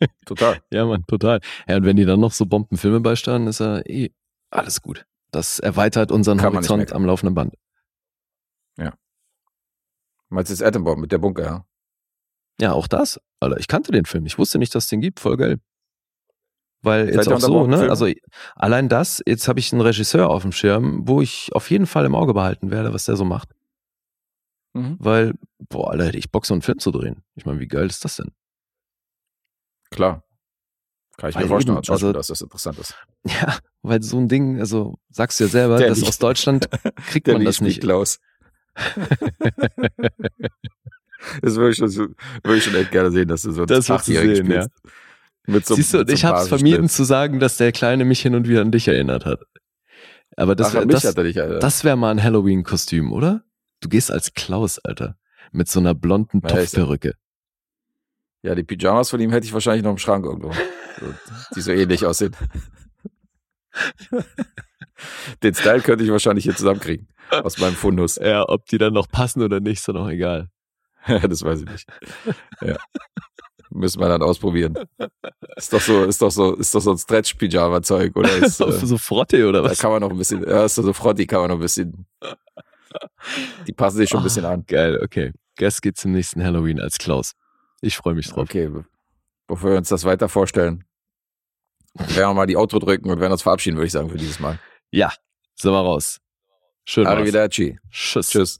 Total. 0.25 0.61
Ja, 0.71 0.85
Mann, 0.85 1.03
total. 1.07 1.39
Ja, 1.67 1.77
und 1.77 1.85
wenn 1.85 1.95
die 1.95 2.05
dann 2.05 2.19
noch 2.19 2.31
so 2.31 2.45
Bombenfilme 2.45 2.99
beisteuern, 2.99 3.45
ist 3.47 3.59
ja 3.59 3.79
eh 3.85 4.11
alles 4.49 4.81
gut. 4.81 5.05
Das 5.31 5.59
erweitert 5.59 6.11
unseren 6.11 6.39
Kann 6.39 6.53
Horizont 6.53 6.91
am 6.93 7.05
laufenden 7.05 7.35
Band. 7.35 7.55
Meinst 10.29 10.49
du 10.49 10.53
jetzt 10.55 10.63
Attenborough 10.63 10.97
mit 10.99 11.11
der 11.11 11.19
Bunker, 11.19 11.43
ja? 11.43 11.65
Ja, 12.59 12.73
auch 12.73 12.87
das. 12.87 13.19
Alter, 13.39 13.59
ich 13.59 13.67
kannte 13.67 13.91
den 13.91 14.05
Film. 14.05 14.25
Ich 14.25 14.37
wusste 14.37 14.57
nicht, 14.57 14.73
dass 14.73 14.85
es 14.85 14.89
den 14.89 14.99
gibt. 14.99 15.19
Voll 15.19 15.37
geil. 15.37 15.59
Weil 16.85 17.07
Seid 17.07 17.25
jetzt 17.25 17.33
auch 17.33 17.39
so, 17.39 17.67
ne? 17.67 17.89
Also 17.89 18.07
allein 18.55 18.87
das, 18.89 19.21
jetzt 19.25 19.47
habe 19.47 19.59
ich 19.59 19.71
einen 19.73 19.81
Regisseur 19.81 20.29
auf 20.29 20.43
dem 20.43 20.51
Schirm, 20.51 21.01
wo 21.07 21.21
ich 21.21 21.49
auf 21.53 21.69
jeden 21.71 21.87
Fall 21.87 22.05
im 22.05 22.15
Auge 22.15 22.33
behalten 22.33 22.69
werde, 22.71 22.93
was 22.93 23.05
der 23.05 23.15
so 23.15 23.25
macht. 23.25 23.49
Mhm. 24.73 24.95
Weil, 24.99 25.33
boah, 25.69 25.91
Alter, 25.91 26.05
hätte 26.05 26.17
ich 26.17 26.31
Bock, 26.31 26.45
so 26.45 26.53
einen 26.53 26.61
Film 26.61 26.79
zu 26.79 26.91
drehen. 26.91 27.23
Ich 27.35 27.45
meine, 27.45 27.59
wie 27.59 27.67
geil 27.67 27.87
ist 27.87 28.05
das 28.05 28.17
denn? 28.17 28.31
Klar. 29.89 30.23
Kann 31.17 31.29
ich 31.29 31.35
Weil 31.37 31.43
mir 31.43 31.47
vorstellen, 31.49 31.77
eben, 31.77 31.89
also- 31.89 32.11
dass 32.13 32.27
das 32.27 32.41
interessant 32.41 32.77
ist. 32.79 32.93
Ja, 33.41 33.57
weil 33.81 34.03
so 34.03 34.17
ein 34.19 34.27
Ding, 34.27 34.59
also 34.59 34.99
sagst 35.09 35.39
du 35.39 35.45
ja 35.45 35.49
selber, 35.49 35.77
Der 35.77 35.87
das 35.89 35.97
liegt- 35.99 36.09
aus 36.09 36.17
Deutschland 36.19 36.69
kriegt 37.07 37.25
man 37.27 37.43
das 37.45 37.61
nicht. 37.61 37.81
Klaus. 37.81 38.19
das 41.41 41.55
würde 41.55 41.71
ich, 41.71 41.77
schon, 41.77 41.89
würde 42.43 42.57
ich 42.57 42.63
schon 42.63 42.75
echt 42.75 42.91
gerne 42.91 43.11
sehen, 43.11 43.27
dass 43.27 43.41
du 43.43 43.51
so 43.51 43.61
einen 43.61 43.67
Das 43.67 43.77
willst 43.77 43.89
du 43.89 43.93
Achtjährigen 43.93 44.35
sehen, 44.47 44.51
ja. 44.51 44.67
So, 45.47 45.75
Siehst 45.75 45.93
du, 45.93 45.99
mit 45.99 46.09
so 46.09 46.13
ich 46.13 46.25
habe 46.25 46.39
es 46.39 46.47
vermieden 46.47 46.89
zu 46.89 47.03
sagen, 47.03 47.39
dass 47.39 47.57
der 47.57 47.71
Kleine 47.71 48.05
mich 48.05 48.21
hin 48.21 48.35
und 48.35 48.47
wieder 48.47 48.61
an 48.61 48.71
dich 48.71 48.87
erinnert 48.87 49.25
hat. 49.25 49.41
Aber 50.37 50.55
das 50.55 50.69
Ach, 50.69 50.73
wäre 50.73 50.87
das, 50.87 51.13
das 51.59 51.83
wär 51.83 51.95
mal 51.95 52.11
ein 52.11 52.21
Halloween-Kostüm, 52.21 53.11
oder? 53.13 53.43
Du 53.79 53.89
gehst 53.89 54.11
als 54.11 54.33
Klaus, 54.33 54.79
Alter. 54.79 55.17
Mit 55.51 55.69
so 55.69 55.79
einer 55.79 55.93
blonden 55.93 56.41
Ja, 56.43 56.49
Topfperücke. 56.49 57.13
ja, 58.41 58.55
die 58.55 58.63
Pyjamas 58.63 59.09
von 59.11 59.19
ihm 59.21 59.31
hätte 59.31 59.45
ich 59.45 59.53
wahrscheinlich 59.53 59.83
noch 59.83 59.91
im 59.91 59.97
Schrank 59.97 60.25
irgendwo. 60.25 60.51
Die 61.55 61.61
so 61.61 61.71
ähnlich 61.71 62.05
aussehen. 62.05 62.35
Den 65.43 65.53
Style 65.53 65.81
könnte 65.81 66.03
ich 66.03 66.11
wahrscheinlich 66.11 66.45
hier 66.45 66.55
zusammenkriegen. 66.55 67.07
Aus 67.29 67.57
meinem 67.57 67.75
Fundus. 67.75 68.15
Ja, 68.15 68.47
ob 68.47 68.65
die 68.67 68.77
dann 68.77 68.93
noch 68.93 69.07
passen 69.09 69.41
oder 69.41 69.59
nicht, 69.59 69.79
ist 69.79 69.87
doch 69.87 69.93
noch 69.93 70.09
egal. 70.09 70.49
das 71.07 71.43
weiß 71.43 71.61
ich 71.61 71.69
nicht. 71.69 71.87
Ja. 72.61 72.77
Müssen 73.75 73.99
wir 73.99 74.07
dann 74.07 74.21
ausprobieren. 74.23 74.73
Ist 75.57 75.73
doch 75.73 75.81
so, 75.81 76.05
ist 76.05 76.21
doch 76.21 76.31
so, 76.31 76.55
ist 76.55 76.73
doch 76.73 76.79
so 76.79 76.91
ein 76.91 76.97
Stretch-Pyjama-Zeug, 76.97 78.15
oder? 78.15 78.37
Ist, 78.37 78.57
So, 78.57 78.67
äh, 78.67 78.71
so 78.71 78.97
Frotte 78.97 79.47
oder 79.49 79.61
da 79.63 79.69
was? 79.69 79.79
kann 79.79 79.91
man 79.91 79.99
noch 80.01 80.11
ein 80.11 80.17
bisschen, 80.17 80.43
ja, 80.47 80.63
ist 80.63 80.75
so 80.75 80.93
Frotti 80.93 81.25
kann 81.27 81.41
man 81.41 81.49
noch 81.49 81.57
ein 81.57 81.61
bisschen, 81.61 82.05
die 83.67 83.73
passen 83.73 83.97
sich 83.97 84.09
schon 84.09 84.19
ein 84.21 84.23
bisschen 84.23 84.45
Ah, 84.45 84.51
an. 84.53 84.63
Geil, 84.65 84.99
okay. 85.03 85.33
Guess 85.57 85.81
geht 85.81 85.97
zum 85.97 86.11
nächsten 86.13 86.41
Halloween 86.43 86.79
als 86.79 86.97
Klaus. 86.97 87.33
Ich 87.81 87.97
freue 87.97 88.13
mich 88.15 88.27
drauf. 88.29 88.43
Okay, 88.43 88.67
be- 88.69 88.85
bevor 89.47 89.71
wir 89.71 89.77
uns 89.77 89.89
das 89.89 90.05
weiter 90.05 90.29
vorstellen, 90.29 90.85
werden 91.95 92.29
wir 92.29 92.33
mal 92.33 92.45
die 92.47 92.55
Outro 92.57 92.79
drücken 92.79 93.09
und 93.09 93.19
werden 93.19 93.33
uns 93.33 93.41
verabschieden, 93.41 93.75
würde 93.75 93.87
ich 93.87 93.91
sagen, 93.93 94.09
für 94.09 94.17
dieses 94.17 94.39
Mal. 94.39 94.57
Ja, 94.91 95.11
sind 95.55 95.71
wir 95.71 95.79
raus. 95.79 96.19
Schön. 96.85 97.07
Arrivederci. 97.07 97.77
Tschüss. 97.91 98.29
Tschüss. 98.29 98.59